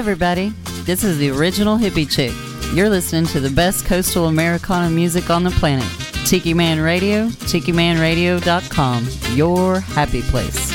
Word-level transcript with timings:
everybody. 0.00 0.48
This 0.86 1.04
is 1.04 1.18
the 1.18 1.28
original 1.28 1.76
hippie 1.76 2.10
chick. 2.10 2.32
You're 2.74 2.88
listening 2.88 3.26
to 3.26 3.38
the 3.38 3.50
best 3.50 3.84
coastal 3.84 4.28
Americana 4.28 4.88
music 4.88 5.28
on 5.28 5.44
the 5.44 5.50
planet. 5.50 5.86
Tiki 6.24 6.54
Man 6.54 6.80
Radio, 6.80 7.26
tikimanradio.com, 7.26 9.08
your 9.36 9.80
happy 9.80 10.22
place. 10.22 10.69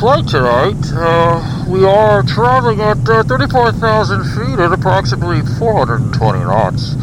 Flight 0.00 0.26
tonight. 0.28 0.80
Uh, 0.94 1.66
we 1.68 1.84
are 1.84 2.22
traveling 2.22 2.80
at 2.80 3.06
uh, 3.06 3.22
34,000 3.22 4.24
feet 4.32 4.58
at 4.58 4.72
approximately 4.72 5.42
420 5.58 6.38
knots. 6.38 6.94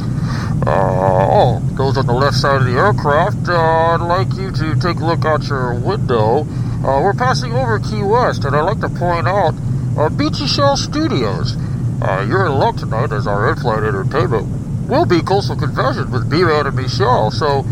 Uh, 0.66 1.30
oh, 1.30 1.60
those 1.78 1.96
on 1.96 2.08
the 2.08 2.14
left 2.14 2.38
side 2.38 2.60
of 2.60 2.66
the 2.66 2.74
aircraft, 2.74 3.50
uh, 3.50 3.54
I'd 3.54 4.02
like 4.02 4.34
you 4.34 4.50
to 4.50 4.74
take 4.82 4.98
a 4.98 5.06
look 5.06 5.26
out 5.26 5.48
your 5.48 5.76
window. 5.76 6.42
Uh, 6.82 7.06
we're 7.06 7.14
passing 7.14 7.54
over 7.54 7.78
Key 7.78 8.02
West, 8.02 8.46
and 8.46 8.56
I'd 8.56 8.62
like 8.62 8.80
to 8.80 8.90
point 8.90 9.28
out 9.28 9.54
uh, 9.94 10.10
Beechy 10.10 10.48
Shell 10.48 10.78
Studios. 10.78 11.56
You're 12.02 12.48
in 12.48 12.54
luck 12.54 12.78
tonight 12.78 13.12
as 13.12 13.28
our 13.28 13.48
in-flight 13.52 13.84
entertainment 13.84 14.90
will 14.90 15.06
be 15.06 15.22
Coastal 15.22 15.56
Confessions 15.56 16.10
with 16.10 16.32
B-Man 16.32 16.66
and 16.66 16.76
Michelle. 16.76 17.30
So 17.30 17.64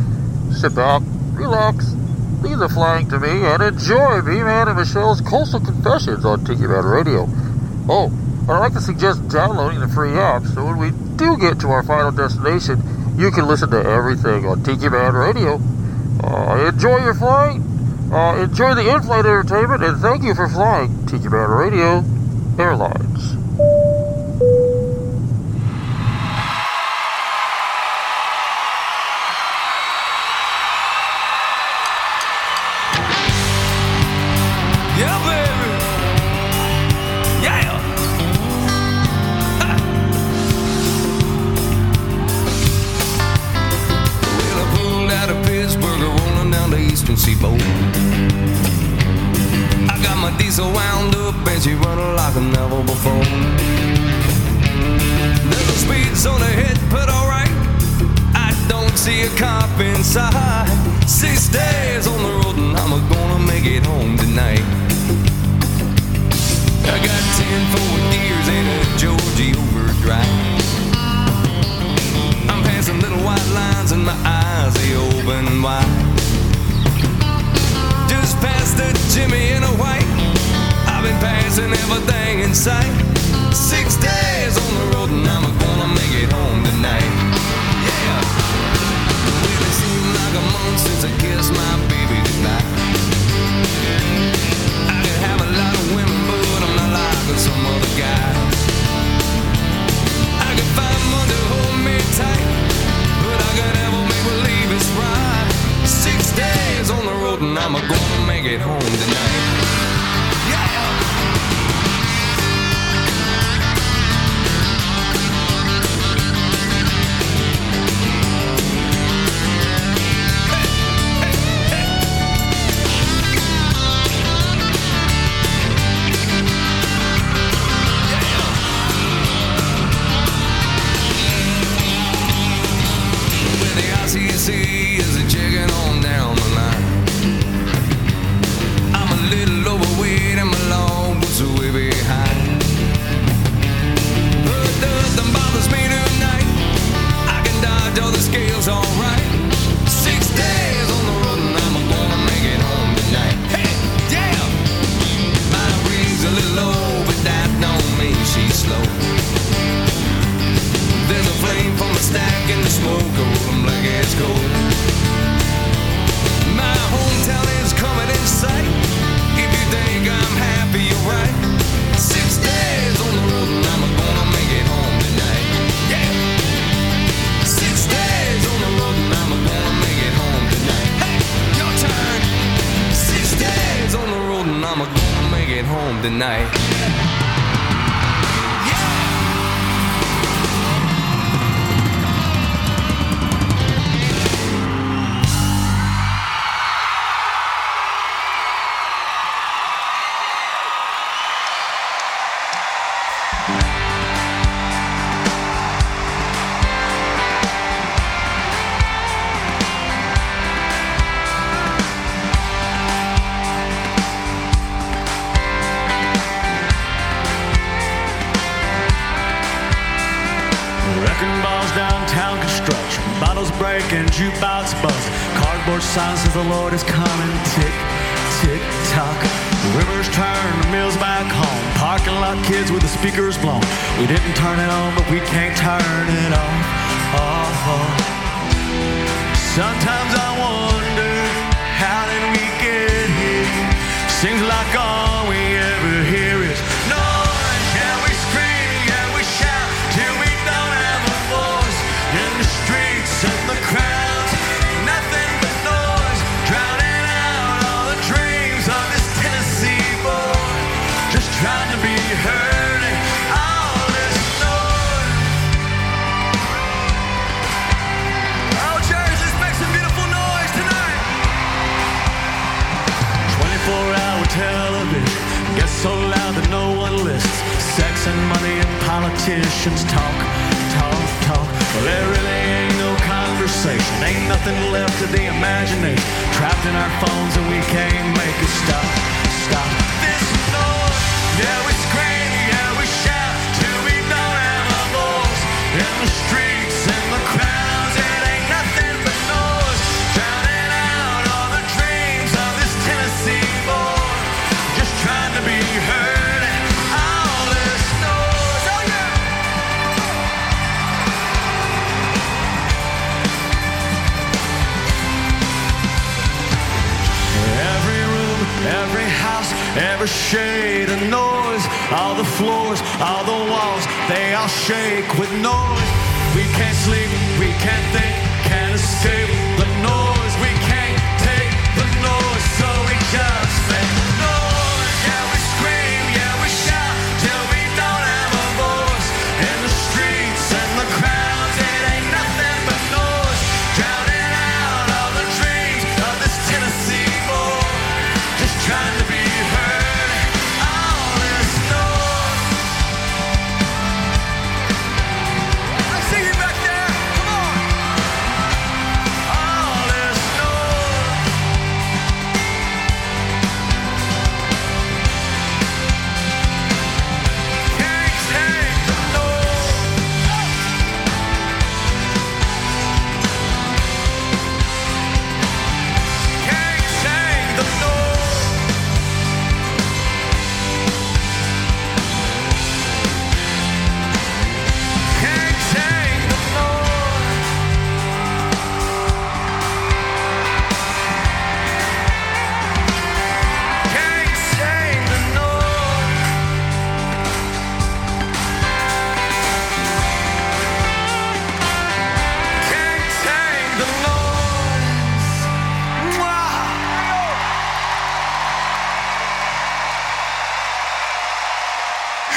sit 0.51 0.75
back, 0.75 1.01
relax, 1.33 1.85
the 2.67 2.73
flying 2.73 3.07
to 3.09 3.19
me, 3.19 3.45
and 3.45 3.62
enjoy 3.62 4.21
B-Man 4.21 4.67
and 4.67 4.77
Michelle's 4.77 5.21
Coastal 5.21 5.59
Confessions 5.59 6.25
on 6.25 6.44
Tiki 6.44 6.65
Man 6.65 6.83
Radio. 6.83 7.27
Oh, 7.88 8.07
and 8.07 8.51
I'd 8.51 8.59
like 8.59 8.73
to 8.73 8.81
suggest 8.81 9.27
downloading 9.29 9.79
the 9.79 9.88
free 9.88 10.13
app 10.17 10.44
so 10.45 10.65
when 10.65 10.77
we 10.79 10.89
do 11.15 11.38
get 11.38 11.59
to 11.59 11.67
our 11.69 11.83
final 11.83 12.12
destination, 12.12 12.81
you 13.17 13.29
can 13.29 13.45
listen 13.47 13.69
to 13.69 13.77
everything 13.77 14.47
on 14.47 14.63
Tiki 14.63 14.89
Man 14.89 15.13
Radio. 15.13 15.62
Uh, 16.23 16.71
enjoy 16.73 16.97
your 17.03 17.13
flight, 17.13 17.62
uh, 18.12 18.41
enjoy 18.41 18.73
the 18.73 18.89
in-flight 18.89 19.25
entertainment, 19.25 19.83
and 19.83 20.01
thank 20.01 20.23
you 20.23 20.33
for 20.33 20.50
flying 20.50 21.06
Tiki 21.06 21.29
Man 21.29 21.50
Radio 21.50 22.03
Airlines. 22.57 23.05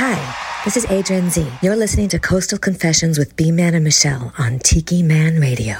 Hi, 0.00 0.62
this 0.64 0.76
is 0.76 0.86
Adrian 0.92 1.28
Z. 1.28 1.44
You're 1.60 1.74
listening 1.74 2.08
to 2.10 2.20
Coastal 2.20 2.56
Confessions 2.56 3.18
with 3.18 3.34
B 3.34 3.50
Man 3.50 3.74
and 3.74 3.82
Michelle 3.82 4.32
on 4.38 4.60
Tiki 4.60 5.02
Man 5.02 5.40
Radio. 5.40 5.74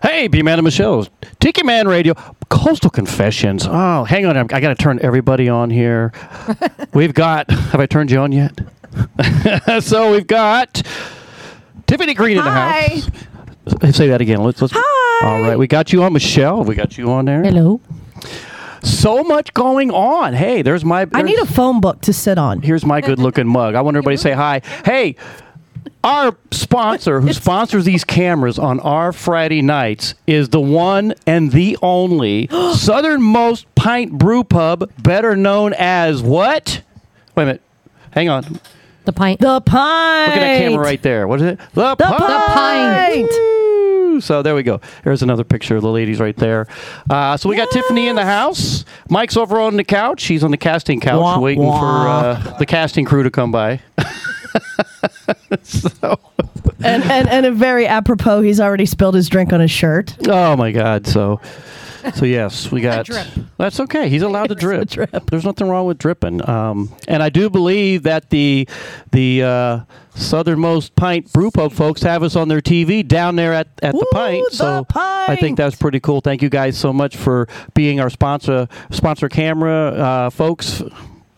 Hey, 0.00 0.28
B 0.28 0.40
Man 0.40 0.58
and 0.58 0.64
Michelle, 0.64 1.06
Tiki 1.40 1.62
Man 1.62 1.86
Radio, 1.86 2.14
Coastal 2.48 2.88
Confessions. 2.88 3.66
Oh, 3.68 4.04
hang 4.04 4.24
on, 4.24 4.38
I 4.38 4.60
got 4.60 4.68
to 4.68 4.74
turn 4.74 4.98
everybody 5.02 5.50
on 5.50 5.68
here. 5.68 6.14
we've 6.94 7.12
got. 7.12 7.50
Have 7.50 7.82
I 7.82 7.84
turned 7.84 8.10
you 8.10 8.20
on 8.20 8.32
yet? 8.32 8.58
so 9.82 10.12
we've 10.12 10.26
got 10.26 10.72
Tiffani 11.86 12.16
Green 12.16 12.38
in 12.38 12.44
the 12.44 12.50
house. 12.50 13.10
Say 13.94 14.08
that 14.08 14.22
again. 14.22 14.42
Let's. 14.42 14.62
let's 14.62 14.72
Hi. 14.74 15.26
All 15.26 15.42
right, 15.42 15.58
we 15.58 15.66
got 15.66 15.92
you 15.92 16.02
on, 16.02 16.14
Michelle. 16.14 16.64
We 16.64 16.76
got 16.76 16.96
you 16.96 17.10
on 17.10 17.26
there. 17.26 17.42
Hello. 17.42 17.78
So 18.82 19.22
much 19.22 19.54
going 19.54 19.90
on. 19.90 20.34
Hey, 20.34 20.62
there's 20.62 20.84
my. 20.84 21.06
I 21.12 21.22
need 21.22 21.38
a 21.38 21.46
phone 21.46 21.80
book 21.80 22.00
to 22.02 22.12
sit 22.12 22.38
on. 22.38 22.62
Here's 22.62 22.84
my 22.84 23.00
good 23.00 23.18
looking 23.18 23.46
mug. 23.46 23.74
I 23.74 23.80
want 23.80 23.96
everybody 23.96 24.16
to 24.16 24.22
say 24.22 24.32
hi. 24.32 24.60
Hey, 24.84 25.16
our 26.04 26.36
sponsor 26.50 27.20
who 27.20 27.32
sponsors 27.32 27.84
these 27.84 28.04
cameras 28.04 28.58
on 28.58 28.80
our 28.80 29.12
Friday 29.12 29.62
nights 29.62 30.14
is 30.26 30.48
the 30.48 30.60
one 30.60 31.14
and 31.26 31.52
the 31.52 31.78
only 31.80 32.48
southernmost 32.74 33.72
pint 33.76 34.12
brew 34.18 34.42
pub, 34.44 34.90
better 35.02 35.36
known 35.36 35.74
as 35.74 36.22
what? 36.22 36.82
Wait 37.36 37.42
a 37.44 37.46
minute. 37.46 37.62
Hang 38.10 38.28
on. 38.28 38.60
The 39.04 39.12
pint. 39.12 39.40
The 39.40 39.60
pint. 39.60 40.28
Look 40.28 40.36
at 40.36 40.40
that 40.40 40.58
camera 40.58 40.84
right 40.84 41.02
there. 41.02 41.26
What 41.26 41.40
is 41.40 41.46
it? 41.46 41.58
The, 41.74 41.94
The 41.96 42.04
pint. 42.04 43.30
pint. 43.30 43.30
Woo! 44.22 44.26
So 44.26 44.42
there 44.42 44.54
we 44.54 44.62
go. 44.62 44.80
There's 45.04 45.22
another 45.22 45.44
picture 45.44 45.76
of 45.76 45.82
the 45.82 45.90
ladies 45.90 46.20
right 46.20 46.36
there. 46.36 46.66
Uh, 47.10 47.36
so 47.36 47.48
we 47.48 47.56
got 47.56 47.68
Tiffani 47.70 48.08
in 48.08 48.16
the 48.16 48.24
house. 48.24 48.84
Mike's 49.10 49.36
over 49.36 49.58
on 49.60 49.76
the 49.76 49.84
couch. 49.84 50.24
He's 50.24 50.44
on 50.44 50.50
the 50.50 50.56
casting 50.56 51.00
couch 51.00 51.20
Wah, 51.20 51.40
waiting 51.40 51.64
wah. 51.64 51.78
for 51.80 52.08
uh, 52.08 52.58
the 52.58 52.66
casting 52.66 53.04
crew 53.04 53.22
to 53.22 53.30
come 53.30 53.50
by. 53.52 53.80
so, 55.62 56.18
And, 56.84 57.02
and 57.04 57.28
and 57.28 57.46
a 57.46 57.52
very 57.52 57.86
apropos, 57.86 58.42
he's 58.42 58.60
already 58.60 58.86
spilled 58.86 59.14
his 59.14 59.28
drink 59.28 59.52
on 59.52 59.60
his 59.60 59.70
shirt. 59.70 60.16
oh 60.28 60.56
my 60.56 60.72
God. 60.72 61.06
So, 61.06 61.40
so 62.14 62.24
yes, 62.24 62.70
we 62.70 62.80
got. 62.80 63.08
That's 63.58 63.80
okay. 63.80 64.08
He's 64.08 64.22
allowed 64.22 64.48
to 64.48 64.54
drip. 64.56 64.88
drip. 64.88 65.30
There's 65.30 65.44
nothing 65.44 65.68
wrong 65.68 65.86
with 65.86 65.98
dripping. 65.98 66.48
Um, 66.48 66.94
and 67.08 67.22
I 67.22 67.28
do 67.28 67.50
believe 67.50 68.04
that 68.04 68.30
the 68.30 68.68
the 69.12 69.42
uh, 69.42 69.80
southernmost 70.14 70.94
pint 70.96 71.32
brew 71.32 71.50
pub 71.50 71.72
folks 71.72 72.02
have 72.02 72.22
us 72.22 72.36
on 72.36 72.48
their 72.48 72.60
TV 72.60 73.06
down 73.06 73.36
there 73.36 73.52
at, 73.52 73.68
at 73.82 73.92
the 73.94 74.06
pint. 74.12 74.44
the 74.50 74.56
So 74.56 74.86
I 74.94 75.36
think 75.36 75.56
that's 75.56 75.76
pretty 75.76 76.00
cool. 76.00 76.20
Thank 76.20 76.42
you 76.42 76.48
guys 76.48 76.76
so 76.76 76.92
much 76.92 77.16
for 77.16 77.48
being 77.74 78.00
our 78.00 78.10
sponsor 78.10 78.68
sponsor 78.90 79.28
camera 79.28 79.72
uh, 79.72 80.30
folks. 80.30 80.82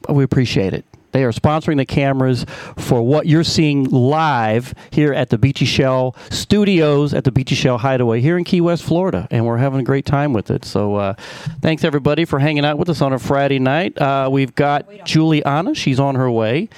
We 0.09 0.25
appreciate 0.25 0.75
it. 0.75 0.85
They 1.15 1.23
are 1.23 1.31
sponsoring 1.31 1.77
the 1.77 1.87
cameras 1.87 2.45
for 2.77 3.01
what 3.01 3.27
you're 3.27 3.45
seeing 3.45 3.85
live 3.85 4.75
here 4.91 5.15
at 5.15 5.31
the 5.31 5.39
Beechy 5.39 5.65
Shell 5.65 6.17
Studios 6.31 7.15
at 7.15 7.23
the 7.23 7.31
Beechy 7.31 7.55
Shell 7.57 7.79
Hideaway 7.79 8.21
here 8.21 8.37
in 8.37 8.43
Key 8.43 8.61
West, 8.61 8.83
Florida, 8.83 9.29
and 9.31 9.47
we're 9.47 9.59
having 9.59 9.79
a 9.79 9.85
great 9.85 10.05
time 10.07 10.33
with 10.33 10.51
it. 10.51 10.65
So, 10.65 10.97
uh, 10.97 11.15
thanks 11.63 11.85
everybody 11.85 12.25
for 12.25 12.41
hanging 12.41 12.65
out 12.65 12.79
with 12.79 12.89
us 12.91 13.01
on 13.01 13.13
a 13.13 13.19
Friday 13.21 13.61
night. 13.61 13.97
Uh, 13.97 14.29
we've 14.31 14.57
got 14.57 14.87
Juliana; 15.05 15.73
she's 15.77 16.01
on 16.01 16.17
her 16.17 16.29
way. 16.29 16.69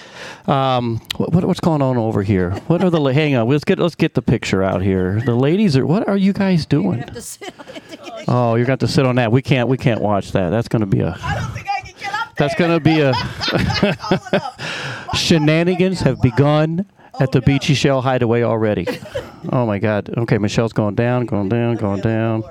Um, 0.46 1.00
what, 1.16 1.32
what- 1.32 1.44
what's 1.46 1.60
going 1.60 1.80
on 1.80 1.96
over 1.96 2.22
here? 2.22 2.50
What 2.66 2.84
are 2.84 2.90
the? 2.90 3.00
la- 3.00 3.12
Hang 3.12 3.34
on, 3.36 3.48
let's 3.48 3.64
get 3.64 3.78
let's 3.78 3.94
get 3.94 4.12
the 4.12 4.20
picture 4.22 4.62
out 4.62 4.82
here. 4.82 5.22
The 5.24 5.34
ladies 5.34 5.78
are. 5.78 5.86
What 5.86 6.06
are 6.08 6.16
you 6.16 6.34
guys 6.34 6.66
doing? 6.66 7.02
Oh, 8.28 8.56
you're 8.56 8.66
going 8.66 8.78
to 8.80 8.88
sit 8.88 9.06
on 9.06 9.16
that. 9.16 9.32
We 9.32 9.40
can't. 9.40 9.68
We 9.68 9.78
can't 9.78 10.02
watch 10.02 10.32
that. 10.32 10.50
That's 10.50 10.68
going 10.68 10.80
to 10.80 10.86
be 10.86 11.00
a. 11.00 11.16
I 11.22 11.34
don't 11.36 11.50
think 11.52 11.66
I 11.70 11.70
can 11.70 11.70
get 11.70 11.70
up 11.70 11.75
That's 12.38 12.54
going 12.54 12.70
to 12.70 12.80
be 12.80 13.00
a. 13.00 13.12
Shenanigans 15.16 16.00
have 16.00 16.20
begun 16.20 16.86
at 17.20 17.32
the 17.32 17.40
Beechy 17.40 17.74
Shell 17.74 18.02
Hideaway 18.02 18.42
already. 18.42 18.86
Oh 19.50 19.66
my 19.66 19.78
God. 19.78 20.12
Okay, 20.16 20.38
Michelle's 20.38 20.72
going 20.72 20.94
down, 20.94 21.26
going 21.26 21.48
down, 21.48 21.76
going 21.76 22.00
down. 22.00 22.44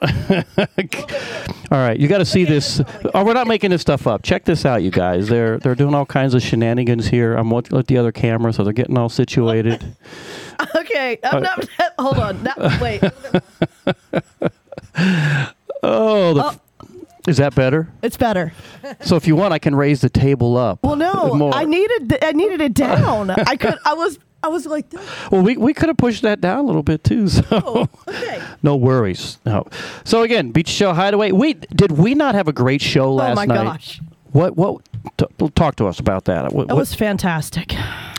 all 0.00 1.78
right, 1.78 1.98
you 1.98 2.08
got 2.08 2.18
to 2.18 2.24
see 2.24 2.44
this. 2.44 2.80
Oh, 3.14 3.24
we're 3.24 3.34
not 3.34 3.46
making 3.46 3.70
this 3.70 3.82
stuff 3.82 4.06
up. 4.06 4.22
Check 4.22 4.44
this 4.44 4.64
out, 4.64 4.82
you 4.82 4.90
guys. 4.90 5.28
They're 5.28 5.58
they're 5.58 5.74
doing 5.74 5.94
all 5.94 6.06
kinds 6.06 6.32
of 6.34 6.42
shenanigans 6.42 7.08
here. 7.08 7.34
I'm 7.34 7.50
looking 7.50 7.76
at 7.78 7.88
the 7.88 7.98
other 7.98 8.10
camera, 8.10 8.54
so 8.54 8.64
they're 8.64 8.72
getting 8.72 8.98
all 8.98 9.08
situated. 9.08 9.96
Okay, 10.76 11.18
uh, 11.24 11.30
oh, 11.32 11.36
I'm 11.38 11.42
not. 11.42 11.68
Hold 11.98 12.18
on. 12.18 12.42
No, 12.44 12.52
wait, 12.80 13.02
Oh, 15.82 16.34
the, 16.34 16.44
oh. 16.44 16.60
Is 17.28 17.36
that 17.36 17.54
better? 17.54 17.88
it's 18.02 18.16
better. 18.16 18.52
So 19.00 19.16
if 19.16 19.26
you 19.26 19.36
want, 19.36 19.52
I 19.54 19.58
can 19.58 19.74
raise 19.74 20.00
the 20.00 20.10
table 20.10 20.56
up. 20.56 20.80
Well, 20.82 20.96
no, 20.96 21.34
more. 21.34 21.54
I 21.54 21.64
needed. 21.64 22.08
th- 22.10 22.22
I 22.24 22.32
needed 22.32 22.60
it 22.60 22.74
down. 22.74 23.30
I 23.46 23.56
could. 23.56 23.76
I 23.84 23.94
was. 23.94 24.18
I 24.44 24.48
was 24.48 24.66
like, 24.66 24.90
this. 24.90 25.00
Well, 25.30 25.40
we, 25.42 25.56
we 25.56 25.72
could 25.72 25.88
have 25.88 25.96
pushed 25.96 26.22
that 26.22 26.40
down 26.40 26.58
a 26.58 26.62
little 26.62 26.82
bit 26.82 27.04
too. 27.04 27.28
So 27.28 27.44
oh, 27.52 27.88
okay. 28.08 28.42
no 28.64 28.74
worries. 28.74 29.38
No. 29.46 29.68
So 30.04 30.22
again, 30.22 30.50
Beach 30.50 30.68
Show 30.68 30.92
Hideaway. 30.92 31.30
We 31.30 31.54
did 31.54 31.92
we 31.92 32.14
not 32.16 32.34
have 32.34 32.48
a 32.48 32.52
great 32.52 32.82
show 32.82 33.04
oh 33.04 33.14
last 33.14 33.36
night? 33.36 33.44
oh 33.44 33.54
my 33.54 33.54
night? 33.54 33.64
gosh, 33.64 34.00
What 34.32 34.56
what? 34.56 34.82
T- 35.16 35.48
talk 35.54 35.76
to 35.76 35.86
us 35.86 36.00
about 36.00 36.24
that. 36.24 36.52
What, 36.52 36.66
that 36.68 36.74
what- 36.74 36.80
was 36.80 36.92
fantastic. 36.94 37.74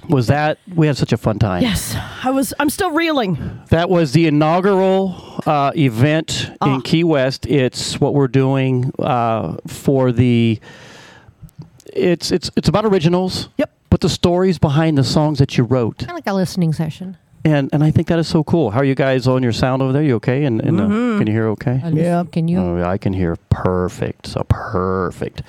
was 0.07 0.27
that? 0.27 0.59
We 0.73 0.87
had 0.87 0.95
such 0.95 1.11
a 1.11 1.17
fun 1.17 1.39
time. 1.39 1.61
Yes, 1.61 1.93
I 2.23 2.31
was. 2.31 2.53
I'm 2.57 2.69
still 2.69 2.91
reeling. 2.91 3.59
That 3.69 3.89
was 3.89 4.13
the 4.13 4.25
inaugural 4.27 5.32
uh, 5.45 5.71
event 5.75 6.49
Ah. 6.61 6.75
in 6.75 6.81
Key 6.81 7.03
West. 7.03 7.45
It's 7.45 7.99
what 7.99 8.13
we're 8.13 8.27
doing 8.27 8.91
uh, 8.99 9.57
for 9.67 10.11
the. 10.11 10.59
It's 11.93 12.31
it's 12.31 12.49
it's 12.55 12.67
about 12.69 12.85
originals. 12.85 13.49
Yep. 13.57 13.71
But 13.89 14.01
the 14.01 14.09
stories 14.09 14.57
behind 14.57 14.97
the 14.97 15.03
songs 15.03 15.37
that 15.39 15.57
you 15.57 15.63
wrote. 15.63 15.99
Kind 15.99 16.11
of 16.11 16.15
like 16.15 16.27
a 16.27 16.33
listening 16.33 16.73
session. 16.73 17.17
And 17.45 17.69
and 17.73 17.83
I 17.83 17.91
think 17.91 18.07
that 18.07 18.17
is 18.19 18.27
so 18.27 18.43
cool. 18.43 18.71
How 18.71 18.79
are 18.79 18.85
you 18.85 18.95
guys 18.95 19.27
on 19.27 19.43
your 19.43 19.51
sound 19.51 19.81
over 19.81 19.91
there? 19.91 20.01
You 20.01 20.15
okay? 20.15 20.45
And, 20.45 20.61
and 20.61 20.79
uh, 20.79 20.87
can 21.17 21.27
you 21.27 21.33
hear 21.33 21.47
okay? 21.49 21.81
Yeah. 21.91 22.23
Can 22.31 22.47
you? 22.47 22.57
Oh, 22.57 22.77
yeah, 22.77 22.89
I 22.89 22.97
can 22.97 23.11
hear 23.13 23.35
perfect. 23.49 24.27
So 24.27 24.43
perfect. 24.47 25.43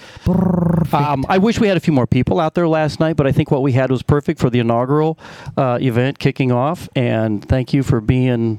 Um, 0.93 1.25
I 1.29 1.39
wish 1.39 1.61
we 1.61 1.69
had 1.69 1.77
a 1.77 1.81
few 1.81 1.93
more 1.93 2.07
people 2.09 2.41
out 2.41 2.55
there 2.55 2.67
last 2.69 2.99
night, 2.99 3.15
but 3.17 3.27
I 3.29 3.33
think 3.33 3.51
what 3.53 3.63
we 3.63 3.73
had 3.73 3.91
was 3.93 4.03
perfect 4.03 4.41
for 4.41 4.51
the 4.51 4.59
inaugural 4.59 5.19
uh, 5.57 5.79
event 5.81 6.19
kicking 6.19 6.51
off. 6.51 6.89
And 6.97 7.45
thank 7.49 7.73
you 7.73 7.85
for 7.85 8.01
being 8.01 8.59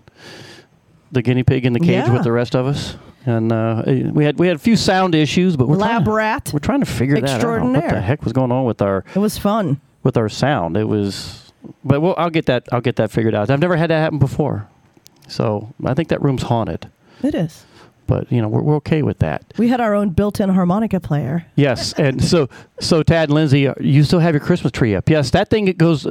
the 1.15 1.22
guinea 1.24 1.43
pig 1.43 1.65
in 1.65 1.74
the 1.74 1.79
cage 1.79 1.89
Yeah. 1.89 2.13
with 2.13 2.24
the 2.24 2.31
rest 2.31 2.55
of 2.55 2.67
us. 2.67 2.95
And 3.25 3.51
uh, 3.51 3.81
we 4.13 4.24
had 4.24 4.38
we 4.38 4.45
had 4.45 4.55
a 4.55 4.60
few 4.60 4.75
sound 4.75 5.15
issues, 5.15 5.57
but 5.57 5.67
we're 5.67 5.77
trying, 5.77 5.95
Lab 5.95 6.05
to, 6.05 6.12
rat. 6.12 6.51
we're 6.53 6.60
trying 6.60 6.81
to 6.81 6.86
figure 6.86 7.19
that 7.19 7.43
out. 7.43 7.62
What 7.63 7.89
the 7.89 8.00
heck 8.01 8.24
was 8.24 8.34
going 8.34 8.51
on 8.51 8.65
with 8.65 8.84
our 8.84 9.03
It 9.15 9.19
was 9.19 9.39
fun. 9.39 9.81
with 10.03 10.15
our 10.15 10.29
sound? 10.29 10.77
It 10.77 10.88
was, 10.88 11.51
but 11.84 12.01
well, 12.01 12.13
I'll 12.19 12.29
get 12.29 12.45
that 12.45 12.67
I'll 12.72 12.81
get 12.81 12.98
that 12.98 13.10
figured 13.10 13.34
out. 13.34 13.50
I've 13.50 13.60
never 13.60 13.75
had 13.77 13.89
that 13.89 13.98
happen 14.00 14.19
before, 14.19 14.67
so 15.27 15.74
I 15.84 15.95
think 15.95 16.10
that 16.10 16.22
room's 16.22 16.43
haunted. 16.43 16.88
It 17.24 17.34
is. 17.34 17.65
But 18.07 18.31
you 18.31 18.39
know 18.43 18.48
we're, 18.48 18.62
we're 18.62 18.75
okay 18.75 19.01
with 19.01 19.17
that. 19.19 19.43
We 19.57 19.69
had 19.69 19.81
our 19.81 19.95
own 19.95 20.10
built-in 20.12 20.50
harmonica 20.50 21.00
player. 21.00 21.48
Yes, 21.55 21.93
and 21.93 22.24
so 22.24 22.48
so 22.79 23.01
Tad 23.01 23.29
and 23.29 23.34
Lindsay, 23.34 23.67
you 23.79 24.03
still 24.03 24.19
have 24.19 24.36
your 24.36 24.41
Christmas 24.41 24.72
tree 24.72 24.93
up? 24.93 25.10
Yes, 25.10 25.31
that 25.31 25.50
thing 25.50 25.67
it 25.67 25.79
goes. 25.79 26.05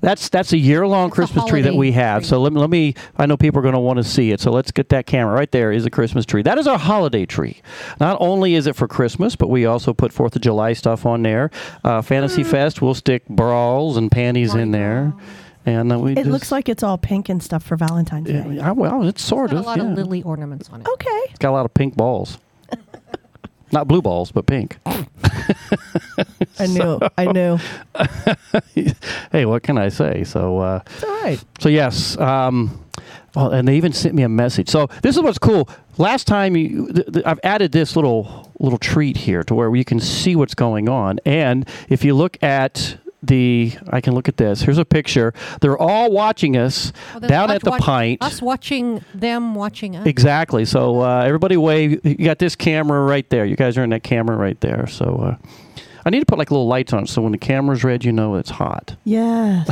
That's 0.00 0.28
that's 0.28 0.52
a 0.52 0.56
year 0.56 0.86
long 0.86 1.10
Christmas 1.10 1.44
tree 1.44 1.60
that 1.62 1.74
we 1.74 1.92
have. 1.92 2.22
tree. 2.22 2.28
So 2.28 2.40
let 2.40 2.52
me, 2.52 2.60
let 2.60 2.70
me. 2.70 2.94
I 3.16 3.26
know 3.26 3.36
people 3.36 3.58
are 3.58 3.62
going 3.62 3.74
to 3.74 3.80
want 3.80 3.98
to 3.98 4.04
see 4.04 4.30
it. 4.30 4.40
So 4.40 4.50
let's 4.50 4.70
get 4.70 4.88
that 4.90 5.06
camera 5.06 5.34
right 5.34 5.50
there. 5.50 5.72
Is 5.72 5.84
a 5.84 5.90
Christmas 5.90 6.24
tree. 6.24 6.42
That 6.42 6.58
is 6.58 6.66
our 6.66 6.78
holiday 6.78 7.26
tree. 7.26 7.60
Not 8.00 8.16
only 8.20 8.54
is 8.54 8.66
it 8.66 8.76
for 8.76 8.88
Christmas, 8.88 9.36
but 9.36 9.48
we 9.48 9.66
also 9.66 9.92
put 9.92 10.12
Fourth 10.12 10.34
of 10.36 10.42
July 10.42 10.72
stuff 10.72 11.04
on 11.04 11.22
there. 11.22 11.50
Uh, 11.84 12.00
Fantasy 12.02 12.42
Mm. 12.42 12.46
Fest, 12.50 12.80
we'll 12.80 12.94
stick 12.94 13.26
brawls 13.28 13.96
and 13.98 14.10
panties 14.10 14.54
in 14.54 14.70
there, 14.70 15.12
and 15.66 15.92
uh, 15.92 15.98
we. 15.98 16.12
It 16.12 16.16
just, 16.16 16.28
looks 16.28 16.52
like 16.52 16.68
it's 16.68 16.82
all 16.82 16.96
pink 16.96 17.28
and 17.28 17.42
stuff 17.42 17.62
for 17.62 17.76
Valentine's 17.76 18.28
Day. 18.28 18.44
Yeah, 18.54 18.70
well, 18.72 19.06
it's 19.06 19.22
sort 19.22 19.50
Got 19.50 19.58
a 19.58 19.66
lot 19.66 19.78
yeah. 19.78 19.84
of 19.90 19.98
lily 19.98 20.22
ornaments 20.22 20.70
on 20.70 20.80
it. 20.80 20.88
Okay. 20.88 21.20
It's 21.28 21.38
got 21.38 21.50
a 21.50 21.52
lot 21.52 21.66
of 21.66 21.74
pink 21.74 21.96
balls. 21.96 22.38
Not 23.72 23.86
blue 23.88 24.02
balls, 24.02 24.32
but 24.32 24.46
pink. 24.46 24.78
I 26.58 26.66
knew. 26.66 26.98
I 27.18 27.26
knew. 27.32 27.58
hey, 29.32 29.44
what 29.46 29.62
can 29.62 29.78
I 29.78 29.88
say? 29.88 30.24
So, 30.24 30.58
uh, 30.58 30.80
It's 30.86 31.04
all 31.04 31.22
right. 31.22 31.44
so 31.60 31.68
yes. 31.68 32.18
Um, 32.18 32.84
oh, 33.36 33.50
and 33.50 33.66
they 33.68 33.76
even 33.76 33.92
sent 33.92 34.14
me 34.14 34.22
a 34.22 34.28
message. 34.28 34.68
So 34.68 34.88
this 35.02 35.16
is 35.16 35.22
what's 35.22 35.38
cool. 35.38 35.68
Last 35.98 36.26
time 36.26 36.56
you, 36.56 36.92
th- 36.92 37.06
th- 37.12 37.26
I've 37.26 37.40
added 37.44 37.72
this 37.72 37.94
little 37.96 38.50
little 38.58 38.78
treat 38.78 39.16
here 39.16 39.42
to 39.44 39.54
where 39.54 39.74
you 39.74 39.84
can 39.84 40.00
see 40.00 40.36
what's 40.36 40.54
going 40.54 40.88
on. 40.88 41.18
And 41.24 41.66
if 41.88 42.04
you 42.04 42.14
look 42.14 42.42
at 42.42 42.98
the, 43.22 43.72
I 43.90 44.00
can 44.00 44.14
look 44.14 44.28
at 44.28 44.36
this. 44.36 44.62
Here's 44.62 44.78
a 44.78 44.84
picture. 44.84 45.32
They're 45.60 45.78
all 45.78 46.10
watching 46.10 46.56
us 46.56 46.92
Oh, 47.14 47.20
down 47.20 47.50
us 47.50 47.56
at 47.56 47.62
the 47.64 47.70
watch- 47.70 47.80
pint. 47.82 48.22
Us 48.22 48.40
watching 48.40 49.04
them 49.14 49.54
watching 49.54 49.96
us. 49.96 50.06
Exactly. 50.06 50.64
So 50.64 51.00
uh, 51.02 51.22
everybody 51.24 51.56
wave. 51.56 52.00
You 52.04 52.14
got 52.24 52.38
this 52.38 52.56
camera 52.56 53.02
right 53.04 53.28
there. 53.30 53.44
You 53.44 53.56
guys 53.56 53.76
are 53.76 53.84
in 53.84 53.90
that 53.90 54.02
camera 54.02 54.36
right 54.36 54.58
there. 54.60 54.86
So 54.86 55.04
uh, 55.16 55.46
I 56.04 56.08
need 56.10 56.20
to 56.20 56.26
put 56.26 56.38
like 56.38 56.50
little 56.50 56.66
lights 56.66 56.94
on 56.94 57.06
so 57.06 57.20
when 57.20 57.32
the 57.32 57.38
camera's 57.38 57.84
red, 57.84 58.04
you 58.04 58.12
know 58.12 58.36
it's 58.36 58.48
hot. 58.50 58.96
Yes. 59.04 59.68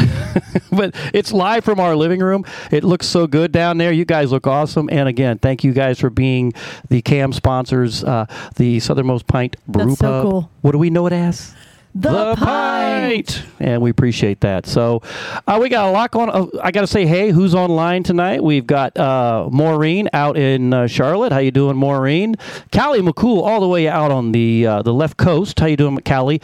but 0.71 0.95
it's 1.14 1.33
live 1.33 1.64
from 1.64 1.81
our 1.81 1.97
living 1.97 2.21
room. 2.21 2.45
It 2.71 2.85
looks 2.85 3.07
so 3.07 3.26
good 3.26 3.50
down 3.50 3.78
there. 3.78 3.93
You 3.93 4.05
guys 4.05 4.31
look 4.31 4.47
awesome. 4.47 4.88
And 4.93 5.09
again, 5.09 5.38
thank 5.38 5.64
you 5.64 5.73
guys 5.73 5.99
for 5.99 6.11
being 6.11 6.52
the 6.90 7.00
cam 7.00 7.33
sponsors, 7.33 8.05
uh, 8.05 8.26
the 8.57 8.78
Southernmost 8.81 9.26
Pint 9.26 9.57
Brew 9.67 9.87
That's 9.87 10.00
so 10.00 10.23
cool. 10.23 10.50
What 10.61 10.73
do 10.73 10.78
we 10.78 10.90
know 10.90 11.07
it 11.07 11.14
as? 11.14 11.55
The 11.95 12.35
Pint. 12.37 13.42
and 13.59 13.83
we 13.83 13.90
appreciate 13.90 14.40
that. 14.40 14.66
So 14.66 15.02
uh, 15.47 15.59
we 15.61 15.68
got 15.68 15.88
a 15.88 15.90
lot 15.90 16.11
going. 16.11 16.30
Uh, 16.30 16.47
I 16.62 16.71
got 16.71 16.83
to 16.83 16.87
say, 16.87 17.07
hey, 17.07 17.30
who's 17.30 17.54
online 17.54 18.02
tonight? 18.02 18.42
We've 18.42 18.66
got 18.66 18.97
uh, 18.97 19.49
Maureen 19.50 20.09
out 20.12 20.37
in 20.37 20.73
uh, 20.73 20.87
Charlotte. 20.87 21.33
How 21.33 21.38
you 21.38 21.50
doing, 21.50 21.76
Maureen? 21.76 22.37
Callie 22.73 23.00
McCool, 23.00 23.42
all 23.42 23.61
the 23.61 23.68
way 23.68 23.88
out 23.88 24.11
on 24.11 24.33
the 24.33 24.66
uh, 24.66 24.83
the 24.83 24.95
left 24.95 25.16
coast. 25.16 25.59
How 25.59 25.66
you 25.66 25.76
doing, 25.76 25.99
Callie? 26.00 26.40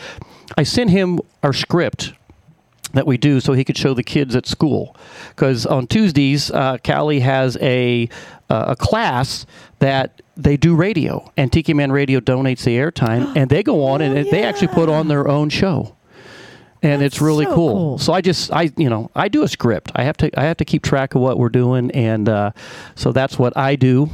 I 0.57 0.63
sent 0.63 0.91
him 0.91 1.21
our 1.43 1.53
script 1.53 2.13
that 2.95 3.07
we 3.07 3.17
do 3.17 3.41
so 3.41 3.53
he 3.53 3.65
could 3.65 3.77
show 3.77 3.93
the 3.93 4.03
kids 4.03 4.35
at 4.35 4.47
school. 4.47 4.97
Because 5.31 5.67
on 5.67 5.87
Tuesdays, 5.87 6.51
uh, 6.51 6.79
Callie 6.85 7.21
has 7.21 7.57
a 7.61 8.09
uh, 8.51 8.65
a 8.69 8.77
class 8.77 9.47
that 9.81 10.23
they 10.37 10.57
do 10.57 10.75
radio, 10.75 11.31
and 11.37 11.53
Tiki 11.53 11.75
Man 11.75 11.93
Radio 11.93 12.21
donates 12.21 12.65
the 12.65 12.77
airtime, 12.77 13.33
and 13.37 13.51
they 13.51 13.63
go 13.63 13.85
on 13.85 14.01
and 14.01 14.27
they 14.31 14.43
actually 14.43 14.69
put 14.69 14.89
on 14.89 15.09
their 15.09 15.29
own 15.29 15.49
show. 15.49 15.97
And 16.83 17.03
it's 17.03 17.21
really 17.21 17.47
so 17.47 17.55
cool. 17.55 17.73
cool. 17.75 17.99
So 17.99 18.13
I 18.13 18.21
just 18.21 18.53
I 18.53 18.71
you 18.77 18.91
know 18.91 19.11
I 19.15 19.29
do 19.29 19.43
a 19.43 19.49
script. 19.49 19.91
I 19.95 20.05
have 20.05 20.17
to 20.19 20.31
I 20.39 20.45
have 20.45 20.59
to 20.59 20.65
keep 20.65 20.83
track 20.83 21.15
of 21.15 21.23
what 21.23 21.39
we're 21.39 21.49
doing, 21.49 21.91
and 21.93 22.29
uh, 22.29 22.51
so 22.95 23.11
that's 23.13 23.39
what 23.39 23.57
I 23.57 23.77
do. 23.77 24.11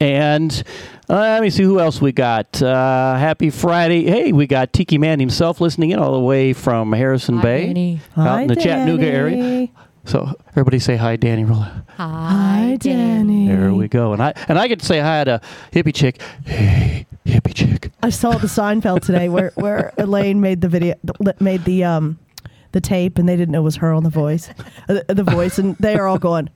And 0.00 0.62
uh, 1.08 1.14
let 1.14 1.42
me 1.42 1.50
see 1.50 1.62
who 1.62 1.78
else 1.80 2.00
we 2.00 2.12
got. 2.12 2.60
Uh, 2.62 3.16
happy 3.16 3.50
Friday! 3.50 4.04
Hey, 4.04 4.32
we 4.32 4.46
got 4.46 4.72
Tiki 4.72 4.96
Man 4.96 5.20
himself 5.20 5.60
listening 5.60 5.90
in 5.90 5.98
all 5.98 6.12
the 6.12 6.20
way 6.20 6.52
from 6.54 6.92
Harrison 6.92 7.36
Hi, 7.36 7.42
Bay, 7.42 7.66
Danny. 7.66 8.00
out 8.16 8.26
Hi, 8.26 8.42
in 8.42 8.48
the 8.48 8.56
Chattanooga 8.56 9.06
area. 9.06 9.68
Danny. 10.04 10.10
So 10.28 10.34
everybody 10.50 10.78
say 10.78 10.96
hi, 10.96 11.16
Danny. 11.16 11.44
Real- 11.44 11.66
Hi, 11.96 12.76
Danny. 12.80 13.48
There 13.48 13.72
we 13.72 13.88
go. 13.88 14.12
And 14.12 14.22
I 14.22 14.32
and 14.48 14.58
I 14.58 14.68
get 14.68 14.80
to 14.80 14.86
say 14.86 15.00
hi 15.00 15.24
to 15.24 15.40
hippie 15.72 15.94
chick. 15.94 16.20
Hey, 16.44 17.06
hippie 17.24 17.54
chick. 17.54 17.90
I 18.02 18.10
saw 18.10 18.32
the 18.32 18.46
Seinfeld 18.46 19.00
today 19.02 19.28
where 19.28 19.52
where 19.54 19.92
Elaine 19.98 20.40
made 20.40 20.60
the 20.60 20.68
video 20.68 20.94
made 21.40 21.64
the 21.64 21.84
um 21.84 22.18
the 22.72 22.80
tape 22.80 23.18
and 23.18 23.28
they 23.28 23.36
didn't 23.36 23.52
know 23.52 23.60
it 23.60 23.64
was 23.64 23.76
her 23.76 23.92
on 23.92 24.02
the 24.02 24.10
voice 24.10 24.50
uh, 24.88 25.00
the, 25.06 25.14
the 25.14 25.22
voice 25.22 25.58
and 25.60 25.76
they 25.76 25.94
are 25.96 26.08
all 26.08 26.18
going 26.18 26.50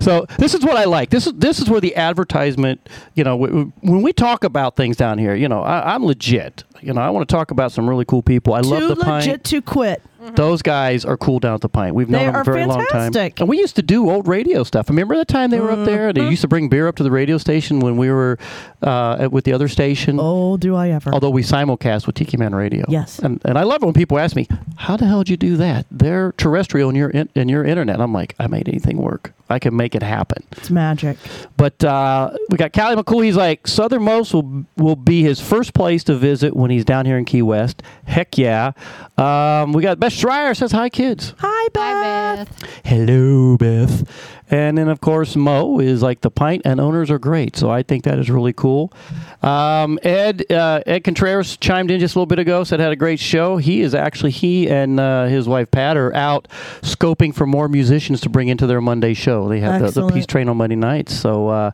So 0.00 0.24
this 0.38 0.54
is 0.54 0.64
what 0.64 0.76
I 0.76 0.84
like. 0.84 1.10
This 1.10 1.26
is 1.26 1.32
this 1.34 1.58
is 1.58 1.68
where 1.68 1.80
the 1.80 1.96
advertisement. 1.96 2.88
You 3.14 3.24
know, 3.24 3.36
w- 3.36 3.50
w- 3.52 3.72
when 3.80 4.02
we 4.02 4.12
talk 4.12 4.44
about 4.44 4.76
things 4.76 4.96
down 4.96 5.18
here, 5.18 5.34
you 5.34 5.48
know, 5.48 5.62
I, 5.62 5.94
I'm 5.94 6.04
legit. 6.06 6.62
You 6.80 6.94
know, 6.94 7.00
I 7.02 7.10
want 7.10 7.28
to 7.28 7.34
talk 7.34 7.50
about 7.50 7.72
some 7.72 7.88
really 7.88 8.04
cool 8.06 8.22
people. 8.22 8.54
I 8.54 8.60
too 8.62 8.68
love 8.68 8.82
the 8.82 8.88
legit 8.94 9.04
pint. 9.04 9.44
to 9.44 9.60
quit. 9.60 10.00
Those 10.20 10.62
guys 10.62 11.04
are 11.04 11.16
cool 11.16 11.38
down 11.38 11.54
at 11.54 11.60
the 11.62 11.68
pint. 11.68 11.94
We've 11.94 12.08
known 12.08 12.26
They 12.26 12.32
them 12.32 12.40
a 12.40 12.44
very 12.44 12.66
long 12.66 12.86
time. 12.86 13.12
And 13.14 13.48
we 13.48 13.58
used 13.58 13.76
to 13.76 13.82
do 13.82 14.10
old 14.10 14.28
radio 14.28 14.64
stuff. 14.64 14.90
I 14.90 14.92
remember 14.92 15.16
the 15.16 15.24
time 15.24 15.50
they 15.50 15.60
were 15.60 15.70
up 15.70 15.86
there? 15.86 16.10
Mm-hmm. 16.10 16.24
They 16.24 16.30
used 16.30 16.42
to 16.42 16.48
bring 16.48 16.68
beer 16.68 16.88
up 16.88 16.96
to 16.96 17.02
the 17.02 17.10
radio 17.10 17.38
station 17.38 17.80
when 17.80 17.96
we 17.96 18.10
were 18.10 18.38
uh, 18.82 19.28
with 19.32 19.44
the 19.44 19.52
other 19.52 19.68
station. 19.68 20.18
Oh, 20.20 20.56
do 20.56 20.76
I 20.76 20.90
ever? 20.90 21.12
Although 21.12 21.30
we 21.30 21.42
simulcast 21.42 22.06
with 22.06 22.16
Tiki 22.16 22.36
Man 22.36 22.54
Radio. 22.54 22.84
Yes. 22.88 23.18
And, 23.18 23.40
and 23.44 23.56
I 23.56 23.62
love 23.62 23.82
it 23.82 23.86
when 23.86 23.94
people 23.94 24.18
ask 24.18 24.36
me, 24.36 24.46
how 24.76 24.96
the 24.96 25.06
hell 25.06 25.20
did 25.20 25.30
you 25.30 25.36
do 25.36 25.56
that? 25.56 25.86
They're 25.90 26.32
terrestrial 26.32 26.90
in 26.90 26.96
your, 26.96 27.10
in, 27.10 27.28
in 27.34 27.48
your 27.48 27.64
internet. 27.64 28.00
I'm 28.00 28.12
like, 28.12 28.34
I 28.38 28.46
made 28.46 28.68
anything 28.68 28.98
work. 28.98 29.32
I 29.48 29.58
can 29.58 29.74
make 29.74 29.96
it 29.96 30.02
happen. 30.02 30.44
It's 30.52 30.70
magic. 30.70 31.16
But 31.56 31.82
uh, 31.82 32.30
we 32.50 32.56
got 32.56 32.72
Callie 32.72 32.94
McCool. 32.94 33.24
He's 33.24 33.34
like, 33.34 33.66
Southernmost 33.66 34.32
will, 34.32 34.64
will 34.76 34.94
be 34.94 35.22
his 35.22 35.40
first 35.40 35.74
place 35.74 36.04
to 36.04 36.14
visit 36.14 36.54
when 36.54 36.70
he's 36.70 36.84
down 36.84 37.04
here 37.04 37.18
in 37.18 37.24
Key 37.24 37.42
West. 37.42 37.82
Heck 38.04 38.38
yeah. 38.38 38.72
Um, 39.18 39.72
we 39.72 39.82
got 39.82 39.98
Beth 40.10 40.18
Schreier 40.18 40.56
says, 40.56 40.72
hi, 40.72 40.88
kids. 40.88 41.34
Hi, 41.38 41.68
Beth. 41.68 41.84
Hi, 41.84 42.44
Beth. 42.44 42.84
Hello, 42.84 43.56
Beth. 43.56 44.42
And 44.50 44.76
then, 44.76 44.88
of 44.88 45.00
course, 45.00 45.36
Mo 45.36 45.78
is 45.78 46.02
like 46.02 46.22
the 46.22 46.32
pint, 46.32 46.62
and 46.64 46.80
owners 46.80 47.12
are 47.12 47.18
great. 47.20 47.54
So 47.54 47.70
I 47.70 47.84
think 47.84 48.02
that 48.04 48.18
is 48.18 48.28
really 48.28 48.52
cool. 48.52 48.92
Um, 49.40 50.00
Ed 50.02 50.50
uh, 50.50 50.82
Ed 50.84 51.04
Contreras 51.04 51.56
chimed 51.56 51.92
in 51.92 52.00
just 52.00 52.16
a 52.16 52.18
little 52.18 52.26
bit 52.26 52.40
ago, 52.40 52.64
said 52.64 52.80
had 52.80 52.90
a 52.90 52.96
great 52.96 53.20
show. 53.20 53.58
He 53.58 53.82
is 53.82 53.94
actually 53.94 54.32
he 54.32 54.68
and 54.68 54.98
uh, 54.98 55.26
his 55.26 55.46
wife 55.46 55.70
Pat 55.70 55.96
are 55.96 56.12
out 56.16 56.48
scoping 56.82 57.32
for 57.32 57.46
more 57.46 57.68
musicians 57.68 58.20
to 58.22 58.28
bring 58.28 58.48
into 58.48 58.66
their 58.66 58.80
Monday 58.80 59.14
show. 59.14 59.48
They 59.48 59.60
have 59.60 59.80
the, 59.80 60.02
the 60.02 60.08
Peace 60.08 60.26
Train 60.26 60.48
on 60.48 60.56
Monday 60.56 60.76
nights, 60.76 61.14
so 61.14 61.48
uh, 61.48 61.70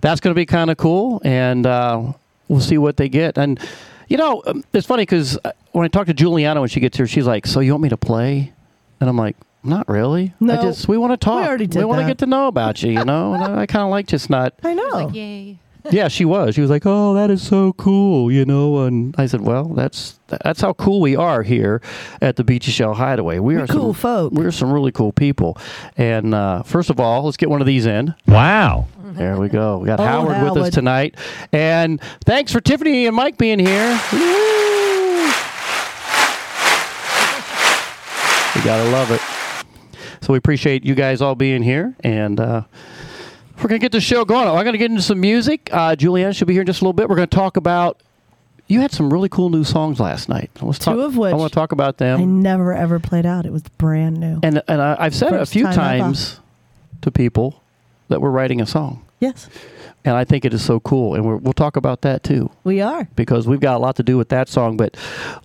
that's 0.00 0.22
going 0.22 0.34
to 0.34 0.38
be 0.38 0.46
kind 0.46 0.70
of 0.70 0.78
cool, 0.78 1.20
and 1.22 1.66
uh, 1.66 2.12
we'll 2.48 2.60
see 2.60 2.78
what 2.78 2.96
they 2.96 3.10
get. 3.10 3.36
And 3.36 3.60
you 4.08 4.16
know, 4.16 4.42
um, 4.46 4.64
it's 4.72 4.86
funny 4.86 5.02
because 5.02 5.38
when 5.72 5.84
I 5.84 5.88
talk 5.88 6.06
to 6.06 6.14
Juliana 6.14 6.60
when 6.60 6.68
she 6.68 6.80
gets 6.80 6.96
here, 6.96 7.06
she's 7.06 7.26
like, 7.26 7.46
"So 7.46 7.60
you 7.60 7.72
want 7.72 7.82
me 7.82 7.88
to 7.90 7.96
play?" 7.96 8.52
And 9.00 9.08
I'm 9.10 9.16
like, 9.16 9.36
"Not 9.62 9.88
really. 9.88 10.32
I 10.40 10.44
No. 10.44 10.62
just 10.62 10.88
we 10.88 10.96
want 10.98 11.12
to 11.12 11.16
talk. 11.16 11.46
already 11.46 11.66
did 11.66 11.84
want 11.84 11.98
to 12.00 12.02
that. 12.04 12.08
get 12.10 12.18
to 12.18 12.26
know 12.26 12.46
about 12.48 12.82
you, 12.82 12.92
you 12.92 13.04
know." 13.04 13.34
and 13.34 13.42
I, 13.42 13.62
I 13.62 13.66
kind 13.66 13.84
of 13.84 13.90
like 13.90 14.06
just 14.06 14.30
not. 14.30 14.54
I 14.62 14.74
know. 14.74 14.88
Like, 14.92 15.14
yay. 15.14 15.58
Yeah, 15.90 16.08
she 16.08 16.24
was. 16.24 16.54
She 16.54 16.62
was 16.62 16.70
like, 16.70 16.84
"Oh, 16.86 17.12
that 17.14 17.30
is 17.30 17.42
so 17.46 17.74
cool," 17.74 18.32
you 18.32 18.46
know. 18.46 18.84
And 18.84 19.14
I 19.18 19.26
said, 19.26 19.42
"Well, 19.42 19.64
that's 19.64 20.18
that's 20.28 20.62
how 20.62 20.72
cool 20.72 21.00
we 21.02 21.14
are 21.14 21.42
here 21.42 21.82
at 22.22 22.36
the 22.36 22.42
Beechy 22.42 22.70
Shell 22.70 22.94
Hideaway. 22.94 23.38
We 23.38 23.54
We're 23.56 23.64
are 23.64 23.66
cool 23.66 23.92
some, 23.92 24.00
folk. 24.00 24.32
We're 24.32 24.50
some 24.50 24.72
really 24.72 24.92
cool 24.92 25.12
people." 25.12 25.58
And 25.98 26.34
uh, 26.34 26.62
first 26.62 26.88
of 26.88 26.98
all, 27.00 27.24
let's 27.24 27.36
get 27.36 27.50
one 27.50 27.60
of 27.60 27.66
these 27.66 27.84
in. 27.84 28.14
Wow. 28.26 28.86
There 29.02 29.36
we 29.38 29.48
go. 29.50 29.76
We 29.78 29.86
got 29.86 30.00
Oh, 30.00 30.04
Howard, 30.04 30.42
with 30.42 30.56
us 30.64 30.74
tonight, 30.74 31.16
and 31.52 32.00
thanks 32.24 32.50
for 32.50 32.60
Tiffani 32.60 33.06
and 33.06 33.14
Mike 33.14 33.36
being 33.36 33.58
here. 33.58 34.00
Woo! 34.12 34.18
We 38.54 38.60
gotta 38.62 38.88
love 38.90 39.10
it. 39.10 39.20
So 40.22 40.32
we 40.32 40.38
appreciate 40.38 40.84
you 40.84 40.94
guys 40.94 41.20
all 41.20 41.34
being 41.34 41.62
here, 41.62 41.94
and 42.02 42.40
uh, 42.40 42.62
we're 43.58 43.68
gonna 43.68 43.78
get 43.78 43.92
the 43.92 44.00
show 44.00 44.24
going. 44.24 44.48
I'm 44.48 44.64
gonna 44.64 44.78
get 44.78 44.90
into 44.90 45.02
some 45.02 45.20
music. 45.20 45.68
Uh, 45.72 45.96
Juliana 45.96 46.32
should 46.34 46.46
be 46.48 46.54
here 46.54 46.62
in 46.62 46.66
just 46.66 46.80
a 46.80 46.84
little 46.84 46.92
bit. 46.92 47.08
We're 47.08 47.16
gonna 47.16 47.26
talk 47.26 47.56
about. 47.56 48.00
You 48.66 48.80
had 48.80 48.92
some 48.92 49.12
really 49.12 49.28
cool 49.28 49.50
new 49.50 49.62
songs 49.62 50.00
last 50.00 50.28
night. 50.30 50.50
Let's 50.62 50.78
Two 50.78 50.84
talk, 50.86 50.98
of 50.98 51.16
which 51.18 51.34
I 51.34 51.36
want 51.36 51.52
to 51.52 51.54
talk 51.54 51.72
about 51.72 51.98
them. 51.98 52.20
I 52.20 52.24
never 52.24 52.72
ever 52.72 52.98
played 52.98 53.26
out. 53.26 53.44
It 53.44 53.52
was 53.52 53.62
brand 53.62 54.18
new. 54.18 54.40
and 54.42 54.62
and 54.68 54.80
I, 54.80 54.96
I've 54.98 55.14
said 55.14 55.32
it 55.34 55.40
a 55.40 55.46
few 55.46 55.64
time 55.64 55.74
times 56.00 56.40
to 57.02 57.10
people 57.10 57.60
that 58.08 58.20
we're 58.22 58.30
writing 58.30 58.60
a 58.62 58.66
song, 58.66 59.04
yes, 59.24 59.48
and 60.04 60.14
I 60.16 60.24
think 60.24 60.44
it 60.44 60.52
is 60.54 60.62
so 60.64 60.80
cool. 60.80 61.14
And 61.14 61.24
we're, 61.24 61.36
we'll 61.36 61.52
talk 61.54 61.76
about 61.76 62.02
that 62.02 62.22
too. 62.22 62.50
we 62.64 62.80
are. 62.80 63.08
because 63.16 63.46
we've 63.48 63.60
got 63.60 63.76
a 63.76 63.78
lot 63.78 63.96
to 63.96 64.02
do 64.02 64.16
with 64.18 64.28
that 64.28 64.48
song. 64.48 64.76
But 64.76 64.96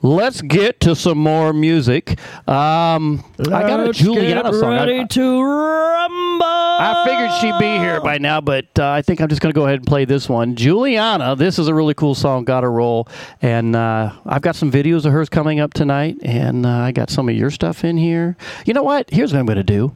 let's 0.01 0.41
get 0.41 0.79
to 0.81 0.95
some 0.95 1.17
more 1.17 1.53
music. 1.53 2.19
Um, 2.47 3.23
I 3.39 3.61
got 3.61 3.87
a 3.87 3.93
Juliana 3.93 4.51
get 4.51 4.59
song. 4.59 4.73
I- 4.73 4.85
Ready 4.85 5.07
to 5.07 5.43
rumble. 5.43 6.45
I 6.81 7.03
figured 7.05 7.31
she'd 7.41 7.59
be 7.59 7.77
here 7.77 7.99
by 8.01 8.17
now, 8.17 8.39
but 8.41 8.65
uh, 8.79 8.89
I 8.89 9.01
think 9.01 9.19
I'm 9.21 9.27
just 9.27 9.41
going 9.41 9.51
to 9.53 9.55
go 9.55 9.65
ahead 9.65 9.79
and 9.79 9.87
play 9.87 10.05
this 10.05 10.29
one. 10.29 10.55
Juliana, 10.55 11.35
this 11.35 11.59
is 11.59 11.67
a 11.67 11.73
really 11.73 11.93
cool 11.93 12.15
song, 12.15 12.45
Got 12.45 12.61
to 12.61 12.69
Roll. 12.69 13.07
And 13.41 13.75
uh, 13.75 14.13
I've 14.25 14.41
got 14.41 14.55
some 14.55 14.71
videos 14.71 15.05
of 15.05 15.11
hers 15.11 15.27
coming 15.29 15.59
up 15.59 15.73
tonight, 15.73 16.17
and 16.21 16.65
uh, 16.65 16.69
I 16.69 16.91
got 16.93 17.09
some 17.09 17.27
of 17.27 17.35
your 17.35 17.49
stuff 17.51 17.83
in 17.83 17.97
here. 17.97 18.37
You 18.65 18.73
know 18.73 18.83
what? 18.83 19.09
Here's 19.09 19.33
what 19.33 19.39
I'm 19.39 19.45
going 19.45 19.57
to 19.57 19.63
do 19.63 19.93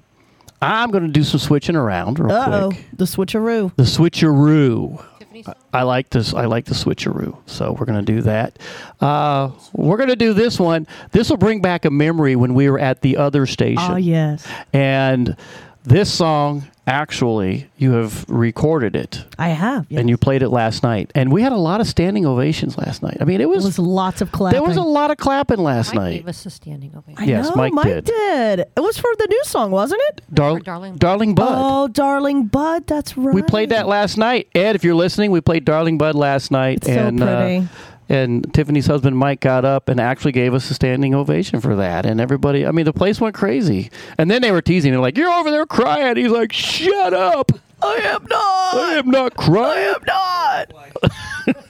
I'm 0.64 0.92
going 0.92 1.06
to 1.06 1.12
do 1.12 1.24
some 1.24 1.40
switching 1.40 1.76
around 1.76 2.20
real 2.20 2.36
Uh 2.36 2.50
oh, 2.64 2.70
quick. 2.72 2.86
the 2.94 3.06
switcheroo. 3.06 3.76
The 3.76 3.84
switcheroo. 3.84 5.04
Tiffani's 5.20 5.48
I 5.74 5.84
like 5.84 6.10
this. 6.10 6.34
I 6.34 6.46
like 6.46 6.66
the 6.66 6.74
switcheroo. 6.76 7.38
So 7.48 7.74
we're 7.74 7.86
going 7.86 8.04
to 8.04 8.12
do 8.14 8.22
that. 8.22 8.60
Uh, 9.02 9.52
we're 9.74 9.98
going 9.98 10.10
to 10.10 10.16
do 10.16 10.34
this 10.34 10.60
one. 10.60 10.88
This 11.12 11.30
will 11.30 11.38
bring 11.38 11.62
back 11.62 11.86
a 11.86 11.90
memory 11.92 12.36
when 12.36 12.54
we 12.54 12.70
were 12.70 12.80
at 12.80 13.02
the 13.02 13.18
other 13.18 13.46
station. 13.46 13.84
Oh 13.92 13.96
yes, 13.98 14.48
And 14.74 15.36
this 15.84 16.12
song, 16.14 16.64
actually, 16.86 17.70
you 17.78 17.92
have 17.94 18.26
recorded 18.30 18.96
it 18.96 19.26
I 19.40 19.50
have. 19.50 19.86
Yes. 19.90 20.00
and 20.02 20.10
you 20.10 20.18
played 20.18 20.42
it 20.44 20.50
last 20.50 20.84
night. 20.84 21.12
And 21.16 21.32
we 21.32 21.42
had 21.42 21.52
a 21.52 21.58
lot 21.58 21.82
of 21.82 21.88
standing 21.88 22.26
ovations 22.26 22.78
last 22.78 23.02
night. 23.02 23.18
I 23.22 23.26
mean, 23.26 23.40
it 23.40 23.44
It 23.46 23.50
was, 23.50 23.64
was 23.66 23.80
lots 23.80 24.22
of 24.22 24.32
clapping. 24.32 24.60
there 24.60 24.68
was 24.68 24.78
a 24.78 24.82
lot 24.82 25.12
of 25.12 25.18
clapping 25.18 25.60
last 25.60 25.94
Mike 25.94 26.04
night. 26.04 26.14
gave 26.20 26.28
us 26.28 26.46
a 26.46 26.50
standing 26.50 26.92
ovation. 26.96 27.16
I 27.22 27.26
Yes, 27.26 27.48
know, 27.50 27.56
Mike 27.70 27.84
did. 27.86 28.06
did. 28.06 28.60
It 28.76 28.80
was 28.80 28.98
for 28.98 29.10
the 29.18 29.28
new 29.30 29.44
song, 29.46 29.72
wasn't 29.72 30.02
it? 30.10 30.22
Dar- 30.34 30.58
For 30.58 30.64
Darling- 30.64 30.96
Darling 30.98 31.36
Bud. 31.36 31.48
Oh, 31.50 31.88
darling 31.88 32.46
bud, 32.46 32.88
that's 32.88 33.18
right. 33.18 33.34
We 33.34 33.42
played 33.42 33.70
that 33.70 33.88
last 33.88 34.18
night. 34.18 34.48
Ed, 34.56 34.76
if 34.76 34.84
you're 34.84 34.96
listening, 34.96 35.32
we 35.32 35.42
played 35.42 35.66
Darling 35.66 35.98
Bud 35.98 36.16
last 36.16 36.52
night. 36.52 36.78
It's 36.78 36.88
so 36.88 36.94
and, 36.94 37.18
pretty. 37.20 37.58
Uh, 37.58 37.64
and 38.10 38.44
Tiffani's 38.54 38.88
husband 38.88 39.18
Mike 39.18 39.40
got 39.40 39.66
up 39.66 39.90
and 39.90 40.00
actually 40.00 40.32
gave 40.34 40.54
us 40.54 40.70
a 40.70 40.74
standing 40.74 41.14
ovation 41.16 41.62
for 41.62 41.76
that. 41.76 42.06
And 42.06 42.20
everybody, 42.22 42.66
I 42.66 42.72
mean, 42.72 42.86
the 42.86 42.94
place 42.94 43.20
went 43.22 43.36
crazy. 43.36 43.90
And 44.18 44.30
then 44.30 44.42
they 44.42 44.52
were 44.52 44.62
teasing. 44.62 44.92
They're 44.92 45.00
like, 45.02 45.18
"You're 45.18 45.32
over 45.32 45.50
there 45.52 45.66
crying." 45.66 46.18
He's 46.18 46.32
like, 46.32 46.52
"Shut 46.54 47.14
up! 47.14 47.52
I 47.82 47.96
am 47.96 48.24
not. 48.30 48.76
I 48.76 48.94
am 48.98 49.10
not 49.10 49.36
crying. 49.36 49.96
I 49.96 49.96
am 49.96 50.02
not. 50.08 51.56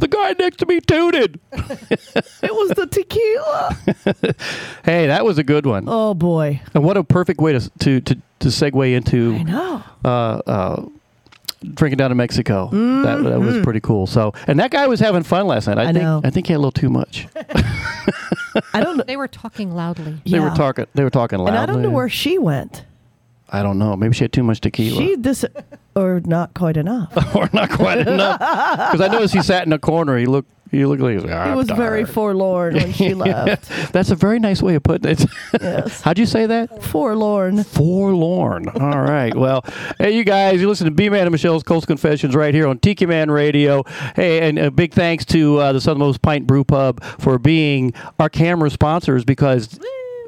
The 0.00 0.08
guy 0.08 0.34
next 0.38 0.56
to 0.58 0.66
me 0.66 0.80
tooted." 0.80 1.38
It 1.52 2.54
was 2.54 2.70
the 2.70 2.86
tequila. 2.90 3.76
Hey, 4.84 5.06
that 5.08 5.24
was 5.24 5.36
a 5.38 5.44
good 5.44 5.66
one. 5.66 5.84
oh 5.86 6.14
boy, 6.14 6.60
And 6.74 6.82
what 6.84 6.96
a 6.96 7.04
perfect 7.04 7.40
way 7.40 7.52
to 7.52 7.70
to 7.80 8.00
to, 8.00 8.14
to 8.40 8.48
segue 8.48 8.92
into 8.94 9.34
I 9.34 9.42
know. 9.42 9.82
uh, 10.04 10.08
uh, 10.46 10.86
drinking 11.62 11.96
down 11.98 12.10
in 12.10 12.16
Mexico. 12.16 12.68
That, 12.70 13.22
that 13.24 13.40
was 13.40 13.62
pretty 13.62 13.80
cool. 13.80 14.06
So, 14.06 14.32
and 14.46 14.58
that 14.60 14.70
guy 14.70 14.86
was 14.86 15.00
having 15.00 15.22
fun 15.22 15.46
last 15.46 15.66
night. 15.66 15.78
I, 15.78 15.86
Mm-hmm. 15.86 15.88
I 15.88 15.92
think 15.92 16.02
know. 16.02 16.20
I 16.24 16.30
think 16.30 16.46
he 16.46 16.52
had 16.52 16.58
a 16.58 16.60
little 16.60 16.72
too 16.72 16.90
much. 16.90 17.26
I 18.74 18.80
don't 18.80 18.96
know. 18.96 19.04
They 19.08 19.16
were 19.16 19.28
talking 19.28 19.74
loudly. 19.74 20.20
They 20.26 20.38
were 20.40 20.50
talking. 20.50 20.86
They 20.94 21.02
were 21.02 21.10
talking 21.10 21.38
loudly. 21.38 21.52
And 21.52 21.58
I 21.58 21.66
don't 21.66 21.82
know 21.82 21.90
where 21.90 22.08
she 22.08 22.38
went. 22.38 22.84
I 23.50 23.62
don't 23.62 23.78
know. 23.78 23.96
Maybe 23.96 24.12
she 24.14 24.24
had 24.24 24.32
too 24.32 24.42
much 24.42 24.60
tequila. 24.60 25.00
She 25.00 25.16
this 25.16 25.44
or 25.96 26.20
not 26.26 26.52
quite 26.52 26.76
enough. 26.76 27.10
or 27.34 27.48
not 27.54 27.70
quite 27.70 28.06
enough. 28.06 28.38
Because 28.38 29.00
I 29.00 29.08
noticed 29.08 29.32
he 29.32 29.42
sat 29.42 29.66
in 29.66 29.72
a 29.72 29.78
corner. 29.78 30.18
He 30.18 30.26
looked. 30.26 30.50
He 30.70 30.84
looked 30.84 31.02
like 31.02 31.22
He 31.22 31.30
"I'm 31.30 31.56
was 31.56 31.70
very 31.70 32.04
forlorn 32.04 32.74
when 32.74 32.92
she 32.92 33.14
left. 33.14 33.68
That's 33.92 34.10
a 34.10 34.14
very 34.14 34.38
nice 34.38 34.62
way 34.62 34.74
of 34.74 34.82
putting 34.82 35.10
it. 35.10 35.24
Yes. 35.60 36.00
How'd 36.02 36.18
you 36.18 36.26
say 36.26 36.46
that? 36.46 36.82
Forlorn. 36.82 37.64
Forlorn. 37.64 38.68
All 38.68 39.00
right. 39.00 39.34
Well, 39.34 39.64
hey, 39.98 40.16
you 40.16 40.24
guys, 40.24 40.60
you 40.60 40.68
listen 40.68 40.84
to 40.86 40.90
B 40.90 41.08
Man 41.08 41.22
and 41.22 41.30
Michelle's 41.32 41.62
Coast 41.62 41.86
Confessions 41.86 42.34
right 42.34 42.54
here 42.54 42.66
on 42.68 42.78
Tiki 42.78 43.06
Man 43.06 43.30
Radio. 43.30 43.82
Hey, 44.14 44.48
and 44.48 44.58
a 44.58 44.70
big 44.70 44.92
thanks 44.94 45.24
to 45.26 45.58
uh, 45.58 45.72
the 45.72 45.80
Southernmost 45.80 46.22
Pint 46.22 46.46
Brew 46.46 46.64
Pub 46.64 47.02
for 47.02 47.38
being 47.38 47.92
our 48.18 48.28
camera 48.28 48.70
sponsors 48.70 49.24
because 49.24 49.78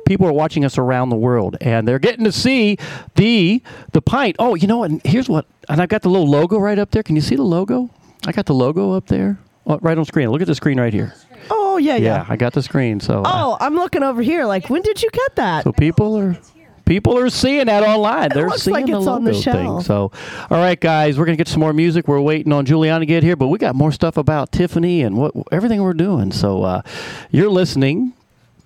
people 0.07 0.27
are 0.27 0.33
watching 0.33 0.65
us 0.65 0.77
around 0.79 1.09
the 1.11 1.17
world 1.17 1.57
and 1.61 1.87
they're 1.87 1.99
getting 2.01 2.25
to 2.25 2.33
see 2.33 2.77
the 3.15 3.63
the 3.93 4.03
pint. 4.03 4.37
Oh, 4.39 4.55
you 4.55 4.67
know 4.67 4.79
what? 4.79 4.91
And 4.91 5.01
here's 5.05 5.29
what. 5.29 5.47
And 5.69 5.81
I've 5.81 5.89
got 5.89 6.03
the 6.03 6.09
little 6.09 6.29
logo 6.29 6.59
right 6.59 6.79
up 6.79 6.91
there. 6.91 7.03
Can 7.03 7.15
you 7.17 7.23
see 7.23 7.37
the 7.37 7.43
logo? 7.45 7.91
I 8.27 8.33
got 8.33 8.47
the 8.47 8.55
logo 8.55 8.93
up 8.93 9.07
there. 9.07 9.39
Oh, 9.71 9.79
right 9.83 9.97
on 9.97 10.05
screen. 10.05 10.31
Look 10.31 10.41
at 10.43 10.47
the 10.47 10.55
screen 10.55 10.79
right 10.81 10.93
here. 10.93 11.15
Oh 11.49 11.77
yeah, 11.79 11.97
Yeah, 11.97 12.17
yeah. 12.17 12.27
I 12.29 12.37
got 12.37 12.53
the 12.53 12.63
screen. 12.63 13.01
So, 13.01 13.23
uh, 13.23 13.31
Oh, 13.33 13.57
I'm 13.61 13.75
looking 13.75 14.03
over 14.03 14.21
here. 14.23 14.45
Like, 14.45 14.69
when 14.69 14.83
did 14.83 15.03
you 15.03 15.09
get 15.11 15.37
that? 15.37 15.65
so 15.65 15.73
people 15.73 16.17
are 16.19 16.37
people 16.85 17.17
are 17.17 17.31
seeing 17.31 17.67
that 17.67 17.83
online. 17.85 18.31
They're 18.35 18.49
looks 18.49 18.63
seeing 18.63 18.75
like 18.75 18.87
the 18.87 18.97
it's 18.99 19.07
on 19.07 19.25
logo 19.25 19.27
the 19.27 19.33
thing. 19.33 19.43
shelf. 19.43 19.85
So, 19.87 20.13
all 20.51 20.59
right, 20.59 20.79
guys, 20.81 21.19
we're 21.19 21.25
gonna 21.25 21.37
get 21.37 21.49
some 21.49 21.61
more 21.61 21.73
music. 21.73 22.09
We're 22.09 22.21
waiting 22.21 22.53
on 22.53 22.67
Juliana 22.67 23.01
to 23.01 23.07
get 23.07 23.23
here, 23.23 23.37
but 23.37 23.47
we 23.49 23.59
got 23.59 23.75
more 23.77 23.93
stuff 23.93 24.17
about 24.17 24.51
Tiffani 24.53 25.05
and 25.07 25.17
what 25.17 25.33
everything 25.53 25.83
we're 25.83 25.95
doing. 25.95 26.33
So, 26.33 26.63
uh, 26.65 26.83
you're 27.31 27.49
listening 27.51 28.13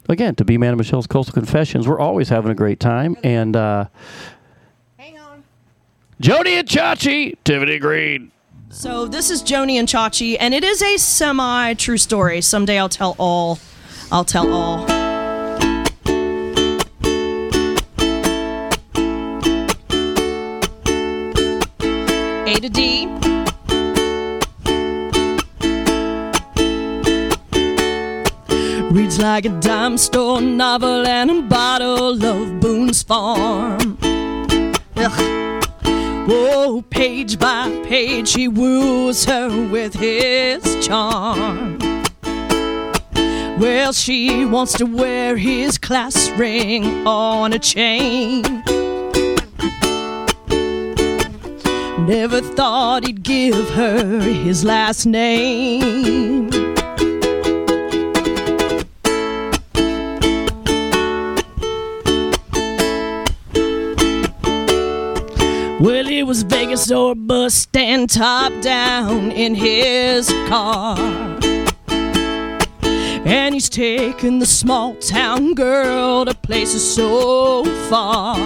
again 0.08 0.34
to 0.36 0.44
B 0.44 0.56
Man 0.58 0.70
and 0.70 0.78
Michelle's 0.78 1.06
Coastal 1.06 1.34
Confessions. 1.34 1.86
We're 1.86 2.00
always 2.00 2.28
having 2.30 2.50
a 2.50 2.54
great 2.54 2.80
time, 2.80 3.16
and 3.22 3.54
uh, 3.56 3.86
Hang 4.98 5.18
on. 5.18 5.44
Jody 6.20 6.54
and 6.54 6.68
Chachi, 6.68 7.36
Tiffani 7.44 7.78
Green. 7.80 8.30
So 8.74 9.06
this 9.06 9.30
is 9.30 9.40
Joni 9.44 9.74
and 9.74 9.86
Chachi, 9.86 10.36
and 10.38 10.52
it 10.52 10.64
is 10.64 10.82
a 10.82 10.96
semi-true 10.96 11.96
story. 11.96 12.40
Someday 12.40 12.76
I'll 12.76 12.88
tell 12.88 13.14
all. 13.20 13.60
I'll 14.10 14.24
tell 14.24 14.52
all. 14.52 14.84
A 22.46 22.54
to 22.60 22.68
D. 22.68 23.06
Reads 28.90 29.20
like 29.20 29.44
a 29.46 29.60
dime 29.60 29.96
store 29.96 30.40
novel 30.40 31.06
and 31.06 31.30
a 31.30 31.42
bottle 31.42 32.22
of 32.24 32.60
Boone's 32.60 33.04
Farm. 33.04 33.96
Ugh. 34.96 35.43
Whoa, 36.26 36.80
page 36.80 37.38
by 37.38 37.68
page, 37.84 38.32
he 38.32 38.48
woos 38.48 39.26
her 39.26 39.68
with 39.68 39.92
his 39.94 40.62
charm. 40.86 41.78
Well, 43.58 43.92
she 43.92 44.46
wants 44.46 44.72
to 44.78 44.86
wear 44.86 45.36
his 45.36 45.76
class 45.76 46.30
ring 46.30 47.06
on 47.06 47.52
a 47.52 47.58
chain. 47.58 48.42
Never 52.06 52.40
thought 52.40 53.06
he'd 53.06 53.22
give 53.22 53.68
her 53.70 54.20
his 54.20 54.64
last 54.64 55.06
name. 55.06 56.33
It 66.24 66.26
was 66.26 66.42
Vegas 66.42 66.90
or 66.90 67.14
bust 67.14 67.76
and 67.76 68.08
top 68.08 68.50
down 68.62 69.30
in 69.30 69.54
his 69.54 70.30
car. 70.48 70.96
And 73.26 73.52
he's 73.52 73.68
taken 73.68 74.38
the 74.38 74.46
small 74.46 74.94
town 74.94 75.52
girl 75.52 76.24
to 76.24 76.32
places 76.32 76.82
so 76.94 77.66
far. 77.90 78.38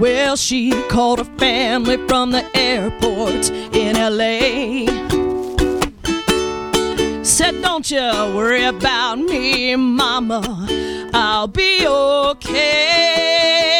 Well, 0.00 0.34
she 0.34 0.72
called 0.88 1.20
her 1.20 1.38
family 1.38 1.96
from 2.08 2.32
the 2.32 2.44
airport 2.56 3.48
in 3.72 3.94
LA. 3.94 4.88
Said, 7.22 7.62
Don't 7.62 7.88
you 7.88 8.00
worry 8.34 8.64
about 8.64 9.20
me, 9.20 9.76
mama. 9.76 10.66
I'll 11.14 11.46
be 11.46 11.86
okay. 11.86 13.71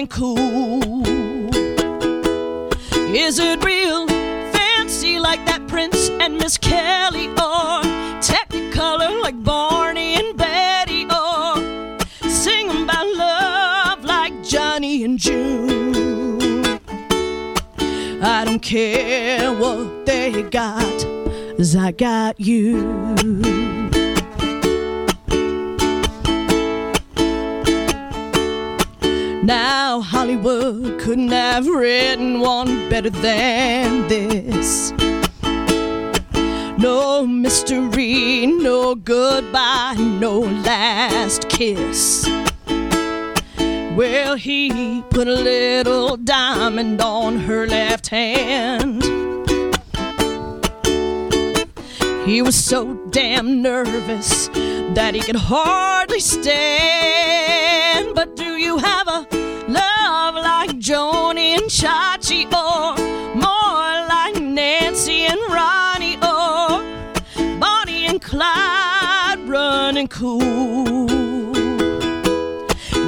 Running 0.00 0.08
cool? 0.08 1.02
Is 3.14 3.38
it 3.38 3.62
real 3.64 4.06
fancy 4.06 5.18
like 5.18 5.44
that 5.46 5.66
Prince 5.68 6.08
and 6.20 6.38
Miss 6.38 6.56
Kelly, 6.56 7.28
or 7.28 7.82
Technicolor 8.20 9.20
like 9.20 9.42
Barney 9.42 10.14
and 10.14 10.36
Betty, 10.36 11.04
or 11.04 12.00
sing 12.30 12.70
about 12.84 13.06
love 13.16 14.04
like 14.04 14.42
Johnny 14.44 15.04
and 15.04 15.18
June? 15.18 16.64
I 18.22 18.44
don't 18.44 18.60
care 18.60 19.52
what 19.52 20.06
they 20.06 20.42
got, 20.42 21.04
as 21.58 21.74
I 21.76 21.92
got 21.92 22.38
you. 22.38 23.79
Now 29.42 30.02
Hollywood 30.02 31.00
couldn't 31.00 31.30
have 31.30 31.66
written 31.66 32.40
one 32.40 32.88
better 32.90 33.08
than 33.08 34.06
this. 34.06 34.92
No 36.78 37.26
mystery, 37.26 38.46
no 38.46 38.94
goodbye, 38.94 39.96
no 39.98 40.40
last 40.40 41.48
kiss. 41.48 42.28
Well, 43.96 44.36
he 44.36 45.02
put 45.10 45.26
a 45.26 45.32
little 45.32 46.16
diamond 46.16 47.00
on 47.00 47.38
her 47.38 47.66
left 47.66 48.08
hand. 48.08 49.02
He 52.30 52.42
was 52.42 52.54
so 52.54 52.94
damn 53.10 53.60
nervous 53.60 54.46
that 54.94 55.16
he 55.16 55.20
could 55.20 55.34
hardly 55.34 56.20
stand. 56.20 56.54
But 58.14 58.36
do 58.36 58.56
you 58.56 58.78
have 58.78 59.08
a 59.08 59.26
love 59.66 60.36
like 60.36 60.78
Joni 60.78 61.58
and 61.58 61.68
Chachi, 61.68 62.44
or 62.54 62.94
more 63.34 64.06
like 64.06 64.40
Nancy 64.40 65.22
and 65.22 65.40
Ronnie, 65.48 66.18
or 66.18 66.84
Bonnie 67.58 68.06
and 68.06 68.22
Clyde 68.22 69.40
running 69.48 70.06
cool? 70.06 71.10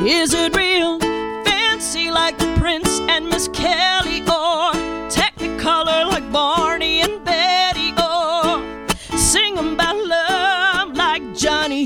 Is 0.04 0.35
it 0.35 0.56
real 0.56 0.98
fancy 1.44 2.11
like 2.11 2.38
the 2.38 2.52
Prince 2.58 2.98
and 3.08 3.28
Miss 3.28 3.46
Kelly, 3.46 4.22
or 4.22 4.72
Technicolor 5.08 6.11
like 6.11 6.28
Barney 6.32 7.02
and 7.02 7.24
Betty, 7.24 7.62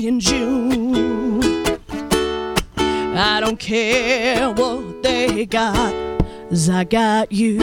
And 0.07 0.21
June? 0.21 1.35
I 3.13 3.41
don't 3.41 3.59
care 3.59 4.51
what 4.51 5.03
they 5.03 5.45
got, 5.45 5.93
'cause 6.49 6.69
I 6.69 6.85
got 6.85 7.29
you. 7.29 7.59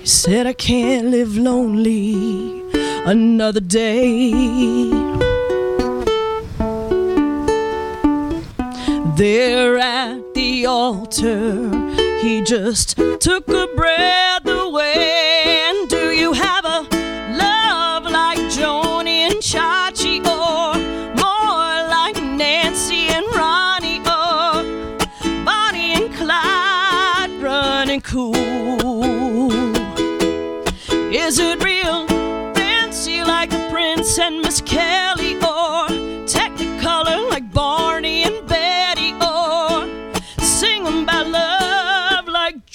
He 0.00 0.06
said 0.06 0.46
I 0.46 0.54
can't 0.54 1.08
live 1.10 1.36
lonely 1.36 2.62
another 3.04 3.60
day. 3.60 4.32
There 9.16 9.78
at 9.78 10.34
the 10.34 10.64
altar, 10.66 11.83
he 12.24 12.40
just 12.40 12.96
took 13.20 13.46
a 13.48 13.66
breath 13.76 14.46
away. 14.46 15.33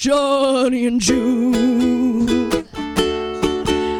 Johnny 0.00 0.86
and 0.86 0.98
June. 0.98 2.50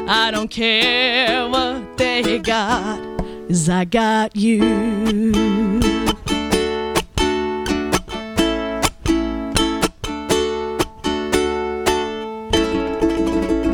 I 0.09 0.31
don't 0.31 0.51
care 0.51 1.47
what 1.47 1.99
they 1.99 2.39
got, 2.39 2.99
'cause 3.47 3.69
I 3.69 3.85
got 3.85 4.35
you. 4.35 4.63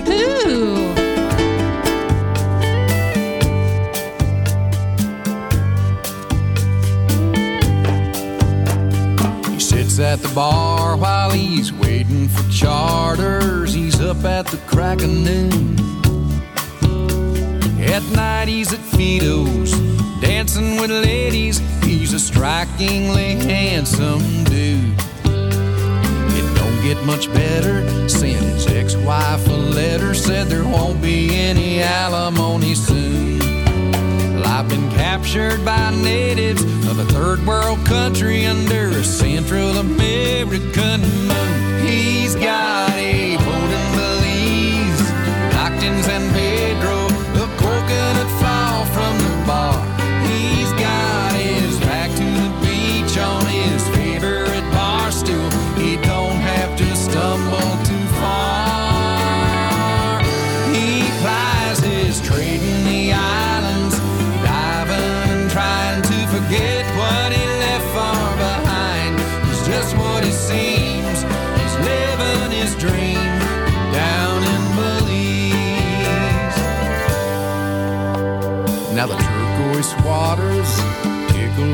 Ooh. 0.09 0.95
He 9.53 9.61
sits 9.61 10.01
at 10.01 10.21
the 10.23 10.29
bar 10.35 10.97
while 10.97 11.31
he's 11.31 11.73
charters. 12.57 13.75
He's 13.75 14.01
up 14.01 14.25
at 14.25 14.47
the 14.47 14.57
crack 14.67 15.03
of 15.03 15.11
noon. 15.11 15.77
At 17.79 18.03
night 18.15 18.49
he's 18.49 18.73
at 18.73 18.81
Fido's, 18.81 19.73
dancing 20.21 20.81
with 20.81 20.91
ladies. 20.91 21.59
He's 21.85 22.15
a 22.15 22.19
strikingly 22.19 23.35
handsome 23.35 24.45
dude. 24.45 24.99
It 25.25 26.57
don't 26.57 26.83
get 26.83 27.05
much 27.05 27.31
better. 27.33 28.09
Sent 28.09 28.43
his 28.43 28.67
ex-wife 28.69 29.47
a 29.49 29.53
letter, 29.53 30.15
said 30.15 30.47
there 30.47 30.65
won't 30.65 31.03
be 31.03 31.35
any 31.35 31.83
alimony 31.83 32.75
soon. 32.75 33.39
Well, 34.35 34.47
I've 34.47 34.69
been 34.69 34.91
captured 34.93 35.63
by 35.65 35.91
natives 35.91 36.65
of 36.89 36.99
a 36.99 37.05
third 37.05 37.47
world 37.47 37.85
country 37.85 38.47
under 38.47 38.89
a 38.89 39.05
Central 39.05 39.77
American 39.77 41.03
moon. 41.03 41.66
He's 41.87 42.35
got 42.35 42.91
a 42.99 43.37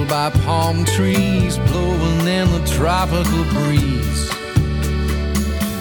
tickled 0.03 0.09
by 0.09 0.31
palm 0.45 0.85
trees, 0.85 1.59
blowing 1.59 2.27
in 2.27 2.51
the 2.51 2.63
tropical 2.67 3.45
breeze. 3.53 4.31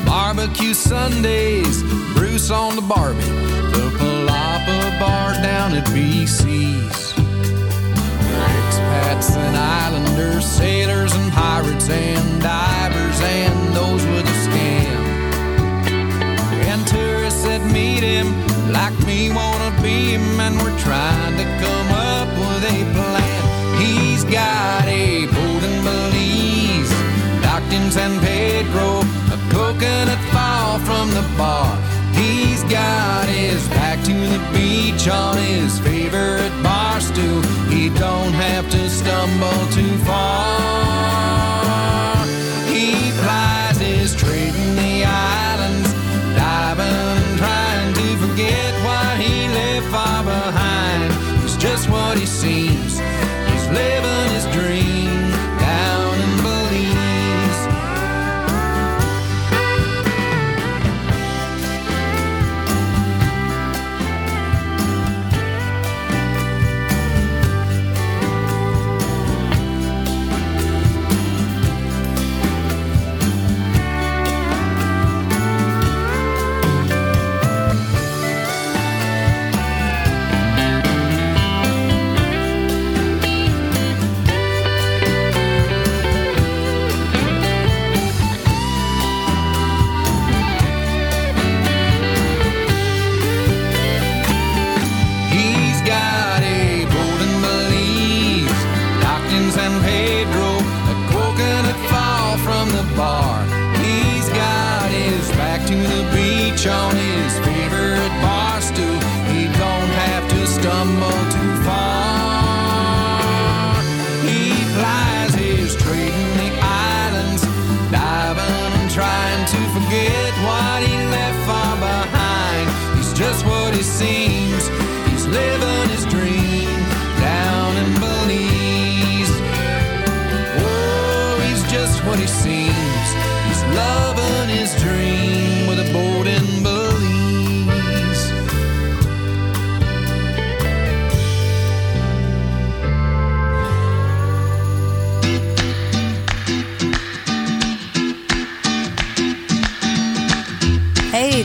Barbecue 0.05 0.73
Sundays, 0.73 1.83
Bruce 2.13 2.51
on 2.51 2.75
the 2.75 2.81
Barbie, 2.81 3.21
the 3.71 3.89
Palapa 3.97 4.99
bar 4.99 5.33
down 5.33 5.73
at 5.73 5.85
BC's. 5.87 7.13
Expats 8.47 9.35
and 9.35 9.57
islanders, 9.57 10.45
sailors 10.45 11.13
and 11.13 11.31
pirates 11.31 11.89
and 11.89 12.41
divers 12.41 13.21
and 13.21 13.75
those 13.75 14.05
with 14.07 14.25
a 14.25 14.37
scam. 14.45 15.01
And 16.69 16.87
tourists 16.87 17.43
that 17.43 17.61
meet 17.71 18.03
him 18.03 18.27
like 18.71 18.97
me 19.05 19.31
wanna 19.33 19.71
be 19.81 20.15
him, 20.15 20.39
and 20.39 20.57
we're 20.61 20.79
trying 20.79 21.37
to 21.37 21.45
come 21.63 21.91
up 21.91 22.27
with 22.37 22.63
a 22.65 22.93
plan. 22.93 23.50
He's 23.79 24.23
got 24.23 24.85
a 24.85 25.25
boat 25.27 25.63
in 25.63 25.83
Belize, 25.83 26.91
docked 27.41 27.73
in 27.73 27.91
San 27.91 28.19
Pedro, 28.19 29.01
a 29.35 29.37
coconut 29.51 30.19
fall 30.31 30.79
from 30.79 31.09
the 31.11 31.23
bar. 31.37 31.77
He's 32.13 32.63
got 32.63 33.27
his 33.27 33.67
back 33.69 34.03
to 34.05 34.13
the 34.13 34.39
beach 34.53 35.07
on 35.07 35.37
his 35.37 35.79
favorite 35.79 36.53
bar 36.63 36.99
stool. 36.99 37.41
He 37.69 37.89
don't 37.89 38.33
have 38.33 38.69
to 38.69 38.89
stumble 38.89 39.67
too 39.71 39.97
far. 40.05 41.31
He 42.67 43.11
plies 43.21 43.60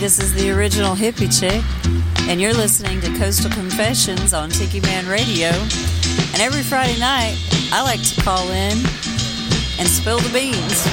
this 0.07 0.21
is 0.21 0.33
the 0.35 0.53
original 0.53 0.95
hippie 0.95 1.27
chick, 1.27 1.65
and 2.29 2.41
you're 2.41 2.55
listening 2.55 3.01
to 3.01 3.13
Coastal 3.19 3.51
Confessions 3.51 4.33
on 4.33 4.51
Tiki 4.51 4.79
Man 4.79 5.05
Radio. 5.09 5.49
And 5.49 6.41
every 6.41 6.63
Friday 6.63 6.97
night, 7.01 7.37
I 7.73 7.83
like 7.83 8.01
to 8.05 8.21
call 8.21 8.49
in 8.53 8.79
and 9.81 9.89
spill 9.89 10.21
the 10.21 10.31
beans. 10.33 10.87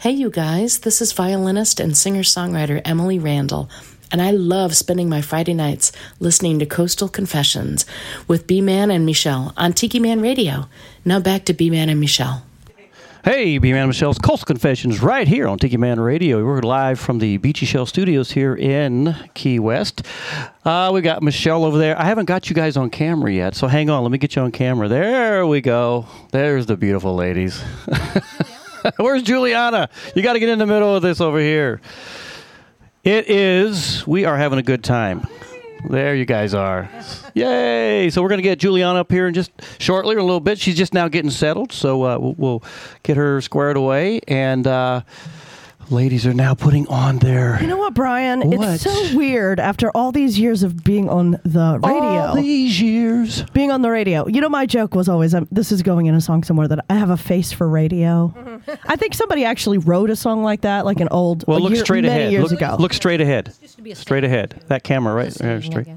Hey, 0.00 0.12
you 0.12 0.30
guys, 0.30 0.78
this 0.78 1.02
is 1.02 1.10
violinist 1.10 1.80
and 1.80 1.96
singer 1.96 2.22
songwriter 2.22 2.80
Emily 2.84 3.18
Randall, 3.18 3.68
and 4.10 4.20
I 4.20 4.30
love 4.30 4.74
spending 4.74 5.08
my 5.08 5.20
Friday 5.20 5.54
nights 5.54 5.92
listening 6.18 6.58
to 6.58 6.66
Coastal 6.66 7.08
Confessions 7.08 7.86
with 8.26 8.46
B 8.46 8.60
Man 8.60 8.90
and 8.90 9.06
Michelle 9.06 9.52
on 9.56 9.72
Tiki 9.72 10.00
Man 10.00 10.20
Radio. 10.20 10.68
Now 11.04 11.20
back 11.20 11.44
to 11.46 11.52
B 11.52 11.70
Man 11.70 11.88
and 11.88 12.00
Michelle. 12.00 12.44
Hey, 13.22 13.58
B 13.58 13.72
Man 13.72 13.82
and 13.82 13.90
Michelle's 13.90 14.18
Coastal 14.18 14.46
Confessions 14.46 15.02
right 15.02 15.28
here 15.28 15.46
on 15.46 15.58
Tiki 15.58 15.76
Man 15.76 16.00
Radio. 16.00 16.42
We're 16.42 16.62
live 16.62 16.98
from 16.98 17.18
the 17.18 17.36
Beechy 17.36 17.66
Shell 17.66 17.84
Studios 17.84 18.30
here 18.30 18.54
in 18.54 19.14
Key 19.34 19.58
West. 19.58 20.06
Uh, 20.64 20.90
we 20.94 21.02
got 21.02 21.22
Michelle 21.22 21.66
over 21.66 21.76
there. 21.76 22.00
I 22.00 22.04
haven't 22.04 22.24
got 22.24 22.48
you 22.48 22.56
guys 22.56 22.78
on 22.78 22.88
camera 22.88 23.30
yet, 23.30 23.54
so 23.54 23.66
hang 23.66 23.90
on. 23.90 24.02
Let 24.04 24.10
me 24.10 24.16
get 24.16 24.36
you 24.36 24.42
on 24.42 24.52
camera. 24.52 24.88
There 24.88 25.46
we 25.46 25.60
go. 25.60 26.06
There's 26.32 26.64
the 26.64 26.78
beautiful 26.78 27.14
ladies. 27.14 27.60
Where's 28.96 29.22
Juliana? 29.22 29.90
You 30.16 30.22
got 30.22 30.32
to 30.32 30.40
get 30.40 30.48
in 30.48 30.58
the 30.58 30.66
middle 30.66 30.96
of 30.96 31.02
this 31.02 31.20
over 31.20 31.38
here. 31.38 31.82
It 33.02 33.30
is, 33.30 34.06
we 34.06 34.26
are 34.26 34.36
having 34.36 34.58
a 34.58 34.62
good 34.62 34.84
time. 34.84 35.26
There 35.88 36.14
you 36.14 36.26
guys 36.26 36.52
are. 36.52 36.90
Yay! 37.32 38.10
So 38.10 38.20
we're 38.20 38.28
going 38.28 38.40
to 38.40 38.42
get 38.42 38.58
Juliana 38.58 39.00
up 39.00 39.10
here 39.10 39.26
in 39.26 39.32
just 39.32 39.52
shortly, 39.78 40.16
or 40.16 40.18
a 40.18 40.22
little 40.22 40.38
bit. 40.38 40.58
She's 40.58 40.76
just 40.76 40.92
now 40.92 41.08
getting 41.08 41.30
settled, 41.30 41.72
so 41.72 42.04
uh, 42.04 42.18
we'll, 42.18 42.34
we'll 42.36 42.62
get 43.02 43.16
her 43.16 43.40
squared 43.40 43.78
away. 43.78 44.20
And 44.28 44.66
uh, 44.66 45.00
ladies 45.90 46.26
are 46.26 46.34
now 46.34 46.54
putting 46.54 46.86
on 46.88 47.18
their 47.18 47.58
You 47.60 47.66
know 47.66 47.76
what, 47.78 47.94
Brian? 47.94 48.40
What? 48.50 48.74
It's 48.74 48.84
so 48.84 49.16
weird 49.16 49.58
after 49.60 49.90
all 49.90 50.12
these 50.12 50.38
years 50.38 50.62
of 50.62 50.82
being 50.84 51.08
on 51.08 51.32
the 51.44 51.78
radio. 51.82 52.00
all 52.00 52.34
these 52.34 52.80
years. 52.80 53.42
being 53.52 53.70
on 53.70 53.82
the 53.82 53.90
radio. 53.90 54.26
You 54.28 54.40
know, 54.40 54.48
my 54.48 54.66
joke 54.66 54.94
was 54.94 55.08
always, 55.08 55.34
um, 55.34 55.48
this 55.50 55.72
is 55.72 55.82
going 55.82 56.06
in 56.06 56.14
a 56.14 56.20
song 56.20 56.44
somewhere 56.44 56.68
that 56.68 56.84
I 56.88 56.94
have 56.94 57.10
a 57.10 57.16
face 57.16 57.52
for 57.52 57.68
radio. 57.68 58.32
I 58.84 58.96
think 58.96 59.14
somebody 59.14 59.44
actually 59.44 59.78
wrote 59.78 60.10
a 60.10 60.16
song 60.16 60.42
like 60.42 60.60
that, 60.62 60.84
like 60.84 61.00
an 61.00 61.08
old, 61.10 61.44
Well, 61.46 61.60
look 61.60 61.72
year- 61.72 61.84
straight 61.84 62.04
many 62.04 62.20
ahead. 62.20 62.32
years 62.32 62.50
Look, 62.50 62.60
ago. 62.60 62.76
look 62.78 62.92
straight 62.92 63.20
ahead. 63.20 63.52
to 63.76 63.82
be 63.82 63.90
a 63.92 63.96
Straight 63.96 64.24
ahead. 64.24 64.62
That 64.68 64.82
camera, 64.84 65.14
right? 65.14 65.32
there, 65.34 65.60
Saying, 65.60 65.74
I 65.76 65.82
straight. 65.82 65.88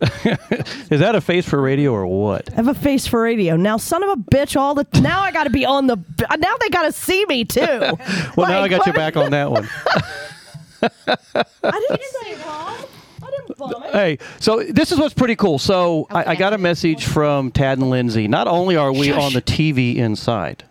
Is 0.90 1.00
that 1.00 1.14
a 1.14 1.20
face 1.20 1.48
for 1.48 1.60
radio 1.60 1.92
or 1.92 2.06
what? 2.06 2.52
I 2.52 2.56
have 2.56 2.68
a 2.68 2.74
face 2.74 3.06
for 3.06 3.22
radio. 3.22 3.56
Now, 3.56 3.76
son 3.78 4.02
of 4.02 4.10
a 4.10 4.16
bitch, 4.16 4.56
all 4.56 4.74
the 4.74 4.86
now 5.00 5.20
I 5.20 5.32
got 5.32 5.44
to 5.44 5.50
be 5.50 5.64
on 5.66 5.86
the. 5.88 5.96
Now 6.38 6.56
they 6.60 6.68
got 6.68 6.82
to 6.82 6.92
see 6.92 7.24
me 7.26 7.44
too. 7.44 7.60
Well, 8.36 8.48
now 8.48 8.58
I 8.58 8.60
Like, 8.60 8.70
got 8.70 8.86
you 8.86 8.92
what- 8.92 8.94
back 8.96 9.16
on 9.16 9.30
that 9.32 9.50
one. 9.50 9.68
I 10.82 11.80
didn't 11.88 12.02
say 12.22 12.34
bomb. 12.44 12.84
I 13.22 13.30
didn't 13.30 13.58
bomb 13.58 13.82
it. 13.84 13.92
Hey, 13.92 14.18
so 14.38 14.62
this 14.62 14.92
is 14.92 14.98
what's 14.98 15.14
pretty 15.14 15.34
cool. 15.36 15.58
So 15.58 16.06
I, 16.10 16.32
I 16.32 16.34
got 16.36 16.52
a 16.52 16.58
message 16.58 17.04
from 17.04 17.50
Tad 17.50 17.78
and 17.78 17.90
Lindsay. 17.90 18.28
Not 18.28 18.46
only 18.46 18.76
are 18.76 18.92
we 18.92 19.08
Shush. 19.08 19.20
on 19.22 19.32
the 19.32 19.42
TV 19.42 19.96
inside, 19.96 20.64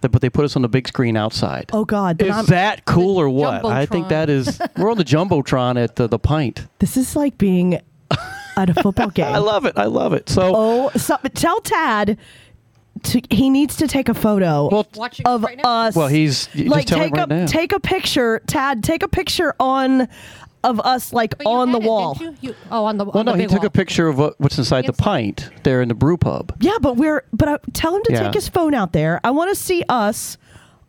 but 0.00 0.20
they 0.22 0.30
put 0.30 0.44
us 0.46 0.56
on 0.56 0.62
the 0.62 0.68
big 0.68 0.88
screen 0.88 1.16
outside. 1.16 1.68
Oh 1.74 1.84
God, 1.84 2.22
Is 2.22 2.30
I'm- 2.34 2.46
that 2.46 2.84
cool 2.86 3.18
or 3.18 3.28
what? 3.28 3.64
I 3.66 3.84
think 3.86 4.08
that 4.08 4.30
is. 4.30 4.58
We're 4.78 4.90
on 4.90 4.96
the 4.98 5.04
jumbotron 5.04 5.82
at 5.82 5.96
the, 5.96 6.06
the 6.08 6.18
pint. 6.18 6.66
this 6.78 6.96
is 6.96 7.14
like 7.14 7.36
being 7.36 7.80
at 8.56 8.70
a 8.70 8.74
football 8.74 9.08
game. 9.14 9.26
I 9.26 9.38
love 9.38 9.64
it. 9.64 9.74
I 9.76 9.84
love 9.86 10.12
it. 10.12 10.28
So 10.28 10.52
Oh, 10.54 10.90
so, 10.96 11.16
tell 11.34 11.60
Tad 11.60 12.18
to, 13.04 13.20
he 13.30 13.50
needs 13.50 13.76
to 13.76 13.86
take 13.88 14.08
a 14.08 14.14
photo 14.14 14.68
Well, 14.70 14.86
of 15.26 15.42
right 15.42 15.60
us. 15.64 15.94
well, 15.96 16.08
he's 16.08 16.48
you 16.54 16.66
like 16.70 16.86
just 16.86 16.88
tell 16.88 16.98
take 16.98 17.12
him 17.14 17.18
right 17.20 17.32
a 17.32 17.36
now. 17.40 17.46
take 17.46 17.72
a 17.72 17.80
picture, 17.80 18.40
Tad. 18.46 18.82
Take 18.84 19.02
a 19.02 19.08
picture 19.08 19.54
on 19.60 20.08
of 20.62 20.80
us 20.80 21.12
like 21.12 21.36
But 21.36 21.46
on 21.46 21.72
the 21.72 21.78
it, 21.78 21.84
wall. 21.84 22.16
you? 22.18 22.34
You- 22.40 22.54
oh, 22.70 22.86
on 22.86 22.96
the 22.96 23.04
wall. 23.04 23.12
well, 23.12 23.20
on 23.20 23.26
no, 23.26 23.32
the 23.32 23.38
he 23.38 23.42
big 23.44 23.50
took 23.50 23.58
wall. 23.60 23.66
a 23.66 23.70
picture 23.70 24.08
of 24.08 24.16
what, 24.18 24.40
what's 24.40 24.56
inside 24.56 24.86
the 24.86 24.94
pint 24.94 25.50
there 25.62 25.82
in 25.82 25.88
the 25.88 25.94
brew 25.94 26.16
pub. 26.16 26.54
Yeah, 26.60 26.78
but 26.80 26.96
we're 26.96 27.24
but 27.34 27.48
I, 27.48 27.58
tell 27.74 27.94
him 27.94 28.02
to 28.04 28.12
Yeah. 28.12 28.22
take 28.22 28.34
his 28.34 28.48
phone 28.48 28.72
out 28.72 28.92
there. 28.94 29.20
I 29.24 29.30
want 29.32 29.50
to 29.50 29.56
see 29.56 29.84
us 29.90 30.38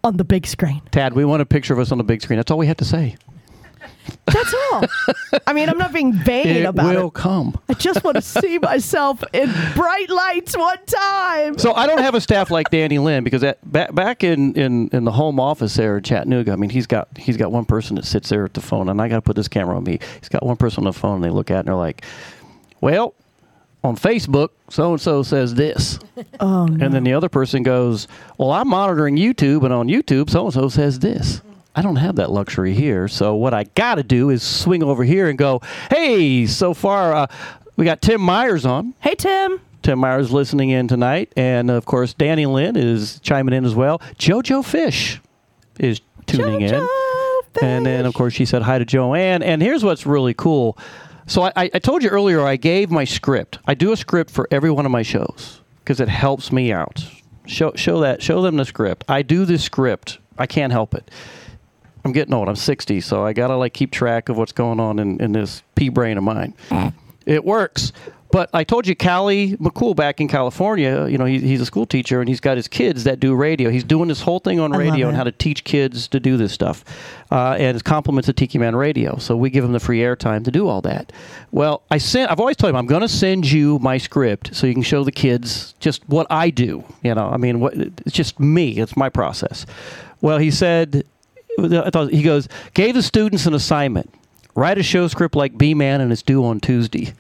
on 0.04 0.16
the 0.16 0.24
big 0.24 0.46
screen. 0.48 0.82
Tad, 0.92 1.14
we 1.14 1.26
want 1.26 1.42
a 1.42 1.46
picture 1.46 1.74
of 1.74 1.80
us 1.80 1.92
on 1.92 1.98
the 1.98 2.04
big 2.06 2.22
screen. 2.22 2.38
That's 2.38 2.52
all 2.52 2.58
we 2.58 2.68
have 2.68 2.78
to 2.78 2.86
say. 2.86 3.18
That's 4.26 4.54
all. 4.74 4.84
I 5.48 5.54
mean, 5.54 5.70
I'm 5.70 5.78
not 5.78 5.94
being 5.94 6.12
vain 6.14 6.48
It 6.48 6.66
about 6.66 6.96
will 6.96 7.08
it. 7.08 7.14
come. 7.14 7.58
I 7.70 7.74
just 7.74 8.04
want 8.04 8.16
to 8.16 8.22
see 8.22 8.58
myself 8.60 9.24
in 9.34 9.50
bright 9.76 10.10
lights 10.10 10.58
one 10.58 10.84
time. 10.86 11.58
So 11.58 11.74
I 11.74 11.88
don't 11.88 12.00
have 12.02 12.16
a 12.16 12.22
staff 12.22 12.52
like 12.52 12.70
Danny 12.70 12.98
Lynn 13.00 13.24
because 13.24 13.44
at, 13.44 13.60
back 13.72 13.94
back 13.96 14.24
in, 14.24 14.54
in, 14.56 14.90
in 14.90 15.04
the 15.06 15.12
home 15.12 15.40
office 15.40 15.76
there 15.76 15.98
in 15.98 16.04
Chattanooga, 16.04 16.52
I 16.52 16.56
mean 16.56 16.70
he's 16.70 16.88
got 16.88 17.08
he's 17.18 17.38
got 17.38 17.52
one 17.52 17.66
person 17.66 17.96
that 17.96 18.06
sits 18.06 18.30
there 18.30 18.46
at 18.46 18.54
the 18.54 18.62
phone, 18.62 18.90
and 18.90 19.02
I 19.02 19.08
got 19.08 19.16
to 19.18 19.22
put 19.22 19.36
this 19.36 19.48
camera 19.48 19.78
on 19.78 19.84
me. 19.84 20.00
He's 20.20 20.30
got 20.30 20.44
one 20.46 20.58
person 20.58 20.82
on 20.82 20.86
the 20.86 20.94
phone, 21.00 21.16
and 21.16 21.24
they 21.24 21.30
look 21.30 21.50
at 21.52 21.56
it 21.58 21.60
and 21.60 21.68
they're 21.70 21.76
like, 21.76 22.04
"Well, 22.82 23.14
on 23.84 23.96
Facebook, 23.96 24.50
so 24.70 24.92
and 24.92 25.02
so 25.02 25.24
says 25.24 25.56
this," 25.56 26.00
Oh 26.40 26.66
no. 26.66 26.84
and 26.86 26.94
then 26.94 27.04
the 27.04 27.14
other 27.14 27.30
person 27.30 27.64
goes, 27.64 28.08
"Well, 28.38 28.52
I'm 28.52 28.68
monitoring 28.68 29.16
YouTube, 29.18 29.64
and 29.64 29.74
on 29.74 29.88
YouTube, 29.88 30.30
so 30.30 30.46
and 30.46 30.54
so 30.54 30.68
says 30.70 31.00
this." 31.00 31.42
I 31.76 31.82
don't 31.82 31.98
have 31.98 32.16
that 32.16 32.32
luxury 32.32 32.74
here, 32.74 33.08
so 33.08 33.36
what 33.36 33.54
I 33.54 33.66
got 33.76 33.96
to 33.96 34.04
do 34.04 34.30
is 34.30 34.42
swing 34.42 34.82
over 34.82 35.04
here 35.04 35.28
and 35.28 35.38
go, 35.38 35.62
"Hey, 35.90 36.46
so 36.46 36.74
far 36.74 37.14
uh, 37.14 37.28
we 37.76 37.86
got 37.86 38.02
Tim 38.02 38.22
Myers 38.22 38.66
on." 38.66 38.94
Hey 39.00 39.16
Tim. 39.16 39.60
Tim 39.84 40.00
Myers 40.00 40.32
listening 40.32 40.72
in 40.72 40.88
tonight, 40.88 41.32
and 41.38 41.70
of 41.70 41.86
course 41.86 42.14
Danny 42.14 42.48
Lynn 42.48 42.76
is 42.76 43.20
chiming 43.20 43.54
in 43.54 43.66
as 43.66 43.76
well. 43.76 44.00
JoJo 44.18 44.66
Fish 44.66 45.22
is 45.78 46.02
tuning 46.26 46.62
in, 46.62 46.72
JoJo 46.72 46.88
and 47.62 47.86
then 47.86 48.06
of 48.06 48.14
course 48.14 48.34
she 48.34 48.46
said 48.46 48.62
hi 48.62 48.80
to 48.80 48.86
Joanne. 48.86 49.44
And 49.44 49.62
here's 49.62 49.84
what's 49.84 50.06
really 50.06 50.34
cool. 50.34 50.78
So 51.28 51.44
I, 51.44 51.52
I 51.56 51.80
told 51.80 52.04
you 52.04 52.10
earlier 52.10 52.42
I 52.42 52.56
gave 52.56 52.90
my 52.90 53.04
script. 53.04 53.60
I 53.68 53.74
do 53.74 53.92
a 53.92 53.98
script 53.98 54.32
for 54.32 54.48
every 54.52 54.72
one 54.72 54.86
of 54.86 54.92
my 54.92 55.02
shows 55.02 55.62
because 55.80 56.00
it 56.00 56.10
helps 56.10 56.52
me 56.52 56.72
out. 56.72 57.06
Show 57.46 57.74
show 57.76 58.00
that 58.00 58.24
show 58.24 58.42
them 58.42 58.58
the 58.58 58.66
script. 58.66 59.06
I 59.08 59.22
do 59.22 59.46
this 59.46 59.64
script. 59.64 60.20
I 60.38 60.48
can't 60.48 60.72
help 60.72 60.96
it. 60.96 61.12
I'm 62.06 62.12
getting 62.12 62.34
old. 62.34 62.48
I'm 62.48 62.56
60, 62.56 63.02
so 63.02 63.26
I 63.26 63.34
gotta 63.34 63.58
like 63.58 63.74
keep 63.74 63.92
track 63.92 64.30
of 64.30 64.38
what's 64.38 64.52
going 64.52 64.80
on 64.80 65.00
in, 65.00 65.20
in 65.20 65.32
this 65.32 65.64
pea 65.74 65.90
brain 65.90 66.18
of 66.18 66.24
mine. 66.24 66.54
It 67.26 67.44
works. 67.44 67.92
But 68.32 68.50
I 68.54 68.64
told 68.66 68.86
you, 68.86 68.96
Callie 68.96 69.56
McCool 69.58 69.96
back 69.96 70.20
in 70.20 70.28
California, 70.28 71.08
you 71.08 71.18
know, 71.18 71.24
he, 71.24 71.40
he's 71.40 71.62
a 71.62 71.66
school 71.66 71.86
teacher 71.86 72.20
and 72.20 72.28
he's 72.28 72.42
got 72.42 72.58
his 72.58 72.68
kids 72.68 73.06
that 73.06 73.20
do 73.20 73.34
radio. 73.34 73.70
He's 73.70 73.84
doing 73.84 74.10
this 74.10 74.20
whole 74.20 74.40
thing 74.40 74.60
on 74.60 74.74
I 74.74 74.78
radio 74.78 75.08
and 75.08 75.16
how 75.16 75.24
to 75.24 75.32
teach 75.32 75.64
kids 75.64 76.10
to 76.10 76.20
do 76.20 76.36
this 76.36 76.52
stuff. 76.52 76.84
Uh, 77.32 77.52
and 77.52 77.76
it's 77.76 77.82
compliments 77.82 78.28
of 78.28 78.36
Tiki 78.36 78.58
Man 78.58 78.76
Radio. 78.76 79.18
So 79.18 79.38
we 79.38 79.50
give 79.50 79.64
him 79.64 79.72
the 79.72 79.80
free 79.80 80.00
airtime 80.00 80.44
to 80.44 80.52
do 80.52 80.68
all 80.68 80.82
that. 80.82 81.14
Well, 81.52 81.82
I 81.90 81.98
sent, 81.98 82.30
I've 82.30 82.42
always 82.42 82.58
told 82.58 82.72
him, 82.72 82.76
I'm 82.76 82.88
going 82.88 83.04
to 83.04 83.08
send 83.08 83.50
you 83.50 83.80
my 83.80 83.98
script 83.98 84.54
so 84.54 84.68
you 84.68 84.74
can 84.74 84.84
show 84.84 85.06
the 85.06 85.14
kids 85.14 85.74
just 85.80 86.08
what 86.10 86.28
I 86.30 86.50
do. 86.50 86.84
You 87.04 87.16
know, 87.16 87.30
I 87.30 87.38
mean, 87.38 87.62
what, 87.62 87.74
it's 87.76 88.12
just 88.12 88.38
me, 88.40 88.80
it's 88.80 88.98
my 88.98 89.08
process. 89.08 89.66
Well, 90.20 90.40
he 90.40 90.52
said, 90.52 91.06
I 91.60 91.90
thought, 91.90 92.12
he 92.12 92.22
goes, 92.22 92.48
gave 92.74 92.96
the 92.96 93.04
students 93.04 93.46
an 93.46 93.54
assignment 93.54 94.14
write 94.56 94.78
a 94.78 94.84
show 94.84 95.08
script 95.08 95.36
like 95.36 95.58
B 95.58 95.74
Man 95.74 96.02
and 96.02 96.12
it's 96.12 96.22
due 96.22 96.44
on 96.44 96.60
Tuesday. 96.60 97.14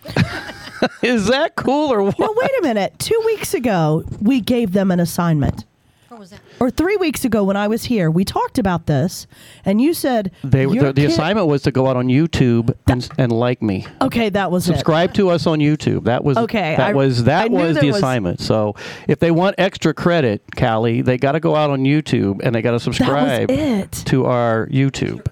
Is 1.01 1.27
that 1.27 1.55
cool 1.55 1.91
or 1.91 2.01
what? 2.03 2.19
Now 2.19 2.33
wait 2.35 2.51
a 2.59 2.61
minute. 2.61 2.97
Two 2.99 3.21
weeks 3.25 3.53
ago, 3.53 4.03
we 4.21 4.41
gave 4.41 4.73
them 4.73 4.91
an 4.91 4.99
assignment. 4.99 5.65
What 6.09 6.19
was 6.19 6.29
that? 6.29 6.39
Or 6.59 6.69
three 6.69 6.97
weeks 6.97 7.25
ago, 7.25 7.43
when 7.43 7.57
I 7.57 7.67
was 7.67 7.85
here, 7.85 8.11
we 8.11 8.23
talked 8.23 8.59
about 8.59 8.85
this, 8.85 9.25
and 9.65 9.81
you 9.81 9.93
said 9.93 10.31
They, 10.43 10.65
the, 10.65 10.93
the 10.93 11.01
kid- 11.01 11.09
assignment 11.09 11.47
was 11.47 11.63
to 11.63 11.71
go 11.71 11.87
out 11.87 11.97
on 11.97 12.07
YouTube 12.07 12.75
and, 12.87 13.09
and 13.17 13.31
like 13.31 13.61
me. 13.63 13.87
Okay, 14.01 14.29
that 14.29 14.51
was 14.51 14.65
Subscribe 14.65 15.13
to 15.15 15.29
us 15.29 15.47
on 15.47 15.59
YouTube. 15.59 16.03
That 16.03 16.23
was 16.23 16.37
Okay, 16.37 16.75
That 16.77 16.89
I- 16.91 16.93
was 16.93 17.23
that 17.23 17.49
knew 17.49 17.57
was 17.57 17.77
the 17.79 17.87
was- 17.87 17.97
assignment. 17.97 18.39
So 18.39 18.75
if 19.07 19.19
they 19.19 19.31
want 19.31 19.55
extra 19.57 19.93
credit, 19.95 20.43
Callie, 20.55 21.01
they 21.01 21.17
got 21.17 21.31
to 21.31 21.39
go 21.39 21.55
out 21.55 21.71
on 21.71 21.79
YouTube 21.83 22.39
and 22.43 22.53
they 22.53 22.61
got 22.61 22.71
to 22.71 22.75
it. 22.75 22.83
That 22.83 22.87
was 22.89 22.97
subscribe 22.97 23.91
to 24.05 24.25
our 24.25 24.67
YouTube. 24.67 25.25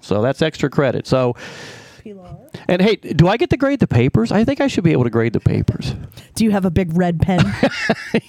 So 0.00 0.22
that's 0.22 0.40
extra 0.40 0.70
credit. 0.70 1.06
So. 1.06 1.34
And 2.68 2.82
hey, 2.82 2.96
do 2.96 3.28
I 3.28 3.36
get 3.36 3.50
to 3.50 3.56
grade 3.56 3.80
the 3.80 3.86
papers? 3.86 4.30
I 4.32 4.44
think 4.44 4.60
I 4.60 4.66
should 4.66 4.84
be 4.84 4.92
able 4.92 5.04
to 5.04 5.10
grade 5.10 5.32
the 5.32 5.40
papers. 5.40 5.94
Do 6.34 6.44
you 6.44 6.50
have 6.50 6.64
a 6.64 6.70
big 6.70 6.96
red 6.96 7.20
pen? 7.20 7.40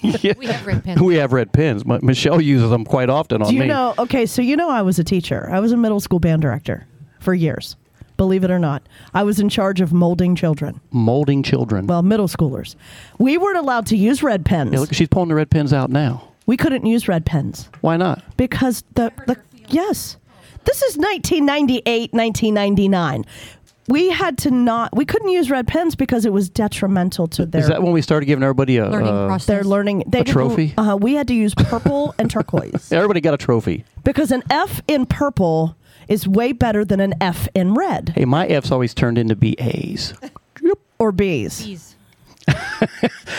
Yeah. 0.02 0.34
We 0.36 0.46
have 0.46 0.66
red 0.66 0.84
pens. 0.84 1.00
We 1.00 1.14
have 1.16 1.32
red 1.32 1.52
pens. 1.52 1.82
M- 1.88 2.00
Michelle 2.02 2.40
uses 2.40 2.70
them 2.70 2.84
quite 2.84 3.08
often 3.10 3.42
on 3.42 3.48
Do 3.48 3.54
you 3.54 3.62
me. 3.62 3.66
know? 3.68 3.94
Okay, 3.98 4.26
so 4.26 4.42
you 4.42 4.56
know 4.56 4.68
I 4.68 4.82
was 4.82 4.98
a 4.98 5.04
teacher. 5.04 5.48
I 5.50 5.60
was 5.60 5.72
a 5.72 5.76
middle 5.76 5.98
school 6.00 6.18
band 6.20 6.42
director 6.42 6.86
for 7.20 7.34
years. 7.34 7.76
Believe 8.16 8.44
it 8.44 8.50
or 8.50 8.58
not, 8.58 8.82
I 9.14 9.22
was 9.22 9.38
in 9.40 9.48
charge 9.48 9.80
of 9.80 9.92
molding 9.92 10.34
children. 10.36 10.80
Molding 10.90 11.42
children. 11.42 11.86
Well, 11.86 12.02
middle 12.02 12.28
schoolers. 12.28 12.74
We 13.18 13.38
weren't 13.38 13.58
allowed 13.58 13.86
to 13.86 13.96
use 13.96 14.22
red 14.22 14.44
pens. 14.44 14.72
Yeah, 14.72 14.80
look, 14.80 14.92
she's 14.92 15.08
pulling 15.08 15.28
the 15.30 15.34
red 15.36 15.50
pens 15.50 15.72
out 15.72 15.90
now. 15.90 16.28
we 16.46 16.56
couldn't 16.56 16.84
use 16.86 17.08
red 17.08 17.24
pens 17.26 17.68
Why 17.80 17.96
not? 17.96 18.22
because 18.36 18.82
the 18.94 19.12
the 19.26 19.36
yes, 19.68 20.16
this 20.64 20.82
is 20.82 20.96
1998, 20.96 22.12
1999. 22.12 23.24
We 23.88 24.10
had 24.10 24.38
to 24.38 24.50
not. 24.50 24.94
We 24.94 25.04
couldn't 25.04 25.30
use 25.30 25.50
red 25.50 25.66
pens 25.66 25.94
because 25.96 26.24
it 26.24 26.32
was 26.32 26.48
detrimental 26.50 27.26
to 27.28 27.46
their 27.46 27.62
Is 27.62 27.68
that 27.68 27.82
when 27.82 27.92
we 27.92 28.02
started 28.02 28.26
giving 28.26 28.42
everybody 28.42 28.76
a 28.76 28.88
Learning 28.88 29.08
uh, 29.08 29.26
process. 29.28 29.46
their 29.46 29.64
learning. 29.64 30.04
They 30.06 30.20
A 30.20 30.24
trophy? 30.24 30.74
Uh, 30.76 30.96
we 31.00 31.14
had 31.14 31.26
to 31.28 31.34
use 31.34 31.54
purple 31.54 32.14
and 32.18 32.30
turquoise 32.30 32.92
Everybody 32.92 33.20
got 33.20 33.34
a 33.34 33.38
trophy. 33.38 33.84
because 34.04 34.30
an 34.30 34.42
F 34.50 34.82
in 34.86 35.06
purple 35.06 35.74
is 36.06 36.28
way 36.28 36.52
better 36.52 36.84
than 36.84 37.00
an 37.00 37.14
F 37.20 37.48
in 37.54 37.74
red 37.74 38.10
Hey, 38.14 38.24
my 38.24 38.46
F's 38.46 38.70
always 38.70 38.92
turned 38.94 39.18
into 39.18 39.34
BAs. 39.36 40.12
or 40.98 41.10
B's. 41.12 41.64
Bees. 41.64 41.94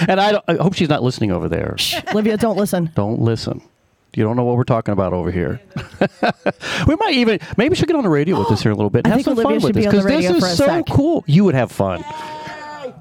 And 0.08 0.20
I, 0.22 0.32
don't, 0.32 0.46
I 0.48 0.54
hope 0.56 0.74
she's 0.76 0.88
not 0.90 1.04
listening 1.04 1.32
over 1.32 1.50
there. 1.50 1.76
Olivia, 2.12 2.38
don't 2.38 2.56
listen. 2.58 2.90
Don't 2.96 3.20
listen. 3.20 3.62
You 4.16 4.24
don't 4.24 4.36
know 4.36 4.44
what 4.44 4.58
we're 4.58 4.64
talking 4.64 4.92
about 4.92 5.14
over 5.14 5.32
here. 5.32 5.62
we 6.88 6.96
might 6.96 7.14
even 7.14 7.40
maybe 7.58 7.70
we 7.70 7.76
should 7.76 7.88
get 7.88 7.96
on 7.96 8.04
the 8.04 8.10
radio 8.10 8.40
with 8.40 8.50
this 8.50 8.64
here 8.64 8.72
a 8.72 8.76
little 8.76 8.90
bit. 8.90 9.06
And 9.06 9.14
I 9.14 9.18
have 9.18 9.26
think 9.26 9.38
some 9.38 9.46
Olivia 9.46 9.60
fun 9.60 9.68
with 9.68 9.76
this 9.76 9.86
because 9.86 10.06
this 10.06 10.44
is 10.44 10.58
so 10.58 10.66
sec. 10.66 10.86
cool. 10.88 11.24
You 11.28 11.44
would 11.44 11.56
have 11.56 11.72
fun. 11.72 12.04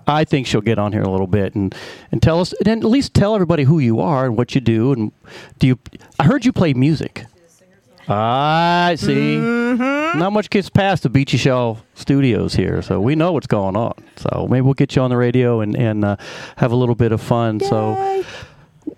I 0.07 0.25
think 0.25 0.47
she'll 0.47 0.63
get 0.63 0.79
on 0.79 0.93
here 0.93 1.03
a 1.03 1.11
little 1.11 1.27
bit 1.27 1.55
and, 1.55 1.75
and 2.11 2.23
tell 2.23 2.41
us, 2.41 2.55
and 2.65 2.83
at 2.83 2.89
least 2.89 3.13
tell 3.13 3.35
everybody 3.35 3.65
who 3.65 3.79
you 3.79 4.01
are 4.01 4.25
and 4.25 4.39
what 4.39 4.55
you 4.55 4.61
do. 4.61 4.93
And 4.93 5.13
do 5.59 5.67
you? 5.67 5.79
I 6.19 6.25
heard 6.25 6.47
you 6.47 6.53
play 6.53 6.73
music. 6.73 7.27
I 8.09 8.97
see. 8.99 9.37
Mm-hmm. 9.37 10.19
Not 10.19 10.33
much 10.33 10.49
gets 10.49 10.71
past 10.71 11.03
the 11.03 11.11
Beechy 11.11 11.39
Shell 11.39 11.85
Studios 11.95 12.55
here, 12.55 12.81
so 12.81 13.01
we 13.01 13.15
know 13.15 13.33
what's 13.33 13.47
going 13.47 13.77
on. 13.77 13.93
So 14.17 14.47
maybe 14.49 14.63
we'll 14.63 14.73
get 14.73 14.97
you 14.97 15.03
on 15.03 15.11
the 15.11 15.17
radio 15.19 15.61
and 15.61 15.77
and 15.77 16.05
uh, 16.05 16.17
have 16.57 16.73
a 16.73 16.77
little 16.77 16.95
bit 16.95 17.13
of 17.13 17.21
fun. 17.21 17.61
So 17.61 18.25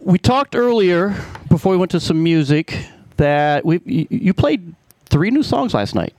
we 0.00 0.18
talked 0.18 0.54
earlier 0.56 1.14
before 1.48 1.72
we 1.72 1.78
went 1.78 1.90
to 1.92 2.00
some 2.00 2.22
music 2.22 2.76
that 3.16 3.64
we 3.64 3.80
you, 3.84 4.32
played 4.34 4.74
three 5.06 5.30
new 5.30 5.42
songs 5.42 5.74
last 5.74 5.94
night. 5.94 6.14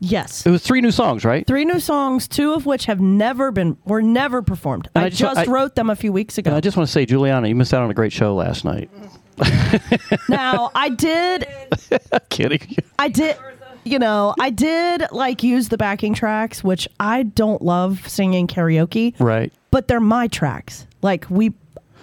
Yes. 0.00 0.46
It 0.46 0.50
was 0.50 0.62
three 0.62 0.80
new 0.80 0.92
songs, 0.92 1.24
right? 1.24 1.44
Three 1.46 1.64
new 1.64 1.80
songs, 1.80 2.28
two 2.28 2.52
of 2.52 2.66
which 2.66 2.84
have 2.86 3.00
never 3.00 3.50
been 3.50 3.76
were 3.84 4.00
never 4.02 4.42
performed. 4.42 4.88
I, 4.94 5.04
I 5.04 5.08
just- 5.08 5.20
just, 5.20 5.38
I- 5.38 5.44
wrote 5.46 5.74
them 5.74 5.90
a 5.90 5.96
few 5.96 6.12
weeks 6.12 6.38
ago. 6.38 6.54
I 6.54 6.60
just 6.60 6.76
want 6.76 6.86
to 6.86 6.92
say, 6.92 7.04
Juliana, 7.04 7.48
you 7.48 7.54
missed 7.56 7.74
out 7.74 7.82
on 7.82 7.90
a 7.90 7.94
great 7.94 8.12
show 8.12 8.34
last 8.34 8.64
night. 8.64 8.90
now 10.28 10.70
I 10.74 10.88
did 10.88 11.46
Kidding. 12.30 12.76
I 12.98 13.08
did 13.08 13.36
you 13.84 13.98
know, 13.98 14.34
I 14.38 14.50
did 14.50 15.04
like 15.12 15.42
use 15.42 15.68
the 15.68 15.78
backing 15.78 16.12
tracks, 16.12 16.62
which 16.62 16.88
I 17.00 17.22
don't 17.22 17.62
love 17.62 18.06
singing 18.08 18.46
karaoke, 18.46 19.14
Right. 19.18 19.50
but 19.70 19.88
they're 19.88 20.00
my 20.00 20.26
tracks. 20.28 20.86
Like 21.00 21.26
we 21.30 21.54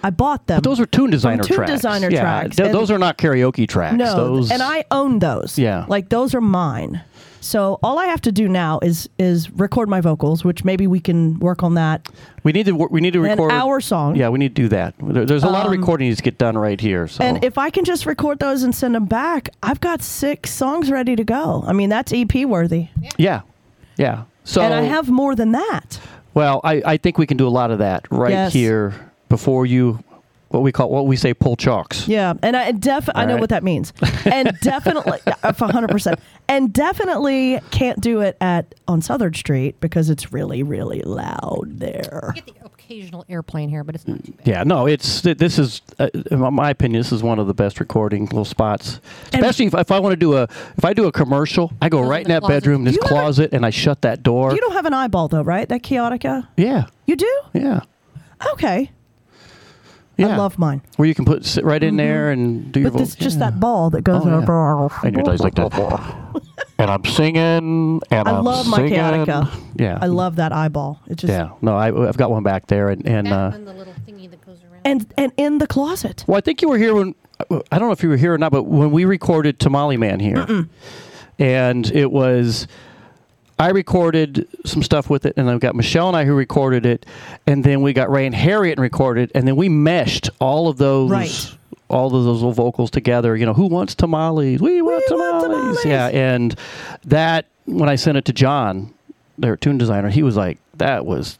I 0.02 0.10
bought 0.10 0.46
them. 0.46 0.58
But 0.58 0.64
those 0.64 0.78
are 0.80 0.86
tune 0.86 1.10
designer 1.10 1.42
tune 1.42 1.56
tracks. 1.56 1.72
designer 1.72 2.10
yeah, 2.10 2.20
tracks. 2.20 2.56
th- 2.56 2.72
those 2.72 2.90
are 2.90 2.98
not 2.98 3.18
karaoke 3.18 3.68
tracks. 3.68 3.96
No, 3.96 4.14
those, 4.14 4.50
and 4.50 4.62
I 4.62 4.84
own 4.90 5.18
those. 5.18 5.58
Yeah. 5.58 5.84
like 5.88 6.08
those 6.10 6.34
are 6.34 6.40
mine. 6.40 7.02
So 7.40 7.78
all 7.82 7.98
I 7.98 8.06
have 8.06 8.20
to 8.22 8.32
do 8.32 8.48
now 8.48 8.80
is 8.82 9.08
is 9.18 9.50
record 9.52 9.88
my 9.88 10.00
vocals, 10.00 10.44
which 10.44 10.64
maybe 10.64 10.86
we 10.88 10.98
can 10.98 11.38
work 11.38 11.62
on 11.62 11.74
that. 11.74 12.08
we 12.42 12.50
need 12.52 12.66
to 12.66 12.72
we 12.72 13.00
need 13.00 13.12
to 13.12 13.20
record 13.20 13.52
hour 13.52 13.80
song. 13.80 14.16
Yeah, 14.16 14.30
we 14.30 14.38
need 14.40 14.56
to 14.56 14.62
do 14.62 14.68
that. 14.68 14.94
There, 15.00 15.24
there's 15.24 15.44
a 15.44 15.48
lot 15.48 15.64
of 15.66 15.72
Um, 15.72 15.78
recording 15.78 16.08
needs 16.08 16.16
to 16.18 16.24
get 16.24 16.38
done 16.38 16.58
right 16.58 16.80
here. 16.80 17.06
So 17.06 17.22
And 17.22 17.44
if 17.44 17.56
I 17.56 17.70
can 17.70 17.84
just 17.84 18.04
record 18.04 18.40
those 18.40 18.64
and 18.64 18.74
send 18.74 18.94
them 18.96 19.04
back, 19.06 19.50
I've 19.62 19.80
got 19.80 20.02
six 20.02 20.50
songs 20.50 20.90
ready 20.90 21.14
to 21.14 21.22
go. 21.24 21.62
I 21.66 21.72
mean, 21.72 21.88
that's 21.88 22.12
EP 22.12 22.34
worthy. 22.46 22.88
yeah, 23.16 23.42
yeah. 23.96 24.24
So 24.44 24.60
and 24.62 24.74
I 24.74 24.82
have 24.82 25.08
more 25.08 25.34
than 25.36 25.52
that. 25.52 26.00
well, 26.34 26.60
I, 26.64 26.82
I 26.84 26.96
think 26.96 27.16
we 27.16 27.26
can 27.26 27.36
do 27.36 27.46
a 27.46 27.50
lot 27.60 27.70
of 27.70 27.78
that 27.78 28.06
right 28.10 28.30
Yes. 28.30 28.52
here 28.52 28.94
before 29.28 29.66
you 29.66 30.02
what 30.48 30.62
we 30.62 30.70
call 30.70 30.88
what 30.88 31.06
we 31.06 31.16
say 31.16 31.34
pull 31.34 31.56
chocks. 31.56 32.06
Yeah, 32.06 32.34
and 32.42 32.56
I 32.56 32.70
def 32.70 33.08
I 33.14 33.24
know 33.26 33.34
right. 33.34 33.40
what 33.40 33.50
that 33.50 33.64
means, 33.64 33.92
and 34.24 34.56
definitely 34.60 35.18
hundred 35.42 35.88
percent, 35.90 36.20
and 36.48 36.72
definitely 36.72 37.60
can't 37.72 38.00
do 38.00 38.20
it 38.20 38.36
at 38.40 38.74
on 38.86 39.02
Southard 39.02 39.36
Street 39.36 39.80
because 39.80 40.08
it's 40.08 40.32
really 40.32 40.62
really 40.62 41.02
loud 41.02 41.64
there. 41.80 42.32
Get 42.36 42.46
the 42.46 42.54
occasional 42.64 43.24
airplane 43.28 43.68
here, 43.68 43.82
but 43.82 43.96
it's 43.96 44.06
not 44.06 44.24
too 44.24 44.32
bad. 44.32 44.46
Yeah, 44.46 44.62
no, 44.62 44.86
it's 44.86 45.20
this 45.22 45.58
is 45.58 45.82
uh, 45.98 46.08
in 46.30 46.38
my 46.54 46.70
opinion 46.70 47.00
this 47.00 47.10
is 47.10 47.24
one 47.24 47.40
of 47.40 47.48
the 47.48 47.54
best 47.54 47.80
recording 47.80 48.26
little 48.26 48.44
spots. 48.44 49.00
Especially 49.34 49.66
if, 49.66 49.74
if 49.74 49.90
I 49.90 49.98
want 49.98 50.12
to 50.12 50.16
do 50.16 50.36
a 50.36 50.44
if 50.78 50.84
I 50.84 50.94
do 50.94 51.06
a 51.06 51.12
commercial, 51.12 51.72
I 51.82 51.88
go 51.88 52.00
right 52.00 52.22
in 52.22 52.28
the 52.28 52.34
that 52.34 52.40
closet. 52.42 52.54
bedroom, 52.54 52.84
this 52.84 52.94
You 52.94 53.00
never- 53.02 53.14
closet, 53.14 53.52
and 53.52 53.66
I 53.66 53.70
shut 53.70 54.02
that 54.02 54.22
door. 54.22 54.52
You 54.54 54.60
don't 54.60 54.74
have 54.74 54.86
an 54.86 54.94
eyeball 54.94 55.26
though, 55.26 55.42
right? 55.42 55.68
That 55.68 55.82
Kaotica. 55.82 56.46
yeah, 56.56 56.84
You 57.06 57.16
do? 57.16 57.40
yeah, 57.52 57.80
Okay. 58.52 58.92
Yeah. 60.16 60.28
I 60.28 60.36
love 60.36 60.58
mine. 60.58 60.80
where 60.96 61.06
you 61.06 61.14
can 61.14 61.24
put 61.26 61.44
sit 61.44 61.64
right 61.64 61.82
in 61.82 61.96
there 61.96 62.30
and 62.30 62.72
do 62.72 62.80
your 62.80 62.90
But 62.90 62.98
voice. 63.00 63.08
it's 63.12 63.16
just 63.16 63.38
that 63.40 63.60
ball 63.60 63.90
that 63.90 64.02
goes 64.02 64.22
Oh, 64.24 64.28
yeah. 64.28 64.36
over. 64.36 64.90
and 65.06 65.14
your 65.14 65.24
dice 65.24 65.40
like 65.40 65.54
that. 65.56 65.72
and 66.78 66.90
I'm 66.90 67.04
singing, 67.04 68.00
and 68.10 68.28
I 68.28 68.38
am 68.38 68.44
love 68.44 68.66
my 68.66 68.78
singing. 68.78 68.94
Kaotica. 68.94 69.50
Yeah, 69.76 69.98
I 70.00 70.06
love 70.06 70.36
that 70.36 70.52
eyeball. 70.52 71.00
It 71.06 71.16
just 71.16 71.30
yeah. 71.30 71.50
No, 71.60 71.76
I, 71.76 71.88
I've 72.08 72.16
got 72.16 72.30
one 72.30 72.42
back 72.42 72.66
there, 72.68 72.88
and 72.88 73.06
and 73.06 73.28
uh, 73.28 73.50
and 73.54 73.66
the 73.66 73.74
little 73.74 73.92
thingy 74.06 74.30
that 74.30 74.44
goes 74.44 74.62
around. 74.64 74.80
and 74.86 75.12
and 75.18 75.32
in 75.36 75.58
the 75.58 75.66
closet. 75.66 76.24
well, 76.26 76.38
I 76.38 76.40
think 76.40 76.62
you 76.62 76.68
were 76.70 76.78
here 76.78 76.94
when 76.94 77.14
I 77.70 77.78
don't 77.78 77.88
know 77.88 77.92
if 77.92 78.02
you 78.02 78.08
were 78.08 78.16
here 78.16 78.32
or 78.32 78.38
not, 78.38 78.52
but 78.52 78.62
when 78.62 78.90
we 78.90 79.04
recorded 79.04 79.58
Tamale 79.60 79.96
Man 79.98 80.20
here, 80.20 80.66
and 81.38 81.90
it 81.92 82.10
was. 82.10 82.66
I 83.58 83.70
recorded 83.70 84.46
some 84.66 84.82
stuff 84.82 85.08
with 85.08 85.24
it, 85.24 85.34
and 85.36 85.48
I've 85.48 85.60
got 85.60 85.74
Michelle 85.74 86.08
and 86.08 86.16
I 86.16 86.24
who 86.24 86.34
recorded 86.34 86.84
it, 86.84 87.06
and 87.46 87.64
then 87.64 87.80
we 87.82 87.92
got 87.94 88.10
Ray 88.10 88.26
and 88.26 88.34
Harriet 88.34 88.76
and 88.78 88.82
recorded, 88.82 89.32
and 89.34 89.48
then 89.48 89.56
we 89.56 89.68
meshed 89.68 90.28
all 90.40 90.68
of 90.68 90.76
those, 90.76 91.10
Right. 91.10 91.50
all 91.88 92.06
of 92.08 92.12
those 92.24 92.26
little 92.42 92.52
vocals 92.52 92.90
together. 92.90 93.34
You 93.34 93.46
know, 93.46 93.54
who 93.54 93.66
wants 93.66 93.94
tamales? 93.94 94.60
We 94.60 94.82
want, 94.82 95.04
We 95.10 95.16
want 95.16 95.42
tamales. 95.44 95.82
tamales. 95.82 95.84
Yeah, 95.86 96.08
and 96.08 96.54
that 97.06 97.46
when 97.64 97.88
I 97.88 97.94
sent 97.96 98.18
it 98.18 98.26
to 98.26 98.32
John, 98.34 98.90
their 99.38 99.56
tune 99.56 99.78
designer, 99.78 100.10
he 100.10 100.22
was 100.22 100.36
like, 100.36 100.58
"That 100.76 101.06
was 101.06 101.38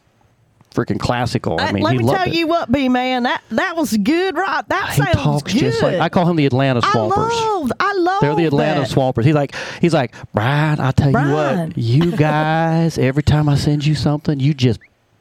freaking 0.77 0.99
classical." 0.99 1.57
I 1.59 1.69
Uh, 1.69 1.73
mean, 1.73 1.83
let 1.83 1.95
me 1.97 2.03
tell 2.03 2.27
it. 2.27 2.33
you 2.33 2.47
what, 2.47 2.71
B 2.71 2.87
man, 2.89 3.23
that 3.23 3.41
that 3.49 3.75
was 3.75 3.95
good, 3.97 4.35
right? 4.37 4.63
That 4.69 4.89
he 4.93 5.01
sounds 5.01 5.15
talks 5.17 5.53
good. 5.53 5.59
just 5.59 5.81
like 5.81 5.99
I 5.99 6.09
call 6.09 6.29
him 6.29 6.35
the 6.35 6.45
Atlanta 6.45 6.81
I 6.83 6.91
Swampers. 6.91 7.17
love, 7.33 7.71
I 7.79 7.93
love. 7.93 8.21
They're 8.21 8.35
the 8.35 8.45
Atlanta 8.45 8.81
that. 8.81 8.89
Swampers. 8.89 9.25
He's 9.25 9.35
like, 9.35 9.55
he's 9.81 9.93
like, 9.93 10.13
Brian. 10.33 10.79
I 10.79 10.91
tell 10.91 11.11
Brian." 11.11 11.73
you 11.75 11.99
what, 11.99 12.11
you 12.11 12.17
guys. 12.17 12.97
Every 12.97 13.23
time 13.23 13.49
I 13.49 13.55
send 13.55 13.85
you 13.85 13.95
something, 13.95 14.39
you 14.39 14.53
just 14.53 14.79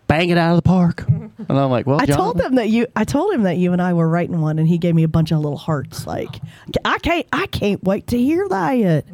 bang 0.08 0.30
it 0.30 0.38
out 0.38 0.50
of 0.50 0.56
the 0.56 0.62
park. 0.68 1.04
And 1.38 1.58
I'm 1.58 1.70
like, 1.70 1.86
well, 1.86 2.00
I 2.00 2.06
John, 2.06 2.16
told 2.16 2.38
them 2.38 2.54
that 2.54 2.68
you. 2.70 2.86
I 2.96 3.04
told 3.04 3.32
him 3.34 3.42
that 3.42 3.56
you 3.58 3.72
and 3.72 3.82
I 3.82 3.92
were 3.92 4.08
writing 4.08 4.40
one, 4.40 4.58
and 4.58 4.66
he 4.66 4.78
gave 4.78 4.94
me 4.94 5.02
a 5.02 5.08
bunch 5.08 5.32
of 5.32 5.38
little 5.40 5.58
hearts. 5.58 6.06
Like, 6.06 6.40
I 6.84 6.98
can't. 6.98 7.26
I 7.32 7.46
can't 7.46 7.82
wait 7.84 8.06
to 8.08 8.18
hear 8.18 8.48
that. 8.48 9.04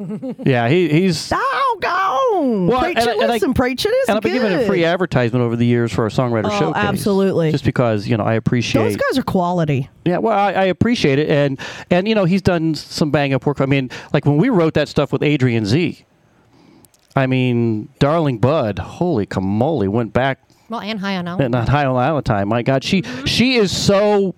yeah, 0.47 0.69
he, 0.69 0.89
he's. 0.89 1.29
Doggone! 1.29 2.67
Well, 2.69 2.81
preach 2.81 2.99
and 2.99 3.07
it, 3.07 3.11
I- 3.11 3.13
and 3.15 3.23
I- 3.25 3.35
listen, 3.35 3.55
preach 3.55 3.85
it 3.85 3.91
is 3.91 4.09
And 4.09 4.17
I've 4.17 4.23
been 4.23 4.33
giving 4.35 4.53
him 4.53 4.67
free 4.67 4.85
advertisement 4.85 5.43
over 5.43 5.57
the 5.57 5.67
years 5.67 5.93
for 5.93 6.05
our 6.05 6.11
songwriter 6.11 6.47
Oh, 6.47 6.59
showcase. 6.59 6.83
absolutely. 6.83 7.51
Just 7.51 7.65
because 7.65 8.07
you 8.07 8.17
know 8.17 8.25
I 8.25 8.35
appreciate. 8.35 8.83
Those 8.85 8.97
guys 8.97 9.19
are 9.19 9.23
quality. 9.23 9.89
Yeah, 10.05 10.19
well, 10.19 10.37
I, 10.39 10.53
I 10.53 10.65
appreciate 10.65 11.19
it, 11.19 11.29
and 11.29 11.59
and 11.91 12.07
you 12.09 12.15
know 12.15 12.25
he's 12.25 12.43
done 12.43 12.75
some 12.75 13.11
bang 13.11 13.35
up 13.35 13.47
work. 13.47 13.61
I 13.61 13.67
mean, 13.67 13.91
like 14.13 14.25
when 14.27 14.37
we 14.37 14.49
wrote 14.49 14.75
that 14.75 14.89
stuff 14.89 15.13
with 15.13 15.23
Adrian 15.23 15.67
Z. 15.67 16.05
I 17.15 17.27
mean, 17.27 17.91
Darling 17.99 18.39
Bud, 18.39 18.79
holy 18.79 19.27
camole, 19.27 19.87
went 19.89 20.15
back 20.15 20.39
well, 20.73 20.81
and 20.81 20.99
high 20.99 21.17
on 21.17 21.29
out. 21.29 21.41
and 21.41 21.53
not 21.53 21.69
high 21.69 21.85
on 21.85 21.97
Island 21.97 22.27
time. 22.27 22.49
My 22.49 22.63
God, 22.63 22.83
she 22.83 23.03
she 23.27 23.57
is 23.57 23.71
so 23.77 24.35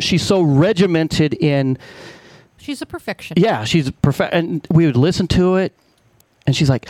she's 0.00 0.22
so 0.22 0.42
regimented 0.42 1.34
in. 1.34 1.78
She's 2.58 2.82
a 2.82 2.86
perfection. 2.86 3.36
Yeah, 3.38 3.64
she's 3.64 3.90
perfect, 4.02 4.34
and 4.34 4.66
we 4.70 4.84
would 4.86 4.96
listen 4.96 5.28
to 5.28 5.56
it, 5.56 5.72
and 6.46 6.54
she's 6.54 6.68
like, 6.68 6.88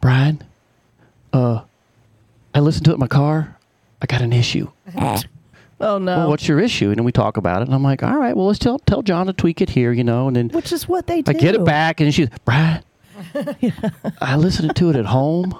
Brian, 0.00 0.44
uh, 1.32 1.62
I 2.54 2.60
listened 2.60 2.84
to 2.84 2.90
it 2.92 2.94
in 2.94 3.00
my 3.00 3.08
car. 3.08 3.56
I 4.02 4.06
got 4.06 4.20
an 4.20 4.32
issue. 4.32 4.70
Oh 5.80 5.98
no! 5.98 6.18
Well, 6.18 6.28
what's 6.30 6.46
your 6.46 6.60
issue? 6.60 6.90
And 6.90 6.98
then 6.98 7.04
we 7.04 7.10
talk 7.10 7.36
about 7.36 7.60
it, 7.60 7.66
and 7.66 7.74
I'm 7.74 7.82
like, 7.82 8.04
all 8.04 8.16
right, 8.16 8.34
well, 8.34 8.46
let's 8.46 8.60
tell 8.60 8.78
tell 8.78 9.02
John 9.02 9.26
to 9.26 9.32
tweak 9.32 9.60
it 9.60 9.68
here, 9.68 9.92
you 9.92 10.04
know, 10.04 10.28
and 10.28 10.36
then 10.36 10.48
Which 10.50 10.72
is 10.72 10.88
what 10.88 11.08
they 11.08 11.20
do. 11.20 11.30
I 11.30 11.34
get 11.34 11.56
it 11.56 11.64
back, 11.64 12.00
and 12.00 12.14
she's 12.14 12.28
Brian. 12.44 12.82
I 14.20 14.36
listened 14.36 14.76
to 14.76 14.90
it 14.90 14.96
at 14.96 15.06
home. 15.06 15.58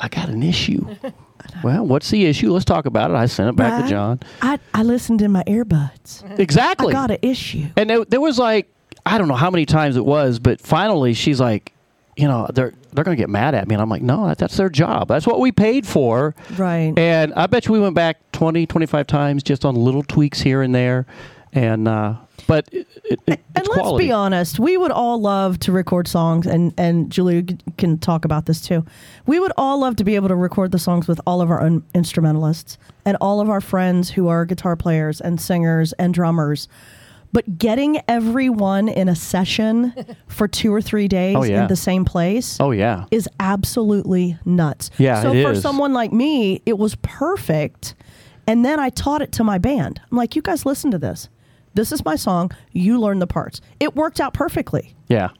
I 0.00 0.08
got 0.08 0.30
an 0.30 0.42
issue. 0.42 0.96
Well, 1.62 1.86
what's 1.86 2.10
the 2.10 2.26
issue? 2.26 2.52
Let's 2.52 2.64
talk 2.64 2.86
about 2.86 3.10
it. 3.10 3.16
I 3.16 3.26
sent 3.26 3.48
it 3.48 3.56
back 3.56 3.82
to 3.82 3.88
John. 3.88 4.20
I 4.42 4.58
I 4.72 4.82
listened 4.82 5.22
in 5.22 5.32
my 5.32 5.42
earbuds. 5.44 6.22
Exactly. 6.38 6.88
I 6.88 6.92
got 6.92 7.10
an 7.10 7.18
issue. 7.22 7.66
And 7.76 7.88
there, 7.88 8.04
there 8.04 8.20
was 8.20 8.38
like 8.38 8.68
I 9.06 9.18
don't 9.18 9.28
know 9.28 9.34
how 9.34 9.50
many 9.50 9.66
times 9.66 9.96
it 9.96 10.04
was, 10.04 10.38
but 10.38 10.60
finally 10.60 11.14
she's 11.14 11.40
like, 11.40 11.72
you 12.16 12.26
know, 12.28 12.48
they're 12.52 12.72
they're 12.92 13.04
going 13.04 13.16
to 13.16 13.20
get 13.20 13.28
mad 13.28 13.54
at 13.54 13.66
me, 13.66 13.74
and 13.74 13.82
I'm 13.82 13.88
like, 13.90 14.02
no, 14.02 14.28
that, 14.28 14.38
that's 14.38 14.56
their 14.56 14.70
job. 14.70 15.08
That's 15.08 15.26
what 15.26 15.40
we 15.40 15.50
paid 15.52 15.86
for. 15.86 16.34
Right. 16.56 16.92
And 16.96 17.34
I 17.34 17.46
bet 17.46 17.66
you 17.66 17.72
we 17.72 17.80
went 17.80 17.96
back 17.96 18.18
20, 18.32 18.66
25 18.66 19.06
times 19.08 19.42
just 19.42 19.64
on 19.64 19.74
little 19.74 20.02
tweaks 20.04 20.40
here 20.40 20.62
and 20.62 20.74
there, 20.74 21.06
and 21.52 21.88
uh, 21.88 22.14
but 22.46 22.68
it, 22.72 22.86
it, 23.04 23.20
And 23.26 23.40
let's 23.54 23.68
quality. 23.68 24.06
be 24.06 24.12
honest, 24.12 24.58
we 24.58 24.76
would 24.76 24.90
all 24.90 25.20
love 25.20 25.58
to 25.60 25.72
record 25.72 26.06
songs, 26.08 26.46
and 26.46 26.72
and 26.76 27.10
Julia 27.10 27.42
can 27.78 27.98
talk 27.98 28.24
about 28.24 28.46
this 28.46 28.60
too. 28.60 28.84
We 29.26 29.40
would 29.40 29.52
all 29.56 29.80
love 29.80 29.96
to 29.96 30.04
be 30.04 30.14
able 30.14 30.28
to 30.28 30.36
record 30.36 30.72
the 30.72 30.78
songs 30.78 31.06
with 31.08 31.20
all 31.26 31.40
of 31.40 31.50
our 31.50 31.62
own 31.62 31.82
instrumentalists 31.94 32.76
and 33.04 33.16
all 33.20 33.40
of 33.40 33.48
our 33.48 33.60
friends 33.60 34.10
who 34.10 34.28
are 34.28 34.44
guitar 34.44 34.76
players 34.76 35.20
and 35.20 35.40
singers 35.40 35.92
and 35.94 36.12
drummers. 36.12 36.68
But 37.32 37.58
getting 37.58 38.00
everyone 38.06 38.88
in 38.88 39.08
a 39.08 39.16
session 39.16 39.92
for 40.28 40.46
two 40.46 40.72
or 40.72 40.80
three 40.80 41.08
days 41.08 41.34
Oh, 41.36 41.42
yeah. 41.42 41.62
in 41.62 41.68
the 41.68 41.74
same 41.74 42.04
place 42.04 42.58
Oh 42.60 42.70
yeah. 42.70 43.06
is 43.10 43.28
absolutely 43.40 44.38
nuts. 44.44 44.90
Yeah, 44.98 45.20
So 45.20 45.30
for 45.32 45.50
is. 45.52 45.60
someone 45.62 45.92
like 45.92 46.12
me, 46.12 46.62
it 46.64 46.78
was 46.78 46.94
perfect. 47.02 47.96
And 48.46 48.64
then 48.64 48.78
I 48.78 48.90
taught 48.90 49.20
it 49.20 49.32
to 49.32 49.42
my 49.44 49.58
band. 49.58 50.00
I'm 50.12 50.16
like, 50.16 50.36
you 50.36 50.42
guys 50.42 50.64
listen 50.64 50.90
to 50.92 50.98
this. 50.98 51.28
This 51.74 51.92
is 51.92 52.04
my 52.04 52.16
song. 52.16 52.52
You 52.72 53.00
learn 53.00 53.18
the 53.18 53.26
parts. 53.26 53.60
It 53.80 53.94
worked 53.94 54.20
out 54.20 54.32
perfectly. 54.32 54.94
Yeah. 55.08 55.30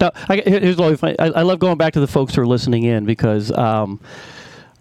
Now, 0.00 0.12
I, 0.28 0.42
here's 0.44 0.76
what 0.76 1.02
I, 1.04 1.14
I 1.18 1.42
love 1.42 1.58
going 1.58 1.76
back 1.76 1.92
to 1.94 2.00
the 2.00 2.06
folks 2.06 2.34
who 2.34 2.40
are 2.40 2.46
listening 2.46 2.84
in 2.84 3.04
because, 3.04 3.52
um, 3.52 4.00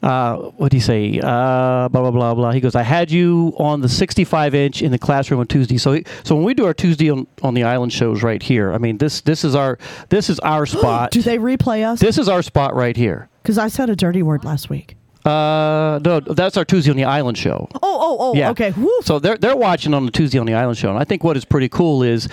uh, 0.01 0.37
what 0.57 0.71
do 0.71 0.77
you 0.77 0.81
say? 0.81 1.19
Uh, 1.19 1.89
blah 1.89 2.01
blah 2.01 2.11
blah 2.11 2.33
blah. 2.33 2.51
He 2.51 2.61
goes, 2.61 2.75
"I 2.75 2.83
had 2.83 3.09
you 3.11 3.53
on 3.57 3.81
the 3.81 3.89
65 3.89 4.53
inch 4.53 4.81
in 4.81 4.91
the 4.91 4.99
classroom 4.99 5.39
on 5.39 5.47
Tuesday." 5.47 5.77
So, 5.77 5.99
so 6.23 6.35
when 6.35 6.43
we 6.43 6.53
do 6.53 6.65
our 6.65 6.73
Tuesday 6.73 7.09
on, 7.09 7.27
on 7.41 7.55
the 7.55 7.63
island 7.63 7.91
shows 7.91 8.21
right 8.21 8.41
here, 8.41 8.71
I 8.71 8.77
mean 8.77 8.97
this 8.99 9.21
this 9.21 9.43
is 9.43 9.55
our 9.55 9.79
this 10.09 10.29
is 10.29 10.39
our 10.41 10.65
spot. 10.67 11.11
Do 11.11 11.21
they 11.21 11.39
replay 11.39 11.85
us? 11.85 11.99
this 11.99 12.17
is 12.17 12.29
our 12.29 12.43
spot 12.43 12.75
right 12.75 12.95
here. 12.95 13.29
Because 13.41 13.57
I 13.57 13.67
said 13.67 13.89
a 13.89 13.95
dirty 13.95 14.21
word 14.21 14.45
last 14.45 14.69
week. 14.69 14.95
Uh, 15.25 15.99
no, 16.05 16.19
that's 16.19 16.55
our 16.55 16.63
Tuesday 16.65 16.91
on 16.91 16.97
the 16.97 17.03
Island 17.03 17.37
show. 17.37 17.67
Oh, 17.75 17.79
oh, 17.81 18.17
oh. 18.19 18.35
Yeah. 18.35 18.51
Okay. 18.51 18.71
Woo. 18.77 18.99
So 19.01 19.17
they're 19.19 19.37
they're 19.37 19.55
watching 19.55 19.93
on 19.93 20.05
the 20.05 20.11
Tuesday 20.11 20.37
on 20.37 20.45
the 20.45 20.53
Island 20.53 20.77
show, 20.77 20.89
and 20.89 20.99
I 20.99 21.03
think 21.03 21.23
what 21.23 21.35
is 21.35 21.43
pretty 21.45 21.67
cool 21.67 22.03
is, 22.03 22.29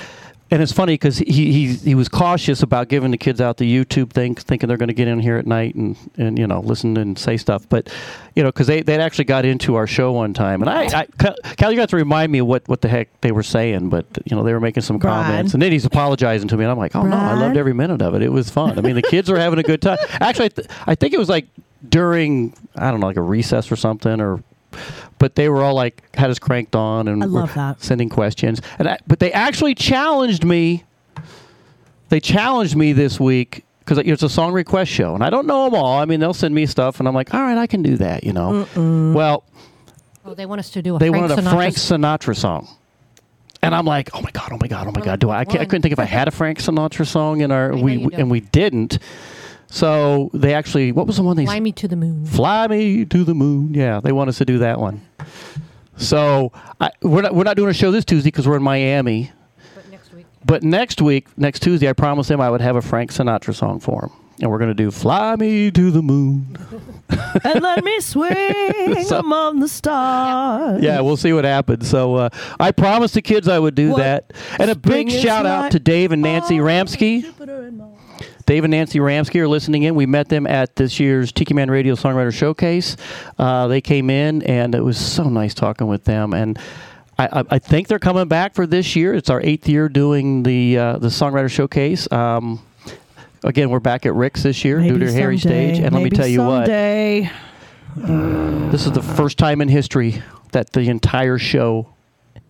and 0.51 0.62
it's 0.62 0.72
funny 0.72 0.93
because 0.93 1.16
he, 1.16 1.53
he 1.53 1.72
he 1.72 1.95
was 1.95 2.11
cautious 2.11 2.62
about 2.62 2.88
giving 2.88 3.11
the 3.11 3.16
kids 3.16 3.40
out 3.40 3.57
the 3.57 3.64
YouTube 3.64 4.11
thing, 4.11 4.34
thinking 4.34 4.68
they're 4.68 4.76
going 4.76 4.88
to 4.88 4.95
get 4.95 5.09
in 5.09 5.20
here 5.20 5.38
at 5.38 5.47
night 5.47 5.74
and 5.74 5.97
and 6.18 6.38
you 6.38 6.47
know 6.47 6.61
listen 6.61 6.99
and 6.99 7.18
say 7.18 7.38
stuff, 7.38 7.66
but 7.70 7.90
you 8.36 8.43
know 8.43 8.51
because 8.51 8.66
they 8.66 8.82
they 8.82 8.99
actually 8.99 9.24
got 9.24 9.47
into 9.47 9.74
our 9.74 9.86
show 9.86 10.12
one 10.12 10.34
time, 10.34 10.61
and 10.61 10.68
I, 10.68 11.01
I 11.01 11.07
Cal, 11.57 11.70
you 11.70 11.78
got 11.78 11.88
to 11.88 11.97
remind 11.97 12.30
me 12.30 12.43
what 12.43 12.68
what 12.68 12.82
the 12.82 12.88
heck 12.88 13.09
they 13.22 13.32
were 13.32 13.43
saying, 13.43 13.88
but 13.88 14.05
you 14.26 14.36
know 14.36 14.43
they 14.43 14.53
were 14.53 14.61
making 14.61 14.82
some 14.82 14.99
Brian. 14.99 15.24
comments, 15.24 15.55
and 15.55 15.62
then 15.62 15.72
he's 15.72 15.86
apologizing 15.86 16.49
to 16.49 16.59
me, 16.59 16.64
and 16.64 16.70
I'm 16.70 16.78
like, 16.78 16.95
oh 16.95 17.05
no, 17.05 17.16
I 17.16 17.32
loved 17.32 17.57
every 17.57 17.72
minute 17.72 18.03
of 18.03 18.14
it. 18.14 18.20
It 18.20 18.32
was 18.32 18.51
fun. 18.51 18.78
I 18.78 18.82
mean, 18.82 18.97
the 18.97 19.03
kids 19.03 19.30
were 19.30 19.38
having 19.38 19.59
a 19.59 19.62
good 19.62 19.80
time. 19.80 19.97
Actually, 20.20 20.45
I, 20.45 20.49
th- 20.49 20.68
I 20.88 20.95
think 20.95 21.14
it 21.14 21.18
was 21.18 21.30
like 21.30 21.47
during 21.89 22.55
I 22.76 22.91
don't 22.91 23.01
know 23.01 23.07
like 23.07 23.16
a 23.16 23.22
recess 23.22 23.70
or 23.72 23.76
something 23.76 24.20
or 24.20 24.43
but 25.18 25.35
they 25.35 25.49
were 25.49 25.62
all 25.62 25.74
like 25.74 26.03
had 26.16 26.30
us 26.30 26.39
cranked 26.39 26.74
on 26.76 27.09
and 27.09 27.22
I 27.22 27.26
were 27.26 27.41
love 27.41 27.55
that. 27.55 27.83
sending 27.83 28.09
questions 28.09 28.61
and 28.78 28.89
I, 28.89 28.99
but 29.07 29.18
they 29.18 29.33
actually 29.33 29.74
challenged 29.74 30.45
me 30.45 30.85
they 32.09 32.20
challenged 32.20 32.76
me 32.76 32.93
this 32.93 33.18
week 33.20 33.64
because 33.80 33.99
it's 33.99 34.22
a 34.22 34.28
song 34.28 34.53
request 34.53 34.91
show 34.91 35.14
and 35.14 35.24
I 35.24 35.30
don't 35.30 35.47
know 35.47 35.64
them 35.64 35.74
all 35.74 35.99
I 35.99 36.05
mean 36.05 36.20
they'll 36.20 36.35
send 36.35 36.55
me 36.55 36.66
stuff 36.66 37.01
and 37.01 37.09
I'm 37.09 37.14
like 37.14 37.35
all 37.35 37.41
right 37.43 37.59
I 37.59 37.66
can 37.66 37.83
do 37.83 37.97
that 37.99 38.24
you 38.24 38.33
know 38.33 38.66
well 39.14 39.45
Oh, 40.24 40.35
they 40.35 40.47
want 40.47 40.61
us 40.61 40.70
to 40.70 40.83
do 40.83 40.95
a 40.95 40.99
they 41.01 41.09
Frank 41.09 41.30
wanted 41.30 41.39
a 41.39 41.43
Sinatra 41.43 41.53
Frank 41.53 41.74
Sinatra 41.74 42.37
song 42.37 42.68
and 43.64 43.74
I'm 43.76 43.85
like, 43.85 44.11
oh 44.12 44.20
my 44.20 44.30
god, 44.33 44.51
oh 44.53 44.59
my 44.61 44.66
god, 44.66 44.89
oh 44.89 44.93
my 44.93 45.01
god. 45.01 45.20
Do 45.20 45.30
I? 45.30 45.39
I, 45.39 45.41
I 45.43 45.45
couldn't 45.45 45.83
think 45.83 45.93
if 45.93 46.01
I 46.01 46.05
had 46.05 46.26
a 46.26 46.33
Frank 46.33 46.59
Sinatra 46.59 47.07
song 47.07 47.43
in 47.43 47.53
our 47.53 47.72
I 47.72 47.80
we 47.80 48.09
and 48.12 48.28
we 48.30 48.41
didn't. 48.41 48.99
So 49.72 50.30
they 50.34 50.52
actually, 50.52 50.92
what 50.92 51.06
was 51.06 51.16
the 51.16 51.22
one 51.22 51.34
they 51.34 51.46
Fly 51.46 51.58
me 51.58 51.72
to 51.72 51.88
the 51.88 51.96
moon. 51.96 52.26
Fly 52.26 52.66
me 52.68 53.06
to 53.06 53.24
the 53.24 53.32
moon. 53.34 53.72
Yeah, 53.72 54.00
they 54.00 54.12
want 54.12 54.28
us 54.28 54.36
to 54.36 54.44
do 54.44 54.58
that 54.58 54.78
one. 54.78 55.00
So 55.96 56.52
I, 56.78 56.90
we're 57.00 57.22
not 57.22 57.34
we're 57.34 57.44
not 57.44 57.56
doing 57.56 57.70
a 57.70 57.74
show 57.74 57.90
this 57.90 58.04
Tuesday 58.04 58.28
because 58.28 58.46
we're 58.46 58.58
in 58.58 58.62
Miami. 58.62 59.32
But 59.74 59.88
next 59.90 60.12
week. 60.12 60.26
But 60.44 60.62
next 60.62 61.00
week, 61.00 61.26
next 61.38 61.60
Tuesday, 61.60 61.88
I 61.88 61.94
promised 61.94 62.30
him 62.30 62.38
I 62.38 62.50
would 62.50 62.60
have 62.60 62.76
a 62.76 62.82
Frank 62.82 63.12
Sinatra 63.12 63.54
song 63.54 63.80
for 63.80 64.04
him, 64.04 64.10
and 64.42 64.50
we're 64.50 64.58
going 64.58 64.68
to 64.70 64.74
do 64.74 64.90
"Fly 64.90 65.36
Me 65.36 65.70
to 65.70 65.90
the 65.90 66.02
Moon." 66.02 66.54
and 67.42 67.62
let 67.62 67.82
me 67.82 67.98
swing 68.00 69.02
So- 69.04 69.20
among 69.20 69.60
the 69.60 69.68
stars. 69.68 70.82
Yeah, 70.82 71.00
we'll 71.00 71.16
see 71.16 71.32
what 71.32 71.46
happens. 71.46 71.88
So 71.88 72.16
uh, 72.16 72.28
I 72.60 72.72
promised 72.72 73.14
the 73.14 73.22
kids 73.22 73.48
I 73.48 73.58
would 73.58 73.74
do 73.74 73.92
What 73.92 73.98
that, 73.98 74.32
and 74.58 74.70
a 74.70 74.74
spring 74.74 75.08
big 75.08 75.18
shout 75.22 75.46
out 75.46 75.72
to 75.72 75.78
Dave 75.80 76.12
and 76.12 76.20
Nancy 76.20 76.60
Ramsky. 76.60 77.24
Jupiter 78.43 78.55
and 78.55 78.57
Mars. 78.57 78.57
Dave 78.57 78.64
and 78.64 78.70
Nancy 78.70 79.01
Ramsky 79.01 79.40
are 79.40 79.49
listening 79.49 79.82
in. 79.84 79.95
We 79.95 80.07
met 80.07 80.28
them 80.28 80.47
at 80.47 80.76
this 80.76 81.01
year's 81.01 81.32
Tiki 81.32 81.55
Man 81.55 81.70
Radio 81.70 81.95
Songwriter 81.95 82.32
Showcase. 82.32 82.97
Uh, 83.38 83.66
they 83.68 83.80
came 83.80 84.11
in, 84.11 84.43
and 84.43 84.74
it 84.74 84.82
was 84.82 84.99
so 84.99 85.24
nice 85.24 85.55
talking 85.55 85.86
with 85.86 86.05
them. 86.05 86.32
And 86.32 86.59
I, 87.18 87.40
I, 87.40 87.45
I 87.51 87.59
think 87.59 87.88
they're 87.88 87.99
coming 87.99 88.28
back 88.28 88.55
for 88.55 88.66
this 88.66 88.97
year. 88.97 89.14
It's 89.14 89.30
our 89.30 89.40
eighth 89.43 89.68
year 89.68 89.88
doing 89.88 90.43
the 90.43 90.78
uh, 90.78 90.99
the 90.99 91.09
Songwriter 91.09 91.51
Showcase. 91.51 92.11
Um, 92.12 92.64
again, 93.45 93.70
we're 93.70 93.80
back 93.80 94.07
at 94.07 94.14
Rick's 94.14 94.43
this 94.43 94.64
year, 94.64 94.78
due 94.78 94.93
Maybe 94.95 95.07
to 95.07 95.12
Harry 95.12 95.38
Stage. 95.38 95.78
And 95.78 95.93
let 95.93 95.95
me 95.95 96.05
maybe 96.05 96.16
tell 96.16 96.26
you 96.26 96.38
someday. 96.38 97.30
what, 97.95 98.72
this 98.72 98.86
is 98.86 98.93
the 98.93 99.03
first 99.03 99.38
time 99.38 99.61
in 99.61 99.68
history 99.68 100.22
that 100.53 100.72
the 100.72 100.88
entire 100.88 101.38
show 101.38 101.88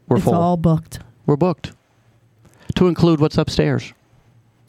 we're 0.08 0.16
full. 0.16 0.16
It's 0.16 0.24
full. 0.24 0.34
all 0.34 0.56
booked. 0.56 1.00
We're 1.26 1.36
booked. 1.36 1.72
To 2.76 2.88
include 2.88 3.20
what's 3.20 3.38
upstairs. 3.38 3.92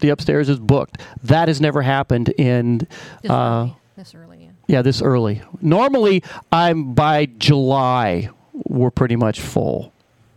The 0.04 0.10
upstairs 0.10 0.50
is 0.50 0.60
booked. 0.60 0.98
That 1.24 1.48
has 1.48 1.62
never 1.62 1.82
happened 1.82 2.28
in 2.28 2.80
This 3.22 3.32
uh, 3.32 3.62
early. 3.62 3.76
This 3.96 4.14
early, 4.14 4.38
yeah. 4.42 4.50
yeah, 4.68 4.82
this 4.82 5.02
early. 5.02 5.42
Normally 5.62 6.24
I'm 6.52 6.94
by 6.94 7.28
July 7.28 8.30
we're 8.52 8.92
pretty 8.92 9.16
much 9.16 9.40
full. 9.40 9.94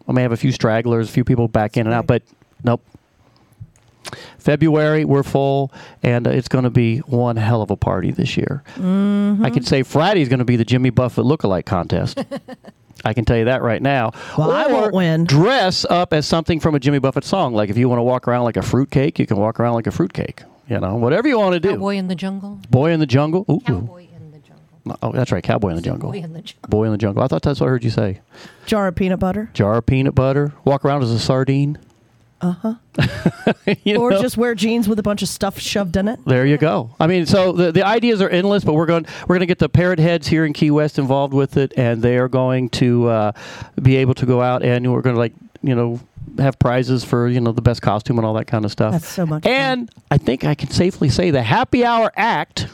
I 0.06 0.12
may 0.12 0.22
have 0.22 0.30
a 0.30 0.36
few 0.36 0.52
stragglers, 0.52 1.08
a 1.08 1.12
few 1.12 1.24
people 1.24 1.48
back 1.48 1.76
in 1.76 1.88
and 1.88 1.94
out, 1.94 2.06
but 2.06 2.22
nope. 2.62 2.80
February 4.38 5.04
we're 5.04 5.24
full, 5.24 5.72
and 6.00 6.28
uh, 6.28 6.30
it's 6.30 6.46
going 6.46 6.62
to 6.62 6.70
be 6.70 6.98
one 6.98 7.34
hell 7.34 7.60
of 7.60 7.72
a 7.72 7.76
party 7.76 8.12
this 8.12 8.36
year. 8.36 8.62
I 8.76 9.50
can 9.50 9.64
say 9.64 9.82
Friday 9.82 10.22
is 10.22 10.28
going 10.28 10.38
to 10.38 10.44
be 10.44 10.54
the 10.54 10.64
Jimmy 10.64 10.90
Buffett 10.90 11.24
lookalike 11.24 11.66
contest. 11.66 12.24
I 13.05 13.12
can 13.14 13.24
tell 13.24 13.36
you 13.36 13.44
that 13.44 13.62
right 13.62 13.80
now. 13.82 14.12
Well, 14.36 14.51
I 14.51 14.66
won't 14.66 14.94
win. 14.94 15.24
Dress 15.24 15.84
up 15.84 16.12
as 16.12 16.26
something 16.26 16.61
from 16.61 16.74
a 16.74 16.80
Jimmy 16.80 16.99
Buffett 16.99 17.24
song. 17.24 17.55
Like 17.55 17.70
if 17.70 17.76
you 17.76 17.88
want 17.88 17.99
to 17.99 18.03
walk 18.03 18.26
around 18.26 18.44
like 18.44 18.57
a 18.57 18.62
fruitcake, 18.62 19.18
you 19.18 19.26
can 19.26 19.36
walk 19.36 19.61
around 19.61 19.74
like 19.74 19.86
a 19.86 19.90
fruitcake. 19.92 20.42
You 20.68 20.80
know, 20.80 20.97
whatever 20.97 21.28
you 21.28 21.38
want 21.38 21.55
to 21.55 21.61
do. 21.61 21.70
Cowboy 21.70 21.97
in 21.97 22.09
the 22.09 22.16
jungle. 22.16 22.59
Boy 22.70 22.90
in 22.92 22.99
the 23.01 23.07
jungle. 23.07 23.44
Ooh. 23.49 23.61
Cowboy 23.61 24.09
in 24.16 24.32
the 24.32 24.38
jungle. 24.38 24.99
Oh, 25.03 25.12
that's 25.12 25.30
right. 25.30 25.44
Cowboy 25.44 25.70
in 25.70 25.76
the 25.76 25.82
jungle. 25.82 26.11
Boy 26.11 26.18
in 26.18 26.32
the 26.32 26.42
jungle. 26.42 26.68
Boy 26.68 26.84
in 26.84 26.92
the 26.92 26.99
jungle. 26.99 27.22
I 27.22 27.28
thought 27.28 27.42
that's 27.42 27.61
what 27.61 27.66
I 27.66 27.70
heard 27.70 27.84
you 27.84 27.90
say. 27.90 28.20
Jar 28.64 28.88
of 28.88 28.97
peanut 28.97 29.20
butter. 29.20 29.51
Jar 29.55 29.76
of 29.76 29.86
peanut 29.86 30.14
butter. 30.16 30.55
Walk 30.64 30.84
around 30.84 31.05
as 31.05 31.12
a 31.12 31.20
sardine. 31.20 31.78
Uh 32.97 33.03
huh. 33.03 33.53
Or 33.99 34.11
know? 34.11 34.22
just 34.22 34.36
wear 34.38 34.55
jeans 34.55 34.88
with 34.88 34.99
a 34.99 35.03
bunch 35.03 35.20
of 35.20 35.28
stuff 35.28 35.59
shoved 35.59 35.97
in 35.97 36.09
it. 36.09 36.18
There 36.24 36.47
you 36.47 36.57
go. 36.57 36.94
I 36.99 37.07
mean, 37.07 37.26
so 37.26 37.53
the, 37.53 37.70
the 37.70 37.84
ideas 37.84 38.22
are 38.22 38.28
endless, 38.28 38.64
but 38.64 38.72
we're 38.72 38.86
going 38.86 39.07
we're 39.22 39.34
going 39.34 39.40
to 39.40 39.47
get 39.47 39.59
the 39.59 39.68
Parrot 39.68 39.99
Heads 39.99 40.26
here 40.26 40.47
in 40.47 40.53
Key 40.53 40.70
West 40.70 40.99
involved 40.99 41.34
with 41.34 41.57
it, 41.59 41.74
and 41.76 42.01
they 42.01 42.16
are 42.16 42.28
going 42.28 42.70
to 42.70 43.09
uh, 43.09 43.32
be 43.82 43.97
able 43.97 44.14
to 44.14 44.24
go 44.26 44.40
out 44.40 44.62
and 44.62 44.90
we're 44.92 45.03
going 45.03 45.14
to 45.14 45.20
like 45.20 45.34
you 45.62 45.74
know 45.74 46.01
have 46.38 46.59
prizes 46.59 47.05
for 47.05 47.28
you 47.28 47.40
know 47.40 47.53
the 47.53 47.62
best 47.62 47.82
costume 47.82 48.18
and 48.18 48.26
all 48.26 48.34
that 48.34 48.47
kind 48.47 48.64
of 48.64 48.72
stuff. 48.72 48.92
That's 48.92 49.09
so 49.09 49.26
much. 49.26 49.42
fun. 49.42 49.53
And 49.53 49.90
I 50.11 50.18
think 50.18 50.44
I 50.44 50.55
can 50.55 50.70
safely 50.70 51.09
say 51.09 51.30
the 51.30 51.42
Happy 51.42 51.84
Hour 51.84 52.12
act 52.16 52.68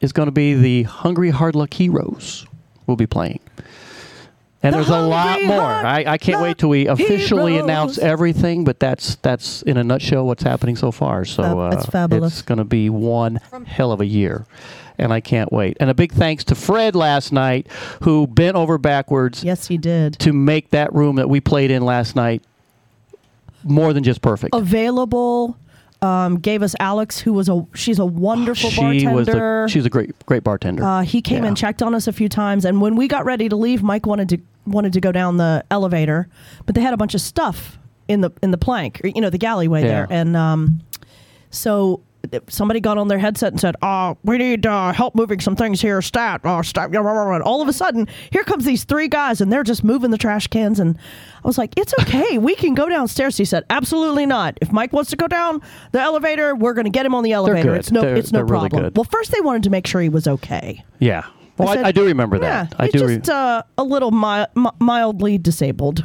is 0.00 0.12
going 0.12 0.26
to 0.26 0.32
be 0.32 0.54
the 0.54 0.84
Hungry 0.84 1.30
Hard 1.30 1.54
Luck 1.54 1.74
Heroes. 1.74 2.46
We'll 2.86 2.96
be 2.96 3.06
playing. 3.06 3.40
And 4.64 4.72
The 4.72 4.76
there's 4.78 4.90
a 4.90 5.00
lot 5.00 5.42
more. 5.42 5.60
I, 5.60 6.04
I 6.06 6.18
can't 6.18 6.40
wait 6.40 6.58
till 6.58 6.68
we 6.68 6.86
officially 6.86 7.58
announce 7.58 7.98
everything, 7.98 8.62
but 8.64 8.78
that's 8.78 9.16
that's 9.16 9.62
in 9.62 9.76
a 9.76 9.82
nutshell 9.82 10.24
what's 10.26 10.44
happening 10.44 10.76
so 10.76 10.92
far. 10.92 11.24
So 11.24 11.42
uh, 11.60 11.70
that's 11.70 11.86
fabulous. 11.86 12.34
It's 12.34 12.42
going 12.42 12.58
to 12.58 12.64
be 12.64 12.88
one 12.88 13.40
hell 13.66 13.90
of 13.90 14.00
a 14.00 14.06
year, 14.06 14.46
and 14.98 15.12
I 15.12 15.18
can't 15.20 15.50
wait. 15.52 15.76
And 15.80 15.90
a 15.90 15.94
big 15.94 16.12
thanks 16.12 16.44
to 16.44 16.54
Fred 16.54 16.94
last 16.94 17.32
night, 17.32 17.66
who 18.02 18.28
bent 18.28 18.54
over 18.56 18.78
backwards 18.78 19.42
yes, 19.42 19.66
he 19.66 19.78
did. 19.78 20.18
to 20.20 20.32
make 20.32 20.70
that 20.70 20.92
room 20.94 21.16
that 21.16 21.28
we 21.28 21.40
played 21.40 21.72
in 21.72 21.84
last 21.84 22.14
night 22.14 22.42
more 23.64 23.92
than 23.92 24.04
just 24.04 24.22
perfect. 24.22 24.54
Available. 24.54 25.56
Um, 26.02 26.40
gave 26.40 26.62
us 26.64 26.74
Alex, 26.80 27.20
who 27.20 27.32
was 27.32 27.48
a 27.48 27.64
she's 27.74 28.00
a 28.00 28.04
wonderful 28.04 28.70
she 28.70 28.80
bartender. 28.80 29.12
was 29.14 29.26
the 29.28 29.66
she 29.68 29.78
was 29.78 29.86
a 29.86 29.90
great 29.90 30.10
great 30.26 30.42
bartender. 30.42 30.82
Uh, 30.82 31.02
he 31.02 31.22
came 31.22 31.44
Yeah. 31.44 31.48
and 31.48 31.56
checked 31.56 31.80
on 31.80 31.94
us 31.94 32.08
a 32.08 32.12
few 32.12 32.28
times, 32.28 32.64
and 32.64 32.80
when 32.80 32.96
we 32.96 33.06
got 33.06 33.24
ready 33.24 33.48
to 33.48 33.54
leave, 33.54 33.84
Mike 33.84 34.04
wanted 34.04 34.28
to 34.30 34.38
wanted 34.66 34.92
to 34.94 35.00
go 35.00 35.12
down 35.12 35.36
the 35.36 35.64
elevator, 35.70 36.28
but 36.66 36.74
they 36.74 36.80
had 36.80 36.94
a 36.94 36.96
bunch 36.96 37.14
of 37.14 37.20
stuff 37.20 37.78
in 38.08 38.20
the 38.20 38.30
in 38.42 38.50
the 38.50 38.58
plank, 38.58 39.00
or, 39.04 39.08
you 39.08 39.20
know, 39.20 39.30
the 39.30 39.38
galleyway 39.38 39.82
there, 39.82 40.06
and 40.10 40.36
um, 40.36 40.80
so 41.50 42.02
somebody 42.48 42.78
got 42.80 42.98
on 42.98 43.08
their 43.08 43.18
headset 43.18 43.52
and 43.52 43.60
said, 43.60 43.74
"Uh, 43.82 44.14
we 44.24 44.38
need 44.38 44.64
uh, 44.66 44.92
help 44.92 45.14
moving 45.14 45.40
some 45.40 45.56
things 45.56 45.80
here, 45.80 46.00
stat, 46.00 46.40
uh, 46.44 46.62
stat." 46.62 46.90
blah, 46.90 47.02
blah, 47.02 47.12
blah." 47.12 47.34
And 47.34 47.42
all 47.42 47.60
of 47.62 47.68
a 47.68 47.72
sudden, 47.72 48.06
here 48.30 48.44
comes 48.44 48.64
these 48.64 48.84
three 48.84 49.08
guys, 49.08 49.40
and 49.40 49.52
they're 49.52 49.62
just 49.64 49.82
moving 49.84 50.10
the 50.10 50.18
trash 50.18 50.46
cans, 50.46 50.78
and 50.80 50.96
I 51.44 51.46
was 51.46 51.58
like, 51.58 51.74
"It's 51.76 51.92
okay, 52.00 52.38
we 52.48 52.54
can 52.54 52.74
go 52.74 52.88
downstairs." 52.88 53.36
He 53.36 53.44
said, 53.44 53.64
"Absolutely 53.70 54.26
not. 54.26 54.56
If 54.60 54.72
Mike 54.72 54.92
wants 54.92 55.10
to 55.10 55.16
go 55.16 55.26
down 55.28 55.60
the 55.92 56.00
elevator, 56.00 56.54
we're 56.54 56.74
going 56.74 56.84
to 56.84 56.90
get 56.90 57.04
him 57.06 57.14
on 57.14 57.24
the 57.24 57.32
elevator. 57.32 57.74
It's 57.74 57.90
no, 57.90 58.02
They're- 58.02 58.16
it's 58.16 58.32
no 58.32 58.40
really 58.40 58.68
problem." 58.68 58.82
good. 58.84 58.96
Well, 58.96 59.04
first 59.04 59.32
they 59.32 59.40
wanted 59.40 59.64
to 59.64 59.70
make 59.70 59.86
sure 59.86 60.00
he 60.00 60.08
was 60.08 60.26
okay. 60.28 60.84
yeah. 60.98 61.24
Well, 61.58 61.68
I, 61.68 61.74
said, 61.76 61.84
I 61.84 61.92
do 61.92 62.04
remember 62.06 62.36
Yeah, 62.36 62.64
that. 62.64 62.74
I 62.78 62.84
he's 62.86 62.92
do. 63.00 63.06
re- 63.06 63.16
just 63.18 63.30
uh, 63.30 63.62
a 63.78 63.84
little 63.84 64.10
mi- 64.10 64.46
mi- 64.56 64.70
mildly 64.80 65.38
disabled. 65.38 66.04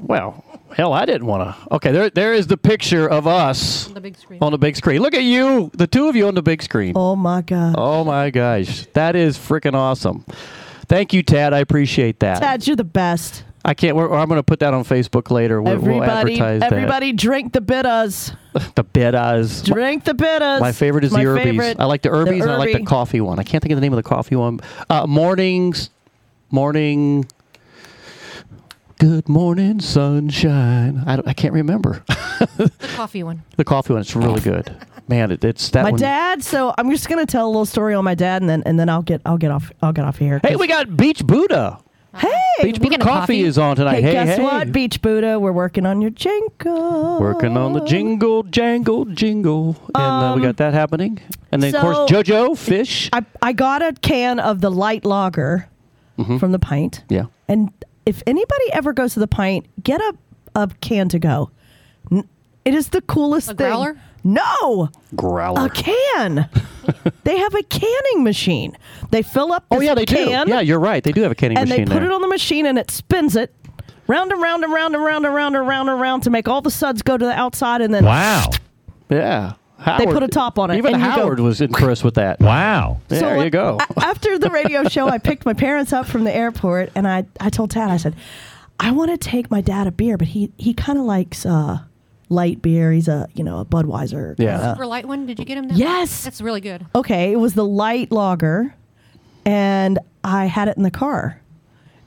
well, 0.00 0.44
hell, 0.74 0.92
I 0.92 1.04
didn't 1.06 1.26
want 1.26 1.48
to. 1.56 1.74
Okay, 1.76 1.92
there 1.92 2.10
there 2.10 2.34
is 2.34 2.46
the 2.48 2.56
picture 2.56 3.08
of 3.08 3.26
us 3.26 3.86
The 3.86 4.00
big 4.00 4.16
screen. 4.18 4.38
on 4.42 4.52
the 4.52 4.58
big 4.58 4.76
screen. 4.76 5.00
Look 5.00 5.14
at 5.14 5.22
you, 5.22 5.70
the 5.74 5.86
two 5.86 6.08
of 6.08 6.16
you 6.16 6.26
on 6.26 6.34
the 6.34 6.42
big 6.42 6.62
screen. 6.62 6.94
Oh 6.96 7.14
my 7.16 7.42
god, 7.42 7.76
Oh 7.78 8.04
my 8.04 8.30
gosh, 8.30 8.86
that 8.94 9.14
is 9.16 9.38
freaking 9.38 9.74
awesome. 9.74 10.24
Thank 10.88 11.12
you, 11.12 11.22
Tad. 11.22 11.54
I 11.54 11.60
appreciate 11.60 12.20
that. 12.20 12.40
Tad, 12.42 12.66
you're 12.66 12.76
the 12.76 12.84
best. 12.84 13.44
I 13.64 13.74
can't. 13.74 13.96
We're, 13.96 14.12
I'm 14.12 14.28
going 14.28 14.38
to 14.38 14.42
put 14.42 14.58
that 14.60 14.74
on 14.74 14.82
Facebook 14.84 15.30
later. 15.30 15.62
We'll, 15.62 15.78
we'll 15.78 16.02
everybody, 16.02 16.40
advertise 16.40 16.62
everybody, 16.62 17.12
drink 17.12 17.52
the 17.52 17.60
bitters. 17.60 18.32
The 18.74 18.84
Betas. 18.84 19.64
Drink 19.64 20.04
the 20.04 20.12
bitters. 20.14 20.60
My 20.60 20.72
favorite 20.72 21.04
is 21.04 21.12
My 21.12 21.20
the 21.24 21.30
Urbies. 21.30 21.42
favorite, 21.42 21.80
I 21.80 21.84
like 21.86 22.02
the 22.02 22.10
Urbies 22.10 22.42
and 22.42 22.50
I 22.50 22.56
like 22.58 22.72
the 22.74 22.84
coffee 22.84 23.20
one. 23.22 23.38
I 23.38 23.44
can't 23.44 23.62
think 23.62 23.72
of 23.72 23.76
the 23.76 23.80
name 23.80 23.92
of 23.94 23.96
the 23.96 24.02
coffee 24.02 24.36
one. 24.36 24.60
Uh, 24.90 25.06
mornings, 25.06 25.88
morning. 26.50 27.24
Good 28.98 29.28
morning, 29.28 29.80
sunshine. 29.80 31.02
I, 31.06 31.16
don't- 31.16 31.26
I 31.28 31.32
can't 31.32 31.54
remember 31.54 32.04
The 32.56 32.70
coffee 32.94 33.22
one. 33.22 33.42
the 33.56 33.64
coffee 33.64 33.92
one. 33.94 34.02
It's 34.02 34.14
really 34.14 34.40
good. 34.40 34.74
Man, 35.08 35.30
it, 35.32 35.42
it's 35.44 35.70
that 35.70 35.82
My 35.84 35.90
one. 35.90 36.00
dad. 36.00 36.42
So 36.44 36.74
I'm 36.78 36.90
just 36.90 37.08
gonna 37.08 37.26
tell 37.26 37.46
a 37.46 37.50
little 37.50 37.64
story 37.66 37.94
on 37.94 38.04
my 38.04 38.14
dad, 38.14 38.42
and 38.42 38.48
then 38.48 38.62
and 38.66 38.78
then 38.78 38.88
I'll 38.88 39.02
get 39.02 39.20
I'll 39.26 39.38
get 39.38 39.50
off 39.50 39.72
I'll 39.82 39.92
get 39.92 40.04
off 40.04 40.18
here. 40.18 40.40
Hey, 40.42 40.56
we 40.56 40.66
got 40.68 40.96
Beach 40.96 41.24
Buddah. 41.26 41.80
Hey, 42.14 42.28
Beach 42.62 42.78
Buddah 42.78 42.98
coffee, 42.98 43.04
coffee- 43.08 43.42
is 43.42 43.56
on 43.58 43.76
tonight. 43.76 43.94
Hey, 43.96 44.02
Hey, 44.02 44.12
guess 44.12 44.36
hey. 44.36 44.42
what, 44.42 44.70
Beach 44.72 45.00
Buddah? 45.00 45.40
We're 45.40 45.52
working 45.52 45.86
on 45.86 46.00
your 46.02 46.10
jingle. 46.10 47.18
Working 47.20 47.56
on 47.56 47.72
the 47.72 47.80
jingle, 47.84 48.42
jangle, 48.44 49.06
jingle, 49.06 49.76
and 49.94 49.96
uh, 49.96 50.32
we 50.36 50.42
got 50.42 50.58
that 50.58 50.74
happening. 50.74 51.20
And 51.50 51.62
then, 51.62 51.74
of 51.74 51.80
course, 51.80 51.96
Um, 51.98 52.06
JoJo 52.08 52.58
Fish. 52.58 53.08
I, 53.12 53.24
I 53.40 53.52
got 53.54 53.80
a 53.82 53.92
can 54.02 54.38
of 54.40 54.60
the 54.60 54.70
light 54.70 55.04
lager 55.04 55.68
Mm-hmm. 56.18 56.36
from 56.36 56.52
the 56.52 56.58
pint. 56.58 57.04
Yeah. 57.08 57.24
And 57.48 57.70
if 58.04 58.22
anybody 58.26 58.64
ever 58.74 58.92
goes 58.92 59.14
to 59.14 59.20
the 59.20 59.26
pint, 59.26 59.64
get 59.82 59.98
a, 60.00 60.14
a 60.54 60.68
can 60.82 61.08
to 61.08 61.18
go. 61.18 61.50
It 62.10 62.74
is 62.74 62.90
the 62.90 63.00
coolest 63.00 63.48
A 63.50 63.54
thing. 63.54 63.66
growler? 63.68 63.96
No, 64.24 64.88
Growler. 65.16 65.66
a 65.66 65.70
can. 65.70 66.48
they 67.24 67.38
have 67.38 67.54
a 67.54 67.62
canning 67.64 68.22
machine. 68.24 68.76
They 69.10 69.22
fill 69.22 69.52
up. 69.52 69.64
Oh 69.70 69.80
yeah, 69.80 69.94
they 69.94 70.06
can, 70.06 70.46
do. 70.46 70.52
Yeah, 70.52 70.60
you're 70.60 70.78
right. 70.80 71.02
They 71.02 71.12
do 71.12 71.22
have 71.22 71.32
a 71.32 71.34
canning 71.34 71.58
and 71.58 71.68
machine 71.68 71.82
And 71.82 71.90
they 71.90 71.94
put 71.94 72.00
there. 72.00 72.10
it 72.10 72.14
on 72.14 72.20
the 72.20 72.28
machine 72.28 72.66
and 72.66 72.78
it 72.78 72.90
spins 72.90 73.34
it 73.36 73.54
round 74.06 74.30
and 74.32 74.40
round 74.42 74.64
and 74.64 74.72
round 74.72 74.94
and 74.94 75.04
round 75.04 75.24
and 75.26 75.34
round 75.34 75.56
and 75.56 75.68
round 75.68 75.88
and 75.88 76.00
round 76.00 76.22
to 76.24 76.30
make 76.30 76.48
all 76.48 76.60
the 76.60 76.70
suds 76.70 77.02
go 77.02 77.16
to 77.16 77.24
the 77.24 77.32
outside 77.32 77.80
and 77.80 77.92
then 77.94 78.04
Wow. 78.04 78.50
yeah, 79.10 79.54
They 79.98 80.06
put 80.06 80.22
a 80.22 80.28
top 80.28 80.58
on 80.58 80.70
it, 80.70 80.76
Even 80.78 80.94
and 80.94 81.02
you 81.02 81.08
go- 81.08 81.14
Howard 81.22 81.40
was 81.40 81.60
impressed 81.60 82.04
with 82.04 82.14
that. 82.14 82.38
Wow. 82.40 83.00
So 83.08 83.14
There 83.14 83.20
So, 83.20 83.32
you 83.32 83.38
like, 83.38 83.52
go. 83.52 83.78
after 84.00 84.38
the 84.38 84.50
radio 84.50 84.84
show, 84.88 85.08
I 85.08 85.18
picked 85.18 85.44
my 85.46 85.54
parents 85.54 85.92
up 85.92 86.06
from 86.06 86.24
the 86.24 86.34
airport, 86.34 86.90
and 86.94 87.06
I, 87.08 87.24
I 87.40 87.50
told 87.50 87.70
Dad, 87.70 87.90
I 87.90 87.96
said, 87.96 88.14
I 88.80 88.90
want 88.92 89.10
to 89.12 89.16
take 89.16 89.50
my 89.50 89.60
dad 89.60 89.86
a 89.86 89.92
beer, 89.92 90.16
but 90.18 90.28
he 90.28 90.50
he 90.58 90.74
kind 90.74 90.98
of 90.98 91.04
likes 91.04 91.46
uh, 91.46 91.80
light 92.32 92.62
beer. 92.62 92.90
He's 92.92 93.08
a 93.08 93.28
you 93.34 93.44
know 93.44 93.58
a 93.60 93.64
Budweiser. 93.64 94.34
Yeah. 94.38 94.56
kinda- 94.56 94.72
Super 94.74 94.86
light 94.86 95.06
one. 95.06 95.26
Did 95.26 95.38
you 95.38 95.44
get 95.44 95.58
him 95.58 95.68
that? 95.68 95.76
Yes. 95.76 96.24
That's 96.24 96.40
really 96.40 96.60
good. 96.60 96.86
Okay, 96.94 97.32
it 97.32 97.36
was 97.36 97.54
the 97.54 97.64
light 97.64 98.10
lager, 98.10 98.74
and 99.44 99.98
I 100.24 100.46
had 100.46 100.68
it 100.68 100.76
in 100.76 100.82
the 100.82 100.90
car, 100.90 101.40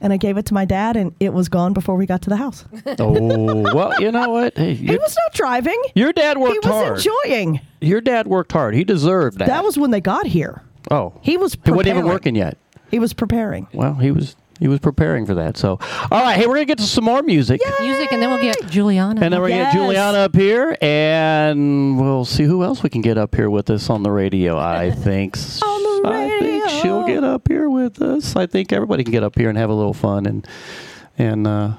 and 0.00 0.12
I 0.12 0.16
gave 0.16 0.36
it 0.36 0.46
to 0.46 0.54
my 0.54 0.64
dad, 0.64 0.96
and 0.96 1.14
it 1.20 1.32
was 1.32 1.48
gone 1.48 1.72
before 1.72 1.96
we 1.96 2.06
got 2.06 2.22
to 2.22 2.30
the 2.30 2.36
house. 2.36 2.64
oh 2.98 3.74
well, 3.74 4.00
you 4.00 4.10
know 4.12 4.28
what? 4.30 4.56
Hey, 4.56 4.74
He 4.74 4.96
was 4.96 5.16
not 5.24 5.34
driving. 5.34 5.80
your 5.94 6.12
dad 6.12 6.38
worked 6.38 6.64
hard. 6.64 7.00
He 7.00 7.00
was 7.00 7.04
hard. 7.06 7.26
enjoying. 7.26 7.60
your 7.80 8.00
dad 8.00 8.26
worked 8.26 8.52
hard. 8.52 8.74
He 8.74 8.84
deserved 8.84 9.38
that. 9.38 9.48
That 9.48 9.64
was 9.64 9.78
when 9.78 9.90
they 9.90 10.00
got 10.00 10.26
here. 10.26 10.62
oh, 10.90 11.12
He 11.22 11.36
was. 11.36 11.56
he 11.64 11.70
wasn't 11.70 11.88
even 11.88 12.06
working 12.06 12.34
yet. 12.36 12.58
He 12.90 12.98
was 12.98 13.12
preparing. 13.12 13.66
Well, 13.72 13.94
he 13.94 14.10
was 14.12 14.36
he 14.58 14.68
was 14.68 14.80
preparing 14.80 15.26
for 15.26 15.34
that. 15.34 15.56
So, 15.56 15.78
all 16.10 16.22
right, 16.22 16.36
hey, 16.36 16.46
we're 16.46 16.54
gonna 16.54 16.64
get 16.66 16.78
to 16.78 16.84
some 16.84 17.04
more 17.04 17.22
music. 17.22 17.60
Music, 17.80 18.12
and 18.12 18.22
then 18.22 18.30
we'll 18.30 18.40
get 18.40 18.66
Juliana. 18.68 19.20
And 19.20 19.32
then 19.32 19.40
we're 19.40 19.48
Yes. 19.48 19.72
gonna 19.74 19.86
get 19.86 19.86
Juliana 19.94 20.18
up 20.18 20.34
here, 20.34 20.76
and 20.80 22.00
we'll 22.00 22.24
see 22.24 22.44
who 22.44 22.62
else 22.64 22.82
we 22.82 22.88
can 22.90 23.02
get 23.02 23.18
up 23.18 23.34
here 23.34 23.50
with 23.50 23.70
us 23.70 23.90
on 23.90 24.02
the 24.02 24.10
radio. 24.10 24.58
I 24.58 24.90
think. 25.06 25.36
On 25.62 25.82
the 25.82 26.08
I 26.08 26.28
think 26.40 26.68
she'll 26.68 27.06
get 27.06 27.24
up 27.24 27.48
here 27.48 27.68
with 27.68 28.00
us. 28.00 28.36
I 28.36 28.46
think 28.46 28.72
everybody 28.72 29.02
can 29.04 29.12
get 29.12 29.22
up 29.24 29.36
here 29.36 29.48
and 29.48 29.58
have 29.58 29.70
a 29.70 29.74
little 29.74 29.94
fun, 29.94 30.26
and 30.26 30.46
and 31.18 31.46
uh, 31.46 31.72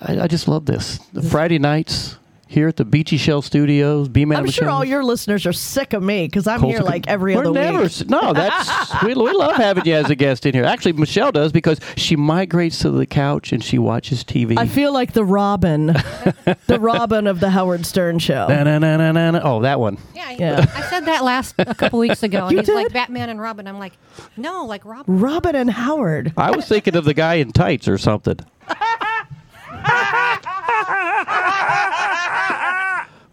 I, 0.00 0.20
I 0.22 0.26
just 0.26 0.48
love 0.48 0.66
this. 0.66 0.98
The 1.12 1.22
Friday 1.22 1.58
nights 1.58 2.16
here 2.52 2.68
at 2.68 2.76
the 2.76 2.84
Beechy 2.84 3.18
Shell 3.18 3.42
Studios. 3.42 4.08
B 4.08 4.24
Man 4.24 4.38
I'm 4.38 4.46
sure 4.50 4.68
all 4.70 4.84
your 4.84 5.02
listeners 5.02 5.46
are 5.46 5.52
sick 5.52 5.92
of 5.92 6.02
me 6.02 6.26
because 6.26 6.46
I'm 6.46 6.60
here 6.62 6.78
Coastal- 6.78 6.86
like 6.86 7.08
every 7.08 7.34
We're 7.34 7.42
other 7.42 7.52
never, 7.52 7.82
week. 7.84 8.08
No, 8.08 8.32
that's 8.32 9.02
we, 9.02 9.14
we 9.14 9.32
love 9.32 9.56
having 9.56 9.84
you 9.86 9.94
as 9.94 10.10
a 10.10 10.14
guest 10.14 10.46
in 10.46 10.54
here. 10.54 10.64
Actually, 10.64 10.92
Michelle 10.92 11.32
does 11.32 11.50
because 11.52 11.80
she 11.96 12.14
migrates 12.16 12.78
to 12.80 12.90
the 12.90 13.06
couch 13.06 13.52
and 13.52 13.62
she 13.64 13.78
watches 13.78 14.22
TV. 14.24 14.56
I 14.58 14.66
feel 14.66 14.92
like 14.92 15.12
the 15.12 15.24
Robin, 15.24 15.86
the 16.66 16.78
Robin 16.80 17.26
of 17.26 17.40
the 17.40 17.50
Howard 17.50 17.84
Stern 17.86 18.18
show. 18.18 18.46
Na-na-na-na-na. 18.48 19.40
Oh, 19.42 19.60
that 19.62 19.80
one. 19.80 19.98
Yeah, 20.14 20.30
Yeah. 20.32 20.66
I 20.74 20.82
said 20.82 21.06
that 21.06 21.24
last 21.24 21.54
a 21.58 21.74
couple 21.74 21.98
weeks 21.98 22.22
ago. 22.22 22.46
And 22.46 22.52
You 22.52 22.58
he's 22.58 22.68
like? 22.68 22.92
Batman 22.92 23.30
and 23.30 23.40
Robin. 23.40 23.66
I'm 23.66 23.78
like, 23.78 23.94
no, 24.36 24.64
like 24.66 24.84
Robin. 24.84 25.18
Robin 25.20 25.56
and 25.56 25.70
Howard. 25.70 26.32
I 26.36 26.50
was 26.50 26.66
thinking 26.68 26.96
of 26.96 27.04
the 27.04 27.14
guy 27.14 27.34
in 27.34 27.52
tights 27.52 27.88
or 27.88 27.96
something. 27.98 28.38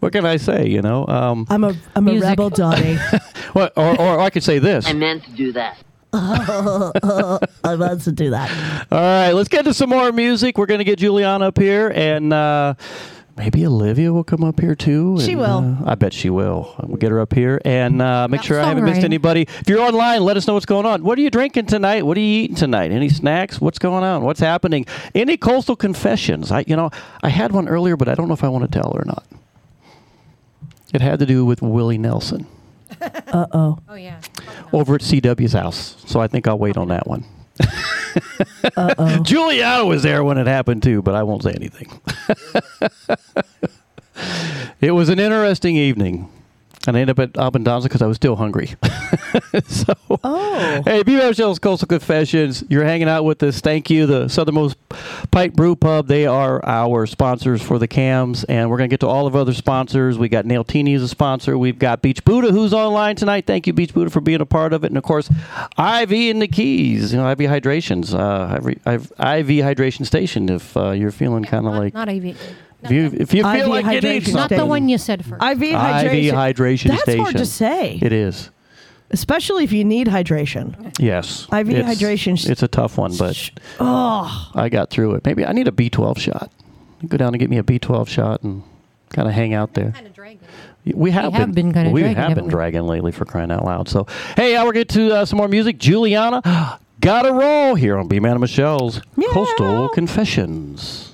what 0.00 0.12
can 0.12 0.24
I 0.26 0.36
say? 0.36 0.66
You 0.68 0.82
know, 0.82 1.06
um, 1.06 1.46
I'm 1.50 1.64
a 1.64 1.74
I'm 1.94 2.08
a 2.08 2.12
Music. 2.12 2.28
rebel, 2.28 2.50
Donnie. 2.50 2.96
what, 3.52 3.72
or, 3.76 4.00
or 4.00 4.20
I 4.20 4.30
could 4.30 4.42
say 4.42 4.58
this. 4.58 4.86
I 4.86 4.92
meant 4.92 5.24
to 5.24 5.30
do 5.32 5.52
that. 5.52 5.78
I 6.12 7.76
meant 7.78 8.02
to 8.02 8.12
do 8.12 8.30
that. 8.30 8.50
All 8.90 8.98
right, 8.98 9.32
let's 9.32 9.48
get 9.48 9.64
to 9.66 9.74
some 9.74 9.90
more 9.90 10.10
music. 10.10 10.58
We're 10.58 10.66
going 10.66 10.78
to 10.78 10.84
get 10.84 10.98
Juliana 10.98 11.46
up 11.48 11.58
here, 11.58 11.92
and 11.94 12.32
uh, 12.32 12.74
maybe 13.36 13.66
Olivia 13.66 14.12
will 14.12 14.24
come 14.24 14.44
up 14.44 14.60
here 14.60 14.74
too. 14.74 15.18
She 15.20 15.32
and, 15.32 15.40
will. 15.40 15.78
uh, 15.86 15.90
I 15.92 15.94
bet 15.94 16.12
she 16.12 16.30
will. 16.30 16.74
We'll 16.82 16.96
get 16.96 17.10
her 17.10 17.20
up 17.20 17.32
here 17.32 17.60
and 17.64 18.00
uh, 18.02 18.28
make 18.28 18.40
That 18.40 18.46
sure 18.46 18.60
I 18.60 18.64
haven't 18.64 18.84
missed 18.84 19.02
anybody. 19.04 19.42
If 19.42 19.68
you're 19.68 19.80
online, 19.80 20.22
let 20.22 20.36
us 20.36 20.46
know 20.46 20.54
what's 20.54 20.66
going 20.66 20.86
on. 20.86 21.02
What 21.02 21.18
are 21.18 21.22
you 21.22 21.30
drinking 21.30 21.66
tonight? 21.66 22.04
What 22.04 22.16
are 22.16 22.20
you 22.20 22.42
eating 22.44 22.56
tonight? 22.56 22.92
Any 22.92 23.08
snacks? 23.08 23.60
What's 23.60 23.78
going 23.78 24.04
on? 24.04 24.22
What's 24.22 24.40
happening? 24.40 24.86
Any 25.14 25.36
coastal 25.36 25.76
confessions? 25.76 26.50
I, 26.52 26.64
you 26.66 26.76
know, 26.76 26.90
I 27.22 27.28
had 27.28 27.52
one 27.52 27.68
earlier, 27.68 27.96
but 27.96 28.08
I 28.08 28.14
don't 28.14 28.28
know 28.28 28.34
if 28.34 28.44
I 28.44 28.48
want 28.48 28.70
to 28.70 28.78
tell 28.80 28.92
or 28.94 29.04
not. 29.06 29.24
It 30.92 31.00
had 31.00 31.18
to 31.20 31.26
do 31.26 31.44
with 31.44 31.62
Willie 31.62 31.98
Nelson 31.98 32.46
Uh 33.00 33.46
oh. 33.52 33.78
Oh 33.88 33.94
yeah. 33.94 34.20
over 34.72 34.96
at 34.96 35.00
CW's 35.02 35.52
house, 35.52 35.96
so 36.06 36.20
I 36.20 36.26
think 36.26 36.48
I'll 36.48 36.58
wait 36.58 36.76
on 36.76 36.88
that 36.88 37.06
one. 37.06 37.24
Giuliano 39.22 39.86
was 39.86 40.02
there 40.02 40.24
when 40.24 40.38
it 40.38 40.46
happened 40.46 40.82
too, 40.82 41.02
but 41.02 41.14
I 41.14 41.22
won't 41.22 41.42
say 41.42 41.52
anything. 41.52 42.00
it 44.80 44.92
was 44.92 45.08
an 45.08 45.18
interesting 45.18 45.76
evening. 45.76 46.28
And 46.86 46.96
I 46.96 47.00
ended 47.00 47.18
up 47.20 47.22
at 47.22 47.32
Abbondanza 47.34 47.82
because 47.84 48.00
I 48.00 48.06
was 48.06 48.16
still 48.16 48.36
hungry. 48.36 48.74
so, 49.66 49.92
Oh. 50.24 50.82
hey, 50.86 51.02
B. 51.02 51.14
Michelle's 51.16 51.58
Coastal 51.58 51.86
Confessions. 51.86 52.64
You're 52.70 52.84
hanging 52.84 53.08
out 53.08 53.24
with 53.24 53.42
us. 53.42 53.60
Thank 53.60 53.90
you. 53.90 54.06
The 54.06 54.28
Southernmost 54.28 54.76
Pint 55.30 55.54
Brew 55.54 55.76
Pub. 55.76 56.06
They 56.06 56.24
are 56.26 56.64
our 56.64 57.06
sponsors 57.06 57.60
for 57.60 57.78
the 57.78 57.86
cams. 57.86 58.44
And 58.44 58.70
we're 58.70 58.78
going 58.78 58.88
to 58.88 58.92
get 58.94 59.00
to 59.00 59.08
all 59.08 59.26
of 59.26 59.34
our 59.34 59.42
other 59.42 59.52
sponsors. 59.52 60.16
We 60.18 60.30
got 60.30 60.46
Nailtini 60.46 60.96
as 60.96 61.02
a 61.02 61.08
sponsor. 61.08 61.58
We've 61.58 61.78
got 61.78 62.00
Beach 62.00 62.24
Buddah, 62.24 62.50
who's 62.50 62.72
online 62.72 63.14
tonight. 63.14 63.46
Thank 63.46 63.66
you, 63.66 63.74
Beach 63.74 63.92
Buddah, 63.92 64.10
for 64.10 64.22
being 64.22 64.40
a 64.40 64.46
part 64.46 64.72
of 64.72 64.82
it. 64.82 64.86
And 64.86 64.96
of 64.96 65.04
course, 65.04 65.28
IV 65.78 66.12
in 66.12 66.38
the 66.38 66.48
Keys. 66.48 67.12
You 67.12 67.18
know, 67.18 67.30
IV 67.30 67.40
Hydrations. 67.40 68.14
Uh, 68.14 68.56
IV, 68.56 68.78
IV 68.86 69.64
Hydration 69.66 70.06
Station. 70.06 70.48
If 70.48 70.74
uh, 70.78 70.92
you're 70.92 71.10
feeling 71.10 71.44
kind 71.44 71.66
of 71.66 71.74
like. 71.74 71.92
not 71.92 72.08
AV. 72.08 72.36
If 72.82 72.90
you, 72.90 73.06
if 73.06 73.34
you 73.34 73.42
feel 73.42 73.46
IV 73.46 73.68
like 73.68 73.84
you 73.84 74.00
need 74.00 74.22
hydration 74.22 74.34
Not 74.34 74.48
the 74.48 74.56
something. 74.56 74.68
one 74.68 74.88
you 74.88 74.98
said 74.98 75.24
first. 75.24 75.42
IV 75.42 75.58
hydration. 75.58 76.24
IV 76.28 76.34
hydration 76.34 76.88
That's 76.88 77.02
station. 77.02 77.20
hard 77.24 77.36
to 77.36 77.46
say, 77.46 77.98
It 78.00 78.12
is. 78.12 78.50
especially 79.10 79.64
if 79.64 79.72
you 79.72 79.84
need 79.84 80.06
hydration. 80.06 80.94
Yes. 80.98 81.46
IV 81.52 81.68
It's- 81.70 81.98
hydration- 82.00 82.48
It's 82.48 82.62
a 82.62 82.68
tough 82.68 82.96
one, 82.96 83.14
but 83.16 83.50
Oh, 83.78 84.50
I 84.54 84.68
got 84.68 84.90
through 84.90 85.14
it. 85.16 85.24
Maybe 85.24 85.44
I 85.44 85.52
need 85.52 85.68
a 85.68 85.72
B12 85.72 86.18
shot. 86.18 86.50
Go 87.06 87.16
down 87.16 87.34
and 87.34 87.38
get 87.40 87.50
me 87.50 87.58
a 87.58 87.62
B12 87.62 88.08
shot 88.08 88.42
and 88.42 88.62
kind 89.10 89.26
of 89.28 89.34
hang 89.34 89.52
out 89.54 89.74
there. 89.74 89.90
kind 89.92 90.06
of 90.06 90.12
dragging. 90.14 90.38
We 90.94 91.10
have, 91.10 91.32
We 91.32 91.38
have 91.38 91.54
been 91.54 91.72
kinda 91.74 91.90
we 91.90 92.00
dragging, 92.00 92.16
have 92.16 92.28
haven't 92.28 92.34
been 92.36 92.44
we? 92.46 92.50
dragging 92.50 92.86
lately 92.86 93.12
for 93.12 93.26
crying 93.26 93.50
out 93.50 93.64
loud. 93.66 93.88
So, 93.88 94.06
hey, 94.36 94.54
now 94.54 94.64
we're 94.64 94.72
getting 94.72 95.08
to 95.08 95.16
uh, 95.16 95.24
some 95.26 95.36
more 95.36 95.48
music. 95.48 95.78
Juliana, 95.78 96.40
got 97.00 97.26
a 97.26 97.32
roll 97.32 97.74
here 97.74 97.98
on 97.98 98.08
B 98.08 98.18
Man 98.20 98.32
and 98.32 98.40
Michelle's 98.40 99.02
Meow. 99.16 99.28
Coastal 99.32 99.88
Confessions. 99.90 101.09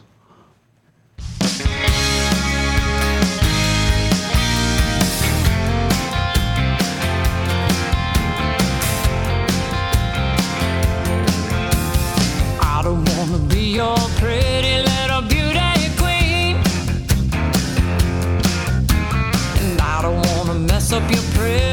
Up 20.97 21.11
your 21.11 21.21
pretty 21.35 21.66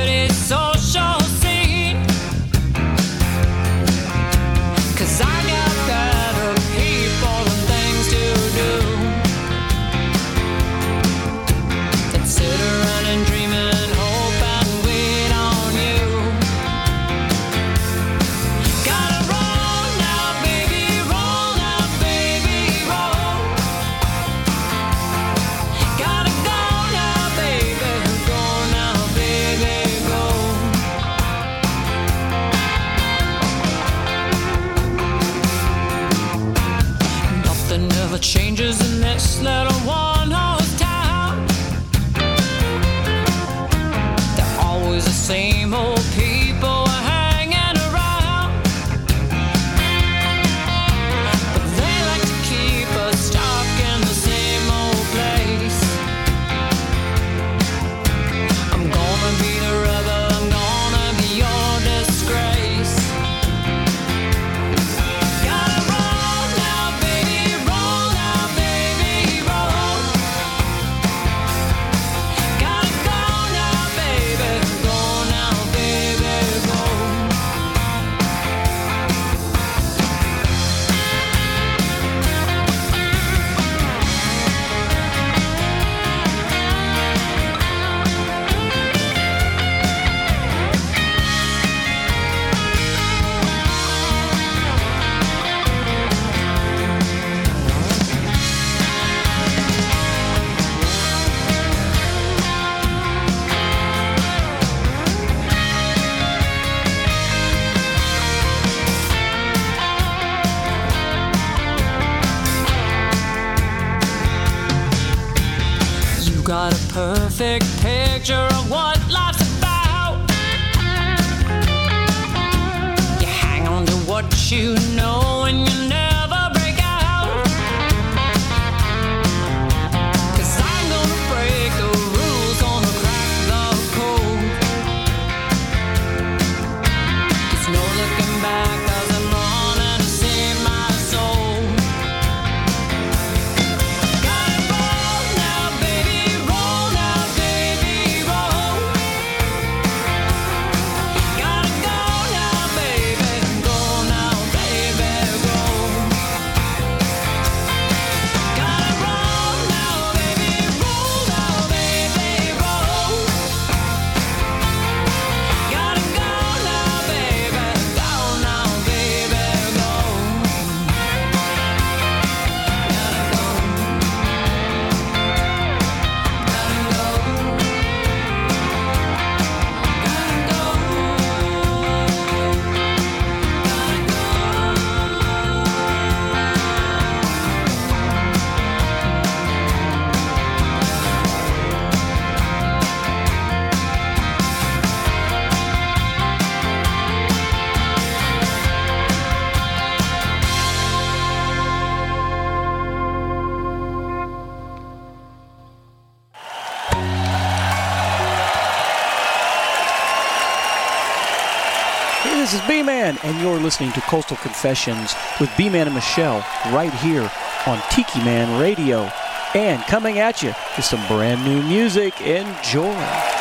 listening 213.73 213.91
to 213.91 214.01
Coastal 214.01 214.37
Confessions 214.37 215.15
with 215.39 215.49
B 215.57 215.67
Man 215.67 215.87
and 215.87 215.95
Michelle 215.95 216.45
right 216.71 216.93
here 216.93 217.27
on 217.65 217.81
Tiki 217.89 218.19
Man 218.19 218.61
Radio. 218.61 219.09
And 219.55 219.81
coming 219.85 220.19
at 220.19 220.43
you 220.43 220.53
with 220.77 220.85
some 220.85 221.03
brand 221.07 221.43
new 221.43 221.63
music. 221.63 222.21
Enjoy. 222.21 223.32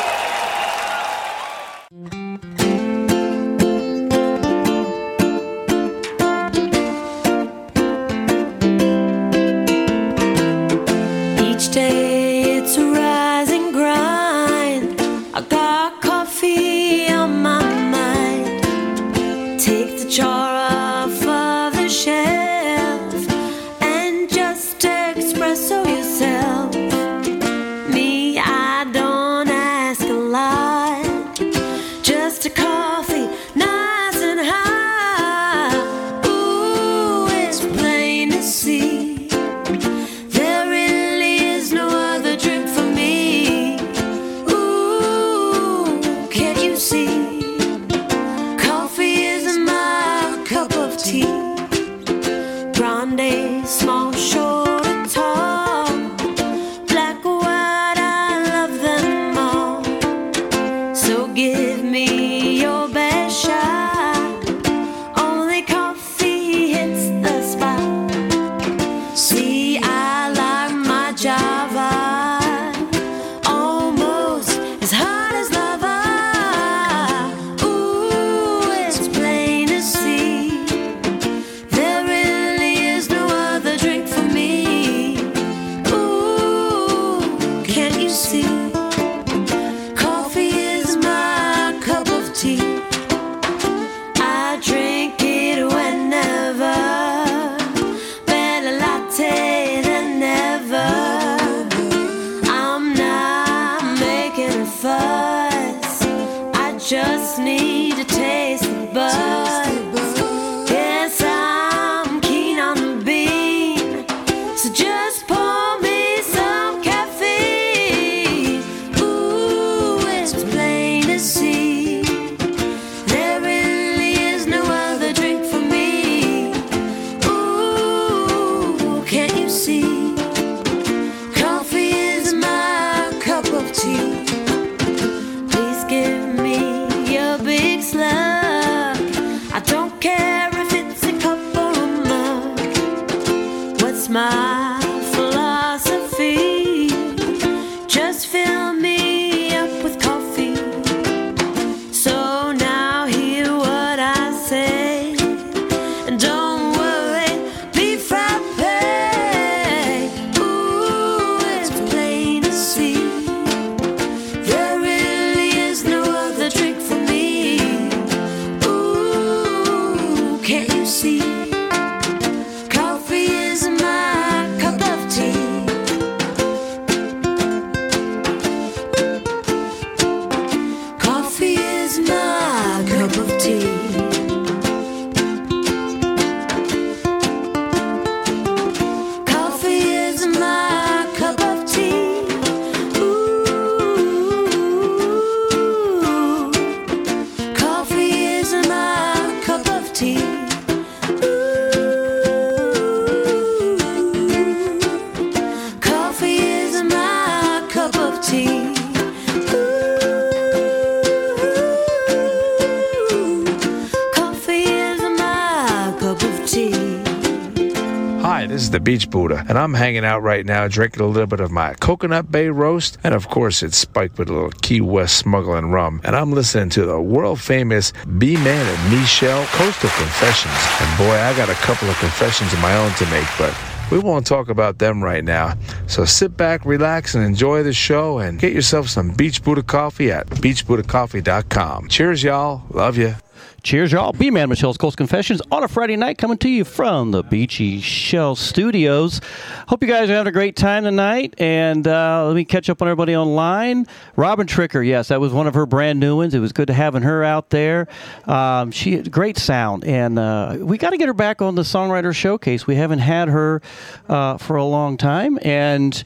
Beach 218.93 219.09
Buddah, 219.09 219.43
and 219.49 219.57
I'm 219.57 219.73
hanging 219.73 220.05
out 220.05 220.21
right 220.21 220.45
now 220.45 220.67
drinking 220.67 221.01
a 221.01 221.07
little 221.07 221.25
bit 221.25 221.39
of 221.39 221.49
my 221.49 221.73
Coconut 221.73 222.31
Bay 222.31 222.49
roast, 222.49 222.99
and 223.03 223.15
of 223.15 223.27
course 223.27 223.63
it's 223.63 223.75
spiked 223.75 224.19
with 224.19 224.29
a 224.29 224.33
little 224.33 224.51
Key 224.51 224.81
West 224.81 225.17
smuggling 225.17 225.71
rum. 225.71 225.99
And 226.03 226.15
I'm 226.15 226.31
listening 226.31 226.69
to 226.69 226.85
the 226.85 227.01
world 227.01 227.41
famous 227.41 227.91
B 228.19 228.35
Man 228.35 228.67
and 228.67 228.91
Michelle 228.91 229.47
Coastal 229.47 229.89
Confessions. 229.89 230.53
And 230.79 230.97
boy, 230.99 231.15
I 231.15 231.35
got 231.35 231.49
a 231.49 231.55
couple 231.65 231.89
of 231.89 231.97
confessions 231.97 232.53
of 232.53 232.59
my 232.59 232.75
own 232.77 232.91
to 232.97 233.05
make, 233.07 233.25
but 233.39 233.51
we 233.89 233.97
won't 233.97 234.27
talk 234.27 234.49
about 234.49 234.77
them 234.77 235.03
right 235.03 235.23
now. 235.23 235.57
So 235.87 236.05
sit 236.05 236.37
back, 236.37 236.63
relax, 236.63 237.15
and 237.15 237.23
enjoy 237.23 237.63
the 237.63 237.73
show 237.73 238.19
and 238.19 238.37
get 238.37 238.53
yourself 238.53 238.89
some 238.89 239.09
Beach 239.09 239.43
Buddah 239.43 239.63
coffee 239.63 240.11
at 240.11 240.27
beachbuddhacoffee.com. 240.27 241.87
Cheers, 241.87 242.21
y'all. 242.21 242.61
Love 242.69 242.97
you. 242.97 243.15
Cheers, 243.63 243.93
y'all. 243.93 244.11
B 244.11 244.29
Man 244.29 244.49
Michelle's 244.49 244.75
Coast 244.75 244.97
Confessions 244.97 245.41
on 245.49 245.63
a 245.63 245.69
Friday 245.69 245.95
night 245.95 246.17
coming 246.17 246.37
to 246.39 246.49
you 246.49 246.65
from 246.65 247.11
the 247.11 247.23
Beechy 247.23 247.81
Shell 247.81 248.35
Studios. 248.35 249.21
Hope 249.69 249.81
you 249.81 249.87
guys 249.87 250.09
are 250.09 250.15
having 250.15 250.27
a 250.27 250.33
great 250.33 250.57
time 250.57 250.83
tonight. 250.83 251.33
And 251.37 251.87
uh, 251.87 252.27
let 252.27 252.35
me 252.35 252.43
catch 252.43 252.69
up 252.69 252.81
on 252.81 252.89
everybody 252.89 253.15
online. 253.15 253.87
Robin 254.17 254.47
Tricker, 254.47 254.85
yes, 254.85 255.07
that 255.07 255.21
was 255.21 255.31
one 255.31 255.47
of 255.47 255.53
her 255.53 255.65
brand 255.65 256.01
new 256.01 256.17
ones. 256.17 256.33
It 256.33 256.39
was 256.39 256.51
good 256.51 256.67
to 256.67 256.73
having 256.73 257.03
her 257.03 257.23
out 257.23 257.51
there. 257.51 257.87
Um, 258.25 258.71
she 258.71 258.97
had 258.97 259.09
great 259.09 259.37
sound. 259.37 259.85
And 259.85 260.19
uh, 260.19 260.57
we 260.59 260.77
got 260.77 260.89
to 260.89 260.97
get 260.97 261.07
her 261.07 261.13
back 261.13 261.41
on 261.41 261.55
the 261.55 261.61
Songwriter 261.61 262.13
Showcase. 262.13 262.67
We 262.67 262.75
haven't 262.75 262.99
had 262.99 263.29
her 263.29 263.61
uh, 264.09 264.39
for 264.39 264.57
a 264.57 264.65
long 264.65 264.97
time. 264.97 265.39
And 265.41 266.03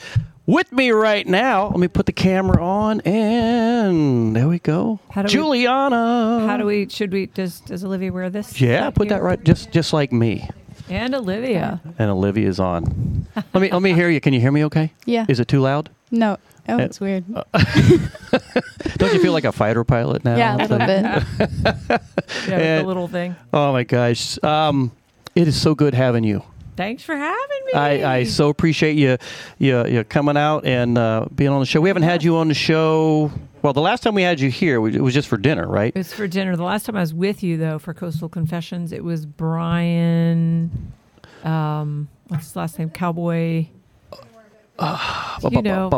with 0.48 0.72
me 0.72 0.90
right 0.92 1.28
now, 1.28 1.68
let 1.68 1.78
me 1.80 1.88
put 1.88 2.08
the 2.08 2.12
camera 2.12 2.64
on, 2.66 3.02
and 3.02 4.36
there 4.36 4.48
we 4.48 4.58
go. 4.58 5.00
How 5.12 5.22
do 5.22 5.28
we- 5.28 5.32
Juliana. 5.32 6.46
How 6.48 6.58
do 6.58 6.66
we? 6.66 6.90
Should 6.90 7.12
we? 7.12 7.28
Does 7.28 7.60
Does 7.60 7.84
Olivia 7.86 8.12
wear 8.12 8.30
this? 8.32 8.60
Yeah, 8.60 8.90
put 8.90 9.10
that 9.10 9.22
right, 9.22 9.42
just 9.44 9.72
just 9.72 9.94
like 9.94 10.12
me. 10.12 10.50
And 10.90 11.14
Olivia. 11.14 11.82
And 12.00 12.10
Olivia's 12.10 12.60
on. 12.60 13.28
let 13.54 13.62
me 13.62 13.70
let 13.72 13.82
me 13.82 13.94
hear 13.94 14.10
you. 14.10 14.20
Can 14.22 14.34
you 14.34 14.40
hear 14.40 14.52
me? 14.52 14.64
Okay. 14.66 14.94
Yeah. 15.06 15.26
Is 15.28 15.40
it 15.40 15.48
too 15.48 15.60
loud? 15.60 15.90
No. 16.12 16.38
Oh, 16.70 16.76
Uh, 16.76 16.78
it's 16.80 17.00
weird. 17.00 17.24
Don't 18.98 19.14
you 19.14 19.20
feel 19.22 19.34
like 19.34 19.44
a 19.46 19.52
fighter 19.52 19.84
pilot 19.84 20.24
now? 20.26 20.36
Yeah, 20.38 20.56
a 20.56 20.60
little 20.68 20.78
bit. 20.80 22.02
Yeah, 22.48 22.78
with 22.78 22.82
the 22.82 22.84
little 22.88 23.08
thing. 23.08 23.36
Oh 23.54 23.72
my 23.72 23.84
gosh. 23.84 24.42
Um, 24.44 24.92
it 25.36 25.48
is 25.48 25.60
so 25.60 25.76
good 25.76 25.94
having 25.94 26.24
you. 26.26 26.44
Thanks 26.78 27.04
for 27.04 27.16
having 27.16 27.58
me. 27.66 27.74
I, 27.74 28.18
I 28.20 28.24
so 28.24 28.50
appreciate 28.50 28.96
you, 28.96 29.18
you, 29.58 29.86
you 29.88 30.04
coming 30.04 30.38
out 30.38 30.64
and 30.66 30.98
uh, 30.98 31.26
being 31.36 31.50
on 31.50 31.60
the 31.60 31.66
show. 31.66 31.82
We 31.82 31.90
haven't 31.90 32.04
had 32.04 32.24
you 32.24 32.38
on 32.38 32.48
the 32.48 32.54
show. 32.54 33.32
Well, 33.64 33.74
the 33.74 33.82
last 33.82 34.04
time 34.04 34.14
we 34.14 34.22
had 34.22 34.40
you 34.40 34.52
here, 34.52 34.76
it 34.88 35.02
was 35.02 35.14
just 35.14 35.28
for 35.28 35.38
dinner, 35.38 35.68
right? 35.68 35.92
It 35.94 35.98
was 35.98 36.14
for 36.14 36.28
dinner. 36.28 36.56
The 36.56 36.64
last 36.64 36.86
time 36.86 36.96
I 36.96 37.02
was 37.02 37.14
with 37.14 37.42
you, 37.42 37.58
though, 37.58 37.80
for 37.80 37.94
Coastal 37.96 38.30
Confessions, 38.30 38.92
it 38.92 39.04
was 39.04 39.26
Brian. 39.26 40.94
Um, 41.44 42.08
what's 42.28 42.46
his 42.46 42.56
last 42.56 42.78
name? 42.78 42.92
Cowboy. 42.92 43.66
you 45.52 45.62
know, 45.64 45.90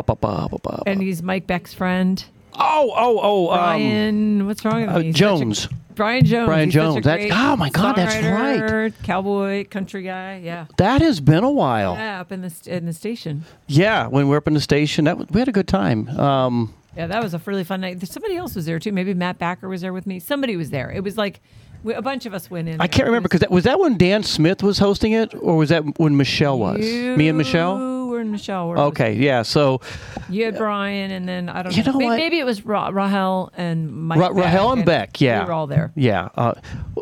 and 0.86 1.02
he's 1.02 1.22
Mike 1.22 1.46
Beck's 1.46 1.74
friend. 1.74 2.24
Oh, 2.54 2.92
oh, 2.96 3.20
oh. 3.22 3.50
um, 3.50 3.58
Brian. 3.58 4.46
what's 4.46 4.64
wrong 4.64 4.80
with 4.80 4.90
uh, 4.90 4.98
me? 4.98 5.04
He's 5.06 5.14
such 5.14 5.20
a- 5.20 5.24
Jones. 5.24 5.68
Brian 6.00 6.24
Jones. 6.24 6.46
Brian 6.46 6.64
He's 6.70 6.74
such 6.74 6.80
a 6.80 6.92
Jones. 6.92 7.04
That's- 7.04 7.30
oh, 7.32 7.56
my 7.56 7.68
God, 7.68 7.94
that's 7.96 8.14
songwriter, 8.14 8.92
Cowboy, 9.02 9.66
country 9.68 10.02
guy. 10.02 10.40
Yeah. 10.42 10.64
That 10.78 11.02
has 11.02 11.20
been 11.20 11.44
a 11.44 11.50
while. 11.50 11.92
Yeah, 11.94 12.20
up 12.22 12.32
in 12.32 12.40
the 12.40 12.52
in 12.66 12.86
the 12.86 12.92
station. 12.94 13.44
Yeah, 13.66 14.06
when 14.06 14.24
we 14.24 14.30
were 14.30 14.38
up 14.38 14.48
in 14.48 14.54
the 14.54 14.60
station, 14.62 15.04
that 15.04 15.30
we 15.30 15.38
had 15.40 15.48
a 15.48 15.52
good 15.52 15.68
time. 15.68 16.08
Um, 16.18 16.74
Yeah, 16.96 17.06
that 17.06 17.22
was 17.22 17.34
a 17.34 17.40
really 17.44 17.64
fun 17.64 17.82
night. 17.82 18.04
Somebody 18.06 18.36
else 18.36 18.54
was 18.56 18.64
there 18.66 18.78
too. 18.78 18.92
Maybe 18.92 19.12
Matt 19.14 19.38
Backer 19.38 19.68
was 19.68 19.80
there 19.82 19.92
with 19.92 20.06
me. 20.06 20.18
Somebody 20.20 20.56
was 20.56 20.70
there. 20.70 20.90
It 20.90 21.04
was 21.04 21.16
like 21.18 21.40
we, 21.84 21.94
a 21.94 22.02
bunch 22.02 22.24
of 22.26 22.34
us 22.34 22.50
went 22.50 22.68
in. 22.68 22.80
I 22.80 22.86
can't 22.86 23.06
remember 23.06 23.28
because 23.28 23.40
that 23.40 23.50
was 23.50 23.64
that 23.64 23.78
when 23.78 23.96
Dan 23.98 24.22
Smith 24.22 24.62
was 24.62 24.78
hosting 24.78 25.12
it, 25.12 25.34
or 25.34 25.56
was 25.56 25.68
that 25.68 25.98
when 25.98 26.16
Michelle 26.16 26.58
was? 26.58 26.80
Me 26.80 27.28
and 27.28 27.36
Michelle. 27.38 27.76
Were 28.20 28.22
and 28.22 28.30
Michelle 28.32 28.68
were. 28.68 28.78
Okay, 28.78 29.14
yeah. 29.14 29.42
So 29.42 29.80
You 30.28 30.44
had 30.44 30.56
Brian, 30.58 31.10
and 31.10 31.26
then 31.28 31.48
I 31.48 31.62
don't 31.62 31.74
You 31.76 31.82
know. 31.84 31.92
know 31.92 31.98
May- 31.98 32.04
what? 32.06 32.16
Maybe 32.18 32.38
it 32.38 32.44
was 32.44 32.64
Ra- 32.66 32.90
Rahel 32.92 33.50
and 33.56 33.90
Mike. 33.90 34.18
Ra- 34.20 34.28
Rahel 34.28 34.72
and 34.72 34.84
Beck, 34.84 35.20
yeah, 35.20 35.40
we 35.40 35.46
were 35.46 35.52
all 35.52 35.66
there. 35.66 35.90
Yeah, 35.94 36.28
uh, 36.36 36.52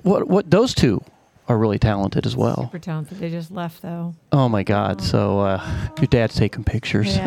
what 0.03 0.29
what 0.29 0.51
those 0.51 0.75
two 0.75 1.03
are 1.49 1.57
really 1.59 1.79
talented 1.79 2.27
as 2.27 2.37
well. 2.37 2.57
Super 2.65 2.79
talented. 2.79 3.19
They 3.19 3.31
just 3.31 3.51
left 3.51 3.83
though. 3.83 4.15
Oh 4.33 4.49
my 4.49 4.63
God! 4.63 5.01
So 5.03 5.41
uh, 5.41 5.61
your 5.99 6.07
dad's 6.07 6.37
taking 6.37 6.63
pictures. 6.63 7.19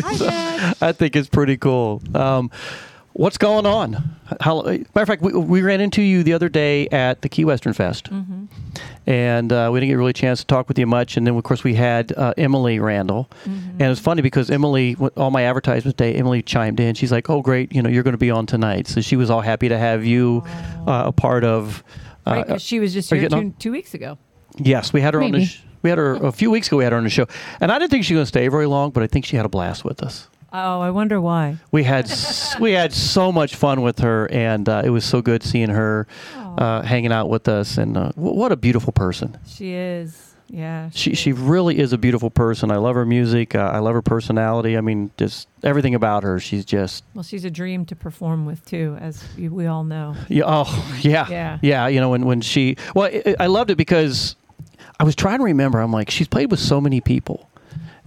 I 0.00 0.92
think 0.96 1.16
it's 1.16 1.28
pretty 1.28 1.56
cool. 1.56 2.02
Um, 2.14 2.50
what's 3.18 3.36
going 3.38 3.66
on? 3.66 3.94
How, 4.40 4.62
matter 4.62 4.84
of 4.94 5.06
fact, 5.08 5.22
we, 5.22 5.32
we 5.32 5.62
ran 5.62 5.80
into 5.80 6.02
you 6.02 6.22
the 6.22 6.32
other 6.32 6.48
day 6.48 6.86
at 6.88 7.22
the 7.22 7.28
Key 7.28 7.44
Western 7.44 7.72
Fest, 7.72 8.04
Mm-hmm. 8.10 8.44
and 9.06 9.52
uh, 9.52 9.70
we 9.72 9.80
didn't 9.80 9.90
get 9.90 9.96
really 9.96 10.10
a 10.10 10.14
chance 10.14 10.40
to 10.40 10.46
talk 10.46 10.68
with 10.68 10.78
you 10.78 10.86
much. 10.86 11.16
And 11.16 11.26
then, 11.26 11.34
of 11.36 11.42
course, 11.44 11.64
we 11.64 11.74
had 11.74 12.12
uh, 12.16 12.34
Emily 12.36 12.78
Randall, 12.78 13.28
Mm-hmm. 13.44 13.70
and 13.82 13.90
it's 13.92 14.00
funny 14.00 14.22
because 14.22 14.50
Emily, 14.50 14.96
all 15.16 15.30
my 15.30 15.42
advertisements 15.44 15.96
day, 15.96 16.14
Emily 16.14 16.42
chimed 16.42 16.78
in. 16.80 16.94
She's 16.94 17.12
like, 17.12 17.28
"Oh, 17.30 17.42
great! 17.42 17.74
You 17.74 17.82
know, 17.82 17.88
you're 17.88 18.02
going 18.02 18.12
to 18.12 18.18
be 18.18 18.30
on 18.30 18.46
tonight." 18.46 18.86
So 18.86 19.00
she 19.00 19.16
was 19.16 19.30
all 19.30 19.40
happy 19.40 19.68
to 19.68 19.78
have 19.78 20.04
you 20.04 20.42
uh, 20.86 21.04
a 21.06 21.12
part 21.12 21.44
of. 21.44 21.82
Uh, 22.26 22.32
Right, 22.32 22.46
because 22.46 22.62
she 22.62 22.78
was 22.80 22.92
just 22.92 23.10
here 23.10 23.28
two, 23.30 23.54
two 23.58 23.72
weeks 23.72 23.94
ago. 23.94 24.18
Yes, 24.58 24.92
we 24.92 25.00
had 25.00 25.14
her 25.14 25.22
on 25.22 25.30
the. 25.32 25.44
Sh- 25.46 25.62
we 25.82 25.88
had 25.90 25.98
her 25.98 26.14
a 26.16 26.32
few 26.32 26.50
weeks 26.50 26.66
ago. 26.66 26.76
We 26.76 26.84
had 26.84 26.92
her 26.92 26.98
on 26.98 27.04
the 27.04 27.10
show, 27.10 27.26
and 27.60 27.72
I 27.72 27.78
didn't 27.78 27.90
think 27.90 28.04
she 28.04 28.12
was 28.14 28.18
going 28.18 28.24
to 28.24 28.28
stay 28.28 28.48
very 28.48 28.66
long, 28.66 28.90
but 28.90 29.02
I 29.02 29.06
think 29.06 29.24
she 29.24 29.36
had 29.36 29.46
a 29.46 29.48
blast 29.48 29.84
with 29.84 30.02
us. 30.02 30.28
Oh, 30.52 30.80
I 30.80 30.90
wonder 30.90 31.20
why. 31.20 31.58
We 31.70 31.84
had 31.84 32.06
s- 32.06 32.58
we 32.60 32.72
had 32.72 32.92
so 32.92 33.30
much 33.30 33.54
fun 33.56 33.82
with 33.82 33.98
her, 34.00 34.30
and 34.30 34.68
uh, 34.68 34.82
it 34.84 34.90
was 34.90 35.04
so 35.04 35.20
good 35.20 35.42
seeing 35.42 35.68
her 35.70 36.06
uh, 36.34 36.82
hanging 36.82 37.12
out 37.12 37.28
with 37.28 37.48
us. 37.48 37.76
And 37.78 37.96
uh, 37.96 38.08
w- 38.16 38.34
what 38.34 38.50
a 38.52 38.56
beautiful 38.56 38.92
person! 38.92 39.36
She 39.46 39.72
is. 39.74 40.24
Yeah. 40.50 40.88
She 40.94 41.14
she 41.14 41.32
really 41.34 41.78
is 41.78 41.92
a 41.92 41.98
beautiful 41.98 42.30
person. 42.30 42.70
I 42.70 42.76
love 42.76 42.94
her 42.94 43.04
music. 43.04 43.54
Uh, 43.54 43.70
I 43.74 43.80
love 43.80 43.92
her 43.92 44.00
personality. 44.00 44.78
I 44.78 44.80
mean, 44.80 45.10
just 45.18 45.46
everything 45.62 45.94
about 45.94 46.22
her. 46.22 46.40
She's 46.40 46.64
just 46.64 47.04
Well, 47.12 47.22
she's 47.22 47.44
a 47.44 47.50
dream 47.50 47.84
to 47.84 47.94
perform 47.94 48.46
with 48.46 48.64
too, 48.64 48.96
as 48.98 49.22
we 49.36 49.50
we 49.50 49.66
all 49.66 49.84
know. 49.84 50.16
Yeah. 50.28 50.44
Oh, 50.46 50.98
yeah. 51.02 51.26
Yeah. 51.28 51.58
Yeah. 51.60 51.86
You 51.88 52.00
know, 52.00 52.08
when, 52.08 52.24
when 52.24 52.40
she, 52.40 52.76
well, 52.94 53.10
I, 53.12 53.34
I 53.38 53.46
loved 53.48 53.70
it 53.70 53.76
because 53.76 54.36
I 54.98 55.04
was 55.04 55.14
trying 55.14 55.36
to 55.40 55.44
remember. 55.44 55.80
I'm 55.80 55.92
like, 55.92 56.08
she's 56.08 56.28
played 56.28 56.50
with 56.50 56.60
so 56.60 56.80
many 56.80 57.02
people, 57.02 57.50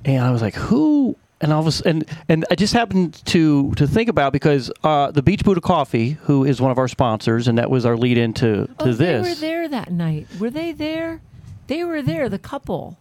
and 0.03 0.23
I 0.23 0.31
was 0.31 0.41
like, 0.41 0.55
who? 0.55 1.15
And 1.41 1.51
I 1.51 1.59
was, 1.59 1.81
and 1.81 2.05
and 2.29 2.45
I 2.51 2.55
just 2.55 2.73
happened 2.73 3.25
to 3.25 3.73
to 3.73 3.87
think 3.87 4.09
about 4.09 4.31
because 4.31 4.71
uh, 4.83 5.09
the 5.11 5.23
Beach 5.23 5.43
Buddah 5.43 5.61
Coffee, 5.61 6.11
who 6.11 6.45
is 6.45 6.61
one 6.61 6.71
of 6.71 6.77
our 6.77 6.87
sponsors, 6.87 7.47
and 7.47 7.57
that 7.57 7.69
was 7.69 7.85
our 7.85 7.97
lead 7.97 8.17
into 8.17 8.67
to 8.67 8.75
oh, 8.79 8.93
this. 8.93 9.25
they 9.25 9.29
were 9.29 9.35
there 9.35 9.67
that 9.67 9.91
night. 9.91 10.27
Were 10.39 10.51
they 10.51 10.71
there? 10.71 11.21
They 11.67 11.83
were 11.83 12.01
there. 12.01 12.29
The 12.29 12.39
couple. 12.39 12.97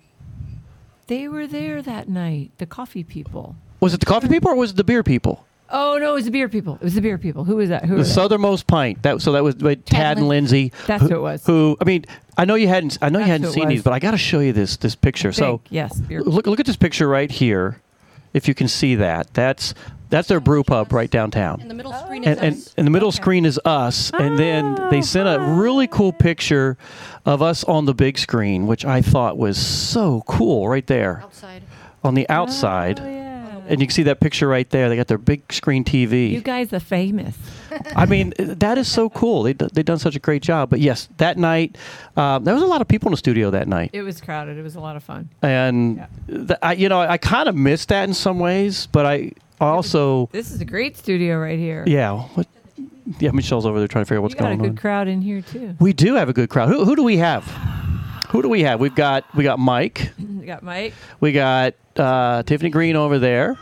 They 1.06 1.28
were 1.28 1.46
there 1.46 1.82
that 1.82 2.08
night. 2.08 2.52
The 2.58 2.66
coffee 2.66 3.04
people. 3.04 3.56
Was 3.80 3.94
it 3.94 4.00
the 4.00 4.06
coffee 4.06 4.28
people 4.28 4.50
or 4.50 4.56
was 4.56 4.70
it 4.70 4.76
the 4.76 4.84
beer 4.84 5.02
people? 5.02 5.44
Oh 5.72 5.98
no, 6.00 6.12
it 6.12 6.14
was 6.14 6.24
the 6.24 6.30
beer 6.30 6.48
people. 6.48 6.74
It 6.76 6.82
was 6.82 6.94
the 6.94 7.00
beer 7.00 7.18
people. 7.18 7.44
Who 7.44 7.56
was 7.56 7.68
that? 7.68 7.84
Who 7.84 7.96
the 7.96 8.04
southernmost 8.04 8.66
pint. 8.66 9.02
That 9.02 9.20
so 9.22 9.32
that 9.32 9.44
was 9.44 9.54
by 9.54 9.76
Tad 9.76 10.18
and 10.18 10.28
Lindsay. 10.28 10.72
That's 10.86 11.02
who, 11.02 11.08
who 11.08 11.14
it 11.16 11.20
was. 11.20 11.46
Who 11.46 11.76
I 11.80 11.84
mean, 11.84 12.04
I 12.36 12.44
know 12.44 12.56
you 12.56 12.68
hadn't. 12.68 12.98
I 13.00 13.08
know 13.08 13.20
you 13.20 13.26
hadn't 13.26 13.52
seen 13.52 13.68
these, 13.68 13.82
but 13.82 13.92
I 13.92 13.98
got 13.98 14.10
to 14.12 14.18
show 14.18 14.40
you 14.40 14.52
this 14.52 14.76
this 14.78 14.94
picture. 14.94 15.32
So 15.32 15.60
yes, 15.70 15.98
beer. 16.00 16.22
look 16.22 16.46
look 16.46 16.60
at 16.60 16.66
this 16.66 16.76
picture 16.76 17.06
right 17.06 17.30
here. 17.30 17.80
If 18.32 18.48
you 18.48 18.54
can 18.54 18.68
see 18.68 18.94
that, 18.96 19.32
that's 19.34 19.74
that's 20.10 20.26
their 20.26 20.40
brew 20.40 20.64
pub 20.64 20.92
right 20.92 21.10
downtown. 21.10 21.60
And 21.60 21.70
the 21.70 21.74
middle 21.74 21.94
oh. 21.94 22.04
screen 22.04 22.24
And, 22.24 22.40
and, 22.40 22.72
and 22.76 22.86
the 22.86 22.90
middle 22.90 23.12
screen 23.12 23.46
is 23.46 23.60
us, 23.64 24.10
and 24.12 24.38
then 24.38 24.74
they 24.90 24.98
ah. 24.98 25.02
sent 25.02 25.28
a 25.28 25.40
really 25.40 25.86
cool 25.86 26.12
picture 26.12 26.76
of 27.24 27.42
us 27.42 27.62
on 27.64 27.84
the 27.86 27.94
big 27.94 28.18
screen, 28.18 28.66
which 28.66 28.84
I 28.84 29.02
thought 29.02 29.38
was 29.38 29.56
so 29.56 30.22
cool 30.26 30.68
right 30.68 30.86
there. 30.86 31.20
Outside. 31.22 31.62
On 32.02 32.14
the 32.14 32.26
oh, 32.28 32.34
outside. 32.34 32.98
And 33.70 33.80
you 33.80 33.86
can 33.86 33.94
see 33.94 34.02
that 34.02 34.20
picture 34.20 34.48
right 34.48 34.68
there. 34.70 34.88
They 34.88 34.96
got 34.96 35.06
their 35.06 35.16
big 35.16 35.50
screen 35.52 35.84
TV. 35.84 36.30
You 36.32 36.40
guys 36.40 36.72
are 36.72 36.80
famous. 36.80 37.36
I 37.94 38.04
mean, 38.04 38.34
that 38.38 38.76
is 38.78 38.88
so 38.90 39.08
cool. 39.08 39.44
They 39.44 39.52
they've 39.52 39.84
done 39.84 39.98
such 40.00 40.16
a 40.16 40.18
great 40.18 40.42
job. 40.42 40.70
But 40.70 40.80
yes, 40.80 41.08
that 41.18 41.38
night 41.38 41.78
um, 42.16 42.42
there 42.44 42.52
was 42.52 42.62
a 42.64 42.66
lot 42.66 42.80
of 42.80 42.88
people 42.88 43.08
in 43.08 43.12
the 43.12 43.16
studio 43.16 43.50
that 43.52 43.68
night, 43.68 43.90
It 43.92 44.02
was 44.02 44.20
crowded. 44.20 44.58
It 44.58 44.62
was 44.62 44.74
a 44.74 44.80
lot 44.80 44.96
of 44.96 45.04
fun. 45.04 45.28
and 45.40 46.04
th- 46.26 46.58
I, 46.62 46.72
you 46.74 46.88
know 46.88 47.00
I 47.00 47.16
kind 47.16 47.48
of 47.48 47.54
missed 47.54 47.88
that 47.90 48.08
in 48.08 48.14
some 48.14 48.38
ways. 48.40 48.86
But 48.90 49.06
I 49.06 49.32
also 49.60 50.28
This 50.32 50.50
is 50.50 50.60
a 50.60 50.64
great 50.64 50.96
studio 50.96 51.38
right 51.38 51.58
here. 51.58 51.84
yeah 51.86 52.22
what, 52.34 52.48
yeah 53.20 53.30
Michelle's 53.30 53.66
over 53.66 53.78
there 53.78 53.86
trying 53.88 54.04
to 54.04 54.08
figure 54.08 54.18
out 54.18 54.22
what's 54.22 54.34
you 54.34 54.40
got 54.40 54.46
a 54.52 54.56
going 54.56 54.62
good 54.62 54.70
on. 54.70 54.76
crowd 54.78 55.06
in 55.06 55.22
here 55.22 55.42
too. 55.42 55.76
We 55.78 55.92
do 55.92 56.14
have 56.16 56.28
a 56.28 56.32
good 56.32 56.50
crowd. 56.50 56.70
Who, 56.70 56.84
who 56.84 56.96
do 56.96 57.04
we 57.04 57.18
have? 57.18 57.44
Who 58.30 58.42
do 58.42 58.48
we 58.48 58.62
have? 58.62 58.80
We've 58.80 58.94
got 58.94 59.24
we 59.34 59.44
got 59.44 59.58
Mike. 59.58 60.12
We 60.18 60.46
got 60.46 60.62
Mike, 60.62 60.94
We 61.20 61.32
got 61.32 61.74
uh, 61.96 62.42
Tiffani 62.44 62.70
Green 62.70 62.96
over 62.96 63.18
there. 63.18 63.58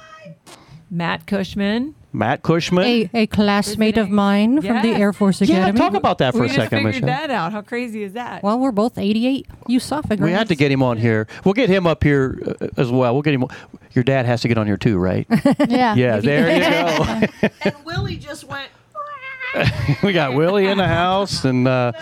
Matt 0.90 1.26
Cushman. 1.26 1.94
Matt 2.12 2.42
Cushman. 2.42 2.84
A, 2.84 3.10
a 3.14 3.26
classmate 3.26 3.98
of 3.98 4.08
mine 4.08 4.62
from 4.62 4.82
the 4.82 4.88
Air 4.94 5.12
Force 5.12 5.40
Academy. 5.40 5.58
Yeah, 5.58 5.64
Academy. 5.68 5.78
talk 5.78 5.94
about 5.94 6.18
that 6.18 6.32
for 6.32 6.40
we 6.40 6.46
a 6.46 6.48
just 6.48 6.58
second, 6.58 6.78
figured 6.78 6.94
Michelle. 7.02 7.06
that 7.08 7.30
out. 7.30 7.52
How 7.52 7.60
crazy 7.60 8.02
is 8.02 8.14
that? 8.14 8.42
Well, 8.42 8.58
we're 8.58 8.72
both 8.72 8.96
88 8.96 9.46
You 9.66 9.78
USAFA 9.78 10.18
We 10.18 10.32
had 10.32 10.48
to 10.48 10.54
get 10.54 10.72
him 10.72 10.82
on 10.82 10.96
here. 10.96 11.26
We'll 11.44 11.54
get 11.54 11.68
him 11.68 11.86
up 11.86 12.02
here 12.02 12.56
uh, 12.60 12.68
as 12.76 12.90
well. 12.90 13.12
We'll 13.12 13.22
get 13.22 13.34
him. 13.34 13.44
Your 13.92 14.04
dad 14.04 14.24
has 14.26 14.40
to 14.42 14.48
get 14.48 14.56
on 14.58 14.66
here 14.66 14.76
too, 14.76 14.98
right? 14.98 15.26
Yeah. 15.68 15.94
Yeah, 15.94 16.20
there 16.20 16.50
you 16.54 16.60
go. 17.40 17.48
And 17.62 17.84
Willie 17.84 18.16
just 18.16 18.44
went. 18.44 18.70
we 20.02 20.12
got 20.12 20.34
Willie 20.34 20.66
in 20.66 20.78
the 20.78 20.86
house, 20.86 21.44
and 21.44 21.66
uh, 21.66 21.92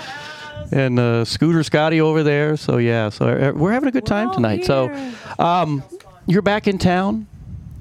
and 0.72 0.98
uh, 0.98 1.24
Scooter 1.24 1.62
Scotty 1.62 2.00
over 2.00 2.22
there. 2.22 2.56
So 2.56 2.78
yeah, 2.78 3.08
so 3.10 3.26
uh, 3.28 3.52
we're 3.54 3.72
having 3.72 3.88
a 3.88 3.92
good 3.92 4.06
time 4.06 4.32
tonight. 4.32 4.64
So, 4.64 4.90
um, 5.38 5.82
you're 6.26 6.42
back 6.42 6.66
in 6.66 6.78
town, 6.78 7.26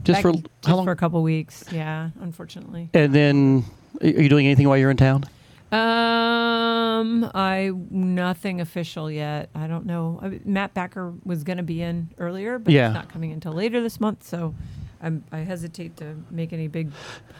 just 0.04 0.18
Back- 0.18 0.22
for 0.24 0.32
just 0.34 0.48
how 0.66 0.76
long? 0.76 0.86
for 0.86 0.92
a 0.92 0.96
couple 0.96 1.22
weeks. 1.24 1.64
Yeah, 1.72 2.10
unfortunately. 2.22 2.90
and 2.94 3.14
then, 3.14 3.66
are 4.02 4.08
you 4.08 4.30
doing 4.30 4.46
anything 4.46 4.68
while 4.68 4.78
you're 4.78 4.92
in 4.92 4.98
town? 4.98 5.24
Um, 5.72 7.30
I 7.34 7.72
nothing 7.90 8.62
official 8.62 9.10
yet. 9.12 9.50
I 9.56 9.68
don't 9.68 9.86
know. 9.86 10.20
I, 10.22 10.40
Matt 10.46 10.74
Backer 10.74 11.14
was 11.24 11.44
going 11.44 11.58
to 11.58 11.64
be 11.64 11.82
in 11.82 12.10
earlier, 12.18 12.60
but 12.60 12.74
Yeah. 12.74 12.90
he's 12.90 12.94
not 12.96 13.10
coming 13.10 13.32
until 13.32 13.54
later 13.54 13.82
this 13.82 14.00
month. 14.00 14.24
So, 14.24 14.54
I'm, 15.02 15.24
I 15.32 15.40
hesitate 15.40 15.98
to 15.98 16.16
make 16.32 16.54
any 16.54 16.68
big. 16.68 16.92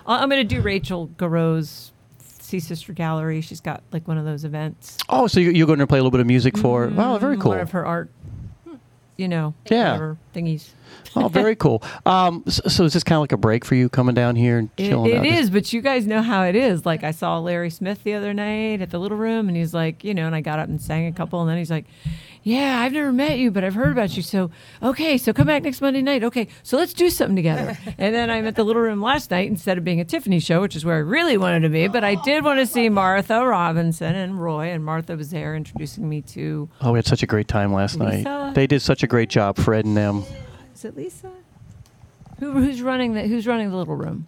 I'm 0.06 0.30
going 0.30 0.46
to 0.48 0.56
do 0.56 0.62
Rachel 0.62 1.08
Garreau's 1.18 1.92
Sea 2.46 2.60
Sister 2.60 2.94
Gallery. 2.94 3.42
She's 3.42 3.62
got 3.62 3.82
like 3.92 4.08
one 4.08 4.18
of 4.18 4.26
those 4.26 4.46
events. 4.46 4.98
Oh, 5.10 5.28
so 5.28 5.40
you- 5.40 5.52
you're 5.52 5.68
going 5.68 5.80
to 5.80 5.88
play 5.88 5.98
a 6.00 6.02
little 6.02 6.12
bit 6.12 6.22
of 6.22 6.28
music 6.28 6.58
for? 6.58 6.88
Wow, 6.88 7.18
very 7.18 7.38
Mm, 7.38 7.42
cool. 7.42 7.52
One 7.52 7.60
of 7.60 7.72
her 7.72 7.86
art, 7.86 8.10
you 9.18 9.28
know, 9.28 9.54
Yeah. 9.70 9.94
whatever 9.94 10.18
thingies. 10.36 10.70
oh, 11.16 11.28
very 11.30 11.56
cool. 11.66 11.82
Um, 12.06 12.44
so, 12.48 12.62
so 12.68 12.84
is 12.84 12.94
this 12.94 13.04
kind 13.04 13.16
of 13.18 13.22
like 13.22 13.32
a 13.32 13.38
break 13.38 13.64
for 13.66 13.76
you 13.76 13.90
coming 13.90 14.14
down 14.16 14.36
here 14.36 14.58
and 14.58 14.76
chilling 14.78 15.12
it 15.12 15.18
out? 15.18 15.26
Is, 15.26 15.50
but 15.50 15.72
you 15.74 15.82
guys 15.82 16.06
know 16.06 16.22
how 16.22 16.44
it 16.44 16.56
is. 16.56 16.86
Like 16.86 17.04
I 17.04 17.12
saw 17.12 17.40
Larry 17.40 17.70
Smith 17.70 18.04
the 18.04 18.14
other 18.14 18.34
night 18.34 18.82
at 18.82 18.90
the 18.92 19.00
little 19.00 19.18
room, 19.18 19.48
and 19.48 19.56
he's 19.58 19.74
like, 19.74 20.04
you 20.04 20.14
know, 20.14 20.26
and 20.26 20.36
I 20.36 20.42
got 20.42 20.60
up 20.60 20.68
and 20.68 20.82
sang 20.82 21.08
a 21.08 21.12
couple, 21.14 21.42
and 21.42 21.50
then 21.50 21.58
he's 21.58 21.72
like, 21.72 21.86
"Yeah, 22.44 22.80
I've 22.82 22.92
never 22.92 23.12
met 23.12 23.40
you, 23.40 23.50
but 23.52 23.64
I've 23.64 23.74
heard 23.74 23.92
about 23.92 24.16
you. 24.16 24.22
So 24.22 24.52
okay, 24.84 25.18
so 25.18 25.32
come 25.34 25.48
back 25.48 25.64
next 25.64 25.82
Monday 25.82 26.02
night. 26.02 26.24
Okay, 26.24 26.48
so 26.64 26.78
let's 26.78 26.94
do 26.94 27.10
something 27.10 27.36
together." 27.36 27.78
and 27.98 28.14
then 28.14 28.30
I'm 28.30 28.46
at 28.46 28.56
the 28.56 28.64
little 28.64 28.82
room 28.82 29.02
last 29.02 29.32
night 29.32 29.48
instead 29.48 29.78
of 29.78 29.84
being 29.84 30.02
a 30.02 30.06
Tiffani 30.06 30.44
show, 30.44 30.62
which 30.62 30.76
is 30.76 30.84
where 30.86 30.96
I 30.96 31.00
really 31.00 31.38
wanted 31.38 31.62
to 31.62 31.70
be, 31.70 31.88
but 31.88 32.04
I 32.04 32.16
did 32.16 32.44
want 32.44 32.60
to 32.60 32.66
see 32.66 32.90
Martha 32.90 33.46
Robinson 33.46 34.14
and 34.16 34.40
Roy, 34.42 34.68
and 34.68 34.84
Martha 34.84 35.16
was 35.16 35.30
there 35.32 35.56
introducing 35.56 36.08
me 36.10 36.22
to. 36.22 36.70
Oh, 36.82 36.92
we 36.92 36.98
had 37.00 37.08
such 37.08 37.24
a 37.24 37.28
great 37.28 37.48
time 37.48 37.74
last 37.74 38.00
Lisa. 38.00 38.24
night. 38.24 38.56
They 38.56 38.68
did 38.68 38.82
such 38.82 39.02
a 39.04 39.08
great 39.08 39.30
job, 39.30 39.58
Fred 39.58 39.86
and 39.86 39.96
them. 39.96 40.25
Is 40.76 40.86
it 40.86 40.96
Lisa? 40.96 41.32
Who, 42.40 42.52
who's 42.52 42.82
running 42.82 43.14
the 43.14 43.24
Who's 43.24 43.48
running 43.48 43.70
the 43.72 43.78
little 43.78 43.96
room? 43.96 44.28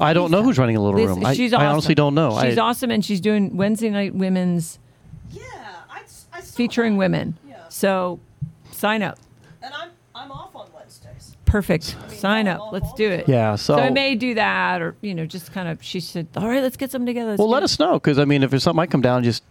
I 0.00 0.12
don't 0.12 0.30
know 0.32 0.42
who's 0.42 0.58
running 0.58 0.74
a 0.76 0.82
little 0.82 0.98
Lisa- 0.98 1.14
room. 1.14 1.24
I, 1.26 1.34
she's 1.34 1.52
I 1.52 1.58
awesome. 1.58 1.68
honestly 1.68 1.94
don't 1.94 2.14
know. 2.14 2.40
She's 2.42 2.58
I, 2.58 2.62
awesome, 2.62 2.90
and 2.90 3.04
she's 3.04 3.20
doing 3.20 3.56
Wednesday 3.56 3.90
night 3.90 4.14
women's. 4.14 4.78
Yeah 5.30 5.42
I. 6.32 6.40
featuring 6.40 6.96
women. 6.96 7.38
So, 7.68 8.20
sign 8.70 9.02
up. 9.02 9.18
And 9.62 9.74
I'm 9.74 9.90
I'm 10.14 10.30
off 10.30 10.54
on 10.54 10.68
Wednesdays. 10.74 11.36
Perfect. 11.54 11.94
Sign 12.08 12.48
up. 12.48 12.72
Let's 12.72 12.92
do 12.94 13.08
it. 13.08 13.28
Yeah, 13.28 13.54
so- 13.54 13.76
I 13.76 13.88
may 13.90 14.16
do 14.16 14.34
that, 14.34 14.82
or 14.82 14.96
you 15.02 15.14
know, 15.14 15.24
just 15.24 15.52
kind 15.52 15.68
of. 15.68 15.80
She 15.84 16.00
said, 16.00 16.26
"All 16.36 16.48
right, 16.48 16.60
let's 16.60 16.76
get 16.76 16.90
something 16.90 17.06
together." 17.06 17.30
Let's 17.30 17.38
Well, 17.38 17.48
let 17.48 17.62
it." 17.62 17.66
us 17.66 17.78
know 17.78 17.92
because 17.92 18.18
I 18.18 18.24
mean, 18.24 18.42
if 18.42 18.50
there's 18.50 18.64
something 18.64 18.80
I 18.80 18.86
come 18.86 19.02
down, 19.02 19.18
and 19.18 19.24
just 19.24 19.44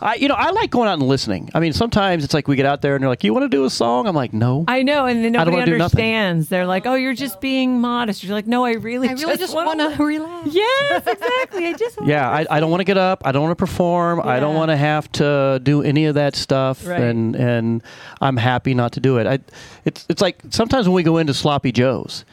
I, 0.00 0.14
you 0.14 0.28
know, 0.28 0.36
I 0.36 0.50
like 0.50 0.70
going 0.70 0.88
out 0.88 0.94
and 1.00 1.02
listening. 1.08 1.50
I 1.54 1.58
mean, 1.60 1.72
sometimes 1.72 2.22
it's 2.22 2.32
like 2.32 2.46
we 2.46 2.54
get 2.54 2.64
out 2.64 2.80
there 2.80 2.94
and 2.94 3.02
they're 3.02 3.08
like, 3.08 3.24
"You 3.24 3.34
want 3.34 3.42
to 3.42 3.48
do 3.48 3.64
a 3.64 3.70
song?" 3.70 4.06
I'm 4.06 4.14
like, 4.14 4.32
"No." 4.32 4.64
I 4.68 4.84
know, 4.84 5.06
and 5.06 5.24
then 5.24 5.32
nobody 5.32 5.50
wanna 5.50 5.66
do 5.66 5.78
nothing. 5.78 5.98
understands. 5.98 6.48
They're 6.48 6.64
like, 6.66 6.86
"Oh, 6.86 6.94
you're 6.94 7.12
just 7.12 7.40
being 7.40 7.80
modest." 7.80 8.22
You're 8.22 8.34
like, 8.34 8.46
"No, 8.46 8.64
I 8.64 8.74
really, 8.74 9.08
I 9.08 9.14
really 9.14 9.36
just 9.36 9.52
want 9.52 9.66
want 9.76 9.96
to 9.96 10.04
relax. 10.04 10.54
Yes, 10.54 11.06
exactly. 11.08 11.66
I 11.66 11.72
just 11.72 11.98
Yeah, 12.04 12.30
I, 12.30 12.46
I 12.48 12.60
don't 12.60 12.70
want 12.70 12.82
to 12.82 12.84
get 12.84 12.98
up. 12.98 13.22
I 13.24 13.32
don't 13.32 13.42
want 13.42 13.58
to 13.58 13.60
perform. 13.60 14.20
I 14.24 14.38
don't 14.38 14.54
want 14.54 14.70
to 14.70 14.76
have 14.76 15.10
to 15.12 15.60
do 15.60 15.82
any 15.82 16.04
of 16.04 16.14
that 16.14 16.36
stuff. 16.36 16.86
Right. 16.86 17.00
And 17.00 17.34
and 17.34 17.82
I'm 18.20 18.36
happy 18.36 18.74
not 18.74 18.92
to 18.92 19.00
do 19.00 19.18
it. 19.18 19.26
I, 19.26 19.40
it's 19.88 20.06
it's 20.08 20.22
like 20.22 20.38
sometimes 20.50 20.86
when 20.88 20.94
we 20.94 21.02
go 21.02 21.16
into 21.18 21.34
Sloppy 21.34 21.72
Joe's, 21.72 22.24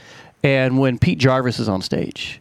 and 0.43 0.77
when 0.77 0.99
Pete 0.99 1.17
Jarvis 1.17 1.59
is 1.59 1.67
on 1.69 1.81
stage, 1.81 2.39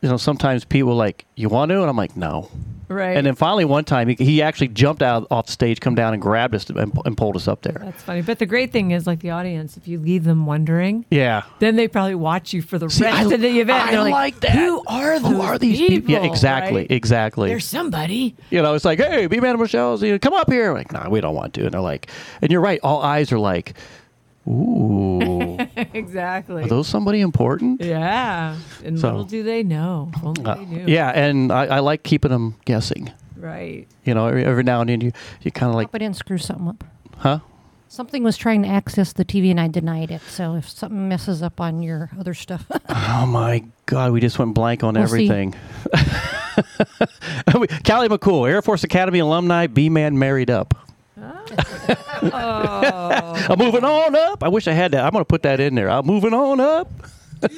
you 0.00 0.08
know, 0.08 0.16
sometimes 0.16 0.64
people 0.64 0.90
are 0.92 0.94
like, 0.94 1.26
"You 1.34 1.48
want 1.48 1.70
to?" 1.70 1.80
And 1.80 1.90
I'm 1.90 1.96
like, 1.96 2.16
"No." 2.16 2.48
Right. 2.88 3.16
And 3.16 3.26
then 3.26 3.34
finally 3.34 3.64
one 3.64 3.84
time 3.84 4.06
he, 4.06 4.14
he 4.14 4.42
actually 4.42 4.68
jumped 4.68 5.02
out 5.02 5.26
off 5.28 5.48
stage, 5.48 5.80
come 5.80 5.96
down 5.96 6.12
and 6.12 6.22
grabbed 6.22 6.54
us 6.54 6.70
and, 6.70 6.92
and 7.04 7.16
pulled 7.16 7.34
us 7.34 7.48
up 7.48 7.62
there. 7.62 7.80
That's 7.84 8.00
funny. 8.04 8.22
But 8.22 8.38
the 8.38 8.46
great 8.46 8.70
thing 8.70 8.92
is, 8.92 9.08
like 9.08 9.18
the 9.18 9.30
audience, 9.30 9.76
if 9.76 9.88
you 9.88 9.98
leave 9.98 10.22
them 10.22 10.46
wondering, 10.46 11.04
Yeah. 11.10 11.42
then 11.58 11.74
they 11.74 11.88
probably 11.88 12.14
watch 12.14 12.52
you 12.52 12.62
for 12.62 12.78
the 12.78 12.88
See, 12.88 13.02
rest 13.02 13.26
I- 13.32 13.34
of 13.34 13.40
the 13.40 13.58
event. 13.58 13.88
I 13.88 13.90
They're 13.90 14.00
like, 14.02 14.12
like 14.12 14.40
that. 14.42 14.52
Who 14.52 14.84
are 14.86 15.18
those 15.18 15.32
Who 15.32 15.40
are 15.40 15.58
these 15.58 15.80
people? 15.80 16.12
Yeah, 16.12 16.22
exactly, 16.22 16.82
right? 16.82 16.90
exactly. 16.92 17.48
There's 17.48 17.64
somebody. 17.64 18.36
You 18.50 18.62
know, 18.62 18.74
it's 18.74 18.84
like, 18.84 19.00
hey, 19.00 19.26
B 19.26 19.40
Man 19.40 19.58
Michelle's, 19.58 20.00
you 20.04 20.12
know, 20.12 20.18
come 20.20 20.34
up 20.34 20.48
here. 20.48 20.72
Like, 20.72 20.92
nah, 20.92 21.08
we 21.08 21.20
don't 21.20 21.34
want 21.34 21.54
to. 21.54 21.64
And 21.64 21.72
they're 21.74 21.80
like, 21.80 22.08
and 22.40 22.52
you're 22.52 22.60
right. 22.60 22.78
All 22.84 23.02
eyes 23.02 23.32
are 23.32 23.38
like, 23.40 23.74
ooh, 24.48 25.58
exactly. 25.94 26.62
are 26.64 26.68
those 26.68 26.88
somebody 26.88 27.20
important? 27.20 27.80
Yeah. 27.82 28.56
And 28.84 28.98
So- 28.98 29.08
little 29.08 29.24
do 29.24 29.42
they 29.42 29.62
know. 29.62 30.10
Only 30.22 30.44
Uh, 30.44 30.54
they 30.54 30.64
knew. 30.64 30.84
yeah, 30.86 31.10
and 31.10 31.52
I, 31.52 31.66
I 31.66 31.78
like 31.80 32.02
keeping 32.02 32.30
them 32.30 32.54
guessing. 32.64 33.10
Right. 33.36 33.86
You 34.04 34.14
know, 34.14 34.26
every, 34.26 34.44
every 34.44 34.62
now 34.62 34.80
and 34.80 34.88
then 34.90 35.00
you, 35.00 35.12
you 35.42 35.50
kind 35.50 35.70
of 35.70 35.76
like, 35.76 35.88
Hope 35.88 35.94
I 35.96 35.98
didn't 35.98 36.16
screw 36.16 36.38
something 36.38 36.68
up. 36.68 36.84
huh? 37.18 37.38
Something 37.88 38.24
was 38.24 38.36
trying 38.36 38.62
to 38.62 38.68
access 38.68 39.12
the 39.12 39.24
TV 39.24 39.50
and 39.50 39.60
I 39.60 39.68
denied 39.68 40.10
it. 40.10 40.20
So 40.22 40.54
if 40.56 40.68
something 40.68 41.08
messes 41.08 41.42
up 41.42 41.60
on 41.60 41.82
your 41.82 42.10
other 42.18 42.34
stuff, 42.34 42.66
Oh 42.88 43.26
my 43.26 43.64
God, 43.86 44.12
we 44.12 44.20
just 44.20 44.38
went 44.38 44.54
blank 44.54 44.82
on 44.82 44.94
We'll 44.94 45.06
see. 45.06 45.26
everything. 45.30 45.54
Callie 47.84 48.08
McCool, 48.08 48.48
Air 48.48 48.62
Force 48.62 48.82
Academy 48.84 49.18
alumni, 49.20 49.66
B 49.66 49.88
Man 49.88 50.18
married 50.18 50.50
up. 50.50 50.74
Oh. 51.18 51.42
I'm 53.50 53.58
moving 53.58 53.84
on 53.84 54.14
up. 54.16 54.42
I 54.42 54.48
wish 54.48 54.68
I 54.68 54.72
had 54.72 54.92
that. 54.92 55.04
I'm 55.04 55.10
going 55.12 55.22
to 55.22 55.28
put 55.28 55.42
that 55.44 55.60
in 55.60 55.74
there. 55.74 55.88
I'm 55.88 56.04
moving 56.06 56.34
on 56.34 56.60
up. 56.60 56.90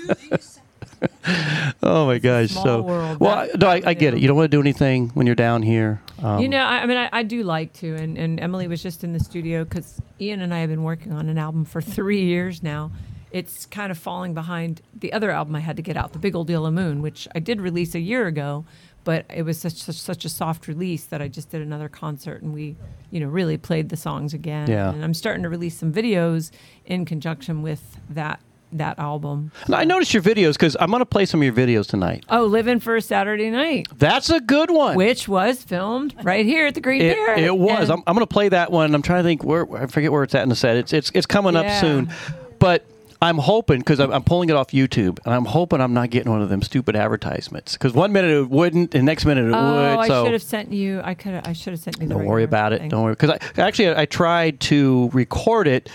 oh 1.83 2.07
my 2.07 2.19
gosh! 2.19 2.51
small 2.51 2.65
So, 2.65 2.83
world. 2.83 3.21
well, 3.21 3.39
I, 3.39 3.49
no, 3.59 3.69
I, 3.69 3.83
I 3.87 3.95
get 3.95 4.15
it. 4.15 4.21
You 4.21 4.29
don't 4.29 4.37
want 4.37 4.51
to 4.51 4.57
do 4.57 4.61
anything 4.61 5.09
when 5.11 5.27
you're 5.27 5.37
down 5.37 5.63
here. 5.63 6.01
Um, 6.23 6.41
you 6.41 6.49
know, 6.49 6.59
I, 6.59 6.79
I 6.79 6.87
mean, 6.87 6.97
I, 7.13 7.23
do 7.23 7.43
like 7.45 7.73
to, 7.75 7.95
and, 7.95 8.19
and 8.19 8.41
Emily 8.41 8.67
was 8.67 8.83
just 8.83 9.05
in 9.05 9.13
the 9.13 9.21
studio 9.21 9.63
because 9.65 10.01
Ian 10.21 10.41
and 10.41 10.53
I 10.53 10.59
have 10.61 10.71
been 10.71 10.83
working 10.83 11.13
on 11.13 11.29
an 11.29 11.39
album 11.39 11.65
for 11.65 11.81
three 11.81 12.23
years 12.23 12.63
now. 12.63 12.91
It's 13.31 13.67
kind 13.67 13.93
of 13.93 13.99
falling 13.99 14.33
behind 14.35 14.81
the 14.99 15.13
other 15.13 15.31
album 15.31 15.55
I 15.55 15.61
had 15.61 15.77
to 15.77 15.83
get 15.83 15.97
out, 15.97 16.13
The 16.15 16.19
Big 16.19 16.35
Old 16.35 16.49
Yellow 16.49 16.71
Moon, 16.71 17.03
which 17.03 17.29
I 17.35 17.41
did 17.41 17.61
release 17.61 17.95
a 17.95 18.01
year 18.01 18.27
ago, 18.27 18.65
but 19.09 19.25
it 19.35 19.43
was 19.43 19.59
such, 19.59 19.73
such 19.73 19.95
such 19.95 20.27
a 20.27 20.29
soft 20.29 20.69
release 20.69 21.07
that 21.07 21.23
I 21.23 21.29
just 21.29 21.49
did 21.49 21.63
another 21.63 21.89
concert 21.89 22.43
and 22.43 22.53
we, 22.53 22.77
you 23.11 23.21
know, 23.21 23.27
really 23.29 23.57
played 23.57 23.89
the 23.89 23.97
songs 23.97 24.35
again. 24.35 24.69
Yeah. 24.69 24.93
And 24.93 25.03
I'm 25.03 25.15
starting 25.15 25.45
to 25.45 25.49
release 25.49 25.79
some 25.79 25.91
videos 25.91 26.51
in 26.85 27.07
conjunction 27.07 27.63
with 27.63 27.97
that 28.11 28.39
that 28.71 28.99
album. 28.99 29.51
I 29.73 29.87
noticed 29.87 30.13
your 30.13 30.23
videos 30.23 30.53
because 30.53 30.77
I'm 30.79 30.91
going 30.91 31.01
to 31.01 31.07
play 31.07 31.25
some 31.25 31.41
of 31.41 31.45
your 31.47 31.55
videos 31.55 31.87
tonight. 31.87 32.27
Oh, 32.29 32.45
Living 32.45 32.81
for 32.81 32.97
a 32.97 33.01
Saturday 33.01 33.49
Night. 33.49 33.87
That's 33.97 34.29
a 34.29 34.41
good 34.41 34.71
one. 34.71 34.95
Which 34.95 35.27
was 35.27 35.63
filmed 35.63 36.15
right 36.23 36.45
here 36.45 36.67
at 36.67 36.75
the 36.75 36.83
Green 36.83 37.01
It, 37.01 37.17
Parrot. 37.17 37.39
it 37.39 37.57
was. 37.57 37.89
And- 37.89 37.93
I'm, 37.93 38.03
I'm 38.09 38.15
going 38.15 38.27
to 38.27 38.31
play 38.31 38.51
that 38.51 38.71
one. 38.71 38.95
I'm 38.95 39.01
trying 39.01 39.21
to 39.23 39.27
think 39.27 39.43
where 39.43 39.75
I 39.75 39.87
forget 39.87 40.13
where 40.13 40.23
it's 40.23 40.35
at 40.35 40.43
in 40.43 40.51
the 40.51 40.55
set. 40.55 40.77
It's 40.77 40.93
it's 40.93 41.11
it's 41.15 41.25
coming 41.25 41.57
up 41.57 41.67
soon, 41.81 42.11
but 42.59 42.85
I'm 43.21 43.39
hoping 43.39 43.81
because 43.81 43.99
I'm, 43.99 44.13
I'm 44.13 44.23
pulling 44.23 44.49
it 44.49 44.55
off 44.55 44.69
YouTube, 44.69 45.19
and 45.25 45.35
I'm 45.35 45.45
hoping 45.45 45.81
I'm 45.81 45.93
not 45.93 46.11
getting 46.11 46.31
one 46.31 46.41
of 46.41 46.49
them 46.51 46.63
stupid 46.63 46.95
advertisements. 46.95 47.73
Because 47.73 47.93
one 47.93 48.13
minute 48.13 48.31
it 48.31 48.49
wouldn't, 48.49 48.95
and 48.95 49.05
next 49.07 49.25
minute 49.25 49.47
it 49.49 49.55
Oh, 49.55 49.75
would. 49.75 49.99
I 49.99 50.07
so 50.07 50.25
should 50.25 50.33
have 50.35 50.43
sent 50.43 50.73
you. 50.73 51.01
I 51.03 51.15
could. 51.15 51.35
I 51.35 51.53
should 51.53 51.73
have 51.73 51.81
sent 51.81 52.01
you. 52.01 52.07
The 52.07 52.15
don't 52.15 52.27
worry 52.27 52.45
about 52.45 52.73
it. 52.73 52.89
Don't 52.89 53.03
worry. 53.03 53.15
Because 53.15 53.31
I 53.31 53.61
actually 53.61 53.95
I 53.97 54.07
tried 54.07 54.61
to 54.61 55.11
record 55.13 55.67
it, 55.67 55.91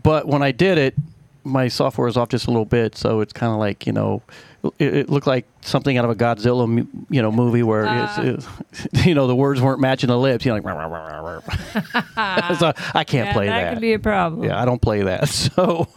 but 0.00 0.28
when 0.28 0.42
I 0.42 0.52
did 0.52 0.78
it, 0.78 0.94
my 1.42 1.66
software 1.68 2.06
was 2.06 2.16
off 2.16 2.28
just 2.28 2.46
a 2.46 2.50
little 2.50 2.64
bit, 2.66 2.96
so 2.96 3.20
it's 3.20 3.32
kind 3.32 3.52
of 3.52 3.58
like 3.58 3.86
you 3.86 3.92
know. 3.92 4.22
It, 4.78 4.94
it 4.94 5.08
looked 5.08 5.26
like 5.26 5.46
something 5.62 5.96
out 5.96 6.04
of 6.04 6.10
a 6.10 6.14
Godzilla, 6.14 6.86
you 7.08 7.22
know, 7.22 7.32
movie 7.32 7.62
where 7.62 7.86
ah. 7.88 8.20
it's, 8.22 8.46
it's, 8.84 9.06
you 9.06 9.14
know 9.14 9.26
the 9.26 9.34
words 9.34 9.58
weren't 9.62 9.80
matching 9.80 10.08
the 10.08 10.18
lips. 10.18 10.44
You 10.44 10.50
know, 10.50 10.56
like, 10.56 10.64
"Rah, 10.66 10.74
rah, 10.74 10.86
rah, 10.86 11.18
rah, 11.18 11.40
rah." 12.16 12.54
so 12.58 12.72
I 12.94 13.04
can't 13.04 13.28
Yeah, 13.28 13.32
play 13.32 13.46
that 13.46 13.62
that. 13.62 13.72
could 13.72 13.80
be 13.80 13.94
a 13.94 13.98
problem. 13.98 14.44
Yeah, 14.46 14.60
I 14.60 14.66
don't 14.66 14.80
play 14.82 15.02
that. 15.02 15.28
So, 15.30 15.88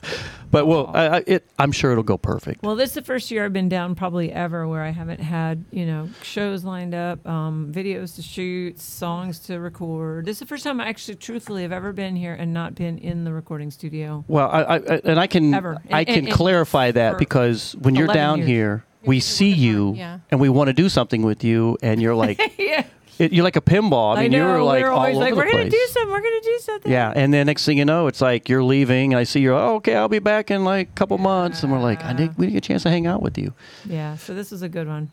but 0.53 0.67
well, 0.67 0.91
I, 0.93 1.07
I, 1.07 1.23
it, 1.25 1.49
I'm 1.57 1.71
sure 1.71 1.91
it'll 1.91 2.03
go 2.03 2.17
perfect. 2.17 2.61
Well, 2.61 2.75
this 2.75 2.89
is 2.91 2.93
the 2.95 3.01
first 3.01 3.31
year 3.31 3.43
I've 3.43 3.53
been 3.53 3.69
down 3.69 3.95
probably 3.95 4.31
ever 4.31 4.67
where 4.67 4.83
I 4.83 4.91
haven't 4.91 5.19
had 5.19 5.65
you 5.71 5.87
know 5.87 6.09
shows 6.21 6.63
lined 6.63 6.93
up, 6.93 7.27
um, 7.27 7.73
videos 7.73 8.15
to 8.17 8.21
shoot, 8.21 8.79
songs 8.79 9.39
to 9.47 9.59
record. 9.59 10.25
This 10.25 10.35
is 10.35 10.39
the 10.41 10.45
first 10.45 10.63
time 10.63 10.79
I 10.79 10.85
actually, 10.87 11.15
truthfully, 11.15 11.63
have 11.63 11.71
ever 11.71 11.91
been 11.91 12.15
here 12.15 12.35
and 12.35 12.53
not 12.53 12.75
been 12.75 12.99
in 12.99 13.23
the 13.23 13.33
recording 13.33 13.71
studio. 13.71 14.23
Well, 14.27 14.47
I, 14.47 14.61
I 14.61 14.77
and 15.03 15.19
I 15.19 15.25
can 15.25 15.53
Ever. 15.55 15.81
I 15.91 15.99
And- 16.01 16.07
can 16.07 16.17
and- 16.19 16.27
and 16.27 16.35
clarify 16.35 16.91
that 16.91 17.17
because 17.17 17.75
when 17.81 17.95
you're 17.95 18.05
down 18.07 18.37
years. 18.37 18.47
here, 18.47 18.85
we 19.05 19.19
see 19.19 19.49
you 19.51 19.95
yeah. 19.95 20.19
and 20.29 20.39
we 20.39 20.49
want 20.49 20.67
to 20.67 20.73
do 20.73 20.87
something 20.87 21.23
with 21.23 21.43
you, 21.43 21.77
and 21.81 21.99
you're 21.99 22.13
like, 22.15 22.39
yeah. 22.59 22.85
It, 23.23 23.33
you're 23.33 23.43
like 23.43 23.55
a 23.55 23.61
pinball. 23.61 24.15
I 24.15 24.23
mean, 24.23 24.31
know. 24.31 24.37
you're 24.37 24.63
like 24.63 24.83
we're 24.83 24.89
all 24.89 24.99
always 24.99 25.15
over 25.15 25.25
like, 25.25 25.33
the 25.33 25.37
we're 25.37 25.51
gonna 25.51 25.69
do 25.69 25.87
something. 25.89 26.11
We're 26.11 26.21
gonna 26.21 26.41
do 26.41 26.59
something. 26.59 26.91
Yeah, 26.91 27.13
and 27.15 27.33
then 27.33 27.47
next 27.47 27.65
thing 27.65 27.77
you 27.77 27.85
know, 27.85 28.07
it's 28.07 28.21
like 28.21 28.49
you're 28.49 28.63
leaving, 28.63 29.13
and 29.13 29.19
I 29.19 29.23
see 29.23 29.39
you. 29.41 29.53
Oh, 29.53 29.75
okay, 29.75 29.95
I'll 29.95 30.09
be 30.09 30.19
back 30.19 30.51
in 30.51 30.63
like 30.63 30.89
a 30.89 30.93
couple 30.93 31.17
months, 31.17 31.63
and 31.63 31.71
we're 31.71 31.79
like, 31.79 32.03
I 32.03 32.13
did, 32.13 32.37
we 32.37 32.45
didn't 32.45 32.53
get 32.53 32.65
a 32.65 32.67
chance 32.67 32.83
to 32.83 32.89
hang 32.89 33.07
out 33.07 33.21
with 33.21 33.37
you. 33.37 33.53
Yeah. 33.85 34.17
So 34.17 34.33
this 34.33 34.51
is 34.51 34.61
a 34.61 34.69
good 34.69 34.87
one. 34.87 35.11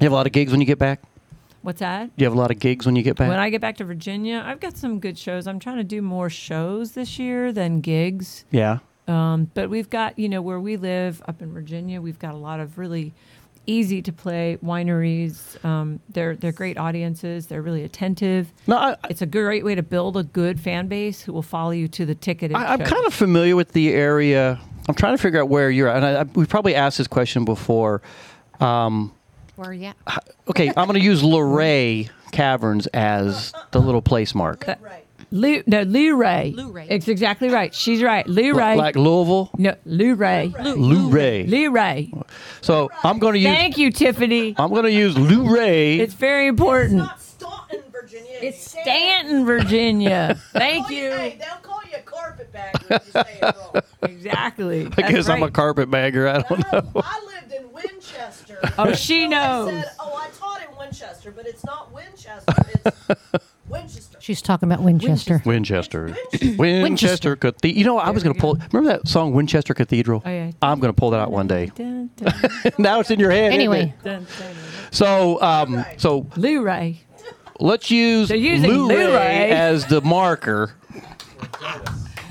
You 0.00 0.04
have 0.06 0.12
a 0.12 0.14
lot 0.14 0.26
of 0.26 0.32
gigs 0.32 0.50
when 0.50 0.60
you 0.60 0.66
get 0.66 0.78
back. 0.78 1.02
What's 1.62 1.78
that? 1.78 2.10
You 2.16 2.24
have 2.24 2.34
a 2.34 2.38
lot 2.38 2.50
of 2.50 2.58
gigs 2.58 2.86
when 2.86 2.96
you 2.96 3.02
get 3.02 3.16
back. 3.16 3.28
When 3.28 3.38
I 3.38 3.48
get 3.50 3.60
back 3.60 3.76
to 3.76 3.84
Virginia, 3.84 4.42
I've 4.44 4.58
got 4.58 4.76
some 4.76 4.98
good 4.98 5.16
shows. 5.16 5.46
I'm 5.46 5.60
trying 5.60 5.76
to 5.76 5.84
do 5.84 6.02
more 6.02 6.28
shows 6.28 6.92
this 6.92 7.18
year 7.18 7.52
than 7.52 7.80
gigs. 7.80 8.44
yeah. 8.50 8.78
Um, 9.08 9.50
but 9.54 9.68
we've 9.68 9.90
got, 9.90 10.16
you 10.16 10.28
know, 10.28 10.40
where 10.40 10.60
we 10.60 10.76
live 10.76 11.22
up 11.26 11.42
in 11.42 11.52
Virginia, 11.52 12.00
we've 12.00 12.20
got 12.20 12.34
a 12.34 12.38
lot 12.38 12.60
of 12.60 12.78
really 12.78 13.12
easy 13.66 14.02
to 14.02 14.12
play. 14.12 14.58
Wineries, 14.64 15.62
um, 15.64 16.00
they're 16.08 16.36
they're 16.36 16.52
great 16.52 16.78
audiences. 16.78 17.46
They're 17.46 17.62
really 17.62 17.84
attentive. 17.84 18.52
No, 18.66 18.76
I, 18.76 18.96
it's 19.10 19.22
a 19.22 19.26
great 19.26 19.64
way 19.64 19.74
to 19.74 19.82
build 19.82 20.16
a 20.16 20.22
good 20.22 20.60
fan 20.60 20.88
base 20.88 21.22
who 21.22 21.32
will 21.32 21.42
follow 21.42 21.70
you 21.70 21.88
to 21.88 22.06
the 22.06 22.14
ticket. 22.14 22.54
I, 22.54 22.72
I'm 22.72 22.80
kind 22.80 23.06
of 23.06 23.14
familiar 23.14 23.56
with 23.56 23.72
the 23.72 23.92
area. 23.92 24.60
I'm 24.88 24.94
trying 24.94 25.16
to 25.16 25.22
figure 25.22 25.40
out 25.40 25.48
where 25.48 25.70
you're 25.70 25.88
at. 25.88 25.96
And 25.96 26.04
I, 26.04 26.20
I, 26.20 26.22
we've 26.24 26.48
probably 26.48 26.74
asked 26.74 26.98
this 26.98 27.06
question 27.06 27.44
before. 27.44 28.02
Um, 28.60 29.12
Where 29.56 29.70
are 29.70 29.74
you 29.74 29.86
at? 30.06 30.28
okay, 30.48 30.68
I'm 30.68 30.86
going 30.86 30.98
to 30.98 31.00
use 31.00 31.22
Luray 31.22 32.08
Caverns 32.32 32.86
as 32.88 33.52
the 33.70 33.80
little 33.80 34.02
place 34.02 34.34
mark. 34.34 34.66
Lou, 35.32 35.62
no, 35.66 35.82
Lou 35.82 36.14
Ray. 36.16 36.52
Lou 36.54 36.70
Ray. 36.70 36.86
It's 36.90 37.08
exactly 37.08 37.48
right. 37.48 37.74
She's 37.74 38.02
right. 38.02 38.26
Lou 38.28 38.52
Ray. 38.54 38.76
Like 38.76 38.96
Louisville? 38.96 39.50
No, 39.56 39.74
Lou 39.86 40.14
Ray. 40.14 40.52
Lou 40.62 41.08
Ray. 41.08 41.46
Lou 41.46 41.70
Ray. 41.70 42.12
So 42.60 42.90
I'm 43.02 43.18
going 43.18 43.32
to 43.34 43.38
use. 43.40 43.48
Thank 43.48 43.78
you, 43.78 43.90
Tiffani. 43.90 44.54
I'm 44.58 44.70
going 44.70 44.84
to 44.84 44.92
use 44.92 45.16
Lou 45.16 45.52
Ray. 45.52 45.98
It's 45.98 46.14
very 46.14 46.46
important. 46.48 47.00
It's 47.00 47.08
not 47.08 47.20
Staunton, 47.22 47.82
Virginia. 47.90 48.38
It's 48.42 48.70
Stanton, 48.70 49.46
Virginia. 49.46 50.38
Thank 50.52 50.90
you. 50.90 51.10
Hey, 51.10 51.38
they'll 51.40 51.56
call 51.62 51.80
you 51.90 51.96
a 51.96 52.00
carpetbagger 52.02 52.86
if 52.90 53.06
you 53.06 53.12
say 53.12 53.38
it 53.40 53.56
wrong. 53.56 53.82
Exactly. 54.02 54.86
I 54.86 54.88
That's 54.88 55.10
guess 55.12 55.28
I'm 55.28 55.42
a 55.42 55.50
carpetbagger. 55.50 56.28
I 56.28 56.40
don't 56.42 56.72
know. 56.72 57.02
I 57.02 57.24
lived 57.24 57.52
in 57.52 57.72
Winchester. 57.72 58.58
Oh, 58.78 58.92
she 58.94 59.26
knows. 59.28 59.68
I 59.68 59.80
said, 59.82 59.90
oh, 60.00 60.14
I 60.16 60.28
taught 60.38 60.60
in 60.68 60.76
Winchester, 60.76 61.30
but 61.30 61.46
it's 61.46 61.64
not 61.64 61.92
Winchester. 61.92 62.54
It's 62.84 63.44
Winchester. 63.68 64.11
She's 64.22 64.40
talking 64.40 64.70
about 64.70 64.84
Winchester. 64.84 65.42
Winchester. 65.44 66.16
Winchester. 66.56 67.34
Cathedral. 67.40 67.76
You 67.78 67.84
know, 67.84 67.98
I 67.98 68.10
was 68.10 68.22
going 68.22 68.34
to 68.36 68.40
pull. 68.40 68.54
Remember 68.72 68.96
that 68.96 69.08
song, 69.08 69.32
Winchester 69.32 69.74
Cathedral? 69.74 70.22
Oh, 70.24 70.30
yeah. 70.30 70.52
I'm 70.62 70.78
going 70.78 70.92
to 70.94 70.96
pull 70.98 71.10
that 71.10 71.18
out 71.20 71.32
one 71.32 71.48
day. 71.48 71.72
now 72.78 73.00
it's 73.00 73.10
in 73.10 73.18
your 73.18 73.32
head. 73.32 73.52
Anyway. 73.52 73.92
So, 74.92 75.42
um, 75.42 75.84
so 75.96 76.28
Lou 76.36 76.62
Ray. 76.62 77.00
let's 77.58 77.90
use 77.90 78.28
They're 78.28 78.36
using 78.36 78.70
Lou 78.70 78.86
Lou 78.86 78.96
Ray 78.96 79.14
Ray. 79.14 79.50
as 79.50 79.86
the 79.86 80.00
marker. 80.02 80.74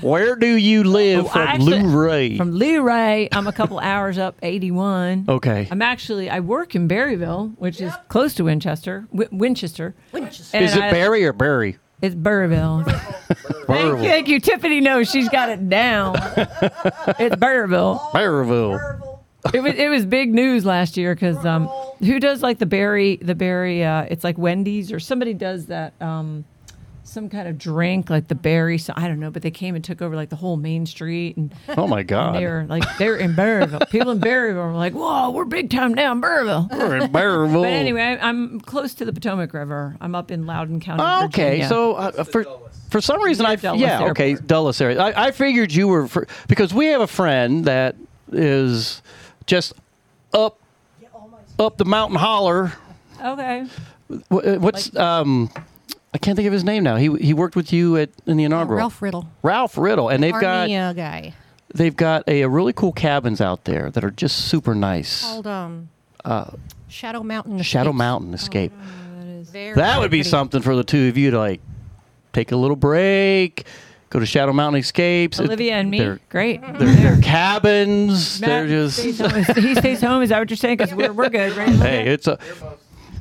Where 0.00 0.34
do 0.34 0.46
you 0.56 0.82
live 0.82 1.26
Oh, 1.26 1.28
from 1.28 1.40
I 1.42 1.44
actually- 1.44 1.80
Lou 1.82 2.04
Ray? 2.06 2.36
From 2.36 2.50
Lou 2.50 2.82
Ray, 2.82 3.28
I'm 3.30 3.46
a 3.46 3.52
couple 3.52 3.78
hours 3.78 4.18
up 4.18 4.34
81. 4.42 5.26
Okay. 5.28 5.68
I'm 5.70 5.80
actually 5.82 6.28
I 6.28 6.40
work 6.40 6.74
in 6.74 6.88
Berryville, 6.88 7.54
which 7.58 7.80
is 7.80 7.92
close 8.08 8.34
to 8.34 8.44
Winchester. 8.44 9.06
W- 9.12 9.28
Winchester. 9.30 9.94
Winchester. 10.12 10.56
Is 10.58 10.74
it 10.74 10.80
Barry 10.80 11.24
or 11.24 11.32
Barry? 11.32 11.76
It's 12.02 12.16
Burrville. 12.16 12.84
thank, 13.66 13.98
you, 13.98 14.08
thank 14.08 14.28
you. 14.28 14.40
Tiffani 14.40 14.82
knows 14.82 15.08
she's 15.08 15.28
got 15.28 15.48
it 15.48 15.68
down. 15.68 16.16
it's 16.16 17.36
Burrville. 17.36 18.00
Barryville. 18.10 19.20
It 19.54 19.60
was 19.60 19.74
it 19.74 19.88
was 19.88 20.04
big 20.04 20.34
news 20.34 20.64
last 20.64 20.96
year 20.96 21.14
because 21.14 21.44
um, 21.46 21.66
who 22.00 22.20
does 22.20 22.42
like 22.42 22.58
the 22.58 22.66
berry 22.66 23.16
the 23.16 23.34
berry? 23.34 23.84
Uh, 23.84 24.02
it's 24.02 24.24
like 24.24 24.36
Wendy's 24.36 24.92
or 24.92 25.00
somebody 25.00 25.32
does 25.32 25.66
that. 25.66 25.94
Um, 26.00 26.44
some 27.12 27.28
kind 27.28 27.46
of 27.46 27.58
drink 27.58 28.08
like 28.10 28.28
the 28.28 28.34
berry. 28.34 28.78
So 28.78 28.92
I 28.96 29.06
don't 29.08 29.20
know, 29.20 29.30
but 29.30 29.42
they 29.42 29.50
came 29.50 29.74
and 29.74 29.84
took 29.84 30.00
over 30.02 30.16
like 30.16 30.30
the 30.30 30.36
whole 30.36 30.56
main 30.56 30.86
street 30.86 31.36
and. 31.36 31.54
Oh 31.76 31.86
my 31.86 32.02
God. 32.02 32.36
they 32.36 32.46
were 32.46 32.64
like 32.68 32.84
they're 32.98 33.16
in 33.16 33.34
Burrville. 33.34 33.88
People 33.90 34.10
in 34.12 34.20
Burrville 34.20 34.54
were 34.66 34.72
like, 34.72 34.94
"Whoa, 34.94 35.30
we're 35.30 35.44
big 35.44 35.70
time 35.70 35.94
now 35.94 36.12
in 36.12 36.20
Burrville." 36.20 36.68
We're 36.70 36.96
in 36.96 37.12
Barryville. 37.12 37.62
But 37.62 37.68
anyway, 37.72 38.02
I- 38.20 38.28
I'm 38.28 38.60
close 38.60 38.94
to 38.94 39.04
the 39.04 39.12
Potomac 39.12 39.52
River. 39.54 39.96
I'm 40.00 40.14
up 40.14 40.30
in 40.30 40.46
Loudoun 40.46 40.80
County. 40.80 41.26
Okay, 41.26 41.42
Virginia. 41.60 41.68
so 41.68 41.94
uh, 41.94 42.24
for 42.24 42.44
for 42.90 43.00
some 43.00 43.22
reason 43.22 43.46
I 43.46 43.56
Dulles 43.56 43.80
yeah 43.80 44.04
okay 44.10 44.30
Airport. 44.32 44.46
Dulles 44.48 44.80
area. 44.80 45.00
I, 45.00 45.26
I 45.28 45.30
figured 45.30 45.72
you 45.72 45.88
were 45.88 46.08
for, 46.08 46.26
because 46.48 46.74
we 46.74 46.86
have 46.88 47.00
a 47.00 47.06
friend 47.06 47.64
that 47.66 47.96
is 48.30 49.02
just 49.46 49.72
up 50.32 50.58
up 51.58 51.76
the 51.76 51.84
mountain 51.84 52.18
holler. 52.18 52.72
okay. 53.22 53.66
Wh- 54.30 54.34
uh, 54.44 54.56
What's 54.58 54.94
um 54.96 55.50
I 56.14 56.18
can't 56.18 56.36
think 56.36 56.46
of 56.46 56.52
his 56.52 56.64
name 56.64 56.82
now. 56.84 56.96
He 56.96 57.14
he 57.16 57.32
worked 57.34 57.56
with 57.56 57.72
you 57.72 57.96
at 57.96 58.10
in 58.26 58.36
the 58.36 58.44
inaugural. 58.44 58.78
Ralph 58.78 59.00
Riddle. 59.02 59.28
Ralph 59.42 59.78
Riddle, 59.78 60.08
and 60.10 60.22
they've 60.22 60.32
got 60.32 60.62
Army 60.62 60.76
uh, 60.76 60.92
guy 60.92 61.34
they've 61.74 61.96
got 61.96 62.22
a, 62.28 62.42
a 62.42 62.48
really 62.50 62.74
cool 62.74 62.92
cabins 62.92 63.40
out 63.40 63.64
there 63.64 63.90
that 63.90 64.04
are 64.04 64.10
just 64.10 64.36
super 64.46 64.74
nice. 64.74 65.22
called 65.22 65.46
um, 65.46 65.88
Uh, 66.22 66.50
Shadow 66.88 67.22
Mountain. 67.22 67.62
Shadow 67.62 67.94
Mountain 67.94 68.34
Escape. 68.34 68.72
Very, 69.50 69.74
That 69.74 69.98
would 70.00 70.10
be 70.10 70.18
pretty. 70.18 70.28
something 70.28 70.60
for 70.62 70.76
the 70.76 70.84
two 70.84 71.08
of 71.08 71.16
you 71.16 71.30
to 71.30 71.38
like 71.38 71.60
take 72.34 72.52
a 72.52 72.56
little 72.56 72.76
break, 72.76 73.64
go 74.10 74.18
to 74.20 74.26
Shadow 74.26 74.52
Mountain 74.52 74.80
Escapes. 74.80 75.38
It- 75.40 75.44
Olivia 75.46 75.74
and 75.76 75.90
me, 75.90 75.98
they're- 75.98 76.20
great. 76.28 76.60
They're, 76.60 76.94
they're 76.94 77.20
cabins. 77.22 78.38
they're 78.38 78.66
just 78.66 78.98
stays 78.98 79.18
he 79.56 79.74
stays 79.74 80.00
home. 80.02 80.22
Is 80.22 80.28
that 80.28 80.38
what 80.40 80.50
you're 80.50 80.56
saying? 80.58 80.76
Because 80.76 80.94
we're, 80.94 81.12
we're 81.12 81.30
good, 81.30 81.56
right? 81.56 81.70
hey, 81.70 82.08
it's 82.08 82.26
a 82.26 82.38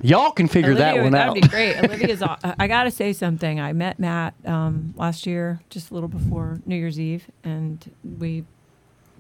y'all 0.01 0.31
can 0.31 0.47
figure 0.47 0.73
that 0.75 0.93
Olivia, 0.93 1.03
one 1.03 1.11
that'd 1.13 1.29
out. 1.29 1.35
be 1.35 1.47
great. 1.47 1.77
Olivia's. 1.77 2.21
aw- 2.23 2.37
I 2.59 2.67
got 2.67 2.83
to 2.85 2.91
say 2.91 3.13
something. 3.13 3.59
I 3.59 3.73
met 3.73 3.99
Matt 3.99 4.33
um, 4.45 4.93
last 4.97 5.25
year, 5.25 5.59
just 5.69 5.91
a 5.91 5.93
little 5.93 6.09
before 6.09 6.59
New 6.65 6.75
Year's 6.75 6.99
Eve, 6.99 7.25
and 7.43 7.89
we 8.19 8.43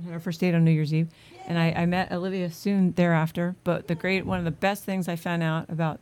had 0.05 0.13
our 0.13 0.19
first 0.19 0.39
date 0.39 0.55
on 0.55 0.63
New 0.65 0.71
Year's 0.71 0.93
Eve. 0.93 1.07
And 1.47 1.57
I, 1.59 1.71
I 1.71 1.85
met 1.85 2.11
Olivia 2.11 2.49
soon 2.51 2.91
thereafter. 2.93 3.55
But 3.63 3.87
the 3.87 3.95
great, 3.95 4.25
one 4.25 4.37
of 4.39 4.45
the 4.45 4.51
best 4.51 4.83
things 4.83 5.07
I 5.07 5.15
found 5.15 5.43
out 5.43 5.69
about 5.69 5.99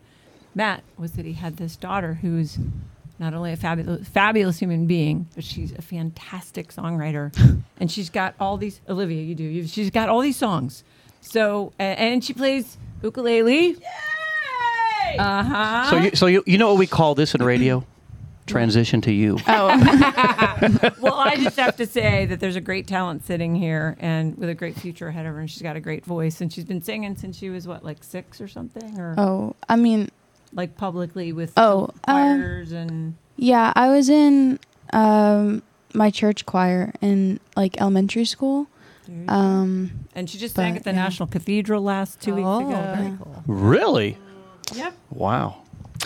Matt 0.55 0.83
was 0.97 1.13
that 1.13 1.25
he 1.25 1.33
had 1.33 1.57
this 1.57 1.75
daughter 1.75 2.15
who's 2.15 2.57
not 3.19 3.33
only 3.33 3.51
a 3.51 3.57
fabulous, 3.57 4.07
fabulous 4.07 4.59
human 4.59 4.85
being, 4.85 5.27
but 5.35 5.43
she's 5.43 5.71
a 5.73 5.81
fantastic 5.81 6.69
songwriter, 6.73 7.33
and 7.79 7.91
she's 7.91 8.09
got 8.09 8.33
all 8.39 8.57
these. 8.57 8.79
Olivia, 8.87 9.21
you 9.21 9.35
do. 9.35 9.43
You, 9.43 9.67
she's 9.67 9.89
got 9.89 10.07
all 10.09 10.21
these 10.21 10.37
songs. 10.37 10.83
So 11.21 11.73
a- 11.79 11.83
and 11.83 12.23
she 12.23 12.33
plays 12.33 12.77
ukulele. 13.03 13.75
Uh 15.17 15.43
huh. 15.43 15.89
So 15.89 15.97
you, 15.97 16.11
so 16.15 16.25
you, 16.27 16.43
you 16.45 16.57
know 16.57 16.69
what 16.69 16.77
we 16.79 16.87
call 16.87 17.15
this 17.15 17.33
in 17.35 17.41
radio? 17.43 17.85
Transition 18.45 19.01
to 19.01 19.11
you. 19.11 19.37
Oh. 19.47 19.67
well, 21.01 21.13
I 21.15 21.35
just 21.37 21.57
have 21.57 21.75
to 21.77 21.85
say 21.85 22.25
that 22.25 22.39
there's 22.39 22.55
a 22.55 22.61
great 22.61 22.87
talent 22.87 23.25
sitting 23.25 23.55
here 23.55 23.95
and 23.99 24.35
with 24.37 24.49
a 24.49 24.55
great 24.55 24.75
future 24.75 25.07
ahead 25.07 25.25
of 25.27 25.33
her. 25.33 25.39
And 25.39 25.49
she's 25.51 25.61
got 25.61 25.75
a 25.75 25.79
great 25.79 26.03
voice. 26.05 26.41
And 26.41 26.51
she's 26.51 26.63
been 26.65 26.81
singing 26.81 27.15
since 27.15 27.37
she 27.37 27.49
was, 27.51 27.67
what, 27.67 27.83
like 27.83 28.03
six 28.03 28.41
or 28.41 28.47
something? 28.47 28.99
Or 28.99 29.13
Oh, 29.17 29.55
I 29.67 29.75
mean, 29.75 30.09
like 30.51 30.77
publicly 30.77 31.31
with 31.31 31.53
Oh, 31.57 31.89
um, 32.07 32.39
choirs 32.41 32.71
and. 32.71 33.15
yeah, 33.35 33.71
I 33.75 33.89
was 33.89 34.09
in 34.09 34.57
um, 34.93 35.61
my 35.93 36.09
church 36.09 36.45
choir 36.47 36.91
in 37.01 37.39
like 37.55 37.79
elementary 37.79 38.25
school. 38.25 38.67
Um, 39.27 39.91
And 40.15 40.29
she 40.29 40.37
just 40.37 40.55
sang 40.55 40.75
at 40.77 40.83
the 40.83 40.91
yeah. 40.91 40.95
National 40.97 41.27
Cathedral 41.27 41.81
last 41.83 42.19
two 42.21 42.35
weeks 42.35 42.45
Oh, 42.47 42.59
ago. 42.67 42.93
very 42.95 43.17
cool. 43.17 43.43
Really? 43.47 44.17
Yep. 44.75 44.93
Wow. 45.11 45.61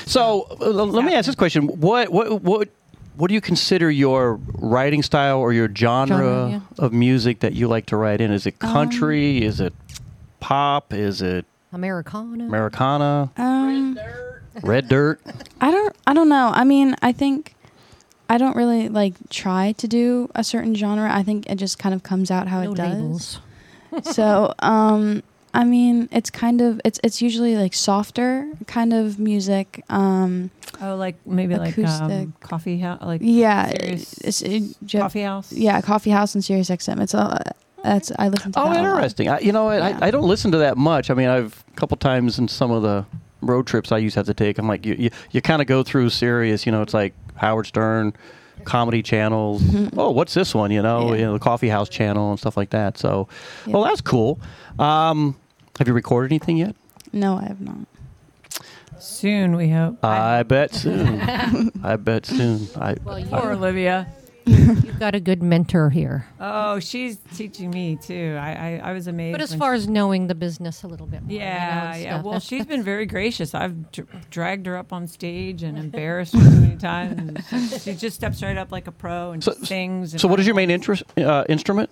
So 0.06 0.48
uh, 0.61 0.65
l- 0.65 0.88
let 0.88 1.06
me 1.06 1.14
ask 1.14 1.26
this 1.27 1.35
question: 1.35 1.68
What 1.68 2.10
what 2.10 2.41
what 2.41 2.69
what 3.15 3.27
do 3.27 3.34
you 3.35 3.41
consider 3.41 3.91
your 3.91 4.40
writing 4.56 5.03
style 5.03 5.38
or 5.40 5.53
your 5.53 5.69
genre, 5.73 6.07
Genre, 6.18 6.49
yeah. 6.49 6.84
of 6.84 6.91
music 6.94 7.40
that 7.41 7.53
you 7.53 7.68
like 7.68 7.85
to 7.88 7.98
write 7.98 8.22
in? 8.22 8.31
Is 8.31 8.45
it 8.48 8.56
Um, 8.61 8.72
country? 8.73 9.44
Is 9.44 9.60
it 9.60 9.73
pop? 10.40 10.94
Is 10.94 11.22
it 11.22 11.45
Americana. 11.72 12.45
Americana? 12.45 13.31
um, 13.38 13.99
Red 14.64 14.88
dirt? 14.88 15.19
I 15.61 15.72
don't. 15.72 15.95
I 16.07 16.14
don't 16.14 16.30
know. 16.30 16.52
I 16.53 16.64
mean, 16.64 16.95
I 17.02 17.11
think 17.11 17.56
I 18.30 18.38
don't 18.38 18.56
really 18.56 18.90
like 18.90 19.14
try 19.30 19.73
to 19.73 19.88
do 19.88 20.30
a 20.35 20.44
certain 20.44 20.73
genre. 20.76 21.10
I 21.11 21.23
think 21.23 21.45
it 21.49 21.56
just 21.56 21.77
kind 21.80 21.94
of 21.95 22.03
comes 22.03 22.30
out 22.31 22.48
how 22.48 22.64
No 22.64 22.72
it 22.72 22.76
does. 22.77 22.94
labels. 22.94 23.40
so, 24.03 24.53
um, 24.60 25.22
I 25.53 25.63
mean, 25.65 26.09
it's 26.11 26.30
kind 26.31 26.61
of 26.61 26.81
it's 26.84 26.99
it's 27.03 27.21
usually 27.21 27.55
like 27.55 27.73
softer 27.73 28.49
kind 28.67 28.93
of 28.93 29.19
music. 29.19 29.84
Um, 29.89 30.49
Oh, 30.81 30.95
like 30.95 31.15
maybe 31.25 31.55
like 31.55 31.77
um, 31.77 32.34
coffee 32.39 32.80
house, 32.80 32.99
like 33.03 33.21
yeah, 33.23 33.69
Sirius 33.69 34.13
it's, 34.19 34.41
it, 34.41 34.63
ju- 34.85 34.99
coffee 34.99 35.21
house. 35.21 35.51
Yeah, 35.53 35.80
coffee 35.81 36.09
house 36.09 36.34
and 36.34 36.43
Sirius 36.43 36.69
XM. 36.71 36.99
It's 36.99 37.13
all 37.13 37.38
that's 37.84 38.11
I 38.17 38.30
listen 38.30 38.51
to. 38.53 38.59
Oh, 38.59 38.69
that 38.73 38.80
interesting. 38.80 39.30
I, 39.30 39.39
you 39.39 39.51
know, 39.51 39.65
what? 39.65 39.81
I, 39.81 40.07
I 40.07 40.11
don't 40.11 40.27
listen 40.27 40.51
to 40.51 40.57
that 40.57 40.75
much. 40.77 41.11
I 41.11 41.13
mean, 41.13 41.30
I've 41.30 41.63
a 41.71 41.75
couple 41.75 41.95
times 41.97 42.39
in 42.39 42.47
some 42.47 42.71
of 42.71 42.81
the 42.81 43.05
road 43.41 43.67
trips 43.67 43.91
I 43.91 43.99
used 43.99 44.15
to 44.15 44.21
have 44.21 44.25
to 44.27 44.34
take. 44.34 44.57
I'm 44.57 44.67
like, 44.67 44.84
you 44.85 44.95
you, 44.97 45.09
you 45.31 45.41
kind 45.41 45.61
of 45.61 45.67
go 45.67 45.84
through 45.84 46.09
Sirius. 46.09 46.65
You 46.65 46.71
know, 46.71 46.81
it's 46.81 46.93
like 46.95 47.13
Howard 47.35 47.67
Stern, 47.67 48.13
comedy 48.63 49.03
channels. 49.03 49.61
oh, 49.95 50.09
what's 50.09 50.34
this 50.34 50.55
one? 50.55 50.71
You 50.71 50.81
know, 50.81 51.09
Yeah. 51.13 51.19
you 51.19 51.25
know, 51.25 51.34
the 51.34 51.39
Coffee 51.39 51.69
House 51.69 51.88
channel 51.88 52.31
and 52.31 52.39
stuff 52.39 52.57
like 52.57 52.71
that. 52.71 52.97
So, 52.97 53.27
well, 53.67 53.84
that's 53.84 54.01
cool. 54.01 54.39
Um, 54.80 55.35
have 55.79 55.87
you 55.87 55.93
recorded 55.93 56.31
anything 56.31 56.57
yet? 56.57 56.75
No, 57.11 57.35
I 57.37 57.43
have 57.45 57.61
not. 57.61 57.87
Soon, 58.99 59.55
we 59.55 59.69
hope. 59.69 60.03
I 60.03 60.43
bet 60.43 60.73
soon. 60.73 61.19
I 61.83 61.95
bet 61.97 62.25
soon. 62.25 62.67
I, 62.75 62.95
Well, 63.03 63.19
you- 63.19 63.25
Poor 63.25 63.51
Olivia. 63.53 64.07
You've 64.45 64.99
got 64.99 65.15
a 65.15 65.21
good 65.21 65.41
mentor 65.41 65.89
here. 65.89 66.27
Oh, 66.37 66.77
she's 66.79 67.17
teaching 67.35 67.69
me 67.69 67.95
too. 68.01 68.37
I 68.39 68.51
I, 68.81 68.89
I 68.89 68.93
was 68.93 69.07
amazed. 69.07 69.33
But 69.33 69.41
as 69.41 69.51
when 69.51 69.59
far 69.59 69.73
as 69.73 69.87
knowing 69.87 70.27
the 70.27 70.35
business 70.35 70.83
a 70.83 70.87
little 70.87 71.07
bit 71.07 71.21
more. 71.23 71.31
you 71.31 71.39
know, 71.39 71.45
Yeah, 71.45 71.95
yeah. 71.95 72.01
stuff, 72.13 72.23
Well, 72.23 72.31
that's- 72.33 72.43
she's 72.43 72.59
that's- 72.59 72.67
been 72.77 72.83
very 72.83 73.05
gracious. 73.05 73.55
I've 73.55 73.89
dr- 73.93 74.29
dragged 74.29 74.65
her 74.67 74.75
up 74.75 74.91
on 74.91 75.07
stage 75.07 75.63
and 75.63 75.77
embarrassed 75.77 76.33
her 76.33 76.41
so 76.41 76.49
many 76.59 76.75
times. 76.75 77.39
She, 77.49 77.79
she 77.79 77.93
just 77.95 78.15
steps 78.17 78.43
right 78.43 78.57
up 78.57 78.69
like 78.71 78.87
a 78.87 78.91
pro 78.91 79.31
and 79.31 79.41
So- 79.43 79.53
sings. 79.63 80.11
And 80.13 80.19
so, 80.19 80.27
what 80.27 80.39
is 80.41 80.45
your 80.45 80.55
main 80.55 80.69
interest 80.69 81.03
uh, 81.17 81.45
instrument? 81.47 81.89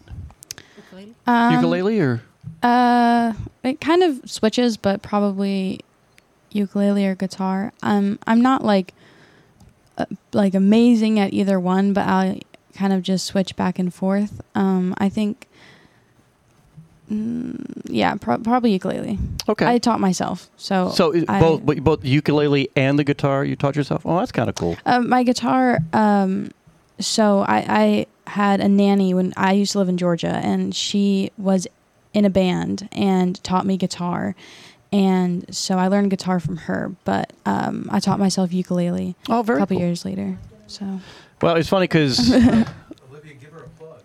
Um, 1.26 1.54
Ukulele 1.54 2.00
or? 2.02 2.22
Uh, 2.64 3.34
it 3.64 3.82
kind 3.82 4.04
of 4.04 4.22
switches, 4.30 4.78
but 4.78 5.02
probably 5.02 5.80
ukulele 6.52 7.06
or 7.08 7.16
guitar. 7.16 7.74
Um, 7.82 8.20
I'm 8.28 8.42
not 8.42 8.64
like 8.64 8.94
uh, 9.98 10.06
like 10.34 10.54
amazing 10.54 11.20
at 11.20 11.34
either 11.34 11.60
one, 11.60 11.94
but 11.94 12.08
I 12.08 12.42
kind 12.76 12.94
of 12.94 13.02
just 13.04 13.26
switch 13.26 13.56
back 13.56 13.80
and 13.80 13.94
forth. 13.94 14.42
Um, 14.56 14.94
I 14.98 15.10
think, 15.10 15.48
mm, 17.12 17.82
yeah, 17.86 18.16
pro- 18.16 18.38
probably 18.38 18.72
ukulele. 18.74 19.18
Okay. 19.50 19.66
I 19.66 19.78
taught 19.78 20.00
myself, 20.00 20.50
so 20.58 20.90
So 20.90 21.14
I- 21.28 21.40
both 21.40 21.64
both 21.84 22.06
ukulele 22.06 22.70
and 22.76 22.98
the 23.00 23.04
guitar 23.04 23.44
you 23.44 23.56
taught 23.56 23.76
yourself. 23.76 24.04
Oh, 24.06 24.20
that's 24.20 24.32
kind 24.32 24.50
of 24.50 24.56
cool. 24.56 24.78
Um, 24.86 25.10
my 25.10 25.24
guitar. 25.24 25.80
Um, 25.94 26.52
so 27.00 27.40
I, 27.42 28.06
I 28.28 28.30
had 28.32 28.62
a 28.62 28.68
nanny 28.70 29.14
when 29.14 29.34
I 29.36 29.54
used 29.54 29.72
to 29.74 29.80
live 29.80 29.90
in 29.90 29.98
Georgia, 29.98 30.40
and 30.44 30.76
she 30.76 31.32
was 31.38 31.68
in 32.14 32.26
a 32.26 32.30
band 32.30 32.88
and 32.92 33.42
taught 33.44 33.66
me 33.66 33.78
guitar, 33.78 34.36
and 34.92 35.46
so 35.56 35.78
I 35.78 35.88
learned 35.88 36.10
guitar 36.12 36.40
from 36.40 36.58
her. 36.58 36.92
But 37.06 37.32
um, 37.46 37.88
I 37.92 38.00
taught 38.00 38.20
myself 38.20 38.52
ukulele. 38.54 39.16
Oh, 39.30 39.42
very 39.44 39.60
A 39.60 39.62
couple 39.62 39.78
cool. 39.78 39.86
years 39.86 40.04
later. 40.06 40.38
So 40.68 41.00
Well, 41.42 41.56
it's 41.56 41.70
funny 41.70 41.86
because 41.86 42.20
Olivia, 42.34 43.34
Give 43.40 43.52
her 43.52 43.64
a 43.64 43.70
plug. 43.80 44.02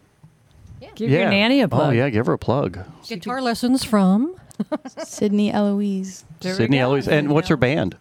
Yeah. 0.80 0.88
Give 0.94 1.10
yeah. 1.10 1.20
your 1.20 1.30
nanny 1.30 1.60
a 1.60 1.68
plug. 1.68 1.88
Oh 1.88 1.90
yeah, 1.90 2.08
give 2.10 2.26
her 2.26 2.32
a 2.34 2.38
plug. 2.38 2.78
Guitar 3.06 3.40
lessons 3.42 3.84
from 3.84 4.34
Sydney 5.04 5.52
Eloise. 5.52 6.24
Sydney 6.40 6.78
Eloise. 6.78 7.08
And 7.08 7.30
what's 7.30 7.48
her 7.48 7.56
band? 7.56 7.96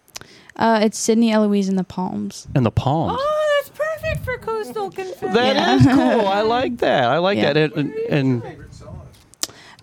Uh, 0.56 0.80
it's 0.82 0.98
Sydney 0.98 1.30
Eloise 1.32 1.68
and 1.68 1.78
the 1.78 1.84
Palms. 1.84 2.48
And 2.54 2.64
the 2.64 2.70
Palms. 2.70 3.18
Oh, 3.20 3.58
that's 3.58 3.78
perfect 3.78 4.24
for 4.24 4.38
coastal 4.38 4.90
confession. 4.90 5.34
That 5.34 5.80
is 5.80 5.86
cool. 5.86 6.26
I 6.26 6.40
like 6.40 6.78
that. 6.78 7.04
I 7.04 7.18
like 7.18 7.36
Yeah. 7.36 7.52
that. 7.52 7.72
And, 7.74 7.92
and, 7.94 8.42
and 8.42 8.65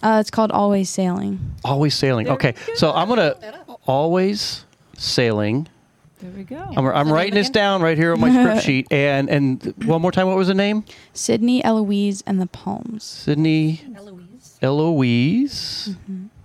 Uh, 0.04 0.20
it's 0.20 0.30
called 0.30 0.52
Always 0.52 0.90
Sailing. 0.90 1.40
always 1.64 1.96
sailing. 1.96 2.28
Okay, 2.30 2.54
so 2.76 2.92
I'm 2.92 3.08
gonna 3.08 3.36
always 3.88 4.66
sailing. 4.98 5.68
There 6.20 6.32
we 6.32 6.44
go. 6.44 6.56
I'm, 6.78 6.86
I'm 6.88 7.12
writing 7.12 7.34
this 7.34 7.50
down 7.50 7.82
right 7.82 7.98
here 7.98 8.14
on 8.14 8.20
my 8.20 8.30
script 8.30 8.64
sheet. 8.66 8.88
And 8.92 9.30
and 9.30 9.74
one 9.86 10.02
more 10.02 10.12
time, 10.12 10.28
what 10.28 10.38
was 10.38 10.48
the 10.48 10.54
name? 10.54 10.86
Sydney 11.14 11.64
Eloise 11.64 12.22
and 12.26 12.40
the 12.42 12.48
Palms. 12.48 13.04
Sydney 13.04 13.82
Eloise 13.96 14.58
Eloise 14.62 15.96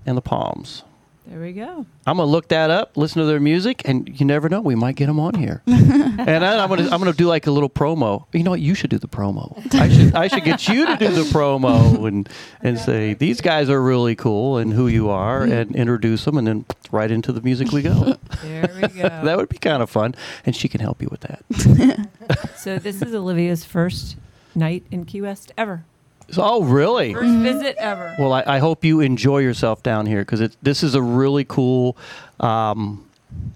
and 0.07 0.17
the 0.17 0.21
Palms. 0.23 0.83
There 1.29 1.41
we 1.41 1.53
go. 1.53 1.85
I'm 2.07 2.17
gonna 2.17 2.25
look 2.25 2.49
that 2.49 2.71
up, 2.71 2.97
listen 2.97 3.21
to 3.21 3.27
their 3.27 3.39
music, 3.39 3.83
and 3.85 4.09
you 4.19 4.25
never 4.25 4.49
know, 4.49 4.63
we 4.63 4.75
might 4.75 4.97
get 4.97 5.07
them 5.07 5.21
on 5.21 5.35
here. 5.35 5.63
and 5.67 6.19
then 6.27 6.43
I'm 6.43 6.71
gonna 6.71 6.85
I'm 6.85 6.99
gonna 6.99 7.13
do 7.13 7.27
like 7.27 7.47
a 7.47 7.51
little 7.51 7.69
promo. 7.69 8.25
You 8.33 8.43
know 8.43 8.51
what? 8.53 8.61
You 8.61 8.75
should 8.75 8.89
do 8.89 8.99
the 8.99 9.09
promo. 9.09 9.53
I 9.75 9.89
should 9.91 10.15
I 10.15 10.29
should 10.29 10.45
get 10.45 10.69
you 10.69 10.87
to 10.87 10.97
do 10.97 11.09
the 11.09 11.25
promo 11.25 12.09
and 12.09 12.27
and 12.63 12.79
say 12.79 13.13
these 13.13 13.43
guys 13.43 13.69
are 13.69 13.83
really 13.83 14.17
cool 14.17 14.57
and 14.57 14.73
who 14.73 14.89
you 14.89 15.11
are 15.11 15.43
and 15.45 15.77
introduce 15.77 16.25
them 16.25 16.39
and 16.39 16.47
then 16.47 16.65
right 16.93 17.11
into 17.11 17.31
the 17.31 17.43
music 17.43 17.73
we 17.73 17.83
go. 17.83 18.17
There 18.43 18.71
we 18.81 18.89
go. 19.03 19.09
that 19.09 19.37
would 19.37 19.51
be 19.51 19.59
kind 19.59 19.83
of 19.83 19.91
fun, 19.91 20.15
and 20.47 20.57
she 20.57 20.67
can 20.67 20.81
help 20.81 21.03
you 21.03 21.09
with 21.11 21.21
that. 21.21 22.09
so 22.57 22.79
this 22.79 23.03
is 23.03 23.15
Olivia's 23.15 23.65
first 23.65 24.17
night 24.55 24.85
in 24.91 25.05
Key 25.05 25.21
West 25.21 25.53
ever. 25.59 25.85
So- 26.31 26.43
oh, 26.45 26.63
really? 26.63 27.15
1st 27.15 27.43
visit 27.43 27.77
ever. 27.79 28.15
Well, 28.19 28.33
I, 28.33 28.43
I 28.47 28.59
hope 28.59 28.85
you 28.85 29.01
enjoy 29.01 29.39
yourself 29.39 29.83
down 29.83 30.07
here 30.07 30.21
because 30.23 30.57
this 30.63 30.83
is 30.83 30.95
a 30.95 31.03
really 31.03 31.45
cool. 31.45 31.97
Um, 32.41 33.05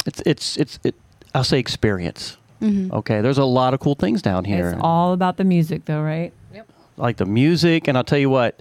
it's 0.07 0.23
it's 0.27 0.57
it's 0.57 0.79
it, 0.85 0.95
I'll 1.35 1.45
say 1.45 1.59
experience. 1.59 2.37
Mhm. 2.61 2.93
Okay, 2.93 3.21
there's 3.21 3.39
a 3.39 3.45
lot 3.45 3.75
of 3.75 3.81
cool 3.81 3.95
things 3.97 4.23
down 4.23 4.45
here, 4.45 4.71
It's 4.71 4.79
all 4.81 5.13
about 5.13 5.37
the 5.37 5.45
music, 5.45 5.85
though, 5.87 6.01
right? 6.03 6.33
Yep. 6.55 6.69
like 6.97 7.17
the 7.17 7.27
music, 7.27 7.89
and 7.89 7.97
I'll 7.99 8.05
tell 8.05 8.19
you 8.21 8.31
what, 8.31 8.61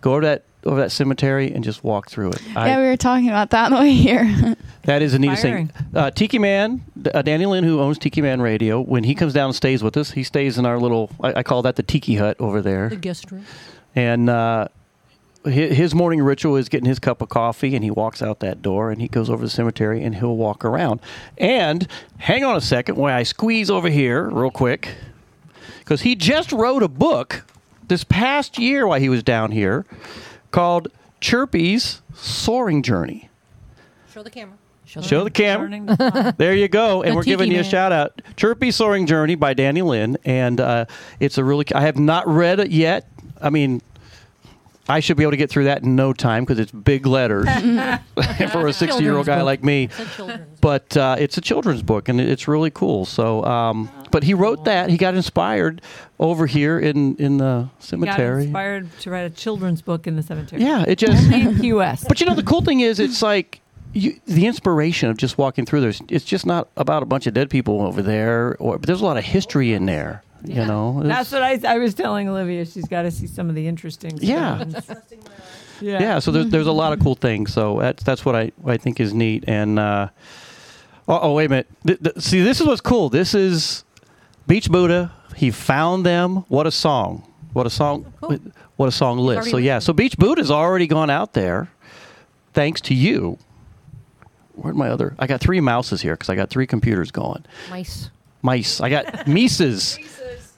go 0.00 0.12
over 0.12 0.22
that 0.22 0.44
over 0.64 0.80
that 0.80 0.90
cemetery 0.90 1.52
and 1.52 1.62
just 1.62 1.84
walk 1.84 2.10
through 2.10 2.30
it. 2.30 2.42
I- 2.56 2.68
yeah, 2.68 2.80
we 2.80 2.86
were 2.88 2.96
talking 2.96 3.28
about 3.28 3.50
that 3.50 3.66
on 3.72 3.72
the 3.72 3.78
way 3.78 3.92
here. 3.92 4.56
That 4.84 5.02
is 5.02 5.12
the 5.12 5.18
neatest 5.18 5.42
thing. 5.42 5.70
Uh, 5.94 6.10
Tiki 6.10 6.38
Man, 6.38 6.82
uh, 7.14 7.22
Danny 7.22 7.46
Lynn, 7.46 7.62
who 7.64 7.80
owns 7.80 7.96
Tiki 7.98 8.20
Man 8.22 8.40
Radio, 8.42 8.80
when 8.80 9.04
he 9.04 9.14
comes 9.14 9.32
down 9.32 9.46
and 9.46 9.54
stays 9.54 9.82
with 9.82 9.96
us, 9.96 10.10
he 10.10 10.22
stays 10.24 10.58
in 10.58 10.66
our 10.66 10.78
little, 10.78 11.10
I, 11.22 11.34
I 11.38 11.42
call 11.42 11.62
that 11.62 11.76
the 11.76 11.82
Tiki 11.82 12.16
Hut 12.16 12.36
over 12.40 12.60
there. 12.60 12.88
the 12.88 12.96
guest 12.96 13.30
room. 13.30 13.44
And 13.94 14.28
uh, 14.28 14.68
hi- 15.44 15.50
his 15.50 15.94
morning 15.94 16.20
ritual 16.22 16.56
is 16.56 16.68
getting 16.68 16.88
his 16.88 16.98
cup 16.98 17.22
of 17.22 17.28
coffee, 17.28 17.74
and 17.74 17.84
he 17.84 17.90
walks 17.90 18.20
out 18.20 18.40
that 18.40 18.60
door, 18.60 18.90
and 18.90 19.00
he 19.00 19.08
goes 19.08 19.30
over 19.30 19.38
to 19.42 19.46
the 19.46 19.50
cemetery, 19.50 20.02
and 20.02 20.16
he'll 20.16 20.36
walk 20.36 20.64
around. 20.64 21.00
And 21.38 21.86
hang 22.18 22.42
on 22.44 22.56
a 22.56 22.60
second, 22.60 22.96
while 22.96 23.14
I 23.14 23.22
squeeze 23.22 23.70
over 23.70 23.88
here 23.90 24.28
real 24.28 24.50
quick, 24.50 24.96
because 25.80 26.00
he 26.02 26.16
just 26.16 26.50
wrote 26.52 26.82
a 26.82 26.88
book 26.88 27.44
this 27.88 28.04
past 28.04 28.58
year 28.58 28.86
while 28.86 29.00
he 29.00 29.08
was 29.08 29.22
down 29.22 29.50
here 29.50 29.84
called 30.50 30.88
Chirpy's 31.20 32.00
Soaring 32.14 32.82
Journey. 32.82 33.28
Show 34.12 34.22
the 34.22 34.30
camera. 34.30 34.56
Show 34.86 35.22
the 35.24 35.30
camera. 35.30 36.34
there 36.38 36.54
you 36.54 36.66
go. 36.68 37.02
And 37.02 37.12
The 37.12 37.16
we're 37.16 37.22
giving 37.22 37.50
you 37.50 37.58
a 37.58 37.62
Man. 37.62 37.70
shout 37.70 37.92
out. 37.92 38.22
Chirpy 38.36 38.70
Soaring 38.70 39.06
Journey 39.06 39.34
by 39.34 39.52
Danny 39.52 39.82
Lynn. 39.82 40.16
And 40.24 40.60
uh, 40.60 40.86
it's 41.20 41.36
a 41.36 41.44
really, 41.44 41.66
I 41.74 41.82
have 41.82 41.98
not 41.98 42.26
read 42.26 42.58
it 42.58 42.70
yet. 42.70 43.06
I 43.40 43.50
mean, 43.50 43.82
I 44.88 45.00
should 45.00 45.16
be 45.16 45.22
able 45.22 45.32
to 45.32 45.36
get 45.36 45.50
through 45.50 45.64
that 45.64 45.82
in 45.82 45.96
no 45.96 46.12
time 46.12 46.44
because 46.44 46.58
it's 46.58 46.72
big 46.72 47.06
letters 47.06 47.46
for 48.52 48.66
a 48.66 48.72
60 48.72 49.02
year 49.02 49.16
old 49.16 49.26
guy 49.26 49.38
book. 49.38 49.44
like 49.44 49.64
me. 49.64 49.90
It's 49.98 50.20
But 50.60 50.96
uh, 50.96 51.16
it's 51.18 51.36
a 51.36 51.40
children's 51.40 51.82
book 51.82 52.08
and 52.08 52.20
it's 52.20 52.48
really 52.48 52.70
cool. 52.70 53.04
So, 53.04 53.44
um, 53.44 53.90
but 54.10 54.22
he 54.22 54.34
wrote 54.34 54.64
that. 54.64 54.88
He 54.88 54.96
got 54.96 55.14
inspired 55.14 55.82
over 56.18 56.46
here 56.46 56.78
in, 56.78 57.16
in 57.16 57.38
the 57.38 57.68
Got 57.68 57.82
cemetery. 57.82 58.44
inspired 58.44 58.98
to 59.00 59.10
write 59.10 59.22
a 59.22 59.30
children's 59.30 59.82
book 59.82 60.06
in 60.06 60.16
the 60.16 60.22
cemetery. 60.22 60.62
Yeah, 60.62 60.84
it 60.88 60.96
just 60.96 61.24
Only 61.24 61.42
in 61.42 61.58
Key 61.58 61.72
West. 61.74 62.06
But 62.08 62.20
you 62.20 62.26
know, 62.26 62.34
the 62.34 62.42
cool 62.42 62.62
thing 62.62 62.80
is, 62.80 62.98
it's 62.98 63.20
like 63.22 63.60
you, 63.92 64.20
the 64.26 64.46
inspiration 64.46 65.10
of 65.10 65.16
just 65.16 65.38
walking 65.38 65.66
through 65.66 65.80
there. 65.82 65.92
It's 66.08 66.24
just 66.24 66.46
not 66.46 66.68
about 66.76 67.02
a 67.02 67.06
bunch 67.06 67.26
of 67.26 67.34
dead 67.34 67.50
people 67.50 67.82
over 67.82 68.02
there, 68.02 68.56
or 68.58 68.78
but 68.78 68.86
there's 68.86 69.00
a 69.00 69.04
lot 69.04 69.16
of 69.16 69.24
history 69.24 69.72
in 69.72 69.86
there. 69.86 70.22
You 70.44 70.64
know, 70.64 71.02
That's 71.04 71.32
what 71.32 71.42
I, 71.42 71.60
I 71.66 71.78
was 71.78 71.94
telling 71.94 72.28
Olivia. 72.28 72.64
She's 72.64 72.86
got 72.86 73.02
to 73.02 73.10
see 73.10 73.26
some 73.26 73.48
of 73.48 73.54
the 73.54 73.66
interesting 73.66 74.10
stuff. 74.10 74.22
Yeah. 74.22 74.64
yeah. 75.80 76.00
yeah. 76.00 76.18
So 76.20 76.30
there's 76.30 76.48
there's 76.48 76.66
a 76.66 76.72
lot 76.72 76.92
of 76.92 77.00
cool 77.00 77.14
things. 77.14 77.52
So 77.52 77.80
that's 77.80 78.02
that's 78.02 78.24
what 78.24 78.36
I 78.36 78.52
what 78.56 78.72
I 78.72 78.76
think 78.76 79.00
is 79.00 79.12
neat. 79.12 79.44
And 79.48 79.78
uh, 79.78 80.08
oh, 81.08 81.18
oh 81.22 81.32
wait 81.34 81.46
a 81.46 81.48
minute. 81.48 81.66
Th- 81.86 82.00
th- 82.00 82.18
see, 82.18 82.42
this 82.42 82.60
is 82.60 82.66
what's 82.66 82.80
cool. 82.80 83.08
This 83.08 83.34
is 83.34 83.84
Beach 84.46 84.70
Buddah. 84.70 85.10
He 85.36 85.50
found 85.50 86.06
them. 86.06 86.44
What 86.48 86.66
a 86.66 86.70
song! 86.70 87.24
What 87.52 87.66
a 87.66 87.70
song! 87.70 88.12
What 88.76 88.88
a 88.88 88.92
song 88.92 89.18
list. 89.18 89.50
So 89.50 89.56
yeah. 89.56 89.80
So 89.80 89.92
Beach 89.92 90.16
Buddah's 90.16 90.50
already 90.50 90.86
gone 90.86 91.10
out 91.10 91.32
there, 91.32 91.68
thanks 92.52 92.80
to 92.82 92.94
you. 92.94 93.38
Where'd 94.54 94.76
my 94.76 94.88
other? 94.88 95.14
I 95.18 95.26
got 95.26 95.40
three 95.40 95.60
mouses 95.60 96.00
here 96.02 96.14
because 96.14 96.28
I 96.28 96.34
got 96.34 96.50
three 96.50 96.66
computers 96.66 97.10
going. 97.10 97.44
Mice. 97.70 98.10
Mice. 98.42 98.80
I 98.80 98.88
got 98.88 99.26
Mises. 99.28 99.98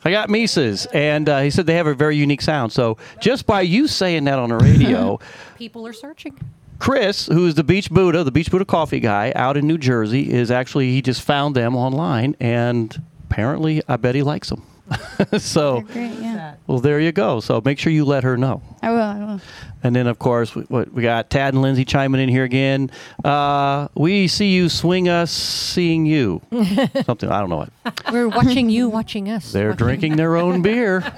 I 0.05 0.10
got 0.10 0.31
Mises, 0.31 0.86
and 0.86 1.28
uh, 1.28 1.40
he 1.40 1.51
said 1.51 1.66
they 1.66 1.74
have 1.74 1.86
a 1.86 1.94
very 1.94 2.16
unique 2.16 2.40
sound. 2.40 2.72
So 2.72 2.97
just 3.20 3.47
by 3.47 3.60
you 3.60 3.86
saying 3.86 4.24
that 4.24 4.39
on 4.39 4.48
the 4.48 4.56
radio, 4.56 5.18
People 5.56 5.86
are 5.86 5.93
searching. 5.93 6.39
Chris, 6.78 7.27
who 7.27 7.47
is 7.47 7.55
the 7.55 7.64
Beach 7.64 7.90
Buddah, 7.90 8.24
the 8.24 8.31
Beach 8.32 8.51
Buddah 8.51 8.66
coffee 8.66 9.01
guy 9.01 9.32
out 9.36 9.59
in 9.59 9.66
New 9.66 9.77
Jersey, 9.77 10.32
is 10.32 10.51
actually 10.51 10.90
he 10.93 11.02
just 11.02 11.20
found 11.20 11.55
them 11.55 11.77
online, 11.77 12.35
and 12.40 13.02
apparently, 13.28 13.82
I 13.86 13.97
bet 13.97 14.14
he 14.14 14.22
likes 14.22 14.48
them. 14.48 14.62
so, 15.38 15.80
Great, 15.82 16.12
yeah. 16.18 16.54
well, 16.66 16.78
there 16.80 17.00
you 17.00 17.12
go. 17.12 17.40
So 17.40 17.60
make 17.64 17.78
sure 17.78 17.92
you 17.92 18.04
let 18.04 18.24
her 18.24 18.36
know. 18.36 18.62
I 18.82 18.90
will. 18.90 19.00
I 19.00 19.18
will. 19.18 19.40
And 19.82 19.96
then, 19.96 20.06
of 20.06 20.18
course, 20.18 20.54
we, 20.54 20.62
what, 20.62 20.92
we 20.92 21.02
got 21.02 21.30
Tad 21.30 21.54
and 21.54 21.62
Lindsay 21.62 21.84
chiming 21.84 22.20
in 22.20 22.28
here 22.28 22.44
again. 22.44 22.90
Uh, 23.24 23.88
we 23.94 24.28
see 24.28 24.52
you 24.52 24.68
swing 24.68 25.08
us, 25.08 25.30
seeing 25.30 26.06
you. 26.06 26.42
Something 27.04 27.30
I 27.30 27.40
don't 27.40 27.50
know 27.50 27.56
what. 27.56 27.72
We're 28.12 28.28
watching 28.28 28.68
you, 28.70 28.88
watching 28.88 29.30
us. 29.30 29.52
They're 29.52 29.74
drinking 29.74 30.16
their 30.16 30.36
own 30.36 30.62
beer. 30.62 31.00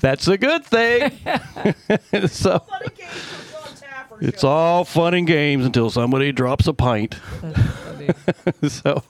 That's 0.00 0.26
a 0.26 0.36
good 0.36 0.64
thing. 0.64 1.12
so 2.26 2.64
it's 4.20 4.44
all 4.44 4.84
fun 4.84 5.14
and 5.14 5.26
games 5.26 5.64
until 5.64 5.90
somebody 5.90 6.32
drops 6.32 6.66
a 6.66 6.72
pint. 6.72 7.16
so, 8.68 9.02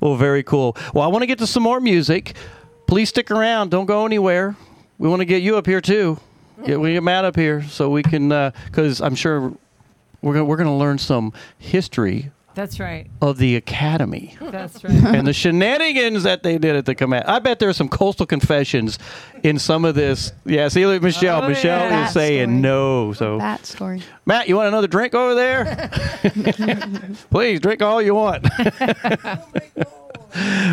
well, 0.00 0.16
very 0.16 0.42
cool. 0.42 0.76
Well, 0.94 1.04
I 1.04 1.08
want 1.08 1.22
to 1.22 1.26
get 1.26 1.38
to 1.38 1.46
some 1.46 1.62
more 1.62 1.80
music. 1.80 2.34
Please 2.86 3.08
stick 3.08 3.30
around. 3.30 3.70
Don't 3.70 3.86
go 3.86 4.04
anywhere. 4.04 4.56
We 4.98 5.08
want 5.08 5.20
to 5.20 5.26
get 5.26 5.42
you 5.42 5.56
up 5.56 5.66
here 5.66 5.80
too. 5.80 6.18
Get, 6.64 6.78
we 6.78 6.92
get 6.92 7.02
Matt 7.02 7.24
up 7.24 7.36
here 7.36 7.62
so 7.62 7.88
we 7.88 8.02
can, 8.02 8.30
uh, 8.32 8.50
because 8.66 9.00
I'm 9.00 9.14
sure 9.14 9.52
we're 10.20 10.34
gonna, 10.34 10.44
we're 10.44 10.56
gonna 10.56 10.76
learn 10.76 10.98
some 10.98 11.32
history 11.58 12.30
That's 12.60 12.78
right. 12.78 13.06
of 13.22 13.38
the 13.38 13.56
academy 13.56 14.36
That's 14.38 14.84
right. 14.84 14.92
and 14.92 15.26
the 15.26 15.32
shenanigans 15.32 16.24
that 16.24 16.42
they 16.42 16.58
did 16.58 16.76
at 16.76 16.84
the 16.84 16.94
command. 16.94 17.24
I 17.26 17.38
bet 17.38 17.58
there's 17.58 17.76
some 17.78 17.88
coastal 17.88 18.26
confessions 18.26 18.98
in 19.42 19.58
some 19.58 19.86
of 19.86 19.94
this. 19.94 20.32
Yeah, 20.44 20.68
see, 20.68 20.84
look, 20.84 21.02
Michelle. 21.02 21.42
Oh, 21.42 21.48
Michelle 21.48 21.78
yeah. 21.88 22.06
is 22.08 22.12
That 22.12 22.20
saying 22.20 22.48
story. 22.50 22.60
no. 22.60 23.12
So, 23.14 23.38
That 23.38 23.64
story. 23.64 24.02
Matt, 24.26 24.46
you 24.48 24.56
want 24.56 24.68
another 24.68 24.88
drink 24.88 25.14
over 25.14 25.34
there? 25.34 25.90
Please 27.30 27.60
drink 27.60 27.80
all 27.80 28.02
you 28.02 28.14
want. 28.14 28.46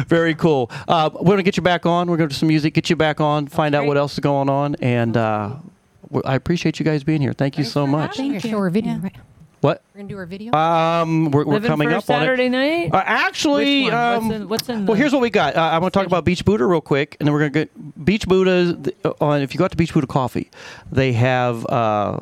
Very 0.07 0.35
cool. 0.35 0.69
Uh, 0.87 1.09
we're 1.13 1.33
gonna 1.33 1.43
get 1.43 1.57
you 1.57 1.63
back 1.63 1.85
on. 1.85 2.09
We're 2.09 2.17
gonna 2.17 2.29
do 2.29 2.35
some 2.35 2.49
music, 2.49 2.73
get 2.73 2.89
you 2.89 2.95
back 2.95 3.19
on, 3.21 3.47
find 3.47 3.73
out 3.75 3.85
what 3.85 3.95
else 3.97 4.13
is 4.13 4.19
going 4.19 4.49
on, 4.49 4.75
and 4.81 5.15
uh, 5.17 5.55
w- 6.03 6.21
I 6.25 6.35
appreciate 6.35 6.79
you 6.79 6.85
guys 6.85 7.03
being 7.03 7.21
here. 7.21 7.33
Thank 7.33 7.57
you 7.57 7.63
so 7.63 7.87
much. 7.87 8.17
Thank 8.17 8.33
you. 8.33 8.39
Show 8.51 8.59
her 8.59 8.69
video, 8.69 8.95
right? 8.97 9.15
What? 9.61 9.81
We're 9.93 10.01
gonna 10.01 10.09
do 10.09 10.17
our 10.17 10.25
video. 10.25 10.53
Um, 10.53 11.31
we're, 11.31 11.43
we're 11.45 11.59
coming 11.61 11.89
for 11.89 11.95
up 11.95 12.09
on 12.09 12.21
it. 12.21 12.25
Saturday 12.25 12.49
night. 12.49 12.93
Uh, 12.93 13.01
actually, 13.05 13.85
Which 13.85 13.93
one? 13.93 14.01
um, 14.01 14.27
what's 14.27 14.35
in, 14.35 14.49
what's 14.49 14.69
in 14.69 14.85
well, 14.85 14.95
here's 14.95 15.13
what 15.13 15.21
we 15.21 15.29
got. 15.31 15.55
Uh, 15.55 15.61
I'm 15.61 15.79
going 15.79 15.91
to 15.91 15.97
talk 15.97 16.05
about 16.05 16.25
Beach 16.25 16.45
Buddah 16.45 16.69
real 16.69 16.81
quick, 16.81 17.17
and 17.19 17.25
then 17.27 17.33
we're 17.33 17.39
going 17.39 17.53
to 17.53 17.59
get 17.59 18.05
Beach 18.05 18.27
Buddah 18.27 18.93
on. 19.19 19.41
If 19.41 19.53
you 19.53 19.57
go 19.57 19.65
out 19.65 19.71
to 19.71 19.77
Beach 19.77 19.93
Buddah 19.93 20.07
Coffee, 20.07 20.51
they 20.91 21.13
have 21.13 21.65
uh, 21.67 22.19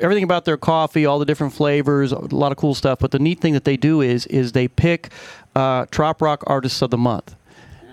everything 0.00 0.24
about 0.24 0.44
their 0.44 0.56
coffee, 0.56 1.06
all 1.06 1.18
the 1.20 1.24
different 1.24 1.52
flavors, 1.52 2.10
a 2.10 2.18
lot 2.34 2.50
of 2.50 2.58
cool 2.58 2.74
stuff. 2.74 2.98
But 2.98 3.12
the 3.12 3.20
neat 3.20 3.40
thing 3.40 3.52
that 3.52 3.64
they 3.64 3.76
do 3.76 4.00
is 4.00 4.26
is 4.26 4.50
they 4.52 4.66
pick 4.66 5.10
uh, 5.54 5.86
Trop 5.92 6.20
Rock 6.20 6.42
Artists 6.48 6.82
of 6.82 6.90
the 6.90 6.98
Month. 6.98 7.36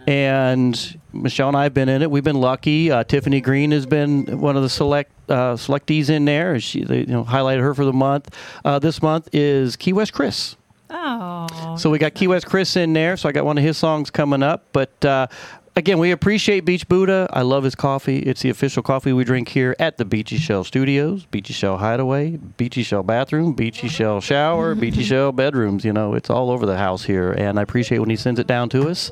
And 0.07 0.99
Michelle 1.13 1.47
and 1.47 1.57
I 1.57 1.63
have 1.63 1.73
been 1.73 1.89
in 1.89 2.01
it. 2.01 2.11
We've 2.11 2.23
been 2.23 2.41
lucky. 2.41 2.91
Uh, 2.91 3.03
Tiffani 3.03 3.41
Green 3.41 3.71
has 3.71 3.85
been 3.85 4.39
one 4.39 4.55
of 4.55 4.63
the 4.63 4.69
select 4.69 5.11
uh, 5.29 5.53
selectees 5.53 6.09
in 6.09 6.25
there. 6.25 6.59
She, 6.59 6.83
they, 6.83 7.01
you 7.01 7.05
know, 7.07 7.23
highlighted 7.23 7.61
her 7.61 7.73
for 7.73 7.85
the 7.85 7.93
month. 7.93 8.35
Uh, 8.65 8.79
this 8.79 9.01
month 9.01 9.29
is 9.31 9.75
Key 9.75 9.93
West 9.93 10.13
Chris. 10.13 10.55
Oh. 10.89 11.75
So 11.77 11.89
we 11.89 11.97
got 11.97 12.13
Key 12.13 12.27
West 12.27 12.45
Chris 12.45 12.75
in 12.75 12.93
there. 12.93 13.17
So 13.17 13.29
I 13.29 13.31
got 13.31 13.45
one 13.45 13.57
of 13.57 13.63
his 13.63 13.77
songs 13.77 14.09
coming 14.09 14.43
up. 14.43 14.65
But 14.73 15.03
uh, 15.05 15.27
again, 15.75 15.97
we 15.97 16.11
appreciate 16.11 16.61
Beach 16.61 16.87
Buddah. 16.87 17.27
I 17.31 17.41
love 17.41 17.63
his 17.63 17.75
coffee. 17.75 18.19
It's 18.19 18.41
the 18.41 18.49
official 18.49 18.83
coffee 18.83 19.13
we 19.13 19.23
drink 19.23 19.49
here 19.49 19.75
at 19.79 19.97
the 19.97 20.05
Beechy 20.05 20.37
Shell 20.37 20.65
Studios, 20.65 21.25
Beechy 21.31 21.53
Shell 21.53 21.77
Hideaway, 21.77 22.37
Beechy 22.57 22.85
Shell 22.85 23.03
Bathroom, 23.03 23.55
Beechy 23.55 23.89
Shell 23.89 24.21
Shower, 24.21 24.75
Beechy 24.75 25.03
Shell 25.03 25.31
Bedrooms. 25.31 25.83
You 25.83 25.93
know, 25.93 26.13
it's 26.13 26.29
all 26.29 26.51
over 26.51 26.65
the 26.65 26.77
house 26.77 27.03
here. 27.03 27.31
And 27.31 27.59
I 27.59 27.63
appreciate 27.63 27.99
when 27.99 28.09
he 28.09 28.15
sends 28.15 28.39
it 28.39 28.47
down 28.47 28.69
to 28.69 28.89
us. 28.89 29.11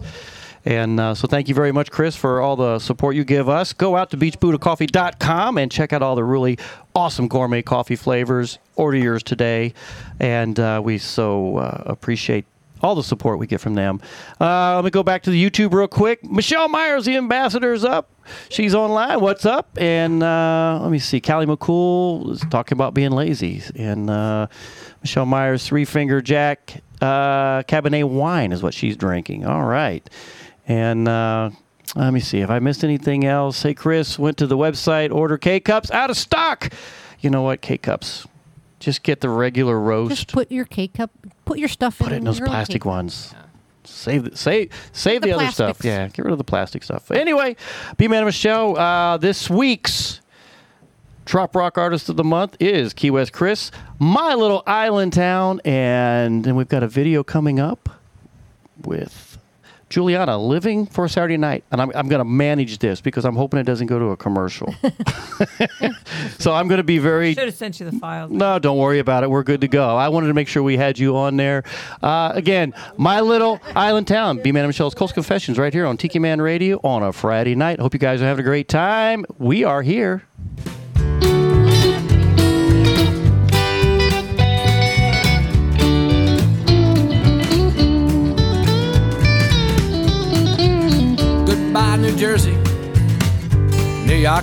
And 0.65 0.99
uh, 0.99 1.15
so 1.15 1.27
thank 1.27 1.49
you 1.49 1.55
very 1.55 1.71
much, 1.71 1.89
Chris, 1.89 2.15
for 2.15 2.39
all 2.41 2.55
the 2.55 2.79
support 2.79 3.15
you 3.15 3.23
give 3.23 3.49
us. 3.49 3.73
Go 3.73 3.95
out 3.95 4.11
to 4.11 4.17
beachbuddahcoffee.com 4.17 5.57
and 5.57 5.71
check 5.71 5.91
out 5.93 6.01
all 6.01 6.15
the 6.15 6.23
really 6.23 6.59
awesome 6.93 7.27
gourmet 7.27 7.61
coffee 7.61 7.95
flavors. 7.95 8.59
Order 8.75 8.97
yours 8.97 9.23
today. 9.23 9.73
And 10.19 10.59
uh, 10.59 10.81
we 10.83 10.97
so 10.97 11.57
uh, 11.57 11.83
appreciate 11.85 12.45
all 12.81 12.95
the 12.95 13.03
support 13.03 13.37
we 13.37 13.47
get 13.47 13.61
from 13.61 13.75
them. 13.75 14.01
Uh, 14.39 14.75
let 14.75 14.83
me 14.85 14.89
go 14.91 15.03
back 15.03 15.23
to 15.23 15.29
the 15.29 15.49
YouTube 15.49 15.73
real 15.73 15.87
quick. 15.87 16.23
Michelle 16.23 16.67
Myers, 16.67 17.05
the 17.05 17.15
ambassador, 17.15 17.73
is 17.73 17.85
up. 17.85 18.09
She's 18.49 18.73
online. 18.73 19.19
What's 19.19 19.45
up? 19.45 19.69
And 19.79 20.23
uh, 20.23 20.79
let 20.81 20.91
me 20.91 20.99
see. 20.99 21.21
Callie 21.21 21.45
McCool 21.45 22.31
is 22.31 22.41
talking 22.49 22.75
about 22.75 22.93
being 22.93 23.11
lazy. 23.11 23.61
And 23.75 24.09
uh, 24.09 24.47
Michelle 25.01 25.25
Myers, 25.25 25.65
Three 25.65 25.85
Finger 25.85 26.21
Jack 26.21 26.81
Cabernet 27.01 28.09
wine 28.09 28.51
is 28.51 28.61
what 28.61 28.73
she's 28.73 28.95
drinking. 28.95 29.45
All 29.45 29.63
right. 29.63 30.07
And 30.71 31.05
uh, 31.09 31.49
let 31.97 32.13
me 32.13 32.21
see 32.21 32.39
if 32.39 32.49
I 32.49 32.59
missed 32.59 32.85
anything 32.85 33.25
else. 33.25 33.61
Hey, 33.61 33.73
Chris 33.73 34.17
went 34.17 34.37
to 34.37 34.47
the 34.47 34.57
website, 34.57 35.11
order 35.11 35.37
K 35.37 35.59
cups 35.59 35.91
out 35.91 36.09
of 36.09 36.15
stock. 36.15 36.71
You 37.19 37.29
know 37.29 37.41
what? 37.41 37.61
K 37.61 37.77
cups. 37.77 38.25
Just 38.79 39.03
get 39.03 39.19
the 39.19 39.27
regular 39.27 39.77
roast. 39.77 40.15
Just 40.15 40.31
put 40.31 40.49
your 40.49 40.63
K 40.63 40.87
cup, 40.87 41.11
Put 41.43 41.59
your 41.59 41.67
stuff 41.67 41.99
Put 41.99 42.07
in. 42.07 42.13
it 42.13 42.17
in 42.19 42.23
those 42.23 42.39
plastic 42.39 42.85
ones. 42.85 43.35
Save 43.83 44.31
the, 44.31 44.37
save 44.37 44.71
save 44.93 45.21
the 45.21 45.27
the, 45.27 45.35
other 45.35 45.51
stuff. 45.51 45.83
Yeah, 45.83 46.07
get 46.07 46.23
rid 46.23 46.31
of 46.31 46.37
the 46.37 46.45
plastic 46.45 46.83
stuff. 46.83 47.11
Anyway, 47.11 47.57
B 47.97 48.07
Man 48.07 48.23
Michelle. 48.23 48.77
Uh, 48.77 49.17
this 49.17 49.49
week's 49.49 50.21
Trop 51.25 51.53
Rock 51.53 51.77
Artist 51.77 52.07
of 52.07 52.15
the 52.15 52.23
Month 52.23 52.55
is 52.61 52.93
Key 52.93 53.11
West 53.11 53.33
Chris, 53.33 53.71
My 53.99 54.35
Little 54.35 54.63
Island 54.65 55.11
Town, 55.11 55.59
and 55.65 56.45
then 56.45 56.55
we've 56.55 56.69
got 56.69 56.81
a 56.81 56.87
video 56.87 57.23
coming 57.23 57.59
up 57.59 57.89
with 58.83 59.30
Juliana 59.91 60.37
living 60.37 60.87
for 60.87 61.05
a 61.05 61.09
Saturday 61.09 61.37
night, 61.37 61.63
and 61.71 61.81
I'm 61.81 61.91
I'm 61.93 62.07
going 62.07 62.19
to 62.19 62.25
manage 62.25 62.79
this 62.79 63.01
because 63.01 63.25
I'm 63.25 63.35
hoping 63.35 63.59
it 63.59 63.65
doesn't 63.65 63.87
go 63.87 63.99
to 63.99 64.05
a 64.05 64.17
commercial. 64.17 64.73
so 66.39 66.53
I'm 66.53 66.67
going 66.67 66.77
to 66.77 66.83
be 66.83 66.97
very 66.97 67.33
Should 67.33 67.45
have 67.45 67.53
sent 67.53 67.79
you 67.79 67.89
the 67.89 67.97
file. 67.97 68.29
no, 68.29 68.57
don't 68.59 68.77
worry 68.77 68.99
about 68.99 69.23
it. 69.23 69.29
We're 69.29 69.43
good 69.43 69.61
to 69.61 69.67
go. 69.67 69.95
I 69.95 70.09
wanted 70.09 70.27
to 70.27 70.33
make 70.33 70.47
sure 70.47 70.63
we 70.63 70.77
had 70.77 70.97
you 70.97 71.15
on 71.17 71.37
there. 71.37 71.63
Uh, 72.01 72.31
again, 72.33 72.73
my 72.97 73.21
little 73.21 73.59
island 73.75 74.07
town, 74.07 74.41
B 74.41 74.51
Man 74.51 74.63
and 74.63 74.69
Michelle's 74.69 74.95
Coast 74.95 75.13
Confessions, 75.13 75.57
right 75.59 75.73
here 75.73 75.85
on 75.85 75.97
Tiki 75.97 76.19
Man 76.19 76.41
Radio 76.41 76.79
on 76.83 77.03
a 77.03 77.11
Friday 77.13 77.55
night. 77.55 77.79
Hope 77.79 77.93
you 77.93 77.99
guys 77.99 78.21
are 78.21 78.25
having 78.25 78.43
a 78.43 78.47
great 78.47 78.67
time. 78.67 79.25
We 79.37 79.63
are 79.63 79.81
here. 79.81 80.23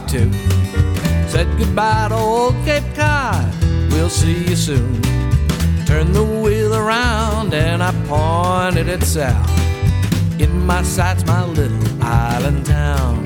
Too. 0.09 0.33
Said 1.29 1.47
goodbye 1.59 2.09
to 2.09 2.15
old 2.15 2.55
Cape 2.65 2.83
Cod. 2.95 3.45
We'll 3.91 4.09
see 4.09 4.43
you 4.49 4.57
soon. 4.57 5.03
Turned 5.85 6.15
the 6.15 6.25
wheel 6.25 6.75
around 6.75 7.53
and 7.53 7.83
I 7.83 7.93
pointed 8.07 8.89
it 8.89 9.03
south. 9.03 9.51
In 10.41 10.65
my 10.65 10.83
sights, 10.83 11.27
my 11.27 11.45
little 11.45 12.03
island 12.03 12.65
town. 12.65 13.23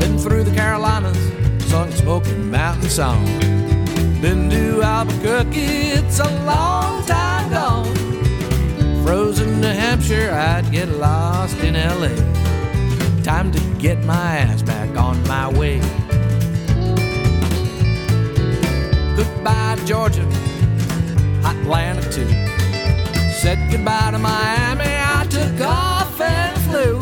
Been 0.00 0.16
through 0.18 0.44
the 0.44 0.54
Carolinas, 0.54 1.18
sung 1.68 1.90
smoking 1.90 2.50
Mountain 2.50 2.88
song. 2.88 3.26
Been 4.22 4.48
to 4.48 4.82
Albuquerque, 4.82 5.92
it's 5.98 6.18
a 6.18 6.30
long 6.46 7.04
time 7.04 7.50
gone. 7.50 7.94
Frozen 9.04 9.60
New 9.60 9.68
Hampshire, 9.68 10.30
I'd 10.32 10.72
get 10.72 10.88
lost 10.88 11.58
in 11.58 11.74
LA. 11.74 12.35
Time 13.26 13.50
to 13.50 13.58
get 13.80 14.04
my 14.04 14.36
ass 14.36 14.62
back 14.62 14.96
on 14.96 15.20
my 15.26 15.48
way. 15.58 15.80
Goodbye, 19.16 19.76
Georgia, 19.84 20.22
Atlanta 21.44 22.02
too. 22.12 22.28
Said 23.32 23.58
goodbye 23.68 24.12
to 24.12 24.20
Miami, 24.20 24.84
I 24.84 25.26
took 25.28 25.60
off 25.60 26.20
and 26.20 26.56
flew. 26.70 27.00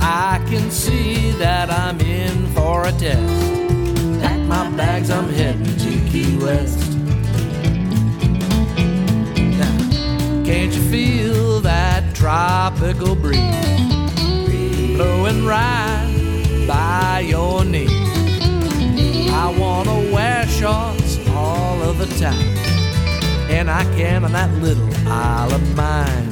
I 0.00 0.42
can 0.48 0.70
see 0.70 1.32
that 1.32 1.68
I'm 1.68 2.00
in 2.00 2.46
for 2.54 2.86
a 2.86 2.92
test. 2.92 4.22
Pack 4.22 4.40
my 4.48 4.70
bags, 4.70 5.10
I'm 5.10 5.28
heading 5.28 5.64
to 5.66 6.10
Key 6.10 6.38
West. 6.38 6.80
Can't 10.46 10.72
you 10.72 10.82
feel 10.90 11.60
that 11.60 12.14
tropical 12.14 13.14
breeze 13.14 13.93
blowing 14.94 15.44
right 15.44 16.64
by 16.68 17.24
your 17.26 17.64
knee? 17.64 17.88
I 19.30 19.52
wanna 19.58 20.12
wear 20.12 20.46
shorts 20.46 21.18
all 21.30 21.82
of 21.82 21.98
the 21.98 22.06
time, 22.18 22.56
and 23.50 23.68
I 23.70 23.82
can 23.96 24.24
on 24.24 24.32
that 24.32 24.52
little 24.62 24.88
isle 25.08 25.52
of 25.52 25.76
mine. 25.76 26.23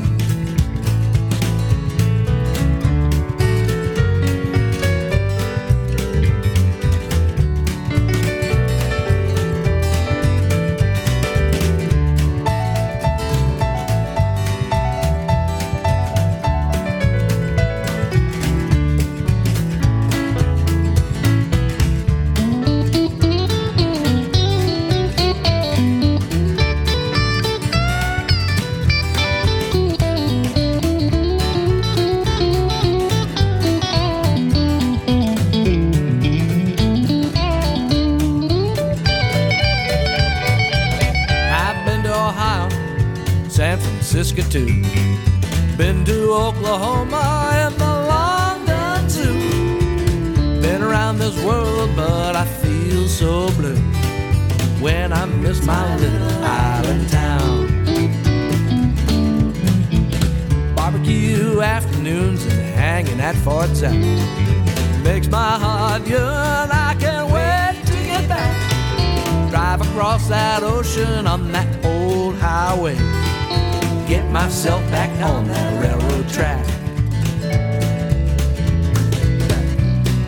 myself 74.63 74.91
back 74.93 75.11
on 75.25 75.49
that 75.49 75.83
railroad 75.83 76.29
track. 76.29 76.65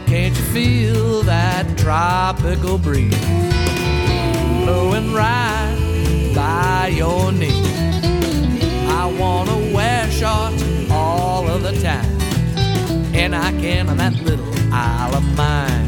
Can't 0.08 0.36
you 0.36 0.44
feel 0.46 1.22
that 1.22 1.78
tropical 1.78 2.76
breeze 2.76 3.16
blowing 4.64 5.12
right 5.12 6.32
by 6.34 6.88
your 6.88 7.30
knee? 7.30 7.62
I 8.88 9.06
wanna 9.20 9.72
wear 9.72 10.10
shorts 10.10 10.64
all 10.90 11.46
of 11.46 11.62
the 11.62 11.80
time, 11.80 12.18
and 13.14 13.36
I 13.36 13.52
can 13.52 13.88
on 13.88 13.98
that 13.98 14.14
little 14.14 14.52
Isle 14.72 15.14
of 15.14 15.36
mine. 15.36 15.83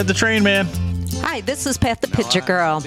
Ed 0.00 0.06
the 0.06 0.14
Train 0.14 0.42
Man. 0.42 0.66
Hi, 1.16 1.42
this 1.42 1.66
is 1.66 1.76
Pat 1.76 2.00
the 2.00 2.08
Pitcher 2.08 2.40
Girl. 2.40 2.82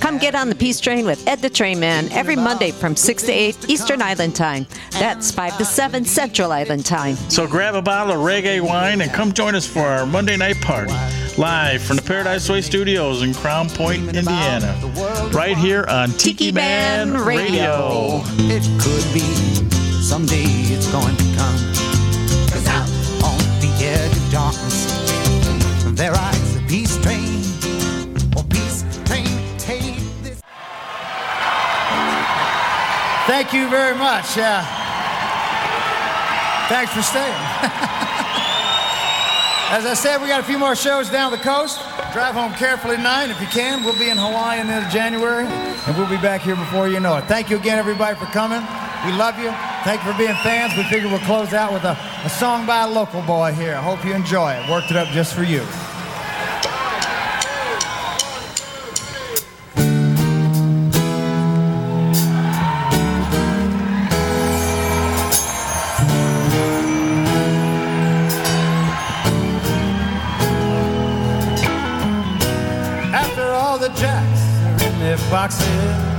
Come 0.00 0.16
get 0.16 0.34
on 0.34 0.48
the 0.48 0.54
Peace 0.54 0.80
Train 0.80 1.04
with 1.04 1.28
Ed 1.28 1.40
the 1.40 1.50
Train 1.50 1.78
Man 1.78 2.10
every 2.10 2.36
Monday 2.36 2.70
from 2.70 2.96
6 2.96 3.22
to 3.24 3.30
8 3.30 3.68
Eastern 3.68 4.00
Island 4.00 4.34
Time. 4.34 4.66
That's 4.92 5.30
5 5.30 5.58
to 5.58 5.64
7 5.66 6.06
Central 6.06 6.52
Island 6.52 6.86
Time. 6.86 7.16
So 7.28 7.46
grab 7.46 7.74
a 7.74 7.82
bottle 7.82 8.14
of 8.14 8.20
reggae 8.20 8.62
wine 8.62 9.02
and 9.02 9.12
come 9.12 9.34
join 9.34 9.54
us 9.54 9.66
for 9.66 9.82
our 9.82 10.06
Monday 10.06 10.38
night 10.38 10.58
party 10.62 10.94
live 11.36 11.82
from 11.82 11.96
the 11.96 12.02
Paradise 12.02 12.48
Way 12.48 12.62
Studios 12.62 13.20
in 13.20 13.34
Crown 13.34 13.68
Point, 13.68 14.16
Indiana. 14.16 14.74
Right 15.34 15.58
here 15.58 15.84
on 15.86 16.12
Tiki, 16.12 16.46
Tiki 16.46 16.52
Man, 16.52 17.12
Man 17.12 17.22
Radio. 17.26 17.42
Radio. 17.44 18.22
It 18.48 18.62
could 18.80 19.04
be 19.12 19.20
someday 20.00 20.44
it's 20.72 20.90
going 20.90 21.14
to 21.14 21.36
come. 21.36 21.73
Peace 26.74 26.98
train, 27.04 27.38
oh, 28.36 28.42
peace 28.50 28.82
train, 29.04 29.28
take 29.58 29.94
this. 30.24 30.40
Thank 33.28 33.52
you 33.52 33.68
very 33.70 33.94
much. 33.94 34.36
Uh, 34.36 34.64
thanks 36.68 36.92
for 36.92 37.02
staying. 37.02 37.30
As 39.70 39.86
I 39.86 39.94
said, 39.94 40.20
we 40.20 40.26
got 40.26 40.40
a 40.40 40.42
few 40.42 40.58
more 40.58 40.74
shows 40.74 41.08
down 41.08 41.30
the 41.30 41.38
coast. 41.38 41.78
Drive 42.12 42.34
home 42.34 42.52
carefully 42.54 42.96
tonight 42.96 43.30
if 43.30 43.40
you 43.40 43.46
can. 43.46 43.84
We'll 43.84 43.96
be 43.96 44.10
in 44.10 44.18
Hawaii 44.18 44.58
in 44.58 44.66
the 44.66 44.72
end 44.72 44.86
of 44.86 44.90
January, 44.90 45.46
and 45.46 45.96
we'll 45.96 46.10
be 46.10 46.16
back 46.16 46.40
here 46.40 46.56
before 46.56 46.88
you 46.88 46.98
know 46.98 47.18
it. 47.18 47.26
Thank 47.26 47.50
you 47.50 47.56
again, 47.56 47.78
everybody, 47.78 48.18
for 48.18 48.26
coming. 48.26 48.66
We 49.06 49.12
love 49.12 49.38
you. 49.38 49.52
Thank 49.84 50.04
you 50.04 50.10
for 50.10 50.18
being 50.18 50.34
fans. 50.42 50.76
We 50.76 50.82
figure 50.90 51.08
we'll 51.08 51.20
close 51.20 51.54
out 51.54 51.72
with 51.72 51.84
a, 51.84 51.96
a 52.24 52.28
song 52.28 52.66
by 52.66 52.82
a 52.82 52.88
local 52.88 53.22
boy 53.22 53.52
here. 53.52 53.76
I 53.76 53.80
hope 53.80 54.04
you 54.04 54.12
enjoy 54.12 54.54
it. 54.54 54.68
Worked 54.68 54.90
it 54.90 54.96
up 54.96 55.06
just 55.10 55.34
for 55.34 55.44
you. 55.44 55.64
Boxes, 75.58 76.13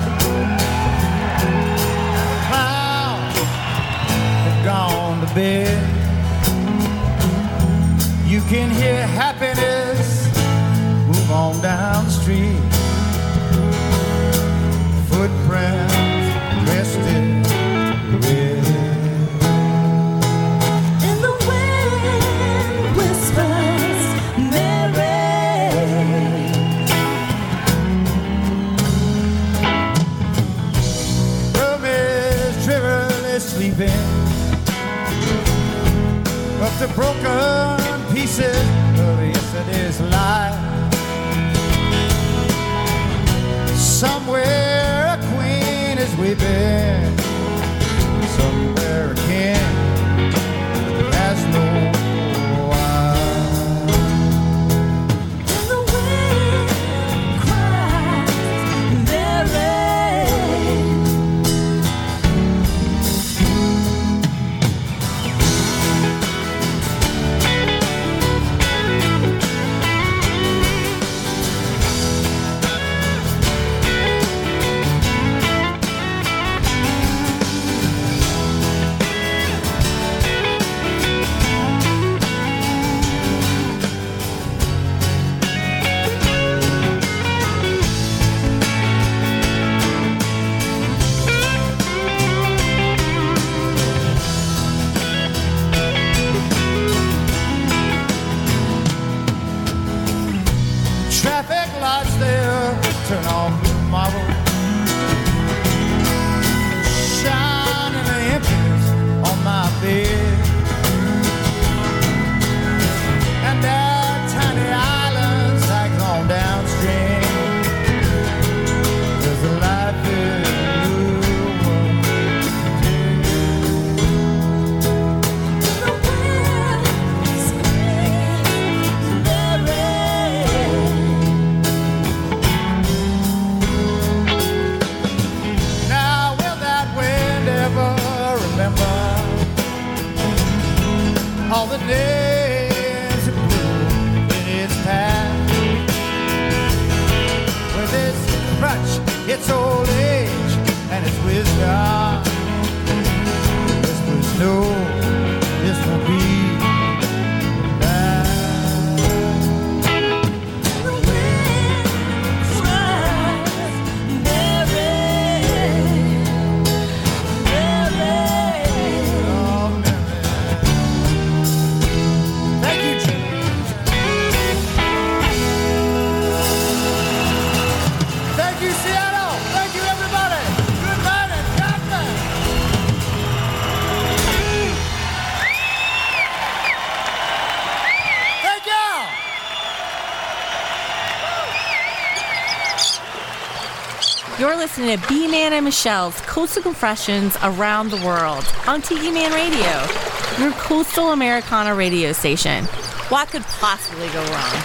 listening 194.66 194.98
to 194.98 195.08
B 195.08 195.28
Man 195.28 195.54
and 195.54 195.64
Michelle's 195.64 196.20
Coastal 196.22 196.64
Confessions 196.64 197.38
Around 197.44 197.92
the 197.92 198.04
World 198.04 198.44
on 198.66 198.82
Tiki 198.82 199.12
Man 199.12 199.32
Radio, 199.32 200.44
your 200.44 200.52
coastal 200.60 201.12
Americana 201.12 201.76
radio 201.76 202.12
station. 202.14 202.64
What 203.10 203.28
could 203.28 203.44
possibly 203.44 204.08
go 204.08 204.24
wrong? 204.26 204.64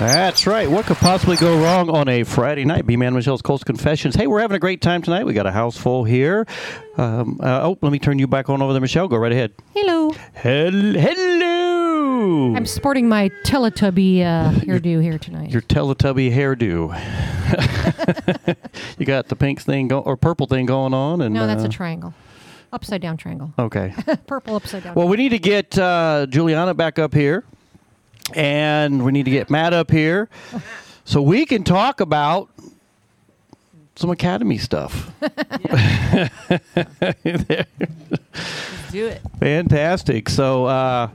That's 0.00 0.48
right. 0.48 0.68
What 0.68 0.86
could 0.86 0.96
possibly 0.96 1.36
go 1.36 1.62
wrong 1.62 1.88
on 1.90 2.08
a 2.08 2.24
Friday 2.24 2.64
night? 2.64 2.86
B 2.86 2.96
Man 2.96 3.14
Michelle's 3.14 3.40
Coastal 3.40 3.66
Confessions. 3.66 4.16
Hey, 4.16 4.26
we're 4.26 4.40
having 4.40 4.56
a 4.56 4.58
great 4.58 4.80
time 4.80 5.00
tonight. 5.00 5.26
We 5.26 5.32
got 5.32 5.46
a 5.46 5.52
house 5.52 5.76
full 5.76 6.02
here. 6.02 6.44
Um, 6.96 7.38
uh, 7.40 7.60
oh, 7.62 7.78
let 7.80 7.92
me 7.92 8.00
turn 8.00 8.18
you 8.18 8.26
back 8.26 8.48
on 8.48 8.60
over 8.62 8.72
there, 8.72 8.82
Michelle. 8.82 9.06
Go 9.06 9.16
right 9.16 9.30
ahead. 9.30 9.52
Hello. 9.74 10.10
Hel- 10.32 10.72
hello. 10.72 11.47
I'm 12.18 12.66
sporting 12.66 13.08
my 13.08 13.30
Teletubby 13.44 14.22
uh, 14.22 14.50
hairdo 14.60 15.02
here 15.02 15.18
tonight. 15.18 15.50
Your 15.50 15.62
Teletubby 15.62 16.32
hairdo. 16.32 16.94
you 18.98 19.06
got 19.06 19.28
the 19.28 19.36
pink 19.36 19.60
thing 19.62 19.88
go- 19.88 20.00
or 20.00 20.16
purple 20.16 20.46
thing 20.46 20.66
going 20.66 20.94
on, 20.94 21.20
and 21.20 21.34
no, 21.34 21.46
that's 21.46 21.62
uh, 21.62 21.66
a 21.66 21.70
triangle. 21.70 22.14
Upside 22.72 23.00
down 23.00 23.16
triangle. 23.16 23.52
Okay. 23.58 23.94
Purple 24.26 24.56
upside 24.56 24.84
down. 24.84 24.94
Well, 24.94 25.08
we 25.08 25.16
need 25.16 25.30
to 25.30 25.38
get 25.38 25.78
uh, 25.78 26.26
Juliana 26.28 26.74
back 26.74 26.98
up 26.98 27.14
here, 27.14 27.44
and 28.34 29.04
we 29.04 29.12
need 29.12 29.24
to 29.24 29.30
get 29.30 29.48
Matt 29.48 29.72
up 29.72 29.90
here, 29.90 30.28
so 31.06 31.22
we 31.22 31.46
can 31.46 31.64
talk 31.64 32.00
about 32.00 32.50
some 33.96 34.10
academy 34.10 34.58
stuff. 34.58 35.10
Do 38.90 39.06
it. 39.06 39.20
Fantastic. 39.40 40.28
So, 40.28 40.66
uh, 40.66 41.08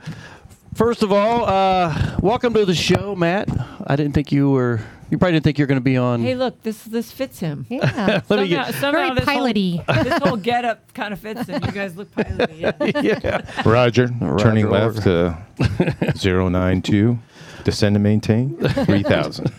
first 0.75 1.03
of 1.03 1.11
all, 1.11 1.45
uh, 1.45 2.17
welcome 2.21 2.53
to 2.53 2.65
the 2.65 2.75
show, 2.75 3.15
Matt. 3.15 3.49
I 3.85 3.95
didn't 3.95 4.13
think 4.13 4.31
you 4.31 4.49
were 4.49 4.79
You 5.09 5.17
probably 5.17 5.33
didn't 5.33 5.43
think 5.43 5.57
you're 5.57 5.67
going 5.67 5.79
to 5.79 5.83
be 5.83 5.97
on. 5.97 6.21
Hey, 6.21 6.35
look, 6.35 6.61
this 6.63 6.83
this 6.83 7.11
fits 7.11 7.39
him. 7.39 7.65
Yeah. 7.69 8.21
Let 8.29 8.39
me 8.39 8.47
get- 8.47 8.73
somehow 8.75 8.91
Very 8.91 9.15
this 9.15 9.25
whole- 9.25 9.43
piloty. 9.47 9.85
this 10.03 10.17
whole 10.23 10.37
get 10.51 10.65
up 10.65 10.93
kind 10.93 11.13
of 11.13 11.19
fits 11.19 11.47
him. 11.47 11.63
You 11.63 11.71
guys 11.71 11.95
look 11.95 12.11
piloty. 12.11 13.03
Yeah. 13.03 13.41
Roger. 13.65 14.07
Turning 14.37 14.65
Roger, 14.67 15.37
left 15.59 16.21
to 16.23 16.49
092. 16.49 17.19
Descend 17.63 17.95
and 17.95 18.03
maintain 18.03 18.57
3000. 18.57 19.49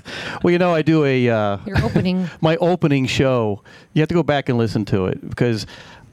Well, 0.43 0.51
you 0.53 0.59
know, 0.59 0.75
I 0.75 0.83
do 0.83 1.07
a 1.07 1.27
uh, 1.31 1.57
Your 1.65 1.83
opening. 1.83 2.29
my 2.43 2.57
opening 2.57 3.07
show. 3.07 3.63
You 3.95 4.03
have 4.03 4.09
to 4.11 4.15
go 4.15 4.23
back 4.23 4.51
and 4.51 4.59
listen 4.59 4.85
to 4.87 5.07
it 5.07 5.27
because 5.27 5.67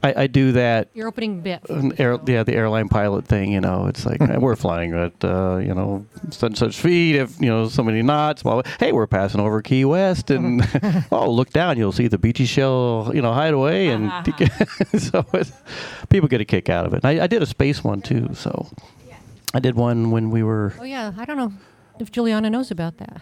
I, 0.04 0.22
I 0.22 0.26
do 0.26 0.52
that. 0.52 0.88
Your 0.94 1.06
opening 1.08 1.40
bit. 1.40 1.62
Air, 1.98 2.18
yeah, 2.26 2.42
the 2.42 2.54
airline 2.54 2.88
pilot 2.88 3.26
thing. 3.26 3.52
You 3.52 3.60
know, 3.60 3.86
it's 3.86 4.04
like 4.04 4.20
we're 4.38 4.56
flying 4.56 4.94
at 4.94 5.24
uh, 5.24 5.58
you 5.58 5.74
know 5.74 6.04
such 6.30 6.56
such 6.56 6.74
speed. 6.74 7.16
If 7.16 7.40
you 7.40 7.48
know 7.48 7.68
so 7.68 7.82
many 7.82 8.02
knots. 8.02 8.42
Blah, 8.42 8.62
blah. 8.62 8.72
Hey, 8.80 8.92
we're 8.92 9.06
passing 9.06 9.40
over 9.40 9.62
Key 9.62 9.84
West, 9.84 10.30
and 10.30 10.62
oh, 11.12 11.30
look 11.30 11.50
down, 11.50 11.78
you'll 11.78 11.92
see 11.92 12.08
the 12.08 12.18
Beechy 12.18 12.46
Shell, 12.46 13.12
you 13.14 13.22
know, 13.22 13.32
hideaway, 13.32 13.88
and 13.88 14.10
so 14.98 15.24
it, 15.34 15.52
people 16.08 16.28
get 16.28 16.40
a 16.40 16.44
kick 16.44 16.68
out 16.68 16.86
of 16.86 16.94
it. 16.94 17.04
I, 17.04 17.22
I 17.22 17.26
did 17.26 17.42
a 17.42 17.46
space 17.46 17.84
one 17.84 18.02
too, 18.02 18.30
so 18.34 18.68
I 19.54 19.60
did 19.60 19.76
one 19.76 20.10
when 20.10 20.30
we 20.30 20.42
were 20.42 20.74
Oh 20.80 20.84
yeah, 20.84 21.12
I 21.16 21.24
don't 21.24 21.36
know 21.36 21.52
if 22.00 22.10
Juliana 22.10 22.50
knows 22.50 22.70
about 22.70 22.98
that. 22.98 23.20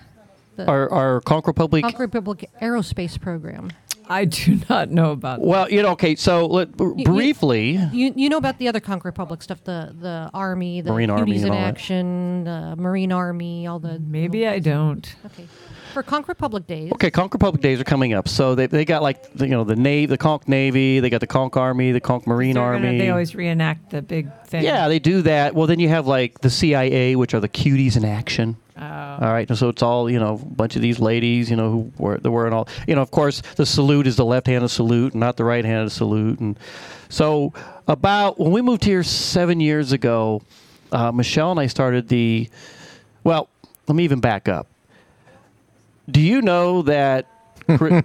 The 0.57 0.67
our 0.67 0.91
our 0.91 1.21
Conch 1.21 1.47
Republic. 1.47 1.83
Conch 1.83 1.99
Republic 1.99 2.49
Aerospace 2.63 3.21
Program. 3.21 3.71
I 4.11 4.25
do 4.27 4.59
not 4.69 4.91
know 4.91 5.13
about. 5.13 5.39
That. 5.41 5.47
Well, 5.47 5.71
you 5.71 5.83
know, 5.83 5.91
okay, 5.93 6.17
so 6.17 6.47
let, 6.47 6.69
you- 6.79 7.05
briefly. 7.05 7.73
You 7.93 8.13
you 8.17 8.29
know 8.29 8.37
about 8.39 8.59
the 8.59 8.69
other 8.69 8.81
Conch 8.81 9.05
Republic 9.05 9.41
stuff, 9.43 9.63
the 9.65 9.95
the 9.99 10.31
Army, 10.35 10.81
the 10.81 10.91
Marine 10.93 11.11
Army 11.11 11.33
Cuties 11.35 11.43
in 11.45 11.51
all 11.51 11.57
that. 11.57 11.67
Action, 11.69 12.45
the 12.45 12.75
Marine 12.77 13.13
Army, 13.13 13.67
all 13.67 13.79
the. 13.79 13.99
Maybe 14.01 14.47
I 14.47 14.59
don't. 14.59 15.15
Okay. 15.27 15.47
For 15.95 16.05
Conch 16.05 16.29
Republic 16.29 16.69
Days. 16.69 16.93
Okay, 16.93 17.11
Conch 17.11 17.33
Republic 17.33 17.61
days 17.63 17.81
are 17.81 17.85
coming 17.85 18.13
up. 18.15 18.29
So 18.29 18.55
they, 18.55 18.67
they 18.67 18.85
got 18.85 19.03
like 19.03 19.33
the, 19.35 19.47
you 19.47 19.51
know 19.51 19.65
the 19.65 19.75
Navy, 19.75 20.07
the 20.07 20.19
Conch 20.19 20.47
Navy, 20.47 21.01
they 21.01 21.11
got 21.11 21.21
the 21.21 21.27
Conch 21.27 21.57
Army, 21.57 21.91
the 21.91 22.01
Conch 22.01 22.29
Marine 22.29 22.55
They're 22.55 22.63
gonna- 22.75 22.87
Army. 22.87 22.99
they 22.99 23.11
always 23.11 23.35
reenact 23.35 23.91
the 23.91 24.01
big 24.01 24.29
thing. 24.47 24.63
yeah, 24.63 24.87
they 24.87 25.01
do 25.01 25.23
that. 25.23 25.53
Well, 25.55 25.67
then 25.67 25.81
you 25.81 25.89
have 25.89 26.07
like 26.07 26.41
the 26.43 26.51
CIA, 26.51 27.17
which 27.17 27.35
are 27.35 27.41
the 27.41 27.49
cuties 27.49 27.97
in 27.97 28.05
action. 28.05 28.57
Oh. 28.81 29.19
All 29.27 29.33
right, 29.33 29.47
and 29.49 29.59
so 29.59 29.69
it's 29.69 29.83
all 29.83 30.09
you 30.11 30.19
know, 30.19 30.35
a 30.35 30.45
bunch 30.45 30.75
of 30.77 30.83
these 30.83 30.99
ladies, 30.99 31.51
you 31.51 31.57
know, 31.57 31.71
who 31.71 31.93
were 31.99 32.17
they're 32.19 32.31
wearing 32.33 32.53
all, 32.55 32.67
you 32.87 32.95
know, 32.95 33.03
of 33.03 33.11
course, 33.11 33.43
the 33.57 33.67
salute 33.67 34.07
is 34.07 34.17
the 34.17 34.25
left-handed 34.25 34.69
salute, 34.71 35.15
not 35.15 35.37
the 35.37 35.45
right-handed 35.45 35.91
salute, 35.91 36.41
and 36.41 36.59
so 37.09 37.53
about 37.89 38.39
when 38.39 38.53
we 38.53 38.63
moved 38.63 38.85
here 38.85 39.03
seven 39.03 39.61
years 39.61 39.93
ago, 39.93 40.41
uh, 40.93 41.13
Michelle 41.13 41.51
and 41.51 41.61
I 41.61 41.67
started 41.67 42.09
the, 42.09 42.49
well, 43.25 43.49
let 43.89 43.97
me 43.97 44.05
even 44.05 44.21
back 44.21 44.49
up. 44.49 44.67
Do 46.11 46.21
you 46.21 46.41
know 46.43 46.83
that? 46.83 47.27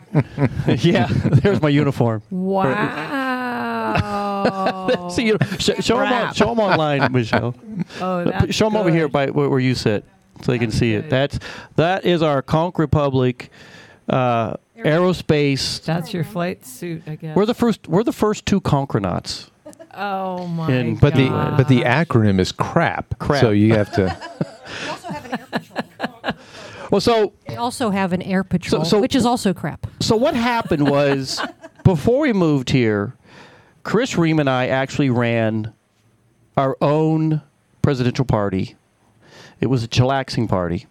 Yeah, 0.67 1.07
there's 1.09 1.61
my 1.61 1.69
uniform. 1.69 2.21
Wow. 3.85 5.09
See, 5.11 5.25
you 5.27 5.37
sh- 5.57 5.71
show 5.81 5.97
them 5.97 6.11
on, 6.11 6.21
Crap. 6.23 6.35
show 6.35 6.51
'em 6.51 6.59
online, 6.59 7.11
Michelle. 7.11 7.55
Oh, 8.01 8.25
that's 8.25 8.53
show 8.53 8.65
them 8.65 8.75
over 8.77 8.91
here 8.91 9.07
by 9.07 9.27
where, 9.31 9.49
where 9.49 9.59
you 9.59 9.73
sit, 9.75 10.03
so 10.41 10.51
they 10.51 10.59
can 10.59 10.71
see 10.71 10.93
it. 10.93 11.09
That's 11.09 11.39
that 11.75 12.05
is 12.05 12.21
our 12.21 12.41
Conch 12.41 12.77
Republic 12.77 13.49
uh, 14.09 14.55
aerospace. 14.77 15.83
That's 15.83 16.13
your 16.13 16.23
flight 16.23 16.65
suit, 16.65 17.03
I 17.07 17.15
guess. 17.15 17.35
We're 17.35 17.45
the 17.45 17.53
first. 17.53 17.87
We're 17.87 18.03
the 18.03 18.13
first 18.13 18.45
two 18.45 18.61
Concronauts. 18.61 19.49
Oh 19.97 20.45
my 20.47 20.71
In- 20.71 20.95
But 20.97 21.15
the 21.15 21.29
God. 21.29 21.57
but 21.57 21.67
the 21.69 21.81
acronym 21.81 22.39
is 22.39 22.51
crap. 22.51 23.17
Crap. 23.19 23.41
So 23.41 23.51
you 23.51 23.73
have 23.73 23.91
to 23.93 24.15
Well, 26.91 27.01
so 27.01 27.33
They 27.47 27.55
also 27.55 27.89
have 27.89 28.13
an 28.13 28.21
air 28.21 28.43
patrol, 28.43 28.85
so- 28.85 28.99
which 29.01 29.15
is 29.15 29.25
also 29.25 29.53
crap. 29.53 29.87
so 29.99 30.15
what 30.15 30.35
happened 30.35 30.89
was 30.89 31.41
before 31.83 32.19
we 32.21 32.33
moved 32.33 32.69
here, 32.69 33.15
Chris 33.83 34.17
Ream 34.17 34.39
and 34.39 34.49
I 34.49 34.67
actually 34.67 35.09
ran 35.09 35.73
our 36.57 36.77
own 36.81 37.41
presidential 37.81 38.25
party. 38.25 38.75
It 39.65 39.69
was 39.69 39.83
a 39.83 39.87
chillaxing 39.87 40.47
party. 40.47 40.85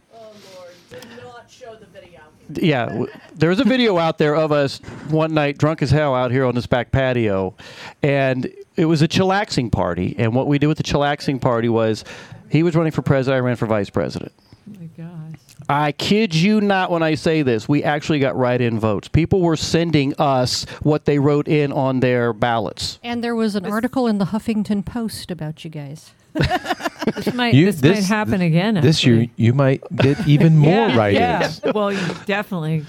Yeah, 2.51 2.87
w- 2.87 3.07
there's 3.37 3.61
a 3.61 3.65
video 3.65 3.99
out 3.99 4.19
there 4.19 4.35
of 4.35 4.51
us 4.51 4.79
one 5.11 5.33
night 5.33 5.59
drunk 5.59 5.81
as 5.81 5.93
hell 5.93 6.13
out 6.13 6.33
here 6.33 6.45
on 6.45 6.57
this 6.57 6.67
back 6.67 6.91
patio, 6.91 7.55
and 8.03 8.53
it 8.75 8.87
was 8.87 9.01
a 9.01 9.07
chillaxing 9.07 9.71
party. 9.71 10.17
And 10.19 10.35
what 10.35 10.49
we 10.49 10.59
did 10.59 10.67
with 10.67 10.79
the 10.79 10.83
chillaxing 10.83 11.41
party 11.41 11.69
was, 11.69 12.05
he 12.51 12.65
was 12.65 12.75
running 12.75 12.91
for 12.91 13.03
president, 13.03 13.37
I 13.37 13.47
ran 13.47 13.55
for 13.55 13.67
vice 13.67 13.91
president. 13.91 14.33
Oh 14.69 14.81
my 14.81 14.87
gosh. 14.87 15.39
I 15.69 15.93
kid 15.93 16.35
you 16.35 16.61
not 16.61 16.91
when 16.91 17.05
I 17.05 17.15
say 17.15 17.43
this. 17.43 17.69
We 17.69 17.85
actually 17.85 18.19
got 18.19 18.35
write-in 18.35 18.81
votes. 18.81 19.07
People 19.07 19.41
were 19.41 19.57
sending 19.57 20.15
us 20.19 20.65
what 20.83 21.05
they 21.05 21.21
wrote 21.21 21.47
in 21.47 21.71
on 21.71 22.01
their 22.01 22.33
ballots. 22.33 22.99
And 23.05 23.23
there 23.23 23.37
was 23.37 23.55
an 23.55 23.67
article 23.67 24.09
in 24.09 24.19
the 24.19 24.27
Huffington 24.27 24.85
Post 24.85 25.31
about 25.31 25.65
you 25.65 25.71
guys. 25.71 26.11
This 27.15 27.35
might 27.35 27.55
you 27.55 27.73
this, 27.73 27.83
might 27.83 28.05
happen 28.05 28.41
again. 28.41 28.75
This 28.75 29.05
year 29.05 29.27
you 29.37 29.53
might 29.53 29.83
get 29.97 30.27
even 30.27 30.57
more 30.59 30.89
yeah, 30.89 30.97
write-ins. 30.97 31.61
Yeah. 31.65 31.73
Well, 31.73 31.91
definitely. 32.27 32.85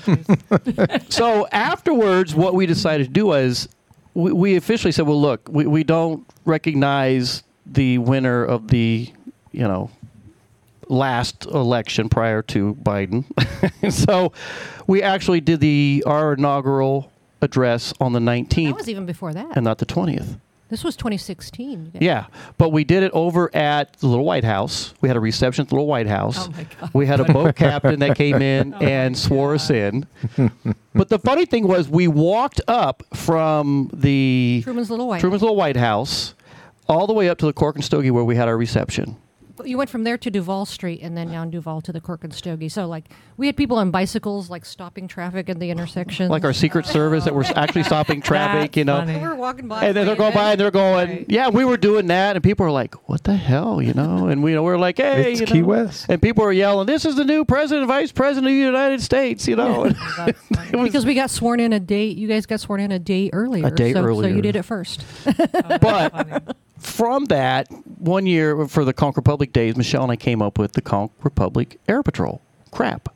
so 1.09 1.47
afterwards, 1.51 2.33
what 2.35 2.53
we 2.53 2.65
decided 2.65 3.07
to 3.07 3.13
do 3.13 3.27
was 3.27 3.67
we, 4.13 4.31
we 4.31 4.55
officially 4.55 4.91
said, 4.91 5.05
well, 5.07 5.19
look, 5.21 5.47
we, 5.49 5.65
we 5.65 5.83
don't 5.83 6.25
recognize 6.45 7.43
the 7.65 7.97
winner 7.99 8.43
of 8.43 8.69
the, 8.69 9.11
you 9.51 9.67
know, 9.67 9.89
last 10.87 11.45
election 11.45 12.09
prior 12.09 12.41
to 12.43 12.75
Biden. 12.75 13.25
so 13.91 14.31
we 14.87 15.01
actually 15.01 15.41
did 15.41 15.59
the 15.59 16.03
our 16.05 16.33
inaugural 16.33 17.11
address 17.41 17.93
on 17.99 18.13
the 18.13 18.19
19th 18.19 18.67
That 18.69 18.75
was 18.77 18.89
even 18.89 19.05
before 19.05 19.33
that. 19.33 19.55
and 19.55 19.63
not 19.63 19.77
the 19.79 19.85
20th. 19.85 20.39
This 20.69 20.83
was 20.83 20.95
2016. 20.95 21.91
you. 21.93 21.99
Yeah, 22.01 22.25
but 22.57 22.69
we 22.71 22.83
did 22.83 23.03
it 23.03 23.11
over 23.13 23.55
at 23.55 23.93
the 23.99 24.07
Little 24.07 24.25
White 24.25 24.43
House. 24.43 24.93
We 24.99 25.07
had 25.09 25.15
a 25.15 25.19
reception 25.19 25.63
at 25.63 25.69
the 25.69 25.75
Little 25.75 25.87
White 25.87 26.07
House. 26.07 26.47
Oh 26.47 26.51
my 26.51 26.65
God. 26.79 26.89
We 26.93 27.05
had 27.05 27.19
a 27.19 27.25
boat 27.31 27.55
captain 27.57 27.99
that 27.99 28.17
came 28.17 28.41
in 28.41 28.73
oh 28.73 28.77
and 28.79 29.15
swore 29.15 29.53
us 29.53 29.69
in. 29.69 30.07
But 30.93 31.09
the 31.09 31.19
funny 31.19 31.45
thing 31.45 31.67
was, 31.67 31.87
we 31.87 32.07
walked 32.07 32.61
up 32.67 33.03
from 33.13 33.91
the 33.93 34.61
Truman's 34.63 34.89
Little 34.89 35.07
White 35.07 35.21
Truman's 35.21 35.41
Little 35.43 35.55
White 35.57 35.77
House 35.77 36.33
all 36.87 37.05
the 37.05 37.13
way 37.13 37.29
up 37.29 37.37
to 37.39 37.45
the 37.45 37.53
Cork 37.53 37.75
and 37.75 37.83
Stogie 37.83 38.11
where 38.11 38.23
we 38.23 38.35
had 38.35 38.47
our 38.47 38.57
reception. 38.57 39.17
But 39.57 39.67
You 39.67 39.77
went 39.77 39.89
from 39.89 40.03
there 40.03 40.17
to 40.17 40.29
Duval 40.29 40.65
Street 40.65 40.99
and 41.01 41.15
then 41.15 41.31
down 41.31 41.49
Duval 41.49 41.81
to 41.81 41.93
the 41.93 42.01
Cork 42.01 42.23
and 42.23 42.33
Stogie. 42.33 42.67
So, 42.67 42.87
like, 42.87 43.05
we 43.37 43.47
had 43.47 43.55
people 43.55 43.77
on 43.77 43.89
bicycles, 43.89 44.49
like, 44.49 44.65
stopping 44.65 45.07
traffic 45.07 45.49
at 45.49 45.59
the 45.59 45.69
intersection. 45.69 46.29
Like 46.29 46.43
our 46.43 46.51
Secret 46.53 46.85
Service 46.85 47.23
that 47.23 47.33
were 47.33 47.45
actually 47.55 47.83
stopping 47.83 48.21
traffic, 48.21 48.75
you 48.75 48.83
know. 48.83 49.05
We 49.05 49.17
were 49.17 49.35
walking 49.35 49.67
by. 49.67 49.85
And 49.85 49.95
then 49.95 50.05
they're 50.07 50.15
going 50.15 50.33
by 50.33 50.51
and 50.51 50.59
they're 50.59 50.71
going, 50.71 51.25
yeah, 51.29 51.49
we 51.49 51.63
were 51.63 51.77
doing 51.77 52.07
that. 52.07 52.35
And 52.35 52.43
people 52.43 52.65
are 52.65 52.71
like, 52.71 53.07
what 53.07 53.23
the 53.23 53.35
hell, 53.35 53.81
you 53.81 53.93
know? 53.93 54.27
And 54.27 54.43
we, 54.43 54.51
you 54.51 54.55
know, 54.55 54.63
we're 54.63 54.77
like, 54.77 54.97
hey, 54.97 55.31
It's 55.31 55.41
you 55.41 55.47
Key 55.47 55.61
know. 55.61 55.67
West. 55.67 56.05
And 56.09 56.21
people 56.21 56.43
are 56.43 56.53
yelling, 56.53 56.87
this 56.87 57.05
is 57.05 57.15
the 57.15 57.25
new 57.25 57.45
president, 57.45 57.87
vice 57.87 58.11
president 58.11 58.47
of 58.47 58.51
the 58.53 58.57
United 58.59 59.01
States, 59.01 59.47
you 59.47 59.55
know? 59.55 59.89
because 60.71 61.05
we 61.05 61.13
got 61.13 61.29
sworn 61.29 61.59
in 61.59 61.71
a 61.71 61.79
day. 61.79 62.07
You 62.07 62.27
guys 62.27 62.45
got 62.45 62.59
sworn 62.59 62.81
in 62.81 62.91
a 62.91 62.99
day 62.99 63.29
earlier. 63.31 63.67
A 63.67 63.71
day 63.71 63.93
so, 63.93 64.21
So 64.21 64.27
you 64.27 64.41
did 64.41 64.55
it 64.55 64.63
first. 64.63 65.05
but 65.81 66.55
from 66.85 67.25
that, 67.25 67.67
one 67.99 68.25
year 68.25 68.67
for 68.67 68.85
the 68.85 68.93
Conch 68.93 69.15
Republic 69.15 69.51
days, 69.53 69.75
Michelle 69.75 70.03
and 70.03 70.11
I 70.11 70.15
came 70.15 70.41
up 70.41 70.57
with 70.57 70.73
the 70.73 70.81
Conch 70.81 71.11
Republic 71.23 71.79
Air 71.87 72.03
Patrol. 72.03 72.41
Crap. 72.71 73.13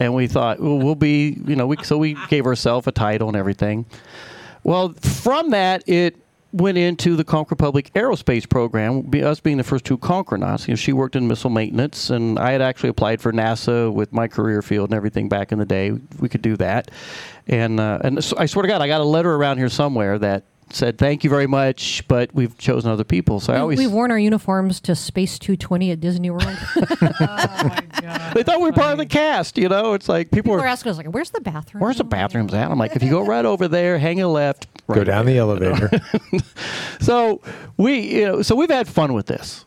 And 0.00 0.14
we 0.14 0.26
thought, 0.28 0.60
well, 0.60 0.78
we'll 0.78 0.94
be, 0.94 1.38
you 1.46 1.56
know, 1.56 1.66
we, 1.66 1.76
so 1.82 1.98
we 1.98 2.16
gave 2.28 2.46
ourselves 2.46 2.86
a 2.86 2.92
title 2.92 3.28
and 3.28 3.36
everything. 3.36 3.84
Well, 4.62 4.92
from 4.94 5.50
that, 5.50 5.88
it 5.88 6.16
went 6.52 6.78
into 6.78 7.16
the 7.16 7.24
Conch 7.24 7.50
Republic 7.50 7.90
Aerospace 7.94 8.48
Program, 8.48 9.10
us 9.14 9.40
being 9.40 9.58
the 9.58 9.64
first 9.64 9.84
two 9.84 9.98
Concronauts. 9.98 10.66
You 10.66 10.72
know, 10.72 10.76
she 10.76 10.92
worked 10.92 11.16
in 11.16 11.28
missile 11.28 11.50
maintenance, 11.50 12.10
and 12.10 12.38
I 12.38 12.52
had 12.52 12.62
actually 12.62 12.88
applied 12.88 13.20
for 13.20 13.32
NASA 13.32 13.92
with 13.92 14.12
my 14.12 14.28
career 14.28 14.62
field 14.62 14.90
and 14.90 14.96
everything 14.96 15.28
back 15.28 15.52
in 15.52 15.58
the 15.58 15.66
day. 15.66 15.92
We 16.18 16.28
could 16.28 16.42
do 16.42 16.56
that. 16.56 16.90
And, 17.48 17.80
uh, 17.80 17.98
and 18.02 18.22
so 18.22 18.36
I 18.38 18.46
swear 18.46 18.62
to 18.62 18.68
God, 18.68 18.80
I 18.80 18.86
got 18.86 19.00
a 19.00 19.04
letter 19.04 19.34
around 19.34 19.58
here 19.58 19.68
somewhere 19.68 20.18
that 20.18 20.44
said, 20.70 20.98
thank 20.98 21.24
you 21.24 21.30
very 21.30 21.46
much, 21.46 22.06
but 22.08 22.34
we've 22.34 22.56
chosen 22.58 22.90
other 22.90 23.04
people. 23.04 23.40
So 23.40 23.52
I 23.52 23.56
We- 23.56 23.60
always. 23.60 23.78
We've 23.78 23.90
worn 23.92 24.10
our 24.10 24.18
uniforms 24.18 24.80
to 24.82 24.94
Space 24.94 25.38
220 25.38 25.90
at 25.92 26.00
Disney 26.00 26.30
World. 26.30 26.44
they 28.34 28.42
thought 28.42 28.60
we 28.60 28.66
were 28.66 28.72
part 28.72 28.92
of 28.92 28.98
the 28.98 29.06
cast, 29.06 29.58
you 29.58 29.68
know? 29.68 29.94
It's 29.94 30.08
like 30.08 30.30
people, 30.30 30.52
People 30.52 30.54
are. 30.54 30.64
are 30.64 30.66
asking 30.66 30.90
us, 30.90 30.98
like, 30.98 31.06
where's 31.06 31.30
the 31.30 31.40
bathroom? 31.40 31.82
Where's 31.82 31.98
the 31.98 32.04
bathrooms 32.04 32.54
at? 32.54 32.70
I'm 32.70 32.78
like, 32.78 32.94
if 32.96 33.02
you 33.02 33.10
go 33.10 33.24
right 33.24 33.44
over 33.44 33.68
there, 33.68 33.98
hang 33.98 34.20
a 34.20 34.28
left, 34.28 34.66
Go 34.88 34.94
right 34.94 35.04
down 35.06 35.26
the 35.26 35.38
elevator. 35.38 35.90
so 37.00 37.40
we, 37.76 37.98
you 38.18 38.24
know, 38.26 38.42
so 38.42 38.54
we've 38.56 38.70
had 38.70 38.88
fun 38.88 39.12
with 39.14 39.26
this. 39.26 39.64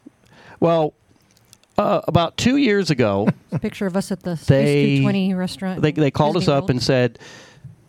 Well, 0.59 0.93
uh, 1.77 2.01
about 2.07 2.37
two 2.37 2.57
years 2.57 2.89
ago, 2.91 3.27
A 3.51 3.59
picture 3.59 3.85
of 3.87 3.95
us 3.95 4.11
at 4.11 4.21
the 4.23 4.35
Space 4.35 4.47
They- 4.47 4.85
220 4.97 5.33
restaurant. 5.33 5.81
they 5.81 5.91
they 5.91 6.11
called 6.11 6.37
us 6.37 6.43
Disney 6.43 6.53
up 6.53 6.61
World. 6.63 6.69
and 6.71 6.83
said, 6.83 7.19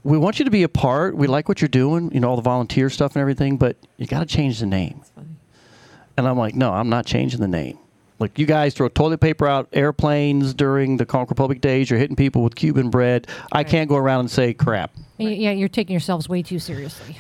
"We 0.05 0.19
want 0.19 0.39
you 0.39 0.45
to 0.45 0.51
be 0.51 0.63
a 0.63 0.69
part. 0.69 1.17
We 1.17 1.27
like 1.27 1.49
what 1.49 1.61
you're 1.61 1.69
doing. 1.69 2.11
You 2.13 2.21
know, 2.21 2.29
all 2.31 2.37
the 2.37 2.43
volunteer 2.43 2.91
stuff 2.91 3.15
and 3.15 3.21
everything, 3.21 3.57
but 3.57 3.77
you 3.97 4.07
got 4.07 4.21
to 4.21 4.27
change 4.27 4.61
the 4.61 4.67
name." 4.67 5.01
And 6.17 6.29
I'm 6.29 6.37
like, 6.39 6.55
"No, 6.55 6.73
I'm 6.73 6.89
not 6.89 7.07
changing 7.07 7.41
the 7.41 7.49
name. 7.49 7.79
Like 8.19 8.39
you 8.39 8.47
guys 8.47 8.75
throw 8.75 8.89
toilet 8.89 9.19
paper 9.19 9.49
out 9.49 9.69
airplanes 9.73 10.55
during 10.55 10.97
the 10.97 11.05
Conch 11.07 11.29
Republic 11.31 11.61
days. 11.61 11.91
You're 11.91 11.99
hitting 11.99 12.15
people 12.17 12.43
with 12.45 12.55
Cuban 12.55 12.89
bread. 12.91 13.27
I 13.51 13.65
can't 13.65 13.89
go 13.89 13.97
around 13.97 14.21
and 14.21 14.31
say 14.31 14.55
crap. 14.55 14.93
Y- 15.19 15.27
Yeah, 15.31 15.51
you're 15.51 15.69
taking 15.69 15.93
yourselves 15.95 16.29
way 16.29 16.43
too 16.43 16.61
seriously. 16.61 17.17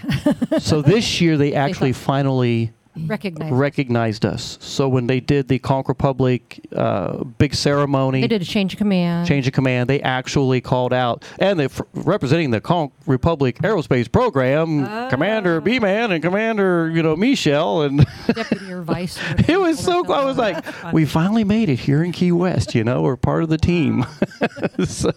so 0.60 0.80
this 0.82 1.20
year 1.20 1.36
they 1.36 1.54
actually 1.54 1.92
finally 1.92 2.72
Recognized. 2.94 3.54
recognized 3.54 4.26
us. 4.26 4.58
So 4.60 4.86
when 4.88 5.06
they 5.06 5.18
did 5.18 5.48
the 5.48 5.58
Conch 5.58 5.88
Republic 5.88 6.60
uh, 6.76 7.24
big 7.24 7.54
ceremony, 7.54 8.20
They 8.20 8.28
did 8.28 8.42
a 8.42 8.44
change 8.44 8.74
of 8.74 8.78
command. 8.78 9.26
change 9.26 9.46
of 9.46 9.54
command, 9.54 9.88
they 9.88 10.00
actually 10.02 10.60
called 10.60 10.92
out, 10.92 11.24
and 11.38 11.58
they 11.58 11.68
representing 11.94 12.50
the 12.50 12.60
Conch 12.60 12.92
Republic 13.06 13.58
Aerospace 13.60 14.12
Program, 14.12 15.08
Commander 15.08 15.60
B 15.62 15.78
Man 15.78 16.12
and 16.12 16.22
Commander, 16.22 16.90
you 16.90 17.02
know, 17.02 17.16
Michelle, 17.16 17.82
and 17.82 18.06
Deputy 18.34 18.70
or 18.70 18.82
vice. 18.82 19.18
it 19.48 19.58
was 19.58 19.78
so. 19.78 20.04
cool. 20.04 20.14
I 20.14 20.24
was 20.24 20.36
like, 20.36 20.92
we 20.92 21.06
finally 21.06 21.44
made 21.44 21.68
it 21.70 21.78
here 21.80 22.02
in 22.02 22.12
Key 22.12 22.32
West. 22.32 22.74
You 22.74 22.84
know, 22.84 23.00
we're 23.02 23.16
part 23.16 23.42
of 23.42 23.48
the 23.48 23.58
team. 23.58 24.04
so 24.84 25.12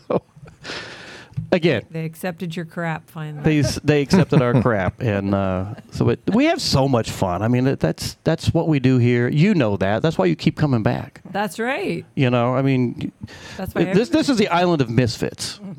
again, 1.52 1.84
They 1.90 2.06
accepted 2.06 2.56
your 2.56 2.66
crap 2.66 3.10
finally. 3.10 3.44
they 3.44 3.62
they 3.84 4.02
accepted 4.02 4.42
our 4.42 4.62
crap, 4.62 5.02
and 5.02 5.34
uh, 5.36 5.76
so 5.92 6.10
it, 6.10 6.20
we 6.34 6.46
have 6.46 6.62
so 6.62 6.88
much 6.88 7.10
fun. 7.12 7.42
I 7.42 7.48
mean, 7.48 7.76
that's 7.80 8.18
that's 8.24 8.54
what 8.54 8.68
we 8.68 8.80
do 8.80 8.98
here. 8.98 9.28
You 9.28 9.54
know 9.54 9.78
that. 9.78 10.02
That's 10.02 10.18
why 10.18 10.26
you 10.26 10.36
keep 10.36 10.58
coming 10.58 10.84
back. 10.84 11.22
That's 11.32 11.60
right. 11.60 12.06
You 12.16 12.30
know, 12.30 12.56
I 12.56 12.62
mean, 12.62 13.12
That's 13.58 13.74
why 13.76 13.86
this 13.94 14.10
this 14.10 14.30
is 14.30 14.38
the 14.38 14.48
island 14.50 14.82
of 14.82 14.90
misfits. 14.90 15.60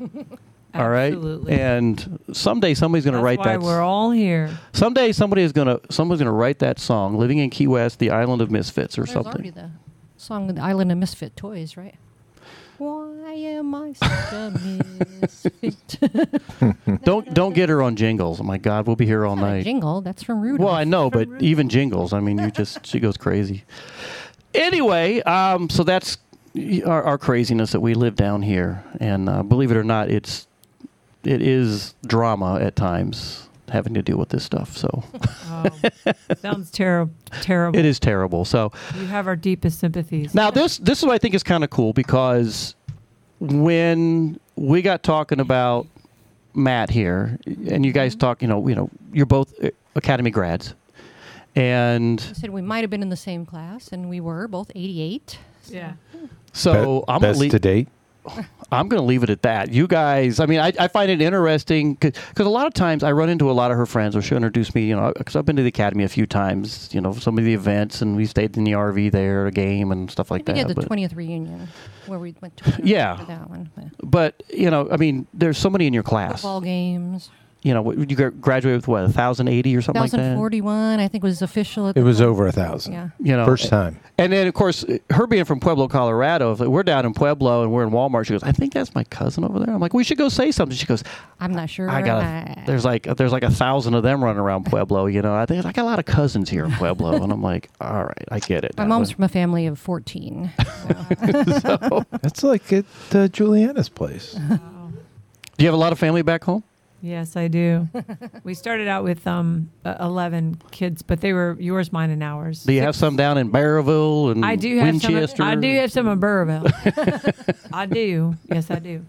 All 0.73 0.89
right, 0.89 1.13
Absolutely. 1.13 1.53
and 1.59 2.19
someday 2.33 2.75
somebody's 2.75 3.03
going 3.05 3.15
to 3.15 3.21
write 3.23 3.39
why 3.39 3.53
that. 3.53 3.61
we're 3.61 3.81
all 3.81 4.11
here. 4.11 4.51
someday 4.73 5.11
somebody 5.11 5.41
is 5.41 5.51
going 5.51 5.67
to 5.67 5.81
somebody's 5.91 6.19
going 6.19 6.27
to 6.31 6.37
write 6.37 6.59
that 6.59 6.77
song, 6.77 7.17
"Living 7.17 7.39
in 7.39 7.49
Key 7.49 7.65
West, 7.65 7.97
the 7.97 8.11
Island 8.11 8.43
of 8.43 8.51
Misfits" 8.51 8.95
or 8.95 9.01
There's 9.01 9.13
something. 9.13 9.31
already 9.33 9.49
the 9.49 9.71
song 10.17 10.53
"The 10.53 10.61
Island 10.61 10.91
of 10.91 10.99
Misfit 10.99 11.35
Toys," 11.35 11.77
right? 11.77 11.95
Why 12.77 13.31
am 13.33 13.73
I 13.73 13.93
such 13.93 14.33
a 14.33 14.53
misfit? 15.21 15.97
don't 17.03 17.33
don't 17.33 17.53
get 17.53 17.69
her 17.69 17.81
on 17.81 17.95
jingles. 17.95 18.39
Oh 18.39 18.43
my 18.43 18.57
God, 18.57 18.85
we'll 18.87 18.95
be 18.95 19.05
here 19.05 19.25
all 19.25 19.35
Not 19.35 19.45
a 19.45 19.47
night. 19.47 19.63
jingle. 19.63 20.01
That's 20.01 20.21
from 20.23 20.41
Rudolph. 20.41 20.59
Well, 20.67 20.75
I 20.75 20.83
know, 20.83 21.09
but 21.09 21.27
even 21.39 21.69
jingles. 21.69 22.13
I 22.13 22.19
mean, 22.19 22.37
you 22.37 22.51
just 22.51 22.85
she 22.85 22.99
goes 22.99 23.17
crazy. 23.17 23.63
Anyway, 24.53 25.21
um, 25.21 25.69
so 25.69 25.83
that's 25.83 26.17
our, 26.85 27.03
our 27.03 27.17
craziness 27.17 27.71
that 27.71 27.79
we 27.79 27.93
live 27.93 28.15
down 28.15 28.41
here, 28.41 28.83
and 28.99 29.27
uh, 29.29 29.43
believe 29.43 29.71
it 29.71 29.77
or 29.77 29.83
not, 29.83 30.09
it's 30.09 30.47
it 31.23 31.41
is 31.41 31.95
drama 32.05 32.59
at 32.61 32.75
times 32.75 33.46
having 33.69 33.93
to 33.93 34.01
deal 34.01 34.17
with 34.17 34.29
this 34.29 34.43
stuff. 34.43 34.75
So 34.77 35.03
Oh, 35.49 35.65
sounds 36.41 36.71
terrible. 36.71 37.13
Terrible. 37.41 37.77
it 37.79 37.85
is 37.85 37.99
terrible. 37.99 38.45
So 38.45 38.71
You 38.99 39.05
have 39.07 39.27
our 39.27 39.35
deepest 39.35 39.79
sympathies. 39.79 40.33
now 40.33 40.51
this 40.51 40.77
this 40.77 40.99
is 40.99 41.05
what 41.05 41.13
I 41.13 41.17
think 41.17 41.35
is 41.35 41.43
kind 41.43 41.63
of 41.63 41.69
cool 41.69 41.93
because 41.93 42.75
when 43.39 44.39
we 44.55 44.81
got 44.81 45.03
talking 45.03 45.39
about 45.39 45.87
Matt 46.53 46.89
here, 46.89 47.37
and 47.45 47.85
you 47.85 47.91
guys 47.91 48.15
talk, 48.15 48.41
you 48.41 48.47
know, 48.47 48.67
you 48.67 48.73
know, 48.73 48.89
you're 49.13 49.27
both 49.27 49.53
uh, 49.63 49.69
academy 49.95 50.31
grads, 50.31 50.73
and 51.55 52.19
I 52.29 52.33
said 52.33 52.49
we 52.49 52.63
might 52.63 52.81
have 52.81 52.89
been 52.89 53.03
in 53.03 53.09
the 53.09 53.15
same 53.15 53.45
class, 53.45 53.89
and 53.91 54.09
we 54.09 54.19
were 54.19 54.47
both 54.47 54.71
88. 54.73 55.37
Yeah. 55.67 55.93
So 56.53 57.01
Be- 57.01 57.13
I'm 57.13 57.21
best 57.21 57.33
gonna 57.35 57.41
leave, 57.41 57.51
to 57.51 57.59
date. 57.59 57.87
I'm 58.71 58.89
going 58.89 58.99
to 59.01 59.05
leave 59.05 59.23
it 59.23 59.29
at 59.29 59.43
that. 59.43 59.71
You 59.71 59.87
guys, 59.87 60.39
I 60.39 60.45
mean, 60.45 60.59
I, 60.59 60.73
I 60.79 60.87
find 60.89 61.09
it 61.09 61.21
interesting 61.21 61.93
because 61.95 62.45
a 62.45 62.49
lot 62.49 62.67
of 62.67 62.73
times 62.73 63.01
I 63.03 63.11
run 63.13 63.29
into 63.29 63.49
a 63.49 63.53
lot 63.53 63.71
of 63.71 63.77
her 63.77 63.85
friends, 63.85 64.15
or 64.15 64.21
she'll 64.21 64.35
introduce 64.37 64.75
me, 64.75 64.85
you 64.85 64.95
know, 64.95 65.13
because 65.15 65.35
I've 65.37 65.45
been 65.45 65.55
to 65.55 65.61
the 65.61 65.69
academy 65.69 66.03
a 66.03 66.09
few 66.09 66.25
times, 66.25 66.89
you 66.93 66.99
know, 66.99 67.13
some 67.13 67.37
of 67.37 67.45
the 67.45 67.53
events, 67.53 68.01
and 68.01 68.15
we 68.17 68.25
stayed 68.25 68.57
in 68.57 68.63
the 68.65 68.73
RV 68.73 69.11
there, 69.11 69.47
a 69.47 69.51
game 69.51 69.91
and 69.91 70.11
stuff 70.11 70.29
like 70.31 70.41
We 70.41 70.53
that. 70.53 70.57
had 70.57 70.67
the 70.67 70.75
but- 70.75 70.89
20th 70.89 71.15
reunion 71.15 71.67
where 72.07 72.19
we 72.19 72.35
went 72.41 72.57
to 72.57 72.79
Yeah. 72.83 73.23
that 73.27 73.49
one. 73.49 73.69
but 73.75 73.85
but 74.03 74.43
you 74.53 74.69
know, 74.69 74.89
I 74.91 74.97
mean, 74.97 75.27
there's 75.33 75.57
so 75.57 75.69
many 75.69 75.87
in 75.87 75.93
your 75.93 76.03
class. 76.03 76.33
Football 76.41 76.61
games. 76.61 77.29
You 77.67 77.73
know, 77.73 77.81
what- 77.81 78.09
you 78.09 78.15
gra- 78.15 78.31
graduated 78.31 78.77
with 78.79 78.87
what, 78.87 79.01
1,080 79.03 79.75
or 79.75 79.81
something 79.81 80.01
like 80.01 80.11
that. 80.11 80.17
1041, 80.17 80.99
I 81.01 81.07
think 81.09 81.23
was 81.23 81.41
official. 81.41 81.87
At 81.87 81.97
It 81.97 81.99
the 81.99 82.05
was 82.05 82.19
time. 82.19 82.27
over 82.29 82.47
a 82.47 82.51
thousand. 82.53 82.93
Yeah. 82.93 83.09
You 83.19 83.35
know, 83.35 83.45
First 83.45 83.67
time. 83.67 83.99
And 84.17 84.31
then, 84.31 84.47
of 84.47 84.53
course, 84.53 84.85
her 85.11 85.27
being 85.27 85.43
from 85.43 85.59
Pueblo, 85.59 85.87
Colorado, 85.87 86.53
if 86.53 86.59
we're 86.59 86.81
down 86.83 87.05
in 87.05 87.13
Pueblo 87.13 87.63
and 87.63 87.71
we're 87.71 87.83
in 87.83 87.91
Walmart, 87.91 88.25
she 88.25 88.33
goes, 88.33 88.41
"I 88.43 88.51
think 88.51 88.73
that's 88.73 88.95
my 88.95 89.03
cousin 89.03 89.43
over 89.43 89.59
there." 89.59 89.73
I'm 89.75 89.79
like, 89.81 89.93
"We 89.93 90.03
should 90.03 90.17
go 90.17 90.29
say 90.29 90.49
something." 90.51 90.75
She 90.75 90.85
goes, 90.87 91.03
I'm 91.39 91.51
not 91.53 91.69
sure. 91.69 91.87
I 91.89 92.01
got 92.01 92.23
I- 92.23 92.63
there's 92.65 92.83
like 92.85 93.03
there's 93.17 93.31
like 93.33 93.43
a 93.43 93.51
thousand 93.51 93.93
of 93.93 94.01
them 94.03 94.23
running 94.23 94.39
around 94.39 94.65
Pueblo. 94.65 95.05
You 95.05 95.21
know, 95.21 95.35
I 95.35 95.45
think 95.45 95.65
I 95.65 95.71
got 95.71 95.83
a 95.83 95.85
lot 95.85 95.99
of 95.99 96.05
cousins 96.05 96.49
here 96.49 96.63
in 96.65 96.71
Pueblo, 96.71 97.21
and 97.21 97.31
I'm 97.31 97.43
like, 97.43 97.69
all 97.81 98.05
right, 98.05 98.25
I 98.31 98.39
get 98.39 98.63
it. 98.63 98.75
My 98.77 98.85
now." 98.85 98.89
mom's 98.95 99.11
from 99.11 99.25
a 99.25 99.27
family 99.29 99.67
of 99.67 99.77
14. 99.77 100.51
That's 101.21 102.43
like 102.43 102.71
at 102.73 102.85
uh, 103.13 103.27
Juliana's 103.27 103.89
place. 103.89 104.33
Do 104.33 105.63
you 105.63 105.67
have 105.67 105.73
a 105.73 105.77
lot 105.77 105.91
of 105.91 105.99
family 105.99 106.21
back 106.21 106.43
home? 106.43 106.63
Yes, 107.01 107.35
I 107.35 107.47
do. 107.47 107.87
we 108.43 108.53
started 108.55 108.87
out 108.87 109.03
with 109.03 109.25
um, 109.27 109.69
uh, 109.85 109.95
11 109.99 110.61
kids, 110.71 111.01
but 111.03 111.21
they 111.21 111.31
were 111.31 111.55
yours, 111.59 111.91
mine, 111.91 112.09
and 112.09 112.23
ours. 112.23 112.63
Do 112.63 112.73
you 112.73 112.81
have 112.81 112.95
some 112.95 113.15
down 113.15 113.37
in 113.37 113.51
Barrowville 113.51 114.31
and 114.31 114.43
I 114.43 114.55
do 114.55 114.77
have 114.79 114.87
Winchester? 114.87 115.37
some. 115.37 115.47
I 115.47 115.55
do 115.55 115.75
have 115.75 115.91
some 115.91 116.07
in 116.07 116.19
Burrville. 116.19 116.65
I 117.73 117.85
do. 117.85 118.35
Yes, 118.49 118.71
I 118.71 118.79
do. 118.79 119.05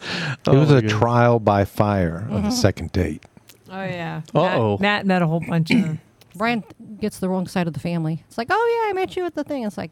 it 0.00 0.48
was 0.50 0.72
Oh, 0.72 0.76
a 0.76 0.80
good. 0.82 0.90
trial 0.90 1.38
by 1.38 1.64
fire 1.64 2.26
on 2.30 2.42
the 2.42 2.48
Mhm. 2.48 2.52
second 2.52 2.92
date. 2.92 3.22
Oh 3.70 3.84
yeah. 3.84 4.22
Uh-oh. 4.34 4.72
Matt, 4.78 4.80
Matt 4.80 5.06
met 5.06 5.22
a 5.22 5.26
whole 5.26 5.40
bunch 5.40 5.70
of. 5.70 5.98
Brian 6.34 6.62
gets 7.00 7.18
the 7.20 7.28
wrong 7.28 7.46
side 7.46 7.66
of 7.66 7.72
the 7.72 7.80
family. 7.80 8.22
It's 8.28 8.38
like, 8.38 8.48
oh 8.50 8.82
yeah, 8.84 8.90
I 8.90 8.92
met 8.94 9.16
you 9.16 9.24
at 9.26 9.34
the 9.34 9.44
thing. 9.44 9.64
It's 9.64 9.76
like, 9.78 9.90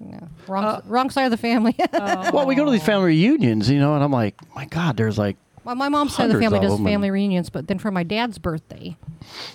no, 0.00 0.28
wrong, 0.48 0.64
Uh, 0.64 0.80
wrong 0.86 1.10
side 1.10 1.24
of 1.24 1.30
the 1.30 1.36
family. 1.36 1.74
Well, 1.92 2.46
we 2.46 2.54
go 2.54 2.64
to 2.64 2.70
these 2.70 2.82
family 2.82 3.08
reunions, 3.08 3.70
you 3.70 3.78
know, 3.78 3.94
and 3.94 4.02
I'm 4.02 4.10
like, 4.12 4.34
my 4.54 4.64
God, 4.66 4.96
there's 4.96 5.18
like 5.18 5.36
Well, 5.64 5.74
my 5.76 5.88
mom's 5.88 6.14
side 6.14 6.24
of 6.26 6.32
the 6.32 6.40
family 6.40 6.60
does 6.60 6.80
family 6.80 7.10
reunions, 7.10 7.48
but 7.48 7.68
then 7.68 7.78
for 7.78 7.90
my 7.90 8.02
dad's 8.02 8.38
birthday, 8.38 8.96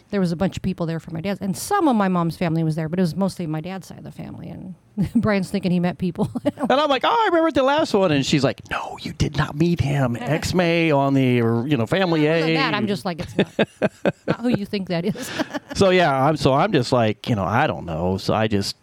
there 0.10 0.20
was 0.22 0.32
a 0.32 0.36
bunch 0.38 0.56
of 0.56 0.64
people 0.64 0.86
there 0.86 1.00
for 1.00 1.12
my 1.12 1.20
dad's, 1.20 1.42
and 1.42 1.58
some 1.58 1.88
of 1.88 1.96
my 1.96 2.08
mom's 2.08 2.38
family 2.38 2.64
was 2.64 2.76
there, 2.76 2.88
but 2.88 2.98
it 2.98 3.02
was 3.02 3.16
mostly 3.16 3.46
my 3.46 3.60
dad's 3.60 3.88
side 3.88 3.98
of 3.98 4.04
the 4.06 4.12
family. 4.12 4.48
And 4.48 4.76
Brian's 5.16 5.52
thinking 5.52 5.72
he 5.72 5.80
met 5.80 5.98
people. 5.98 6.32
And 6.70 6.72
I'm 6.82 6.90
like, 6.90 7.04
oh, 7.06 7.10
I 7.10 7.28
remember 7.28 7.52
the 7.52 7.64
last 7.64 7.94
one, 7.94 8.12
and 8.12 8.26
she's 8.26 8.44
like, 8.44 8.62
no, 8.70 8.98
you 9.02 9.14
did 9.14 9.38
not 9.38 9.56
meet 9.56 9.80
him. 9.80 10.18
X 10.20 10.54
May 10.54 10.92
on 10.92 11.14
the, 11.14 11.42
or, 11.42 11.68
you 11.68 11.78
know, 11.78 11.86
Family 11.86 12.26
A. 12.26 12.56
that, 12.56 12.74
I'm 12.74 12.88
just 12.88 13.06
like, 13.06 13.20
it's 13.22 13.38
not, 13.38 14.16
not 14.28 14.42
who 14.42 14.50
you 14.50 14.66
think 14.66 14.88
that 14.90 15.06
is. 15.06 15.32
so 15.76 15.90
yeah, 15.92 16.26
I'm 16.26 16.36
so 16.36 16.54
I'm 16.54 16.72
just 16.72 16.92
like, 16.92 17.30
you 17.30 17.36
know, 17.36 17.44
I 17.44 17.68
don't 17.68 17.86
know. 17.86 18.18
So 18.18 18.34
I 18.34 18.48
just, 18.48 18.76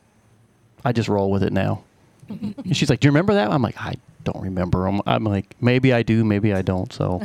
I 0.85 0.93
just 0.93 1.09
roll 1.09 1.31
with 1.31 1.43
it 1.43 1.53
now. 1.53 1.85
And 2.29 2.77
she's 2.77 2.89
like, 2.89 3.01
do 3.01 3.07
you 3.07 3.11
remember 3.11 3.35
that? 3.35 3.51
I'm 3.51 3.63
like, 3.63 3.79
I 3.79 3.95
don't 4.25 4.43
remember. 4.43 4.87
I'm, 4.87 5.01
I'm 5.07 5.25
like, 5.25 5.55
maybe 5.61 5.93
I 5.93 6.03
do, 6.03 6.25
maybe 6.25 6.53
I 6.53 6.63
don't. 6.63 6.93
So 6.93 7.23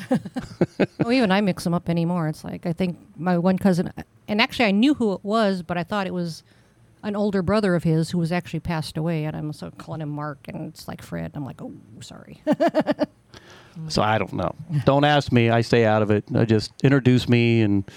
well, 0.99 1.11
even 1.11 1.31
I 1.31 1.41
mix 1.41 1.63
them 1.63 1.73
up 1.73 1.89
anymore. 1.89 2.27
It's 2.27 2.43
like 2.43 2.65
I 2.65 2.73
think 2.73 2.97
my 3.17 3.37
one 3.37 3.57
cousin, 3.57 3.91
and 4.27 4.41
actually 4.41 4.65
I 4.65 4.71
knew 4.71 4.93
who 4.93 5.13
it 5.13 5.23
was, 5.23 5.63
but 5.63 5.77
I 5.77 5.83
thought 5.83 6.07
it 6.07 6.13
was 6.13 6.43
an 7.01 7.15
older 7.15 7.41
brother 7.41 7.75
of 7.75 7.83
his 7.83 8.11
who 8.11 8.17
was 8.17 8.31
actually 8.31 8.59
passed 8.59 8.97
away, 8.97 9.23
and 9.25 9.35
I'm 9.35 9.53
so 9.53 9.71
calling 9.71 10.01
him 10.01 10.09
Mark, 10.09 10.39
and 10.47 10.67
it's 10.67 10.87
like 10.87 11.01
Fred. 11.01 11.31
I'm 11.33 11.45
like, 11.45 11.61
oh, 11.61 11.73
sorry. 12.01 12.41
So 13.87 14.01
I 14.01 14.17
don't 14.17 14.33
know. 14.33 14.55
Don't 14.83 15.05
ask 15.05 15.31
me. 15.31 15.49
I 15.49 15.61
stay 15.61 15.85
out 15.85 16.01
of 16.01 16.11
it. 16.11 16.25
I 16.35 16.43
just 16.43 16.73
introduce 16.83 17.29
me, 17.29 17.61
and 17.61 17.89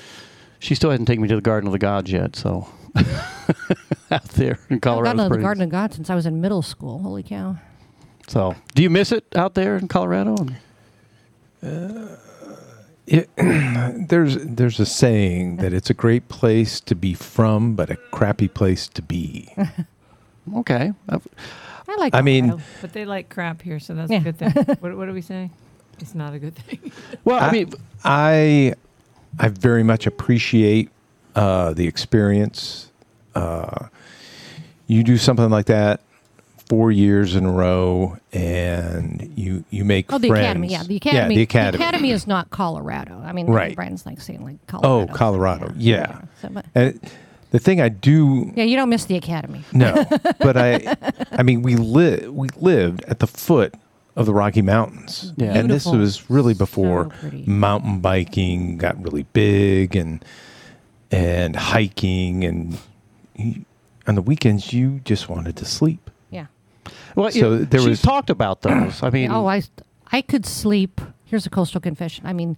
she 0.61 0.75
still 0.75 0.91
hasn't 0.91 1.09
taken 1.09 1.23
me 1.23 1.29
to 1.29 1.35
the 1.35 1.41
Garden 1.41 1.67
of 1.67 1.73
the 1.73 1.79
Gods 1.79 2.13
yet. 2.13 2.37
So 2.37 2.69
out 4.11 4.25
there 4.35 4.59
in 4.71 4.81
Colorado 4.81 5.11
I've 5.11 5.17
Colorado 5.17 5.17
gotten 5.17 5.31
to 5.31 5.37
the 5.37 5.43
Garden 5.43 5.63
of 5.65 5.71
God 5.71 5.95
since 5.95 6.11
I 6.11 6.15
was 6.15 6.27
in 6.27 6.41
middle 6.41 6.63
school. 6.63 7.01
Holy 7.01 7.23
cow! 7.23 7.57
So 8.33 8.57
do 8.75 8.83
you 8.83 8.89
miss 8.89 9.13
it 9.13 9.27
out 9.37 9.53
there 9.53 9.77
in 9.77 9.89
Colorado? 9.89 10.47
It, 13.07 13.29
there's 13.37 14.39
there's 14.39 14.81
a 14.81 14.87
saying 14.87 15.59
that 15.59 15.75
it's 15.75 15.91
a 15.91 15.95
great 15.95 16.31
place 16.31 16.81
to 16.81 16.95
be 16.95 17.13
from, 17.13 17.75
but 17.75 17.91
a 17.91 17.97
crappy 18.11 18.49
place 18.49 18.89
to 18.89 19.03
be. 19.03 19.53
okay. 20.57 20.95
I 21.11 21.97
like. 21.99 22.15
I 22.15 22.23
mean, 22.23 22.49
Colorado. 22.49 22.65
But 22.81 22.93
they 22.95 23.05
like 23.05 23.29
crap 23.29 23.61
here, 23.61 23.79
so 23.79 23.93
that's 23.93 24.11
Yeah. 24.11 24.21
a 24.21 24.23
good 24.23 24.39
thing. 24.39 24.53
what, 24.81 24.97
what 24.97 25.05
do 25.05 25.13
we 25.13 25.21
say? 25.21 25.51
It's 26.01 26.15
not 26.15 26.33
a 26.33 26.39
good 26.39 26.55
thing. 26.57 26.91
Well, 27.25 27.39
I 27.39 27.53
mean, 27.53 27.71
I 28.03 28.73
I 29.39 29.49
very 29.49 29.83
much 29.83 30.07
appreciate 30.07 30.89
uh, 31.35 31.75
the 31.75 31.87
experience. 31.87 32.91
Uh, 33.35 33.89
you 34.87 35.05
do 35.05 35.19
something 35.19 35.51
like 35.51 35.67
that 35.67 36.01
four 36.73 36.91
years 36.91 37.37
in 37.37 37.45
a 37.45 37.53
row, 37.53 38.17
and 38.33 39.31
you 39.37 39.63
you 39.69 39.85
make 39.85 40.11
Oh, 40.11 40.17
the 40.17 40.29
friends. 40.29 40.45
academy. 40.45 40.69
Yeah, 40.69 40.83
the 40.85 40.97
academy. 40.97 41.35
Yeah, 41.35 41.45
the 41.71 41.77
academy. 41.77 42.11
is 42.13 42.27
not 42.27 42.49
Colorado. 42.49 43.21
I 43.23 43.33
mean, 43.33 43.47
Right. 43.47 43.77
Brian's 43.77 44.07
like 44.07 44.23
saying 44.23 44.43
like 44.43 44.67
Colorado. 44.67 45.13
Oh, 45.13 45.15
Colorado. 45.15 45.71
Yeah. 45.77 46.23
So, 46.41 46.49
but- 46.49 46.65
And 46.75 46.99
the 47.51 47.59
thing 47.59 47.83
I 47.83 47.91
do 47.91 48.51
yeah, 48.57 48.65
you 48.65 48.77
don't 48.77 48.89
miss 48.89 49.05
the 49.05 49.17
academy. 49.17 49.65
No, 49.75 50.07
but 50.41 50.57
I, 50.57 50.97
I 51.33 51.43
mean, 51.43 51.61
we 51.61 51.77
lived 51.77 52.29
we 52.29 52.49
lived 52.57 53.05
at 53.05 53.19
the 53.19 53.27
foot 53.27 53.75
of 54.17 54.25
the 54.25 54.33
Rocky 54.33 54.63
Mountains, 54.63 55.35
Yeah. 55.37 55.53
and 55.53 55.71
this 55.71 55.85
was 55.85 56.31
really 56.31 56.55
before 56.55 57.11
pretty. 57.11 57.45
mountain 57.47 57.99
biking 58.01 58.79
got 58.79 58.97
really 59.05 59.25
big, 59.35 59.95
and 59.95 60.25
and 61.11 61.55
hiking, 61.55 62.45
and 62.45 62.79
you, 63.37 63.67
on 64.07 64.15
the 64.15 64.23
weekends 64.23 64.73
you 64.73 65.01
just 65.05 65.29
wanted 65.29 65.55
to 65.57 65.67
sleep. 65.67 66.09
Yeah. 67.17 67.23
Well, 67.23 67.31
so 67.31 67.53
yeah, 67.53 67.65
there 67.69 67.81
she's 67.81 67.89
was 67.89 68.03
talked 68.03 68.31
about 68.31 68.63
those. 68.63 69.03
I 69.03 69.11
mean, 69.11 69.31
oh, 69.31 69.47
I 69.47 69.63
I 70.11 70.23
could 70.23 70.47
sleep. 70.47 71.01
Here's 71.25 71.47
a 71.47 71.51
coastal 71.51 71.81
confession. 71.81 72.27
I 72.27 72.33
mean, 72.33 72.57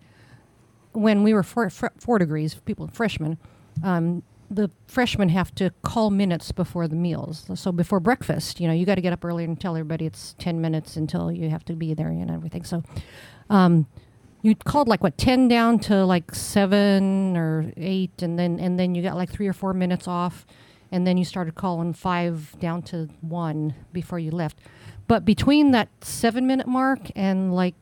when 0.92 1.22
we 1.22 1.32
were 1.34 1.42
four, 1.42 1.70
four, 1.70 1.92
four 1.98 2.18
degrees, 2.18 2.54
people 2.54 2.88
freshmen, 2.92 3.38
um, 3.82 4.22
the 4.50 4.70
freshmen 4.86 5.28
have 5.28 5.54
to 5.56 5.70
call 5.82 6.10
minutes 6.10 6.52
before 6.52 6.88
the 6.88 6.96
meals. 6.96 7.48
So 7.54 7.72
before 7.72 8.00
breakfast, 8.00 8.60
you 8.60 8.66
know, 8.68 8.74
you 8.74 8.84
got 8.84 8.96
to 8.96 9.00
get 9.00 9.12
up 9.12 9.24
early 9.24 9.44
and 9.44 9.60
tell 9.60 9.76
everybody 9.76 10.06
it's 10.06 10.34
ten 10.38 10.60
minutes 10.60 10.96
until 10.96 11.30
you 11.30 11.50
have 11.50 11.64
to 11.66 11.74
be 11.74 11.94
there 11.94 12.08
and 12.08 12.30
everything. 12.30 12.64
So. 12.64 12.82
Um, 13.50 13.86
you 14.44 14.54
called 14.54 14.88
like 14.88 15.02
what 15.02 15.16
ten 15.16 15.48
down 15.48 15.78
to 15.80 16.04
like 16.04 16.34
seven 16.34 17.34
or 17.34 17.72
eight, 17.78 18.20
and 18.20 18.38
then 18.38 18.60
and 18.60 18.78
then 18.78 18.94
you 18.94 19.02
got 19.02 19.16
like 19.16 19.30
three 19.30 19.48
or 19.48 19.54
four 19.54 19.72
minutes 19.72 20.06
off, 20.06 20.46
and 20.94 21.04
then 21.04 21.16
you 21.18 21.24
started 21.24 21.56
calling 21.56 21.92
five 21.92 22.54
down 22.60 22.80
to 22.80 23.08
one 23.20 23.74
before 23.92 24.20
you 24.20 24.30
left. 24.30 24.60
But 25.08 25.24
between 25.24 25.72
that 25.72 25.88
seven 26.02 26.46
minute 26.46 26.68
mark 26.68 27.00
and 27.16 27.52
like 27.52 27.74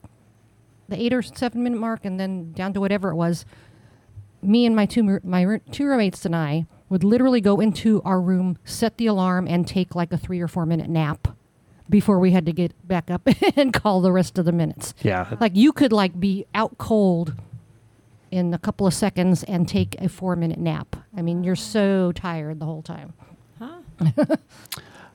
the 0.89 0.99
eight 0.99 1.13
or 1.13 1.21
seven 1.21 1.63
minute 1.63 1.79
mark, 1.79 2.07
and 2.07 2.19
then 2.19 2.53
down 2.53 2.73
to 2.73 2.81
whatever 2.81 3.11
it 3.11 3.15
was, 3.15 3.45
me 4.41 4.65
and 4.65 4.75
my 4.75 4.87
two 4.87 5.21
my 5.23 5.61
two 5.71 5.87
roommates 5.87 6.25
and 6.25 6.35
I 6.35 6.65
would 6.89 7.05
literally 7.05 7.43
go 7.43 7.61
into 7.61 8.01
our 8.03 8.19
room, 8.19 8.57
set 8.65 8.97
the 8.97 9.09
alarm, 9.09 9.47
and 9.47 9.69
take 9.69 9.95
like 9.95 10.11
a 10.11 10.17
three 10.17 10.41
or 10.41 10.49
four 10.49 10.65
minute 10.65 10.89
nap 10.89 11.37
before 11.91 12.19
we 12.19 12.31
had 12.31 12.47
to 12.47 12.53
get 12.53 12.73
back 12.89 13.11
up 13.11 13.29
and 13.57 13.75
call 13.75 14.01
the 14.01 14.11
rest 14.11 14.39
of 14.39 14.47
the 14.47 14.53
minutes. 14.53 14.95
Yeah. 15.03 15.37
Like 15.39 15.55
you 15.55 15.75
could 15.75 15.93
like 15.93 16.19
be 16.19 16.47
out 16.55 16.79
cold 16.79 17.35
in 18.33 18.55
a 18.55 18.59
couple 18.59 18.87
of 18.87 18.95
seconds 18.95 19.45
and 19.45 19.69
take 19.69 19.95
a 20.01 20.09
four 20.09 20.35
minute 20.35 20.59
nap. 20.59 20.97
I 21.17 21.23
mean, 21.23 21.45
you're 21.45 21.55
so 21.55 22.11
tired 22.13 22.59
the 22.59 22.65
whole 22.65 22.83
time. 22.83 23.13
Huh? 23.59 23.79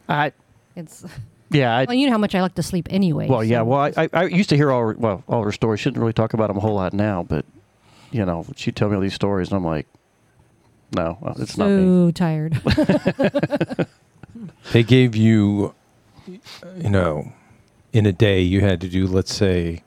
I 0.10 0.32
It's 0.76 1.04
yeah. 1.50 1.76
I, 1.76 1.86
well, 1.86 1.96
you 1.96 2.06
know 2.06 2.14
how 2.14 2.20
much 2.20 2.36
I 2.36 2.42
like 2.42 2.56
to 2.56 2.64
sleep 2.64 2.88
anyway. 2.90 3.28
well, 3.28 3.44
yeah. 3.44 3.62
Well, 3.62 3.80
I, 3.80 3.94
I, 3.98 4.10
I 4.14 4.24
used 4.26 4.50
to 4.50 4.56
hear 4.56 4.72
all 4.72 4.82
her, 4.82 4.94
well 4.94 5.24
all 5.28 5.44
her 5.44 5.52
stories. 5.52 5.80
Shouldn't 5.80 6.00
really 6.00 6.14
talk 6.14 6.34
about 6.34 6.48
them 6.48 6.58
a 6.58 6.60
whole 6.60 6.76
lot 6.76 6.94
now, 6.94 7.24
but 7.24 7.44
you 8.12 8.24
know, 8.24 8.46
she'd 8.56 8.76
tell 8.76 8.88
me 8.88 8.96
all 8.96 9.02
these 9.02 9.16
stories, 9.16 9.50
and 9.50 9.58
I'm 9.58 9.66
like, 9.66 9.88
no, 10.96 11.18
well, 11.20 11.36
it's 11.40 11.58
not 11.58 11.70
me. 11.70 11.84
so 11.84 12.12
tired. 12.12 12.54
they 14.72 14.84
gave 14.84 15.16
you, 15.16 15.74
you 16.28 16.90
know, 16.90 17.34
in 17.92 18.06
a 18.06 18.14
day 18.14 18.42
you 18.42 18.62
had 18.62 18.80
to 18.82 18.88
do, 18.88 19.08
let's 19.08 19.34
say, 19.34 19.82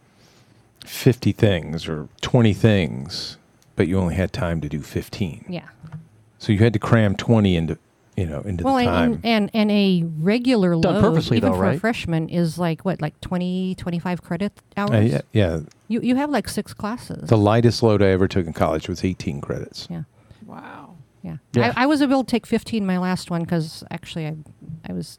50 0.91 1.33
things 1.33 1.89
or 1.89 2.09
20 2.21 2.53
things, 2.53 3.37
but 3.77 3.87
you 3.89 3.99
only 3.99 4.15
had 4.17 4.33
time 4.33 4.61
to 4.61 4.69
do 4.69 4.81
15. 4.81 5.45
yeah. 5.49 5.69
So 6.39 6.53
you 6.53 6.59
had 6.59 6.73
to 6.73 6.79
cram 6.79 7.17
20 7.17 7.55
into, 7.55 7.79
you 8.17 8.25
know, 8.27 8.41
into 8.41 8.65
Well, 8.65 8.77
the 8.77 8.85
time. 8.85 9.13
and, 9.13 9.25
and 9.25 9.51
and 9.53 9.71
a 9.71 10.03
regular 10.21 10.71
Done 10.71 10.95
load, 10.95 11.01
purposely, 11.03 11.37
even 11.37 11.53
though, 11.53 11.59
for 11.59 11.69
a 11.69 11.79
freshman, 11.79 12.31
is 12.31 12.59
like 12.59 12.83
what, 12.83 13.03
like 13.03 13.21
20, 13.21 13.75
25 13.75 14.23
credit 14.23 14.53
hours. 14.75 14.91
Uh, 14.91 14.97
yeah, 15.01 15.21
yeah. 15.33 15.61
You 15.89 16.01
you 16.01 16.17
have 16.17 16.31
like 16.31 16.49
six 16.49 16.73
classes. 16.73 17.29
The 17.29 17.37
lightest 17.37 17.83
load 17.83 18.03
I 18.03 18.07
ever 18.07 18.27
took 18.27 18.47
in 18.47 18.55
college 18.55 18.89
was 18.89 19.05
18 19.05 19.43
credits. 19.43 19.87
Yeah. 19.91 20.05
Wow. 20.47 20.97
Yeah. 21.23 21.37
Yeah. 21.53 21.75
I, 21.77 21.83
I 21.83 21.87
was 21.87 22.01
able 22.01 22.25
to 22.25 22.31
take 22.31 22.47
15 22.47 22.87
my 22.87 22.97
last 22.97 23.31
one 23.31 23.43
because 23.43 23.85
actually 23.91 24.27
I, 24.27 24.37
I 24.89 24.95
was, 24.95 25.19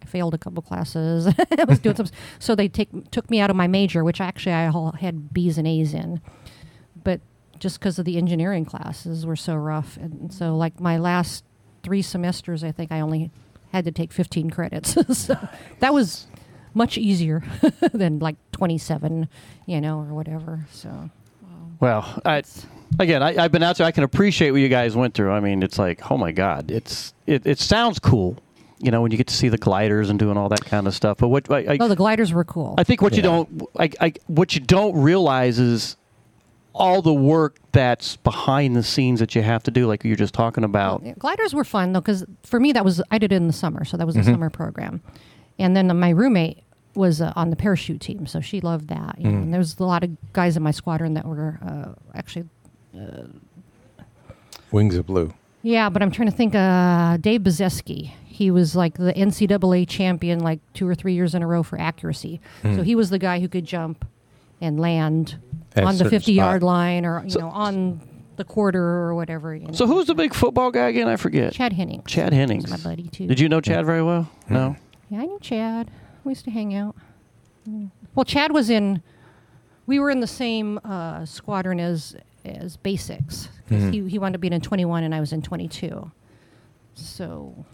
I 0.00 0.06
failed 0.06 0.34
a 0.34 0.38
couple 0.38 0.62
classes. 0.62 1.26
I 1.58 1.64
was 1.64 1.78
doing 1.78 1.96
some, 1.96 2.06
so 2.38 2.54
they 2.54 2.68
take 2.68 3.10
took 3.10 3.28
me 3.30 3.40
out 3.40 3.50
of 3.50 3.56
my 3.56 3.66
major, 3.66 4.04
which 4.04 4.20
actually 4.20 4.52
I 4.52 4.68
all 4.68 4.92
had 4.92 5.32
B's 5.32 5.58
and 5.58 5.66
A's 5.66 5.94
in, 5.94 6.20
but 7.02 7.20
just 7.58 7.78
because 7.78 7.98
of 7.98 8.04
the 8.04 8.16
engineering 8.16 8.64
classes 8.64 9.24
were 9.24 9.36
so 9.36 9.54
rough, 9.54 9.96
and 9.96 10.32
so 10.32 10.56
like 10.56 10.80
my 10.80 10.98
last 10.98 11.44
three 11.82 12.02
semesters, 12.02 12.64
I 12.64 12.72
think 12.72 12.92
I 12.92 13.00
only 13.00 13.30
had 13.72 13.84
to 13.84 13.92
take 13.92 14.12
15 14.12 14.50
credits. 14.50 14.96
so 15.18 15.36
that 15.80 15.92
was 15.92 16.26
much 16.74 16.96
easier 16.96 17.42
than 17.92 18.18
like 18.18 18.36
27, 18.52 19.28
you 19.66 19.80
know, 19.80 19.98
or 19.98 20.14
whatever. 20.14 20.66
So. 20.70 21.10
Well, 21.80 22.20
I, 22.24 22.42
again, 22.98 23.22
I, 23.22 23.42
I've 23.42 23.52
been 23.52 23.62
out 23.62 23.76
there. 23.76 23.86
I 23.86 23.90
can 23.90 24.04
appreciate 24.04 24.52
what 24.52 24.60
you 24.60 24.68
guys 24.68 24.94
went 24.94 25.14
through. 25.14 25.32
I 25.32 25.40
mean, 25.40 25.62
it's 25.62 25.78
like, 25.78 26.10
oh 26.10 26.16
my 26.16 26.32
God, 26.32 26.70
it's 26.70 27.12
it, 27.26 27.46
it 27.46 27.58
sounds 27.58 27.98
cool, 27.98 28.36
you 28.82 28.90
know, 28.90 29.00
when 29.00 29.10
you 29.12 29.16
get 29.16 29.28
to 29.28 29.34
see 29.34 29.48
the 29.48 29.56
gliders 29.58 30.10
and 30.10 30.18
doing 30.18 30.36
all 30.36 30.48
that 30.50 30.64
kind 30.64 30.86
of 30.86 30.94
stuff. 30.94 31.18
But 31.18 31.28
what 31.28 31.50
I, 31.50 31.58
I, 31.74 31.76
Oh, 31.80 31.88
the 31.88 31.96
gliders 31.96 32.32
were 32.32 32.44
cool. 32.44 32.74
I 32.76 32.84
think 32.84 33.00
what 33.00 33.14
you 33.16 33.22
don't, 33.22 33.62
I, 33.78 33.90
I, 34.00 34.12
what 34.26 34.54
you 34.54 34.60
don't 34.60 34.94
realize 35.00 35.58
is 35.58 35.96
all 36.74 37.00
the 37.02 37.14
work 37.14 37.56
that's 37.72 38.16
behind 38.16 38.74
the 38.76 38.82
scenes 38.82 39.20
that 39.20 39.34
you 39.34 39.42
have 39.42 39.62
to 39.64 39.70
do, 39.70 39.86
like 39.86 40.04
you're 40.04 40.16
just 40.16 40.34
talking 40.34 40.64
about. 40.64 41.02
Yeah, 41.04 41.12
gliders 41.18 41.54
were 41.54 41.64
fun 41.64 41.92
though, 41.92 42.00
because 42.00 42.24
for 42.42 42.58
me 42.58 42.72
that 42.72 42.84
was 42.84 43.00
I 43.10 43.18
did 43.18 43.30
it 43.32 43.36
in 43.36 43.46
the 43.46 43.52
summer, 43.52 43.84
so 43.84 43.96
that 43.96 44.06
was 44.06 44.16
a 44.16 44.20
Mhm. 44.20 44.24
summer 44.24 44.50
program, 44.50 45.00
and 45.58 45.76
then 45.76 45.86
my 45.98 46.08
roommate 46.10 46.62
was 46.94 47.20
uh, 47.20 47.32
on 47.36 47.50
the 47.50 47.56
parachute 47.56 48.00
team, 48.00 48.26
so 48.26 48.40
she 48.40 48.60
loved 48.60 48.88
that. 48.88 49.16
You 49.18 49.28
know, 49.30 49.38
Mm. 49.38 49.42
and 49.42 49.52
there 49.52 49.58
was 49.58 49.78
a 49.78 49.84
lot 49.84 50.02
of 50.02 50.10
guys 50.32 50.56
in 50.56 50.62
my 50.62 50.70
squadron 50.72 51.12
that 51.14 51.26
were 51.26 51.58
uh, 51.64 51.92
actually, 52.14 52.46
uh, 52.98 53.26
Wings 54.70 54.96
of 54.96 55.06
Blue. 55.06 55.32
yeah, 55.62 55.88
but 55.90 56.02
I'm 56.02 56.10
trying 56.10 56.30
to 56.30 56.34
think. 56.36 56.54
Uh, 56.54 57.16
Dave 57.18 57.42
Bazeski, 57.42 58.12
he 58.32 58.50
was 58.50 58.74
like 58.74 58.94
the 58.98 59.12
NCAA 59.12 59.86
champion, 59.88 60.40
like 60.40 60.60
two 60.74 60.88
or 60.88 60.94
three 60.94 61.14
years 61.14 61.34
in 61.34 61.42
a 61.42 61.46
row 61.46 61.62
for 61.62 61.78
accuracy. 61.78 62.40
Hmm. 62.62 62.76
So 62.76 62.82
he 62.82 62.94
was 62.94 63.10
the 63.10 63.18
guy 63.18 63.40
who 63.40 63.48
could 63.48 63.64
jump 63.64 64.04
and 64.60 64.80
land 64.80 65.36
At 65.76 65.84
on 65.84 65.94
the 65.94 65.98
certain 66.04 66.10
50 66.10 66.32
yard 66.32 66.62
line 66.62 67.04
or 67.04 67.22
you 67.24 67.30
So- 67.30 67.40
know 67.40 67.48
on 67.50 68.00
the 68.36 68.44
quarter 68.44 68.82
or 68.82 69.14
whatever. 69.14 69.54
You 69.54 69.66
know. 69.66 69.72
So 69.72 69.86
who's 69.86 70.06
the 70.06 70.14
big 70.14 70.32
football 70.34 70.70
guy 70.70 70.88
again? 70.88 71.06
I 71.08 71.16
forget. 71.16 71.52
Chad 71.52 71.72
Hennings. 71.74 72.04
Chad 72.10 72.32
Hennings. 72.32 72.64
He's 72.70 72.82
my 72.84 72.90
buddy, 72.90 73.08
too. 73.08 73.26
Did 73.26 73.38
you 73.38 73.48
know 73.48 73.60
Chad 73.60 73.84
very 73.84 74.02
well? 74.02 74.30
No. 74.48 74.74
Yeah, 75.10 75.20
I 75.20 75.26
knew 75.26 75.38
Chad. 75.40 75.90
We 76.24 76.30
used 76.30 76.44
to 76.46 76.50
hang 76.50 76.74
out. 76.74 76.96
Mm. 77.68 77.90
Well, 78.14 78.24
Chad 78.24 78.52
was 78.52 78.70
in. 78.70 79.02
We 79.86 79.98
were 79.98 80.10
in 80.10 80.20
the 80.20 80.26
same 80.26 80.80
uh, 80.84 81.26
squadron 81.26 81.78
as 81.78 82.16
as 82.44 82.76
basics. 82.78 83.48
'cause 83.68 83.78
Mhm. 83.82 83.92
He 83.92 84.08
he 84.08 84.18
wound 84.18 84.34
up 84.34 84.40
being 84.40 84.52
in 84.54 84.60
21, 84.62 85.04
and 85.04 85.14
I 85.14 85.20
was 85.20 85.32
in 85.32 85.42
22. 85.42 86.10
So. 86.94 87.64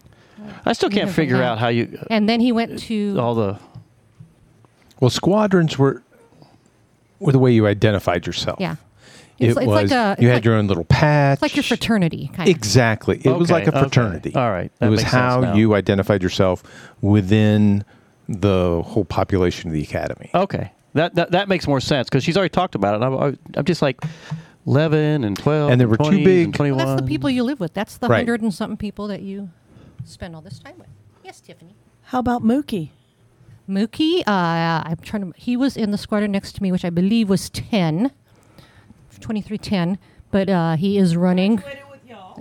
I 0.64 0.72
still 0.72 0.90
can't 0.90 1.10
figure 1.10 1.42
out 1.42 1.58
how 1.58 1.68
you. 1.68 1.98
Uh, 2.00 2.04
and 2.10 2.28
then 2.28 2.40
he 2.40 2.52
went 2.52 2.78
to. 2.80 3.16
all 3.18 3.34
the. 3.34 3.58
Well, 5.00 5.10
squadrons 5.10 5.78
were 5.78 6.02
were 7.20 7.32
the 7.32 7.38
way 7.38 7.52
you 7.52 7.66
identified 7.66 8.26
yourself. 8.26 8.58
Yeah. 8.60 8.76
It 9.38 9.48
It's 9.48 9.56
like- 9.56 9.64
it's 9.64 9.70
was 9.70 9.90
like 9.90 9.90
a- 9.92 10.12
it's 10.12 10.22
you 10.22 10.28
had 10.28 10.34
like- 10.36 10.44
your 10.44 10.54
own 10.54 10.66
little 10.66 10.84
patch. 10.84 11.34
It's 11.34 11.42
like 11.42 11.56
your 11.56 11.62
fraternity, 11.62 12.28
kind 12.34 12.48
of. 12.48 12.54
Exactly. 12.54 13.20
It 13.24 13.30
was 13.30 13.50
Okay, 13.50 13.60
like 13.60 13.66
a 13.68 13.70
okay. 13.70 13.80
fraternity. 13.80 14.34
All 14.34 14.50
right. 14.50 14.70
It 14.80 14.88
was 14.88 15.00
makes 15.00 15.10
sense 15.10 15.22
how 15.22 15.40
now. 15.40 15.54
you 15.54 15.74
identified 15.74 16.22
yourself 16.22 16.62
within 17.00 17.84
the 18.28 18.82
whole 18.84 19.04
population 19.04 19.68
of 19.70 19.74
the 19.74 19.82
academy. 19.82 20.30
Okay. 20.34 20.72
That 20.94 21.14
that, 21.16 21.30
that 21.32 21.48
makes 21.48 21.66
more 21.68 21.80
sense 21.80 22.08
because 22.08 22.24
she's 22.24 22.36
already 22.36 22.50
talked 22.50 22.74
about 22.74 23.00
it. 23.00 23.04
I'm, 23.04 23.38
I'm 23.56 23.64
just 23.64 23.82
like 23.82 24.00
11 24.66 25.22
and 25.24 25.36
12. 25.38 25.70
And 25.70 25.80
there 25.80 25.86
were 25.88 25.96
two 25.96 26.04
20s 26.04 26.24
big- 26.24 26.44
And 26.46 26.54
21. 26.54 26.76
Well, 26.78 26.86
that's 26.86 27.00
the 27.02 27.06
people 27.08 27.30
you 27.30 27.42
live 27.44 27.60
with. 27.60 27.74
That's 27.74 27.96
the 27.98 28.08
Right. 28.08 28.18
hundred 28.18 28.42
and 28.42 28.52
something 28.52 28.76
people 28.76 29.06
that 29.08 29.22
you 29.22 29.50
spend 30.08 30.34
all 30.34 30.42
this 30.42 30.58
time 30.58 30.74
with. 30.78 30.88
Yes, 31.24 31.40
Tiffani. 31.46 31.72
How 32.04 32.18
about 32.20 32.42
Mookie? 32.42 32.90
Mookie, 33.68 34.20
uh, 34.26 34.82
I'm 34.86 34.96
trying 35.02 35.32
to. 35.32 35.38
He 35.38 35.56
was 35.56 35.76
in 35.76 35.90
the 35.90 35.98
squadron 35.98 36.32
next 36.32 36.52
to 36.56 36.62
me, 36.62 36.72
which 36.72 36.84
I 36.84 36.90
believe 36.90 37.28
was 37.28 37.50
10, 37.50 38.10
2310. 39.20 39.98
But 40.30 40.48
uh, 40.48 40.76
he 40.76 40.98
is 40.98 41.16
running. 41.16 41.62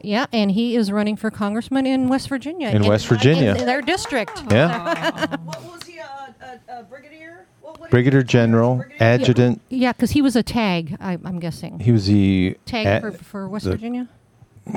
Yeah, 0.04 0.28
and 0.32 0.52
he 0.52 0.76
is 0.76 0.92
running 0.92 1.16
for 1.16 1.32
congressman 1.32 1.88
in 1.88 2.08
West 2.08 2.30
Virginia. 2.30 2.70
In 2.70 2.84
West 2.86 3.08
Virginia. 3.08 3.56
in 3.56 3.66
their 3.66 3.82
district. 3.82 4.44
Yeah. 4.52 5.36
what 5.38 5.64
was 5.64 5.84
he? 5.84 5.98
A, 5.98 6.84
brigadier? 6.84 7.46
Brigadier 7.90 8.22
General, 8.24 8.84
Adjutant. 9.00 9.60
Yeah, 9.70 9.94
because 9.94 10.12
he 10.12 10.22
was 10.22 10.36
a 10.36 10.44
tag. 10.44 10.98
I, 11.00 11.14
I'm 11.26 11.40
guessing. 11.40 11.80
He 11.80 11.92
was 11.92 12.06
the 12.06 12.58
tag 12.66 12.86
a- 12.86 13.02
for, 13.02 13.12
for 13.24 13.48
West 13.50 13.66
the- 13.66 13.72
Virginia 13.72 14.08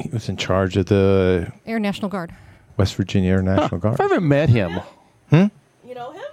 He 0.01 0.09
was 0.09 0.29
in 0.29 0.37
charge 0.37 0.77
of 0.77 0.87
the 0.87 1.53
Air 1.67 1.79
National 1.79 2.09
Guard. 2.09 2.35
West 2.81 2.95
Virginia 2.97 3.33
Air 3.33 3.43
National 3.43 3.79
Guard. 3.79 4.01
I've 4.01 4.09
never 4.09 4.23
met 4.23 4.49
him. 4.49 4.81
Hmm? 5.29 5.45
You 5.87 5.95
know 5.95 6.13
him? 6.13 6.25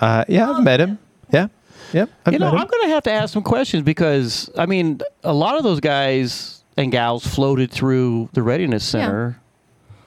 Uh, 0.00 0.24
yeah, 0.26 0.50
I've 0.50 0.64
met 0.64 0.80
him. 0.80 0.98
Yeah. 1.32 1.46
Yep. 1.92 2.10
I've 2.26 2.32
you 2.32 2.38
know, 2.40 2.46
met 2.46 2.54
him. 2.54 2.60
I'm 2.60 2.66
going 2.66 2.82
to 2.82 2.88
have 2.88 3.04
to 3.04 3.12
ask 3.12 3.32
some 3.32 3.44
questions 3.44 3.84
because, 3.84 4.50
I 4.58 4.66
mean, 4.66 5.00
a 5.22 5.32
lot 5.32 5.56
of 5.56 5.62
those 5.62 5.78
guys 5.78 6.64
and 6.76 6.90
gals 6.90 7.24
floated 7.24 7.70
through 7.70 8.30
the 8.32 8.42
Readiness 8.42 8.82
Yeah. 8.92 9.00
Center 9.00 9.40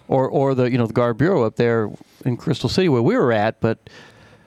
or, 0.10 0.27
or 0.27 0.53
the, 0.53 0.69
you 0.69 0.77
know, 0.77 0.85
the 0.85 0.94
Guard 0.94 1.18
Bureau 1.18 1.44
up 1.44 1.56
there 1.56 1.90
in 2.26 2.35
Crystal 2.35 2.68
City 2.68 2.90
where 2.90 3.02
we 3.02 3.15
were 3.15 3.31
at, 3.31 3.61
but 3.61 3.90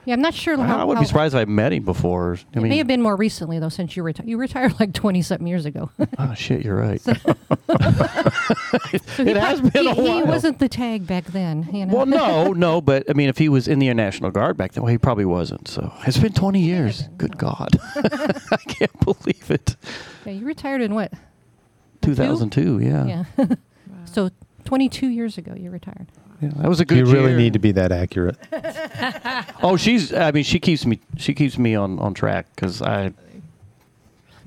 Yeah, 0.06 0.14
I'm 0.14 0.22
not 0.22 0.34
sure 0.34 0.56
how. 0.56 0.78
I 0.78 0.84
wouldn't 0.84 1.00
be 1.02 1.04
how- 1.04 1.08
surprised 1.08 1.34
if 1.34 1.40
I 1.40 1.44
met 1.44 1.72
him 1.72 1.82
before. 1.84 2.36
I 2.54 2.58
it 2.58 2.62
mean, 2.62 2.68
may 2.70 2.78
have 2.78 2.86
been 2.86 3.02
more 3.02 3.16
recently 3.16 3.58
though, 3.58 3.68
since 3.68 3.96
you 3.96 4.02
retired. 4.04 4.28
You 4.28 4.38
retired 4.38 4.78
like 4.80 4.92
20 4.94 5.20
something 5.22 5.46
years 5.46 5.66
ago. 5.66 5.90
oh, 6.18 6.34
shit, 6.36 6.64
you're 6.64 6.76
right. 6.76 7.00
So 7.00 7.12
he 8.90 9.30
it 9.30 9.36
has 9.36 9.60
prob- 9.60 9.72
been 9.72 9.86
a 9.88 9.94
he, 9.94 10.00
while. 10.02 10.16
He 10.18 10.22
wasn't 10.22 10.58
the 10.60 10.68
tag 10.68 11.06
back 11.06 11.24
then. 11.26 11.68
You 11.72 11.86
know? 11.86 11.94
Well, 11.94 12.06
no, 12.06 12.52
no, 12.56 12.80
but 12.80 13.04
I 13.10 13.14
mean, 13.14 13.28
if 13.28 13.38
he 13.38 13.48
was 13.48 13.66
in 13.68 13.78
the 13.80 13.92
National 13.94 14.30
Guard 14.30 14.56
back 14.56 14.72
then, 14.72 14.84
well, 14.84 14.92
he 14.92 14.98
probably 14.98 15.24
wasn't. 15.24 15.68
So 15.68 15.92
it's 16.06 16.18
been 16.18 16.32
20 16.32 16.60
years. 16.60 17.02
Good 17.18 17.36
God. 17.36 17.70
I 17.96 18.56
can't 18.68 18.98
believe 19.00 19.50
it. 19.50 19.76
Yeah, 20.24 20.32
you 20.32 20.46
retired 20.46 20.80
in 20.82 20.94
what? 20.94 21.12
2002, 22.02 22.78
yeah. 22.80 23.24
Yeah. 23.38 23.46
so 24.04 24.30
22 24.64 25.08
years 25.08 25.36
ago, 25.38 25.54
you 25.54 25.70
retired. 25.70 26.06
Yeah, 26.40 26.50
that 26.56 26.68
was 26.68 26.80
a 26.80 26.84
good 26.84 26.98
You 26.98 27.06
really 27.06 27.28
year. 27.30 27.36
need 27.38 27.52
to 27.54 27.58
be 27.58 27.72
that 27.72 27.92
accurate. 27.92 28.36
Oh, 29.62 29.76
she's. 29.76 30.12
I 30.12 30.30
mean, 30.32 30.44
she 30.44 30.58
keeps 30.60 30.84
me. 30.86 31.00
She 31.16 31.34
keeps 31.34 31.58
me 31.58 31.74
on 31.74 31.98
on 31.98 32.14
track 32.14 32.46
because 32.54 32.82
I. 32.82 33.12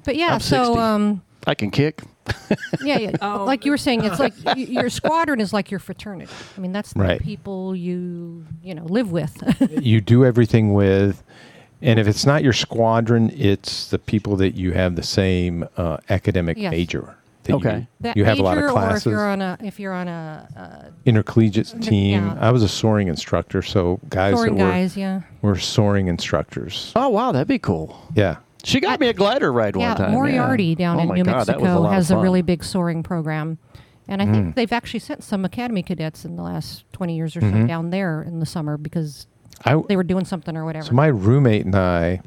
But 0.06 0.16
yeah, 0.16 0.34
I'm 0.34 0.40
so 0.40 0.64
60. 0.66 0.80
um, 0.80 1.22
I 1.48 1.56
can 1.56 1.72
kick. 1.72 2.02
yeah, 2.82 2.98
yeah. 3.00 3.34
like 3.36 3.66
you 3.66 3.72
were 3.72 3.78
saying, 3.78 4.04
it's 4.06 4.20
like 4.20 4.34
y- 4.46 4.54
your 4.56 4.90
squadron 5.02 5.42
is 5.42 5.52
like 5.52 5.72
your 5.72 5.80
fraternity. 5.80 6.32
I 6.58 6.62
mean, 6.62 6.72
that's 6.72 6.94
the 6.94 7.00
Right. 7.02 7.22
people 7.22 7.76
you 7.76 8.46
you 8.64 8.76
know 8.76 8.86
live 8.86 9.12
with. 9.12 9.34
you 9.84 10.00
do 10.00 10.24
everything 10.26 10.74
with, 10.74 11.24
and 11.82 12.00
if 12.00 12.08
it's 12.08 12.26
not 12.26 12.44
your 12.44 12.54
squadron, 12.54 13.32
it's 13.36 13.90
the 13.90 14.00
people 14.00 14.36
that 14.38 14.56
you 14.56 14.72
have 14.74 14.96
the 14.96 15.04
same 15.04 15.68
uh, 15.76 15.98
academic 16.10 16.58
Yes. 16.58 16.72
major. 16.72 17.16
That 17.50 17.56
Okay. 17.68 17.88
that 18.02 18.16
You, 18.18 18.22
you 18.22 18.26
have 18.26 18.40
a 18.40 18.44
lot 18.44 18.58
of 18.58 18.64
major, 18.64 18.66
or 18.66 18.70
if 18.70 18.74
classes. 18.74 19.06
you're 19.08 19.28
on 19.28 19.42
a 19.42 19.58
if 19.62 19.80
you're 19.80 19.94
on 19.94 20.08
a 20.08 20.48
uh, 20.56 20.90
intercollegiate 21.06 21.82
team. 21.82 22.26
yeah. 22.26 22.38
I 22.40 22.52
was 22.52 22.64
a 22.64 22.68
soaring 22.70 23.08
instructor, 23.08 23.62
so 23.62 24.00
guys 24.10 24.36
Soaring 24.36 24.56
that 24.58 24.64
were, 24.64 24.70
guys, 24.72 24.98
yeah. 24.98 25.22
were 25.42 25.56
soaring 25.58 26.08
instructors. 26.08 26.92
Oh 26.96 27.10
wow, 27.10 27.32
that'd 27.32 27.48
be 27.48 27.60
cool. 27.60 28.00
Yeah. 28.16 28.38
She 28.64 28.80
got 28.82 29.00
me 29.00 29.08
a 29.08 29.14
glider 29.14 29.52
ride 29.54 29.76
yeah, 29.78 29.90
one 29.90 29.98
time. 29.98 30.12
Moriarty 30.12 30.66
yeah. 30.66 30.76
down 30.76 30.98
oh 30.98 31.02
in 31.04 31.10
New 31.10 31.24
God, 31.24 31.48
Mexico 31.48 31.64
lot 31.80 31.86
of 31.88 31.92
has 31.94 32.12
a 32.12 32.18
really 32.18 32.42
big 32.42 32.64
soaring 32.64 33.04
program, 33.04 33.58
and 34.08 34.22
I 34.22 34.26
think 34.26 34.48
Mm. 34.48 34.56
they've 34.56 34.74
actually 34.74 35.00
sent 35.00 35.24
some 35.24 35.46
academy 35.46 35.82
cadets 35.82 36.26
in 36.26 36.36
the 36.36 36.44
last 36.44 36.84
twenty 36.92 37.16
years 37.16 37.38
or 37.38 37.42
so 37.42 37.48
Mhm. 37.48 37.68
down 37.68 37.90
there 37.90 38.22
in 38.22 38.40
the 38.40 38.46
summer 38.46 38.78
because 38.78 39.28
I- 39.66 39.82
they 39.88 39.96
were 39.96 40.04
doing 40.04 40.26
something 40.26 40.56
or 40.58 40.66
whatever. 40.66 40.86
So 40.86 40.92
my 40.94 41.08
roommate 41.08 41.66
and 41.66 41.76
I, 41.76 42.22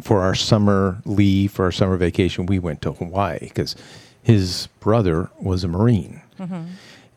for 0.00 0.20
our 0.22 0.34
summer 0.34 0.98
leave, 1.04 1.52
for 1.52 1.64
our 1.64 1.72
summer 1.72 1.96
vacation, 1.96 2.46
we 2.46 2.58
went 2.58 2.82
to 2.82 2.92
Hawaii 2.92 3.38
because 3.40 3.74
his 4.22 4.68
brother 4.80 5.30
was 5.40 5.64
a 5.64 5.68
Marine. 5.68 6.20
Mhm. 6.38 6.66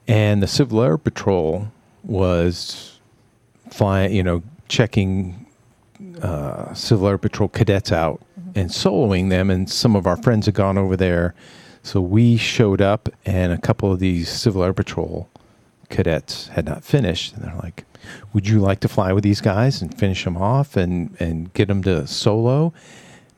And 0.08 0.42
the 0.44 0.48
Civil 0.48 0.82
Air 0.82 0.98
Patrol 0.98 1.68
was 2.04 3.00
flying, 3.70 4.14
you 4.14 4.24
know, 4.24 4.42
checking 4.68 5.46
uh, 6.22 6.74
Civil 6.74 7.08
Air 7.10 7.18
Patrol 7.18 7.50
cadets 7.50 7.92
out 7.92 8.22
and 8.56 8.70
soloing 8.70 9.30
them. 9.30 9.50
And 9.50 9.70
some 9.70 9.96
of 9.96 10.08
our 10.08 10.16
friends 10.18 10.46
had 10.46 10.56
gone 10.56 10.78
over 10.78 10.96
there. 10.96 11.34
So 11.84 12.00
we 12.02 12.38
showed 12.38 12.82
up, 12.82 13.10
and 13.26 13.52
a 13.52 13.58
couple 13.58 13.92
of 13.92 14.00
these 14.00 14.30
Civil 14.30 14.64
Air 14.64 14.74
Patrol 14.74 15.28
cadets 15.90 16.48
had 16.50 16.66
not 16.66 16.84
finished. 16.84 17.34
And 17.36 17.44
they're 17.44 17.56
like, 17.62 17.84
Would 18.34 18.48
you 18.48 18.60
like 18.60 18.80
to 18.82 18.88
fly 18.88 19.12
with 19.14 19.24
these 19.24 19.42
guys 19.42 19.82
and 19.82 19.98
finish 19.98 20.24
them 20.24 20.38
off 20.38 20.76
and, 20.78 21.16
and 21.20 21.54
get 21.54 21.68
them 21.68 21.82
to 21.84 22.06
solo? 22.08 22.74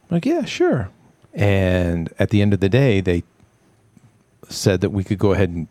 I'm 0.09 0.15
like, 0.17 0.25
Yeah, 0.25 0.45
sure. 0.45 0.89
And 1.33 2.13
at 2.19 2.29
the 2.29 2.41
end 2.41 2.53
of 2.53 2.59
the 2.59 2.69
day, 2.69 2.99
they 3.01 3.23
said 4.49 4.81
that 4.81 4.89
we 4.89 5.03
could 5.03 5.17
go 5.17 5.31
ahead 5.33 5.49
and 5.49 5.67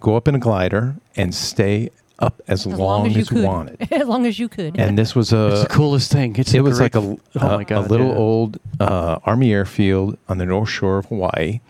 go 0.00 0.16
up 0.16 0.26
in 0.28 0.34
a 0.34 0.38
glider 0.38 0.96
and 1.16 1.34
stay 1.34 1.90
up 2.18 2.40
as, 2.48 2.66
as 2.66 2.74
long, 2.78 3.06
as 3.06 3.14
you 3.14 3.20
as, 3.22 3.28
could, 3.28 3.44
wanted. 3.44 3.88
as 3.92 4.06
long 4.08 4.26
as 4.26 4.38
you 4.38 4.48
could. 4.48 4.78
And 4.78 4.98
this 4.98 5.14
was 5.14 5.32
a 5.32 5.52
It's 5.52 5.62
the 5.62 5.68
coolest 5.68 6.10
thing. 6.12 6.36
It's 6.36 6.52
it 6.54 6.60
was 6.60 6.78
great- 6.78 6.94
like 6.94 7.04
a, 7.04 7.16
oh 7.40 7.58
a- 7.58 7.64
God, 7.64 7.86
a 7.86 7.88
little 7.88 8.08
yeah. 8.08 8.14
old 8.16 8.58
uh, 8.80 9.18
army 9.24 9.52
airfield 9.52 10.18
on 10.28 10.38
the 10.38 10.46
north 10.46 10.68
shore 10.68 10.98
of 10.98 11.06
Hawaii, 11.06 11.60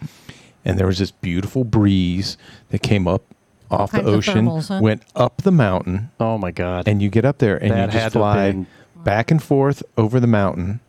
and 0.64 0.78
there 0.78 0.86
was 0.86 0.98
this 0.98 1.10
beautiful 1.10 1.64
breeze 1.64 2.36
that 2.70 2.82
came 2.82 3.06
up 3.08 3.22
off 3.70 3.90
the 3.92 3.98
kinds 3.98 4.08
of 4.08 4.14
ocean, 4.14 4.46
thermals, 4.46 4.68
huh? 4.68 4.80
went 4.82 5.02
up 5.14 5.42
the 5.42 5.50
mountain. 5.52 6.10
Oh 6.20 6.38
my 6.38 6.50
God! 6.50 6.86
And 6.88 7.00
you 7.02 7.08
get 7.10 7.24
up 7.24 7.38
there 7.38 7.56
and 7.56 7.70
That 7.70 7.74
you 7.74 7.80
had 7.80 7.90
just 7.90 7.96
to 7.98 8.02
have 8.02 8.12
fly 8.12 8.50
been- 8.52 8.66
back 9.04 9.30
and 9.30 9.42
forth 9.42 9.82
over 9.98 10.18
the 10.20 10.26
mountain, 10.26 10.80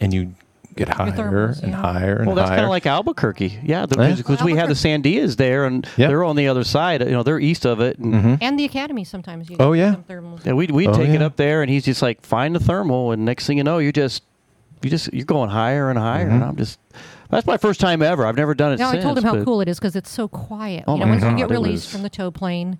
and 0.00 0.12
you 0.14 0.34
get 0.76 0.88
higher 0.88 1.10
thermals, 1.10 1.62
and 1.62 1.72
yeah. 1.72 1.76
higher 1.80 2.16
and 2.16 2.18
higher. 2.18 2.24
Well, 2.26 2.34
that's 2.36 2.48
higher. 2.50 2.56
kind 2.58 2.64
of 2.66 2.70
like 2.70 2.86
Albuquerque. 2.86 3.58
Yeah, 3.64 3.86
Yeah. 3.96 4.14
because 4.14 4.42
we 4.42 4.54
had 4.54 4.68
the 4.68 4.74
Sandias 4.74 5.36
there, 5.36 5.64
and 5.64 5.88
they're 5.96 6.22
on 6.22 6.36
the 6.36 6.48
other 6.48 6.64
side. 6.64 7.00
You 7.00 7.10
know, 7.12 7.22
they're 7.22 7.40
east 7.40 7.64
of 7.64 7.80
it. 7.80 7.98
And, 7.98 8.12
Mm-hmm. 8.14 8.34
and 8.42 8.58
the 8.58 8.64
academy 8.66 9.02
sometimes. 9.04 9.48
You 9.48 9.56
Oh, 9.58 9.72
get 9.72 9.80
yeah. 9.80 9.92
some 9.92 10.04
thermals. 10.04 10.44
Yeah, 10.44 10.52
we'd, 10.52 10.70
we'd 10.70 10.88
Oh, 10.90 10.92
take 10.92 11.08
it 11.08 11.20
yeah. 11.20 11.26
up 11.26 11.36
there, 11.36 11.62
and 11.62 11.70
he's 11.70 11.84
just 11.86 12.02
like, 12.02 12.20
find 12.26 12.54
the 12.54 12.60
thermal, 12.60 13.10
and 13.12 13.24
next 13.24 13.46
thing 13.46 13.56
you 13.58 13.64
know, 13.64 13.78
you 13.78 13.90
just, 13.90 14.22
you 14.82 14.90
just, 14.90 15.12
you're 15.14 15.24
going 15.24 15.48
higher 15.48 15.88
and 15.88 15.98
higher, 15.98 16.28
and 16.28 16.42
Mhm. 16.42 16.48
I'm 16.50 16.56
just, 16.56 16.78
that's 17.30 17.46
my 17.46 17.56
first 17.56 17.80
time 17.80 18.02
ever. 18.02 18.26
I've 18.26 18.36
never 18.36 18.54
done 18.54 18.72
it 18.72 18.78
No, 18.78 18.90
since. 18.90 19.00
I 19.00 19.02
told 19.06 19.18
him 19.18 19.24
how 19.24 19.42
cool 19.44 19.60
it 19.60 19.68
is 19.68 19.78
because 19.78 19.96
it's 19.96 20.10
so 20.10 20.28
quiet. 20.28 20.84
Oh 20.86 20.94
you 20.94 21.00
know, 21.00 21.06
my 21.06 21.12
once 21.18 21.24
you 21.24 21.36
get 21.36 21.50
released 21.50 21.86
was- 21.86 21.92
from 21.92 22.02
the 22.02 22.10
tow 22.10 22.30
plane, 22.30 22.78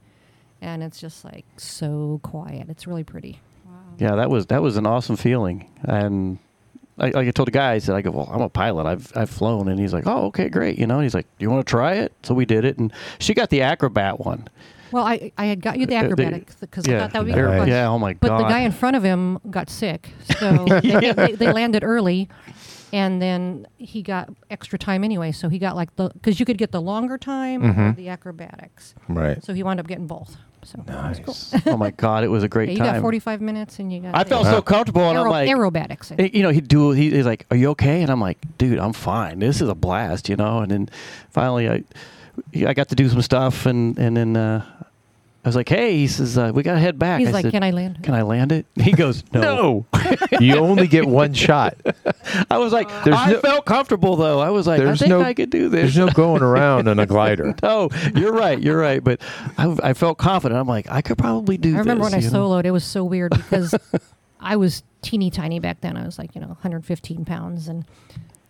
and 0.61 0.83
it's 0.83 0.99
just 1.01 1.25
like 1.25 1.45
so 1.57 2.21
quiet. 2.23 2.69
It's 2.69 2.87
really 2.87 3.05
pretty. 3.05 3.41
Wow. 3.67 3.73
Yeah, 3.99 4.15
that 4.17 4.31
was 4.31 4.47
that 4.47 4.63
was 4.63 4.77
an 4.77 4.87
awesome 4.87 5.17
feeling, 5.17 5.69
and 5.85 6.39
I, 6.99 7.07
like 7.11 7.29
I 7.29 7.31
told 7.31 7.49
the 7.49 7.53
guy, 7.53 7.73
I 7.73 7.79
said, 7.79 7.95
I 7.95 8.01
go, 8.01 8.11
well, 8.11 8.29
I'm 8.33 8.41
a 8.41 8.49
pilot. 8.49 8.87
I've 8.87 9.13
I've 9.17 9.31
flown, 9.31 9.69
and 9.69 9.79
he's 9.79 9.93
like, 9.93 10.07
oh, 10.07 10.27
okay, 10.27 10.49
great. 10.49 10.79
You 10.79 10.87
know, 10.87 11.01
he's 11.01 11.15
like, 11.15 11.27
Do 11.39 11.45
you 11.45 11.51
want 11.51 11.67
to 11.67 11.71
try 11.71 11.95
it? 11.95 12.13
So 12.23 12.35
we 12.35 12.47
did 12.47 12.65
it, 12.65 12.79
and 12.79 12.93
she 13.19 13.35
got 13.35 13.51
the 13.51 13.63
acrobat 13.63 14.21
one. 14.21 14.49
Well, 14.93 15.05
I 15.05 15.33
I 15.37 15.47
had 15.47 15.61
got 15.61 15.79
you 15.79 15.85
the 15.87 15.97
Uh, 15.97 16.01
they- 16.01 16.07
acrobatic 16.07 16.61
because 16.61 16.89
I 16.89 16.99
thought 17.01 17.13
that 17.13 17.19
would 17.19 17.27
be 17.27 17.33
they're- 17.33 17.49
fun. 17.49 17.69
yeah, 17.69 17.89
oh 17.89 17.99
my 17.99 18.15
But 18.15 18.39
the 18.39 18.45
guy 18.45 18.61
in 18.61 18.71
front 18.73 18.97
of 18.97 19.03
him 19.03 19.39
got 19.51 19.69
sick, 19.69 20.11
so 20.39 20.65
they, 20.83 21.13
they, 21.13 21.33
they 21.33 21.53
landed 21.53 21.83
early, 21.85 22.29
and 22.93 23.21
then 23.21 23.67
he 23.79 24.03
got 24.03 24.29
extra 24.51 24.79
time 24.79 25.05
anyway. 25.05 25.33
So 25.33 25.49
he 25.49 25.59
got 25.59 25.77
like 25.77 25.95
the 25.97 26.09
because 26.11 26.39
you 26.41 26.47
could 26.47 26.59
get 26.59 26.73
the 26.73 26.81
longer 26.81 27.19
time 27.19 27.63
or 27.65 27.73
Mhm. 27.75 27.97
the 27.97 28.09
acrobatics. 28.09 28.95
Right. 29.09 29.43
So 29.45 29.55
he 29.55 29.63
wound 29.63 29.81
up 29.81 29.87
getting 29.87 30.07
both. 30.07 30.37
So 30.65 30.83
cool. 31.25 31.37
oh 31.73 31.77
my 31.77 31.93
God, 31.93 32.25
it 32.25 32.29
was 32.29 32.43
a 32.43 32.49
great 32.49 32.71
Yeah, 32.71 32.73
you 32.73 32.79
time. 32.81 32.95
got 32.95 33.01
45 33.03 33.41
minutes 33.41 33.79
and 33.79 33.93
you 33.93 34.01
got. 34.01 34.17
I 34.17 34.25
felt 34.25 34.47
so 34.47 34.61
comfortable, 34.61 35.09
and 35.09 35.17
I'm 35.17 35.29
like, 35.29 35.49
aerobatics. 35.49 36.13
Eh, 36.19 36.31
You 36.33 36.43
know, 36.43 36.51
he'd 36.51 36.67
do. 36.67 36.91
he- 36.91 37.11
He's 37.11 37.25
like, 37.27 37.47
"Are 37.53 37.57
you 37.57 37.71
okay?" 37.71 38.03
And 38.03 38.11
I'm 38.11 38.21
like, 38.21 38.39
"Dude, 38.59 38.79
I'm 38.81 38.93
fine. 38.93 39.39
This 39.39 39.61
is 39.61 39.69
a 39.69 39.77
blast," 39.77 40.29
you 40.29 40.35
know. 40.35 40.59
And 40.59 40.71
then 40.73 40.89
finally, 41.31 41.69
I, 41.71 41.85
I 42.67 42.75
got 42.75 42.89
to 42.89 42.97
do 42.97 43.09
some 43.09 43.23
stuff, 43.23 43.65
and 43.65 43.97
and 43.97 44.17
then 44.17 44.37
uh, 44.37 44.65
I 45.47 45.49
was 45.49 45.55
like, 45.55 45.69
"Hey," 45.69 45.99
he 45.99 46.09
says, 46.09 46.37
uh, 46.37 46.51
"We 46.53 46.65
got 46.65 46.73
to 46.75 46.81
head 46.81 46.99
back." 46.99 47.21
He's 47.21 47.29
I 47.29 47.31
like, 47.31 47.43
said, 47.45 47.53
"Can 47.53 47.63
I 47.63 47.71
land?" 47.71 48.03
Can 48.03 48.15
I 48.15 48.23
land 48.23 48.51
it? 48.51 48.67
He 48.75 48.91
goes, 48.91 49.23
"No." 49.33 49.87
you 50.41 50.57
only 50.57 50.89
get 50.89 51.07
one 51.07 51.35
shot. 51.35 51.77
I 52.51 52.59
was 52.59 52.73
like, 52.73 52.89
There's 53.05 53.17
I 53.17 53.31
no- 53.31 53.41
felt 53.41 53.65
comfortable 53.65 54.17
though. 54.17 54.41
I 54.41 54.51
was 54.51 54.67
like, 54.67 54.81
I 54.81 54.85
There's 54.87 54.99
think 54.99 55.11
no- 55.11 55.21
I 55.23 55.35
could 55.35 55.51
do 55.51 55.69
this. 55.69 55.95
There's 55.95 55.97
no 55.99 56.09
going 56.09 56.43
around 56.43 56.89
in 56.89 56.99
a 56.99 57.07
glider. 57.07 57.55
no, 57.63 57.89
you're 58.17 58.33
right. 58.33 58.61
You're 58.61 58.77
right. 58.77 59.05
But 59.05 59.21
I, 59.57 59.77
I 59.85 59.93
felt 59.95 60.19
confident. 60.19 60.59
I'm 60.61 60.67
like, 60.67 60.91
I 60.91 61.01
could 61.01 61.17
probably 61.17 61.57
do. 61.59 61.77
I 61.77 61.79
remember 61.79 62.03
this, 62.07 62.13
when 62.13 62.25
I 62.25 62.27
know? 62.27 62.49
soloed, 62.49 62.65
it 62.65 62.73
was 62.73 62.83
so 62.85 63.05
weird 63.05 63.31
because 63.31 63.73
I 64.41 64.57
was 64.57 64.83
teeny 65.03 65.31
tiny 65.31 65.61
back 65.61 65.81
then. 65.81 65.97
I 65.97 66.05
was 66.05 66.19
like, 66.19 66.35
you 66.35 66.41
know, 66.41 66.49
115 66.49 67.25
pounds. 67.25 67.69
And 67.69 67.85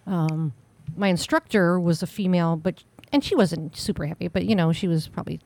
um, 0.06 0.55
my 0.97 1.09
instructor 1.09 1.78
was 1.78 2.02
a 2.02 2.06
female, 2.06 2.56
but, 2.56 2.82
and 3.12 3.23
she 3.23 3.35
wasn't 3.35 3.77
super 3.77 4.06
heavy, 4.06 4.28
but, 4.28 4.47
you 4.47 4.55
know, 4.55 4.73
she 4.73 4.89
was 4.89 5.09
probably 5.09 5.40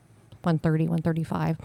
130, 0.45 0.85
135. 0.85 1.57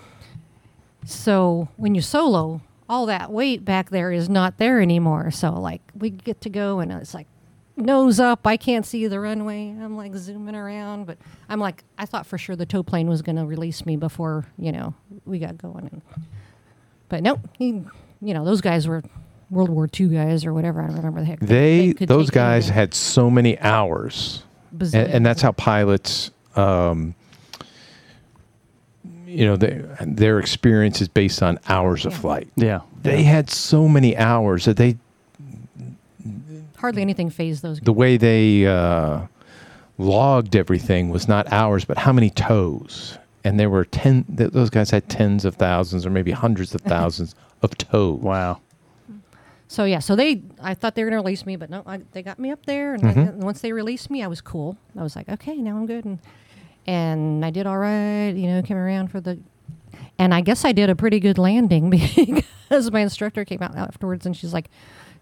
So 1.04 1.68
when 1.76 1.94
you 1.94 2.02
solo, 2.02 2.60
all 2.88 3.06
that 3.06 3.30
weight 3.30 3.64
back 3.64 3.90
there 3.90 4.12
is 4.12 4.28
not 4.28 4.58
there 4.58 4.80
anymore. 4.80 5.30
So, 5.30 5.52
like, 5.52 5.82
we 5.98 6.10
get 6.10 6.40
to 6.42 6.50
go 6.50 6.80
and 6.80 6.92
it's 6.92 7.14
like, 7.14 7.26
nose 7.76 8.18
up. 8.18 8.46
I 8.46 8.56
can't 8.56 8.86
see 8.86 9.06
the 9.06 9.20
runway. 9.20 9.70
I'm 9.70 9.96
like 9.96 10.14
zooming 10.14 10.54
around, 10.54 11.06
but 11.06 11.18
I'm 11.48 11.60
like, 11.60 11.84
I 11.98 12.06
thought 12.06 12.26
for 12.26 12.38
sure 12.38 12.56
the 12.56 12.66
tow 12.66 12.82
plane 12.82 13.08
was 13.08 13.22
going 13.22 13.36
to 13.36 13.44
release 13.44 13.84
me 13.84 13.96
before, 13.96 14.46
you 14.58 14.72
know, 14.72 14.94
we 15.24 15.38
got 15.38 15.58
going. 15.58 15.88
And, 15.92 16.02
but 17.08 17.22
nope, 17.22 17.40
he, 17.58 17.84
you 18.20 18.34
know, 18.34 18.44
those 18.44 18.60
guys 18.60 18.88
were 18.88 19.02
World 19.50 19.70
War 19.70 19.88
II 19.98 20.08
guys 20.08 20.44
or 20.44 20.52
whatever. 20.52 20.82
I 20.82 20.86
don't 20.86 20.96
remember 20.96 21.20
the 21.20 21.26
heck. 21.26 21.40
They 21.40 21.92
could 21.92 22.08
those 22.08 22.30
guys 22.30 22.64
anything. 22.64 22.74
had 22.74 22.94
so 22.94 23.30
many 23.30 23.58
hours, 23.58 24.42
and, 24.72 24.94
and 24.94 25.26
that's 25.26 25.42
how 25.42 25.52
pilots. 25.52 26.30
Um, 26.56 27.14
you 29.36 29.44
know, 29.46 29.56
they, 29.56 29.84
their 30.00 30.38
experience 30.40 31.00
is 31.00 31.08
based 31.08 31.42
on 31.42 31.58
hours 31.68 32.06
of 32.06 32.14
flight. 32.14 32.48
Yeah, 32.56 32.80
they 33.02 33.22
had 33.22 33.50
so 33.50 33.86
many 33.88 34.16
hours 34.16 34.64
that 34.64 34.76
they 34.76 34.96
hardly 36.78 37.02
anything 37.02 37.30
phased 37.30 37.62
those. 37.62 37.80
the 37.80 37.92
way 37.92 38.16
they 38.16 38.66
uh, 38.66 39.20
logged 39.98 40.56
everything 40.56 41.10
was 41.10 41.28
not 41.28 41.50
hours, 41.52 41.84
but 41.84 41.98
how 41.98 42.12
many 42.12 42.30
toes. 42.30 43.18
And 43.44 43.60
there 43.60 43.70
were 43.70 43.84
ten. 43.84 44.24
Those 44.28 44.70
guys 44.70 44.90
had 44.90 45.08
tens 45.08 45.44
of 45.44 45.54
thousands, 45.54 46.04
or 46.04 46.10
maybe 46.10 46.32
hundreds 46.32 46.74
of 46.74 46.80
thousands 46.94 47.34
of 47.62 47.76
toes. 47.78 48.20
Wow. 48.20 48.60
So 49.68 49.84
yeah, 49.84 49.98
so 49.98 50.14
they, 50.14 50.42
I 50.62 50.74
thought 50.74 50.94
they 50.94 51.02
were 51.04 51.10
gonna 51.10 51.22
release 51.22 51.44
me, 51.44 51.56
but 51.56 51.70
no, 51.70 51.82
I, 51.86 52.00
they 52.12 52.22
got 52.22 52.38
me 52.38 52.50
up 52.52 52.64
there, 52.66 52.94
and, 52.94 53.02
Mhm. 53.02 53.16
and 53.16 53.42
once 53.42 53.60
they 53.60 53.72
released 53.72 54.10
me, 54.10 54.22
I 54.22 54.28
was 54.28 54.40
cool. 54.40 54.76
I 54.98 55.02
was 55.02 55.16
like, 55.16 55.28
okay, 55.28 55.56
now 55.56 55.76
I'm 55.76 55.86
good, 55.86 56.04
and 56.04 56.18
and 56.86 57.44
I 57.44 57.50
did 57.50 57.66
all 57.66 57.78
right. 57.78 58.30
You 58.30 58.48
know, 58.48 58.62
came 58.62 58.76
around 58.76 59.08
for 59.10 59.20
the, 59.20 59.38
and 60.18 60.32
I 60.34 60.40
guess 60.40 60.64
I 60.64 60.72
did 60.72 60.90
a 60.90 60.96
pretty 60.96 61.20
good 61.20 61.38
landing 61.38 61.90
because 61.90 62.90
my 62.90 63.00
instructor 63.00 63.44
came 63.44 63.62
out 63.62 63.76
afterwards, 63.76 64.26
and 64.26 64.36
she's 64.36 64.52
like, 64.52 64.70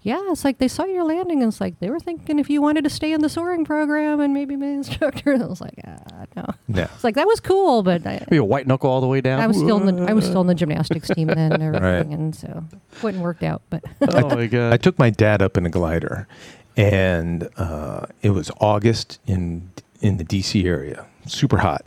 yeah, 0.03 0.21
it's 0.27 0.45
like 0.45 0.59
they 0.59 0.69
saw 0.69 0.85
your 0.85 1.03
landing, 1.05 1.43
and 1.43 1.51
it's 1.51 1.63
like 1.63 1.81
they 1.81 1.89
were 1.89 1.99
thinking 1.99 2.39
if 2.39 2.51
you 2.51 2.61
wanted 2.61 2.85
to 2.85 2.91
stay 2.91 3.13
in 3.13 3.23
the 3.23 3.29
soaring 3.31 3.65
program, 3.65 4.21
and 4.21 4.35
maybe 4.35 4.55
my 4.55 4.67
instructor. 4.67 5.33
I 5.43 5.47
was 5.47 5.63
like, 5.63 5.79
ah, 5.87 6.25
no. 6.37 6.45
Yeah. 6.69 6.89
It's 6.95 7.05
like 7.05 7.15
that 7.15 7.27
was 7.27 7.41
cool, 7.41 7.83
but 7.83 8.07
I, 8.07 8.23
you 8.31 8.45
white 8.45 8.67
knuckle 8.67 8.91
all 8.91 9.01
the 9.01 9.07
way 9.07 9.23
down? 9.23 9.41
I 9.41 9.47
was 9.47 9.57
still 9.57 9.81
in 9.89 9.97
the 9.97 10.05
I 10.11 10.13
was 10.13 10.27
still 10.27 10.43
in 10.43 10.47
the 10.47 10.55
gymnastics 10.63 11.09
team 11.09 11.29
then 11.29 11.53
and 11.53 11.63
everything, 11.63 11.83
Right. 12.11 12.19
and 12.19 12.37
so 12.37 12.65
it 12.93 13.03
wouldn't 13.03 13.23
worked 13.23 13.43
out. 13.43 13.63
But 13.71 13.83
Oh 14.03 14.29
my 14.29 14.47
god! 14.47 14.75
I 14.75 14.77
took 14.77 14.99
my 14.99 15.09
dad 15.09 15.41
up 15.41 15.57
in 15.57 15.65
a 15.65 15.71
glider, 15.71 16.29
and 16.77 17.49
uh, 17.57 18.05
it 18.21 18.31
was 18.31 18.51
August 18.61 19.21
in 19.27 19.71
in 20.05 20.19
the 20.19 20.25
DC 20.25 20.65
area, 20.65 21.07
super 21.27 21.59
hot, 21.59 21.85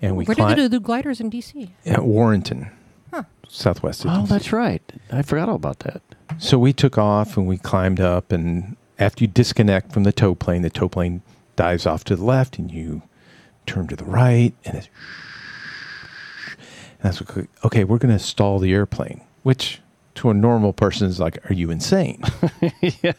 and 0.00 0.16
we 0.16 0.24
Where 0.24 0.34
do 0.34 0.46
they 0.46 0.54
do 0.54 0.68
the 0.68 0.80
gliders 0.80 1.20
in 1.20 1.28
D.C.? 1.30 1.70
at 1.84 2.04
Warrenton, 2.04 2.70
Huh. 3.12 3.24
southwest 3.48 4.04
of 4.04 4.10
Oh, 4.10 4.14
DC. 4.24 4.28
that's 4.28 4.52
right. 4.52 4.82
I 5.12 5.22
forgot 5.22 5.48
all 5.48 5.56
about 5.56 5.80
that. 5.80 6.00
So 6.38 6.58
we 6.58 6.72
took 6.72 6.96
off 6.98 7.36
and 7.36 7.46
we 7.46 7.58
climbed 7.58 8.00
up, 8.00 8.32
and 8.32 8.76
after 8.98 9.24
you 9.24 9.28
disconnect 9.28 9.92
from 9.92 10.04
the 10.04 10.12
tow 10.12 10.34
plane, 10.34 10.62
the 10.62 10.70
tow 10.70 10.88
plane 10.88 11.20
dives 11.56 11.86
off 11.86 12.04
to 12.04 12.16
the 12.16 12.24
left, 12.24 12.58
and 12.58 12.70
you 12.70 13.02
turn 13.66 13.86
to 13.88 13.96
the 13.96 14.04
right, 14.04 14.54
and 14.64 14.76
it's 14.78 14.88
and 17.02 17.12
that's 17.12 17.20
what, 17.20 17.46
okay. 17.64 17.84
We're 17.84 17.98
going 17.98 18.16
to 18.16 18.22
stall 18.22 18.58
the 18.58 18.72
airplane, 18.72 19.20
which 19.42 19.80
to 20.16 20.30
a 20.30 20.34
normal 20.34 20.72
person 20.72 21.06
is 21.08 21.20
like, 21.20 21.38
are 21.50 21.54
you 21.54 21.70
insane? 21.70 22.22
yeah. 23.02 23.12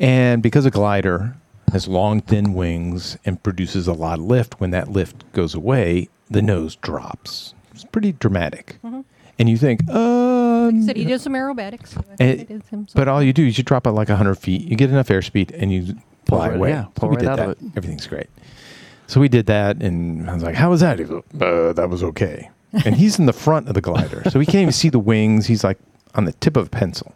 And 0.00 0.42
because 0.42 0.66
a 0.66 0.70
glider 0.70 1.36
has 1.72 1.88
long, 1.88 2.20
thin 2.20 2.54
wings 2.54 3.16
and 3.24 3.42
produces 3.42 3.86
a 3.86 3.92
lot 3.92 4.18
of 4.18 4.24
lift, 4.24 4.60
when 4.60 4.70
that 4.70 4.88
lift 4.88 5.30
goes 5.32 5.54
away, 5.54 6.08
the 6.30 6.42
nose 6.42 6.76
drops. 6.76 7.54
It's 7.72 7.84
pretty 7.84 8.12
dramatic. 8.12 8.78
Mhm. 8.84 9.04
And 9.38 9.48
you 9.48 9.56
think, 9.56 9.82
uh, 9.88 10.70
He 10.70 10.82
said 10.82 10.96
he 10.96 11.04
did 11.04 11.20
some 11.20 11.34
aerobatics. 11.34 11.88
so 11.88 12.02
and- 12.20 12.46
did 12.48 12.62
some- 12.68 12.86
but 12.94 13.06
all 13.08 13.22
you 13.22 13.32
do 13.32 13.46
is 13.46 13.56
you 13.58 13.64
drop 13.64 13.86
it 13.86 13.90
like 13.92 14.08
100 14.08 14.34
feet, 14.36 14.62
you 14.62 14.76
get 14.76 14.90
enough 14.90 15.08
airspeed, 15.08 15.52
and 15.56 15.72
you 15.72 15.94
Pull 16.26 16.38
fly 16.38 16.48
right- 16.48 16.56
away. 16.56 16.70
yeah, 16.70 16.84
So 16.84 16.90
pull 16.96 17.08
we 17.10 17.16
right 17.16 17.20
did 17.22 17.28
out 17.30 17.36
that. 17.36 17.48
of 17.48 17.62
it. 17.62 17.72
Everything's 17.76 18.06
great. 18.06 18.26
So 19.06 19.20
we 19.20 19.28
did 19.28 19.46
that, 19.46 19.80
and 19.82 20.28
I 20.28 20.34
was 20.34 20.42
like, 20.42 20.54
"How 20.54 20.68
was 20.68 20.80
that?" 20.80 20.98
He 20.98 21.04
goes, 21.06 21.22
uh, 21.40 21.72
"That 21.72 21.88
was 21.88 22.02
okay." 22.02 22.50
And 22.84 22.94
he's 22.96 23.18
in 23.18 23.24
the 23.24 23.32
front 23.32 23.66
of 23.68 23.72
the 23.74 23.80
glider, 23.80 24.22
so 24.28 24.38
he 24.38 24.44
can't 24.44 24.60
even 24.62 24.72
see 24.72 24.90
the 24.90 24.98
wings. 24.98 25.46
He's 25.46 25.64
like 25.64 25.78
on 26.14 26.26
the 26.26 26.32
tip 26.32 26.56
of 26.58 26.66
a 26.66 26.68
pencil. 26.70 27.14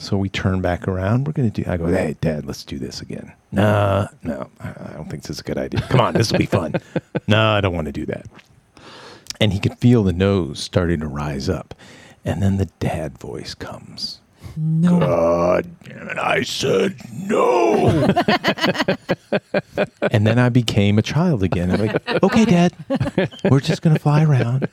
So 0.00 0.16
we 0.16 0.30
turn 0.30 0.62
back 0.62 0.88
around. 0.88 1.26
We're 1.26 1.34
gonna 1.34 1.50
do. 1.50 1.62
I 1.66 1.76
go, 1.76 1.86
"Hey, 1.86 2.16
Dad, 2.22 2.46
let's 2.46 2.64
do 2.64 2.78
this 2.78 3.02
again." 3.02 3.34
Nah, 3.52 4.08
no, 4.22 4.48
I 4.58 4.68
I 4.68 4.92
don't 4.94 5.10
think 5.10 5.24
this 5.24 5.30
is 5.30 5.40
a 5.40 5.44
good 5.44 5.58
idea. 5.58 5.82
Come 5.82 6.00
on, 6.00 6.14
this 6.14 6.32
will 6.32 6.38
be 6.38 6.46
fun. 6.46 6.74
no, 7.28 7.50
I 7.50 7.60
don't 7.60 7.74
want 7.74 7.84
to 7.84 7.92
do 7.92 8.06
that. 8.06 8.26
And 9.42 9.52
he 9.52 9.60
could 9.60 9.78
feel 9.78 10.02
the 10.02 10.14
nose 10.14 10.58
starting 10.58 11.00
to 11.00 11.06
rise 11.06 11.50
up, 11.50 11.74
and 12.24 12.42
then 12.42 12.56
the 12.56 12.70
dad 12.80 13.18
voice 13.18 13.54
comes. 13.54 14.20
No. 14.56 15.00
God 15.00 15.66
damn 15.84 16.08
it, 16.08 16.18
I 16.18 16.42
said 16.42 16.96
no. 17.12 17.86
and 20.10 20.26
then 20.26 20.38
I 20.38 20.48
became 20.48 20.98
a 20.98 21.02
child 21.02 21.42
again. 21.42 21.70
I'm 21.70 21.86
like, 21.86 22.22
okay, 22.22 22.44
Dad, 22.44 22.74
we're 23.48 23.60
just 23.60 23.82
going 23.82 23.94
to 23.94 24.02
fly 24.02 24.24
around, 24.24 24.68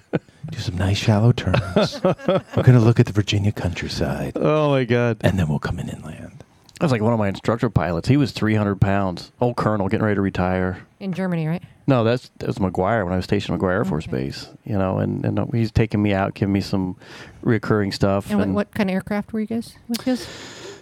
do 0.51 0.59
some 0.59 0.77
nice 0.77 0.97
shallow 0.97 1.31
turns. 1.31 2.01
We're 2.03 2.41
going 2.55 2.73
to 2.73 2.79
look 2.79 2.99
at 2.99 3.05
the 3.05 3.13
Virginia 3.13 3.51
countryside. 3.51 4.33
Oh, 4.35 4.71
my 4.71 4.83
God. 4.85 5.17
And 5.21 5.37
then 5.37 5.47
we'll 5.47 5.59
come 5.59 5.79
in 5.79 5.89
inland. 5.89 6.43
That 6.79 6.85
was 6.85 6.91
like 6.91 7.01
one 7.01 7.13
of 7.13 7.19
my 7.19 7.27
instructor 7.27 7.69
pilots. 7.69 8.07
He 8.07 8.17
was 8.17 8.31
300 8.31 8.79
pounds. 8.79 9.31
Old 9.41 9.55
colonel 9.55 9.87
getting 9.87 10.05
ready 10.05 10.15
to 10.15 10.21
retire. 10.21 10.85
in 10.99 11.11
Germany, 11.11 11.47
right? 11.47 11.63
No, 11.87 12.03
that's 12.03 12.29
that 12.37 12.47
was 12.47 12.57
McGuire 12.57 13.03
when 13.03 13.13
I 13.13 13.15
was 13.15 13.25
stationed 13.25 13.55
at 13.55 13.61
McGuire 13.61 13.71
Air 13.71 13.85
Force 13.85 14.05
Base. 14.05 14.49
You 14.63 14.77
know, 14.77 14.99
and, 14.99 15.25
and 15.25 15.53
he's 15.53 15.71
taking 15.71 16.03
me 16.03 16.13
out, 16.13 16.35
giving 16.35 16.53
me 16.53 16.61
some 16.61 16.95
recurring 17.41 17.91
stuff. 17.91 18.29
And 18.29 18.39
what, 18.39 18.49
what 18.49 18.71
kind 18.73 18.89
of 18.89 18.93
aircraft 18.93 19.33
were 19.33 19.39
you 19.39 19.47
guys 19.47 19.75
with 19.87 20.01
his? 20.01 20.27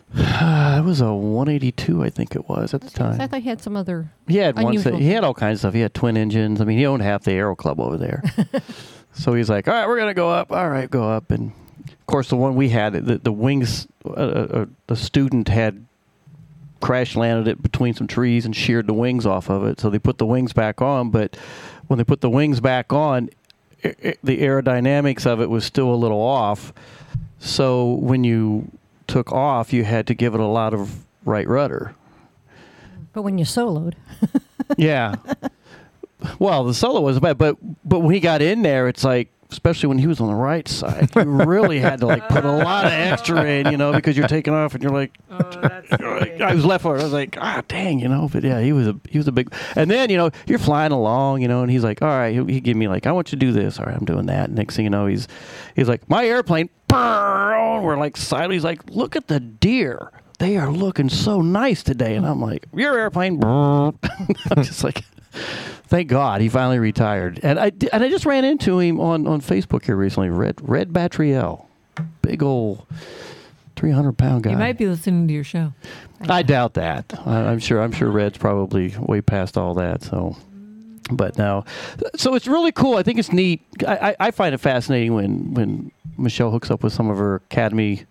it 0.16 0.84
was 0.84 1.02
a 1.02 1.14
182, 1.14 2.04
I 2.04 2.10
think 2.10 2.36
it 2.36 2.48
was 2.48 2.74
at 2.74 2.82
the 2.82 2.90
time. 2.90 3.20
I 3.20 3.28
thought 3.28 3.42
he 3.42 3.50
had 3.50 3.62
some 3.62 3.78
other. 3.78 4.12
He 4.28 4.38
had 4.38 4.56
one. 4.56 4.68
unusual 4.68 4.98
he 4.98 5.10
had 5.10 5.24
all 5.24 5.34
kinds 5.34 5.58
of 5.58 5.60
stuff. 5.60 5.74
He 5.74 5.82
had 5.82 5.94
twin 5.94 6.18
engines. 6.18 6.62
I 6.62 6.66
mean, 6.66 6.78
he 6.78 6.86
owned 6.86 7.04
half 7.04 7.24
the 7.24 7.34
Aero 7.34 7.56
Club 7.56 7.80
over 7.80 7.98
there. 7.98 8.24
so 9.16 9.34
he's 9.34 9.50
like, 9.50 9.68
"All 9.68 9.74
right, 9.74 9.88
we're 9.88 9.98
gonna 10.00 10.14
go 10.14 10.30
up. 10.30 10.52
All 10.52 10.70
right, 10.70 10.90
go 10.90 11.10
up." 11.10 11.32
And 11.32 11.52
of 11.88 12.06
course, 12.06 12.30
the 12.30 12.36
one 12.36 12.56
we 12.56 12.70
had, 12.70 12.94
the, 12.94 13.18
the 13.18 13.32
wings, 13.32 13.88
uh, 14.06 14.10
uh, 14.12 14.66
the 14.88 14.96
student 14.96 15.48
had 15.48 15.86
crash 16.82 17.16
landed 17.16 17.48
it 17.48 17.62
between 17.64 17.94
some 17.96 18.06
trees 18.06 18.46
and 18.46 18.56
sheared 18.56 18.86
the 18.86 18.94
wings 18.94 19.26
off 19.26 19.50
of 19.50 19.66
it. 19.66 19.80
So 19.80 19.90
they 19.90 19.98
put 19.98 20.20
the 20.20 20.26
wings 20.26 20.54
back 20.54 20.82
on, 20.82 21.10
but 21.10 21.36
when 21.88 21.98
they 21.98 22.04
put 22.04 22.22
the 22.22 22.30
wings 22.30 22.60
back 22.60 22.94
on, 22.94 23.30
i 23.84 23.96
i 24.04 24.16
the 24.24 24.42
aerodynamics 24.42 25.26
of 25.26 25.42
it 25.42 25.50
was 25.50 25.66
still 25.66 25.94
a 25.94 25.96
little 25.96 26.22
off. 26.22 26.74
So 27.40 27.94
when 27.94 28.24
you 28.24 28.72
took 29.08 29.32
off, 29.32 29.74
you 29.74 29.84
had 29.84 30.08
to 30.08 30.14
give 30.14 30.34
it 30.34 30.40
a 30.40 30.46
lot 30.46 30.74
of 30.74 31.06
right 31.24 31.48
rudder. 31.48 31.96
But 33.14 33.22
when 33.24 33.38
you 33.38 33.46
soloed, 33.46 33.94
Yeah. 34.78 35.16
well, 36.40 36.64
the 36.64 36.74
solo 36.74 37.02
was 37.02 37.20
bad, 37.20 37.38
but 37.38 37.58
but 37.88 38.00
when 38.00 38.14
he 38.14 38.20
got 38.20 38.42
in 38.42 38.62
there, 38.62 38.88
it's 38.88 39.04
like, 39.04 39.32
especially 39.52 39.88
when 39.88 39.98
he 40.00 40.08
was 40.08 40.20
on 40.20 40.28
the 40.28 40.34
right 40.36 40.68
side, 40.68 41.10
you 41.16 41.22
really 41.24 41.80
had 41.80 42.00
to 42.02 42.08
like 42.08 42.28
put 42.30 42.44
a 42.44 42.52
lot 42.52 42.86
of 42.86 42.92
extra 42.92 43.44
in, 43.46 43.72
you 43.72 43.78
know, 43.78 43.94
because 43.94 44.18
you're 44.18 44.28
taking 44.28 44.54
off 44.54 44.74
and 44.74 44.84
you're 44.84 44.92
like, 44.92 45.12
you're 46.00 46.20
like- 46.20 46.42
I 46.42 46.54
was 46.54 46.66
left 46.66 46.82
for 46.84 46.96
it. 46.98 47.00
I 47.00 47.04
was 47.04 47.14
like, 47.14 47.38
ah, 47.40 47.62
dang, 47.68 48.00
you 48.00 48.08
know. 48.10 48.30
But 48.32 48.44
yeah, 48.44 48.60
he 48.62 48.74
was 48.74 48.88
a 48.88 48.96
he 49.10 49.18
was 49.18 49.28
a 49.28 49.32
big. 49.32 49.54
And 49.76 49.90
then 49.90 50.10
you 50.10 50.18
know 50.18 50.32
you're 50.48 50.60
flying 50.60 50.92
along, 50.92 51.42
you 51.42 51.48
know, 51.48 51.62
and 51.62 51.72
he's 51.72 51.84
like, 51.84 52.02
all 52.02 52.08
right, 52.10 52.34
he, 52.36 52.54
he 52.54 52.60
gave 52.60 52.76
me 52.76 52.88
like, 52.88 53.06
I 53.08 53.12
want 53.12 53.32
you 53.32 53.38
to 53.40 53.46
do 53.46 53.52
this. 53.52 53.80
All 53.80 53.86
right, 53.86 53.96
I'm 53.96 54.06
doing 54.06 54.26
that. 54.26 54.52
Next 54.52 54.76
thing 54.76 54.84
you 54.86 54.90
know, 54.92 55.06
he's 55.06 55.28
he's 55.76 55.88
like, 55.88 56.10
my 56.10 56.26
airplane. 56.26 56.70
We're 57.84 57.98
like. 57.98 58.18
He's 58.18 58.64
like, 58.64 58.90
look 58.90 59.16
at 59.16 59.28
the 59.28 59.40
deer. 59.40 60.12
They 60.40 60.58
are 60.58 60.72
looking 60.72 61.08
so 61.10 61.42
nice 61.42 61.82
today. 61.84 62.16
And 62.16 62.26
I'm 62.26 62.42
like, 62.42 62.66
your 62.74 62.98
airplane. 62.98 63.42
I'm 63.44 63.94
just 64.64 64.84
like, 64.84 65.04
thank 65.88 66.10
God 66.10 66.42
he 66.42 66.50
finally 66.50 66.80
retired. 66.80 67.40
And 67.44 67.60
I 67.60 67.72
and 67.94 68.04
I 68.04 68.10
just 68.10 68.26
ran 68.26 68.44
into 68.46 68.80
him 68.80 69.00
on, 69.00 69.28
on 69.28 69.42
Facebook 69.42 69.86
here 69.86 69.96
recently. 69.96 70.30
Red 70.30 70.56
Red 70.62 70.90
Batriel, 70.90 71.66
big 72.22 72.42
old 72.44 72.86
three 73.76 73.92
hundred 73.92 74.18
pound 74.18 74.44
guy. 74.44 74.52
You 74.52 74.58
might 74.58 74.78
be 74.78 74.88
listening 74.88 75.28
to 75.28 75.34
your 75.34 75.44
show. 75.44 75.74
I 76.30 76.44
doubt 76.44 76.76
that. 76.76 77.14
I, 77.26 77.42
I'm 77.42 77.60
sure. 77.60 77.82
I'm 77.82 77.92
sure 77.92 78.10
Red's 78.10 78.38
probably 78.38 78.94
way 78.98 79.22
past 79.22 79.58
all 79.58 79.74
that. 79.76 80.02
So, 80.02 80.38
but 81.12 81.38
no. 81.38 81.66
So 82.16 82.36
it's 82.36 82.48
really 82.48 82.72
cool. 82.72 82.96
I 82.96 83.04
think 83.04 83.20
it's 83.20 83.32
neat. 83.32 83.62
I, 83.88 84.10
I, 84.12 84.16
I 84.28 84.32
find 84.32 84.56
it 84.56 84.60
fascinating 84.60 85.14
when 85.14 85.54
when 85.54 85.92
Michelle 86.18 86.52
hooks 86.52 86.72
up 86.72 86.84
with 86.84 86.94
some 86.94 87.10
of 87.10 87.18
her 87.18 87.36
academy. 87.36 88.06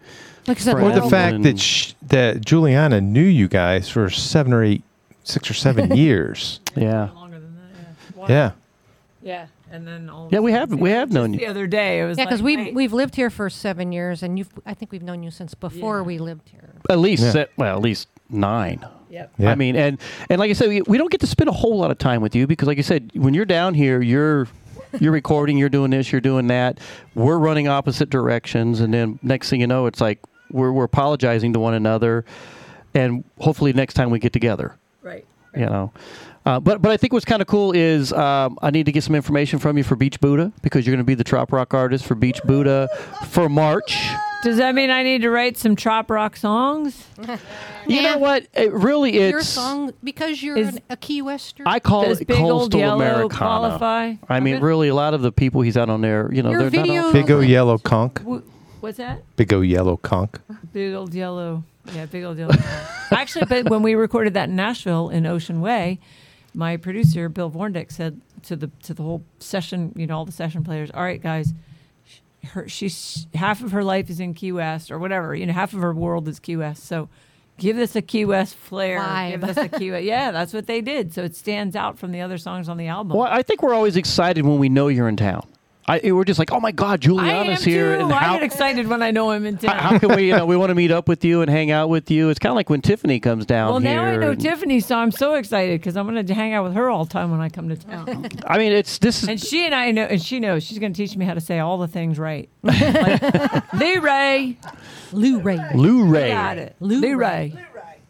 Like 0.47 0.59
Or 0.67 0.93
the 0.93 1.09
fact 1.09 1.43
that 1.45 1.59
sh- 1.59 1.95
that 2.09 2.45
Juliana 2.45 3.01
knew 3.01 3.25
you 3.25 3.49
guys 3.49 3.89
for 3.89 4.11
seven 4.11 4.53
or 4.53 4.63
eight, 4.63 4.83
six 5.25 5.51
or 5.51 5.55
seven 5.55 5.97
years. 5.97 6.61
Yeah. 6.77 7.11
Yeah. 8.29 8.53
Yeah, 9.23 9.47
and 9.71 9.87
then 9.89 10.11
all. 10.11 10.29
Yeah, 10.31 10.41
we 10.41 10.53
have 10.53 10.71
we 10.73 10.91
have 10.91 11.11
known 11.11 11.33
you. 11.33 11.39
The 11.41 11.47
other 11.47 11.67
day, 11.67 12.01
it 12.01 12.05
was 12.05 12.19
like, 12.19 12.19
yeah, 12.19 12.25
like, 12.25 12.29
because 12.31 12.43
we 12.43 12.57
wait. 12.59 12.75
we've 12.75 12.93
lived 12.93 13.15
here 13.17 13.31
for 13.31 13.49
seven 13.49 13.91
years, 13.91 14.23
and 14.23 14.39
you've 14.39 14.51
I 14.67 14.75
think 14.75 14.93
we've 14.93 15.03
known 15.03 15.23
you 15.23 15.31
since 15.31 15.55
before 15.55 16.03
we 16.05 16.19
lived 16.19 16.51
here. 16.51 16.75
At 16.91 16.99
least 16.99 17.23
Yeah. 17.23 17.31
se- 17.31 17.47
well, 17.57 17.75
at 17.77 17.83
least 17.83 18.09
nine. 18.29 18.87
Yep. 19.09 19.33
Yeah. 19.39 19.51
I 19.51 19.55
mean, 19.55 19.77
and 19.77 19.99
and 20.29 20.39
like 20.39 20.51
I 20.51 20.53
said, 20.53 20.69
we, 20.69 20.83
we 20.83 20.99
don't 20.99 21.11
get 21.11 21.23
to 21.23 21.27
spend 21.27 21.49
a 21.49 21.55
whole 21.55 21.79
lot 21.79 21.91
of 21.91 21.97
time 21.97 22.21
with 22.21 22.35
you 22.37 22.47
because, 22.47 22.69
like 22.69 22.77
I 22.79 22.83
said, 22.83 23.13
when 23.15 23.33
you're 23.33 23.47
down 23.47 23.73
here, 23.73 24.03
you're 24.03 24.47
you're 25.01 25.13
recording, 25.13 25.57
you're 25.57 25.71
doing 25.71 25.91
this, 25.91 26.13
you're 26.13 26.21
doing 26.21 26.49
that. 26.49 26.79
We're 27.15 27.39
running 27.39 27.67
opposite 27.67 28.11
directions, 28.11 28.81
and 28.81 28.93
then 28.93 29.19
next 29.23 29.49
thing 29.49 29.59
you 29.63 29.67
know, 29.67 29.87
it's 29.87 30.03
like 30.03 30.21
we're 30.51 30.71
we're 30.71 30.85
apologizing 30.85 31.55
to 31.55 31.61
one 31.61 31.73
another, 31.73 32.27
and 32.95 33.25
hopefully 33.41 33.73
next 33.73 33.95
time 33.95 34.11
we 34.11 34.19
get 34.19 34.35
together. 34.35 34.77
Right. 35.05 35.25
You 35.55 35.67
know. 35.67 35.93
Uh, 36.45 36.59
but 36.61 36.83
but 36.83 36.91
I 36.91 36.97
think 36.97 37.13
what's 37.13 37.25
kind 37.25 37.41
of 37.41 37.47
cool 37.47 37.71
is 37.73 38.13
um, 38.13 38.59
I 38.61 38.71
need 38.71 38.87
to 38.87 38.93
get 38.93 39.05
some 39.05 39.15
information 39.15 39.61
from 39.61 39.79
you 39.79 39.85
for 39.85 39.95
Beach 39.97 40.21
Buddah 40.21 40.53
because 40.63 40.85
you're 40.85 40.93
going 40.95 41.05
to 41.05 41.07
be 41.07 41.15
the 41.15 41.23
trop 41.25 41.53
rock 41.53 41.73
artist 41.75 42.05
for 42.05 42.17
Beach 42.17 42.43
Buddah 42.43 42.89
for 43.29 43.49
March. 43.49 43.97
Does 44.43 44.57
that 44.59 44.75
mean 44.75 44.91
I 44.91 45.03
need 45.05 45.23
to 45.23 45.31
write 45.31 45.57
some 45.57 45.75
trop 45.77 46.11
rock 46.11 46.37
songs? 46.37 47.07
You 47.87 48.01
know 48.01 48.17
what? 48.17 48.47
It 48.55 48.73
really 48.73 49.15
Your 49.29 49.41
it's 49.41 49.49
song 49.49 49.93
because 50.03 50.43
you're 50.43 50.57
Is- 50.57 50.77
an, 50.77 50.81
a 50.89 50.97
Key 50.97 51.21
Western. 51.21 51.67
I 51.67 51.81
call 51.81 52.05
Does 52.07 52.23
it 52.23 52.27
Big 52.29 52.39
Old 52.41 52.73
coastal 52.73 52.81
Yellow 52.81 52.95
Americana. 52.97 53.29
qualify? 53.29 54.15
I 54.27 54.41
mean, 54.41 54.61
really, 54.63 54.89
a 54.89 54.95
lot 54.95 55.13
of 55.13 55.21
the 55.21 55.31
people 55.31 55.61
he's 55.61 55.77
out 55.77 55.91
on 55.91 56.01
there, 56.01 56.33
you 56.33 56.43
know, 56.43 56.51
Your 56.51 56.71
they're 56.71 56.81
not 56.81 56.89
all- 56.89 57.11
videos- 57.11 57.13
Big 57.13 57.31
old 57.31 57.45
yellow 57.45 57.77
conch. 57.77 58.17
Wh- 58.27 58.41
What's 58.85 58.99
that? 58.99 59.23
Big 59.37 59.51
O 59.55 59.63
yellow 59.63 59.97
conch. 59.97 60.35
Big 60.75 60.93
old 60.93 61.15
yellow. 61.15 61.65
Yeah, 61.95 62.05
big 62.05 62.23
old 62.23 62.37
yellow. 62.37 62.55
Actually, 63.11 63.47
but 63.47 63.71
when 63.71 63.83
we 63.83 63.95
recorded 63.95 64.35
that 64.35 64.51
in 64.51 64.57
Nashville 64.57 65.09
in 65.09 65.25
Ocean 65.25 65.63
Way, 65.63 66.01
my 66.53 66.77
producer 66.77 67.31
Bill 67.31 67.51
VornDick 67.51 67.91
said 67.91 68.21
to 68.43 68.57
the 68.57 68.71
to 68.83 68.93
the 68.93 69.03
whole 69.03 69.25
session, 69.39 69.95
you 69.97 70.07
know, 70.07 70.19
all 70.19 70.27
the 70.27 70.33
session 70.33 70.65
players, 70.65 70.91
"All 70.93 71.03
right, 71.03 71.23
guys, 71.23 71.55
her 72.49 72.69
she's 72.69 73.27
half 73.35 73.63
of 73.63 73.73
her 73.73 73.83
life 73.83 74.11
is 74.11 74.21
in 74.21 74.35
Key 74.35 74.53
West 74.53 74.91
or 74.91 74.99
whatever. 74.99 75.35
You 75.35 75.47
know, 75.47 75.55
half 75.55 75.73
of 75.73 75.81
her 75.81 75.95
world 75.95 76.29
is 76.29 76.39
Key 76.39 76.59
West. 76.59 76.85
So." 76.85 77.09
Give 77.57 77.77
this 77.77 77.95
a 77.95 78.03
Key 78.03 78.25
West 78.25 78.57
flair. 78.57 78.99
Vibe. 78.99 79.31
Give 79.31 79.41
this 79.43 79.57
a 79.57 79.69
Key 79.69 79.93
West. 79.93 80.05
Yeah, 80.05 80.33
that's 80.33 80.53
what 80.53 80.67
they 80.67 80.81
did. 80.81 81.15
So 81.15 81.23
it 81.23 81.37
stands 81.37 81.77
out 81.77 82.01
from 82.01 82.11
the 82.11 82.21
other 82.21 82.37
songs 82.37 82.69
on 82.69 82.79
the 82.79 82.89
album. 82.89 83.17
Well, 83.17 83.29
I 83.31 83.43
think 83.45 83.63
we're 83.63 83.75
always 83.75 83.97
excited 83.97 84.45
when 84.45 84.59
we 84.59 84.69
know 84.69 84.89
you're 84.89 85.09
in 85.09 85.17
town. 85.17 85.47
I, 85.87 86.01
we're 86.13 86.25
just 86.25 86.39
like, 86.39 86.51
oh 86.51 86.61
my 86.61 86.73
God, 86.73 86.91
I 86.91 86.95
am 86.95 87.01
Juliana's 87.01 87.63
here, 87.65 87.97
too. 87.99 88.05
and 88.05 88.13
I 88.13 88.35
get 88.35 88.43
excited 88.43 88.87
when 88.89 89.03
I 89.03 89.11
know 89.11 89.31
I'm 89.31 89.45
in 89.45 89.59
town. 89.59 89.77
how 89.79 89.99
can 89.99 90.15
we, 90.17 90.29
you 90.29 90.37
know, 90.37 90.47
we 90.47 90.57
want 90.57 90.71
to 90.71 90.75
meet 90.75 90.91
up 90.91 91.09
with 91.09 91.25
you 91.25 91.43
and 91.43 91.51
hang 91.51 91.71
out 91.71 91.89
with 91.91 92.11
you. 92.11 92.31
It's 92.31 92.39
kind 92.39 92.51
of 92.51 92.57
like 92.57 92.71
when 92.71 92.81
Tiffani 92.81 93.21
comes 93.23 93.45
down 93.45 93.71
Well, 93.71 93.79
here. 93.81 93.95
now 93.95 94.05
I 94.05 94.17
know 94.17 94.31
and- 94.31 94.41
Tiffani, 94.41 94.83
so 94.83 94.97
I'm 94.97 95.11
so 95.11 95.35
excited 95.35 95.79
because 95.81 95.97
I'm 95.97 96.07
going 96.09 96.25
to 96.27 96.35
hang 96.35 96.55
out 96.55 96.65
with 96.65 96.73
her 96.75 96.89
all 96.89 97.05
the 97.05 97.13
time 97.13 97.31
when 97.31 97.41
I 97.43 97.51
come 97.51 97.69
to 97.69 97.77
town. 97.77 98.07
Oh, 98.09 98.29
I 98.47 98.57
mean, 98.57 98.73
it's 98.73 98.97
this 98.99 99.23
is 99.23 99.29
and 99.29 99.39
she 99.41 99.67
and 99.67 99.75
I 99.75 99.91
know, 99.91 100.05
and 100.05 100.23
she 100.23 100.41
knows 100.41 100.65
she's 100.65 100.79
going 100.79 100.93
to 100.93 100.97
teach 100.97 101.17
me 101.17 101.27
how 101.27 101.35
to 101.35 101.41
say 101.41 101.59
all 101.59 101.77
the 101.79 101.89
things 101.89 102.19
right. 102.19 102.49
like, 102.63 103.73
Lee 103.75 103.99
Ray, 103.99 104.57
Lou 105.13 105.41
Ray. 105.41 105.59
Lou 105.75 106.07
Ray. 106.07 106.29
got 106.31 106.57
it. 106.59 106.77
Lou, 106.81 107.17
Ray. 107.17 107.55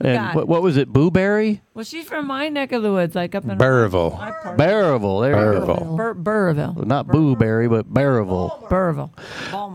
And 0.01 0.19
God. 0.19 0.35
what, 0.35 0.49
what 0.49 0.63
was 0.63 0.77
it? 0.77 0.93
Booberry? 0.93 1.61
Well, 1.73 1.85
she's 1.85 2.05
from 2.07 2.27
my 2.27 2.49
neck 2.49 2.73
of 2.73 2.83
the 2.83 2.91
woods, 2.93 3.15
like 3.15 3.35
up 3.35 3.45
in 3.45 3.57
Burrville. 3.57 4.19
my 4.19 4.33
part. 4.33 4.59
Barreville. 4.59 5.21
There 5.23 5.55
you 5.55 5.61
go. 5.61 5.67
Burrville. 5.67 5.97
Bur- 5.97 6.15
Burrville. 6.15 6.85
Not 6.87 7.07
Booberry, 7.07 7.71
but 7.71 7.93
Barreville. 7.93 8.69
Burrville. 8.69 9.11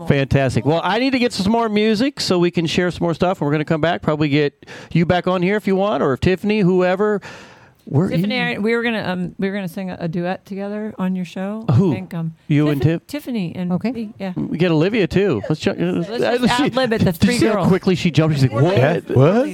Fantastic. 0.08 0.64
Well, 0.66 0.80
I 0.84 0.98
need 0.98 1.10
to 1.10 1.18
get 1.18 1.32
some 1.32 1.50
more 1.50 1.68
music 1.68 2.20
so 2.20 2.38
we 2.38 2.50
can 2.50 2.66
share 2.66 2.90
some 2.90 3.04
more 3.04 3.14
stuff. 3.14 3.40
And 3.40 3.46
we're 3.46 3.52
going 3.52 3.60
to 3.60 3.64
come 3.64 3.80
back, 3.80 4.02
probably 4.02 4.28
get 4.28 4.66
you 4.92 5.06
back 5.06 5.26
on 5.26 5.42
here 5.42 5.56
if 5.56 5.66
you 5.66 5.74
want, 5.76 6.02
or 6.02 6.12
if 6.12 6.20
Tiffani, 6.20 6.62
whoever. 6.62 7.20
We're 7.86 8.10
Tiffani, 8.10 8.56
I- 8.56 8.58
we 8.58 8.76
were 8.76 8.82
gonna 8.84 9.02
um, 9.02 9.34
we 9.38 9.48
were 9.48 9.54
gonna 9.54 9.66
sing 9.66 9.90
a, 9.90 9.96
a 10.00 10.06
duet 10.06 10.44
together 10.46 10.94
on 10.98 11.16
your 11.16 11.24
show. 11.24 11.64
Who? 11.74 11.90
I 11.90 11.94
think, 11.94 12.14
um, 12.14 12.34
You 12.46 12.68
and 12.68 12.80
Tiff? 12.80 13.04
Tiffani 13.08 13.52
and 13.56 13.72
okay, 13.72 14.10
yeah. 14.18 14.32
We 14.36 14.58
get 14.58 14.70
Olivia 14.70 15.08
too. 15.08 15.42
Let's, 15.48 15.60
ju- 15.62 15.70
uh, 15.72 16.04
Let's 16.08 16.22
just 16.42 16.60
ad-lib 16.60 16.92
it, 16.92 16.98
the 16.98 17.06
did 17.06 17.14
you 17.22 17.26
three 17.26 17.38
see 17.38 17.46
how 17.46 17.54
girls. 17.54 17.68
quickly 17.68 17.94
she 17.96 18.12
jumped. 18.12 18.36
She's 18.38 18.44
like, 18.52 18.52
what? 18.62 18.76
Yeah, 18.76 19.00
what? 19.08 19.48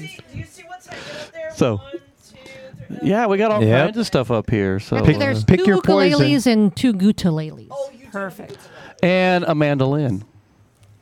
So, 1.55 1.81
yeah, 3.03 3.27
we 3.27 3.37
got 3.39 3.51
all 3.51 3.63
Yep. 3.63 3.87
kinds 3.87 3.99
of 3.99 4.07
stuff 4.07 4.31
up 4.31 4.51
here. 4.51 4.79
So, 4.81 5.03
Pick- 5.05 5.19
There's 5.19 5.45
pick 5.45 5.61
two 5.61 5.67
your 5.67 5.83
poison. 5.83 6.21
ukuleles 6.21 6.47
and 6.47 6.75
two 6.77 6.93
guitaleles. 6.93 7.69
Perfect. 8.13 8.57
and 9.03 9.45
a 9.45 9.55
mandolin. 9.55 10.25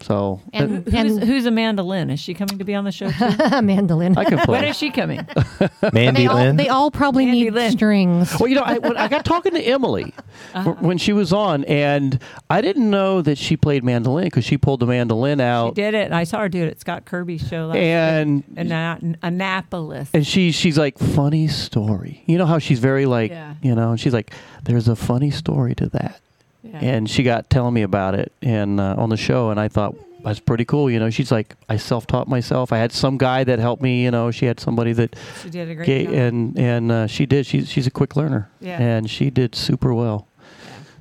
So, 0.05 0.41
And- 0.53 0.87
uh, 0.87 0.91
Who's, 1.03 1.19
who's 1.19 1.47
Amanda 1.47 1.83
Lynn? 1.83 2.11
Is 2.11 2.21
she 2.21 2.35
coming 2.35 2.59
to 2.59 2.65
be 2.65 2.75
on 2.75 2.85
the 2.85 2.93
show 2.93 3.11
too? 3.11 3.61
mandolin. 3.63 4.19
I 4.19 4.25
can 4.25 4.39
play. 4.39 4.53
when 4.61 4.65
is 4.65 4.77
she 4.77 4.91
coming? 4.91 5.27
Mandy 5.95 6.23
they, 6.23 6.27
all, 6.27 6.53
they 6.53 6.69
all 6.69 6.91
probably 6.91 7.25
Mandy 7.25 7.45
need 7.45 7.55
Lynn. 7.55 7.73
strings. 7.73 8.39
Well, 8.39 8.49
you 8.49 8.57
know, 8.57 8.63
I, 8.63 8.77
when 8.79 8.97
I 8.99 9.09
got 9.09 9.25
talking 9.25 9.53
to 9.53 9.61
Emily 9.63 10.13
uh-huh. 10.53 10.65
w- 10.65 10.87
when 10.87 10.99
she 10.99 11.15
was 11.15 11.33
on, 11.33 11.65
and 11.65 12.21
I 12.51 12.61
didn't 12.61 12.91
know 12.91 13.23
that 13.23 13.39
she 13.39 13.57
played 13.57 13.83
mandolin 13.83 14.25
because 14.25 14.45
she 14.45 14.59
pulled 14.59 14.81
the 14.81 14.87
mandolin 14.87 15.41
out. 15.41 15.71
She 15.71 15.75
did 15.83 15.95
it. 15.95 16.13
I 16.13 16.25
saw 16.25 16.41
her 16.41 16.49
do 16.51 16.63
it 16.65 16.69
at 16.69 16.81
Scott 16.81 17.07
Kirby's 17.07 17.47
show 17.49 17.67
last 17.69 17.77
and 17.79 18.45
in 18.57 18.73
Ana- 18.73 19.17
Annapolis. 19.23 20.11
and 20.13 20.27
she 20.27 20.53
she's 20.53 20.77
like 20.77 20.99
funny 20.99 21.49
story. 21.49 22.23
You 22.27 22.37
know 22.39 22.47
how 22.47 22.59
she's 22.59 22.79
very 22.79 23.07
like 23.07 23.31
Yeah. 23.31 23.55
you 23.63 23.75
know, 23.75 23.91
and 23.93 24.01
she's 24.01 24.13
like, 24.13 24.33
there's 24.65 24.89
a 24.89 24.97
funny 24.97 25.31
story 25.31 25.75
to 25.77 25.89
that, 25.91 26.21
Yeah. 26.65 26.79
and 26.81 27.09
she 27.11 27.23
got 27.23 27.51
telling 27.51 27.75
me 27.75 27.83
about 27.83 28.15
it 28.15 28.33
and 28.43 28.81
uh, 28.81 28.95
on 28.99 29.11
the 29.11 29.17
show, 29.19 29.51
and 29.51 29.61
I 29.61 29.69
thought. 29.69 29.95
That's 30.25 30.41
pretty 30.41 30.65
cool, 30.65 30.91
you 30.91 30.99
know. 30.99 31.11
She's 31.11 31.31
like, 31.31 31.55
I 31.69 31.77
self-taught 31.77 32.29
myself. 32.29 32.73
I 32.73 32.79
had 32.79 32.93
some 32.93 33.19
guy 33.19 33.45
that 33.45 33.59
helped 33.59 33.83
me, 33.83 34.05
you 34.05 34.11
know. 34.11 34.31
She 34.31 34.47
had 34.47 34.59
somebody 34.59 34.95
that, 34.95 35.15
She 35.43 35.51
did 35.51 35.69
a 35.69 35.75
great 35.75 35.87
ga- 35.87 36.05
job. 36.07 36.15
and 36.15 36.59
and 36.59 36.91
uh, 36.91 37.07
she 37.09 37.27
did. 37.27 37.45
She's 37.45 37.69
she's 37.69 37.87
a 37.87 37.91
quick 37.91 38.17
learner, 38.17 38.49
Yeah. 38.59 38.81
and 38.81 39.11
she 39.11 39.29
did 39.29 39.55
super 39.55 39.93
well, 39.93 40.27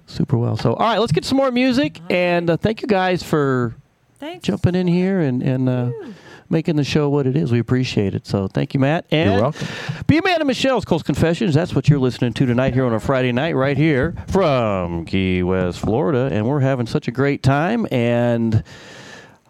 super 0.08 0.38
well. 0.38 0.58
So, 0.58 0.74
all 0.74 0.86
right, 0.86 0.98
let's 0.98 1.14
get 1.14 1.24
some 1.24 1.38
more 1.38 1.52
music, 1.52 2.02
and 2.10 2.50
uh, 2.50 2.58
thank 2.58 2.82
you 2.82 2.88
guys 2.90 3.24
for 3.24 3.74
Thanks. 4.20 4.46
jumping 4.46 4.76
in 4.76 4.88
here 4.88 5.22
and 5.22 5.42
and 5.42 5.70
uh, 5.70 5.92
making 6.54 6.78
the 6.78 6.84
show 6.86 7.10
what 7.10 7.28
it 7.28 7.36
is. 7.36 7.52
We 7.52 7.60
appreciate 7.60 8.16
it. 8.16 8.26
So, 8.26 8.48
thank 8.48 8.74
you, 8.74 8.80
Matt. 8.80 9.06
And 9.12 9.32
You're 9.32 9.42
welcome. 9.42 9.68
Be 10.08 10.20
a 10.20 10.24
man 10.24 10.40
of 10.40 10.48
Michelle's 10.48 10.86
Coast 10.86 11.04
Confessions. 11.04 11.54
That's 11.54 11.76
what 11.76 11.90
you're 11.90 12.00
listening 12.00 12.32
to 12.34 12.46
tonight 12.46 12.74
here 12.74 12.86
on 12.86 12.94
a 12.94 13.00
Friday 13.00 13.34
night, 13.34 13.54
right 13.56 13.76
here 13.76 14.16
from 14.30 15.04
Key 15.06 15.44
West, 15.44 15.80
Florida, 15.80 16.30
and 16.32 16.48
we're 16.48 16.62
having 16.62 16.86
such 16.86 17.10
a 17.10 17.12
great 17.12 17.44
time. 17.44 17.86
And 17.92 18.64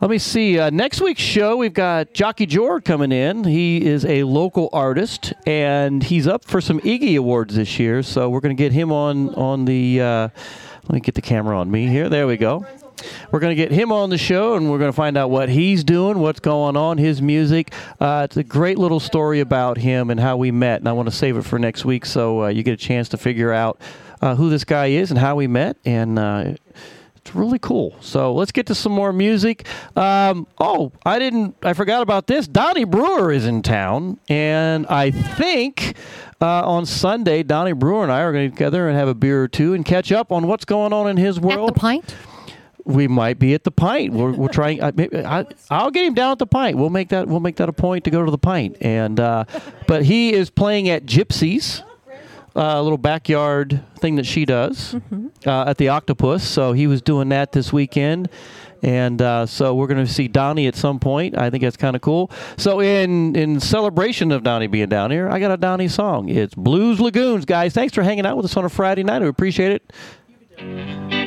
let 0.01 0.09
me 0.09 0.17
see. 0.17 0.59
Uh, 0.59 0.69
next 0.69 0.99
week's 0.99 1.21
show, 1.21 1.55
we've 1.55 1.73
got 1.73 2.13
Jockey 2.13 2.45
Jord 2.45 2.83
coming 2.83 3.11
in. 3.11 3.43
He 3.43 3.85
is 3.85 4.03
a 4.05 4.23
local 4.23 4.69
artist, 4.73 5.33
and 5.45 6.03
he's 6.03 6.27
up 6.27 6.43
for 6.45 6.59
some 6.59 6.79
Iggy 6.81 7.17
Awards 7.17 7.55
this 7.55 7.79
year. 7.79 8.03
So 8.03 8.29
we're 8.29 8.41
going 8.41 8.55
to 8.55 8.61
get 8.61 8.71
him 8.73 8.91
on 8.91 9.33
on 9.35 9.65
the. 9.65 10.01
Uh, 10.01 10.29
let 10.83 10.91
me 10.95 10.99
get 10.99 11.15
the 11.15 11.21
camera 11.21 11.57
on 11.57 11.71
me 11.71 11.87
here. 11.87 12.09
There 12.09 12.27
we 12.27 12.35
go. 12.35 12.65
We're 13.31 13.39
going 13.39 13.55
to 13.55 13.61
get 13.61 13.71
him 13.71 13.91
on 13.91 14.09
the 14.09 14.17
show, 14.17 14.55
and 14.55 14.69
we're 14.69 14.77
going 14.77 14.91
to 14.91 14.95
find 14.95 15.17
out 15.17 15.29
what 15.29 15.49
he's 15.49 15.83
doing, 15.83 16.19
what's 16.19 16.39
going 16.39 16.77
on, 16.77 16.97
his 16.97 17.21
music. 17.21 17.73
Uh, 17.99 18.21
it's 18.25 18.37
a 18.37 18.43
great 18.43 18.77
little 18.77 18.99
story 18.99 19.39
about 19.39 19.77
him 19.77 20.09
and 20.09 20.19
how 20.19 20.37
we 20.37 20.51
met, 20.51 20.79
and 20.79 20.87
I 20.87 20.93
want 20.93 21.09
to 21.09 21.15
save 21.15 21.37
it 21.37 21.43
for 21.43 21.59
next 21.59 21.85
week 21.85 22.05
so 22.05 22.43
uh, 22.43 22.47
you 22.47 22.63
get 22.63 22.73
a 22.73 22.77
chance 22.77 23.09
to 23.09 23.17
figure 23.17 23.51
out 23.51 23.79
uh, 24.21 24.35
who 24.35 24.49
this 24.49 24.63
guy 24.63 24.87
is 24.87 25.11
and 25.11 25.19
how 25.19 25.35
we 25.35 25.47
met. 25.47 25.77
And 25.85 26.17
uh, 26.17 26.53
it's 27.25 27.33
really 27.33 27.59
cool. 27.59 27.95
So 28.01 28.33
let's 28.33 28.51
get 28.51 28.67
to 28.67 28.75
some 28.75 28.91
more 28.91 29.13
music. 29.13 29.65
Um, 29.95 30.45
oh, 30.59 30.91
I 31.05 31.19
didn't. 31.19 31.55
I 31.63 31.73
forgot 31.73 32.01
about 32.01 32.27
this. 32.27 32.47
Donnie 32.47 32.83
Brewer 32.83 33.31
is 33.31 33.45
in 33.45 33.61
town, 33.61 34.19
and 34.27 34.85
I 34.87 35.11
think 35.11 35.95
uh, 36.41 36.67
on 36.67 36.85
Sunday, 36.85 37.41
Donnie 37.43 37.71
Brewer 37.71 38.03
and 38.03 38.11
I 38.11 38.21
are 38.21 38.33
going 38.33 38.45
to 38.45 38.49
get 38.49 38.57
together 38.57 38.89
and 38.89 38.97
have 38.97 39.07
a 39.07 39.15
beer 39.15 39.41
or 39.41 39.47
two 39.47 39.73
and 39.73 39.85
catch 39.85 40.11
up 40.11 40.33
on 40.33 40.47
what's 40.47 40.65
going 40.65 40.91
on 40.91 41.09
in 41.09 41.15
his 41.15 41.39
world. 41.39 41.69
At 41.69 41.75
the 41.75 41.79
pint? 41.79 42.15
We 42.85 43.07
might 43.07 43.39
be 43.39 43.53
at 43.53 43.63
the 43.63 43.71
pint. 43.71 44.13
We're, 44.13 44.31
we're 44.31 44.47
trying. 44.51 44.83
I, 44.83 44.91
maybe, 44.91 45.23
I, 45.23 45.45
I'll 45.69 45.91
get 45.91 46.05
him 46.05 46.13
down 46.13 46.33
at 46.33 46.39
the 46.39 46.47
pint. 46.47 46.77
We'll 46.77 46.89
make 46.89 47.09
that. 47.09 47.27
We'll 47.27 47.39
make 47.39 47.55
that 47.57 47.69
a 47.69 47.73
point 47.73 48.03
to 48.05 48.11
go 48.11 48.23
to 48.25 48.31
the 48.31 48.37
pint. 48.37 48.77
And 48.81 49.19
uh, 49.19 49.45
but 49.87 50.03
he 50.03 50.33
is 50.33 50.49
playing 50.49 50.89
at 50.89 51.05
Gypsies, 51.05 51.81
uh, 52.55 52.61
a 52.61 52.81
little 52.81 52.97
backyard 52.97 53.83
thing 53.99 54.15
that 54.15 54.25
she 54.25 54.45
does 54.45 54.95
uh, 55.45 55.63
at 55.63 55.77
the 55.77 55.89
Octopus. 55.89 56.43
So 56.43 56.73
he 56.73 56.87
was 56.87 57.01
doing 57.01 57.29
that 57.29 57.51
this 57.51 57.71
weekend. 57.71 58.29
And 58.83 59.21
uh, 59.21 59.45
so 59.45 59.73
we're 59.75 59.87
going 59.87 60.05
to 60.05 60.11
see 60.11 60.27
Donnie 60.27 60.67
at 60.67 60.75
some 60.75 60.99
point. 60.99 61.37
I 61.37 61.49
think 61.49 61.63
that's 61.63 61.77
kind 61.77 61.95
of 61.95 62.01
cool. 62.01 62.29
So 62.57 62.81
in 62.81 63.33
in 63.33 63.61
celebration 63.61 64.33
of 64.33 64.43
Donnie 64.43 64.67
being 64.67 64.89
down 64.89 65.09
here, 65.09 65.29
I 65.29 65.39
got 65.39 65.51
a 65.51 65.57
Donnie 65.57 65.87
song. 65.87 66.27
It's 66.27 66.53
Blues 66.53 66.99
Lagoons, 66.99 67.45
guys. 67.45 67.73
Thanks 67.73 67.93
for 67.93 68.03
hanging 68.03 68.25
out 68.25 68.35
with 68.35 68.45
us 68.45 68.57
on 68.57 68.65
a 68.65 68.69
Friday 68.69 69.03
night. 69.03 69.21
We 69.21 69.29
appreciate 69.29 69.81
it. 70.59 71.22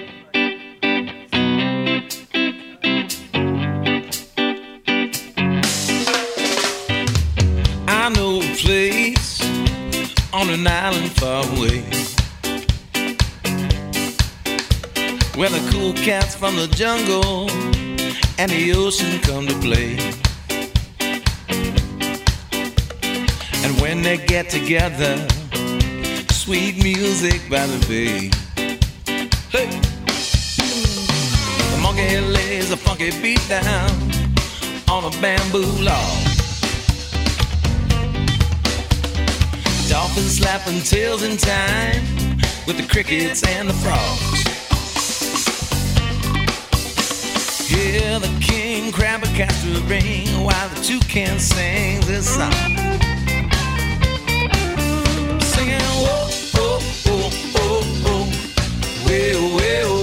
Place 8.57 9.43
on 10.33 10.49
an 10.49 10.67
island 10.67 11.11
far 11.13 11.45
away 11.53 11.83
where 15.37 15.51
the 15.51 15.71
cool 15.71 15.93
cats 15.93 16.35
from 16.35 16.57
the 16.57 16.67
jungle 16.69 17.51
and 18.39 18.51
the 18.51 18.73
ocean 18.75 19.21
come 19.21 19.47
to 19.47 19.55
play. 19.61 19.99
And 23.65 23.79
when 23.81 24.01
they 24.03 24.17
get 24.17 24.49
together, 24.49 25.17
sweet 26.31 26.83
music 26.83 27.43
by 27.51 27.67
the 27.67 27.79
bay. 27.87 28.31
Hey! 29.51 29.69
The 31.73 31.79
monkey 31.83 32.21
lays 32.21 32.71
a 32.71 32.77
funky 32.79 33.11
beat 33.21 33.47
down 33.49 33.91
on 34.89 35.05
a 35.05 35.11
bamboo 35.21 35.71
log. 35.83 36.26
Dolphins 39.89 40.39
slapping 40.39 40.81
tails 40.81 41.23
in 41.23 41.37
time 41.37 42.03
with 42.67 42.77
the 42.77 42.87
crickets 42.91 43.47
and 43.47 43.69
the 43.69 43.75
frogs. 43.75 44.43
Hear 47.69 48.19
the 48.19 48.33
king 48.41 48.91
crab 48.91 49.23
a 49.23 49.27
castor 49.27 49.81
ring 49.87 50.27
while 50.43 50.69
the 50.71 50.81
toucan 50.83 51.39
sings 51.39 52.07
this 52.07 52.29
song. 52.35 52.53
Singing 55.41 55.81
whoa, 56.03 56.31
whoa, 56.55 56.81
whoa, 57.07 57.31
whoa, 57.55 57.83
whoa, 58.03 59.07
way, 59.07 59.35
way, 59.57 59.96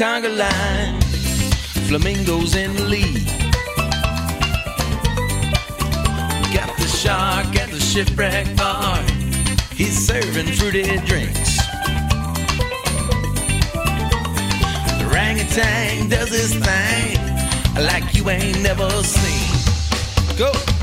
conga 0.00 0.34
line, 0.34 0.98
flamingos 1.86 2.54
in 2.56 2.74
the 2.74 2.84
lead. 2.84 3.26
Got 6.54 6.74
the 6.78 6.86
shark 6.88 7.54
at 7.56 7.70
the 7.70 7.78
shipwreck 7.78 8.46
bar, 8.56 8.96
he's 9.74 9.98
serving 9.98 10.54
fruity 10.54 10.84
drinks. 11.04 11.58
The 14.96 15.06
orangutan 15.10 16.08
does 16.08 16.30
his 16.30 16.54
thing 16.54 17.84
like 17.84 18.14
you 18.14 18.30
ain't 18.30 18.62
never 18.62 18.88
seen. 19.02 20.38
Go, 20.38 20.50
go. 20.50 20.79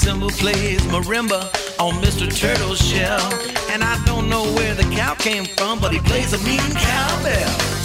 Simba 0.00 0.28
plays 0.28 0.80
marimba 0.86 1.42
on 1.78 1.92
Mr. 2.02 2.26
Turtle's 2.34 2.80
shell. 2.80 3.20
And 3.70 3.84
I 3.84 4.02
don't 4.06 4.30
know 4.30 4.44
where 4.54 4.74
the 4.74 4.84
cow 4.84 5.14
came 5.14 5.44
from, 5.44 5.78
but 5.78 5.92
he 5.92 5.98
plays 5.98 6.32
a 6.32 6.38
mean 6.38 6.58
cowbell. 6.72 7.79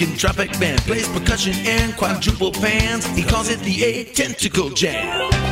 Rockin' 0.00 0.16
tropic 0.16 0.50
band. 0.58 0.80
Plays 0.82 1.08
percussion 1.08 1.54
and 1.66 1.96
quadruple 1.96 2.52
pans. 2.52 3.06
He 3.16 3.22
calls 3.22 3.50
it 3.50 3.60
the 3.60 3.84
eight 3.84 4.14
tentacle 4.14 4.70
jam. 4.70 5.49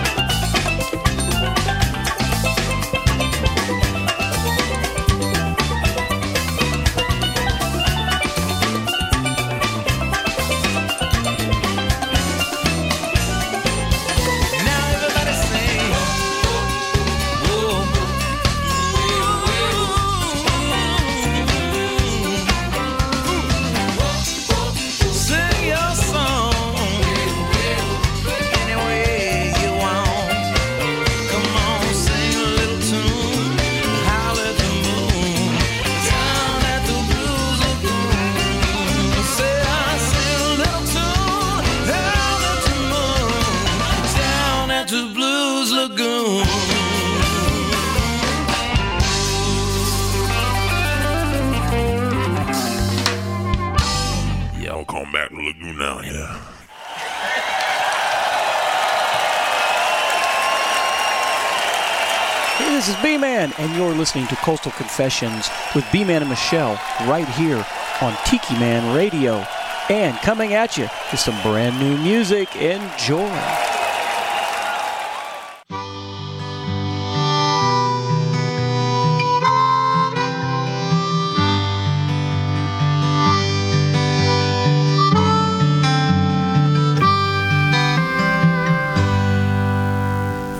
Listening 64.09 64.26
to 64.26 64.36
Coastal 64.36 64.72
Confessions 64.72 65.51
with 65.74 65.85
B-Man 65.93 66.22
and 66.22 66.30
Michelle 66.30 66.80
right 67.06 67.28
here 67.28 67.62
on 68.01 68.16
Tiki 68.24 68.55
Man 68.55 68.97
Radio. 68.97 69.44
And 69.90 70.16
coming 70.20 70.55
at 70.55 70.78
you 70.78 70.89
is 71.12 71.20
some 71.20 71.39
brand 71.43 71.78
new 71.78 71.98
music. 71.98 72.56
Enjoy. 72.56 73.28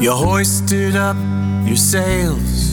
You 0.03 0.13
hoisted 0.13 0.97
up 0.97 1.17
your 1.67 1.77
sails. 1.77 2.68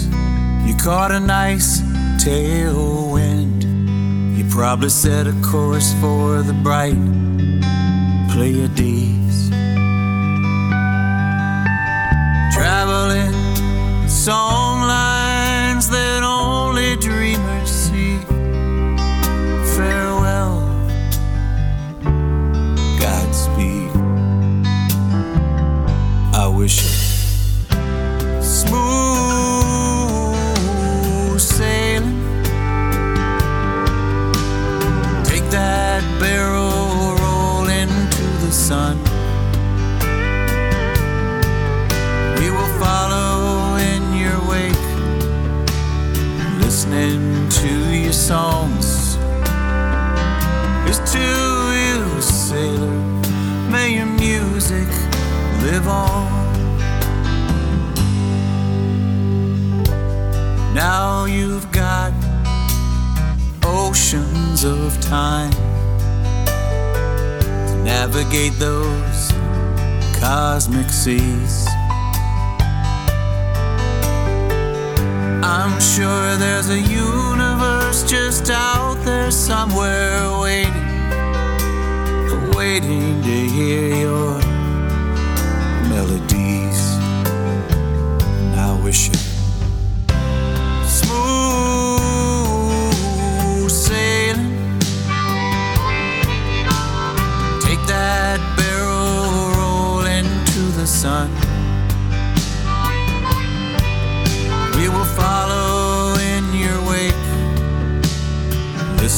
You 0.65 0.75
caught 0.75 1.11
a 1.11 1.19
nice 1.19 1.81
tailwind. 2.23 3.63
You 4.37 4.45
probably 4.49 4.89
set 4.89 5.27
a 5.27 5.33
course 5.43 5.93
for 6.01 6.41
the 6.41 6.53
bright 6.53 6.95
Pleiades. 8.31 9.49
Traveling 12.53 13.33
song 14.07 14.81
lines 14.81 15.89
that 15.89 16.23
only 16.23 16.95
dreamers 16.97 17.69
see. 17.69 18.17
Farewell, 19.75 20.61
Godspeed. 22.99 23.91
I 26.33 26.47
wish 26.47 26.94
songs. 48.25 49.17
Here's 50.83 50.99
to 51.13 51.19
you, 51.19 52.21
sailor. 52.23 52.97
May 53.69 53.97
your 53.97 54.07
music 54.07 54.87
live 55.61 55.87
on. 55.87 56.31
Now 60.73 61.25
you've 61.25 61.71
got 61.71 62.13
oceans 63.63 64.63
of 64.63 64.99
time 65.01 65.51
to 67.67 67.75
navigate 67.83 68.53
those 68.53 69.31
cosmic 70.19 70.89
seas. 70.89 71.67
I'm 75.43 75.79
sure 75.79 76.37
there's 76.37 76.69
a 76.69 76.79
universe 76.79 77.54
just 78.03 78.49
out 78.49 78.95
there 79.05 79.29
somewhere 79.29 80.39
waiting, 80.39 80.73
waiting 82.55 83.21
to 83.21 83.47
hear 83.55 83.95
your 83.95 84.39
melodies. 85.89 86.81
And 88.39 88.55
I 88.59 88.79
wish 88.83 89.14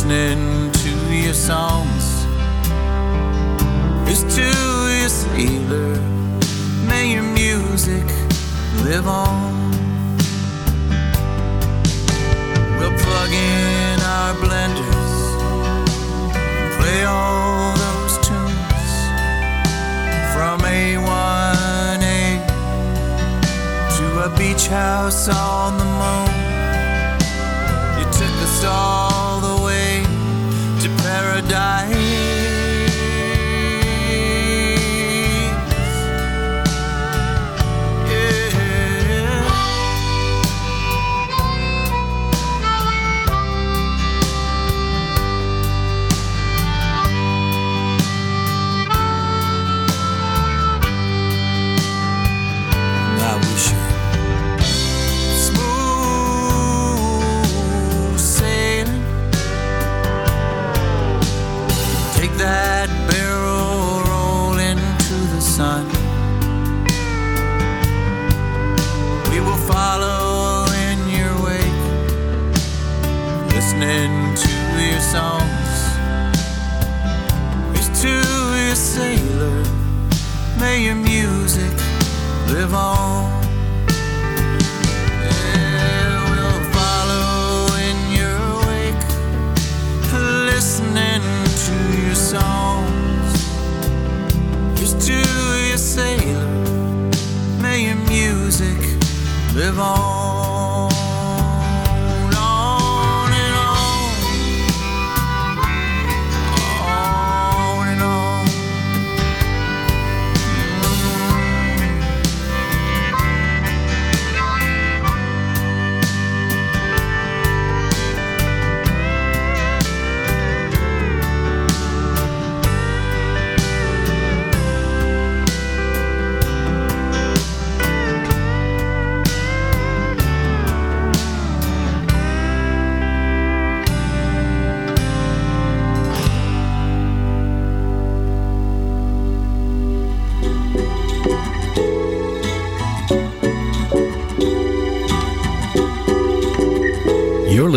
listening 0.08 0.72
to 0.72 1.16
your 1.16 1.34
songs. 1.34 2.26
Here's 4.06 4.24
to 4.36 4.42
you, 4.42 5.10
sailor. 5.10 6.00
May 6.88 7.14
your 7.14 7.24
music 7.24 8.06
live 8.86 9.08
on. 9.08 9.72
We'll 12.80 12.98
plug 12.98 13.32
in 13.32 14.00
our 14.00 14.34
blenders, 14.36 15.14
play 16.78 17.04
all 17.04 17.76
those 17.76 18.18
tunes 18.28 18.92
from 20.34 20.60
A1A 20.62 22.48
to 23.98 24.06
a 24.24 24.38
beach 24.38 24.68
house 24.68 25.28
on 25.28 25.78
the 25.78 25.86
moon. 26.02 26.28
You 28.00 28.06
took 28.14 28.36
us 28.44 28.64
all 28.64 28.97
paradise 31.42 32.37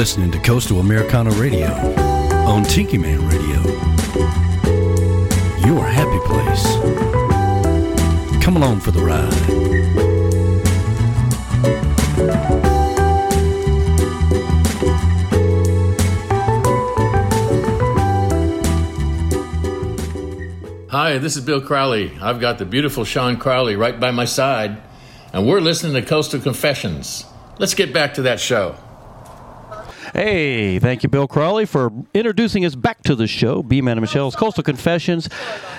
listening 0.00 0.30
to 0.30 0.38
Coastal 0.38 0.80
Americana 0.80 1.28
Radio 1.32 1.68
on 2.46 2.62
Tiki 2.62 2.96
Man 2.96 3.28
Radio. 3.28 3.60
Your 5.66 5.84
happy 5.84 6.18
place. 6.24 6.64
Come 8.42 8.56
along 8.56 8.80
for 8.80 8.92
the 8.92 9.02
ride. 9.02 9.30
Hi, 20.88 21.18
this 21.18 21.36
is 21.36 21.44
Bill 21.44 21.60
Crowley. 21.60 22.16
I've 22.22 22.40
got 22.40 22.56
the 22.56 22.64
beautiful 22.64 23.04
Sean 23.04 23.36
Crowley 23.36 23.76
right 23.76 24.00
by 24.00 24.12
my 24.12 24.24
side, 24.24 24.80
and 25.34 25.46
we're 25.46 25.60
listening 25.60 25.92
to 25.92 26.00
Coastal 26.00 26.40
Confessions. 26.40 27.26
Let's 27.58 27.74
get 27.74 27.92
back 27.92 28.14
to 28.14 28.22
that 28.22 28.40
show. 28.40 28.76
Hey, 30.22 30.78
thank 30.78 31.02
you, 31.02 31.08
Bill 31.08 31.26
Crawley, 31.26 31.64
for 31.64 31.90
introducing 32.12 32.66
us 32.66 32.74
back 32.74 33.02
to 33.04 33.14
the 33.14 33.26
show, 33.26 33.62
B 33.62 33.80
Man 33.80 33.92
and 33.92 34.02
Michelle's 34.02 34.36
Coastal 34.36 34.62
Confessions. 34.62 35.30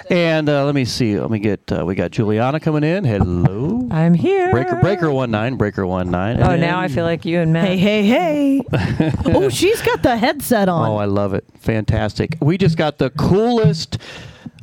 And 0.09 0.49
uh, 0.49 0.65
let 0.65 0.73
me 0.73 0.83
see. 0.83 1.19
Let 1.19 1.29
me 1.29 1.37
get. 1.37 1.71
Uh, 1.71 1.85
we 1.85 1.93
got 1.93 2.09
Juliana 2.09 2.59
coming 2.59 2.83
in. 2.83 3.03
Hello. 3.03 3.87
I'm 3.91 4.15
here. 4.15 4.49
Breaker 4.49 4.77
Breaker 4.77 5.11
one 5.11 5.29
nine. 5.29 5.57
Breaker 5.57 5.85
one 5.85 6.09
nine. 6.09 6.41
Oh, 6.41 6.55
now 6.55 6.79
I 6.79 6.87
feel 6.87 7.03
like 7.03 7.23
you 7.23 7.39
and 7.39 7.53
Matt. 7.53 7.67
Hey, 7.67 7.77
hey, 7.77 8.03
hey. 8.03 9.11
oh, 9.25 9.49
she's 9.49 9.79
got 9.83 10.01
the 10.01 10.17
headset 10.17 10.67
on. 10.67 10.89
Oh, 10.89 10.95
I 10.95 11.05
love 11.05 11.35
it. 11.35 11.45
Fantastic. 11.59 12.39
We 12.41 12.57
just 12.57 12.77
got 12.77 12.97
the 12.97 13.11
coolest 13.11 13.99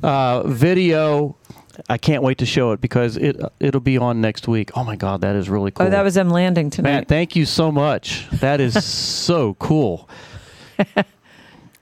uh, 0.03 0.43
video. 0.45 1.37
I 1.89 1.99
can't 1.99 2.23
wait 2.23 2.39
to 2.39 2.47
show 2.47 2.73
it 2.73 2.81
because 2.81 3.17
it 3.17 3.41
it'll 3.61 3.81
be 3.81 3.99
on 3.99 4.21
next 4.21 4.49
week. 4.49 4.71
Oh 4.77 4.85
my 4.85 4.97
God, 4.97 5.21
that 5.21 5.37
is 5.37 5.49
really 5.49 5.71
cool. 5.71 5.87
Oh, 5.87 5.91
that 5.91 6.03
was 6.03 6.15
them 6.15 6.31
landing 6.31 6.71
tonight. 6.71 6.91
Matt, 6.91 7.09
thank 7.09 7.37
you 7.37 7.47
so 7.47 7.71
much. 7.71 8.29
That 8.31 8.61
is 8.61 8.85
so 8.85 9.55
cool. 9.55 10.09
I, 10.79 11.05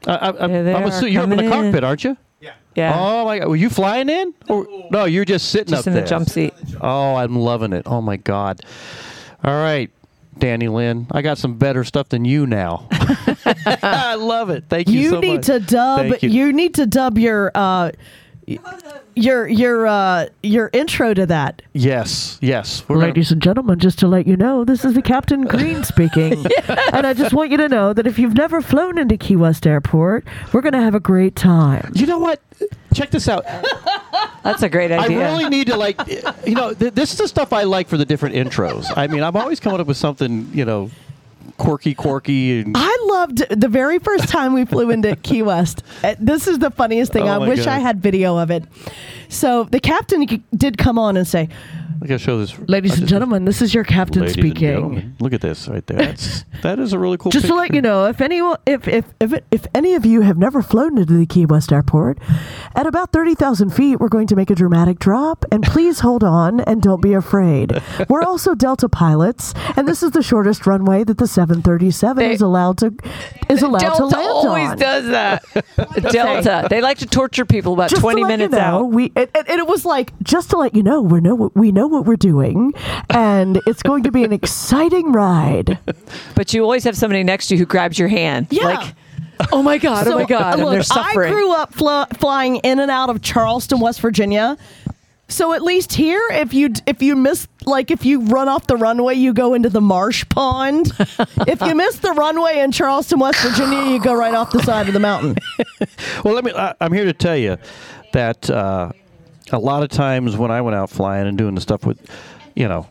I, 0.07 0.45
I'm, 0.45 0.51
Here 0.51 0.63
they 0.65 0.75
I'm 0.75 0.91
are 0.91 1.09
you're 1.09 1.23
up 1.23 1.31
in 1.31 1.31
the 1.31 1.37
coming 1.37 1.47
in. 1.47 1.51
cockpit, 1.51 1.85
aren't 1.85 2.05
you? 2.05 2.17
Yeah. 2.41 2.53
Yeah. 2.75 2.97
Oh 2.97 3.25
my 3.25 3.39
God, 3.39 3.49
were 3.49 3.57
you 3.57 3.71
flying 3.71 4.09
in? 4.09 4.35
Or, 4.49 4.67
no, 4.91 5.05
you're 5.05 5.25
just 5.25 5.49
sitting 5.51 5.73
Just 5.73 5.87
up 5.89 5.95
in 5.95 5.95
the 5.95 6.07
jump 6.07 6.29
seat. 6.29 6.55
Oh, 6.81 7.17
I'm 7.17 7.37
loving 7.37 7.73
it. 7.73 7.83
Oh 7.87 8.01
my 8.01 8.17
God. 8.17 8.61
All 9.43 9.55
right, 9.55 9.91
Danny 10.39 10.69
Lynn, 10.69 11.07
I 11.11 11.23
got 11.23 11.39
some 11.39 11.57
better 11.57 11.85
stuff 11.85 12.09
than 12.09 12.25
you 12.25 12.47
now. 12.47 12.87
I 12.93 14.17
love 14.17 14.51
it. 14.51 14.65
Thank 14.69 14.89
you. 14.89 15.01
you 15.01 15.11
so 15.11 15.21
need 15.21 15.37
much. 15.37 15.47
to 15.47 15.61
dub 15.61 16.23
you. 16.23 16.29
you. 16.29 16.53
need 16.53 16.75
to 16.75 16.87
dub 16.87 17.19
your 17.19 17.51
uh 17.55 17.93
y- 18.47 18.59
your 19.17 19.49
your 19.49 19.87
uh 19.87 20.27
your 20.43 20.71
intro 20.73 21.15
to 21.15 21.27
that 21.27 21.63
Yes, 21.73 22.39
yes. 22.41 22.85
We're 22.89 22.97
gonna- 22.97 23.07
Ladies 23.09 23.33
and 23.33 23.43
gentlemen, 23.43 23.79
just 23.79 23.99
to 24.01 24.07
let 24.09 24.27
you 24.27 24.37
know, 24.37 24.65
this 24.65 24.85
is 24.85 24.95
the 24.95 25.03
Captain 25.03 25.43
Green 25.47 25.83
speaking. 25.85 26.45
And 26.93 27.07
I 27.07 27.13
just 27.15 27.33
want 27.35 27.51
you 27.51 27.57
to 27.59 27.69
know 27.69 27.93
that 27.93 28.07
if 28.07 28.19
you've 28.19 28.35
never 28.35 28.61
flown 28.63 28.97
into 28.99 29.17
Key 29.17 29.37
West 29.37 29.67
Airport, 29.67 30.25
we're 30.53 30.61
going 30.63 30.73
to 30.73 30.81
have 30.81 30.95
a 30.95 31.01
great 31.01 31.35
time. 31.37 31.93
You 31.95 32.07
know 32.07 32.19
what? 32.19 32.41
Check 32.95 33.11
this 33.11 33.29
out. 33.29 33.45
That's 34.43 34.63
a 34.63 34.69
great 34.69 34.91
idea. 34.93 34.99
I 35.01 35.05
idea. 35.05 35.19
really 35.33 35.49
need 35.51 35.67
to 35.67 35.77
like, 35.77 36.01
you 36.47 36.55
know, 36.55 36.73
th- 36.73 36.95
this 36.95 37.13
is 37.13 37.19
the 37.19 37.29
stuff 37.29 37.53
I 37.53 37.65
like 37.65 37.89
for 37.89 37.97
the 37.99 38.05
different 38.07 38.35
intros. 38.35 38.87
I 38.97 39.07
mean, 39.09 39.23
I'm 39.23 39.37
always 39.37 39.61
coming 39.61 39.81
up 39.81 39.87
with 39.87 39.97
something, 39.99 40.49
you 40.55 40.65
know, 40.65 40.91
quirky, 41.57 41.95
quirky, 41.95 42.61
and 42.61 42.75
I 42.77 42.97
loved 43.09 43.39
the 43.49 43.69
very 43.69 43.99
first 43.99 44.29
time 44.29 44.53
we 44.53 44.65
flew 44.65 44.91
into 44.91 45.17
Key 45.17 45.43
West. 45.43 45.83
Uh, 46.05 46.15
This 46.19 46.47
is 46.47 46.59
the 46.59 46.71
funniest 46.71 47.13
thing. 47.13 47.25
Oh 47.25 47.27
I 47.29 47.39
wish 47.39 47.61
God. 47.61 47.69
I 47.69 47.79
had 47.79 48.01
video 48.01 48.37
of 48.39 48.51
it. 48.51 48.65
So 49.29 49.65
the 49.65 49.81
captain 49.81 50.27
did 50.57 50.79
come 50.79 50.99
on 50.99 51.17
and 51.17 51.27
say, 51.27 51.49
I 52.03 52.07
gotta 52.07 52.19
show 52.19 52.39
this. 52.39 52.55
Ladies 52.69 52.93
I 52.93 52.97
and 52.99 53.09
gentlemen, 53.09 53.47
this 53.47 53.63
is 53.63 53.73
your 53.73 53.83
captain 53.83 54.21
Ladies 54.21 54.35
speaking. 54.35 54.69
gentlemen, 54.69 55.17
Look 55.19 55.33
at 55.33 55.41
this 55.41 55.67
right 55.67 55.85
there. 55.87 55.97
That's 55.97 56.45
that 56.63 56.79
is 56.79 56.93
a 56.93 56.99
really 56.99 57.17
cool. 57.17 57.33
Just 57.33 57.47
to 57.47 57.55
let 57.55 57.73
you 57.75 57.81
know, 57.81 58.05
if 58.05 58.21
anyone, 58.21 58.59
if 58.67 58.87
if 58.87 59.07
if, 59.19 59.33
if 59.51 59.67
any 59.75 59.95
of 59.95 60.05
you 60.05 60.21
have 60.21 60.37
never 60.37 60.61
flown 60.61 60.99
into 60.99 61.15
the 61.17 61.25
Key 61.25 61.47
West 61.47 61.73
Airport, 61.73 62.19
at 62.75 62.87
about 62.87 63.13
thirty 63.13 63.35
thousand 63.35 63.71
feet, 63.71 63.97
we're 63.99 64.11
going 64.11 64.27
to 64.27 64.37
make 64.37 64.51
a 64.51 64.55
dramatic 64.55 64.99
drop, 64.99 65.47
and 65.51 65.63
please 65.63 66.01
hold 66.01 66.23
on 66.23 66.61
and 66.61 66.83
don't 66.83 67.01
be 67.01 67.15
afraid. 67.15 67.81
We're 68.11 68.23
also 68.23 68.55
Delta 68.55 68.91
pilots, 68.91 69.55
and 69.75 69.89
this 69.89 70.03
is 70.03 70.11
the 70.11 70.23
shortest 70.23 70.67
runway 70.67 71.03
that 71.05 71.17
the 71.17 71.27
seven 71.27 71.63
thirty 71.63 71.91
seven 71.91 72.31
is 72.31 72.43
allowed 72.43 72.77
to 72.79 72.95
is 73.49 73.63
allowed 73.63 73.81
Delta 73.81 73.97
to 74.01 74.07
land 74.07 74.17
always 74.29 74.69
on. 74.73 74.79
does 74.79 75.07
that. 75.07 75.43
Delta. 76.13 76.67
They 76.69 76.83
like 76.83 76.99
to 76.99 77.07
torture 77.07 77.47
people 77.47 77.73
about 77.73 77.89
Just 77.89 78.01
to 78.01 78.03
20 78.03 78.23
let 78.23 78.31
you 78.31 78.37
minutes 78.37 78.53
know, 78.53 78.59
out. 78.61 78.85
We 78.91 79.13
and, 79.17 79.29
and 79.35 79.59
it 79.59 79.67
was 79.67 79.85
like 79.85 80.13
just 80.23 80.51
to 80.51 80.59
let 80.59 80.75
you 80.75 80.83
know 80.83 81.01
we 81.01 81.21
know 81.21 81.35
what 81.35 81.57
we 81.57 81.73
know 81.73 81.87
what 81.87 82.05
we're 82.05 82.17
doing, 82.17 82.73
and 83.11 83.61
it's 83.67 83.83
going 83.83 84.03
to 84.05 84.13
be 84.13 84.25
an 84.25 84.33
exciting 84.33 85.13
ride. 85.13 85.79
But 86.35 86.53
you 86.53 86.63
always 86.63 86.85
have 86.85 86.97
somebody 86.97 87.25
next 87.25 87.49
to 87.49 87.55
you 87.55 87.59
who 87.61 87.67
grabs 87.67 87.99
your 87.99 88.09
hand. 88.09 88.49
Yeah. 88.51 88.65
Like, 88.65 88.95
oh 89.53 89.63
my 89.63 89.79
God, 89.79 90.07
oh 90.07 90.17
my 90.17 90.25
God. 90.25 90.55
and 90.55 90.63
look, 90.63 90.73
they're 90.73 90.83
suffering. 90.83 91.33
I 91.33 91.33
grew 91.33 91.53
up 91.55 91.75
fl- 91.75 92.15
flying 92.19 92.57
in 92.57 92.79
and 92.79 92.91
out 92.91 93.11
of 93.11 93.23
Charleston, 93.23 93.81
West 93.81 94.01
Virginia. 94.01 94.57
So 95.29 95.53
at 95.55 95.63
least 95.63 95.93
here, 95.93 96.23
if 96.31 96.55
you 96.55 96.71
if 96.87 97.03
you 97.03 97.17
miss 97.17 97.49
like 97.65 97.91
if 97.91 98.05
you 98.05 98.21
run 98.21 98.49
off 98.49 98.69
the 98.69 98.77
runway, 98.77 99.15
you 99.15 99.33
go 99.33 99.55
into 99.55 99.69
the 99.69 99.81
marsh 99.81 100.25
pond. 100.29 100.93
if 101.49 101.61
you 101.63 101.75
miss 101.75 101.99
the 101.99 102.13
runway 102.13 102.61
in 102.61 102.71
Charleston, 102.71 103.19
West 103.19 103.43
Virginia, 103.43 103.91
you 103.91 104.01
go 104.01 104.15
right 104.15 104.35
off 104.35 104.53
the 104.53 104.63
side 104.63 104.87
of 104.87 104.95
the 104.95 105.01
mountain. 105.01 105.37
Well, 106.25 106.35
let 106.35 106.45
me. 106.45 106.53
I, 106.53 106.75
I'm 106.81 106.93
here 106.93 107.05
to 107.05 107.13
tell 107.13 107.37
you 107.37 107.59
that 108.13 108.49
uh, 108.51 108.93
a 109.53 109.59
lot 109.59 109.83
of 109.83 109.89
times 109.89 110.37
when 110.37 110.51
I 110.51 110.61
went 110.61 110.75
out 110.75 110.91
flying 110.91 111.27
and 111.27 111.37
doing 111.37 111.55
the 111.55 111.61
stuff 111.61 111.87
with, 111.87 111.99
you 112.55 112.69
know, 112.69 112.87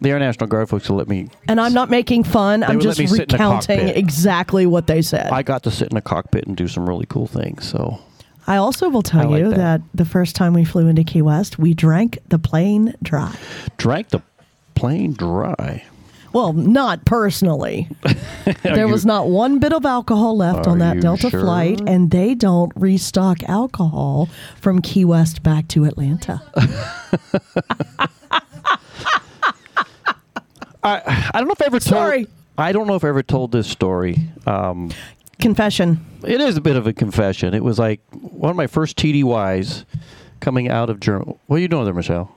The 0.00 0.10
Air 0.10 0.18
National 0.18 0.46
Guard 0.46 0.68
folks 0.68 0.88
will 0.88 0.96
let 0.96 1.08
me. 1.08 1.28
And 1.48 1.60
I'm 1.60 1.72
not 1.72 1.90
making 1.90 2.24
fun. 2.24 2.62
I'm 2.62 2.80
just 2.80 2.98
me 2.98 3.06
sit 3.06 3.20
in 3.20 3.28
the 3.28 3.34
recounting 3.34 3.88
exactly 3.88 4.66
what 4.66 4.86
they 4.86 5.02
said. 5.02 5.30
I 5.32 5.42
got 5.42 5.62
to 5.64 5.70
sit 5.70 5.90
in 5.90 5.96
a 5.96 6.02
cockpit 6.02 6.46
and 6.46 6.56
do 6.56 6.68
some 6.68 6.88
really 6.88 7.06
cool 7.08 7.26
things. 7.26 7.68
So 7.68 8.00
I 8.46 8.56
also 8.56 8.88
will 8.88 9.02
tell 9.02 9.30
like 9.30 9.40
you 9.40 9.50
that. 9.50 9.56
that. 9.56 9.80
the 9.94 10.04
first 10.04 10.36
time 10.36 10.54
we 10.54 10.64
flew 10.64 10.88
into 10.88 11.04
Key 11.04 11.22
West, 11.22 11.58
we 11.58 11.74
drank 11.74 12.18
the 12.28 12.38
plane 12.38 12.94
dry. 13.02 13.34
drank 13.76 14.08
the 14.08 14.22
plane 14.74 15.12
dry. 15.12 15.84
Well, 16.32 16.52
not 16.52 17.04
personally. 17.04 17.88
there 18.62 18.86
you- 18.86 18.92
was 18.92 19.04
not 19.04 19.28
one 19.28 19.58
bit 19.58 19.72
of 19.72 19.84
alcohol 19.84 20.36
left 20.36 20.66
on 20.66 20.78
that 20.78 21.00
Delta 21.00 21.30
sure? 21.30 21.40
flight, 21.40 21.80
and 21.86 22.10
they 22.10 22.34
don't 22.34 22.72
restock 22.76 23.42
alcohol 23.44 24.28
from 24.60 24.80
Key 24.82 25.04
West 25.04 25.42
back 25.42 25.66
to 25.68 25.84
Atlanta. 25.84 26.40
I 30.82 31.30
I 31.34 31.38
don't 31.38 31.46
know 31.46 31.52
if 31.52 31.62
I 31.62 31.66
ever 31.66 31.80
Sorry. 31.80 32.24
told. 32.24 32.36
I 32.58 32.72
don't 32.72 32.86
know 32.86 32.94
if 32.94 33.04
I 33.04 33.08
ever 33.08 33.22
told 33.22 33.52
this 33.52 33.66
story. 33.68 34.16
Um, 34.46 34.90
Confession. 35.40 36.04
It 36.24 36.40
is 36.40 36.56
a 36.58 36.60
bit 36.60 36.76
of 36.76 36.86
a 36.86 36.92
confession. 36.92 37.54
It 37.54 37.64
was 37.64 37.78
like 37.78 38.00
one 38.12 38.50
of 38.50 38.56
my 38.56 38.66
first 38.66 38.98
TDYs 38.98 39.84
coming 40.40 40.68
out 40.68 40.90
of 40.90 41.00
Germany. 41.00 41.34
What 41.46 41.56
are 41.56 41.60
you 41.60 41.68
doing 41.68 41.84
there, 41.84 41.94
Michelle? 41.94 42.34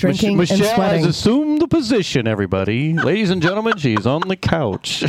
Drinking 0.00 0.36
Mich- 0.36 0.50
and 0.50 0.60
Michelle 0.60 0.74
sweating. 0.76 1.04
has 1.04 1.06
assumed 1.16 1.60
the 1.60 1.68
position. 1.68 2.26
Everybody, 2.26 2.94
ladies 2.94 3.30
and 3.30 3.42
gentlemen, 3.42 3.76
she's 3.76 4.06
on 4.06 4.22
the 4.28 4.36
couch. 4.36 5.04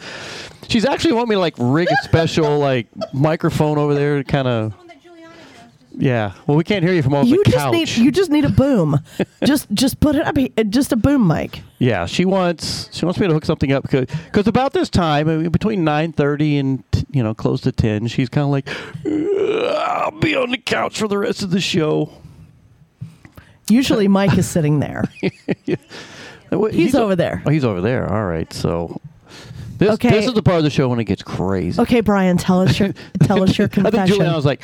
she's 0.68 0.84
actually 0.84 1.14
want 1.14 1.28
me 1.28 1.34
to 1.36 1.40
like 1.40 1.54
rig 1.58 1.88
a 1.90 1.96
special 2.04 2.58
like 2.58 2.86
microphone 3.12 3.78
over 3.78 3.94
there 3.94 4.18
to 4.18 4.24
kind 4.24 4.46
of. 4.48 4.74
Yeah. 5.92 6.32
Well, 6.46 6.56
we 6.56 6.64
can't 6.64 6.84
hear 6.84 6.94
you 6.94 7.02
from 7.02 7.14
over 7.14 7.26
You 7.26 7.42
the 7.44 7.50
just 7.50 7.56
couch. 7.64 7.72
need 7.72 7.88
you 7.96 8.10
just 8.12 8.30
need 8.30 8.44
a 8.44 8.48
boom. 8.48 9.00
just 9.44 9.70
just 9.72 9.98
put 10.00 10.14
it 10.14 10.24
up. 10.24 10.36
he- 10.36 10.52
uh, 10.56 10.62
Just 10.62 10.92
a 10.92 10.96
boom 10.96 11.26
mic. 11.26 11.62
Yeah, 11.78 12.06
she 12.06 12.24
wants 12.24 12.88
she 12.96 13.04
wants 13.04 13.18
me 13.20 13.26
to 13.26 13.32
hook 13.34 13.44
something 13.44 13.72
up 13.72 13.82
because 13.82 14.06
because 14.26 14.46
about 14.46 14.72
this 14.72 14.88
time 14.88 15.28
I 15.28 15.36
mean, 15.36 15.50
between 15.50 15.82
nine 15.84 16.12
thirty 16.12 16.56
and 16.58 16.84
you 17.10 17.22
know 17.22 17.34
close 17.34 17.60
to 17.62 17.72
ten, 17.72 18.06
she's 18.06 18.28
kind 18.28 18.44
of 18.44 18.50
like, 18.50 18.68
I'll 19.04 20.12
be 20.12 20.34
on 20.36 20.50
the 20.52 20.58
couch 20.58 20.98
for 20.98 21.08
the 21.08 21.18
rest 21.18 21.42
of 21.42 21.50
the 21.50 21.60
show. 21.60 22.10
Usually, 23.70 24.08
Mike 24.08 24.36
is 24.36 24.48
sitting 24.48 24.80
there. 24.80 25.04
He's 26.72 26.94
over 26.94 27.14
there. 27.14 27.42
Oh, 27.46 27.50
he's 27.50 27.64
over 27.64 27.80
there. 27.80 28.12
All 28.12 28.24
right, 28.24 28.52
so 28.52 29.00
this 29.78 29.90
Okay. 29.94 30.10
this 30.10 30.26
is 30.26 30.34
the 30.34 30.42
part 30.42 30.58
of 30.58 30.64
the 30.64 30.70
show 30.70 30.88
when 30.88 30.98
it 30.98 31.04
gets 31.04 31.22
crazy. 31.22 31.80
Okay, 31.80 32.00
Brian, 32.00 32.36
tell 32.38 32.60
us 32.60 32.78
your 32.78 32.92
tell 33.22 33.42
us 33.44 33.56
your 33.56 33.68
confession. 33.68 33.86
I 33.86 33.90
think 33.90 33.92
confession. 33.92 34.16
Juliana 34.16 34.36
was 34.36 34.44
like, 34.44 34.62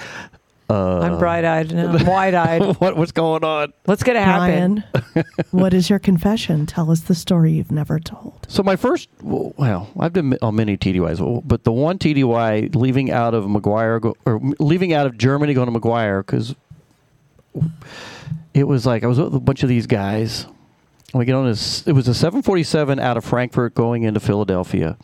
uh, 0.69 0.99
I'm 0.99 1.19
bright-eyed 1.19 1.73
now. 1.73 1.93
I'm 1.95 2.05
wide-eyed. 2.15 2.63
what 2.81 2.97
what's 2.97 3.13
going 3.13 3.45
on? 3.45 3.73
What's 3.85 4.03
gonna 4.03 4.21
happen? 4.21 4.83
Brian, 5.13 5.27
what 5.53 5.73
is 5.73 5.89
your 5.89 6.01
confession? 6.01 6.67
Tell 6.67 6.91
us 6.91 7.03
the 7.03 7.15
story 7.15 7.53
you've 7.53 7.71
never 7.71 8.01
told. 8.01 8.45
So 8.49 8.65
my 8.65 8.75
first, 8.75 9.09
well, 9.23 9.89
I've 10.01 10.13
been 10.13 10.37
on 10.43 10.57
many 10.57 10.77
TDYs, 10.77 11.47
but 11.47 11.63
the 11.63 11.71
one 11.73 11.99
TDY 12.01 12.75
leaving 12.75 13.13
out 13.13 13.33
of 13.33 13.45
McGuire 13.45 14.13
or 14.27 14.41
leaving 14.59 14.93
out 14.93 15.07
of 15.07 15.17
Germany 15.17 15.55
going 15.55 15.73
to 15.73 15.79
McGuire 15.81 16.27
because 16.27 16.57
it 18.57 18.67
was 18.67 18.87
like 18.87 19.05
I 19.05 19.07
was 19.07 19.21
with 19.21 19.35
a 19.35 19.41
bunch 19.41 19.63
of 19.63 19.69
these 19.69 19.87
guys. 19.87 20.45
And 21.13 21.21
we 21.21 21.27
get 21.27 21.35
on 21.35 21.47
this. 21.47 21.87
It 21.87 21.93
was 21.93 22.09
a 22.09 22.15
747 22.15 22.99
out 22.99 23.17
of 23.17 23.25
Frankfurt 23.25 23.75
going 23.75 24.03
into 24.03 24.19
Philadelphia. 24.19 24.97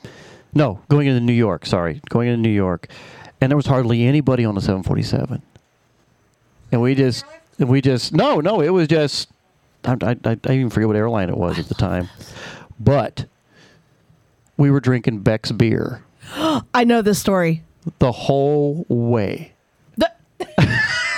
No, 0.54 0.80
going 0.88 1.06
into 1.06 1.20
New 1.20 1.34
York. 1.34 1.66
Sorry, 1.66 2.00
going 2.08 2.28
into 2.28 2.40
New 2.40 2.54
York, 2.54 2.88
and 3.40 3.50
there 3.50 3.56
was 3.56 3.66
hardly 3.66 4.04
anybody 4.04 4.44
on 4.44 4.54
the 4.54 4.60
747. 4.60 5.42
And 6.72 6.80
we 6.80 6.94
just, 6.94 7.24
and 7.58 7.68
we 7.68 7.80
just, 7.82 8.12
no, 8.12 8.40
no, 8.40 8.60
it 8.62 8.70
was 8.70 8.88
just. 8.88 9.28
I, 9.84 10.16
I, 10.24 10.38
I 10.46 10.52
even 10.52 10.70
forget 10.70 10.86
what 10.86 10.96
airline 10.96 11.28
it 11.28 11.36
was 11.36 11.58
at 11.58 11.66
the 11.66 11.74
time, 11.74 12.08
but 12.80 13.26
we 14.56 14.70
were 14.70 14.80
drinking 14.80 15.20
Beck's 15.20 15.52
beer 15.52 16.04
I 16.74 16.84
know 16.84 17.02
this 17.02 17.18
story. 17.18 17.64
the 17.98 18.12
whole 18.12 18.86
way. 18.88 19.52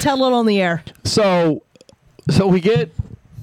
Tell 0.00 0.24
it 0.24 0.32
on 0.32 0.46
the 0.46 0.60
air. 0.60 0.82
So, 1.04 1.62
so 2.30 2.46
we 2.46 2.60
get, 2.60 2.92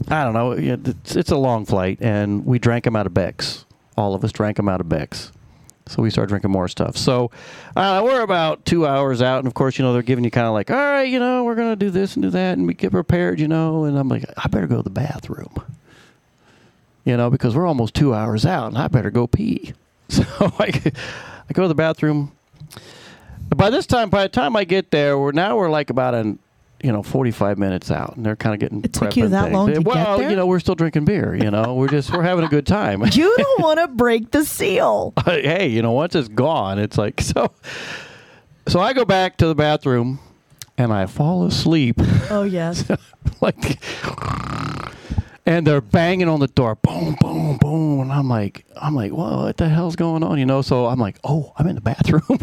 I 0.07 0.23
don't 0.23 0.33
know, 0.33 0.51
it's, 0.51 1.15
it's 1.15 1.31
a 1.31 1.37
long 1.37 1.65
flight, 1.65 1.99
and 2.01 2.45
we 2.45 2.59
drank 2.59 2.85
them 2.85 2.95
out 2.95 3.05
of 3.05 3.13
Beck's. 3.13 3.65
All 3.97 4.13
of 4.15 4.23
us 4.23 4.31
drank 4.31 4.57
them 4.57 4.69
out 4.69 4.81
of 4.81 4.89
Beck's. 4.89 5.31
So 5.87 6.03
we 6.03 6.11
started 6.11 6.29
drinking 6.29 6.51
more 6.51 6.67
stuff. 6.67 6.95
So 6.95 7.31
uh, 7.75 8.01
we're 8.03 8.21
about 8.21 8.63
two 8.63 8.85
hours 8.85 9.23
out, 9.23 9.39
and 9.39 9.47
of 9.47 9.55
course, 9.55 9.79
you 9.79 9.83
know, 9.83 9.91
they're 9.91 10.03
giving 10.03 10.23
you 10.23 10.29
kind 10.29 10.45
of 10.45 10.53
like, 10.53 10.69
all 10.69 10.77
right, 10.77 11.09
you 11.09 11.19
know, 11.19 11.43
we're 11.43 11.55
going 11.55 11.71
to 11.71 11.75
do 11.75 11.89
this 11.89 12.15
and 12.15 12.21
do 12.21 12.29
that, 12.29 12.57
and 12.57 12.67
we 12.67 12.75
get 12.75 12.91
prepared, 12.91 13.39
you 13.39 13.47
know. 13.47 13.85
And 13.85 13.97
I'm 13.97 14.07
like, 14.07 14.23
I 14.37 14.47
better 14.49 14.67
go 14.67 14.77
to 14.77 14.83
the 14.83 14.91
bathroom, 14.91 15.55
you 17.05 17.17
know, 17.17 17.31
because 17.31 17.55
we're 17.55 17.65
almost 17.65 17.95
two 17.95 18.13
hours 18.13 18.45
out, 18.45 18.67
and 18.67 18.77
I 18.77 18.87
better 18.87 19.11
go 19.11 19.27
pee. 19.27 19.73
So 20.09 20.23
I, 20.39 20.71
I 21.47 21.53
go 21.53 21.61
to 21.61 21.67
the 21.67 21.75
bathroom. 21.75 22.31
By 23.55 23.69
this 23.69 23.85
time, 23.85 24.09
by 24.09 24.23
the 24.23 24.29
time 24.29 24.55
I 24.55 24.63
get 24.63 24.91
there, 24.91 25.17
we're 25.17 25.31
now 25.31 25.57
we're 25.57 25.69
like 25.69 25.89
about 25.89 26.13
an, 26.13 26.39
you 26.81 26.91
know, 26.91 27.03
forty 27.03 27.31
five 27.31 27.57
minutes 27.57 27.91
out, 27.91 28.15
and 28.15 28.25
they're 28.25 28.35
kind 28.35 28.53
of 28.53 28.59
getting. 28.59 28.83
It 28.83 28.93
took 28.93 29.15
you 29.17 29.27
that 29.27 29.43
things. 29.45 29.53
long 29.53 29.67
to 29.67 29.73
get 29.73 29.85
well, 29.85 30.19
there? 30.19 30.29
you 30.29 30.35
know, 30.35 30.45
we're 30.45 30.59
still 30.59 30.75
drinking 30.75 31.05
beer. 31.05 31.35
You 31.35 31.49
know, 31.51 31.73
we're 31.75 31.87
just 31.87 32.11
we're 32.11 32.23
having 32.23 32.45
a 32.45 32.49
good 32.49 32.67
time. 32.67 33.03
You 33.11 33.35
don't 33.37 33.59
want 33.63 33.79
to 33.79 33.87
break 33.87 34.31
the 34.31 34.45
seal. 34.45 35.13
Uh, 35.25 35.31
hey, 35.31 35.67
you 35.67 35.81
know, 35.81 35.91
once 35.91 36.15
it's 36.15 36.29
gone, 36.29 36.79
it's 36.79 36.97
like 36.97 37.21
so. 37.21 37.51
So 38.67 38.79
I 38.79 38.93
go 38.93 39.03
back 39.03 39.37
to 39.37 39.47
the 39.47 39.55
bathroom, 39.55 40.19
and 40.77 40.93
I 40.93 41.05
fall 41.07 41.45
asleep. 41.45 41.97
Oh 42.29 42.43
yes. 42.43 42.89
like, 43.41 43.79
and 45.45 45.65
they're 45.65 45.81
banging 45.81 46.29
on 46.29 46.39
the 46.39 46.47
door, 46.47 46.75
boom, 46.75 47.17
boom, 47.19 47.57
boom, 47.57 48.01
and 48.01 48.11
I'm 48.11 48.29
like, 48.29 48.65
I'm 48.75 48.95
like, 48.95 49.11
what 49.11 49.57
the 49.57 49.67
hell's 49.67 49.95
going 49.95 50.23
on? 50.23 50.37
You 50.37 50.45
know? 50.45 50.61
So 50.61 50.85
I'm 50.85 50.99
like, 50.99 51.17
oh, 51.23 51.53
I'm 51.57 51.67
in 51.67 51.75
the 51.75 51.81
bathroom. 51.81 52.39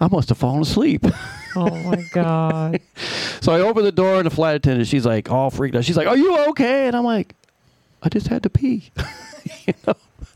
I 0.00 0.08
must 0.08 0.28
have 0.30 0.38
fallen 0.38 0.62
asleep. 0.62 1.04
Oh 1.56 1.68
my 1.82 2.02
god. 2.12 2.80
So 3.40 3.52
I 3.52 3.60
open 3.60 3.84
the 3.84 3.92
door, 3.92 4.16
and 4.16 4.26
the 4.26 4.30
flight 4.30 4.56
attendant, 4.56 4.88
she's 4.88 5.04
like, 5.04 5.30
all 5.30 5.50
freaked 5.50 5.76
out. 5.76 5.84
She's 5.84 5.96
like, 5.96 6.06
"Are 6.06 6.16
you 6.16 6.38
okay?" 6.50 6.86
And 6.86 6.96
I'm 6.96 7.04
like, 7.04 7.34
"I 8.02 8.08
just 8.08 8.28
had 8.28 8.42
to 8.44 8.50
pee." 8.50 8.90
You 9.66 9.74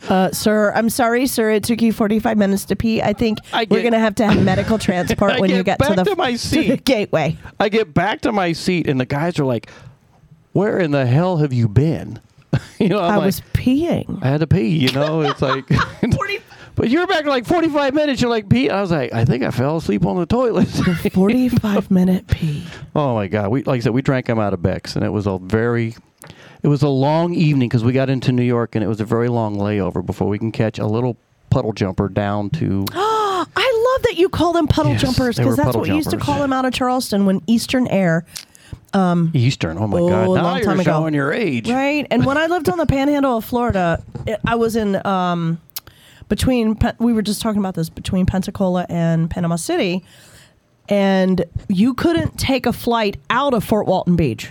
Uh, 0.09 0.31
sir, 0.33 0.73
I'm 0.75 0.89
sorry, 0.91 1.27
sir. 1.27 1.51
It 1.51 1.65
took 1.65 1.81
you 1.83 1.93
45 1.93 2.37
minutes 2.39 2.65
to 2.67 2.77
pee. 2.77 3.01
I 3.03 3.13
think 3.13 3.39
we're 3.55 3.81
going 3.83 3.93
to 3.93 3.99
have 3.99 4.15
to 4.17 4.27
have 4.27 4.43
medical 4.43 4.79
transport 4.89 5.33
I 5.33 5.41
when 5.41 5.51
you 5.51 5.63
get 5.63 5.79
get 5.79 5.89
to 5.89 5.95
back 5.95 6.05
the, 6.05 6.11
to 6.11 6.17
my 6.17 6.33
the 6.33 6.39
seat. 6.39 6.85
gateway. 6.85 7.37
I 7.61 7.69
get 7.69 7.93
back 7.95 8.23
to 8.23 8.33
my 8.33 8.53
seat, 8.53 8.87
and 8.89 8.99
the 9.01 9.05
guys 9.07 9.39
are 9.39 9.45
like, 9.45 9.71
"Where 10.53 10.79
in 10.79 10.91
the 10.91 11.05
hell 11.07 11.37
have 11.39 11.53
you 11.53 11.69
been?" 11.69 12.19
you 12.79 12.89
know, 12.89 12.99
I'm 13.01 13.13
I 13.13 13.17
like, 13.17 13.27
was 13.27 13.41
peeing. 13.53 14.23
I 14.23 14.29
had 14.29 14.41
to 14.41 14.47
pee. 14.47 14.69
You 14.69 14.93
know, 14.93 15.21
it's 15.23 15.43
like. 15.43 15.65
But 16.77 16.91
you're 16.91 17.07
back 17.07 17.21
in 17.23 17.29
like 17.29 17.47
45 17.47 17.95
minutes. 17.95 18.21
You're 18.21 18.31
like, 18.31 18.49
Pete. 18.49 18.71
I 18.71 18.81
was 18.81 18.91
like, 18.91 19.13
I 19.13 19.25
think 19.25 19.45
I 19.45 19.51
fell 19.51 19.77
asleep 19.77 20.05
on 20.05 20.17
the 20.17 20.27
toilet. 20.27 20.65
45 21.13 21.91
minute 21.91 22.27
pee. 22.27 22.65
Oh 22.97 23.15
my 23.15 23.29
god! 23.29 23.51
We 23.51 23.63
like 23.63 23.79
I 23.79 23.81
said, 23.81 23.93
we 23.95 24.03
drank 24.03 24.27
them 24.27 24.39
out 24.39 24.53
of 24.55 24.63
Beck's, 24.63 24.97
and 24.97 25.05
it 25.05 25.11
was 25.11 25.27
a 25.27 25.39
very, 25.39 25.95
it 26.63 26.69
was 26.69 26.83
a 26.83 26.89
long 26.89 27.35
evening 27.35 27.69
because 27.69 27.85
we 27.85 27.93
got 27.93 28.11
into 28.11 28.33
New 28.33 28.43
York, 28.43 28.75
and 28.75 28.83
it 28.85 28.89
was 28.89 29.01
a 29.01 29.05
very 29.05 29.29
long 29.29 29.57
layover 29.57 30.05
before 30.05 30.29
we 30.29 30.39
can 30.39 30.51
catch 30.53 30.79
a 30.79 30.87
little 30.87 31.17
puddle 31.51 31.73
jumper 31.73 32.09
down 32.09 32.51
to. 32.51 32.85
I 32.93 33.93
love 33.95 34.03
that 34.05 34.17
you 34.19 34.29
call 34.29 34.53
them 34.53 34.67
puddle 34.67 34.93
Yes, 34.93 35.03
jumpers 35.03 35.37
because 35.37 35.57
that's 35.57 35.77
what 35.77 35.87
we 35.89 35.95
used 35.95 36.11
to 36.11 36.17
call 36.17 36.41
them 36.41 36.53
out 36.53 36.65
of 36.65 36.73
Charleston 36.73 37.27
when 37.27 37.41
Eastern 37.47 37.87
Air. 37.89 38.25
Um, 38.93 39.31
Eastern. 39.35 39.77
Oh 39.79 39.87
my 39.87 39.99
Oh, 39.99 40.09
god! 40.09 40.25
a 40.31 40.35
Now 40.35 40.43
long 40.43 40.57
you're 40.57 40.65
time 40.67 40.81
ago. 40.81 40.91
showing 40.91 41.15
your 41.15 41.33
age. 41.33 41.69
Right. 41.69 42.07
And 42.11 42.25
when 42.25 42.37
I 42.39 42.47
lived 42.47 42.69
on 42.69 42.79
the 42.79 42.87
panhandle 42.87 43.37
of 43.37 43.45
Florida, 43.45 44.03
it, 44.27 44.41
I 44.47 44.55
was 44.55 44.77
in 44.77 45.05
um, 45.07 45.61
between, 46.29 46.79
we 46.99 47.13
were 47.13 47.23
just 47.23 47.41
talking 47.41 47.59
about 47.59 47.75
this, 47.75 47.89
between 47.89 48.27
Pensacola 48.27 48.87
and 48.89 49.31
Panama 49.31 49.57
City. 49.57 50.05
And 50.89 51.45
you 51.69 51.95
couldn't 51.95 52.39
take 52.39 52.67
a 52.67 52.73
flight 52.73 53.17
out 53.31 53.55
of 53.55 53.65
Fort 53.65 53.87
Walton 53.87 54.17
Beach. 54.17 54.51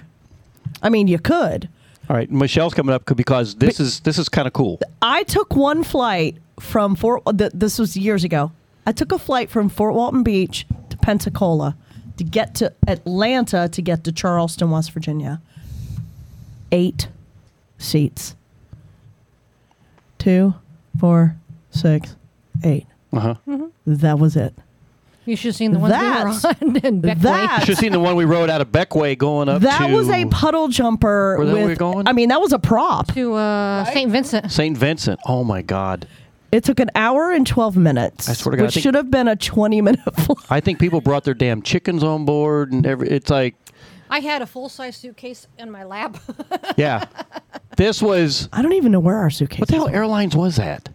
I 0.81 0.89
mean, 0.89 1.07
you 1.07 1.19
could. 1.19 1.69
All 2.09 2.15
right, 2.15 2.29
Michelle's 2.29 2.73
coming 2.73 2.93
up 2.93 3.05
because 3.15 3.55
this 3.55 3.79
is 3.79 4.01
this 4.01 4.17
is 4.17 4.27
kind 4.27 4.45
of 4.45 4.53
cool. 4.53 4.79
I 5.01 5.23
took 5.23 5.55
one 5.55 5.83
flight 5.83 6.37
from 6.59 6.95
Fort. 6.95 7.23
This 7.33 7.79
was 7.79 7.95
years 7.95 8.23
ago. 8.23 8.51
I 8.85 8.91
took 8.91 9.13
a 9.13 9.19
flight 9.19 9.49
from 9.49 9.69
Fort 9.69 9.93
Walton 9.93 10.23
Beach 10.23 10.65
to 10.89 10.97
Pensacola 10.97 11.77
to 12.17 12.23
get 12.23 12.55
to 12.55 12.73
Atlanta 12.87 13.69
to 13.69 13.81
get 13.81 14.03
to 14.03 14.11
Charleston, 14.11 14.69
West 14.69 14.91
Virginia. 14.91 15.41
Eight 16.71 17.07
seats. 17.77 18.35
Two, 20.17 20.55
four, 20.99 21.37
six, 21.73 22.15
eight. 22.63 22.85
Uh 23.11 23.35
huh. 23.47 23.57
That 23.85 24.19
was 24.19 24.35
it. 24.35 24.53
You 25.25 25.37
should 25.37 25.49
have 25.49 25.55
seen 25.55 25.71
the 25.71 25.79
ones 25.79 25.93
That- 25.93 26.25
we 26.25 26.31
were 26.31 26.69
on 26.79 26.85
in 26.85 27.01
Bequia. 27.01 27.21
that- 27.21 27.59
You 27.59 27.65
should 27.65 27.69
have 27.75 27.77
seen 27.77 27.91
the 27.93 27.99
one 27.99 28.15
we 28.17 28.25
rode 28.25 28.49
out 28.49 28.59
of 28.61 28.71
Bequia 28.73 29.17
going 29.17 29.47
up 29.49 29.61
that 29.61 29.87
to 29.87 29.93
was 29.93 30.09
a 30.09 30.25
puddle 30.25 30.67
jumper. 30.67 31.37
Where 31.37 31.45
with, 31.47 31.55
were 31.55 31.67
we 31.67 31.75
going? 31.75 32.07
I 32.07 32.11
mean, 32.13 32.29
that 32.29 32.41
was 32.41 32.51
a 32.51 32.59
prop. 32.59 33.13
to 33.13 33.33
uh, 33.35 33.85
St. 33.85 34.11
Vincent. 34.11 34.51
St. 34.51 34.77
Vincent. 34.77 35.19
Oh 35.25 35.43
my 35.45 35.61
God! 35.61 36.07
It 36.51 36.63
took 36.65 36.79
an 36.81 36.89
hour 36.95 37.31
and 37.31 37.47
twelve 37.47 37.77
minutes. 37.77 38.27
I 38.29 38.33
swear 38.33 38.51
to 38.51 38.57
God, 38.57 38.63
I 38.63 38.65
which 38.65 38.73
think- 38.75 38.83
should 38.83 38.95
have 38.95 39.09
been 39.09 39.27
a 39.29 39.35
twenty 39.37 39.81
minute 39.81 40.01
flight. 40.15 40.37
I 40.49 40.59
think 40.59 40.79
people 40.79 40.99
brought 41.01 41.23
their 41.23 41.33
damn 41.33 41.61
chickens 41.61 42.03
on 42.03 42.25
board, 42.25 42.73
and 42.73 42.85
every 42.85 43.07
it's 43.09 43.29
like 43.29 43.55
I 44.09 44.19
had 44.19 44.41
a 44.41 44.45
full 44.45 44.67
size 44.69 44.97
suitcase 44.97 45.47
in 45.57 45.71
my 45.71 45.83
lap. 45.85 46.17
Yeah. 46.77 47.05
This 47.77 48.01
was. 48.01 48.49
I 48.51 48.61
don't 48.61 48.73
even 48.73 48.91
know 48.91 48.99
where 48.99 49.17
our 49.17 49.29
suitcase. 49.29 49.59
Was. 49.61 49.69
What 49.69 49.85
the 49.85 49.89
hell 49.89 49.95
airlines 50.01 50.35
was 50.35 50.57
that? 50.57 50.89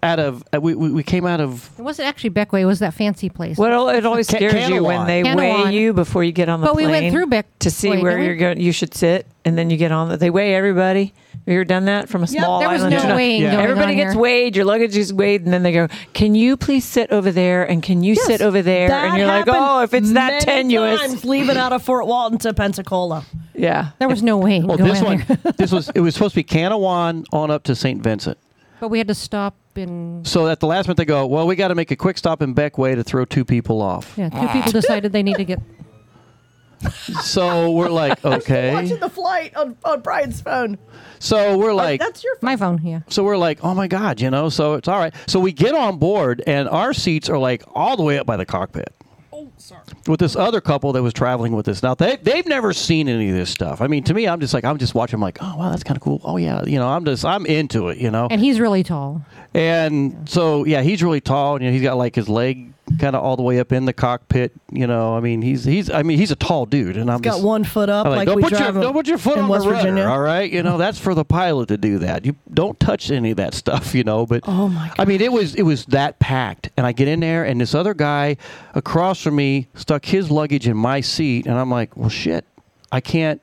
Out 0.00 0.20
of 0.20 0.44
uh, 0.54 0.60
we, 0.60 0.76
we 0.76 0.92
we 0.92 1.02
came 1.02 1.26
out 1.26 1.40
of 1.40 1.70
it 1.76 1.82
wasn't 1.82 2.06
actually 2.06 2.30
Bequia. 2.30 2.60
It 2.60 2.66
was 2.66 2.78
that 2.78 2.94
fancy 2.94 3.28
place. 3.28 3.58
Well, 3.58 3.88
it 3.88 4.06
always 4.06 4.28
Ca- 4.28 4.36
scares 4.36 4.68
you 4.68 4.84
when 4.84 5.00
Canouan. 5.00 5.06
they 5.08 5.22
Canouan. 5.24 5.36
weigh 5.64 5.74
you 5.74 5.92
before 5.92 6.22
you 6.22 6.30
get 6.30 6.48
on 6.48 6.60
the 6.60 6.68
But 6.68 6.76
we 6.76 6.84
plane. 6.84 7.02
went 7.02 7.12
through 7.12 7.26
Beck- 7.26 7.58
to 7.58 7.70
see 7.70 7.90
Wait, 7.90 8.02
where 8.04 8.12
did 8.12 8.20
we? 8.20 8.26
you're 8.26 8.36
going. 8.36 8.60
You 8.60 8.70
should 8.70 8.94
sit, 8.94 9.26
and 9.44 9.58
then 9.58 9.70
you 9.70 9.76
get 9.76 9.90
on. 9.90 10.08
The, 10.10 10.16
they 10.16 10.30
weigh 10.30 10.54
everybody. 10.54 11.12
Have 11.32 11.42
you 11.46 11.54
ever 11.54 11.64
done 11.64 11.86
that 11.86 12.08
from 12.08 12.22
a 12.22 12.26
Yep, 12.26 12.44
small 12.44 12.60
there 12.60 12.68
was 12.68 12.82
island? 12.84 13.02
no 13.02 13.08
to- 13.08 13.14
weighing 13.16 13.42
Yeah. 13.42 13.50
going 13.52 13.64
Everybody 13.64 13.90
on 13.92 13.96
gets 13.96 14.12
here. 14.12 14.22
weighed. 14.22 14.54
Your 14.54 14.66
luggage 14.66 14.96
is 14.96 15.12
weighed, 15.12 15.42
and 15.42 15.52
then 15.52 15.64
they 15.64 15.72
go, 15.72 15.88
"Can 16.12 16.36
you 16.36 16.56
please 16.56 16.84
sit 16.84 17.10
over 17.10 17.32
there?" 17.32 17.64
And 17.68 17.82
can 17.82 18.04
you 18.04 18.14
sit 18.14 18.40
over 18.40 18.62
there? 18.62 18.86
That 18.90 19.04
and 19.08 19.18
you're 19.18 19.26
like, 19.26 19.46
happened 19.46 19.56
"Oh, 19.58 19.80
if 19.82 19.94
it's 19.94 20.12
that 20.12 20.30
many 20.30 20.44
tenuous." 20.44 21.00
times 21.00 21.24
leaving 21.24 21.56
out 21.56 21.72
of 21.72 21.82
Fort 21.82 22.06
Walton 22.06 22.38
to 22.38 22.54
Pensacola. 22.54 23.24
Yeah, 23.52 23.88
there 23.98 24.08
was 24.08 24.22
no 24.22 24.36
weighing 24.38 24.68
well 24.68 24.76
going 24.78 24.90
this 24.90 25.00
on 25.00 25.04
one 25.06 25.18
here. 25.22 25.36
this 25.56 25.72
was 25.72 25.88
it 25.92 26.00
was 26.00 26.14
supposed 26.14 26.34
to 26.34 26.36
be 26.36 26.44
Canouan 26.44 27.24
on 27.32 27.50
up 27.50 27.64
to 27.64 27.74
St. 27.74 28.00
Vincent. 28.00 28.38
But 28.80 28.88
we 28.88 28.98
had 28.98 29.08
to 29.08 29.14
stop 29.14 29.54
in. 29.76 30.24
So 30.24 30.46
at 30.48 30.60
the 30.60 30.66
last 30.66 30.86
minute 30.86 30.96
they 30.96 31.04
go, 31.04 31.26
well, 31.26 31.46
we 31.46 31.56
got 31.56 31.68
to 31.68 31.74
make 31.74 31.90
a 31.90 31.96
quick 31.96 32.18
stop 32.18 32.42
in 32.42 32.54
Bequia 32.54 32.94
to 32.94 33.04
throw 33.04 33.24
two 33.24 33.44
people 33.44 33.82
off. 33.82 34.14
Yeah, 34.16 34.28
two 34.28 34.48
people 34.48 34.72
decided 34.72 35.12
they 35.12 35.22
need 35.22 35.36
to 35.36 35.44
get. 35.44 35.60
So 37.22 37.72
we're 37.72 37.88
like, 37.88 38.24
okay. 38.24 38.72
Watching 38.72 39.00
the 39.00 39.08
flight 39.08 39.56
on, 39.56 39.76
on 39.84 40.00
Brian's 40.00 40.40
phone. 40.40 40.78
So 41.18 41.58
we're 41.58 41.74
like, 41.74 41.98
that's 42.00 42.22
your 42.22 42.36
my 42.40 42.56
phone. 42.56 42.80
Yeah. 42.84 43.00
So 43.08 43.24
we're 43.24 43.36
like, 43.36 43.64
oh 43.64 43.74
my 43.74 43.88
god, 43.88 44.20
you 44.20 44.30
know. 44.30 44.48
So 44.48 44.74
it's 44.74 44.86
all 44.86 44.98
right. 45.00 45.12
So 45.26 45.40
we 45.40 45.50
get 45.52 45.74
on 45.74 45.98
board, 45.98 46.42
and 46.46 46.68
our 46.68 46.92
seats 46.92 47.28
are 47.28 47.38
like 47.38 47.64
all 47.74 47.96
the 47.96 48.04
way 48.04 48.18
up 48.18 48.26
by 48.26 48.36
the 48.36 48.46
cockpit. 48.46 48.94
With 50.06 50.20
this 50.20 50.36
other 50.36 50.60
couple 50.60 50.92
that 50.92 51.02
was 51.02 51.12
traveling 51.12 51.52
with 51.52 51.68
us. 51.68 51.82
Now 51.82 51.94
they 51.94 52.16
they've 52.16 52.46
never 52.46 52.72
seen 52.72 53.08
any 53.08 53.30
of 53.30 53.34
this 53.34 53.50
stuff. 53.50 53.80
I 53.80 53.86
mean, 53.86 54.04
to 54.04 54.14
me, 54.14 54.26
I'm 54.28 54.40
just 54.40 54.54
like 54.54 54.64
I'm 54.64 54.78
just 54.78 54.94
watching. 54.94 55.16
I'm 55.16 55.20
like, 55.20 55.38
oh 55.40 55.56
wow, 55.56 55.70
that's 55.70 55.84
kind 55.84 55.96
of 55.96 56.02
cool. 56.02 56.20
Oh 56.24 56.36
yeah, 56.36 56.64
you 56.64 56.78
know, 56.78 56.88
I'm 56.88 57.04
just 57.04 57.24
I'm 57.24 57.46
into 57.46 57.88
it. 57.88 57.98
You 57.98 58.10
know. 58.10 58.28
And 58.30 58.40
he's 58.40 58.60
really 58.60 58.82
tall. 58.82 59.24
And 59.54 60.28
so 60.28 60.64
yeah, 60.64 60.82
he's 60.82 61.02
really 61.02 61.20
tall. 61.20 61.56
And, 61.56 61.64
you 61.64 61.70
know, 61.70 61.74
he's 61.74 61.82
got 61.82 61.96
like 61.96 62.14
his 62.14 62.28
leg 62.28 62.72
kind 62.98 63.14
of 63.14 63.22
all 63.22 63.36
the 63.36 63.42
way 63.42 63.58
up 63.60 63.72
in 63.72 63.84
the 63.84 63.92
cockpit. 63.92 64.52
You 64.72 64.86
know, 64.86 65.16
I 65.16 65.20
mean, 65.20 65.42
he's 65.42 65.64
he's 65.64 65.90
I 65.90 66.02
mean, 66.02 66.18
he's 66.18 66.30
a 66.30 66.36
tall 66.36 66.66
dude, 66.66 66.96
and 66.96 67.10
I'm 67.10 67.20
Got 67.20 67.32
just, 67.34 67.44
one 67.44 67.64
foot 67.64 67.88
up 67.88 68.06
like, 68.06 68.26
don't 68.26 68.40
put 68.40 68.52
your 68.52 68.72
don't 68.72 68.92
put 68.92 69.06
your 69.06 69.18
foot 69.18 69.36
in 69.38 69.44
on 69.44 69.48
West 69.48 69.64
the 69.64 69.70
rudder, 69.70 69.82
Virginia. 69.82 70.04
all 70.04 70.20
right? 70.20 70.50
You 70.50 70.62
know 70.62 70.78
that's 70.84 70.98
for 70.98 71.14
the 71.14 71.24
pilot 71.24 71.68
to 71.68 71.76
do 71.76 71.98
that. 71.98 72.24
You 72.24 72.36
don't 72.52 72.78
touch 72.80 73.10
any 73.10 73.30
of 73.32 73.36
that 73.36 73.54
stuff, 73.54 73.94
you 73.94 74.04
know. 74.04 74.26
But 74.26 74.42
oh 74.46 74.68
my, 74.68 74.92
I 74.98 75.04
mean, 75.04 75.20
it 75.20 75.32
was 75.32 75.54
it 75.54 75.62
was 75.62 75.84
that 75.86 76.18
packed, 76.18 76.70
and 76.76 76.86
I 76.86 76.92
get 76.92 77.08
in 77.08 77.20
there, 77.20 77.44
and 77.44 77.60
this 77.60 77.74
other 77.74 77.94
guy 77.94 78.36
across 78.74 79.20
from 79.22 79.36
me 79.36 79.68
stuck 79.74 80.04
his 80.04 80.30
luggage 80.30 80.66
in 80.68 80.76
my 80.76 81.00
seat, 81.00 81.46
and 81.46 81.58
I'm 81.58 81.70
like, 81.70 81.96
well, 81.96 82.08
shit, 82.10 82.44
I 82.92 83.00
can't. 83.00 83.40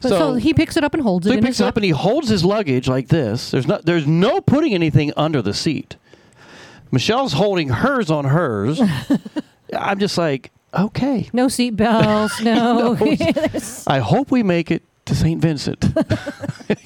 But 0.00 0.10
so, 0.10 0.34
he 0.34 0.54
picks 0.54 0.76
it 0.76 0.84
up 0.84 0.94
and 0.94 1.02
holds 1.02 1.26
So 1.26 1.32
it. 1.32 1.36
he 1.36 1.42
picks 1.42 1.58
it 1.60 1.64
up 1.66 1.76
and 1.76 1.84
he 1.84 1.90
holds 1.90 2.28
his 2.28 2.44
luggage 2.44 2.86
like 2.88 3.08
this. 3.08 3.50
There's 3.50 3.66
no 3.66 3.80
there's 3.82 4.06
no 4.06 4.40
putting 4.40 4.72
anything 4.72 5.12
under 5.16 5.42
the 5.42 5.52
seat. 5.52 5.96
Michelle's 6.90 7.32
holding 7.32 7.68
hers 7.68 8.10
on 8.10 8.24
hers. 8.24 8.80
I'm 9.76 9.98
just 9.98 10.16
like, 10.18 10.50
okay. 10.72 11.28
No 11.32 11.48
seat 11.48 11.70
belts. 11.76 12.40
No. 12.40 12.96
I 13.86 13.98
hope 13.98 14.30
we 14.30 14.42
make 14.42 14.70
it 14.70 14.82
to 15.06 15.14
St. 15.14 15.40
Vincent. 15.40 15.80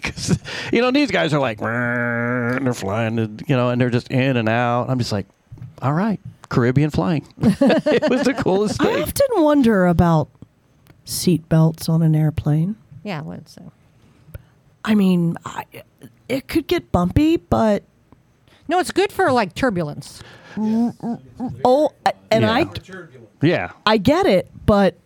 'Cause, 0.03 0.39
you 0.73 0.81
know, 0.81 0.91
these 0.91 1.11
guys 1.11 1.33
are 1.35 1.41
like, 1.41 1.61
and 1.61 2.67
they're 2.67 2.75
flying, 2.75 3.19
and, 3.19 3.43
you 3.49 3.57
know, 3.57 3.71
and 3.71 3.81
they're 3.81 3.91
just 3.91 4.09
in 4.09 4.37
and 4.37 4.49
out. 4.49 4.89
I'm 4.91 4.99
just 4.99 5.11
like, 5.13 5.27
all 5.81 5.93
right, 5.93 6.21
Caribbean 6.49 6.91
flying. 6.91 7.27
it 7.41 8.09
was 8.11 8.23
the 8.23 8.35
coolest 8.35 8.81
I 8.83 9.01
often 9.03 9.27
wonder 9.43 9.87
about 9.87 10.29
seat 11.05 11.49
belts 11.49 11.89
on 11.89 12.03
an 12.03 12.15
airplane. 12.15 12.77
yeah. 13.03 13.23
Let's. 13.25 13.57
Uh, 13.59 13.63
I 14.85 14.95
mean, 14.97 15.37
I, 15.45 15.65
it 16.29 16.47
could 16.49 16.67
get 16.67 16.91
bumpy, 16.93 17.37
but 17.37 17.83
no, 18.69 18.79
it's 18.79 18.91
good 18.91 19.13
for 19.13 19.31
like 19.33 19.55
turbulence. 19.55 20.23
oh, 20.59 21.91
and 22.31 22.45
I 22.47 22.67
Yeah. 23.41 23.73
I 23.87 23.97
get 23.99 24.27
it, 24.27 24.51
but 24.67 24.97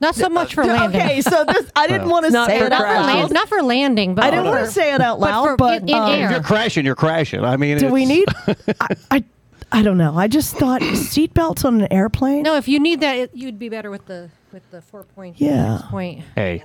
Not 0.00 0.14
so 0.14 0.28
much 0.28 0.54
for 0.54 0.64
landing. 0.66 1.00
Okay, 1.00 1.20
so 1.20 1.44
this 1.44 1.70
I 1.76 1.86
didn't 1.86 2.08
want 2.08 2.24
to 2.26 2.32
Not 2.32 2.48
say 2.48 2.58
for 2.60 2.66
it 2.66 2.72
out 2.72 2.80
crash. 2.80 3.04
loud. 3.06 3.16
Land- 3.16 3.32
not 3.32 3.48
for 3.48 3.62
landing, 3.62 4.14
but 4.14 4.24
I 4.24 4.30
didn't 4.30 4.46
want 4.46 4.64
to 4.64 4.70
say 4.70 4.94
it 4.94 5.00
out 5.00 5.20
loud, 5.20 5.44
for- 5.44 5.56
but, 5.56 5.82
in, 5.82 5.88
in 5.90 5.94
um, 5.94 6.10
If 6.12 6.18
air. 6.20 6.30
you're 6.32 6.42
crashing, 6.42 6.84
you're 6.84 6.94
crashing. 6.94 7.44
I 7.44 7.56
mean, 7.56 7.78
Do 7.78 7.88
we 7.92 8.04
it's- 8.04 8.46
need? 8.48 8.66
I, 8.80 9.16
I 9.18 9.24
I 9.70 9.82
don't 9.82 9.98
know. 9.98 10.16
I 10.16 10.28
just 10.28 10.56
thought 10.56 10.80
seatbelts 10.82 11.64
on 11.66 11.82
an 11.82 11.92
airplane. 11.92 12.42
No, 12.42 12.56
if 12.56 12.68
you 12.68 12.80
need 12.80 13.00
that, 13.00 13.16
it, 13.18 13.30
you'd 13.34 13.58
be 13.58 13.68
better 13.68 13.90
with 13.90 14.06
the 14.06 14.30
with 14.52 14.68
the 14.70 14.80
four 14.80 15.02
point. 15.04 15.38
Yeah. 15.38 15.78
six 15.78 15.90
point. 15.90 16.24
Hey. 16.34 16.64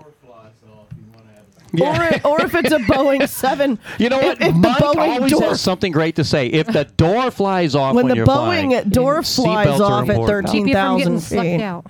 Or, 1.82 2.32
or 2.32 2.42
if 2.42 2.54
it's 2.54 2.72
a 2.72 2.78
Boeing 2.78 3.28
seven. 3.30 3.80
You 3.98 4.10
know 4.10 4.20
what? 4.20 4.40
If, 4.42 4.50
if 4.50 4.54
the 4.54 4.60
Mike 4.60 4.78
Boeing 4.78 5.16
always 5.16 5.32
door, 5.32 5.42
has 5.50 5.62
something 5.62 5.92
great 5.92 6.16
to 6.18 6.24
say. 6.24 6.48
If 6.48 6.68
the 6.68 6.86
door 6.86 7.32
flies 7.32 7.74
off 7.74 7.96
when 7.96 8.06
when, 8.06 8.12
the 8.12 8.18
you're 8.18 8.28
Boeing 8.28 8.70
flying, 8.70 8.90
door 8.90 9.24
flies 9.24 9.82
off 9.82 10.04
at 10.04 10.16
important. 10.16 10.28
thirteen 10.28 10.66
Keep 10.66 10.76
you 10.76 10.80
from 10.80 10.98
getting 10.98 11.14
thousand 11.14 11.20
sucked 11.22 11.42
feet. 11.42 11.62
out. 11.62 11.86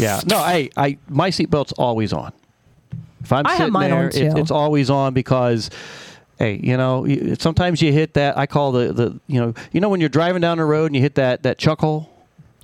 Yeah. 0.00 0.20
No, 0.26 0.36
I, 0.36 0.68
I, 0.76 0.98
my 1.08 1.30
seatbelt's 1.30 1.72
always 1.72 2.12
on. 2.12 2.32
If 3.22 3.32
I'm 3.32 3.46
I 3.46 3.50
have 3.50 3.58
sitting 3.58 3.72
mine 3.72 3.90
there, 3.90 3.98
on, 4.00 4.04
it's, 4.06 4.16
too. 4.16 4.32
it's 4.36 4.50
always 4.50 4.90
on 4.90 5.14
because, 5.14 5.70
hey, 6.38 6.60
you 6.62 6.76
know, 6.76 7.06
sometimes 7.38 7.80
you 7.80 7.92
hit 7.92 8.14
that. 8.14 8.36
I 8.36 8.46
call 8.46 8.72
the, 8.72 8.92
the, 8.92 9.20
you 9.28 9.40
know, 9.40 9.54
you 9.72 9.80
know 9.80 9.88
when 9.88 10.00
you're 10.00 10.08
driving 10.08 10.42
down 10.42 10.58
the 10.58 10.64
road 10.64 10.86
and 10.86 10.96
you 10.96 11.02
hit 11.02 11.14
that 11.14 11.44
that 11.44 11.58
chuck 11.58 11.80
hole. 11.80 12.10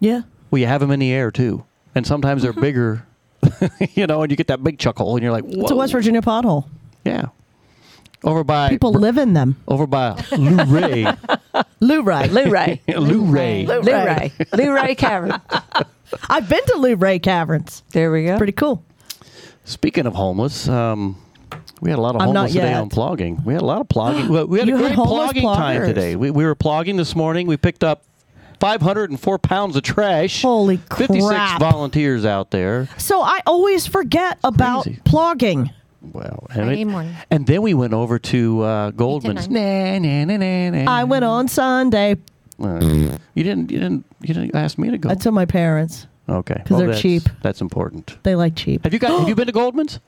Yeah. 0.01 0.23
Well, 0.51 0.61
you 0.61 0.67
have 0.67 0.81
them 0.81 0.91
in 0.91 1.01
the 1.01 1.13
air 1.13 1.31
too, 1.31 1.65
and 1.95 2.07
sometimes 2.07 2.43
they're 2.43 2.53
mm-hmm. 2.53 2.61
bigger. 2.61 3.07
you 3.95 4.07
know, 4.07 4.23
and 4.23 4.31
you 4.31 4.37
get 4.37 4.49
that 4.49 4.63
big 4.63 4.79
chuckle, 4.79 5.15
and 5.17 5.23
you're 5.23 5.33
like, 5.33 5.45
Whoa. 5.45 5.63
It's 5.63 5.71
a 5.71 5.77
West 5.77 5.93
Virginia 5.93 6.23
pothole. 6.23 6.67
Yeah. 7.05 7.27
Over 8.25 8.43
by 8.43 8.69
People 8.69 8.93
live 8.93 9.17
in 9.17 9.33
them. 9.35 9.57
over 9.69 9.87
by 9.87 10.21
Luray. 10.33 11.07
Luray. 11.81 12.29
Luray. 12.29 12.81
Luray. 12.89 13.67
Luray. 13.67 14.33
Luray 14.53 14.95
Cavern. 14.97 15.41
I've 16.29 16.49
been 16.49 16.65
to 16.67 16.77
Luray 16.79 17.21
Caverns. 17.21 17.83
There 17.93 18.11
we 18.11 18.25
go. 18.25 18.37
Pretty 18.37 18.53
cool. 18.53 18.83
Speaking 19.65 20.07
of 20.07 20.15
homeless, 20.15 20.69
um, 20.69 21.17
we 21.81 21.91
had 21.91 21.99
a 21.99 22.03
lot 22.03 22.17
of 22.17 22.23
I'm 22.23 22.29
not 22.33 22.37
homeless 22.49 22.53
today 22.55 22.71
yet. 22.71 22.81
on 22.81 22.89
plugging. 22.89 23.45
We 23.45 23.53
had 23.53 23.63
a 23.63 23.67
lot 23.67 23.81
of 23.83 23.89
plugging. 23.89 24.29
Well, 24.29 24.47
we 24.49 24.59
had 24.59 24.67
You 24.69 24.75
a 24.75 24.79
had 24.79 24.85
great 24.87 24.95
homeless 24.97 25.25
plugging 25.33 25.43
time 25.43 25.77
pluggers. 25.83 25.87
today. 25.89 26.17
We, 26.17 26.31
we 26.33 26.45
were 26.45 26.55
plugging 26.57 26.97
this 26.97 27.15
morning. 27.15 27.47
We 27.47 27.57
picked 27.57 27.85
up 27.85 28.03
504 28.61 29.39
pounds 29.39 29.77
of 29.77 29.83
trash. 29.83 30.43
Holy 30.43 30.79
crap. 30.89 31.09
56 31.11 31.59
volunteers 31.59 32.25
out 32.25 32.51
there. 32.51 32.89
So 32.99 33.21
I 33.23 33.41
always 33.47 33.87
forget 33.87 34.39
about 34.45 34.87
plugging. 35.05 35.71
Well, 36.01 36.47
and, 36.51 36.65
Friday 36.67 36.83
it- 36.83 37.27
and 37.31 37.47
then 37.47 37.63
we 37.63 37.75
went 37.75 37.93
over 37.93 38.19
to 38.21 38.63
uh, 38.63 38.91
Goldman's. 38.93 39.49
Nah, 39.49 39.99
nah, 39.99 40.25
nah, 40.25 40.37
nah, 40.37 40.71
nah. 40.71 40.91
I 40.91 41.05
went 41.05 41.25
on 41.25 41.49
Sunday. 41.49 42.17
Uh, 42.63 42.79
you 43.35 43.43
didn't. 43.45 43.71
You 43.71 43.79
didn't. 43.79 44.05
You 44.23 44.35
didn't 44.35 44.55
ask 44.55 44.79
me 44.79 44.91
to 44.91 44.99
go. 44.99 45.09
I 45.11 45.15
told 45.15 45.35
my 45.35 45.45
parents 45.45 46.07
Okay, 46.29 46.55
'Cause 46.67 46.79
they're 46.79 46.87
that's- 46.89 47.01
cheap. 47.03 47.23
That's 47.43 47.61
important. 47.61 48.17
they 48.23 48.35
like 48.37 48.55
cheap. 48.55 48.85
Have 48.85 48.93
you 48.93 48.99
got? 48.99 49.19
have 49.21 49.29
you 49.29 49.35
been 49.37 49.47
to 49.47 49.53
Goldman's? 49.53 49.99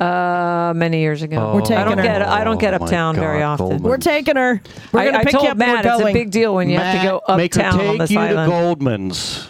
Uh, 0.00 0.72
many 0.74 1.00
years 1.00 1.20
ago. 1.22 1.52
We're 1.54 1.60
taking 1.60 1.76
I 1.76 1.84
don't 1.84 1.98
her. 1.98 2.02
get. 2.02 2.22
I 2.22 2.42
don't 2.42 2.58
get 2.58 2.72
Oh, 2.72 2.78
my 2.78 2.84
uptown 2.86 3.16
very 3.16 3.40
God, 3.40 3.52
often. 3.52 3.68
Goldman. 3.68 3.90
We're 3.90 3.98
taking 3.98 4.36
her. 4.36 4.62
We're 4.92 5.00
I, 5.00 5.04
gonna 5.04 5.18
I 5.18 5.24
pick 5.24 5.32
told 5.32 5.44
you 5.44 5.50
up. 5.50 5.56
Matt 5.58 5.84
we're 5.84 5.90
it's 5.90 6.00
a 6.00 6.02
going. 6.04 6.14
big 6.14 6.30
deal 6.30 6.54
when 6.54 6.70
you 6.70 6.78
have 6.78 7.02
to 7.02 7.06
go 7.06 7.22
Matt, 7.28 7.36
make 7.36 7.54
her 7.54 7.60
uptown 7.60 7.80
on 7.80 7.86
take 7.86 7.98
this 8.00 8.10
you 8.10 8.18
island. 8.18 8.50
to 8.50 8.56
Goldman's. 8.58 9.48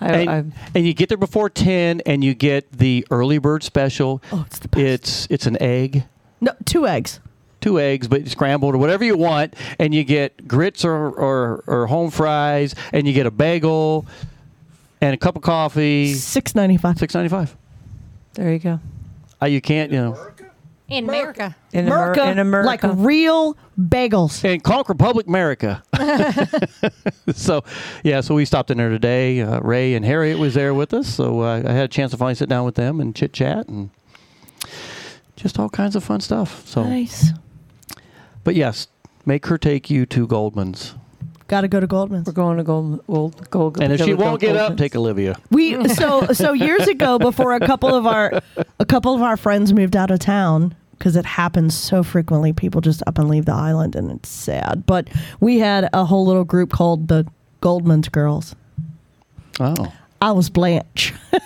I- 0.00 0.12
and, 0.12 0.30
I- 0.30 0.44
and 0.74 0.86
you 0.86 0.92
get 0.94 1.08
there 1.08 1.16
before 1.18 1.48
ten, 1.48 2.02
and 2.04 2.22
you 2.22 2.34
get 2.34 2.70
the 2.70 3.06
early 3.10 3.38
bird 3.38 3.62
special. 3.64 4.22
Oh, 4.30 4.44
it's 4.46 4.58
the 4.58 4.68
best. 4.68 4.82
It's 4.84 5.26
it's 5.30 5.46
an 5.46 5.56
egg, 5.62 6.04
No, 6.42 6.52
two 6.66 6.86
eggs. 6.86 7.18
two 7.62 7.80
eggs, 7.80 8.08
but 8.08 8.28
scrambled 8.28 8.74
or 8.74 8.78
whatever 8.78 9.04
you 9.04 9.16
want, 9.16 9.54
and 9.78 9.94
you 9.94 10.04
get 10.04 10.46
grits 10.46 10.84
or 10.84 11.08
or, 11.08 11.64
or 11.66 11.86
home 11.86 12.10
fries, 12.10 12.74
and 12.92 13.06
you 13.08 13.14
get 13.14 13.24
a 13.24 13.30
bagel, 13.30 14.04
and 15.00 15.14
a 15.14 15.16
cup 15.16 15.34
of 15.34 15.40
coffee. 15.42 16.12
Six 16.12 16.54
ninety 16.54 16.76
five. 16.76 16.98
Six 16.98 17.14
ninety 17.14 17.30
five. 17.30 17.56
There 18.34 18.52
you 18.52 18.58
go. 18.58 18.80
Uh, 19.40 19.46
you 19.46 19.60
can't, 19.60 19.92
you 19.92 19.98
know. 19.98 20.18
In 20.88 21.04
America. 21.04 21.54
In, 21.72 21.86
Amer- 21.86 22.14
Merca, 22.14 22.32
in 22.32 22.38
America. 22.38 22.66
like 22.66 22.80
real 22.96 23.58
bagels. 23.78 24.42
in 24.42 24.60
Conch 24.60 24.88
Republic, 24.88 25.26
America. 25.26 25.82
so, 27.34 27.62
yeah, 28.02 28.22
so 28.22 28.34
we 28.34 28.46
stopped 28.46 28.70
in 28.70 28.78
there 28.78 28.88
today. 28.88 29.42
Uh, 29.42 29.60
Ray 29.60 29.94
and 29.94 30.02
Harriet 30.04 30.38
was 30.38 30.54
there 30.54 30.72
with 30.72 30.94
us, 30.94 31.06
so 31.06 31.42
uh, 31.42 31.62
I 31.66 31.72
had 31.72 31.84
a 31.84 31.88
chance 31.88 32.12
to 32.12 32.16
finally 32.16 32.36
sit 32.36 32.48
down 32.48 32.64
with 32.64 32.76
them 32.76 33.00
and 33.00 33.14
chit 33.14 33.34
chat 33.34 33.68
and 33.68 33.90
just 35.36 35.58
all 35.58 35.68
kinds 35.68 35.94
of 35.94 36.02
fun 36.02 36.20
stuff. 36.20 36.66
So, 36.66 36.84
Nice. 36.84 37.32
but 38.42 38.54
yes, 38.54 38.88
make 39.26 39.44
her 39.46 39.58
take 39.58 39.90
you 39.90 40.06
to 40.06 40.26
Goldman's, 40.26 40.94
Got 41.48 41.62
to 41.62 41.68
go 41.68 41.80
to 41.80 41.86
Goldman's. 41.86 42.26
We're 42.26 42.32
going 42.34 42.58
to 42.58 42.62
Gold. 42.62 43.04
Gold, 43.06 43.50
Gold 43.50 43.80
and 43.80 43.92
if 43.92 43.98
go 43.98 44.04
she 44.04 44.10
to 44.12 44.16
won't 44.16 44.40
get 44.40 44.54
up, 44.54 44.68
Goldman's. 44.68 44.78
take 44.80 44.94
Olivia. 44.96 45.36
We 45.50 45.88
so 45.88 46.26
so 46.32 46.52
years 46.52 46.86
ago 46.88 47.18
before 47.28 47.52
a 47.54 47.60
couple 47.66 47.94
of 47.94 48.06
our 48.06 48.40
a 48.78 48.84
couple 48.84 49.14
of 49.14 49.22
our 49.22 49.36
friends 49.36 49.72
moved 49.72 49.96
out 49.96 50.10
of 50.10 50.18
town 50.20 50.74
because 50.98 51.16
it 51.16 51.24
happens 51.24 51.74
so 51.76 52.02
frequently 52.02 52.52
people 52.52 52.80
just 52.80 53.02
up 53.06 53.18
and 53.18 53.28
leave 53.30 53.44
the 53.46 53.52
island 53.54 53.94
and 53.96 54.10
it's 54.10 54.28
sad 54.28 54.84
but 54.84 55.08
we 55.40 55.58
had 55.58 55.88
a 55.92 56.04
whole 56.04 56.26
little 56.26 56.44
group 56.44 56.70
called 56.70 57.08
the 57.08 57.24
Goldman's 57.60 58.08
girls 58.08 58.54
Oh, 59.60 59.92
I 60.20 60.32
was 60.32 60.50
Blanche. 60.50 61.12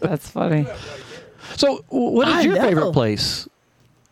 That's 0.00 0.28
funny. 0.28 0.66
So, 1.56 1.84
what 1.88 2.28
is 2.28 2.34
I 2.34 2.40
your 2.42 2.54
know. 2.56 2.62
favorite 2.62 2.92
place, 2.92 3.48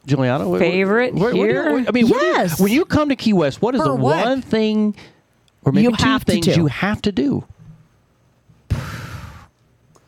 Juliana? 0.08 0.44
Wh- 0.44 0.56
wh- 0.56 0.58
Favorite 0.58 1.14
where- 1.14 1.22
where 1.24 1.32
do 1.32 1.38
you- 1.38 1.44
here? 1.44 1.84
I 1.86 1.90
mean, 1.92 2.08
what 2.08 2.20
do 2.20 2.26
you- 2.26 2.32
Yes. 2.32 2.60
when 2.60 2.72
you 2.72 2.84
come 2.84 3.08
to 3.10 3.16
Key 3.16 3.32
West, 3.32 3.62
what 3.62 3.74
is 3.74 3.80
For 3.82 3.88
the 3.88 3.94
what? 3.94 4.24
one 4.26 4.42
thing, 4.42 4.94
or 5.64 5.72
maybe 5.72 5.84
You 5.84 5.90
two 5.96 6.04
have 6.04 6.24
to 6.24 6.32
things 6.32 6.46
do. 6.46 6.52
you 6.52 6.66
have 6.66 7.00
to 7.02 7.12
do? 7.12 7.44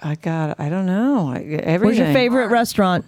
I 0.02 0.14
got. 0.14 0.58
I 0.58 0.68
don't 0.68 0.86
know. 0.86 1.32
Everything. 1.32 1.80
Where's 1.82 1.98
your 1.98 2.12
favorite 2.12 2.48
restaurant? 2.48 3.04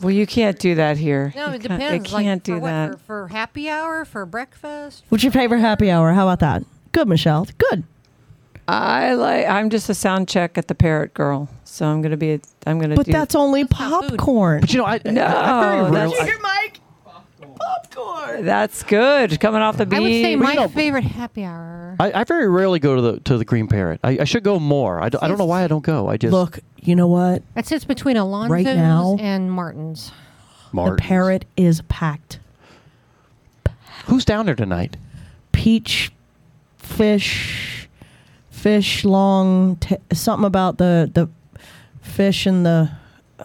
Well, 0.00 0.10
you 0.12 0.26
can't 0.26 0.58
do 0.58 0.74
that 0.76 0.96
here. 0.96 1.32
No, 1.36 1.48
You 1.48 1.54
it 1.54 1.62
can't- 1.62 1.80
depends. 1.80 2.12
I 2.12 2.16
like, 2.16 2.24
can't 2.24 2.40
for 2.44 2.46
do 2.46 2.58
what, 2.60 2.68
that. 2.68 2.90
For, 3.00 3.26
for 3.26 3.28
happy 3.28 3.68
hour, 3.68 4.04
for 4.04 4.24
breakfast. 4.26 5.04
What's 5.08 5.24
your 5.24 5.32
favorite 5.32 5.60
happy 5.60 5.90
hour? 5.90 6.12
How 6.12 6.28
about 6.28 6.40
that? 6.40 6.62
Good, 6.92 7.08
Michelle. 7.08 7.46
Good. 7.58 7.84
I 8.66 9.14
like. 9.14 9.46
I'm 9.48 9.70
just 9.70 9.88
a 9.88 9.94
sound 9.94 10.28
check 10.28 10.58
at 10.58 10.68
the 10.68 10.74
Parrot 10.74 11.14
Girl, 11.14 11.48
so 11.70 11.86
I'm 11.86 12.00
gonna 12.02 12.16
be. 12.16 12.32
A, 12.34 12.40
I'm 12.66 12.78
gonna. 12.78 12.96
But 12.96 13.06
do, 13.06 13.12
that's 13.12 13.34
only 13.34 13.64
popcorn. 13.64 14.60
But 14.62 14.72
you 14.72 14.78
know, 14.78 14.86
I 14.86 15.00
no. 15.04 15.24
I 15.24 15.90
very 15.90 15.92
that's, 16.10 16.20
rarely- 16.20 16.42
Mike. 16.42 16.80
Popcorn. 17.58 18.44
that's 18.44 18.82
good. 18.84 19.38
Coming 19.40 19.62
off 19.62 19.76
the 19.76 19.86
beach. 19.86 19.96
I 19.98 20.00
would 20.00 20.08
say 20.08 20.22
Well, 20.36 20.50
you 20.50 20.56
my 20.58 20.62
know- 20.62 20.68
favorite 20.68 21.04
happy 21.04 21.44
hour. 21.44 21.96
I, 22.00 22.12
I 22.20 22.24
very 22.24 22.48
rarely 22.48 22.78
go 22.78 22.94
to 22.96 23.02
the 23.02 23.20
to 23.20 23.36
the 23.38 23.44
Green 23.44 23.66
Parrot. 23.66 24.00
I, 24.04 24.18
I 24.20 24.24
should 24.24 24.44
go 24.44 24.58
more. 24.58 25.00
I, 25.00 25.08
do, 25.08 25.18
I 25.20 25.26
don't 25.28 25.38
know 25.38 25.44
why 25.46 25.64
I 25.64 25.66
don't 25.66 25.84
go. 25.84 26.08
I 26.08 26.16
just 26.16 26.32
Look, 26.32 26.60
you 26.80 26.94
know 26.94 27.08
what? 27.08 27.42
That 27.54 27.66
sits 27.66 27.84
between 27.84 28.16
Alonzo's 28.16 28.50
Right 28.50 28.64
now- 28.66 29.16
and 29.20 29.50
Martin's. 29.50 30.12
Martin's. 30.72 30.96
The 30.98 31.02
parrot 31.02 31.44
is 31.56 31.80
packed. 31.88 32.38
Who's 34.06 34.24
down 34.24 34.46
there 34.46 34.54
tonight? 34.54 34.96
Peach, 35.52 36.12
fish, 36.76 37.88
fish 38.50 39.04
long, 39.04 39.76
t- 39.76 39.96
something 40.12 40.46
about 40.46 40.78
the 40.78 41.10
the 41.12 41.28
fish 42.08 42.46
in 42.46 42.62
the. 42.64 42.90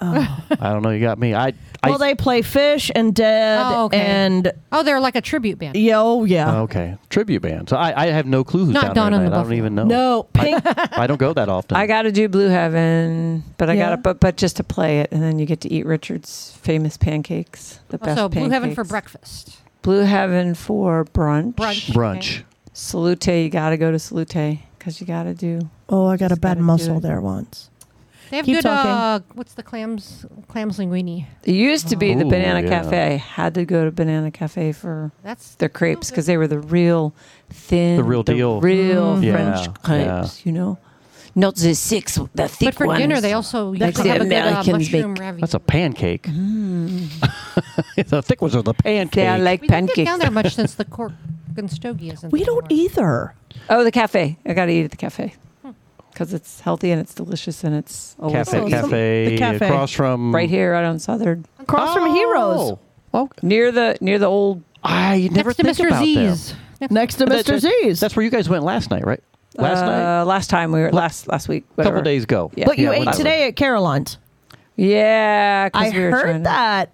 Oh. 0.01 0.43
I 0.59 0.72
don't 0.74 0.82
know. 0.82 0.90
You 0.90 1.00
got 1.00 1.19
me. 1.19 1.35
I. 1.35 1.53
I 1.85 1.90
well, 1.90 1.98
they 2.00 2.16
play 2.16 2.42
fish 2.42 2.90
and 2.95 3.14
dead 3.14 3.59
Oh, 3.61 3.85
okay. 3.85 4.00
and 4.00 4.53
Oh, 4.72 4.83
they're 4.83 5.01
like 5.01 5.17
a 5.17 5.22
tribute 5.22 5.59
band. 5.59 5.75
yo, 5.75 6.24
yeah. 6.24 6.50
Oh, 6.50 6.59
oh, 6.59 6.61
okay. 6.64 6.95
Tribute 7.09 7.42
band. 7.42 7.67
So 7.67 7.75
I, 7.75 8.03
I 8.03 8.06
have 8.08 8.25
no 8.25 8.45
clue 8.45 8.64
who's 8.66 8.74
Not 8.74 8.85
down 8.85 8.95
Dawn 8.95 9.11
there 9.11 9.22
and 9.22 9.32
tonight. 9.32 9.35
the 9.35 9.40
I 9.42 9.43
don't 9.50 9.58
even 9.58 9.75
know. 9.75 9.83
No, 9.83 10.24
pink. 10.32 10.61
I 10.66 11.08
don't 11.08 11.17
go 11.19 11.33
that 11.33 11.50
often. 11.50 11.75
I 11.75 11.85
got 11.85 12.03
to 12.03 12.11
do 12.14 12.30
Blue 12.30 12.48
Heaven, 12.48 13.43
but 13.58 13.69
I 13.69 13.74
Yeah. 13.74 13.90
got 13.90 13.90
to, 13.90 13.98
but 13.98 14.19
but 14.22 14.38
just 14.38 14.56
to 14.58 14.64
play 14.64 15.01
it, 15.01 15.11
and 15.11 15.22
then 15.22 15.40
you 15.40 15.45
get 15.45 15.59
to 15.61 15.72
eat 15.74 15.85
Richard's 15.85 16.53
famous 16.61 16.95
pancakes, 16.95 17.82
the 17.90 17.98
best 17.98 18.11
Also, 18.11 18.30
pancakes. 18.30 18.42
Blue 18.43 18.50
Heaven 18.53 18.75
for 18.75 18.85
breakfast. 18.85 19.58
Blue 19.82 20.06
Heaven 20.06 20.56
for 20.56 21.03
brunch. 21.03 21.56
Brunch. 21.56 21.92
Brunch. 21.92 22.43
Salute, 22.72 23.27
you 23.27 23.50
got 23.50 23.72
to 23.72 23.77
go 23.77 23.92
to 23.92 24.00
Salute 24.00 24.30
because 24.80 25.01
you 25.01 25.06
got 25.06 25.24
to 25.24 25.33
do. 25.33 25.69
oh, 25.90 26.08
I 26.08 26.16
got 26.16 26.32
a 26.32 26.35
bad 26.38 26.51
gotta 26.51 26.59
do 26.61 26.66
muscle 26.66 26.98
it. 27.00 27.01
there 27.01 27.19
once. 27.19 27.69
They 28.33 28.37
have 28.37 28.45
Keep 28.47 28.55
good. 28.55 28.61
talking. 28.63 28.89
Uh, 28.89 29.19
what's 29.35 29.53
the 29.53 29.61
clams? 29.61 30.25
Clams 30.47 30.79
linguine. 30.79 31.27
It 31.43 31.51
used 31.53 31.89
to 31.89 31.95
be 31.95 32.15
the 32.15 32.25
Ooh, 32.25 32.29
Banana 32.31 32.61
yeah. 32.63 32.81
Cafe. 32.81 33.17
Had 33.17 33.53
to 33.53 33.63
go 33.63 33.85
to 33.85 33.91
Banana 33.91 34.31
Cafe 34.31 34.71
for 34.71 35.11
That's 35.21 35.53
their 35.53 35.69
crepes 35.69 36.09
because 36.09 36.25
they 36.25 36.35
were 36.37 36.47
the 36.47 36.57
real 36.57 37.13
thin, 37.51 37.95
The 37.97 38.03
real 38.03 38.23
deal. 38.23 38.59
real 38.59 39.17
Mm. 39.17 39.31
French 39.31 39.67
Yeah, 39.67 39.73
crepes. 39.83 40.47
You 40.47 40.51
know, 40.51 40.79
not 41.35 41.57
the 41.57 41.75
six, 41.75 42.15
the 42.33 42.47
thick 42.47 42.69
But 42.69 42.73
for 42.75 42.87
ones. 42.87 43.01
dinner, 43.01 43.21
they 43.21 43.33
also 43.33 43.69
Like 43.69 43.81
usually 43.97 44.03
the 44.09 44.13
have 44.13 44.21
a 44.21 44.25
good 44.25 44.33
uh, 44.33 44.47
Americans 44.47 44.77
mushroom 44.91 45.11
make. 45.13 45.19
ravioli. 45.19 45.41
That's 45.41 45.53
a 45.53 45.59
pancake. 45.59 46.23
the 48.07 48.21
thick 48.25 48.41
ones 48.41 48.55
are 48.55 48.63
the 48.63 48.73
pancake. 48.73 49.11
They 49.11 49.27
are 49.27 49.37
like 49.37 49.61
we 49.61 49.67
don't 49.67 49.85
get 49.85 49.95
pancakes. 49.95 50.09
down 50.09 50.17
there 50.17 50.31
much 50.31 50.55
since 50.55 50.73
the 50.73 50.85
Cork 50.85 51.13
and 51.55 51.69
Stogie 51.71 52.09
isn't. 52.09 52.31
We 52.31 52.43
don't 52.43 52.65
either. 52.71 53.35
Oh, 53.69 53.83
the 53.83 53.91
cafe. 53.91 54.39
I 54.43 54.53
got 54.53 54.65
to 54.65 54.71
eat 54.71 54.85
at 54.85 54.89
the 54.91 54.97
cafe 54.97 55.35
because 56.14 56.33
it's 56.33 56.59
healthy 56.61 56.92
and 56.92 57.01
it's 57.01 57.14
delicious 57.14 57.64
and 57.64 57.75
it's 57.75 58.16
always 58.19 58.45
Cafe, 58.50 58.59
Oh, 58.61 58.69
cafe, 58.69 59.30
the 59.30 59.38
cafe. 59.38 59.66
across 59.67 59.92
from 59.92 60.33
right 60.33 60.50
here 60.50 60.72
right 60.74 60.85
on 60.85 61.00
Southern, 61.00 61.45
Across 61.59 61.93
from 61.95 62.14
Heroes. 62.14 62.77
Oh, 63.14 63.30
near 63.42 63.72
the 63.72 63.98
near 64.01 64.19
the 64.19 64.25
old. 64.27 64.64
I 64.83 65.30
never 65.32 65.50
Next 65.50 65.58
to 65.58 65.64
think 65.64 65.77
Mr. 65.77 65.88
about 65.88 66.03
Z's. 66.03 66.56
Next 66.90 67.16
to 67.16 67.25
That's- 67.25 67.45
Mr. 67.45 67.59
Z's. 67.59 68.00
That's 68.00 68.16
where 68.16 68.24
you 68.24 68.30
guys 68.32 68.50
went 68.50 68.64
last 68.64 68.90
night, 68.92 69.06
right? 69.06 69.24
Last 69.56 69.83
uh, 69.83 69.85
night, 69.85 70.24
Last 70.24 70.50
time 70.50 70.72
we 70.72 70.80
were 70.82 70.92
last 70.92 71.27
last 71.27 71.48
week. 71.48 71.64
a 71.77 71.83
couple 71.83 72.01
days 72.01 72.24
ago. 72.24 72.51
Yeah. 72.56 72.66
but 72.66 72.77
you 72.80 72.92
Yeah, 72.92 73.09
ate 73.09 73.14
today 73.14 73.48
at 73.48 73.56
Caroline's. 73.56 74.17
Yeah, 74.75 75.69
I 75.74 75.90
we 75.92 76.00
were 76.00 76.09
trying 76.09 76.25
heard 76.25 76.33
to- 76.40 76.43
that. 76.43 76.93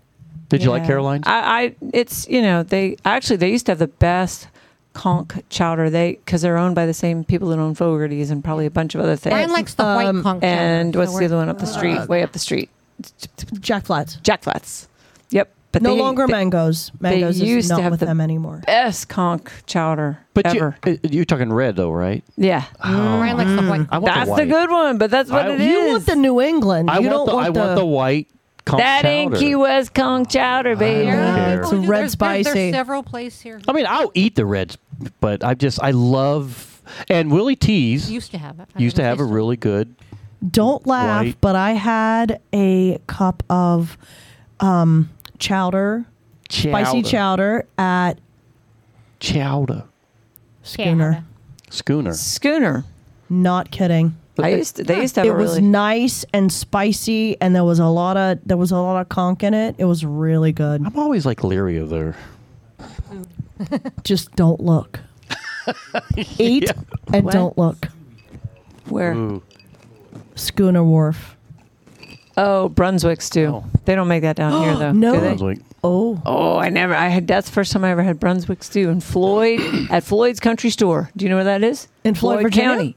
Did 0.49 0.63
you 0.63 0.71
like 0.71 0.85
Caroline's? 0.85 1.25
I, 1.27 1.39
I 1.61 1.75
it's 1.93 2.27
you 2.27 2.41
know 2.41 2.63
they 2.63 2.97
actually 3.05 3.37
they 3.37 3.51
used 3.51 3.67
to 3.67 3.71
have 3.71 3.79
the 3.79 3.87
best 3.87 4.47
conch 4.93 5.31
chowder 5.49 5.89
they 5.89 6.13
because 6.13 6.41
they're 6.41 6.57
owned 6.57 6.75
by 6.75 6.85
the 6.85 6.93
same 6.93 7.23
people 7.23 7.49
that 7.49 7.59
own 7.59 7.75
Fogarty's 7.75 8.31
and 8.31 8.43
probably 8.43 8.65
a 8.65 8.71
bunch 8.71 8.95
of 8.95 9.01
other 9.01 9.15
things. 9.15 9.33
Brian 9.33 9.51
likes 9.51 9.73
the 9.75 9.83
white 9.83 10.07
Um, 10.07 10.23
conch. 10.23 10.43
and 10.43 10.93
chowder, 10.93 10.99
what's 10.99 11.13
so 11.13 11.19
the 11.19 11.25
other 11.25 11.35
one 11.37 11.49
up 11.49 11.59
the 11.59 11.67
street? 11.67 12.07
way 12.09 12.23
up 12.23 12.31
the 12.31 12.39
street. 12.39 12.69
Jack 13.59 13.85
Flats. 13.85 14.15
Jack 14.23 14.43
Flats. 14.43 14.87
Yep. 15.29 15.49
But 15.71 15.83
no 15.83 15.93
they, 15.93 16.01
longer 16.01 16.25
they, 16.25 16.31
mangoes. 16.33 16.91
Mangoes 16.99 17.37
they 17.37 17.45
is 17.45 17.49
used 17.49 17.69
not 17.69 17.77
to 17.77 17.81
have 17.83 17.91
with 17.91 17.99
the 17.99 18.07
them 18.07 18.19
anymore. 18.19 18.63
best 18.65 19.07
conch 19.07 19.43
chowder 19.67 20.17
but 20.33 20.51
you, 20.51 20.59
ever. 20.61 20.75
uh, 20.87 20.95
you're 21.03 21.25
talking 21.25 21.53
red 21.53 21.75
though, 21.75 21.91
right? 21.91 22.23
yeah, 22.37 22.65
Brian 22.81 23.37
likes 23.37 23.51
the 23.51 23.69
white. 23.69 23.87
I 23.91 23.99
want 23.99 24.05
that's 24.15 24.29
the 24.31 24.35
the, 24.37 24.45
good 24.47 24.71
one. 24.71 24.97
But 24.97 25.11
that's 25.11 25.29
what 25.29 25.45
I- 25.45 25.53
it 25.53 25.61
is. 25.61 25.67
You 25.67 25.87
want 25.89 26.05
the 26.07 26.15
New 26.15 26.41
England. 26.41 26.89
I 26.89 26.97
you 26.97 27.09
want 27.09 27.11
don't 27.11 27.25
the 27.27 27.35
want 27.35 27.47
I 27.47 27.51
the, 27.51 27.59
want 27.59 27.75
the 27.77 27.85
white 27.85 28.27
conch 28.69 28.81
that 28.81 29.05
ain't 29.05 29.33
chowder. 29.33 29.39
Key 29.45 29.55
West 29.55 29.93
conch 29.93 30.31
chowder, 30.33 30.75
baby. 30.75 31.05
don't 31.05 31.15
Yeah, 31.17 31.35
care. 31.35 31.59
It's 31.61 31.69
do- 31.69 31.75
red 31.77 31.87
there's, 31.87 31.89
there's- 31.89 32.11
spicy. 32.13 32.43
There's 32.53 32.73
several 32.73 33.03
places 33.03 33.41
here. 33.41 33.61
I 33.67 33.71
mean, 33.73 33.85
I'll 33.87 34.11
eat 34.13 34.35
the 34.35 34.45
reds, 34.45 34.77
but 35.19 35.43
I 35.43 35.53
just 35.53 35.81
I 35.81 35.91
love 35.91 36.81
and 37.09 37.31
Willie 37.31 37.55
T's 37.55 38.09
used 38.11 38.31
to 38.31 38.37
have 38.37 38.59
it. 38.59 38.67
I 38.75 38.79
used 38.79 38.95
to 38.95 39.01
don't 39.01 39.07
know 39.07 39.07
if 39.07 39.09
have 39.11 39.17
they 39.19 39.23
a 39.23 39.27
still- 39.27 39.35
really 39.35 39.57
good. 39.57 39.95
Don't 40.51 40.87
laugh, 40.87 41.25
White. 41.25 41.37
but 41.41 41.55
I 41.55 41.71
had 41.71 42.39
a 42.53 42.97
cup 43.07 43.43
of 43.49 43.97
um, 44.61 45.09
chowder, 45.37 46.05
spicy 46.49 47.01
chowder 47.03 47.65
at 47.77 48.19
chowder 49.19 49.83
Schooner. 50.63 51.25
schooner. 51.69 52.13
Schooner. 52.13 52.85
Not 53.29 53.69
kidding. 53.71 54.15
I 54.45 54.49
used 54.49 54.75
to, 54.77 54.83
they 54.83 55.01
used 55.01 55.15
to 55.15 55.21
have 55.21 55.27
It 55.27 55.31
a 55.31 55.33
was 55.35 55.59
nice 55.59 56.25
and 56.33 56.51
spicy, 56.51 57.39
and 57.41 57.55
there 57.55 57.63
was 57.63 57.79
a 57.79 57.87
lot 57.87 58.17
of 58.17 58.39
there 58.45 58.57
was 58.57 58.71
a 58.71 58.77
lot 58.77 58.99
of 59.01 59.09
conch 59.09 59.43
in 59.43 59.53
it. 59.53 59.75
It 59.77 59.85
was 59.85 60.03
really 60.05 60.51
good. 60.51 60.81
I'm 60.85 60.97
always 60.97 61.25
like 61.25 61.43
leery 61.43 61.77
of 61.77 61.89
their. 61.89 62.15
Just 64.03 64.35
don't 64.35 64.59
look. 64.59 64.99
Eat 66.37 66.71
and 67.13 67.25
What? 67.25 67.33
don't 67.33 67.57
look. 67.57 67.87
where. 68.87 69.13
Ooh. 69.13 69.43
Schooner 70.35 70.83
Wharf. 70.83 71.35
Oh, 72.37 72.69
Brunswick 72.69 73.21
stew. 73.21 73.47
Oh. 73.47 73.63
They 73.83 73.95
don't 73.95 74.07
make 74.07 74.21
that 74.21 74.37
down 74.37 74.63
here 74.63 74.75
though. 74.75 74.91
No. 74.93 75.13
do 75.15 75.19
they? 75.19 75.27
Brunswick. 75.35 75.59
Oh, 75.83 76.21
Oh, 76.25 76.57
I 76.57 76.69
never. 76.69 76.93
I 76.95 77.07
had. 77.09 77.27
That's 77.27 77.47
the 77.49 77.53
first 77.53 77.71
time 77.73 77.83
I 77.83 77.91
ever 77.91 78.03
had 78.03 78.19
Brunswick 78.19 78.63
stew 78.63 78.89
in 78.89 79.01
Floyd 79.01 79.59
at 79.89 80.03
Floyd's 80.03 80.39
Country 80.39 80.69
Store. 80.69 81.09
Do 81.15 81.25
you 81.25 81.29
know 81.29 81.35
where 81.35 81.45
that 81.45 81.63
is? 81.63 81.87
In 82.03 82.15
Floyd, 82.15 82.41
Virginia? 82.43 82.69
County, 82.69 82.95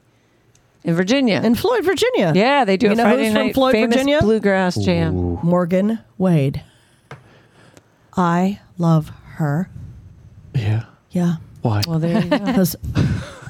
in 0.83 0.93
Virginia. 0.95 1.41
in 1.43 1.55
Floyd, 1.55 1.83
Virginia. 1.85 2.31
yeah, 2.35 2.65
they 2.65 2.77
do 2.77 2.87
You 2.87 2.91
a 2.93 2.95
know 2.95 3.03
Friday 3.03 3.25
who's 3.25 3.33
from 3.33 3.53
Floyd, 3.53 3.71
famous 3.73 3.95
Virginia? 3.95 4.19
bluegrass 4.21 4.75
jam. 4.75 5.13
Morgan 5.43 5.99
Wade. 6.17 6.63
I 8.15 8.59
love 8.77 9.09
her. 9.35 9.69
Yeah. 10.53 10.85
Yeah, 11.11 11.35
Why? 11.61 11.81
Well, 11.87 11.99
there 11.99 12.21
you 12.23 12.29
go. 12.29 12.39
because 12.45 12.75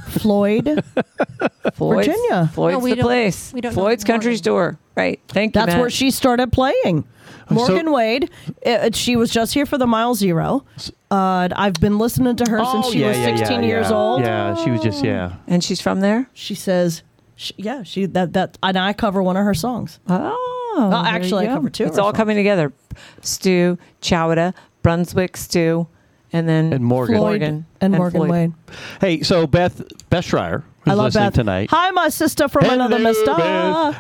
Floyd, 0.10 0.84
Floyd's, 1.74 2.08
Virginia. 2.08 2.50
Floyd's 2.54 2.74
No, 2.74 2.80
we 2.80 2.90
the 2.92 2.96
don't- 2.98 3.06
place. 3.06 3.54
we 3.54 3.62
don't 3.62 3.72
know 3.76 3.82
Floyd's 3.82 4.04
Country 4.04 4.32
Morgan. 4.32 4.38
Store. 4.44 4.80
Right. 4.96 5.20
Thank 5.30 5.56
you. 5.56 5.62
that's 5.62 5.74
Matt. 5.74 5.80
where 5.80 5.90
she 5.90 6.12
started 6.12 6.52
playing. 6.52 7.06
Morgan 7.50 7.92
Wade. 7.92 8.30
uh, 8.66 8.90
she 8.94 9.16
was 9.16 9.30
just 9.32 9.54
here 9.54 9.66
for 9.66 9.78
the 9.78 9.88
Mile 9.88 10.14
Zero. 10.16 10.66
Uh, 11.12 11.50
I've 11.56 11.74
been 11.76 11.98
listening 12.00 12.36
to 12.38 12.50
her 12.50 12.60
since 12.66 12.88
Oh, 12.88 12.92
she 12.92 13.00
yeah, 13.00 13.08
was 13.10 13.18
yeah, 13.18 13.28
yeah, 13.30 13.38
16 13.38 13.64
years 13.64 13.90
yeah. 13.90 13.96
old. 13.96 14.22
Yeah, 14.22 14.56
she 14.64 14.72
was 14.72 14.82
just 14.82 15.04
yeah. 15.04 15.34
And 15.48 15.64
she's 15.64 15.82
from 15.82 16.00
there. 16.00 16.28
She 16.34 16.56
says, 16.56 17.04
she, 17.36 17.54
"Yeah, 17.58 17.84
she 17.84 18.06
that 18.08 18.34
that." 18.34 18.58
And 18.64 18.78
I 18.78 18.94
cover 18.94 19.22
one 19.24 19.38
of 19.38 19.44
her 19.46 19.54
songs. 19.54 20.00
Oh, 20.08 20.76
Well, 20.78 20.94
actually, 21.04 21.46
I 21.46 21.50
go. 21.50 21.56
cover 21.56 21.70
two 21.70 21.84
of 21.84 21.88
It's 21.90 21.98
her 21.98 22.02
all 22.04 22.10
songs. 22.10 22.18
coming 22.18 22.36
together. 22.36 22.74
Stew, 23.22 23.78
chowder, 24.02 24.54
Brunswick 24.82 25.38
stew, 25.38 25.88
and 26.32 26.48
then 26.50 26.74
And 26.74 26.84
Morgan. 26.84 27.16
Floyd 27.18 27.42
Morgan 27.42 27.66
and, 27.82 27.94
Morgan 27.94 28.20
Floyd. 28.20 28.30
Wade. 28.32 28.54
Hey, 29.02 29.22
so 29.24 29.46
Beth 29.48 29.82
Beth 30.10 30.26
Schreier, 30.26 30.64
who's 30.82 30.92
I 30.92 30.94
love 30.96 31.06
listening 31.06 31.26
Beth. 31.28 31.34
tonight. 31.34 31.70
Hi, 31.72 31.92
my 31.92 32.10
sister 32.10 32.48
from 32.48 32.66
another 32.66 32.98
Hello, 32.98 33.10
mister. 33.10 33.32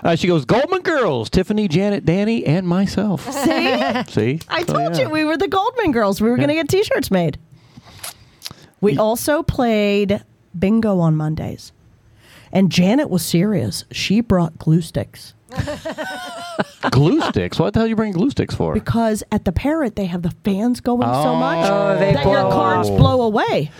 Uh, 0.03 0.15
she 0.15 0.27
goes, 0.27 0.45
Goldman 0.45 0.81
Girls, 0.81 1.29
Tiffani, 1.29 1.69
Janet, 1.69 2.05
Danny, 2.05 2.45
and 2.45 2.67
myself. 2.67 3.29
See, 3.31 4.03
See? 4.09 4.39
I 4.49 4.63
So, 4.63 4.73
told 4.73 4.95
yeah. 4.97 5.03
you 5.03 5.09
we 5.09 5.25
were 5.25 5.37
the 5.37 5.47
Goldman 5.47 5.91
girls. 5.91 6.21
We 6.21 6.29
were 6.29 6.37
Yeah. 6.37 6.45
going 6.47 6.49
to 6.57 6.61
get 6.63 6.69
T-shirts 6.69 7.09
made. 7.11 7.37
We 8.81 8.97
also 8.97 9.43
played 9.43 10.23
bingo 10.57 10.99
on 10.99 11.15
Mondays, 11.15 11.71
and 12.53 12.71
Janet 12.71 13.09
was 13.09 13.25
serious. 13.25 13.83
She 13.91 14.21
brought 14.21 14.57
glue 14.57 14.81
sticks 14.81 15.33
glue 16.91 17.21
sticks. 17.21 17.59
What 17.59 17.73
the 17.73 17.81
hell 17.81 17.87
you 17.87 17.95
bring 17.95 18.13
glue 18.13 18.29
sticks 18.29 18.55
for? 18.55 18.73
because 18.73 19.23
at 19.31 19.45
the 19.45 19.51
Parrot 19.51 19.95
they 19.95 20.05
have 20.05 20.21
the 20.21 20.31
fans 20.43 20.79
going 20.79 21.01
so 21.01 21.07
oh, 21.07 21.35
much 21.35 21.69
Oh, 21.69 21.99
they 21.99 22.13
that 22.13 22.25
your 22.25 22.49
cards 22.51 22.89
up. 22.89 22.97
blow 22.97 23.21
away. 23.23 23.71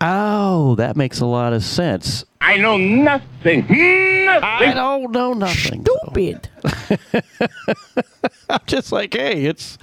Oh, 0.00 0.74
that 0.74 0.96
makes 0.96 1.20
a 1.20 1.26
lot 1.26 1.52
of 1.52 1.64
sense. 1.64 2.24
I 2.40 2.58
know 2.58 2.76
nothing. 2.76 3.60
Nothing. 3.60 4.42
I 4.42 4.72
don't 4.74 5.10
know 5.10 5.32
nothing. 5.32 5.84
Stupid. 5.84 6.48
I'm 8.50 8.60
just 8.66 8.92
like, 8.92 9.14
hey, 9.14 9.46
it's. 9.46 9.78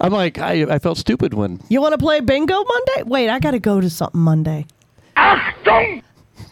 I'm 0.00 0.12
like, 0.12 0.38
I, 0.38 0.74
I 0.74 0.78
felt 0.78 0.98
stupid 0.98 1.32
when. 1.34 1.60
You 1.68 1.80
want 1.80 1.92
to 1.92 1.98
play 1.98 2.20
bingo 2.20 2.62
Monday? 2.62 3.02
Wait, 3.04 3.30
I 3.30 3.38
got 3.40 3.52
to 3.52 3.58
go 3.58 3.80
to 3.80 3.88
something 3.88 4.20
Monday. 4.20 4.66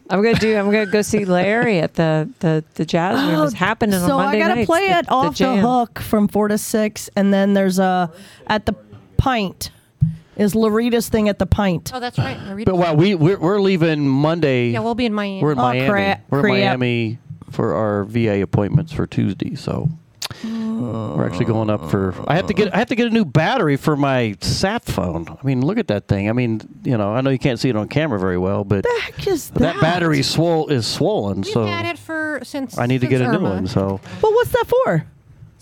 I'm 0.08 0.22
gonna 0.22 0.34
do. 0.38 0.56
I'm 0.56 0.66
gonna 0.66 0.86
go 0.86 1.02
see 1.02 1.24
Larry 1.24 1.78
at 1.80 1.94
the 1.94 2.28
the 2.40 2.64
the 2.74 2.84
jazz 2.84 3.20
room. 3.20 3.34
Oh, 3.34 3.42
it's 3.44 3.54
happening 3.54 3.98
so 4.00 4.18
on 4.18 4.24
Monday 4.26 4.38
So 4.40 4.44
I 4.44 4.48
gotta 4.48 4.54
nights, 4.60 4.66
play 4.66 4.88
the- 4.88 4.98
it 4.98 5.06
off 5.10 5.32
the, 5.32 5.38
jam. 5.38 5.58
hook 5.58 5.98
from 5.98 6.28
four 6.28 6.48
to 6.48 6.58
six, 6.58 7.10
and 7.16 7.32
then 7.34 7.54
there's 7.54 7.78
a 7.78 8.10
at 8.46 8.66
the 8.66 8.74
pint 9.16 9.70
is 10.36 10.52
Larita's 10.54 11.08
thing 11.08 11.28
at 11.30 11.38
the 11.38 11.46
pint. 11.46 11.90
Oh, 11.94 11.98
that's 12.00 12.18
right. 12.18 12.36
Narita. 12.38 12.66
But 12.66 12.76
well, 12.76 12.94
we 12.94 13.14
we're, 13.14 13.38
we're 13.38 13.60
leaving 13.60 14.06
Monday. 14.06 14.68
Yeah, 14.70 14.80
we'll 14.80 14.94
be 14.94 15.06
in 15.06 15.14
Miami. 15.14 15.42
We're 15.42 15.52
in 15.52 15.58
Oh, 15.58 15.62
Miami. 15.62 15.88
crap, 15.88 16.24
We're 16.30 16.38
in 16.40 16.44
crap. 16.44 16.78
Miami 16.78 17.18
for 17.50 17.74
our 17.74 18.04
VA 18.04 18.42
appointments 18.42 18.92
for 18.92 19.06
Tuesday. 19.06 19.54
So 19.54 19.88
we're 19.88 20.05
actually 21.26 21.46
going 21.46 21.68
up 21.70 21.90
for. 21.90 22.14
I 22.28 22.36
have 22.36 22.46
to 22.46 22.54
get. 22.54 22.74
I 22.74 22.78
have 22.78 22.88
to 22.88 22.94
get 22.94 23.06
a 23.06 23.10
new 23.10 23.24
battery 23.24 23.76
for 23.76 23.96
my 23.96 24.36
sat 24.40 24.84
phone. 24.84 25.26
I 25.28 25.44
mean, 25.46 25.64
look 25.64 25.78
at 25.78 25.88
that 25.88 26.08
thing. 26.08 26.28
I 26.28 26.32
mean, 26.32 26.60
you 26.84 26.96
know, 26.96 27.12
I 27.12 27.20
know 27.20 27.30
you 27.30 27.38
can't 27.38 27.58
see 27.60 27.68
it 27.68 27.76
on 27.76 27.88
camera 27.88 28.18
very 28.18 28.38
well, 28.38 28.64
but 28.64 28.84
heck 29.02 29.26
is 29.26 29.50
but 29.50 29.62
that 29.62 29.80
battery 29.80 30.22
swole 30.22 30.68
is 30.68 30.86
swollen. 30.86 31.42
We've 31.42 31.52
so 31.52 31.64
had 31.64 31.86
it 31.86 31.98
for 31.98 32.40
since. 32.42 32.78
I 32.78 32.86
need 32.86 33.00
to 33.02 33.06
since 33.08 33.18
get 33.20 33.28
a 33.28 33.32
new 33.32 33.38
Irma. 33.38 33.50
one. 33.50 33.66
So 33.66 34.00
Well, 34.22 34.32
what's 34.32 34.50
that 34.52 34.66
for? 34.66 35.06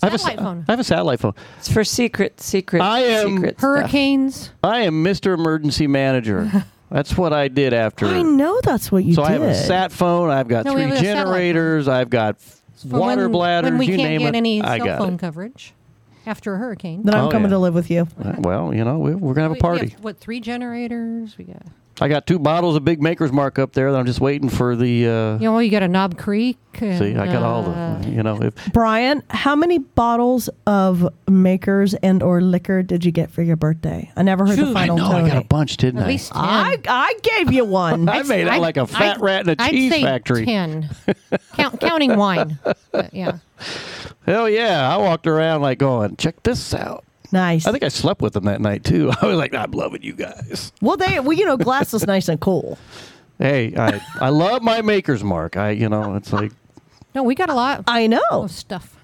I 0.03 0.07
have 0.07 0.13
a 0.13 0.17
Satellite 0.19 0.37
sa- 0.39 0.43
phone. 0.43 0.65
I 0.67 0.71
have 0.71 0.79
a 0.79 0.83
satellite 0.83 1.19
phone. 1.19 1.33
It's 1.57 1.71
for 1.71 1.83
secret, 1.83 2.39
secret. 2.41 2.81
I 2.81 2.99
am 2.99 3.35
secret 3.37 3.53
stuff. 3.57 3.61
Hurricanes. 3.61 4.51
I 4.63 4.81
am 4.81 5.03
Mr. 5.03 5.33
Emergency 5.33 5.87
Manager. 5.87 6.65
That's 6.91 7.17
what 7.17 7.33
I 7.33 7.47
did 7.47 7.73
after. 7.73 8.05
I 8.05 8.21
know 8.21 8.59
that's 8.63 8.91
what 8.91 9.03
you 9.03 9.15
so 9.15 9.23
did. 9.23 9.29
I 9.29 9.33
have 9.33 9.41
a 9.41 9.55
sat 9.55 9.91
phone. 9.91 10.29
I've 10.29 10.47
got 10.47 10.65
No, 10.65 10.73
three 10.73 10.83
have 10.83 10.91
a 10.91 10.95
satellite 10.97 11.15
generators. 11.17 11.87
I've 11.87 12.11
got 12.11 12.39
For 12.39 12.55
water 12.83 13.23
when, 13.23 13.31
bladders. 13.31 13.69
When 13.71 13.79
we 13.79 13.85
you 13.87 13.97
can't 13.97 14.09
name 14.09 14.19
get 14.21 14.33
it. 14.35 14.37
any 14.37 14.61
I 14.61 14.77
cell 14.77 14.85
got 14.87 14.97
phone 14.99 15.13
it. 15.15 15.19
coverage 15.19 15.73
after 16.25 16.55
a 16.55 16.57
hurricane. 16.57 17.03
Then 17.03 17.13
I'm 17.15 17.25
Oh, 17.25 17.29
coming 17.29 17.49
yeah. 17.49 17.55
to 17.55 17.59
live 17.59 17.73
with 17.75 17.89
you. 17.91 18.07
Uh, 18.21 18.33
Well, 18.39 18.73
you 18.73 18.83
know, 18.83 18.97
we, 18.99 19.13
we're 19.15 19.33
gonna 19.33 19.43
have 19.43 19.51
We- 19.51 19.55
a 19.55 19.59
we 19.59 19.61
party. 19.61 19.89
have, 19.89 20.03
what 20.03 20.17
three 20.19 20.39
generators? 20.39 21.37
We 21.37 21.45
got. 21.45 21.61
I 22.01 22.09
got 22.09 22.27
two 22.27 22.39
bottles 22.39 22.75
of 22.75 22.83
Big 22.83 23.01
Maker's 23.01 23.31
Mark 23.31 23.57
up 23.57 23.71
there 23.71 23.89
that 23.91 23.97
I'm 23.97 24.05
just 24.05 24.19
waiting 24.19 24.49
for 24.49 24.75
the. 24.75 25.07
Uh, 25.07 25.33
You 25.37 25.49
know, 25.49 25.59
you 25.59 25.71
got 25.71 25.81
a 25.81 25.87
Knob 25.87 26.17
Creek. 26.17 26.57
And, 26.81 26.99
see, 26.99 27.15
I 27.15 27.25
got 27.27 27.41
all 27.41 27.65
uh, 27.69 28.01
the. 28.01 28.09
You 28.09 28.21
know, 28.21 28.41
if 28.41 28.53
Brian, 28.73 29.23
how 29.29 29.55
many 29.55 29.77
bottles 29.79 30.49
of 30.67 31.07
makers 31.29 31.93
and 31.93 32.21
or 32.21 32.41
liquor 32.41 32.83
did 32.83 33.05
you 33.05 33.13
get 33.13 33.31
for 33.31 33.43
your 33.43 33.55
birthday? 33.55 34.11
I 34.17 34.23
never 34.23 34.45
heard 34.45 34.57
the 34.59 34.67
I 34.71 34.73
final 34.73 34.97
know 34.97 35.09
I 35.09 35.25
got 35.25 35.41
a 35.41 35.45
bunch, 35.47 35.77
didn't 35.77 36.01
At 36.01 36.07
I? 36.07 36.09
least 36.09 36.33
ten. 36.33 36.43
I, 36.43 36.77
I 36.85 37.13
gave 37.23 37.53
you 37.53 37.63
one. 37.63 38.09
I 38.09 38.23
made 38.23 38.45
out 38.49 38.59
like 38.59 38.75
a 38.75 38.87
fat 38.87 39.21
rat 39.21 39.47
in 39.47 39.51
a 39.51 39.55
I'd 39.57 39.71
cheese 39.71 39.91
say 39.93 40.01
factory. 40.01 40.45
Ten, 40.45 40.89
Count, 41.53 41.79
counting 41.79 42.17
wine. 42.17 42.59
But, 42.91 43.13
yeah. 43.13 43.37
Hell 44.25 44.49
yeah! 44.49 44.93
I 44.93 44.97
walked 44.97 45.27
around 45.27 45.61
like 45.61 45.77
going, 45.77 46.17
check 46.17 46.43
this 46.43 46.73
out. 46.73 47.04
Nice. 47.31 47.65
I 47.67 47.71
think 47.71 47.83
I 47.83 47.87
slept 47.89 48.21
with 48.21 48.33
them 48.33 48.45
that 48.45 48.61
night 48.61 48.83
too. 48.83 49.11
I 49.21 49.25
was 49.25 49.37
like, 49.37 49.53
I'm 49.53 49.71
loving 49.71 50.01
you 50.03 50.13
guys. 50.13 50.71
Well, 50.81 50.97
they, 50.97 51.19
well, 51.19 51.33
you 51.33 51.45
know, 51.45 51.57
glass 51.57 51.93
is 51.93 52.05
nice 52.07 52.27
and 52.29 52.39
cool. 52.39 52.77
Hey, 53.39 53.73
I 53.75 54.01
I 54.21 54.29
love 54.29 54.61
my 54.61 54.81
Maker's 54.81 55.23
Mark. 55.23 55.57
I 55.57 55.71
you 55.71 55.89
know, 55.89 56.15
it's 56.15 56.31
like, 56.31 56.51
No, 57.13 57.23
we 57.23 57.35
got 57.35 57.49
a 57.49 57.53
lot. 57.53 57.83
I 57.87 58.07
know. 58.07 58.21
Of 58.31 58.51
stuff. 58.51 58.95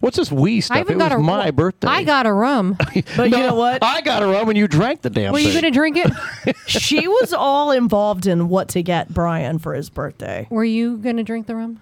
what's 0.00 0.16
this 0.16 0.32
wee 0.32 0.60
stuff? 0.60 0.76
I 0.76 0.80
even 0.80 0.96
it 0.96 0.98
got 0.98 1.12
was 1.12 1.20
a 1.20 1.22
my 1.22 1.50
birthday. 1.52 1.86
I 1.86 2.02
got 2.02 2.26
a 2.26 2.32
rum. 2.32 2.76
But 3.16 3.30
you 3.30 3.36
know 3.38 3.54
what? 3.54 3.82
I 3.84 4.00
got 4.00 4.22
a 4.22 4.26
rum 4.26 4.48
and 4.48 4.58
you 4.58 4.66
drank 4.66 5.02
the 5.02 5.10
damn 5.10 5.32
Were 5.32 5.38
thing. 5.38 5.46
you 5.46 5.52
going 5.52 5.64
to 5.64 5.70
drink 5.70 5.96
it? 5.96 6.56
she 6.66 7.06
was 7.06 7.32
all 7.32 7.70
involved 7.70 8.26
in 8.26 8.48
what 8.48 8.68
to 8.70 8.82
get 8.82 9.12
Brian 9.14 9.58
for 9.60 9.74
his 9.74 9.88
birthday. 9.90 10.46
Were 10.50 10.64
you 10.64 10.96
going 10.98 11.16
to 11.18 11.22
drink 11.22 11.46
the 11.46 11.54
rum? 11.54 11.80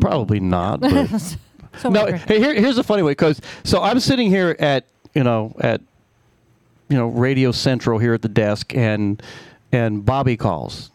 Probably 0.00 0.40
not. 0.40 0.80
But 0.80 1.36
So 1.78 1.88
no, 1.88 2.06
hey, 2.06 2.38
here, 2.38 2.54
here's 2.54 2.76
the 2.76 2.82
funny 2.84 3.02
way 3.02 3.12
because 3.12 3.40
so 3.64 3.82
I'm 3.82 4.00
sitting 4.00 4.28
here 4.28 4.56
at 4.58 4.84
you 5.14 5.22
know 5.24 5.54
at 5.60 5.80
you 6.88 6.96
know 6.96 7.06
Radio 7.08 7.52
Central 7.52 7.98
here 7.98 8.12
at 8.14 8.22
the 8.22 8.28
desk 8.28 8.74
and 8.74 9.22
and 9.72 10.04
Bobby 10.04 10.36
calls 10.36 10.90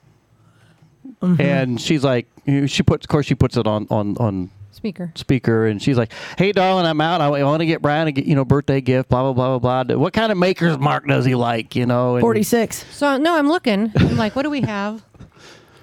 Mm-hmm. 1.21 1.41
and 1.41 1.81
she's 1.81 2.03
like 2.03 2.27
she 2.67 2.83
puts 2.83 3.05
of 3.05 3.09
course 3.09 3.25
she 3.25 3.35
puts 3.35 3.55
it 3.57 3.65
on 3.65 3.87
on 3.89 4.17
on 4.17 4.49
Speaker. 4.71 5.11
speaker 5.15 5.65
and 5.65 5.81
she's 5.81 5.97
like 5.97 6.11
hey 6.37 6.51
darling 6.51 6.85
I'm 6.85 6.99
out 6.99 7.21
I 7.21 7.43
want 7.43 7.61
to 7.61 7.65
get 7.65 7.81
Brian 7.81 8.07
a 8.07 8.11
get, 8.11 8.25
you 8.25 8.35
know 8.35 8.43
birthday 8.43 8.81
gift 8.81 9.09
blah 9.09 9.21
blah 9.21 9.33
blah 9.33 9.57
blah 9.57 9.83
blah 9.85 9.95
what 9.95 10.11
kind 10.13 10.31
of 10.31 10.37
maker's 10.37 10.77
mark 10.77 11.07
does 11.07 11.23
he 11.25 11.33
like 11.33 11.75
you 11.75 11.85
know 11.85 12.19
46. 12.19 12.85
So 12.91 13.17
no, 13.17 13.37
I'm 13.37 13.47
looking. 13.47 13.91
I'm 13.95 14.17
like, 14.17 14.35
what 14.35 14.43
do 14.43 14.49
we 14.49 14.61
have? 14.61 15.03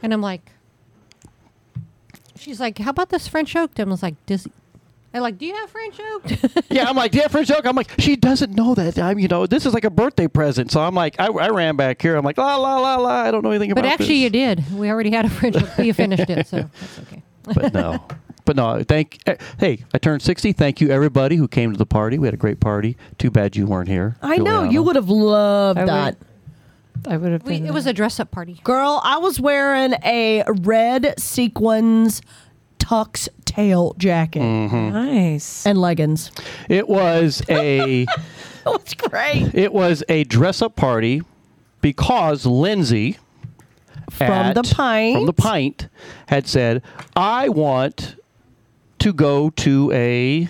And 0.03 0.13
I'm 0.13 0.21
like, 0.21 0.43
she's 2.37 2.61
like, 2.61 2.79
how 2.79 2.91
about 2.91 3.09
this 3.09 3.27
French 3.27 3.57
oak? 3.57 3.79
I 3.81 3.85
was 3.85 4.03
like, 4.03 4.15
does 4.27 4.47
I 5.15 5.19
like, 5.19 5.37
do 5.39 5.45
you 5.47 5.55
have 5.55 5.69
French 5.71 6.01
oak? 6.01 6.65
yeah, 6.71 6.89
I'm 6.89 6.97
like, 6.97 7.13
"Do 7.13 7.19
you 7.19 7.23
have 7.23 7.31
French 7.33 7.49
joke. 7.49 7.67
I'm 7.67 7.77
like, 7.77 7.91
she 7.99 8.17
doesn't 8.17 8.53
know 8.55 8.75
that. 8.75 8.99
I'm, 8.99 9.19
you 9.19 9.29
know, 9.29 9.47
this 9.47 9.67
is 9.67 9.75
like 9.75 9.85
a 9.85 9.91
birthday 9.91 10.27
present. 10.27 10.71
So 10.71 10.81
I'm 10.81 10.95
like, 10.95 11.17
I, 11.21 11.27
I 11.27 11.49
ran 11.51 11.77
back 11.77 12.01
here. 12.01 12.17
I'm 12.17 12.25
like, 12.25 12.39
la 12.39 12.57
la 12.57 12.79
la 12.79 12.97
la. 12.97 13.09
I 13.11 13.31
don't 13.31 13.43
know 13.45 13.51
anything 13.51 13.71
but 13.71 13.81
about 13.81 13.83
But 13.89 13.93
actually, 13.93 14.15
this. 14.15 14.23
you 14.23 14.31
did. 14.31 14.73
We 14.79 14.89
already 14.91 15.11
had 15.11 15.25
a 15.27 15.31
French 15.31 15.57
oak. 15.57 15.79
You 15.79 15.93
finished 15.93 16.31
it, 16.31 16.47
so 16.47 16.57
that's 16.81 16.99
okay. 17.01 17.23
but 17.45 17.75
no, 17.75 18.05
but 18.47 18.57
no. 18.57 18.83
Thank. 18.85 19.21
eh, 19.27 19.37
Hey, 19.59 19.85
I 19.93 19.99
turned 19.99 20.23
60. 20.23 20.53
Thank 20.55 20.81
you 20.81 20.89
everybody 20.91 21.37
who 21.37 21.47
came 21.47 21.73
to 21.73 21.79
the 21.79 21.85
party. 21.87 22.19
We 22.19 22.27
had 22.27 22.35
a 22.35 22.39
great 22.39 22.61
party. 22.61 22.97
Too 23.19 23.31
bad 23.31 23.55
you 23.55 23.67
weren't 23.67 23.89
here. 23.89 24.17
I 24.23 24.39
know. 24.39 24.63
You 24.65 24.83
would 24.83 24.97
have 24.97 25.09
loved 25.11 25.79
I 25.79 25.83
would- 25.83 25.89
that. 25.91 26.17
I 27.09 27.17
would 27.17 27.33
have 27.33 27.43
We, 27.43 27.57
it 27.57 27.73
was 27.75 27.87
a 27.87 27.93
dress-up 27.93 28.31
party. 28.31 28.61
Girl, 28.63 29.01
I 29.03 29.19
was 29.19 29.41
wearing 29.41 29.93
a 30.05 30.45
red 30.47 31.15
sequins 31.19 32.23
tux 32.93 33.29
tail 33.45 33.95
jacket 33.99 34.41
Mm-hmm. 34.43 34.91
nice. 34.93 35.67
and 35.67 35.79
leggings. 35.79 36.31
It 36.69 36.89
was 36.89 37.43
a. 37.49 38.07
That's 38.65 38.95
great. 38.95 39.55
it 39.55 39.73
was 39.73 40.05
a 40.09 40.25
dress 40.25 40.63
up 40.63 40.77
party 40.77 41.23
because 41.81 42.47
Lindsay 42.47 43.19
From 44.11 44.31
at- 44.31 44.55
the 44.55 44.63
pint. 44.63 45.17
from 45.17 45.27
the 45.27 45.33
pint 45.33 45.89
had 46.27 46.47
said, 46.47 46.83
"I 47.17 47.49
want 47.49 48.17
to 49.01 49.13
go 49.13 49.51
to 49.51 49.91
a." 49.93 50.49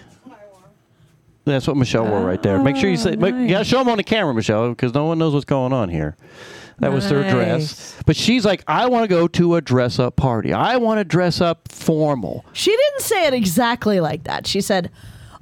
That's 1.45 1.67
what 1.67 1.77
Michelle 1.77 2.07
wore 2.07 2.21
right 2.25 2.41
there. 2.41 2.63
Make 2.63 2.77
sure 2.77 2.89
you 2.89 2.97
say, 2.97 3.17
make, 3.17 3.35
you 3.35 3.49
gotta 3.49 3.65
show 3.65 3.79
them 3.79 3.89
on 3.89 3.97
the 3.97 4.05
camera, 4.05 4.33
Michelle, 4.33 4.69
because 4.69 4.95
no 4.95 5.07
one 5.07 5.19
knows 5.19 5.33
what's 5.35 5.45
going 5.45 5.73
on 5.73 5.89
here. 5.89 6.17
That 6.79 6.93
was 6.93 7.09
her 7.11 7.29
dress. 7.31 7.97
But 8.07 8.17
she's 8.17 8.45
like, 8.45 8.65
I 8.67 8.89
want 8.89 9.05
to 9.05 9.09
go 9.09 9.29
to 9.29 9.55
a 9.57 9.61
dress 9.61 9.99
up 9.99 10.17
party. 10.17 10.53
I 10.53 10.77
want 10.77 10.99
to 10.99 11.05
dress 11.05 11.41
up 11.41 11.71
formal. 11.71 12.45
She 12.53 12.71
didn't 12.71 13.03
say 13.03 13.27
it 13.27 13.35
exactly 13.35 14.01
like 14.01 14.25
that. 14.25 14.47
She 14.47 14.61
said, 14.61 14.91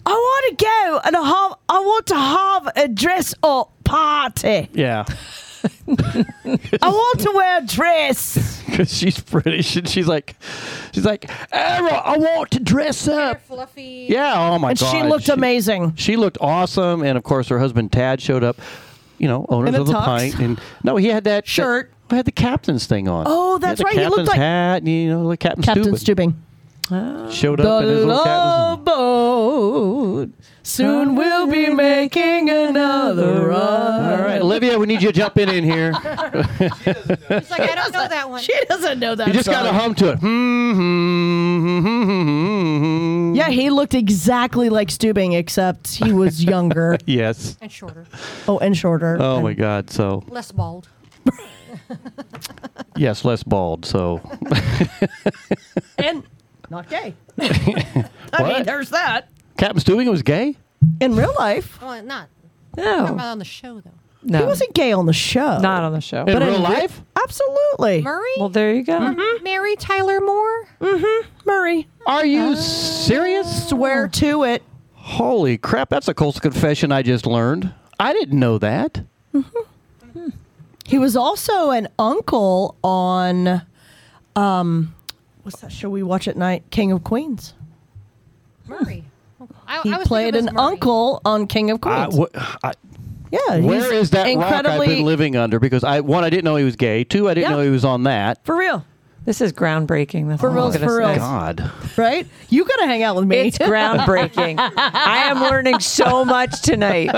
I 0.05 0.13
want 0.13 0.59
to 0.59 0.65
go 0.65 1.01
and 1.05 1.17
have, 1.17 1.55
I 1.69 1.79
want 1.81 2.07
to 2.09 2.15
have 2.17 2.69
a 2.77 2.89
dress 2.89 3.35
up 3.43 3.73
party. 3.85 4.69
Yeah. 4.73 5.05
I 5.89 6.89
want 6.89 7.21
to 7.21 7.33
wear 7.35 7.59
a 7.59 7.67
dress. 7.67 8.59
Because 8.71 8.97
she's 8.97 9.19
British 9.21 9.75
and 9.75 9.87
she's 9.89 10.07
like, 10.07 10.37
she's 10.93 11.05
like, 11.05 11.29
Era, 11.53 11.91
I 11.93 12.17
want 12.17 12.53
to 12.53 12.61
dress 12.61 13.09
up. 13.09 13.43
Fluffy. 13.43 14.07
Yeah. 14.09 14.33
Oh 14.53 14.61
my 14.61 14.71
and 14.71 14.79
god. 14.79 14.93
she 14.93 15.03
looked 15.03 15.29
amazing. 15.29 15.97
She 15.97 16.17
looked 16.17 16.39
awesome, 16.41 17.03
and 17.03 17.19
of 17.19 17.25
course, 17.25 17.49
her 17.49 17.59
husband 17.59 17.93
Tad 17.93 18.23
showed 18.23 18.45
up. 18.45 18.59
You 19.21 19.29
know, 19.29 19.47
owners 19.51 19.75
of 19.77 19.87
the 19.87 19.93
tux? 19.93 20.05
pint, 20.05 20.39
and 20.41 20.61
no, 20.83 20.97
he 20.97 21.07
had 21.09 21.25
that 21.25 21.47
Shirt. 21.47 21.93
that- 22.09 22.17
had 22.17 22.25
the 22.25 22.33
captain's 22.33 22.87
thing 22.87 23.07
on. 23.07 23.25
Oh, 23.29 23.31
He 23.31 23.53
had 23.53 23.61
that's 23.63 23.79
the 23.79 23.85
right. 23.85 23.95
He 23.95 24.01
looked 24.01 24.11
Captain's 24.17 24.29
like- 24.31 24.39
hat, 24.39 24.77
and, 24.79 24.89
you 24.89 25.11
know, 25.11 25.23
like 25.23 25.39
Captain, 25.41 25.63
Captain. 25.63 25.93
Stubing. 25.95 26.35
Showed 26.91 27.61
The 27.61 27.69
up 27.71 27.83
in 27.85 27.89
his 27.89 28.05
little 28.05 28.25
captain's. 28.25 28.27
love 28.27 28.85
boat. 28.85 30.29
Soon 30.63 31.15
we'll 31.15 31.47
be 31.47 31.71
making 31.71 32.51
another 32.51 33.47
run. 33.49 34.11
All 34.13 34.19
right, 34.25 34.41
Olivia, 34.41 34.79
we 34.79 34.87
need 34.87 35.01
you 35.03 35.09
to 35.11 35.15
jump 35.19 35.39
in 35.39 35.49
in 35.49 35.65
here. 35.65 35.93
She's 36.59 37.51
like, 37.51 37.61
I 37.61 37.75
don't 37.75 37.93
know 37.93 38.07
that 38.09 38.29
one. 38.29 38.43
She 38.43 38.53
doesn't 38.69 38.99
know 38.99 39.15
that 39.15 39.27
you 39.29 39.33
just 39.33 39.49
got 39.49 39.63
to 39.63 39.69
song. 39.71 39.79
hum 39.79 39.95
to 39.97 40.11
it. 40.13 40.19
Hmm, 40.19 40.73
hmm, 40.75 41.81
hmm, 41.81 42.03
hmm, 42.03 42.79
hmm. 43.31 43.35
Yeah, 43.35 43.49
he 43.51 43.71
looked 43.71 43.95
exactly 43.95 44.69
like 44.69 44.89
Stubing, 44.89 45.35
except 45.37 45.95
he 45.95 46.13
was 46.13 46.43
younger. 46.53 46.99
Yes. 47.07 47.57
And 47.61 47.71
shorter. 47.73 48.07
oh, 48.49 48.59
and 48.59 48.77
shorter. 48.77 49.17
Oh 49.21 49.37
And- 49.37 49.45
my 49.45 49.55
God. 49.55 49.91
So 49.91 50.25
Less 50.29 50.51
bald. 50.53 50.89
yes, 52.97 53.25
less 53.25 53.43
bald. 53.43 53.85
So 53.87 54.21
and 55.99 56.25
not 56.71 56.89
gay. 56.89 57.15
I 57.39 57.43
mean, 57.93 58.07
What? 58.33 58.67
there's 58.67 58.91
that. 58.91 59.29
Captain 59.59 59.81
Stubing 59.83 60.09
was 60.11 60.23
gay. 60.23 60.57
In 61.01 61.15
real 61.15 61.35
life, 61.39 61.81
Well, 61.83 62.03
not. 62.03 62.29
No. 62.77 62.85
Talking 63.01 63.15
about 63.15 63.27
on 63.33 63.39
the 63.39 63.45
show 63.45 63.81
though. 63.81 63.91
No. 64.23 64.39
he 64.41 64.45
wasn't 64.45 64.75
gay 64.75 64.93
on 64.93 65.07
the 65.07 65.13
show. 65.15 65.59
Not 65.59 65.83
on 65.83 65.93
the 65.93 66.01
show. 66.01 66.21
In 66.21 66.27
But 66.35 66.43
real 66.43 66.55
in 66.57 66.63
re- 66.63 66.69
life? 66.69 67.01
Absolutely. 67.17 68.03
Murray. 68.03 68.31
well, 68.39 68.49
there 68.51 68.75
you 68.75 68.83
go. 68.83 69.15
Mary 69.43 69.77
Tyler 69.77 70.21
Moore. 70.21 70.69
Mm-hmm. 70.81 71.29
Murray. 71.47 71.89
Are 72.07 72.25
you 72.27 72.55
serious? 72.57 73.69
Swear 73.69 74.09
to 74.09 74.45
it. 74.45 74.63
Holy 74.95 75.57
crap! 75.59 75.89
That's 75.89 76.07
a 76.09 76.15
coastal 76.15 76.41
confession 76.43 76.93
I 76.93 77.03
just 77.03 77.27
learned. 77.27 77.73
I 77.99 78.13
didn't 78.13 78.39
know 78.39 78.59
that. 78.59 79.03
Mhm. 79.35 80.33
He 80.85 80.99
was 80.99 81.17
also 81.17 81.71
an 81.71 81.89
uncle 81.99 82.77
on, 82.85 83.63
um, 84.37 84.95
what's 85.53 85.63
that 85.63 85.73
show 85.73 85.89
we 85.91 86.03
watch 86.03 86.29
at 86.29 86.37
night? 86.37 86.63
King 86.71 86.93
of 86.93 87.03
Queens. 87.05 87.55
Murray. 88.67 89.05
I, 89.67 89.81
He 89.83 89.93
I 89.93 89.99
was 89.99 90.07
played 90.09 90.37
an 90.37 90.47
Murray. 90.47 90.57
uncle 90.59 91.21
on 91.25 91.47
King 91.47 91.71
of 91.71 91.79
I- 91.83 92.07
Queens. 92.07 92.19
wh- 92.35 92.65
I- 92.65 92.73
yeah, 93.33 93.57
he's 93.57 93.65
Where 93.65 93.93
is 93.93 94.11
that 94.11 94.19
rock 94.19 94.27
I've 94.27 94.33
incredibly 94.57 94.87
been 94.89 95.05
living 95.05 95.37
under? 95.37 95.59
Because 95.61 95.85
I 95.85 96.01
one, 96.01 96.25
I 96.25 96.31
didn't 96.31 96.45
know 96.45 96.57
he 96.57 96.65
was 96.65 96.77
gay. 96.77 97.05
Two, 97.05 97.29
I 97.29 97.35
didn't 97.35 97.51
Yeah. 97.51 97.57
know 97.57 97.63
he 97.63 97.71
was 97.71 97.85
on 97.85 98.03
that. 98.05 98.45
for 98.45 98.57
real, 98.57 98.85
This 99.25 99.41
is 99.41 99.53
groundbreaking. 99.53 100.29
That's 100.29 100.41
For 100.41 100.49
all 100.49 100.53
I'm 100.53 100.57
reals, 100.57 100.75
gonna 100.77 100.87
for 100.87 101.01
say. 101.03 101.07
reals. 101.07 101.19
God. 101.19 101.71
right? 101.97 102.27
You 102.49 102.65
gotta 102.65 102.87
hang 102.87 103.03
out 103.03 103.17
with 103.17 103.27
me. 103.27 103.37
It's 103.49 103.59
groundbreaking. 103.59 104.57
I 104.77 105.25
am 105.31 105.41
learning 105.43 105.79
so 105.81 106.25
much 106.25 106.61
tonight, 106.63 107.11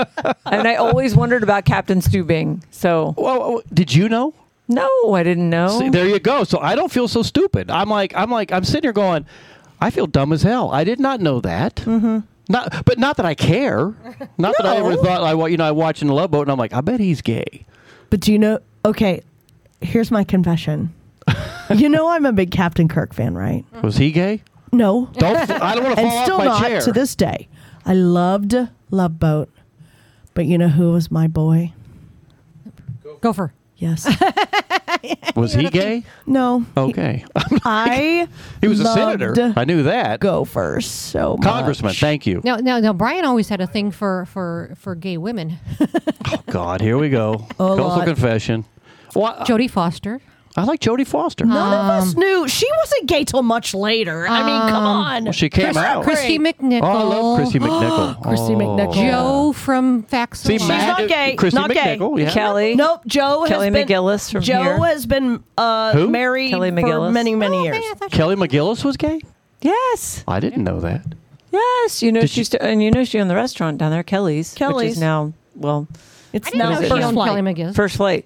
and 0.45 0.67
I 0.67 0.75
always 0.75 1.15
wondered 1.15 1.43
about 1.43 1.65
Captain 1.65 1.99
Stubing. 1.99 2.61
So, 2.71 3.15
well, 3.17 3.61
did 3.73 3.93
you 3.93 4.07
know? 4.09 4.33
No, 4.73 5.13
I 5.13 5.23
didn't 5.23 5.49
know. 5.49 5.79
See, 5.79 5.89
there 5.89 6.07
you 6.07 6.19
go. 6.19 6.43
So 6.43 6.59
I 6.59 6.75
don't 6.75 6.91
feel 6.91 7.07
so 7.07 7.21
stupid. 7.21 7.69
I'm 7.69 7.89
like, 7.89 8.13
I'm 8.15 8.31
like, 8.31 8.51
I'm 8.51 8.63
sitting 8.63 8.83
here 8.83 8.93
going, 8.93 9.25
I 9.79 9.89
feel 9.89 10.07
dumb 10.07 10.33
as 10.33 10.41
hell. 10.41 10.71
I 10.71 10.83
did 10.83 10.99
not 10.99 11.19
know 11.21 11.39
that. 11.41 11.75
Mm-hmm. 11.77 12.19
Not, 12.49 12.85
but 12.85 12.97
not 12.99 13.17
that 13.17 13.25
I 13.25 13.35
care. 13.35 13.93
Not 14.37 14.55
that 14.57 14.65
I 14.65 14.75
ever 14.75 14.97
thought. 14.97 15.23
I, 15.23 15.33
wa- 15.33 15.45
you 15.45 15.55
know, 15.55 15.63
I 15.63 15.71
watch 15.71 16.01
in 16.01 16.09
the 16.09 16.13
Love 16.13 16.29
Boat, 16.31 16.41
and 16.41 16.51
I'm 16.51 16.57
like, 16.57 16.73
I 16.73 16.81
bet 16.81 16.99
he's 16.99 17.21
gay. 17.21 17.65
But 18.09 18.19
do 18.19 18.33
you 18.33 18.39
know? 18.39 18.59
Okay, 18.83 19.21
here's 19.79 20.11
my 20.11 20.25
confession. 20.25 20.93
you 21.73 21.87
know 21.87 22.09
I'm 22.09 22.25
a 22.25 22.33
big 22.33 22.51
Captain 22.51 22.89
Kirk 22.89 23.13
fan, 23.13 23.33
right? 23.33 23.63
Was 23.81 23.95
he 23.95 24.11
gay? 24.11 24.43
No. 24.73 25.09
Don't. 25.13 25.37
I 25.49 25.73
don't 25.75 25.85
want 25.85 25.95
to 25.95 26.01
and 26.01 26.09
fall 26.09 26.17
off 26.17 26.25
still 26.25 26.37
my 26.39 26.45
not 26.45 26.61
chair. 26.61 26.81
to 26.81 26.91
this 26.91 27.15
day. 27.15 27.47
I 27.85 27.93
loved 27.93 28.55
Love 28.91 29.19
Boat, 29.19 29.49
but 30.33 30.45
you 30.45 30.57
know 30.57 30.67
who 30.69 30.91
was 30.91 31.09
my 31.09 31.27
boy? 31.27 31.71
Gopher. 33.21 33.53
Yes. 33.83 34.07
Was 35.35 35.53
he 35.53 35.69
gay? 35.69 36.03
no. 36.25 36.65
Okay. 36.77 37.25
I. 37.65 38.29
He 38.61 38.67
was 38.69 38.79
a 38.79 38.85
senator. 38.85 39.53
I 39.57 39.65
knew 39.65 39.83
that. 39.83 40.21
Gopher 40.21 40.79
so 40.79 41.35
much. 41.35 41.43
Congressman. 41.43 41.93
Thank 41.93 42.25
you. 42.25 42.39
Now, 42.45 42.55
now, 42.57 42.79
now, 42.79 42.93
Brian 42.93 43.25
always 43.25 43.49
had 43.49 43.59
a 43.59 43.67
thing 43.67 43.91
for 43.91 44.25
for 44.27 44.73
for 44.77 44.95
gay 44.95 45.17
women. 45.17 45.57
Oh 46.31 46.41
God, 46.49 46.79
here 46.79 46.97
we 46.97 47.09
go. 47.09 47.33
A 47.51 47.53
Coastal 47.55 47.87
lot. 47.87 48.05
confession. 48.05 48.63
Well, 49.15 49.35
Jodie 49.45 49.69
Foster. 49.69 50.21
I 50.55 50.65
like 50.65 50.79
Jodie 50.81 51.07
Foster. 51.07 51.45
None 51.45 51.73
of 51.73 51.85
us 52.03 52.15
knew 52.15 52.47
she 52.47 52.67
wasn't 52.81 53.07
gay 53.07 53.23
till 53.23 53.41
much 53.41 53.73
later. 53.73 54.27
I 54.27 54.39
mean, 54.45 54.69
come 54.71 54.83
on. 54.83 55.23
Well, 55.23 55.33
she 55.33 55.49
came 55.49 55.75
out. 55.75 56.05
Kristy 56.05 56.37
McNichol. 56.37 56.81
Oh, 56.83 56.87
I 56.87 57.03
love 57.03 57.39
Kristy 57.39 57.59
McNichol. 57.59 58.21
Kristy 58.21 58.55
Oh. 58.55 58.59
McNichol. 58.59 58.93
Joe 58.93 59.53
from 59.53 60.03
Facts. 60.03 60.41
See, 60.41 60.59
She's 60.59 60.67
Matt- 60.67 60.99
not 60.99 61.09
gay. 61.09 61.35
Kristy 61.35 61.53
not 61.53 61.69
gay. 61.71 61.97
McNichol, 61.97 62.19
yeah. 62.21 62.29
Kelly. 62.31 62.75
Nope. 62.75 63.01
Joe 63.07 63.45
Kelly 63.47 63.65
has 63.67 63.73
been, 63.73 63.87
McGillis 63.87 64.31
from 64.31 64.41
Joe 64.43 64.61
here. 64.63 64.77
has 64.85 65.05
been 65.07 65.43
uh, 65.57 65.93
Who? 65.93 66.07
married 66.09 66.51
Kelly 66.51 66.69
for 66.69 66.75
McGillis. 66.77 67.11
many, 67.13 67.33
many 67.35 67.57
Oh, 67.57 67.63
years. 67.63 67.83
Kelly 68.11 68.35
McGillis 68.35 68.85
was 68.85 68.95
gay. 68.95 69.21
Yes. 69.61 70.23
I 70.27 70.39
didn't 70.39 70.63
know 70.63 70.79
that. 70.81 71.03
Yes. 71.51 72.03
You 72.03 72.11
know 72.11 72.21
Did 72.21 72.29
she 72.29 72.41
used 72.41 72.51
to, 72.51 72.61
and 72.61 72.83
you 72.83 72.91
know 72.91 73.03
she 73.03 73.19
owned 73.19 73.29
the 73.29 73.35
restaurant 73.35 73.79
down 73.79 73.89
there, 73.91 74.03
Kelly's, 74.03 74.51
which 74.53 74.59
Kelly's. 74.59 74.91
is 74.93 74.99
now 74.99 75.33
well, 75.55 75.87
It's 76.31 76.45
didn't 76.47 76.59
now 76.59 76.69
know 76.71 76.81
she 76.81 76.89
first 76.89 77.03
owned 77.03 77.15
flight. 77.15 77.29
Kelly 77.29 77.41
McGillis. 77.41 77.75
First 77.75 77.97
Flight. 77.97 78.25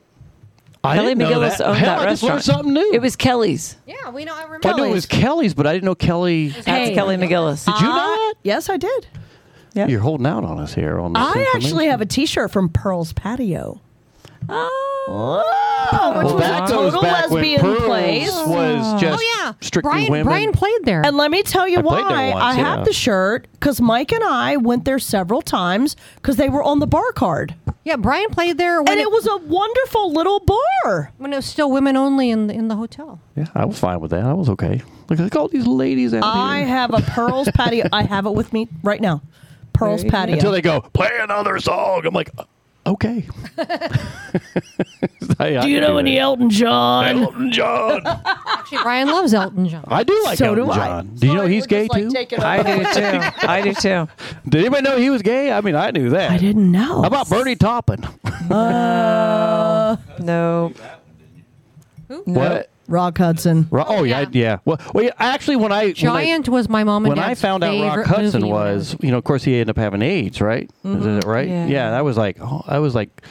I 0.87 0.95
Kelly 0.95 1.07
didn't 1.15 1.29
know 1.29 1.39
McGillis 1.39 1.57
that. 1.57 1.67
owned 1.67 1.77
Hell, 1.77 1.97
that 1.99 2.07
I 2.07 2.11
just 2.11 2.23
learned 2.23 2.35
restaurant. 2.35 2.57
something 2.65 2.73
new. 2.73 2.91
It 2.93 3.01
was 3.01 3.15
Kelly's. 3.15 3.77
Yeah, 3.85 4.09
we 4.09 4.25
know. 4.25 4.35
I 4.35 4.43
remember. 4.43 4.67
I 4.67 4.71
knew 4.73 4.83
it 4.85 4.91
was 4.91 5.05
Kelly's, 5.05 5.53
but 5.53 5.67
I 5.67 5.73
didn't 5.73 5.85
know 5.85 5.95
Kelly. 5.95 6.49
That's 6.49 6.65
Hey. 6.65 6.93
Kelly 6.93 7.15
McGillis. 7.17 7.65
Did 7.65 7.79
you 7.81 7.87
uh, 7.87 7.95
know 7.95 7.95
that? 8.15 8.33
Yes, 8.43 8.69
I 8.69 8.77
did. 8.77 9.07
Yeah. 9.73 9.87
You're 9.87 9.99
holding 10.01 10.25
out 10.25 10.43
on 10.43 10.59
us 10.59 10.73
here 10.73 10.99
on 10.99 11.13
this 11.13 11.21
I 11.21 11.29
actually 11.53 11.85
information. 11.85 11.89
have 11.91 12.01
a 12.01 12.05
T-shirt 12.07 12.51
from 12.51 12.69
Pearl's 12.69 13.13
Patio. 13.13 13.79
Oh, 14.49 15.43
which 16.17 16.25
Well, 16.25 16.33
was 16.35 16.41
that 16.41 16.69
a 16.69 16.73
goes 16.73 16.93
total 16.93 17.01
back 17.01 17.29
when 17.29 17.41
lesbian 17.43 17.61
Pearls 17.61 17.83
place. 17.83 18.27
was 18.31 18.45
oh, 18.85 18.97
just 18.99 19.23
Oh 19.23 19.41
yeah, 19.45 19.53
strictly 19.61 19.89
Brian. 19.91 20.11
women. 20.11 20.25
Brian 20.27 20.51
played 20.51 20.83
there. 20.85 21.05
And 21.05 21.17
let 21.17 21.31
me 21.31 21.43
tell 21.43 21.67
you 21.67 21.79
I 21.79 21.81
played 21.81 22.03
why 22.05 22.09
there 22.15 22.31
once, 22.33 22.43
I 22.43 22.57
yeah. 22.57 22.75
have 22.75 22.85
the 22.85 22.93
shirt 22.93 23.47
because 23.53 23.79
Mike 23.81 24.11
and 24.11 24.23
I 24.23 24.57
went 24.57 24.85
there 24.85 24.99
several 24.99 25.41
times 25.41 25.95
because 26.15 26.37
they 26.37 26.49
were 26.49 26.63
on 26.63 26.79
the 26.79 26.87
bar 26.87 27.11
card, 27.13 27.55
yeah, 27.87 27.95
Brian 27.95 28.29
played 28.29 28.57
there 28.57 28.81
when 28.81 28.91
and 28.91 28.99
it 28.99 29.09
was 29.09 29.25
a 29.25 29.37
wonderful 29.37 30.11
little 30.11 30.41
bar. 30.41 31.13
when 31.17 31.31
it 31.31 31.37
was 31.37 31.45
still 31.45 31.71
women 31.71 31.95
only 31.95 32.29
in 32.29 32.47
the, 32.47 32.53
in 32.53 32.67
the 32.67 32.75
hotel. 32.75 33.21
Yeah, 33.35 33.47
I 33.55 33.63
was 33.63 33.79
fine 33.79 34.01
with 34.01 34.11
that. 34.11 34.25
I 34.25 34.33
was 34.33 34.49
okay. 34.49 34.81
Look, 35.09 35.19
look 35.19 35.33
at 35.33 35.37
all 35.37 35.47
these 35.47 35.65
ladies 35.65 36.13
out 36.13 36.23
I 36.25 36.59
here. 36.59 36.67
have 36.67 36.93
a 36.93 37.01
Pearl's 37.01 37.49
Patio. 37.53 37.87
I 37.93 38.03
have 38.03 38.25
it 38.25 38.31
with 38.33 38.51
me 38.51 38.67
right 38.83 38.99
now. 38.99 39.21
Pearl's 39.71 40.01
Very 40.01 40.09
good. 40.09 40.15
Patio. 40.17 40.35
Until 40.35 40.51
they 40.51 40.61
go, 40.61 40.81
play 40.81 41.11
another 41.21 41.59
song. 41.59 42.05
I'm 42.05 42.13
like, 42.13 42.29
uh, 42.37 42.43
okay. 42.87 43.27
I- 45.39 45.57
I 45.57 45.61
Do 45.61 45.69
you 45.69 45.75
can 45.79 45.81
know 45.81 45.93
do 45.93 45.97
any 45.99 46.15
that. 46.15 46.21
Elton 46.21 46.49
John? 46.49 47.05
Elton 47.23 47.51
John? 47.51 48.01
Actually, 48.25 48.77
Brian 48.81 49.07
loves 49.07 49.33
Elton 49.33 49.67
John. 49.69 49.83
I 49.87 50.03
do 50.03 50.19
like 50.23 50.37
So 50.37 50.55
do 50.55 50.61
Elton 50.61 50.79
I. 50.81 50.85
John. 50.87 51.07
Do 51.15 51.27
you 51.27 51.33
know 51.35 51.45
he's 51.45 51.67
gay 51.67 51.87
just, 51.87 51.93
like, 51.93 52.03
too? 52.03 52.11
taking 52.11 52.39
I 52.41 52.57
over. 52.59 52.83
do 52.83 52.93
too. 52.93 53.47
I 53.47 53.61
do 53.61 53.73
too. 53.73 54.07
Did 54.49 54.59
anybody 54.61 54.81
know 54.83 54.97
he 54.97 55.09
was 55.09 55.21
gay? 55.21 55.51
I 55.51 55.61
mean, 55.61 55.75
I 55.75 55.91
knew 55.91 56.09
that. 56.09 56.31
I 56.31 56.37
didn't 56.37 56.71
know. 56.71 57.01
How 57.01 57.07
about 57.07 57.29
Bernie 57.29 57.55
Taupin? 57.55 58.03
Uh, 58.51 59.97
No. 60.19 60.73
What? 62.25 62.69
Rock 62.87 63.17
Hudson. 63.17 63.67
Ro- 63.71 63.85
oh 63.87 64.03
yeah, 64.03 64.25
yeah. 64.31 64.59
Well, 64.65 64.79
well, 64.93 65.03
yeah, 65.05 65.11
actually, 65.19 65.57
when 65.57 65.71
I 65.71 65.81
when 65.85 65.89
I- 65.89 65.93
Giant 65.93 66.49
was 66.49 66.69
my 66.69 66.83
mom 66.83 67.05
and 67.05 67.15
dad, 67.15 67.19
when 67.21 67.25
I 67.25 67.27
dad's 67.29 67.41
found 67.41 67.63
out 67.63 67.79
Rock 67.81 67.89
favorite 68.05 68.07
Hudson 68.07 68.41
movie 68.41 68.53
was, 68.53 68.95
you 69.01 69.11
know, 69.11 69.17
of 69.17 69.23
course, 69.23 69.43
he 69.43 69.53
ended 69.53 69.69
up 69.69 69.77
having 69.77 70.01
AIDS, 70.01 70.39
right? 70.41 70.69
Is 70.83 71.05
it 71.05 71.23
right? 71.25 71.47
Yeah. 71.47 71.67
Yeah. 71.67 71.89
that 71.91 72.03
was 72.05 72.17
like, 72.17 72.37
oh, 72.39 72.63
I 72.67 72.79
was 72.79 72.95
like, 72.95 73.21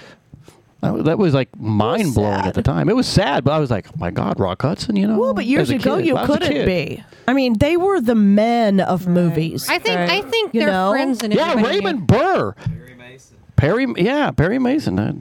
I 0.82 0.90
was- 0.90 1.04
that 1.04 1.18
was 1.18 1.32
like 1.34 1.48
mind 1.58 2.14
blowing 2.14 2.44
at 2.46 2.54
the 2.54 2.62
time. 2.62 2.88
It 2.88 2.96
was 2.96 3.06
sad, 3.08 3.44
but 3.44 3.52
I 3.52 3.58
was 3.58 3.70
like, 3.70 3.86
oh 3.88 3.94
my 3.98 4.10
God, 4.10 4.38
Rock 4.38 4.62
Hudson, 4.62 4.94
you 4.96 5.06
know? 5.08 5.18
Well, 5.18 5.32
but 5.34 5.46
years 5.46 5.70
as 5.70 5.72
a 5.72 5.76
ago 5.76 5.96
kid. 5.96 6.06
you 6.06 6.16
I 6.16 6.20
was 6.22 6.30
a 6.30 6.32
couldn't 6.34 6.52
kid. 6.52 6.66
be. 6.66 7.04
I 7.28 7.32
mean, 7.32 7.58
they 7.58 7.76
were 7.76 8.00
the 8.00 8.14
men 8.14 8.80
of 8.80 9.06
movies. 9.08 9.68
I 9.68 9.78
think 9.78 9.98
I 9.98 10.20
think 10.22 10.54
You 10.54 10.60
they're 10.60 10.70
know? 10.70 10.92
friends 10.92 11.22
and 11.24 11.32
Yeah, 11.34 11.50
everybody 11.50 11.78
Raymond 11.78 12.00
knew. 12.00 12.06
Burr. 12.06 12.52
Perry 12.52 12.94
Mason. 12.94 13.36
Perry, 13.56 13.86
yeah, 13.96 14.30
Perry 14.30 14.58
Mason. 14.58 14.98
Uh, 14.98 15.14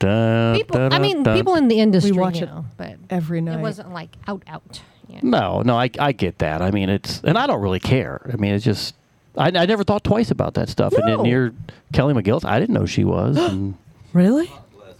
da, 0.00 0.54
People, 0.54 0.88
da, 0.88 0.96
I 0.96 0.98
mean, 0.98 1.22
da. 1.22 1.34
people 1.34 1.54
in 1.54 1.68
the 1.68 1.78
industry 1.78 2.12
We 2.12 2.18
watch 2.18 2.40
you 2.40 2.46
it 2.46 2.50
but 2.76 2.96
every 3.08 3.40
night. 3.40 3.58
it 3.58 3.62
wasn't 3.62 3.92
like 3.92 4.10
out 4.26 4.42
out. 4.48 4.80
Yeah. 5.08 5.20
No, 5.22 5.62
no, 5.62 5.76
I, 5.76 5.90
I 5.98 6.12
get 6.12 6.38
that. 6.38 6.62
I 6.62 6.70
mean, 6.70 6.88
it's, 6.88 7.20
and 7.22 7.36
I 7.36 7.46
don't 7.46 7.60
really 7.60 7.80
care. 7.80 8.20
I 8.32 8.36
mean, 8.36 8.54
it's 8.54 8.64
just, 8.64 8.94
I, 9.36 9.46
I 9.46 9.66
never 9.66 9.82
thought 9.84 10.04
twice 10.04 10.30
about 10.30 10.54
that 10.54 10.68
stuff. 10.68 10.92
And 10.92 11.08
then 11.08 11.24
you're 11.24 11.52
Kelly 11.92 12.14
McGillis. 12.14 12.44
I 12.44 12.60
didn't 12.60 12.74
know 12.74 12.86
she 12.86 13.04
was. 13.04 13.36
and, 13.50 13.76
really? 14.12 14.50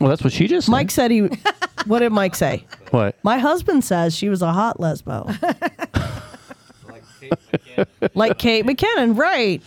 well, 0.01 0.09
that's 0.09 0.25
what 0.25 0.33
she 0.33 0.49
just 0.49 0.67
said. 0.67 0.73
Mike 0.73 0.91
said 0.91 1.13
he. 1.13 1.29
what 1.87 2.01
did 2.01 2.13
Mike 2.13 2.35
say? 2.35 2.65
What? 2.91 3.17
My 3.23 3.39
husband 3.39 3.85
says 3.85 4.17
she 4.17 4.29
was 4.29 4.43
a 4.43 4.53
hot 4.53 4.79
lesbo. 4.79 5.31
like 8.15 8.37
Kate 8.37 8.67
McKinnon, 8.67 9.17
right? 9.17 9.63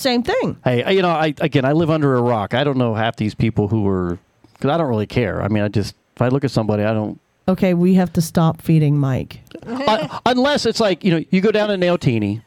Same 0.00 0.22
thing. 0.22 0.56
Hey, 0.64 0.94
you 0.94 1.02
know, 1.02 1.10
I 1.10 1.34
again, 1.40 1.66
I 1.66 1.72
live 1.72 1.90
under 1.90 2.16
a 2.16 2.22
rock. 2.22 2.54
I 2.54 2.64
don't 2.64 2.78
know 2.78 2.94
half 2.94 3.16
these 3.16 3.34
people 3.34 3.68
who 3.68 3.86
are, 3.86 4.18
because 4.54 4.70
I 4.70 4.78
don't 4.78 4.88
really 4.88 5.06
care. 5.06 5.42
I 5.42 5.48
mean, 5.48 5.62
I 5.62 5.68
just, 5.68 5.94
if 6.16 6.22
I 6.22 6.28
look 6.28 6.42
at 6.42 6.50
somebody, 6.50 6.84
I 6.84 6.94
don't, 6.94 7.20
Okay, 7.46 7.74
we 7.74 7.94
have 7.94 8.10
to 8.14 8.22
stop 8.22 8.62
feeding 8.62 8.96
Mike. 8.96 9.40
Un- 9.66 10.08
unless 10.24 10.64
it's 10.64 10.80
like 10.80 11.04
you 11.04 11.10
know 11.12 11.24
you 11.30 11.40
go 11.42 11.50
down 11.50 11.68
to 11.68 11.74
Nailtini, 11.74 12.42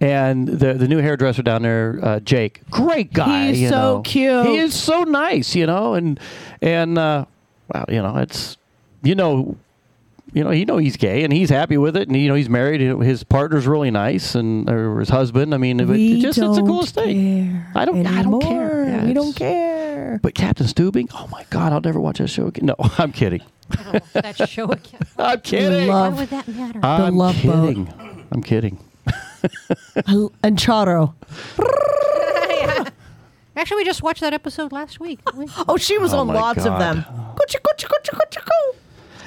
and 0.00 0.46
the 0.46 0.74
the 0.74 0.86
new 0.86 0.98
hairdresser 0.98 1.42
down 1.42 1.62
there, 1.62 1.98
uh, 2.02 2.20
Jake, 2.20 2.60
great 2.70 3.12
guy. 3.12 3.48
He's 3.48 3.62
you 3.62 3.68
so 3.68 3.96
know. 3.96 4.02
cute. 4.02 4.46
He 4.46 4.58
is 4.58 4.74
so 4.74 5.02
nice, 5.02 5.56
you 5.56 5.66
know, 5.66 5.94
and 5.94 6.20
and 6.62 6.98
uh, 6.98 7.24
well, 7.72 7.84
you 7.88 8.00
know, 8.02 8.16
it's 8.18 8.56
you 9.02 9.14
know. 9.16 9.56
You 10.36 10.44
know, 10.44 10.50
he 10.50 10.66
know 10.66 10.76
he's 10.76 10.98
gay 10.98 11.24
and 11.24 11.32
he's 11.32 11.48
happy 11.48 11.78
with 11.78 11.96
it, 11.96 12.08
and 12.08 12.16
you 12.16 12.28
know 12.28 12.34
he's 12.34 12.50
married. 12.50 12.82
and 12.82 13.02
His 13.02 13.24
partner's 13.24 13.66
really 13.66 13.90
nice, 13.90 14.34
and 14.34 14.68
or 14.68 15.00
his 15.00 15.08
husband. 15.08 15.54
I 15.54 15.56
mean, 15.56 15.80
it, 15.80 15.86
we 15.88 16.18
it 16.18 16.20
just 16.20 16.36
it's 16.36 16.46
the 16.46 16.56
don't 16.56 16.66
coolest 16.66 16.94
thing. 16.94 17.64
I 17.74 17.86
don't, 17.86 18.06
I 18.06 18.22
don't 18.22 18.40
care. 18.42 18.82
anymore. 18.82 18.84
Yeah, 19.00 19.04
we 19.06 19.14
don't 19.14 19.34
care. 19.34 20.20
But 20.22 20.34
Captain 20.34 20.66
Stubing, 20.66 21.08
oh 21.14 21.26
my 21.32 21.46
God, 21.48 21.72
I'll 21.72 21.80
never 21.80 21.98
watch 21.98 22.18
that 22.18 22.28
show 22.28 22.48
again. 22.48 22.66
No, 22.66 22.74
I'm 22.98 23.12
kidding. 23.12 23.40
Oh, 23.78 23.98
that 24.12 24.46
show 24.46 24.64
again. 24.70 25.00
I'm 25.16 25.40
kidding. 25.40 25.88
Love- 25.88 26.12
Why 26.12 26.20
would 26.20 26.28
that 26.28 26.48
matter? 26.48 26.80
I'm 26.82 27.16
Love 27.16 27.42
Boat. 27.42 27.68
kidding. 27.68 28.26
I'm 28.30 28.42
kidding. 28.42 28.78
I- 30.06 30.28
and 30.42 30.58
Charo. 30.58 31.14
Actually, 33.58 33.76
we 33.78 33.84
just 33.84 34.02
watched 34.02 34.20
that 34.20 34.34
episode 34.34 34.70
last 34.70 35.00
week. 35.00 35.18
we? 35.34 35.46
Oh, 35.66 35.78
she 35.78 35.96
was 35.96 36.12
Oh 36.12 36.18
on 36.18 36.26
my 36.26 36.34
lots 36.34 36.58
of 36.58 36.72
God. 36.72 36.80
them. 36.80 37.04
Coochie, 37.36 37.56
coochie, 37.62 37.86
coochie, 37.88 38.10
coochie, 38.20 38.44
coo. 38.44 38.78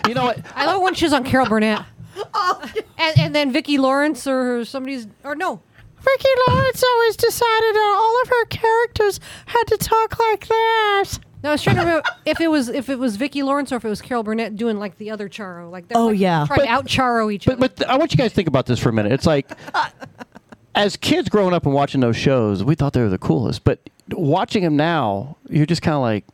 You 0.07 0.13
know 0.13 0.23
what? 0.25 0.39
I 0.55 0.65
love 0.65 0.81
when 0.81 0.93
she's 0.93 1.13
on 1.13 1.23
Carol 1.23 1.47
Burnett. 1.47 1.83
Oh, 2.33 2.61
and, 2.97 3.17
and 3.19 3.35
then 3.35 3.51
Vicki 3.53 3.77
Lawrence 3.77 4.27
or 4.27 4.65
somebody's 4.65 5.07
or 5.23 5.35
no. 5.35 5.61
Ricky 6.05 6.29
Lawrence 6.49 6.83
always 6.83 7.15
decided 7.15 7.75
that 7.75 7.95
all 7.97 8.21
of 8.23 8.27
her 8.27 8.45
characters 8.45 9.21
had 9.45 9.63
to 9.67 9.77
talk 9.77 10.19
like 10.19 10.45
that. 10.47 11.05
No, 11.43 11.49
I 11.49 11.51
was 11.53 11.61
trying 11.61 11.77
to 11.77 11.81
remember 11.83 12.03
if 12.25 12.41
it 12.41 12.49
was 12.49 12.67
if 12.67 12.89
it 12.89 12.99
was 12.99 13.15
Vicki 13.15 13.41
Lawrence 13.41 13.71
or 13.71 13.77
if 13.77 13.85
it 13.85 13.89
was 13.89 14.01
Carol 14.01 14.23
Burnett 14.23 14.57
doing 14.57 14.79
like 14.79 14.97
the 14.97 15.11
other 15.11 15.29
Charo, 15.29 15.71
like 15.71 15.87
they're 15.87 15.97
Oh, 15.97 16.07
like 16.07 16.19
yeah. 16.19 16.43
trying 16.45 16.59
But- 16.59 16.65
to 16.65 16.71
out 16.71 16.85
Charo 16.87 17.31
each 17.33 17.45
But 17.45 17.53
other. 17.53 17.59
but 17.61 17.75
th- 17.77 17.89
I 17.89 17.95
want 17.97 18.11
you 18.11 18.17
guys 18.17 18.31
to 18.31 18.35
think 18.35 18.49
about 18.49 18.65
this 18.65 18.79
for 18.79 18.89
a 18.89 18.93
minute. 18.93 19.13
It's 19.13 19.25
like 19.25 19.49
as 20.75 20.97
kids 20.97 21.29
growing 21.29 21.53
up 21.53 21.65
and 21.65 21.73
watching 21.73 22.01
those 22.01 22.17
shows, 22.17 22.63
we 22.65 22.75
thought 22.75 22.91
they 22.93 23.01
were 23.01 23.07
the 23.09 23.17
coolest. 23.17 23.63
But 23.63 23.89
watching 24.11 24.63
them 24.63 24.75
now, 24.75 25.37
you're 25.49 25.65
just 25.65 25.81
kind 25.81 25.95
of 25.95 26.01
like, 26.01 26.25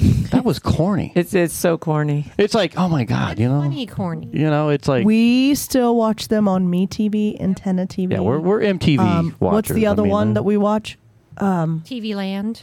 That 0.30 0.44
was 0.44 0.58
corny. 0.60 1.12
It's 1.16 1.34
it's 1.34 1.52
so 1.52 1.76
corny. 1.76 2.30
It's 2.38 2.54
like, 2.54 2.78
oh 2.78 2.88
my 2.88 3.04
god, 3.04 3.38
you 3.40 3.48
know, 3.48 3.60
Funny 3.62 3.84
corny. 3.86 4.28
you 4.32 4.48
know, 4.48 4.68
it's 4.68 4.86
like 4.88 5.04
we 5.04 5.54
still 5.56 5.96
watch 5.96 6.28
them 6.28 6.46
on 6.48 6.70
Me 6.70 6.86
TV, 6.86 7.38
Antenna 7.40 7.86
TV. 7.86 8.12
yeah, 8.12 8.20
we're 8.20 8.38
we're 8.38 8.60
MTV 8.60 8.98
Um, 9.00 9.36
watchers. 9.40 9.54
what's 9.54 9.68
the 9.70 9.86
I 9.86 9.90
other 9.90 10.02
mean, 10.04 10.10
one 10.12 10.34
that 10.34 10.44
we 10.44 10.56
watch? 10.56 10.96
Um, 11.38 11.82
TV 11.84 12.14
Land. 12.14 12.62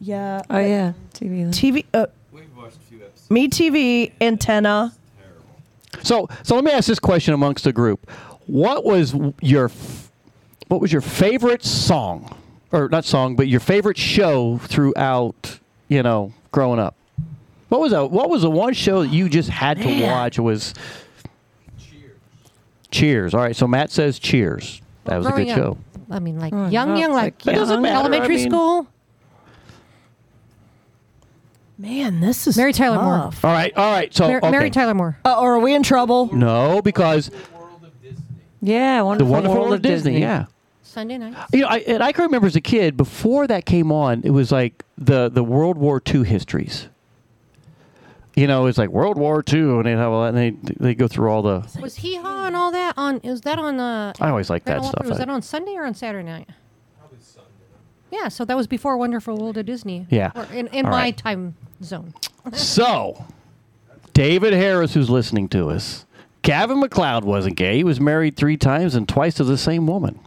yeah. 0.00 0.42
Oh 0.50 0.58
yeah, 0.58 0.92
TV. 1.14 1.48
TV. 1.50 1.84
Uh, 1.94 2.06
Me 3.30 3.48
TV, 3.48 4.12
Antenna. 4.20 4.92
So, 6.02 6.28
so 6.42 6.54
let 6.56 6.64
me 6.64 6.72
ask 6.72 6.86
this 6.88 6.98
question 6.98 7.32
amongst 7.34 7.64
the 7.64 7.72
group: 7.72 8.10
What 8.46 8.84
was 8.84 9.14
your 9.40 9.66
f- 9.66 10.10
what 10.68 10.80
was 10.80 10.92
your 10.92 11.00
favorite 11.00 11.64
song, 11.64 12.36
or 12.72 12.88
not 12.88 13.04
song, 13.04 13.36
but 13.36 13.46
your 13.48 13.60
favorite 13.60 13.96
show 13.96 14.58
throughout? 14.64 15.60
You 15.88 16.02
know, 16.02 16.32
growing 16.54 16.78
up. 16.78 16.94
What 17.68 17.80
was 17.80 17.92
a 17.92 18.06
what 18.06 18.30
was 18.30 18.42
the 18.42 18.50
one 18.50 18.72
show 18.72 19.02
that 19.02 19.08
you 19.08 19.28
just 19.28 19.48
had 19.50 19.76
to 19.78 19.84
Man. 19.84 20.02
watch? 20.02 20.38
Was 20.38 20.72
Cheers. 21.78 22.12
Cheers. 22.90 23.34
All 23.34 23.40
right, 23.40 23.56
so 23.56 23.66
Matt 23.66 23.90
says 23.90 24.18
Cheers. 24.20 24.80
That 25.04 25.16
was 25.18 25.26
a 25.26 25.30
Growing 25.30 25.46
good 25.48 25.52
up, 25.52 25.58
show. 25.58 25.78
I 26.10 26.18
mean, 26.20 26.38
like 26.38 26.52
young, 26.52 26.70
no, 26.70 26.96
young, 26.96 27.12
like 27.12 27.34
like 27.34 27.38
That 27.42 27.54
doesn't 27.56 27.74
young, 27.74 27.82
matter, 27.82 27.96
I 27.96 28.00
elementary 28.00 28.36
mean- 28.36 28.50
school. 28.50 28.86
Man, 31.76 32.20
this 32.20 32.46
is 32.46 32.56
Mary 32.56 32.72
Tyler 32.72 33.02
Moore. 33.02 33.16
tough. 33.16 33.44
All 33.44 33.50
right, 33.52 33.76
all 33.76 33.92
right. 33.92 34.14
So 34.14 34.28
Mar- 34.28 34.38
okay. 34.38 34.50
Mary 34.52 34.70
Tyler 34.70 34.94
Moore. 34.94 35.18
Uh, 35.24 35.40
or 35.40 35.54
are 35.54 35.58
we 35.58 35.74
in 35.74 35.82
trouble? 35.82 36.32
No, 36.32 36.80
because 36.80 37.32
Yeah, 38.60 38.98
the 38.98 39.04
wonderful, 39.04 39.32
Wonderful 39.32 39.60
World, 39.60 39.72
of 39.74 39.82
Disney. 39.82 40.20
Yeah. 40.20 40.46
Sunday 40.84 41.18
night. 41.18 41.34
You 41.52 41.62
know, 41.62 41.66
I, 41.66 41.78
and 41.78 42.00
I 42.00 42.12
can 42.12 42.22
remember 42.26 42.46
as 42.46 42.54
a 42.54 42.60
kid 42.60 42.96
before 42.96 43.48
that 43.48 43.66
came 43.66 43.90
on, 43.90 44.22
it 44.22 44.30
was 44.30 44.52
like 44.52 44.83
the 44.98 45.28
the 45.28 45.44
World 45.44 45.78
War 45.78 46.00
II 46.06 46.24
histories. 46.24 46.88
You 48.36 48.48
know, 48.48 48.66
it's 48.66 48.78
like 48.78 48.88
World 48.88 49.16
War 49.16 49.44
II, 49.52 49.60
and 49.60 49.84
they 49.86 49.92
have 49.92 50.10
all 50.10 50.22
that, 50.24 50.34
and 50.34 50.36
they 50.36 50.72
they 50.80 50.94
go 50.94 51.06
through 51.06 51.30
all 51.30 51.42
the. 51.42 51.64
Was 51.80 51.96
Hee 51.96 52.16
Haw 52.16 52.46
and 52.46 52.56
all 52.56 52.72
that 52.72 52.94
on? 52.96 53.18
Is 53.18 53.42
that 53.42 53.58
on? 53.60 53.78
Uh, 53.78 54.12
I 54.20 54.30
always 54.30 54.50
like 54.50 54.64
that 54.64 54.78
Grand 54.80 54.86
stuff. 54.86 55.00
Opry? 55.00 55.08
Was 55.10 55.20
I- 55.20 55.24
that 55.24 55.30
on 55.32 55.42
Sunday 55.42 55.74
or 55.76 55.84
on 55.84 55.94
Saturday 55.94 56.26
night? 56.28 56.48
Yeah, 58.10 58.28
so 58.28 58.44
that 58.44 58.56
was 58.56 58.66
before 58.68 58.96
Wonderful 58.96 59.36
World 59.36 59.56
of 59.58 59.66
Disney. 59.66 60.06
Yeah. 60.08 60.30
Or 60.36 60.44
in, 60.52 60.68
in 60.68 60.84
All 60.84 60.92
my 60.92 60.98
right. 61.02 61.16
time 61.16 61.56
zone. 61.82 62.14
So, 62.52 63.24
David 64.12 64.52
Harris, 64.52 64.94
who's 64.94 65.10
listening 65.10 65.48
to 65.48 65.68
us, 65.70 66.06
Gavin 66.42 66.78
MacLeod 66.78 67.24
wasn't 67.24 67.56
gay. 67.56 67.78
He 67.78 67.84
was 67.84 68.00
married 68.00 68.36
three 68.36 68.56
times 68.56 68.94
and 68.94 69.08
twice 69.08 69.34
to 69.34 69.44
the 69.44 69.58
same 69.58 69.88
woman. 69.88 70.20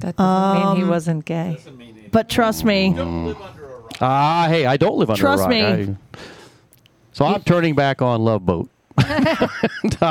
That 0.00 0.16
doesn't 0.16 0.68
mean 0.68 0.76
he 0.76 0.82
Um, 0.82 0.88
wasn't 0.90 1.24
gay. 1.24 1.56
But 2.12 2.28
trust 2.28 2.64
me, 2.64 2.90
Ah, 4.00 4.46
hey, 4.48 4.66
I 4.66 4.76
don't 4.76 4.96
live 4.98 5.10
under 5.10 5.20
Trust 5.20 5.40
a 5.40 5.42
rock. 5.44 5.50
me. 5.50 5.62
I- 5.64 5.94
so 7.12 7.24
I'm 7.24 7.42
turning 7.42 7.74
back 7.74 8.00
on 8.00 8.22
Love 8.22 8.46
Boat. 8.46 8.70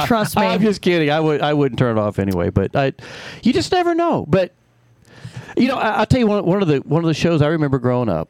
Trust 0.06 0.36
me. 0.36 0.44
I'm 0.44 0.62
just 0.62 0.82
kidding. 0.82 1.10
I 1.10 1.20
would 1.20 1.42
I 1.42 1.54
wouldn't 1.54 1.80
turn 1.80 1.98
it 1.98 2.02
off 2.02 2.20
anyway. 2.20 2.50
But 2.50 2.76
I, 2.76 2.94
you 3.44 3.54
just 3.54 3.72
never 3.72 3.96
know. 3.96 4.26
But 4.28 4.52
you 5.56 5.68
know, 5.70 5.76
I, 5.78 5.92
I'll 5.92 6.06
tell 6.06 6.20
you 6.20 6.28
one 6.28 6.46
one 6.46 6.62
of 6.62 6.68
the 6.68 6.78
one 6.80 7.04
of 7.04 7.08
the 7.08 7.14
shows 7.14 7.42
I 7.42 7.48
remember 7.48 7.80
growing 7.80 8.10
up 8.10 8.28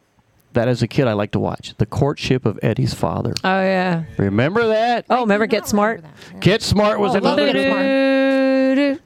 that 0.54 0.68
as 0.68 0.82
a 0.84 0.88
kid 0.88 1.08
I 1.08 1.14
liked 1.14 1.34
to 1.34 1.40
watch 1.40 1.74
the 1.78 1.86
courtship 1.86 2.46
of 2.46 2.60
Eddie's 2.64 2.94
father. 2.94 3.34
Oh 3.44 3.62
yeah. 3.62 4.04
Remember 4.18 4.68
that? 4.68 5.06
Oh, 5.10 5.22
remember 5.22 5.46
Get 5.48 5.68
Smart? 5.68 6.04
Get 6.40 6.62
Smart 6.62 7.00
was 7.00 7.16
Oh, 7.16 7.20
another. 7.20 7.52
Get 7.52 9.00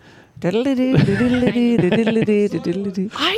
I, 3.16 3.38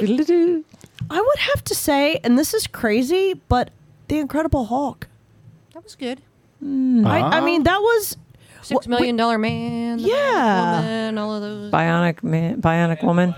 I 1.09 1.19
would 1.21 1.39
have 1.39 1.63
to 1.65 1.75
say, 1.75 2.19
and 2.23 2.37
this 2.37 2.53
is 2.53 2.67
crazy, 2.67 3.39
but 3.49 3.69
The 4.07 4.19
Incredible 4.19 4.65
Hulk. 4.65 5.07
That 5.73 5.83
was 5.83 5.95
good. 5.95 6.21
I, 6.63 7.19
I 7.19 7.39
Ah. 7.39 7.41
mean, 7.41 7.63
that 7.63 7.79
was 7.81 8.17
Six 8.61 8.87
Million 8.87 9.15
Dollar 9.17 9.37
Man. 9.37 9.97
The 9.97 10.03
Yeah. 10.09 10.79
Woman, 10.79 11.17
all 11.17 11.35
of 11.35 11.41
those. 11.41 11.71
Bionic 11.71 12.23
man, 12.23 12.61
Bionic 12.61 13.03
Woman. 13.03 13.35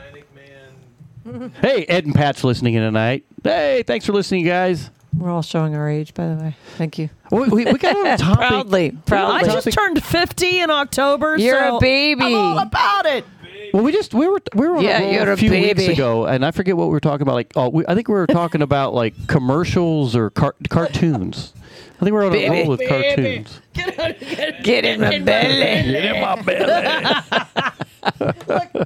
Hey, 1.62 1.86
Ed 1.86 2.06
and 2.06 2.14
Pat's 2.14 2.44
listening 2.44 2.76
in 2.76 2.84
tonight. 2.84 3.26
Hey, 3.44 3.84
thanks 3.88 4.06
for 4.06 4.14
listening, 4.14 4.46
guys. 4.46 4.92
We're 5.18 5.32
all 5.32 5.42
showing 5.42 5.74
our 5.76 5.90
age, 5.90 6.14
by 6.14 6.28
the 6.28 6.36
way. 6.36 6.56
Thank 6.78 7.00
you. 7.00 7.10
We, 7.32 7.48
we, 7.48 7.66
we 7.66 7.74
got 7.80 7.96
a 7.96 8.18
topic. 8.24 8.38
proudly, 8.48 8.88
I 8.90 9.10
proudly. 9.10 9.50
just 9.50 9.72
turned 9.72 10.04
50 10.04 10.60
in 10.60 10.70
October. 10.70 11.38
You're 11.38 11.60
so 11.60 11.78
a 11.78 11.80
baby. 11.80 12.22
I'm 12.22 12.36
all 12.36 12.60
about 12.60 13.06
it. 13.08 13.26
Well, 13.74 13.84
we 13.84 13.92
just 13.92 14.14
we 14.14 14.28
were 14.28 14.42
we 14.54 14.68
were 14.68 14.78
on 14.78 14.84
Yeah, 14.84 15.00
a, 15.00 15.02
roll 15.02 15.14
you're 15.14 15.30
a 15.30 15.34
a 15.34 15.38
few 15.38 15.52
weeks 15.52 15.88
ago, 15.88 16.26
and 16.26 16.46
I 16.46 16.52
forget 16.52 16.78
what 16.78 16.88
we 16.88 16.92
were 16.92 17.00
talking 17.00 17.22
about. 17.24 17.36
Like, 17.36 17.54
oh, 17.56 17.70
we, 17.70 17.86
I 17.88 17.96
think 17.96 18.08
we 18.08 18.14
were 18.14 18.28
talking 18.28 18.62
about 18.62 18.94
like 18.94 19.14
commercials 19.28 20.16
or 20.16 20.30
car- 20.30 20.56
cartoons. 20.70 21.54
I 22.00 22.04
think 22.04 22.14
we're 22.14 22.26
on 22.26 22.36
a 22.36 22.50
roll 22.50 22.68
with 22.68 22.82
cartoons. 22.88 23.62
Get 23.74 24.86
in 24.86 25.00
my 25.02 25.20
belly. 25.20 25.92
Get 25.92 26.06
in 26.06 26.22
my 26.22 26.42
belly. 26.42 27.66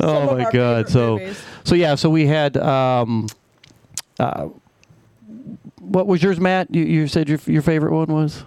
oh 0.00 0.36
my 0.36 0.50
god! 0.50 0.88
So, 0.88 1.18
movies. 1.18 1.42
so 1.64 1.74
yeah, 1.74 1.94
so 1.94 2.10
we 2.10 2.26
had. 2.26 2.56
Um, 2.56 3.28
uh, 4.18 4.48
what 5.78 6.06
was 6.06 6.22
yours, 6.22 6.38
Matt? 6.38 6.74
You, 6.74 6.84
you 6.84 7.06
said 7.08 7.28
your 7.28 7.38
your 7.46 7.62
favorite 7.62 7.92
one 7.92 8.08
was. 8.08 8.44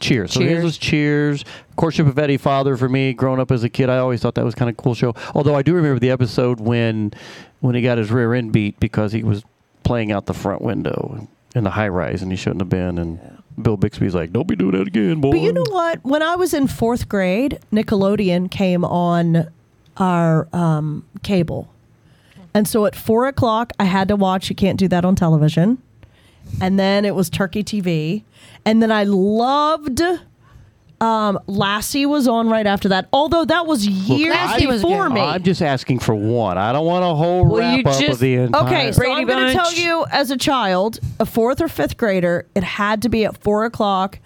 Cheers. 0.00 0.32
So 0.32 0.40
his 0.40 0.48
Cheers. 0.48 0.64
was 0.64 0.78
Cheers. 0.78 1.44
Courtship 1.76 2.06
of 2.06 2.18
Eddie 2.18 2.36
Father 2.36 2.76
for 2.76 2.88
me. 2.88 3.12
Growing 3.12 3.40
up 3.40 3.50
as 3.50 3.64
a 3.64 3.68
kid, 3.68 3.88
I 3.88 3.98
always 3.98 4.20
thought 4.20 4.34
that 4.34 4.44
was 4.44 4.54
kind 4.54 4.68
of 4.68 4.78
a 4.78 4.82
cool 4.82 4.94
show. 4.94 5.14
Although 5.34 5.54
I 5.54 5.62
do 5.62 5.74
remember 5.74 5.98
the 5.98 6.10
episode 6.10 6.60
when 6.60 7.12
when 7.60 7.74
he 7.74 7.82
got 7.82 7.98
his 7.98 8.10
rear 8.10 8.34
end 8.34 8.52
beat 8.52 8.78
because 8.78 9.12
he 9.12 9.22
was 9.22 9.42
playing 9.84 10.12
out 10.12 10.26
the 10.26 10.34
front 10.34 10.62
window 10.62 11.26
in 11.54 11.64
the 11.64 11.70
high 11.70 11.88
rise 11.88 12.22
and 12.22 12.30
he 12.30 12.36
shouldn't 12.36 12.60
have 12.60 12.68
been. 12.68 12.98
And 12.98 13.42
Bill 13.60 13.78
Bixby's 13.78 14.14
like, 14.14 14.32
"Don't 14.32 14.46
be 14.46 14.56
doing 14.56 14.72
that 14.72 14.86
again, 14.86 15.20
boy." 15.20 15.32
But 15.32 15.40
you 15.40 15.52
know 15.52 15.64
what? 15.70 16.04
When 16.04 16.22
I 16.22 16.36
was 16.36 16.52
in 16.52 16.66
fourth 16.66 17.08
grade, 17.08 17.58
Nickelodeon 17.72 18.50
came 18.50 18.84
on 18.84 19.48
our 19.96 20.46
um, 20.52 21.06
cable. 21.22 21.72
And 22.52 22.66
so 22.66 22.86
at 22.86 22.94
four 22.94 23.26
o'clock, 23.26 23.72
I 23.78 23.84
had 23.84 24.08
to 24.08 24.16
watch 24.16 24.48
You 24.48 24.56
Can't 24.56 24.78
Do 24.78 24.88
That 24.88 25.04
on 25.04 25.14
Television. 25.14 25.78
And 26.60 26.78
then 26.78 27.04
it 27.04 27.14
was 27.14 27.28
Turkey 27.30 27.62
TV. 27.64 28.22
And 28.64 28.82
then 28.82 28.90
I 28.90 29.04
loved 29.04 30.00
um, 31.00 31.38
Lassie 31.46 32.06
was 32.06 32.26
on 32.26 32.48
right 32.48 32.66
after 32.66 32.88
that. 32.88 33.08
Although 33.12 33.44
that 33.44 33.66
was 33.66 33.86
years 33.86 34.34
Lassie 34.34 34.66
was 34.66 34.80
before 34.82 35.08
good. 35.08 35.14
me. 35.14 35.20
I'm 35.20 35.42
just 35.42 35.60
asking 35.60 35.98
for 35.98 36.14
one. 36.14 36.56
I 36.56 36.72
don't 36.72 36.86
want 36.86 37.04
a 37.04 37.08
whole 37.14 37.44
Well, 37.44 37.60
wrap 37.60 37.78
you 38.00 38.06
up 38.08 38.12
of 38.14 38.18
the 38.18 38.34
entire. 38.34 38.66
Okay, 38.66 38.92
so 38.92 38.98
Brady 39.00 39.12
I'm 39.20 39.26
going 39.26 39.46
to 39.48 39.52
tell 39.52 39.72
you 39.74 40.06
as 40.10 40.30
a 40.30 40.36
child, 40.38 40.98
a 41.20 41.26
fourth 41.26 41.60
or 41.60 41.68
fifth 41.68 41.96
grader, 41.98 42.46
it 42.54 42.62
had 42.64 43.02
to 43.02 43.08
be 43.10 43.24
at 43.26 43.36
four 43.42 43.64
o'clock. 43.66 44.18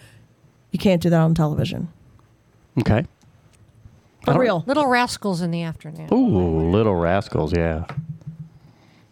You 0.70 0.78
can't 0.78 1.02
do 1.02 1.10
that 1.10 1.20
on 1.20 1.34
television. 1.34 1.88
Okay. 2.78 3.04
For 4.24 4.38
real. 4.38 4.62
Little 4.68 4.86
Rascals 4.86 5.40
in 5.40 5.50
the 5.50 5.62
afternoon. 5.62 6.08
Ooh, 6.12 6.70
Little 6.70 6.94
Rascals. 6.94 7.52
Yeah. 7.52 7.86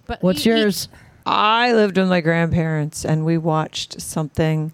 But 0.07 0.23
What's 0.23 0.45
he- 0.45 0.51
he- 0.53 0.61
yours? 0.61 0.89
I 1.31 1.73
lived 1.75 1.99
with 1.99 2.09
my 2.09 2.21
grandparents, 2.21 3.05
and 3.05 3.25
we 3.25 3.37
watched 3.39 4.01
something 4.01 4.73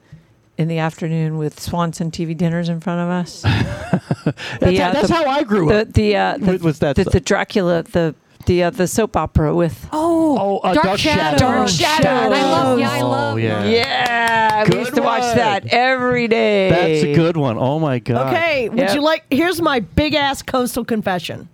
in 0.56 0.68
the 0.68 0.78
afternoon 0.78 1.36
with 1.36 1.58
Swanson 1.58 2.10
TV 2.12 2.36
dinners 2.36 2.68
in 2.68 2.78
front 2.80 3.00
of 3.00 3.08
us. 3.08 3.42
That's, 4.60 4.78
how, 4.78 4.92
that's 4.92 5.10
how 5.10 5.26
I 5.26 5.42
grew 5.42 5.68
the 5.68 5.80
up. 5.82 5.92
the 5.92 6.16
uh, 6.16 6.38
the, 6.38 6.52
With- 6.52 6.62
with 6.62 6.78
that 6.78 6.96
the, 6.96 7.04
the 7.04 7.20
Dracula 7.20 7.82
the 7.82 8.14
the 8.46 8.62
uh, 8.64 8.70
the 8.70 8.86
soap 8.86 9.16
opera 9.16 9.54
with 9.54 9.86
Oh, 9.92 10.38
Oh, 10.38 10.58
uh, 10.58 10.72
Dark 10.74 10.86
Dark, 10.86 10.98
Shadows. 11.00 11.40
Shadows. 11.40 11.78
Dark 11.78 12.02
Shadows. 12.02 12.32
I 12.38 12.42
love. 12.42 12.78
Yeah, 12.78 12.90
I 12.90 13.00
Oh, 13.00 13.08
love. 13.08 13.38
yeah. 13.40 13.64
yeah, 13.66 14.62
we 14.64 14.70
Good 14.70 14.78
used 14.80 14.94
to 14.94 15.02
watch 15.02 15.22
one. 15.22 15.36
that 15.36 15.66
every 15.66 16.28
day. 16.28 16.70
That's 16.70 17.02
a 17.04 17.14
good 17.14 17.36
one. 17.36 17.58
Oh 17.58 17.78
my 17.78 17.98
god. 17.98 18.28
Okay, 18.32 18.68
would 18.70 18.78
Yep. 18.78 18.94
you 18.94 19.02
like? 19.02 19.24
Here's 19.30 19.60
my 19.60 19.80
big 19.80 20.14
ass 20.14 20.40
coastal 20.40 20.84
confession. 20.84 21.48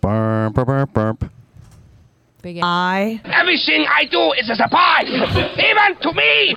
Burp, 0.00 0.54
burp, 0.54 0.92
burp, 0.94 1.24
burp. 2.42 2.54
Big 2.54 2.60
I 2.62 3.20
Everything 3.24 3.86
I 3.88 4.04
do 4.04 4.32
is 4.32 4.50
a 4.50 4.56
surprise, 4.56 5.08
even 5.58 5.96
to 6.02 6.12
me. 6.12 6.56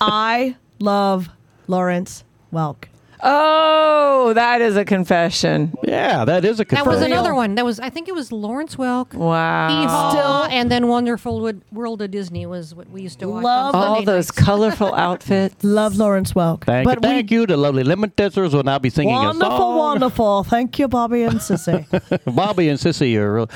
I 0.00 0.56
love 0.78 1.28
Lawrence 1.66 2.24
Welk. 2.52 2.86
Oh, 3.26 4.32
that 4.34 4.60
is 4.60 4.76
a 4.76 4.84
confession. 4.84 5.72
Yeah, 5.82 6.26
that 6.26 6.44
is 6.44 6.60
a 6.60 6.64
confession. 6.64 6.84
That 6.90 6.94
was 6.98 7.02
another 7.02 7.34
one. 7.34 7.54
That 7.54 7.64
was 7.64 7.80
I 7.80 7.88
think 7.88 8.06
it 8.08 8.14
was 8.14 8.30
Lawrence 8.30 8.76
Welk. 8.76 9.14
Wow. 9.14 10.10
Still, 10.10 10.44
and 10.56 10.70
then 10.70 10.88
Wonderful 10.88 11.40
Wood- 11.40 11.62
World 11.72 12.02
of 12.02 12.10
Disney 12.10 12.44
was 12.44 12.74
what 12.74 12.90
we 12.90 13.00
used 13.02 13.18
to 13.20 13.28
watch. 13.28 13.42
Love 13.44 13.74
on 13.74 13.80
all 13.82 13.94
Sunday 13.96 14.04
those 14.06 14.28
nights. 14.28 14.44
colorful 14.46 14.94
outfits. 15.06 15.64
Love 15.64 15.96
Lawrence 15.96 16.34
Welk. 16.34 16.64
Thank 16.64 16.84
but 16.86 16.96
you, 17.02 17.08
thank 17.08 17.30
you. 17.30 17.46
The 17.46 17.56
lovely 17.56 17.82
Lennon 17.82 18.12
Sisters 18.18 18.54
will 18.54 18.62
now 18.62 18.78
be 18.78 18.90
singing 18.90 19.14
wonderful, 19.14 19.54
a 19.54 19.58
song. 19.58 19.78
wonderful. 19.78 20.44
Thank 20.44 20.78
you, 20.78 20.88
Bobby 20.88 21.22
and 21.22 21.36
Sissy. 21.40 21.86
Bobby 22.34 22.68
and 22.68 22.78
Sissy 22.78 23.16
are 23.16 23.34
real. 23.34 23.50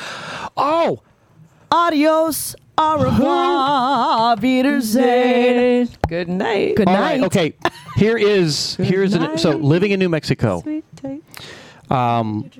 Oh, 0.57 1.03
Adios, 1.71 2.57
au 2.79 2.99
revoir, 2.99 4.37
Wiedersehen. 4.41 5.89
Good 6.09 6.29
night. 6.29 6.77
Good 6.77 6.89
all 6.89 6.95
night. 6.95 7.21
right. 7.21 7.23
Okay, 7.25 7.55
here 7.97 8.17
is 8.17 8.77
here's 8.77 9.15
an, 9.15 9.37
so 9.39 9.51
living 9.51 9.91
in 9.91 9.99
New 10.01 10.09
Mexico. 10.09 10.61
Sweet 10.63 10.85
tape. 10.97 11.25
Um, 11.91 12.51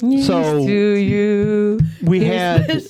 So 0.00 0.20
so 0.22 0.66
to 0.66 0.72
you. 0.96 1.80
we 2.02 2.24
had 2.24 2.82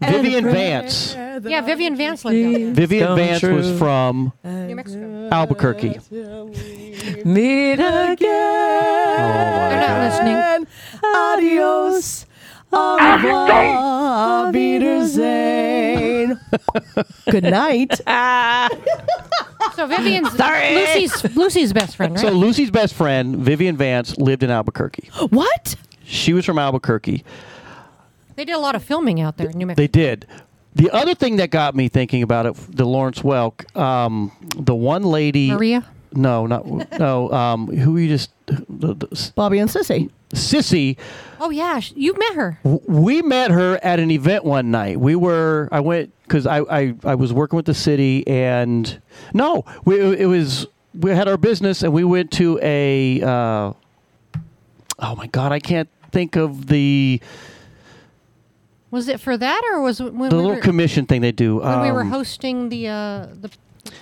Vivian 0.00 0.44
Vance. 0.44 1.14
Yeah, 1.14 1.60
Vivian 1.60 1.96
Vance 1.96 2.24
lived 2.24 2.42
down 2.42 2.52
there. 2.52 2.74
Vivian 2.74 3.06
Come 3.06 3.16
Vance 3.16 3.42
was 3.42 3.66
true. 3.68 3.78
from 3.78 4.32
New 4.44 4.74
Mexico. 4.76 5.28
Albuquerque. 5.30 5.98
Meet 7.24 7.72
again. 7.74 8.18
They're 9.70 9.80
not 9.88 9.98
listening. 10.04 10.66
Adios. 11.04 12.26
Au 12.72 12.96
revoir. 12.96 14.52
Wiedersehen. 14.52 16.40
Good 17.30 17.44
night. 17.44 18.00
So 19.76 19.86
Vivian's 19.86 20.36
Lucy's 20.38 21.36
Lucy's 21.36 21.72
best 21.72 21.96
friend, 21.96 22.14
right? 22.14 22.20
So 22.20 22.30
Lucy's 22.30 22.70
best 22.70 22.94
friend, 22.94 23.36
Vivian 23.36 23.76
Vance, 23.76 24.18
lived 24.18 24.42
in 24.42 24.50
Albuquerque. 24.50 25.08
What? 25.30 25.76
She 26.04 26.32
was 26.32 26.44
from 26.44 26.58
Albuquerque. 26.58 27.24
they 28.34 28.44
did 28.44 28.54
a 28.54 28.58
lot 28.58 28.74
of 28.74 28.82
filming 28.82 29.20
out 29.20 29.36
there 29.36 29.48
in 29.48 29.56
New 29.56 29.66
Mexico. 29.66 29.82
They 29.82 29.86
did. 29.88 30.26
The 30.74 30.90
other 30.90 31.14
thing 31.14 31.36
that 31.36 31.50
got 31.50 31.74
me 31.74 31.88
thinking 31.88 32.22
about 32.22 32.46
it, 32.46 32.54
the 32.70 32.84
Lawrence 32.84 33.20
Welk, 33.20 33.74
um, 33.76 34.32
the 34.56 34.74
one 34.74 35.04
lady. 35.04 35.50
Maria? 35.52 35.84
No, 36.14 36.46
not 36.46 36.66
no. 36.98 37.30
Um, 37.32 37.66
who 37.68 37.96
you 37.96 38.08
just 38.08 38.30
the, 38.46 38.94
the, 38.94 39.32
Bobby 39.34 39.58
and 39.58 39.70
Sissy. 39.70 40.10
Sissy. 40.34 40.96
Oh 41.40 41.50
yeah, 41.50 41.80
you've 41.94 42.18
met 42.18 42.34
her. 42.34 42.58
w- 42.64 42.82
We 42.86 43.22
met 43.22 43.50
her 43.50 43.78
at 43.82 43.98
an 44.00 44.10
event 44.10 44.44
one 44.44 44.70
night. 44.70 44.98
We 45.00 45.14
were. 45.16 45.68
I 45.72 45.80
went 45.80 46.12
because 46.24 46.46
I, 46.46 46.60
I 46.60 46.94
I 47.04 47.14
was 47.14 47.32
working 47.32 47.56
with 47.56 47.66
the 47.66 47.74
city 47.74 48.26
and 48.26 49.00
no, 49.34 49.64
we 49.84 50.00
it 50.00 50.26
was 50.26 50.66
we 50.94 51.10
had 51.10 51.28
our 51.28 51.36
business 51.36 51.82
and 51.82 51.92
we 51.92 52.04
went 52.04 52.30
to 52.32 52.58
a. 52.62 53.20
Uh, 53.22 53.72
oh 54.98 55.14
my 55.16 55.26
God, 55.28 55.52
I 55.52 55.58
can't 55.60 55.88
think 56.10 56.36
of 56.36 56.66
the 56.66 57.20
Was 58.90 59.08
it 59.08 59.20
for 59.20 59.36
that, 59.36 59.62
or 59.72 59.80
was 59.80 60.00
it 60.00 60.12
when 60.14 60.28
the 60.30 60.36
we 60.36 60.42
little 60.42 60.56
were 60.56 60.62
commission 60.62 61.06
thing 61.06 61.20
they 61.22 61.32
do. 61.32 61.56
when 61.56 61.80
we 61.80 61.90
were 61.92 62.02
Um, 62.02 62.10
hosting 62.10 62.68
the 62.68 62.88
uh, 62.88 63.26
the? 63.40 63.50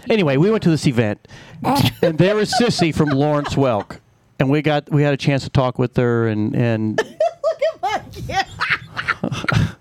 Anyway, 0.09 0.37
we 0.37 0.51
went 0.51 0.63
to 0.65 0.71
this 0.71 0.87
event, 0.87 1.27
and 2.03 2.19
there 2.19 2.35
was 2.37 2.53
Sissy 2.61 2.95
from 2.95 3.09
Lawrence 3.11 3.55
Welk, 3.55 3.99
and 4.39 4.51
we 4.51 4.63
got 4.63 4.91
we 4.91 5.03
had 5.03 5.15
a 5.15 5.17
chance 5.17 5.45
to 5.45 5.51
talk 5.51 5.79
with 5.79 5.97
her, 5.97 6.29
and 6.29 6.55
and 6.55 6.97
Look 7.43 7.61
at 7.75 7.83
my 7.83 8.03
yeah. 8.27 8.45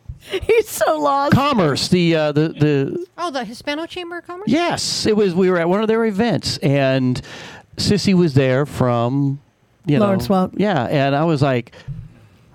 He's 0.43 0.69
so 0.69 0.99
lost. 0.99 1.33
Commerce, 1.33 1.87
the 1.87 2.15
uh, 2.15 2.31
the 2.31 2.49
the 2.49 3.05
Oh, 3.17 3.31
the 3.31 3.43
Hispano 3.43 3.85
Chamber 3.87 4.19
of 4.19 4.27
Commerce. 4.27 4.47
yes, 4.47 5.05
it 5.05 5.15
was. 5.17 5.33
We 5.33 5.49
were 5.49 5.57
at 5.57 5.67
one 5.67 5.81
of 5.81 5.87
their 5.87 6.05
events, 6.05 6.57
and 6.59 7.19
Sissy 7.77 8.13
was 8.13 8.35
there 8.35 8.65
from 8.67 9.41
you 9.85 9.97
know 9.97 10.05
Lawrence 10.05 10.27
Welk. 10.27 10.53
Yeah, 10.57 10.83
and 10.85 11.15
I 11.15 11.23
was 11.23 11.41
like, 11.41 11.73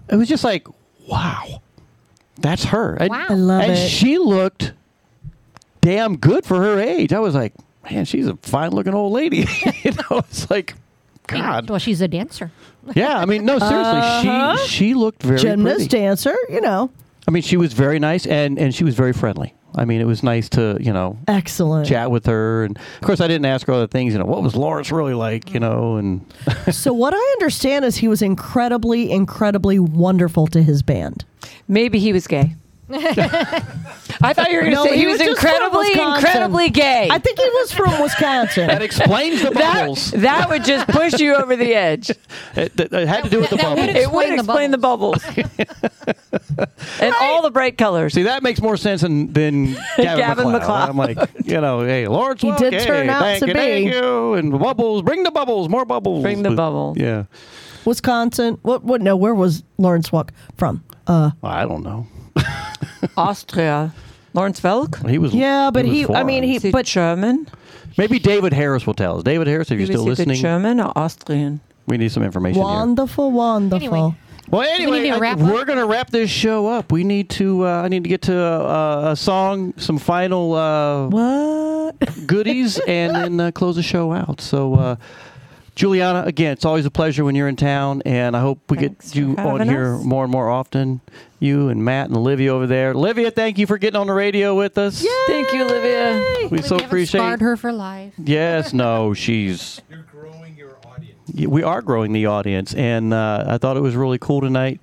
it 0.08 0.14
was 0.16 0.28
just 0.28 0.44
like, 0.44 0.68
wow, 1.08 1.62
that's 2.40 2.64
her. 2.66 2.94
And, 2.94 3.10
Wow. 3.10 3.26
I 3.28 3.34
love 3.34 3.62
and 3.64 3.72
it. 3.72 3.88
she 3.88 4.18
looked 4.18 4.72
damn 5.84 6.16
good 6.16 6.44
for 6.44 6.56
her 6.56 6.80
age. 6.80 7.12
I 7.12 7.18
was 7.20 7.34
like, 7.34 7.52
man, 7.90 8.04
she's 8.04 8.26
a 8.26 8.36
fine 8.36 8.70
looking 8.70 8.94
old 8.94 9.12
lady. 9.12 9.38
you 9.82 9.92
know, 9.92 10.18
it's 10.18 10.50
like, 10.50 10.74
God. 11.26 11.68
Well, 11.70 11.78
she's 11.78 12.00
a 12.00 12.08
dancer. 12.08 12.50
Yeah, 12.94 13.16
I 13.18 13.24
mean, 13.24 13.46
no, 13.46 13.58
seriously, 13.58 13.98
Uh-huh. 13.98 14.56
she 14.58 14.68
she 14.68 14.94
looked 14.94 15.22
very 15.22 15.38
Gymnast, 15.38 15.76
pretty. 15.76 15.88
dancer, 15.88 16.36
you 16.50 16.60
know. 16.60 16.90
I 17.26 17.30
mean, 17.30 17.42
she 17.42 17.56
was 17.56 17.72
very 17.72 17.98
nice, 17.98 18.26
and 18.26 18.58
and 18.58 18.74
she 18.74 18.84
was 18.84 18.94
very 18.94 19.14
friendly. 19.14 19.54
I 19.74 19.86
mean, 19.86 20.02
it 20.02 20.04
was 20.06 20.22
nice 20.22 20.50
to 20.50 20.76
you 20.78 20.92
know 20.92 21.16
Excellent. 21.26 21.86
chat 21.88 22.10
with 22.10 22.26
her, 22.26 22.64
and 22.64 22.76
of 22.76 23.00
course, 23.00 23.22
I 23.22 23.26
didn't 23.26 23.46
ask 23.46 23.66
her 23.68 23.72
other 23.72 23.86
things. 23.86 24.12
You 24.12 24.18
know, 24.18 24.26
what 24.26 24.42
was 24.42 24.54
Lawrence 24.54 24.92
really 24.92 25.14
like? 25.14 25.54
You 25.54 25.60
know, 25.60 25.96
and 25.96 26.20
so 26.70 26.92
what 26.92 27.14
I 27.14 27.32
understand 27.40 27.86
is 27.86 27.96
he 27.96 28.06
was 28.06 28.20
incredibly, 28.20 29.10
incredibly 29.10 29.78
wonderful 29.78 30.46
to 30.48 30.62
his 30.62 30.82
band. 30.82 31.24
Maybe 31.66 31.98
he 32.00 32.12
was 32.12 32.26
gay. 32.26 32.54
I 32.90 34.32
thought 34.34 34.50
you 34.50 34.56
were 34.56 34.62
going 34.62 34.72
to 34.72 34.76
No, 34.76 34.84
say 34.84 34.96
he, 34.98 35.06
was, 35.06 35.18
just 35.18 35.40
from 35.40 35.50
incredibly, 35.50 35.88
Wisconsin. 35.88 36.16
incredibly 36.26 36.70
gay. 36.70 37.08
I 37.10 37.18
think 37.18 37.38
he 37.38 37.48
was 37.48 37.72
from 37.72 38.00
Wisconsin. 38.02 38.66
that 38.68 38.82
explains 38.82 39.42
the 39.42 39.50
bubbles. 39.50 40.10
that, 40.12 40.20
that 40.20 40.50
would 40.50 40.64
just 40.64 40.86
push 40.88 41.18
you 41.18 41.34
over 41.34 41.56
the 41.56 41.74
edge. 41.74 42.10
it, 42.56 42.78
it 42.78 42.92
had 43.08 43.24
to 43.24 43.30
do 43.30 43.40
with 43.40 43.50
the 43.50 43.56
That 43.56 43.70
would 43.70 43.76
bubbles. 43.76 43.96
It 43.96 44.12
would 44.12 44.28
Explain 44.32 44.36
the 44.36 44.42
explain 44.42 44.70
the 44.70 44.78
bubbles. 44.78 45.24
and 47.00 47.14
all 47.20 47.42
the 47.42 47.50
bright 47.50 47.78
colors. 47.78 48.12
See, 48.14 48.24
that 48.24 48.42
makes 48.42 48.60
more 48.60 48.76
sense 48.76 49.00
than, 49.00 49.32
than 49.32 49.72
Gavin, 49.96 50.18
Gavin 50.18 50.52
MacLeod. 50.52 50.52
MacLeod. 50.52 50.88
I'm 50.90 50.96
like, 50.96 51.30
you 51.46 51.60
know, 51.60 51.80
hey, 51.84 52.06
Lawrence 52.06 52.42
He 52.42 52.50
Welk, 52.50 52.58
did 52.58 52.72
hey, 52.74 52.84
turn 52.84 53.08
out 53.10 53.20
thank 53.22 53.40
to 53.40 53.46
you, 53.48 53.52
thank 53.54 53.90
be. 53.90 53.96
you, 53.96 54.34
and 54.34 54.52
bubbles, 54.58 55.02
bring 55.02 55.22
the 55.22 55.30
bubbles, 55.30 55.68
more 55.68 55.84
bubbles. 55.84 56.22
Bring 56.22 56.42
the 56.42 56.50
But, 56.50 56.56
bubble. 56.56 56.94
Yeah, 56.96 57.24
Wisconsin. 57.84 58.58
What? 58.62 58.84
What? 58.84 59.00
No. 59.00 59.16
Where 59.16 59.34
was 59.34 59.62
Lawrence 59.78 60.10
Welk 60.10 60.30
from? 60.56 60.84
Uh, 61.06 61.30
I 61.42 61.64
don't 61.66 61.82
know. 61.82 62.06
Austria. 63.16 63.92
Lawrence 64.32 64.60
Welk? 64.60 65.08
He 65.08 65.18
was. 65.18 65.32
yeah, 65.34 65.70
but 65.72 65.84
was 65.84 65.92
he. 65.94 66.04
I 66.06 66.24
mean, 66.24 66.42
foreign. 66.42 66.42
he. 66.42 66.56
Is 66.56 66.62
he 66.62 66.70
But 66.72 66.86
German? 66.86 67.46
maybe 67.96 68.18
David 68.18 68.52
Harris 68.52 68.86
will 68.86 68.94
tell 68.94 69.18
us. 69.18 69.22
David 69.22 69.46
Harris, 69.46 69.70
if 69.70 69.78
you're 69.78 69.86
He 69.86 69.92
was 69.92 70.00
still 70.00 70.02
either 70.02 70.10
listening, 70.10 70.36
German 70.40 70.80
or 70.80 70.92
Austrian. 70.96 71.60
we 71.86 71.96
need 71.98 72.10
some 72.10 72.22
information 72.24 72.56
here. 72.60 72.64
wonderful, 72.64 73.30
wonderful. 73.30 73.76
Anyway. 73.94 74.16
Well, 74.50 74.60
we 74.60 74.68
anyway, 74.68 75.00
need 75.02 75.08
to 75.10 75.14
I- 75.16 75.18
wrap 75.20 75.38
up? 75.40 75.50
we're 75.50 75.64
going 75.64 75.78
to 75.78 75.86
wrap 75.86 76.10
this 76.10 76.28
show 76.30 76.66
up. 76.66 76.90
We 76.92 77.02
need 77.04 77.30
to. 77.30 77.64
Uh, 77.66 77.82
I 77.82 77.88
need 77.88 78.02
to 78.02 78.08
get 78.08 78.22
to 78.22 78.36
uh, 78.38 79.10
a 79.12 79.16
song, 79.16 79.72
some 79.78 79.98
final 79.98 80.52
uh, 80.54 81.08
What? 81.08 82.26
goodies, 82.26 82.78
and 82.88 83.14
then 83.14 83.40
uh, 83.40 83.50
close 83.52 83.76
the 83.76 83.82
show 83.82 84.12
out. 84.12 84.40
So, 84.40 84.74
uh, 84.74 84.96
Juliana, 85.74 86.22
again, 86.24 86.52
it's 86.52 86.64
always 86.64 86.86
a 86.86 86.90
pleasure 86.90 87.24
when 87.24 87.34
you're 87.34 87.48
in 87.48 87.56
town, 87.56 88.00
and 88.04 88.36
I 88.36 88.40
hope 88.40 88.60
we 88.70 88.76
Thanks 88.76 89.10
get 89.10 89.16
you 89.20 89.30
on 89.36 89.58
having 89.58 89.68
here 89.68 89.96
us. 89.96 90.04
more 90.04 90.22
and 90.24 90.30
more 90.30 90.48
often. 90.48 91.00
You 91.40 91.68
and 91.68 91.84
Matt 91.84 92.08
and 92.08 92.16
Olivia 92.16 92.54
over 92.54 92.66
there. 92.66 92.92
Olivia, 92.92 93.30
thank 93.30 93.58
you 93.58 93.66
for 93.66 93.76
getting 93.76 94.00
on 94.00 94.06
the 94.06 94.12
radio 94.12 94.54
with 94.54 94.78
us. 94.78 95.04
Thank 95.26 95.52
you, 95.52 95.64
Olivia. 95.64 96.48
We 96.50 96.62
so 96.62 96.76
appreciate. 96.76 97.18
scarred 97.20 97.40
her 97.40 97.56
for 97.56 97.72
life. 97.72 98.14
Yes, 98.18 98.72
no, 98.72 99.14
she's. 99.14 99.80
You're 99.90 100.02
growing 100.10 100.54
your 100.56 100.76
audience. 100.86 101.48
We 101.48 101.62
are 101.64 101.82
growing 101.82 102.12
the 102.12 102.26
audience, 102.26 102.72
and 102.74 103.12
uh, 103.12 103.44
I 103.48 103.58
thought 103.58 103.76
it 103.76 103.80
was 103.82 103.96
really 103.96 104.18
cool 104.18 104.40
tonight. 104.40 104.80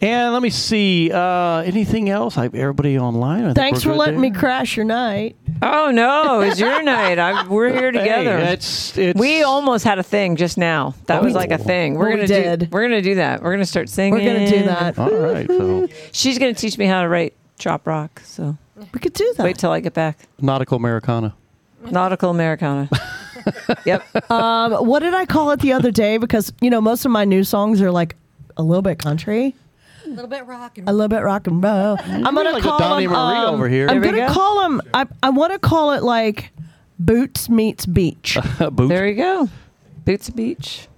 And 0.00 0.32
let 0.32 0.42
me 0.42 0.50
see. 0.50 1.10
Uh, 1.10 1.58
anything 1.62 2.08
else? 2.08 2.38
I, 2.38 2.44
everybody 2.44 2.96
online. 2.98 3.44
I 3.46 3.52
Thanks 3.52 3.82
for 3.82 3.94
letting 3.94 4.20
there. 4.20 4.30
me 4.30 4.36
crash 4.38 4.76
your 4.76 4.84
night. 4.86 5.34
Oh 5.60 5.90
no, 5.90 6.40
it's 6.40 6.60
your 6.60 6.82
night. 6.84 7.18
I, 7.18 7.46
we're 7.48 7.70
here 7.70 7.90
Hey, 7.92 7.98
together. 7.98 8.38
it's, 8.38 8.96
it's 8.96 9.18
we 9.18 9.42
almost 9.42 9.84
had 9.84 9.98
a 9.98 10.04
thing 10.04 10.36
just 10.36 10.56
now. 10.56 10.94
That 11.06 11.22
was 11.24 11.34
like 11.34 11.50
a 11.50 11.58
thing. 11.58 11.94
We're 11.94 12.10
we 12.16 12.26
gonna 12.28 12.56
do. 12.58 12.66
We're 12.70 12.82
gonna 12.82 13.02
do 13.02 13.16
that. 13.16 13.42
We're 13.42 13.50
gonna 13.50 13.66
start 13.66 13.88
singing. 13.88 14.12
We're 14.24 14.34
gonna 14.34 14.48
do 14.48 14.62
that. 14.66 14.98
all 14.98 15.10
right. 15.10 15.48
So 15.48 15.88
She's 16.12 16.38
gonna 16.38 16.54
teach 16.54 16.78
me 16.78 16.86
how 16.86 17.02
to 17.02 17.08
write 17.08 17.34
chop 17.58 17.84
rock. 17.86 18.22
So 18.24 18.56
We 18.94 19.00
could 19.00 19.14
do 19.14 19.34
that. 19.36 19.42
wait 19.42 19.58
till 19.58 19.72
I 19.72 19.80
get 19.80 19.94
back. 19.94 20.16
nautical 20.40 20.76
Americana. 20.76 21.34
Nautical 21.90 22.30
Americana. 22.30 22.88
yep. 23.84 24.04
Um, 24.30 24.74
what 24.86 25.00
did 25.00 25.14
I 25.14 25.26
call 25.26 25.50
it 25.50 25.60
the 25.60 25.72
other 25.72 25.90
day? 25.90 26.18
Because 26.18 26.52
you 26.60 26.70
know 26.70 26.80
most 26.80 27.04
of 27.04 27.10
my 27.10 27.24
new 27.24 27.42
songs 27.42 27.82
are 27.82 27.90
like 27.90 28.14
a 28.56 28.62
little 28.62 28.82
bit 28.82 28.98
country, 29.00 29.56
A 30.08 30.14
little 30.14 30.28
bit 30.30 30.46
rock 30.46 30.78
and 30.78 30.88
a 30.88 30.92
little 30.92 31.08
bit 31.08 31.22
rock 31.22 31.46
and 31.46 31.62
roll. 31.62 31.96
I'm 32.04 32.22
gonna 32.34 32.50
like 32.52 32.62
a 32.62 32.66
call 32.66 32.78
Donnie 32.78 33.06
them. 33.06 33.12
Marie 33.12 33.36
um, 33.38 33.54
over 33.54 33.68
here. 33.68 33.88
I'm 33.88 34.00
There 34.00 34.12
we 34.12 34.18
gonna 34.18 34.28
go. 34.32 34.34
call 34.34 34.64
him. 34.66 34.80
I, 34.94 35.06
I 35.22 35.30
want 35.30 35.52
to 35.52 35.58
call 35.58 35.92
it 35.92 36.02
like 36.02 36.50
Boots 36.98 37.48
meets 37.48 37.86
Beach. 37.86 38.36
Boots. 38.72 38.88
There 38.88 39.06
you 39.06 39.14
go. 39.14 39.48
Boots 40.04 40.30
Beach. 40.30 40.88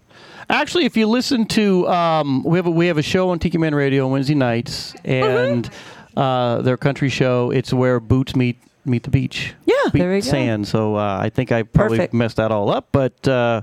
Actually, 0.49 0.85
if 0.85 0.97
you 0.97 1.07
listen 1.07 1.47
to, 1.47 1.87
um, 1.89 2.43
we 2.43 2.59
have 2.59 2.67
a, 2.67 2.71
we 2.71 2.87
have 2.89 2.99
a 2.99 3.03
show 3.03 3.31
on 3.31 3.39
Tiki 3.39 3.57
Man 3.59 3.75
Radio 3.75 4.07
on 4.07 4.11
Wednesday 4.13 4.35
nights, 4.35 4.95
and 5.05 5.69
uh, 6.17 6.61
their 6.63 6.77
country 6.77 7.09
show. 7.09 7.51
It's 7.51 7.73
where 7.73 8.01
boots 8.01 8.35
meet 8.35 8.59
meet 8.85 9.03
the 9.05 9.11
beach. 9.11 9.55
Yeah, 9.67 9.75
Beat 9.93 9.99
there 10.01 10.11
we 10.11 10.21
go. 10.21 10.27
sand. 10.29 10.67
So 10.67 10.97
uh, 10.97 11.19
I 11.21 11.29
think 11.31 11.53
I 11.53 11.63
probably 11.63 11.99
Perfect. 11.99 12.15
messed 12.15 12.37
that 12.39 12.51
all 12.51 12.71
up. 12.71 12.89
But 12.91 13.29
uh, 13.29 13.61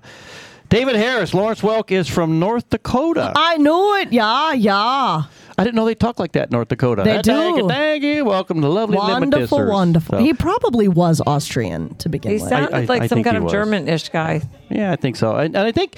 David 0.69 0.95
Harris, 0.97 1.33
Lawrence 1.33 1.61
Welk 1.61 1.91
is 1.91 2.09
from 2.09 2.39
North 2.39 2.69
Dakota. 2.69 3.31
I 3.35 3.55
knew 3.57 3.95
it. 3.97 4.11
Yeah, 4.11 4.51
yeah. 4.51 5.23
I 5.59 5.63
didn't 5.63 5.75
know 5.75 5.85
they 5.85 5.95
talk 5.95 6.19
like 6.19 6.33
that 6.33 6.49
in 6.49 6.51
North 6.51 6.67
Dakota. 6.67 7.03
They 7.03 7.17
Uh, 7.17 7.21
Thank 7.23 7.55
you, 7.55 7.63
do. 7.63 7.69
thank 7.69 8.03
you. 8.03 8.25
Welcome 8.25 8.61
to 8.61 8.67
lovely 8.67 8.97
Wonderful, 8.97 9.65
wonderful. 9.65 10.19
So, 10.19 10.23
He 10.23 10.33
probably 10.33 10.87
was 10.89 11.21
Austrian 11.25 11.95
to 11.95 12.09
begin 12.09 12.33
with. 12.33 12.41
He 12.41 12.43
with. 12.43 12.49
sounded 12.49 12.73
I- 12.75 12.81
I 12.81 12.85
like 12.85 13.03
some 13.09 13.15
think 13.17 13.25
kind 13.25 13.37
of 13.37 13.43
was. 13.43 13.53
German-ish 13.53 14.09
guy. 14.09 14.41
yeah, 14.69 14.91
I 14.91 14.97
think 14.97 15.15
so. 15.15 15.35
And, 15.37 15.55
and 15.55 15.65
I 15.65 15.71
think, 15.71 15.95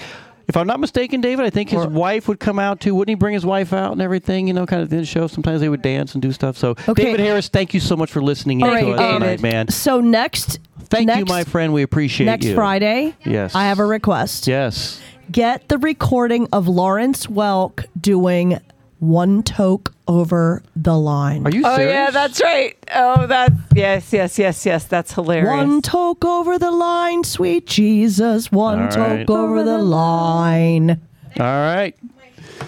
if 0.48 0.56
I'm 0.56 0.66
not 0.68 0.78
mistaken, 0.80 1.20
David, 1.20 1.44
I 1.44 1.50
think 1.50 1.70
his 1.70 1.86
wife 1.86 2.26
would 2.28 2.38
come 2.40 2.58
out 2.60 2.80
too. 2.80 2.94
Wouldn't 2.94 3.10
he 3.10 3.14
bring 3.16 3.34
his 3.34 3.44
wife 3.44 3.72
out 3.72 3.92
and 3.92 4.00
everything? 4.00 4.46
You 4.46 4.54
know, 4.54 4.66
kind 4.66 4.82
of 4.82 4.92
in 4.92 5.00
the 5.00 5.04
show. 5.04 5.26
Sometimes 5.26 5.60
they 5.60 5.68
would 5.68 5.82
dance 5.82 6.14
and 6.14 6.22
do 6.22 6.30
stuff. 6.32 6.56
So, 6.56 6.70
Okay. 6.88 7.04
David 7.04 7.20
Harris, 7.20 7.48
thank 7.48 7.74
you 7.74 7.80
so 7.80 7.96
much 7.96 8.10
for 8.10 8.22
listening 8.22 8.62
All 8.62 8.68
in 8.70 8.74
right, 8.74 8.84
to 8.84 8.92
us 8.92 9.12
tonight, 9.14 9.42
man. 9.42 9.68
So 9.68 10.00
next, 10.00 10.58
Thank 10.90 11.16
you, 11.16 11.24
my 11.24 11.44
friend. 11.44 11.72
We 11.72 11.82
appreciate 11.82 12.26
next 12.26 12.46
you. 12.46 12.54
Friday, 12.54 13.14
Yes. 13.24 13.54
I 13.54 13.64
have 13.64 13.78
a 13.78 13.86
request. 13.86 14.46
Yes. 14.46 15.00
Get 15.30 15.68
the 15.68 15.78
recording 15.78 16.48
of 16.52 16.66
Lawrence 16.66 17.26
Welk 17.26 17.86
doing 18.00 18.58
"One 18.98 19.44
Toke 19.44 19.94
Over 20.08 20.62
the 20.74 20.98
Line." 20.98 21.46
Are 21.46 21.50
you 21.50 21.62
Oh 21.64 21.78
yeah, 21.78 22.10
that's 22.10 22.40
right. 22.42 22.76
Oh, 22.92 23.26
that 23.28 23.52
yes, 23.74 24.12
yes, 24.12 24.38
yes, 24.38 24.66
yes. 24.66 24.84
That's 24.84 25.12
hilarious. 25.14 25.48
One 25.48 25.82
toke 25.82 26.24
over 26.24 26.58
the 26.58 26.72
line, 26.72 27.22
sweet 27.22 27.66
Jesus. 27.68 28.50
One 28.50 28.82
All 28.82 28.88
toke 28.88 29.30
over 29.30 29.62
the 29.62 29.78
line. 29.78 31.00
All 31.38 31.46
right. 31.46 31.94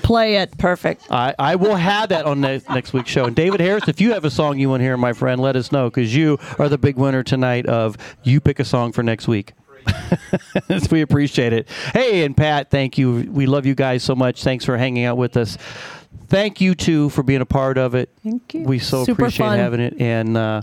Play 0.02 0.36
it. 0.36 0.56
Perfect. 0.58 1.06
I, 1.10 1.34
I 1.38 1.56
will 1.56 1.76
have 1.76 2.08
that 2.10 2.24
on 2.26 2.40
next, 2.40 2.68
next 2.68 2.92
week's 2.92 3.10
show. 3.10 3.24
And 3.26 3.36
David 3.36 3.60
Harris, 3.60 3.88
if 3.88 4.00
you 4.00 4.12
have 4.12 4.24
a 4.24 4.30
song 4.30 4.58
you 4.58 4.68
want 4.68 4.80
to 4.80 4.84
hear, 4.84 4.96
my 4.96 5.12
friend, 5.12 5.40
let 5.40 5.56
us 5.56 5.70
know 5.72 5.88
because 5.90 6.14
you 6.14 6.38
are 6.58 6.68
the 6.68 6.78
big 6.78 6.96
winner 6.96 7.22
tonight 7.22 7.66
of 7.66 7.96
you 8.22 8.40
pick 8.40 8.58
a 8.58 8.64
song 8.64 8.92
for 8.92 9.02
next 9.02 9.28
week. 9.28 9.52
we 10.90 11.00
appreciate 11.00 11.52
it. 11.52 11.68
Hey, 11.92 12.24
and 12.24 12.36
Pat, 12.36 12.70
thank 12.70 12.98
you. 12.98 13.28
We 13.30 13.46
love 13.46 13.66
you 13.66 13.74
guys 13.74 14.02
so 14.02 14.14
much. 14.14 14.42
Thanks 14.42 14.64
for 14.64 14.76
hanging 14.76 15.04
out 15.04 15.16
with 15.16 15.36
us. 15.36 15.58
Thank 16.28 16.60
you 16.60 16.74
too 16.74 17.10
for 17.10 17.22
being 17.22 17.40
a 17.40 17.46
part 17.46 17.78
of 17.78 17.94
it. 17.94 18.10
Thank 18.22 18.54
you. 18.54 18.62
We 18.62 18.78
so 18.78 19.04
Super 19.04 19.22
appreciate 19.22 19.46
fun. 19.46 19.58
having 19.58 19.80
it, 19.80 20.00
and 20.00 20.36
uh, 20.36 20.62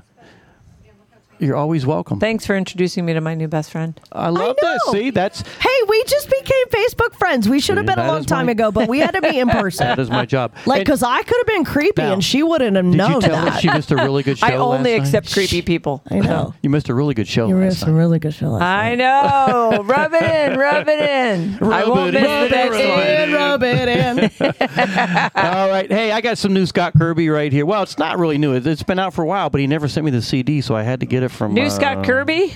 you're 1.40 1.56
always 1.56 1.86
welcome. 1.86 2.20
Thanks 2.20 2.46
for 2.46 2.56
introducing 2.56 3.06
me 3.06 3.14
to 3.14 3.22
my 3.22 3.34
new 3.34 3.48
best 3.48 3.72
friend. 3.72 4.00
I 4.12 4.30
love 4.30 4.56
this. 4.62 4.82
See, 4.92 5.10
that's 5.10 5.42
Hey, 5.60 5.70
we 5.88 6.04
just 6.06 6.30
became 6.30 6.66
Facebook 6.68 7.16
friends. 7.16 7.48
We 7.50 7.60
should 7.60 7.78
have 7.78 7.86
been 7.86 8.00
a 8.00 8.04
That 8.04 8.08
long 8.08 8.20
is 8.22 8.26
time 8.26 8.48
my- 8.48 8.52
ago, 8.54 8.72
but 8.72 8.88
we 8.88 9.00
had 9.00 9.12
to 9.12 9.22
be 9.22 9.40
in 9.40 9.50
person. 9.50 9.88
that 9.88 10.00
is 10.00 10.10
my 10.10 10.26
job. 10.26 10.52
Like, 10.66 10.80
And- 10.80 10.86
because 10.86 11.04
I 11.04 11.22
could 11.24 11.38
have 11.38 11.48
been 11.48 11.64
creepy 11.66 12.02
Now, 12.02 12.14
and 12.14 12.24
she 12.24 12.44
wouldn't 12.44 12.76
have 12.76 12.86
did 12.86 12.96
known 12.98 13.12
you 13.14 13.22
tell 13.22 13.46
that. 13.46 13.54
her 13.54 13.60
she 13.60 13.70
missed 13.72 13.92
a 13.92 13.96
really 13.96 14.24
good 14.24 14.38
show? 14.40 14.48
I 14.48 14.56
only 14.58 14.78
last 14.78 14.84
night? 15.14 15.20
accept 15.22 15.34
creepy 15.34 15.62
people. 15.62 16.04
I 16.12 16.20
know. 16.20 16.54
You 16.62 16.70
missed 16.70 16.90
a 16.90 16.94
really 16.94 17.14
good 17.14 17.28
show. 17.28 17.48
You 17.48 17.56
last 17.56 17.66
missed 17.66 17.88
a 17.88 17.92
really 17.94 18.20
good 18.20 18.34
show 18.34 18.50
last 18.50 18.62
I 18.64 18.96
know. 18.96 19.82
rub 19.84 20.14
it 20.14 20.24
in. 20.24 20.60
Rub 20.60 20.88
it 20.88 21.00
in. 21.00 21.56
I 21.64 21.82
Rub 21.84 21.90
won't 21.90 22.16
it 22.16 22.22
miss 22.22 22.30
in, 22.30 22.44
the 22.44 22.50
next 22.50 22.72
rub 22.76 22.90
one. 22.90 23.00
it 23.00 23.30
in. 23.30 23.34
Rub 23.34 23.64
it 23.64 23.88
in. 23.90 25.32
All 25.36 25.70
right. 25.70 25.92
Hey, 25.92 26.12
I 26.12 26.22
got 26.22 26.38
some 26.38 26.54
new 26.54 26.66
Scott 26.66 26.94
Kirby 26.98 27.30
right 27.30 27.52
here. 27.52 27.66
Well, 27.66 27.84
it's 27.84 27.98
not 27.98 28.18
really 28.20 28.38
new. 28.38 28.54
It's 28.54 28.84
been 28.84 29.00
out 29.00 29.14
for 29.14 29.22
a 29.24 29.28
while, 29.28 29.50
but 29.50 29.62
he 29.62 29.68
never 29.68 29.88
sent 29.88 30.06
me 30.06 30.12
the 30.12 30.22
CD, 30.22 30.62
so 30.62 30.76
I 30.76 30.84
had 30.84 31.00
to 31.00 31.06
get 31.06 31.24
it 31.24 31.29
from 31.30 31.54
New 31.54 31.64
uh, 31.64 31.70
Scott 31.70 32.06
Kirby. 32.06 32.56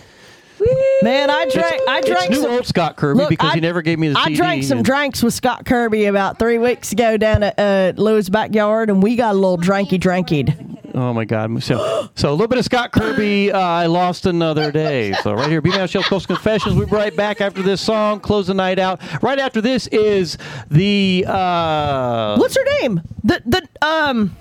Man, 1.02 1.30
I 1.30 1.46
drank. 1.52 1.82
I 1.90 1.98
It's 2.00 2.08
drank 2.08 2.30
new 2.32 2.42
some. 2.42 2.52
old 2.52 2.66
Scott 2.68 2.96
Kirby 2.96 3.20
Look, 3.20 3.30
because 3.30 3.52
I- 3.52 3.56
he 3.56 3.60
never 3.60 3.82
gave 3.82 4.00
me 4.00 4.10
the 4.10 4.18
I 4.20 4.24
CD. 4.26 4.36
drank 4.36 4.64
some 4.64 4.78
and- 4.80 4.86
drinks 4.86 5.22
with 5.22 5.34
Scott 5.34 5.66
Kirby 5.66 6.06
about 6.06 6.40
three 6.40 6.58
weeks 6.58 6.92
ago 6.94 7.18
down 7.18 7.44
at 7.44 7.60
uh, 7.60 7.94
Lou's 8.02 8.30
backyard, 8.30 8.90
and 8.90 9.04
we 9.04 9.16
got 9.18 9.32
a 9.32 9.38
little 9.38 9.58
dranky 9.58 10.00
drankied. 10.00 10.70
Oh 10.96 11.12
my 11.12 11.26
God! 11.26 11.62
So, 11.64 12.08
so 12.16 12.30
a 12.30 12.32
little 12.34 12.48
bit 12.48 12.60
of 12.60 12.66
Scott 12.66 12.92
Kirby. 12.92 13.52
Uh, 13.52 13.60
I 13.60 13.88
lost 13.88 14.28
another 14.28 14.72
day. 14.72 15.12
So 15.24 15.34
right 15.34 15.50
here, 15.50 15.60
B 15.60 15.72
Man 15.72 15.88
Shell's 15.88 16.06
Coast 16.08 16.28
Confessions. 16.28 16.76
We'll 16.76 16.86
be 16.86 16.96
right 16.96 17.16
back 17.16 17.42
after 17.42 17.64
this 17.64 17.82
song. 17.82 18.20
Close 18.20 18.46
the 18.48 18.54
night 18.54 18.78
out. 18.78 19.02
Right 19.24 19.40
after 19.40 19.60
this 19.60 19.88
is 19.88 20.38
the. 20.70 21.26
Uh, 21.28 22.38
What's 22.38 22.56
her 22.56 22.64
name? 22.82 23.02
The 23.24 23.42
the 23.44 23.68
um. 23.86 24.36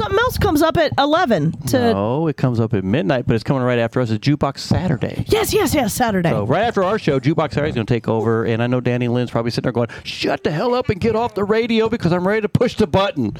Something 0.00 0.18
else 0.18 0.38
comes 0.38 0.62
up 0.62 0.78
at 0.78 0.92
eleven. 0.96 1.52
To 1.66 1.92
No, 1.92 2.26
it 2.26 2.38
comes 2.38 2.58
up 2.58 2.72
at 2.72 2.84
midnight, 2.84 3.26
but 3.26 3.34
it's 3.34 3.44
coming 3.44 3.62
right 3.62 3.78
after 3.78 4.00
us. 4.00 4.08
It's 4.10 4.26
Jukebox 4.26 4.56
Saturday. 4.60 5.26
yes, 5.28 5.52
yes, 5.52 5.74
yes. 5.74 5.92
Saturday. 5.92 6.30
So 6.30 6.46
right 6.46 6.62
after 6.62 6.82
our 6.82 6.98
show, 6.98 7.20
Jukebox 7.20 7.52
Saturday's 7.52 7.74
going 7.74 7.86
to 7.86 7.92
take 7.94 8.08
over, 8.08 8.46
and 8.46 8.62
I 8.62 8.66
know 8.66 8.80
Danny 8.80 9.08
Lynn's 9.08 9.30
probably 9.30 9.50
sitting 9.50 9.64
there 9.64 9.72
going, 9.72 9.88
"Shut 10.04 10.42
the 10.42 10.52
hell 10.52 10.74
up 10.74 10.88
and 10.88 10.98
get 10.98 11.16
off 11.16 11.34
the 11.34 11.44
radio 11.44 11.90
because 11.90 12.12
I'm 12.12 12.26
ready 12.26 12.40
to 12.40 12.48
push 12.48 12.76
the 12.76 12.86
button." 12.86 13.36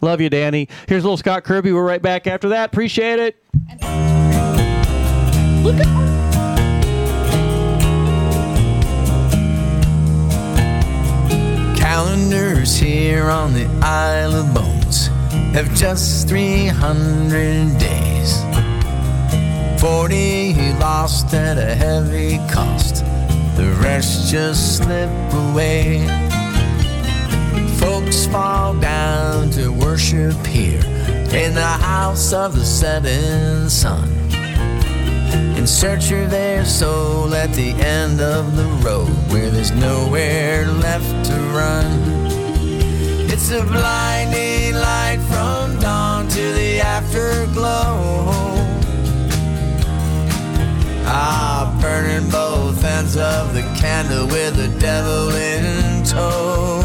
Love 0.00 0.20
you, 0.20 0.30
Danny. 0.30 0.68
Here's 0.86 1.02
little 1.02 1.16
Scott 1.16 1.42
Kirby. 1.42 1.72
We're 1.72 1.82
right 1.82 2.00
back 2.02 2.28
after 2.28 2.50
that. 2.50 2.66
Appreciate 2.66 3.18
it. 3.18 3.42
Calendars 11.76 12.76
here 12.76 13.28
on 13.28 13.54
the 13.54 13.66
Isle 13.82 14.34
of 14.34 14.54
Bones 14.54 15.08
have 15.54 15.74
just 15.74 16.28
300 16.28 17.78
days. 17.78 18.42
40 19.80 20.52
he 20.52 20.72
lost 20.74 21.32
at 21.34 21.58
a 21.58 21.74
heavy 21.74 22.38
cost, 22.52 23.04
the 23.56 23.76
rest 23.82 24.30
just 24.30 24.78
slip 24.78 25.10
away. 25.32 26.06
Folks 27.78 28.26
fall 28.26 28.74
down 28.74 29.50
to 29.50 29.70
worship 29.70 30.34
here 30.46 30.84
in 31.32 31.54
the 31.54 31.76
house 31.80 32.32
of 32.32 32.54
the 32.54 32.64
setting 32.64 33.68
sun. 33.68 34.08
In 35.56 35.66
search 35.66 36.10
of 36.12 36.30
their 36.30 36.64
soul 36.64 37.34
at 37.34 37.52
the 37.52 37.70
end 37.72 38.20
of 38.20 38.56
the 38.56 38.68
road 38.86 39.08
where 39.30 39.50
there's 39.50 39.72
nowhere 39.72 40.66
left 40.66 41.26
to 41.26 41.34
run. 41.54 41.86
It's 43.28 43.50
a 43.50 43.62
blinding 43.62 44.65
afterglow. 46.96 48.56
Ah, 51.04 51.78
burning 51.80 52.28
both 52.30 52.82
ends 52.82 53.18
of 53.18 53.52
the 53.52 53.60
candle 53.78 54.26
with 54.26 54.56
the 54.56 54.68
devil 54.80 55.28
in 55.28 56.02
tow. 56.04 56.80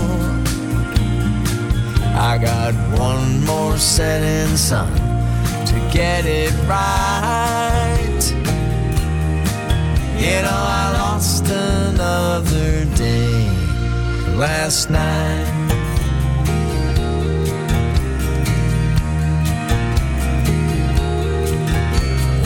I 2.30 2.38
got 2.38 2.74
one 3.00 3.46
more 3.46 3.78
setting 3.78 4.58
sun 4.58 4.94
to 5.70 5.78
get 5.94 6.26
it 6.26 6.54
right. 6.68 8.24
You 10.24 10.38
know, 10.46 10.62
I 10.82 10.84
lost 11.00 11.46
another 11.46 12.84
day 12.96 13.50
last 14.36 14.90
night. 14.90 15.61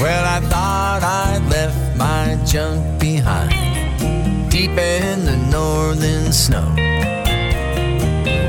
Well, 0.05 0.23
I 0.23 0.39
thought 0.39 1.01
I'd 1.01 1.49
left 1.49 1.97
my 1.97 2.37
junk 2.45 2.99
behind 2.99 4.51
deep 4.51 4.77
in 4.77 5.25
the 5.25 5.35
northern 5.49 6.31
snow. 6.31 6.69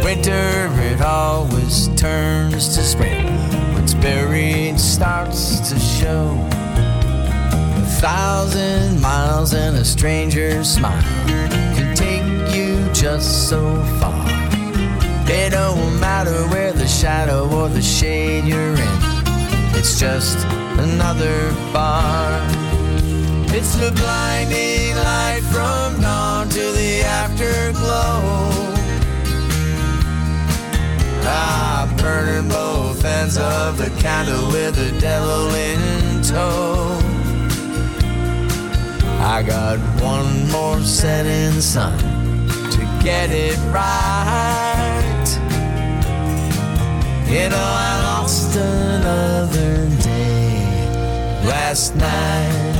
Winter, 0.04 0.68
it 0.82 1.00
always 1.00 1.88
turns 1.96 2.76
to 2.76 2.82
spring. 2.82 3.24
What's 3.72 3.94
buried 3.94 4.78
starts 4.78 5.70
to 5.70 5.78
show. 5.78 6.36
A 6.52 7.86
thousand 8.02 9.00
miles 9.00 9.54
and 9.54 9.78
a 9.78 9.84
stranger's 9.86 10.68
smile 10.70 11.02
can 11.74 11.96
take 11.96 12.54
you 12.54 12.86
just 12.92 13.48
so 13.48 13.82
far. 13.98 14.26
It 15.26 15.52
don't 15.52 15.98
matter 16.00 16.46
where 16.48 16.74
the 16.74 16.86
shadow 16.86 17.48
or 17.48 17.70
the 17.70 17.80
shade 17.80 18.44
you're 18.44 18.74
in. 18.74 19.15
It's 19.78 20.00
just 20.00 20.38
another 20.78 21.52
bar. 21.70 22.40
It's 23.54 23.76
the 23.76 23.92
blinding 23.92 24.96
light 24.96 25.42
from 25.52 26.00
dawn 26.00 26.48
to 26.48 26.72
the 26.72 27.02
afterglow. 27.02 28.22
Ah, 31.28 31.92
burning 31.98 32.48
both 32.48 33.04
ends 33.04 33.36
of 33.36 33.76
the 33.76 33.90
candle 34.00 34.46
with 34.48 34.76
the 34.76 34.98
devil 34.98 35.54
in 35.54 36.22
tow. 36.22 36.98
I 39.20 39.42
got 39.42 39.78
one 40.02 40.50
more 40.50 40.80
setting 40.80 41.60
sun 41.60 41.98
to 42.70 42.82
get 43.04 43.30
it 43.30 43.58
right. 43.72 45.26
You 47.28 47.48
know, 47.50 47.56
I 47.56 48.15
lost 48.26 48.56
another 48.56 49.88
day 50.02 50.58
last 51.44 51.94
night. 51.94 52.75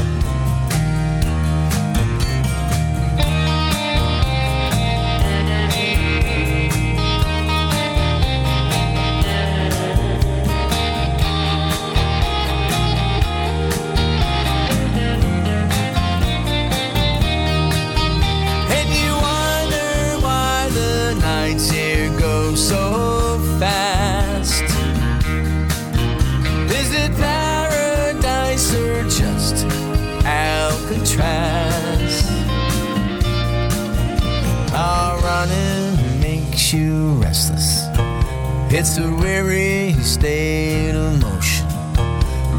It's 38.79 38.99
a 38.99 39.11
weary 39.11 39.95
state 40.03 40.91
of 40.91 41.23
motion. 41.23 41.67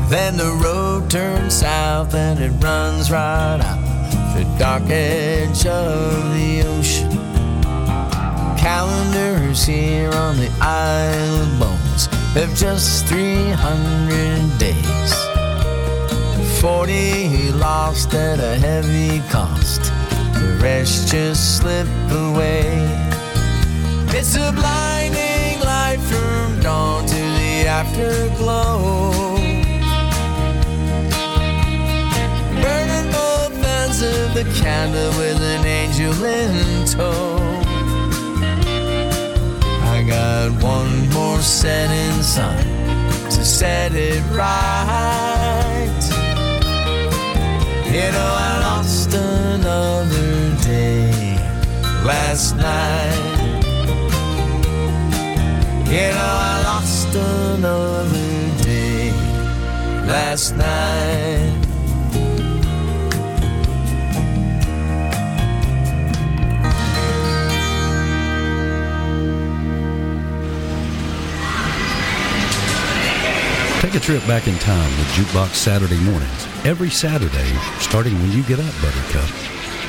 Then 0.10 0.36
the 0.36 0.52
road 0.64 1.12
turns 1.12 1.58
south 1.58 2.16
and 2.16 2.40
it 2.40 2.50
runs 2.64 3.12
right 3.12 3.60
out 3.62 4.34
the 4.36 4.44
dark 4.58 4.90
edge 4.90 5.68
of 5.68 6.34
the 6.34 6.64
ocean. 6.66 7.12
Calendars 8.58 9.64
here 9.64 10.12
on 10.14 10.38
the 10.38 10.50
Isle 10.60 11.44
of 11.44 11.60
Bones 11.60 12.08
have 12.34 12.56
just 12.56 13.06
300 13.06 14.58
days. 14.58 15.14
40 16.62 17.52
lost 17.52 18.16
at 18.16 18.40
a 18.40 18.58
heavy 18.58 19.20
cost, 19.30 19.84
the 20.34 20.58
rest 20.64 21.10
just 21.10 21.60
slip 21.60 21.88
away. 22.10 22.74
It's 24.18 24.36
a 24.36 24.52
blinding 24.52 25.27
from 26.10 26.60
dawn 26.62 27.06
to 27.06 27.16
the 27.16 27.68
afterglow. 27.68 29.36
Burning 32.62 33.12
both 33.12 33.64
ends 33.64 34.02
of 34.02 34.34
the 34.34 34.46
candle 34.62 35.12
with 35.20 35.42
an 35.42 35.66
angel 35.66 36.24
in 36.24 36.86
tow. 36.86 37.38
I 39.94 40.04
got 40.08 40.52
one 40.64 41.10
more 41.10 41.40
setting 41.40 42.22
sun 42.22 42.58
to 43.32 43.46
set 43.46 43.94
it 43.94 44.22
right. 44.32 45.68
You 47.86 48.12
know, 48.16 48.32
I 48.50 48.60
lost 48.62 49.14
another 49.14 50.56
day 50.64 51.38
last 52.04 52.56
night. 52.56 53.37
You 55.88 55.94
know, 55.94 56.18
I 56.18 56.64
lost 56.66 57.08
another 57.16 58.62
day 58.62 59.10
last 60.06 60.54
night. 60.58 61.64
Take 73.80 73.96
a 73.96 74.00
trip 74.02 74.28
back 74.28 74.50
in 74.50 74.56
time 74.56 74.90
with 74.98 75.08
Jukebox 75.14 75.54
Saturday 75.54 76.00
mornings. 76.02 76.48
Every 76.66 76.90
Saturday, 76.90 77.54
starting 77.80 78.14
when 78.16 78.34
you 78.34 78.44
get 78.44 78.60
up, 78.60 78.74
Buttercup. 78.82 79.30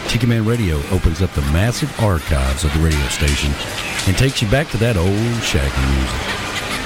Tiki 0.06 0.28
Man 0.28 0.44
Radio 0.44 0.76
opens 0.92 1.22
up 1.22 1.32
the 1.32 1.42
massive 1.50 1.90
archives 1.98 2.62
of 2.62 2.72
the 2.72 2.78
radio 2.78 3.08
station 3.08 3.52
and 4.08 4.16
takes 4.16 4.40
you 4.40 4.48
back 4.48 4.66
to 4.70 4.78
that 4.78 4.96
old 4.96 5.42
shaggy 5.42 5.84
music. 5.92 6.28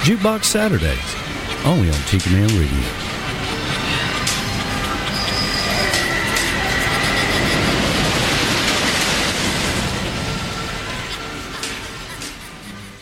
Jukebox 0.03 0.45
Saturdays, 0.45 0.99
only 1.65 1.89
on 1.89 1.95
Tiki 2.07 2.31
Man 2.31 2.49
Radio. 2.49 3.13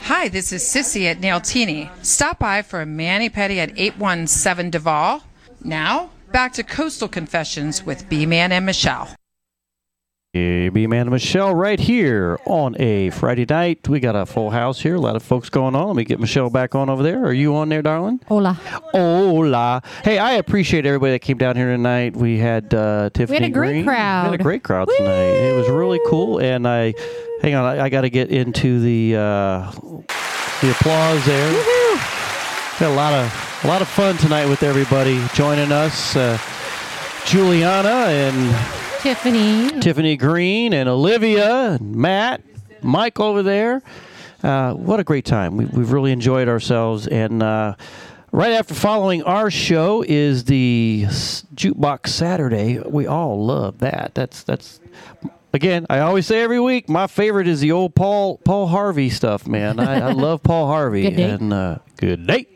Hi, 0.03 0.29
this 0.29 0.53
is 0.53 0.63
Sissy 0.63 1.07
at 1.07 1.23
Nailtini. 1.23 1.89
Stop 2.05 2.41
by 2.41 2.61
for 2.61 2.83
a 2.83 2.87
mani 2.87 3.31
pedi 3.31 3.57
at 3.57 3.73
817 3.79 4.71
Duval. 4.71 5.23
Now, 5.65 6.11
back 6.31 6.53
to 6.55 6.63
Coastal 6.63 7.09
Confessions 7.09 7.87
with 7.87 8.07
B 8.11 8.27
Man 8.27 8.53
and 8.53 8.67
Michelle. 8.67 9.17
B 10.33 10.87
Man 10.87 11.11
Michelle 11.11 11.53
right 11.57 11.81
here 11.81 12.39
on 12.47 12.81
a 12.81 13.11
Friday 13.11 13.45
night. 13.49 13.89
We 13.89 13.99
got 13.99 14.15
a 14.15 14.25
full 14.25 14.51
house 14.51 14.81
here. 14.81 14.95
A 14.95 15.01
lot 15.01 15.17
of 15.17 15.25
folks 15.25 15.51
going 15.51 15.75
on. 15.75 15.89
Let 15.89 15.97
me 15.97 16.05
get 16.05 16.21
Michelle 16.21 16.49
back 16.51 16.77
on 16.77 16.89
over 16.89 17.03
there. 17.03 17.25
Are 17.25 17.33
you 17.33 17.57
on 17.57 17.69
there, 17.69 17.83
darling? 17.83 18.21
Hola. 18.29 18.53
Hola. 18.93 19.83
Hey, 20.05 20.19
I 20.19 20.35
appreciate 20.35 20.87
everybody 20.87 21.13
that 21.15 21.19
came 21.19 21.37
down 21.37 21.57
here 21.57 21.67
tonight. 21.67 22.15
We 22.15 22.39
had 22.39 22.73
uh, 22.73 23.11
Tiffani 23.13 23.29
We 23.29 23.35
had 23.35 23.43
a 23.43 23.49
great 23.51 23.71
Green. 23.73 23.85
crowd. 23.85 24.27
We 24.27 24.31
had 24.31 24.41
a 24.41 24.43
great 24.45 24.63
crowd 24.63 24.89
tonight. 24.97 25.11
It 25.11 25.57
was 25.57 25.69
really 25.69 26.01
cool. 26.07 26.39
And 26.39 26.65
I, 26.69 26.95
hang 27.43 27.57
on, 27.57 27.65
I, 27.65 27.87
I 27.87 27.89
got 27.89 28.03
to 28.03 28.11
get 28.11 28.31
into 28.31 28.79
the 28.79 29.17
uh, 29.17 29.71
the 30.61 30.71
applause 30.71 31.27
there. 31.27 31.53
Had 32.77 32.93
a 32.93 32.95
lot 32.95 33.13
of 33.15 33.61
a 33.65 33.67
lot 33.67 33.83
of 33.83 33.89
fun 33.89 34.17
tonight 34.19 34.47
with 34.47 34.63
everybody 34.63 35.21
joining 35.35 35.73
us. 35.73 36.15
Uh, 36.15 36.39
Juliana 37.27 38.07
and 38.11 38.80
Tiffani. 39.01 39.71
Tiffani 39.81 40.19
Green 40.19 40.75
and 40.75 40.87
Olivia 40.87 41.73
and 41.73 41.97
Matt, 41.97 42.43
Mike 42.83 43.19
over 43.19 43.43
there. 43.43 43.83
Uh, 44.43 44.75
what 44.75 45.01
a 45.01 45.05
great 45.05 45.25
time. 45.25 45.57
We, 45.57 45.65
we've 45.65 45.91
really 45.91 46.13
enjoyed 46.13 46.49
ourselves. 46.49 47.07
And 47.07 47.43
uh, 47.43 47.77
right 48.31 48.53
after 48.53 48.75
following 48.75 49.23
our 49.23 49.51
show 49.51 50.05
is 50.07 50.45
the 50.45 51.07
Jukebox 51.55 52.09
Saturday. 52.09 52.79
We 52.79 53.07
all 53.07 53.43
love 53.43 53.79
that. 53.79 54.13
That's, 54.15 54.43
that's, 54.43 54.81
again, 55.55 55.87
I 55.89 56.01
always 56.01 56.27
say 56.27 56.43
every 56.43 56.61
week, 56.61 56.91
my 56.91 57.07
favorite 57.07 57.49
is 57.49 57.61
the 57.61 57.73
old 57.73 57.95
Paul, 57.95 58.37
Paul 58.45 58.67
Harvey 58.67 59.09
stuff, 59.09 59.47
man. 59.47 59.81
I, 59.81 60.09
I 60.09 60.13
love 60.13 60.43
Paul 60.43 60.67
Harvey. 60.67 61.03
Good. 61.11 61.19
And 61.19 61.53
uh, 61.55 61.79
good 61.97 62.27
day. 62.27 62.47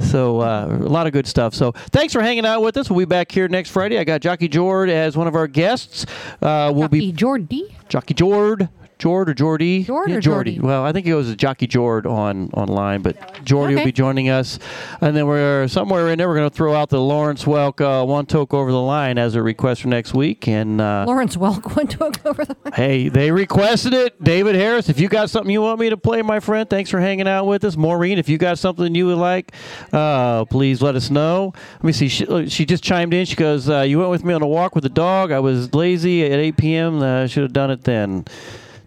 So 0.00 0.40
uh, 0.40 0.66
a 0.66 0.88
lot 0.88 1.06
of 1.06 1.12
good 1.12 1.26
stuff. 1.26 1.54
So 1.54 1.72
thanks 1.72 2.12
for 2.12 2.20
hanging 2.20 2.46
out 2.46 2.62
with 2.62 2.76
us. 2.76 2.90
We'll 2.90 3.00
be 3.00 3.04
back 3.04 3.30
here 3.30 3.48
next 3.48 3.70
Friday. 3.70 3.98
I 3.98 4.04
got 4.04 4.20
Jockey 4.20 4.48
Jord 4.48 4.88
as 4.90 5.16
one 5.16 5.26
of 5.26 5.34
our 5.34 5.46
guests. 5.46 6.06
Uh, 6.42 6.72
we'll 6.74 6.88
be 6.88 7.12
Jordy. 7.12 7.74
Jockey 7.88 8.14
Jord. 8.14 8.68
Jord 9.04 9.28
or 9.28 9.34
Jordy? 9.34 9.84
Jord 9.84 10.08
yeah, 10.08 10.16
or 10.16 10.20
Jordy. 10.22 10.52
Jordy? 10.52 10.66
Well, 10.66 10.82
I 10.82 10.90
think 10.92 11.06
it 11.06 11.14
was 11.14 11.36
Jockey 11.36 11.66
Jord 11.66 12.06
on 12.06 12.48
online, 12.54 13.02
but 13.02 13.44
Jordy 13.44 13.74
will 13.74 13.84
be 13.84 13.92
joining 13.92 14.30
us. 14.30 14.58
And 15.02 15.14
then 15.14 15.26
we're 15.26 15.68
somewhere 15.68 16.08
in 16.08 16.16
there, 16.16 16.26
we're 16.26 16.36
going 16.36 16.48
to 16.48 16.56
throw 16.56 16.74
out 16.74 16.88
the 16.88 17.02
Lawrence 17.02 17.44
Welk 17.44 17.82
uh, 17.82 18.06
one 18.06 18.24
toke 18.24 18.54
over 18.54 18.72
the 18.72 18.80
line 18.80 19.18
as 19.18 19.34
a 19.34 19.42
request 19.42 19.82
for 19.82 19.88
next 19.88 20.14
week. 20.14 20.48
And 20.48 20.80
uh, 20.80 21.04
Lawrence 21.06 21.36
Welk 21.36 21.76
went 21.76 21.90
to 21.90 22.04
over 22.24 22.46
the. 22.46 22.56
line. 22.64 22.72
Hey, 22.72 23.10
they 23.10 23.30
requested 23.30 23.92
it. 23.92 24.24
David 24.24 24.54
Harris, 24.54 24.88
if 24.88 24.98
you 24.98 25.10
got 25.10 25.28
something 25.28 25.50
you 25.50 25.60
want 25.60 25.80
me 25.80 25.90
to 25.90 25.98
play, 25.98 26.22
my 26.22 26.40
friend, 26.40 26.70
thanks 26.70 26.88
for 26.88 26.98
hanging 26.98 27.28
out 27.28 27.44
with 27.44 27.62
us. 27.62 27.76
Maureen, 27.76 28.16
if 28.16 28.30
you 28.30 28.38
got 28.38 28.58
something 28.58 28.94
you 28.94 29.04
would 29.04 29.18
like, 29.18 29.52
uh, 29.92 30.46
please 30.46 30.80
let 30.80 30.94
us 30.94 31.10
know. 31.10 31.52
Let 31.74 31.84
me 31.84 31.92
see. 31.92 32.08
She, 32.08 32.48
she 32.48 32.64
just 32.64 32.82
chimed 32.82 33.12
in. 33.12 33.26
She 33.26 33.36
goes, 33.36 33.68
uh, 33.68 33.82
You 33.82 33.98
went 33.98 34.12
with 34.12 34.24
me 34.24 34.32
on 34.32 34.40
a 34.40 34.46
walk 34.46 34.74
with 34.74 34.84
the 34.84 34.88
dog. 34.88 35.30
I 35.30 35.40
was 35.40 35.74
lazy 35.74 36.24
at 36.24 36.38
8 36.38 36.56
p.m. 36.56 37.02
I 37.02 37.26
should 37.26 37.42
have 37.42 37.52
done 37.52 37.70
it 37.70 37.84
then. 37.84 38.24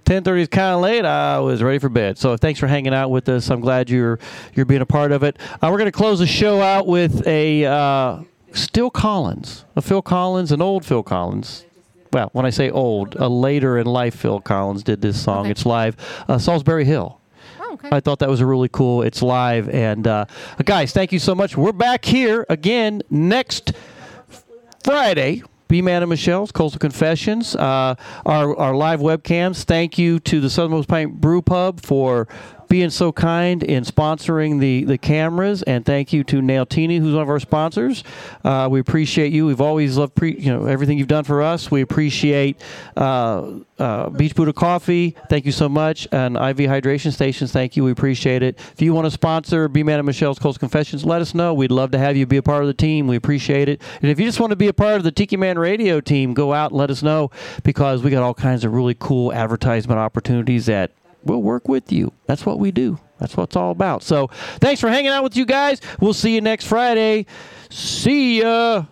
10:30 0.07 0.39
is 0.39 0.47
kind 0.47 0.73
of 0.73 0.79
late. 0.79 1.03
I 1.03 1.37
was 1.39 1.61
ready 1.61 1.79
for 1.79 1.89
bed. 1.89 2.17
So 2.17 2.37
thanks 2.37 2.61
for 2.61 2.67
hanging 2.67 2.93
out 2.93 3.11
with 3.11 3.27
us. 3.27 3.49
I'm 3.49 3.59
glad 3.59 3.89
you're 3.89 4.19
you're 4.55 4.65
being 4.65 4.79
a 4.79 4.85
part 4.85 5.11
of 5.11 5.21
it. 5.21 5.37
Uh, 5.55 5.67
we're 5.69 5.77
going 5.77 5.85
to 5.85 5.91
close 5.91 6.19
the 6.19 6.25
show 6.25 6.61
out 6.61 6.87
with 6.87 7.27
a 7.27 7.65
uh, 7.65 8.21
Still 8.53 8.89
Collins, 8.89 9.65
a 9.75 9.81
Phil 9.81 10.01
Collins, 10.01 10.53
an 10.53 10.61
old 10.61 10.85
Phil 10.85 11.03
Collins. 11.03 11.65
Well, 12.13 12.29
when 12.31 12.45
I 12.45 12.51
say 12.51 12.69
old, 12.69 13.15
a 13.15 13.27
later 13.27 13.77
in 13.77 13.85
life 13.85 14.15
Phil 14.15 14.39
Collins 14.39 14.81
did 14.81 15.01
this 15.01 15.21
song. 15.21 15.47
It's 15.47 15.65
live, 15.65 15.97
uh, 16.29 16.37
Solsbury 16.37 16.85
Hill. 16.85 17.19
I 17.91 17.99
thought 17.99 18.19
that 18.19 18.29
was 18.29 18.39
a 18.39 18.45
really 18.45 18.69
cool. 18.69 19.01
It's 19.01 19.21
live, 19.21 19.67
and 19.67 20.07
uh, 20.07 20.25
guys, 20.63 20.93
thank 20.93 21.11
you 21.11 21.19
so 21.19 21.35
much. 21.35 21.57
We're 21.57 21.73
back 21.73 22.05
here 22.05 22.45
again 22.47 23.01
next 23.09 23.73
Friday. 24.85 25.43
B 25.67 25.81
Man 25.81 26.01
and 26.01 26.09
Michelle's 26.09 26.51
Coastal 26.51 26.79
Confessions, 26.79 27.55
uh, 27.55 27.95
our, 28.25 28.55
our 28.57 28.75
live 28.75 28.99
webcams. 28.99 29.63
Thank 29.63 29.97
you 29.97 30.19
to 30.21 30.39
the 30.39 30.49
Southernmost 30.49 30.87
Pint 30.87 31.19
Brew 31.19 31.41
Pub 31.41 31.81
for 31.81 32.27
being 32.67 32.89
so 32.89 33.11
kind 33.11 33.63
in 33.63 33.83
sponsoring 33.83 34.59
the, 34.59 34.83
the 34.83 34.97
cameras, 34.97 35.63
and 35.63 35.85
thank 35.85 36.13
you 36.13 36.23
to 36.25 36.41
Nailtini, 36.41 36.99
who's 36.99 37.13
one 37.13 37.23
of 37.23 37.29
our 37.29 37.39
sponsors. 37.39 38.03
Uh, 38.43 38.67
we 38.69 38.79
appreciate 38.79 39.31
you. 39.31 39.45
We've 39.45 39.61
always 39.61 39.97
loved 39.97 40.15
pre, 40.15 40.37
you 40.37 40.51
know 40.51 40.65
everything 40.65 40.97
you've 40.97 41.07
done 41.07 41.23
for 41.23 41.41
us. 41.41 41.71
We 41.71 41.81
appreciate 41.81 42.61
uh, 42.95 43.59
uh, 43.79 44.09
Beach 44.09 44.35
Buddah 44.35 44.53
Coffee. 44.53 45.15
Thank 45.29 45.45
you 45.45 45.51
so 45.51 45.69
much, 45.69 46.07
and 46.11 46.35
IV 46.35 46.57
Hydration 46.69 47.11
Stations. 47.11 47.51
Thank 47.51 47.75
you. 47.77 47.83
We 47.83 47.91
appreciate 47.91 48.43
it. 48.43 48.59
If 48.73 48.81
you 48.81 48.93
want 48.93 49.05
to 49.05 49.11
sponsor 49.11 49.67
B 49.67 49.83
Man 49.83 49.99
and 49.99 50.05
Michelle's 50.05 50.39
Coastal 50.39 50.59
Confessions, 50.59 51.05
let 51.05 51.21
us 51.21 51.33
know. 51.33 51.53
We'd 51.53 51.71
love 51.71 51.91
to 51.91 51.97
have 51.97 52.17
you 52.17 52.25
be 52.25 52.37
a 52.37 52.43
part 52.43 52.61
of 52.61 52.67
the 52.67 52.73
team. 52.73 53.07
We 53.07 53.15
appreciate 53.15 53.69
it. 53.69 53.81
And 54.01 54.11
if 54.11 54.19
you 54.19 54.25
just 54.25 54.39
want 54.39 54.51
to 54.51 54.55
be 54.55 54.67
a 54.67 54.73
part 54.73 54.95
of 54.95 55.03
the 55.03 55.11
Tiki 55.11 55.37
Man 55.37 55.57
Radio 55.57 56.01
team, 56.01 56.33
go 56.33 56.53
out 56.53 56.71
and 56.71 56.79
let 56.79 56.89
us 56.89 57.01
know 57.03 57.31
because 57.63 58.03
we 58.03 58.11
got 58.11 58.23
all 58.23 58.33
kinds 58.33 58.63
of 58.63 58.73
really 58.73 58.95
cool 58.97 59.33
advertisement 59.33 59.99
opportunities 59.99 60.65
that 60.67 60.91
we'll 61.27 61.41
work 61.41 61.67
with 61.67 61.91
you. 61.91 62.13
That's 62.25 62.45
what 62.45 62.59
we 62.59 62.71
do. 62.71 62.99
That's 63.19 63.35
what 63.35 63.45
it's 63.45 63.55
all 63.55 63.71
about. 63.71 64.03
So 64.03 64.27
thanks 64.59 64.79
for 64.81 64.89
hanging 64.89 65.11
out 65.11 65.23
with 65.23 65.35
you 65.35 65.45
guys. 65.45 65.81
We'll 65.99 66.13
see 66.13 66.35
you 66.35 66.41
next 66.41 66.65
Friday. 66.65 67.25
See 67.69 68.41
ya. 68.41 68.85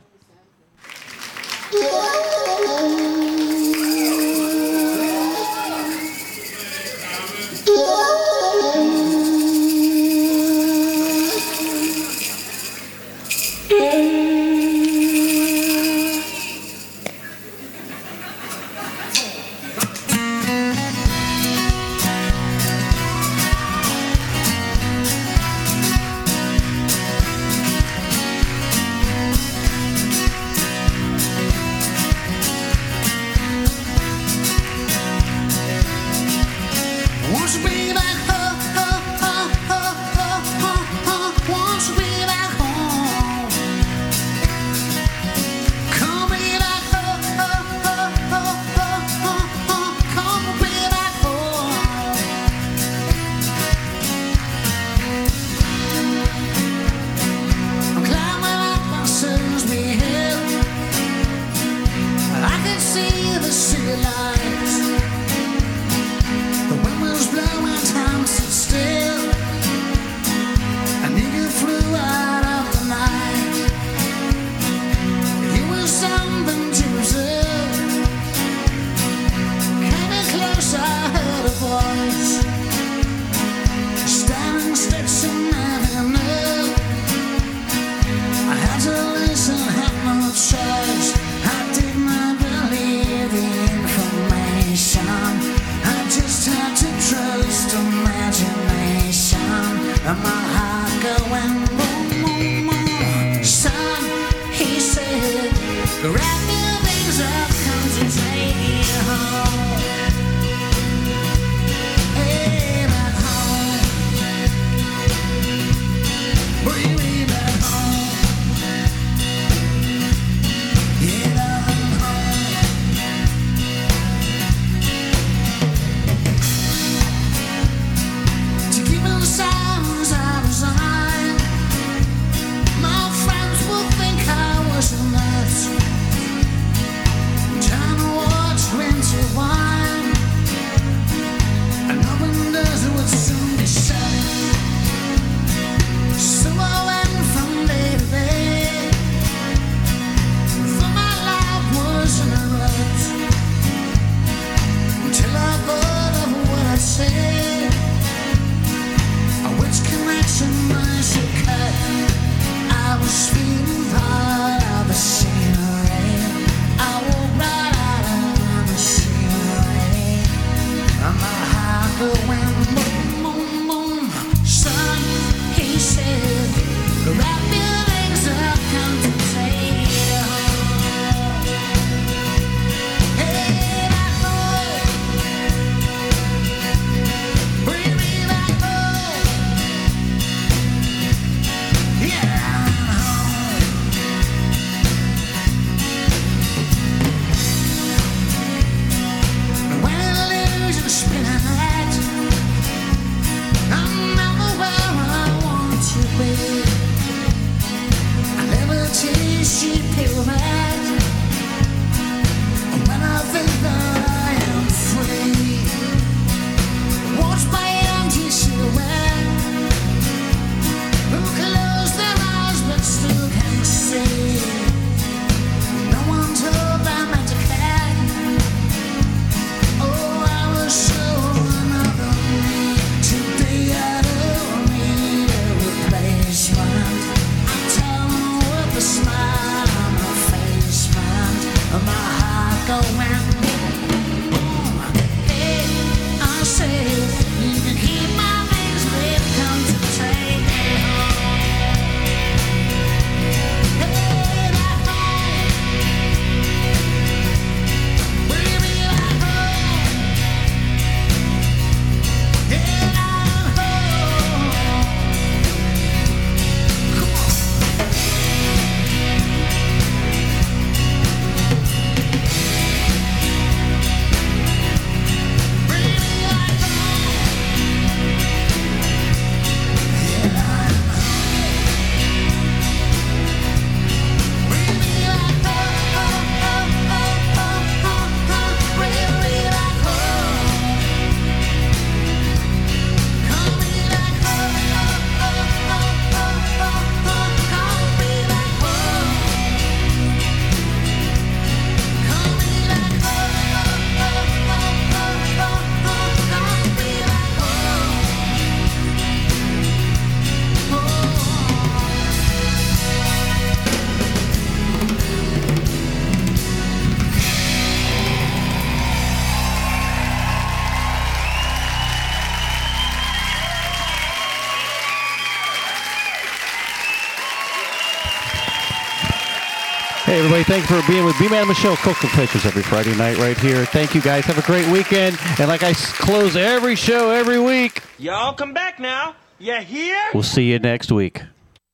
Thank 330.45 330.69
you 330.69 330.79
for 330.79 330.87
being 330.87 331.03
with 331.03 331.17
B-Man 331.17 331.47
mi-Shell 331.47 331.75
Coco 331.77 332.07
Pictures 332.09 332.45
every 332.45 332.61
Friday 332.61 332.95
night 332.95 333.17
right 333.17 333.35
here. 333.35 333.65
Thank 333.65 333.95
you 333.95 334.01
guys. 334.01 334.25
Have 334.25 334.37
a 334.37 334.43
great 334.43 334.67
weekend. 334.71 335.17
And 335.39 335.47
like 335.47 335.63
I 335.63 335.73
close 335.73 336.35
every 336.35 336.75
show 336.75 337.09
every 337.09 337.39
week. 337.39 337.81
Y'all 337.97 338.33
come 338.33 338.53
back 338.53 338.79
now. 338.79 339.15
You 339.39 339.59
hear? 339.61 339.97
We'll 340.13 340.21
see 340.21 340.51
you 340.51 340.59
next 340.59 340.91
week. 340.91 341.23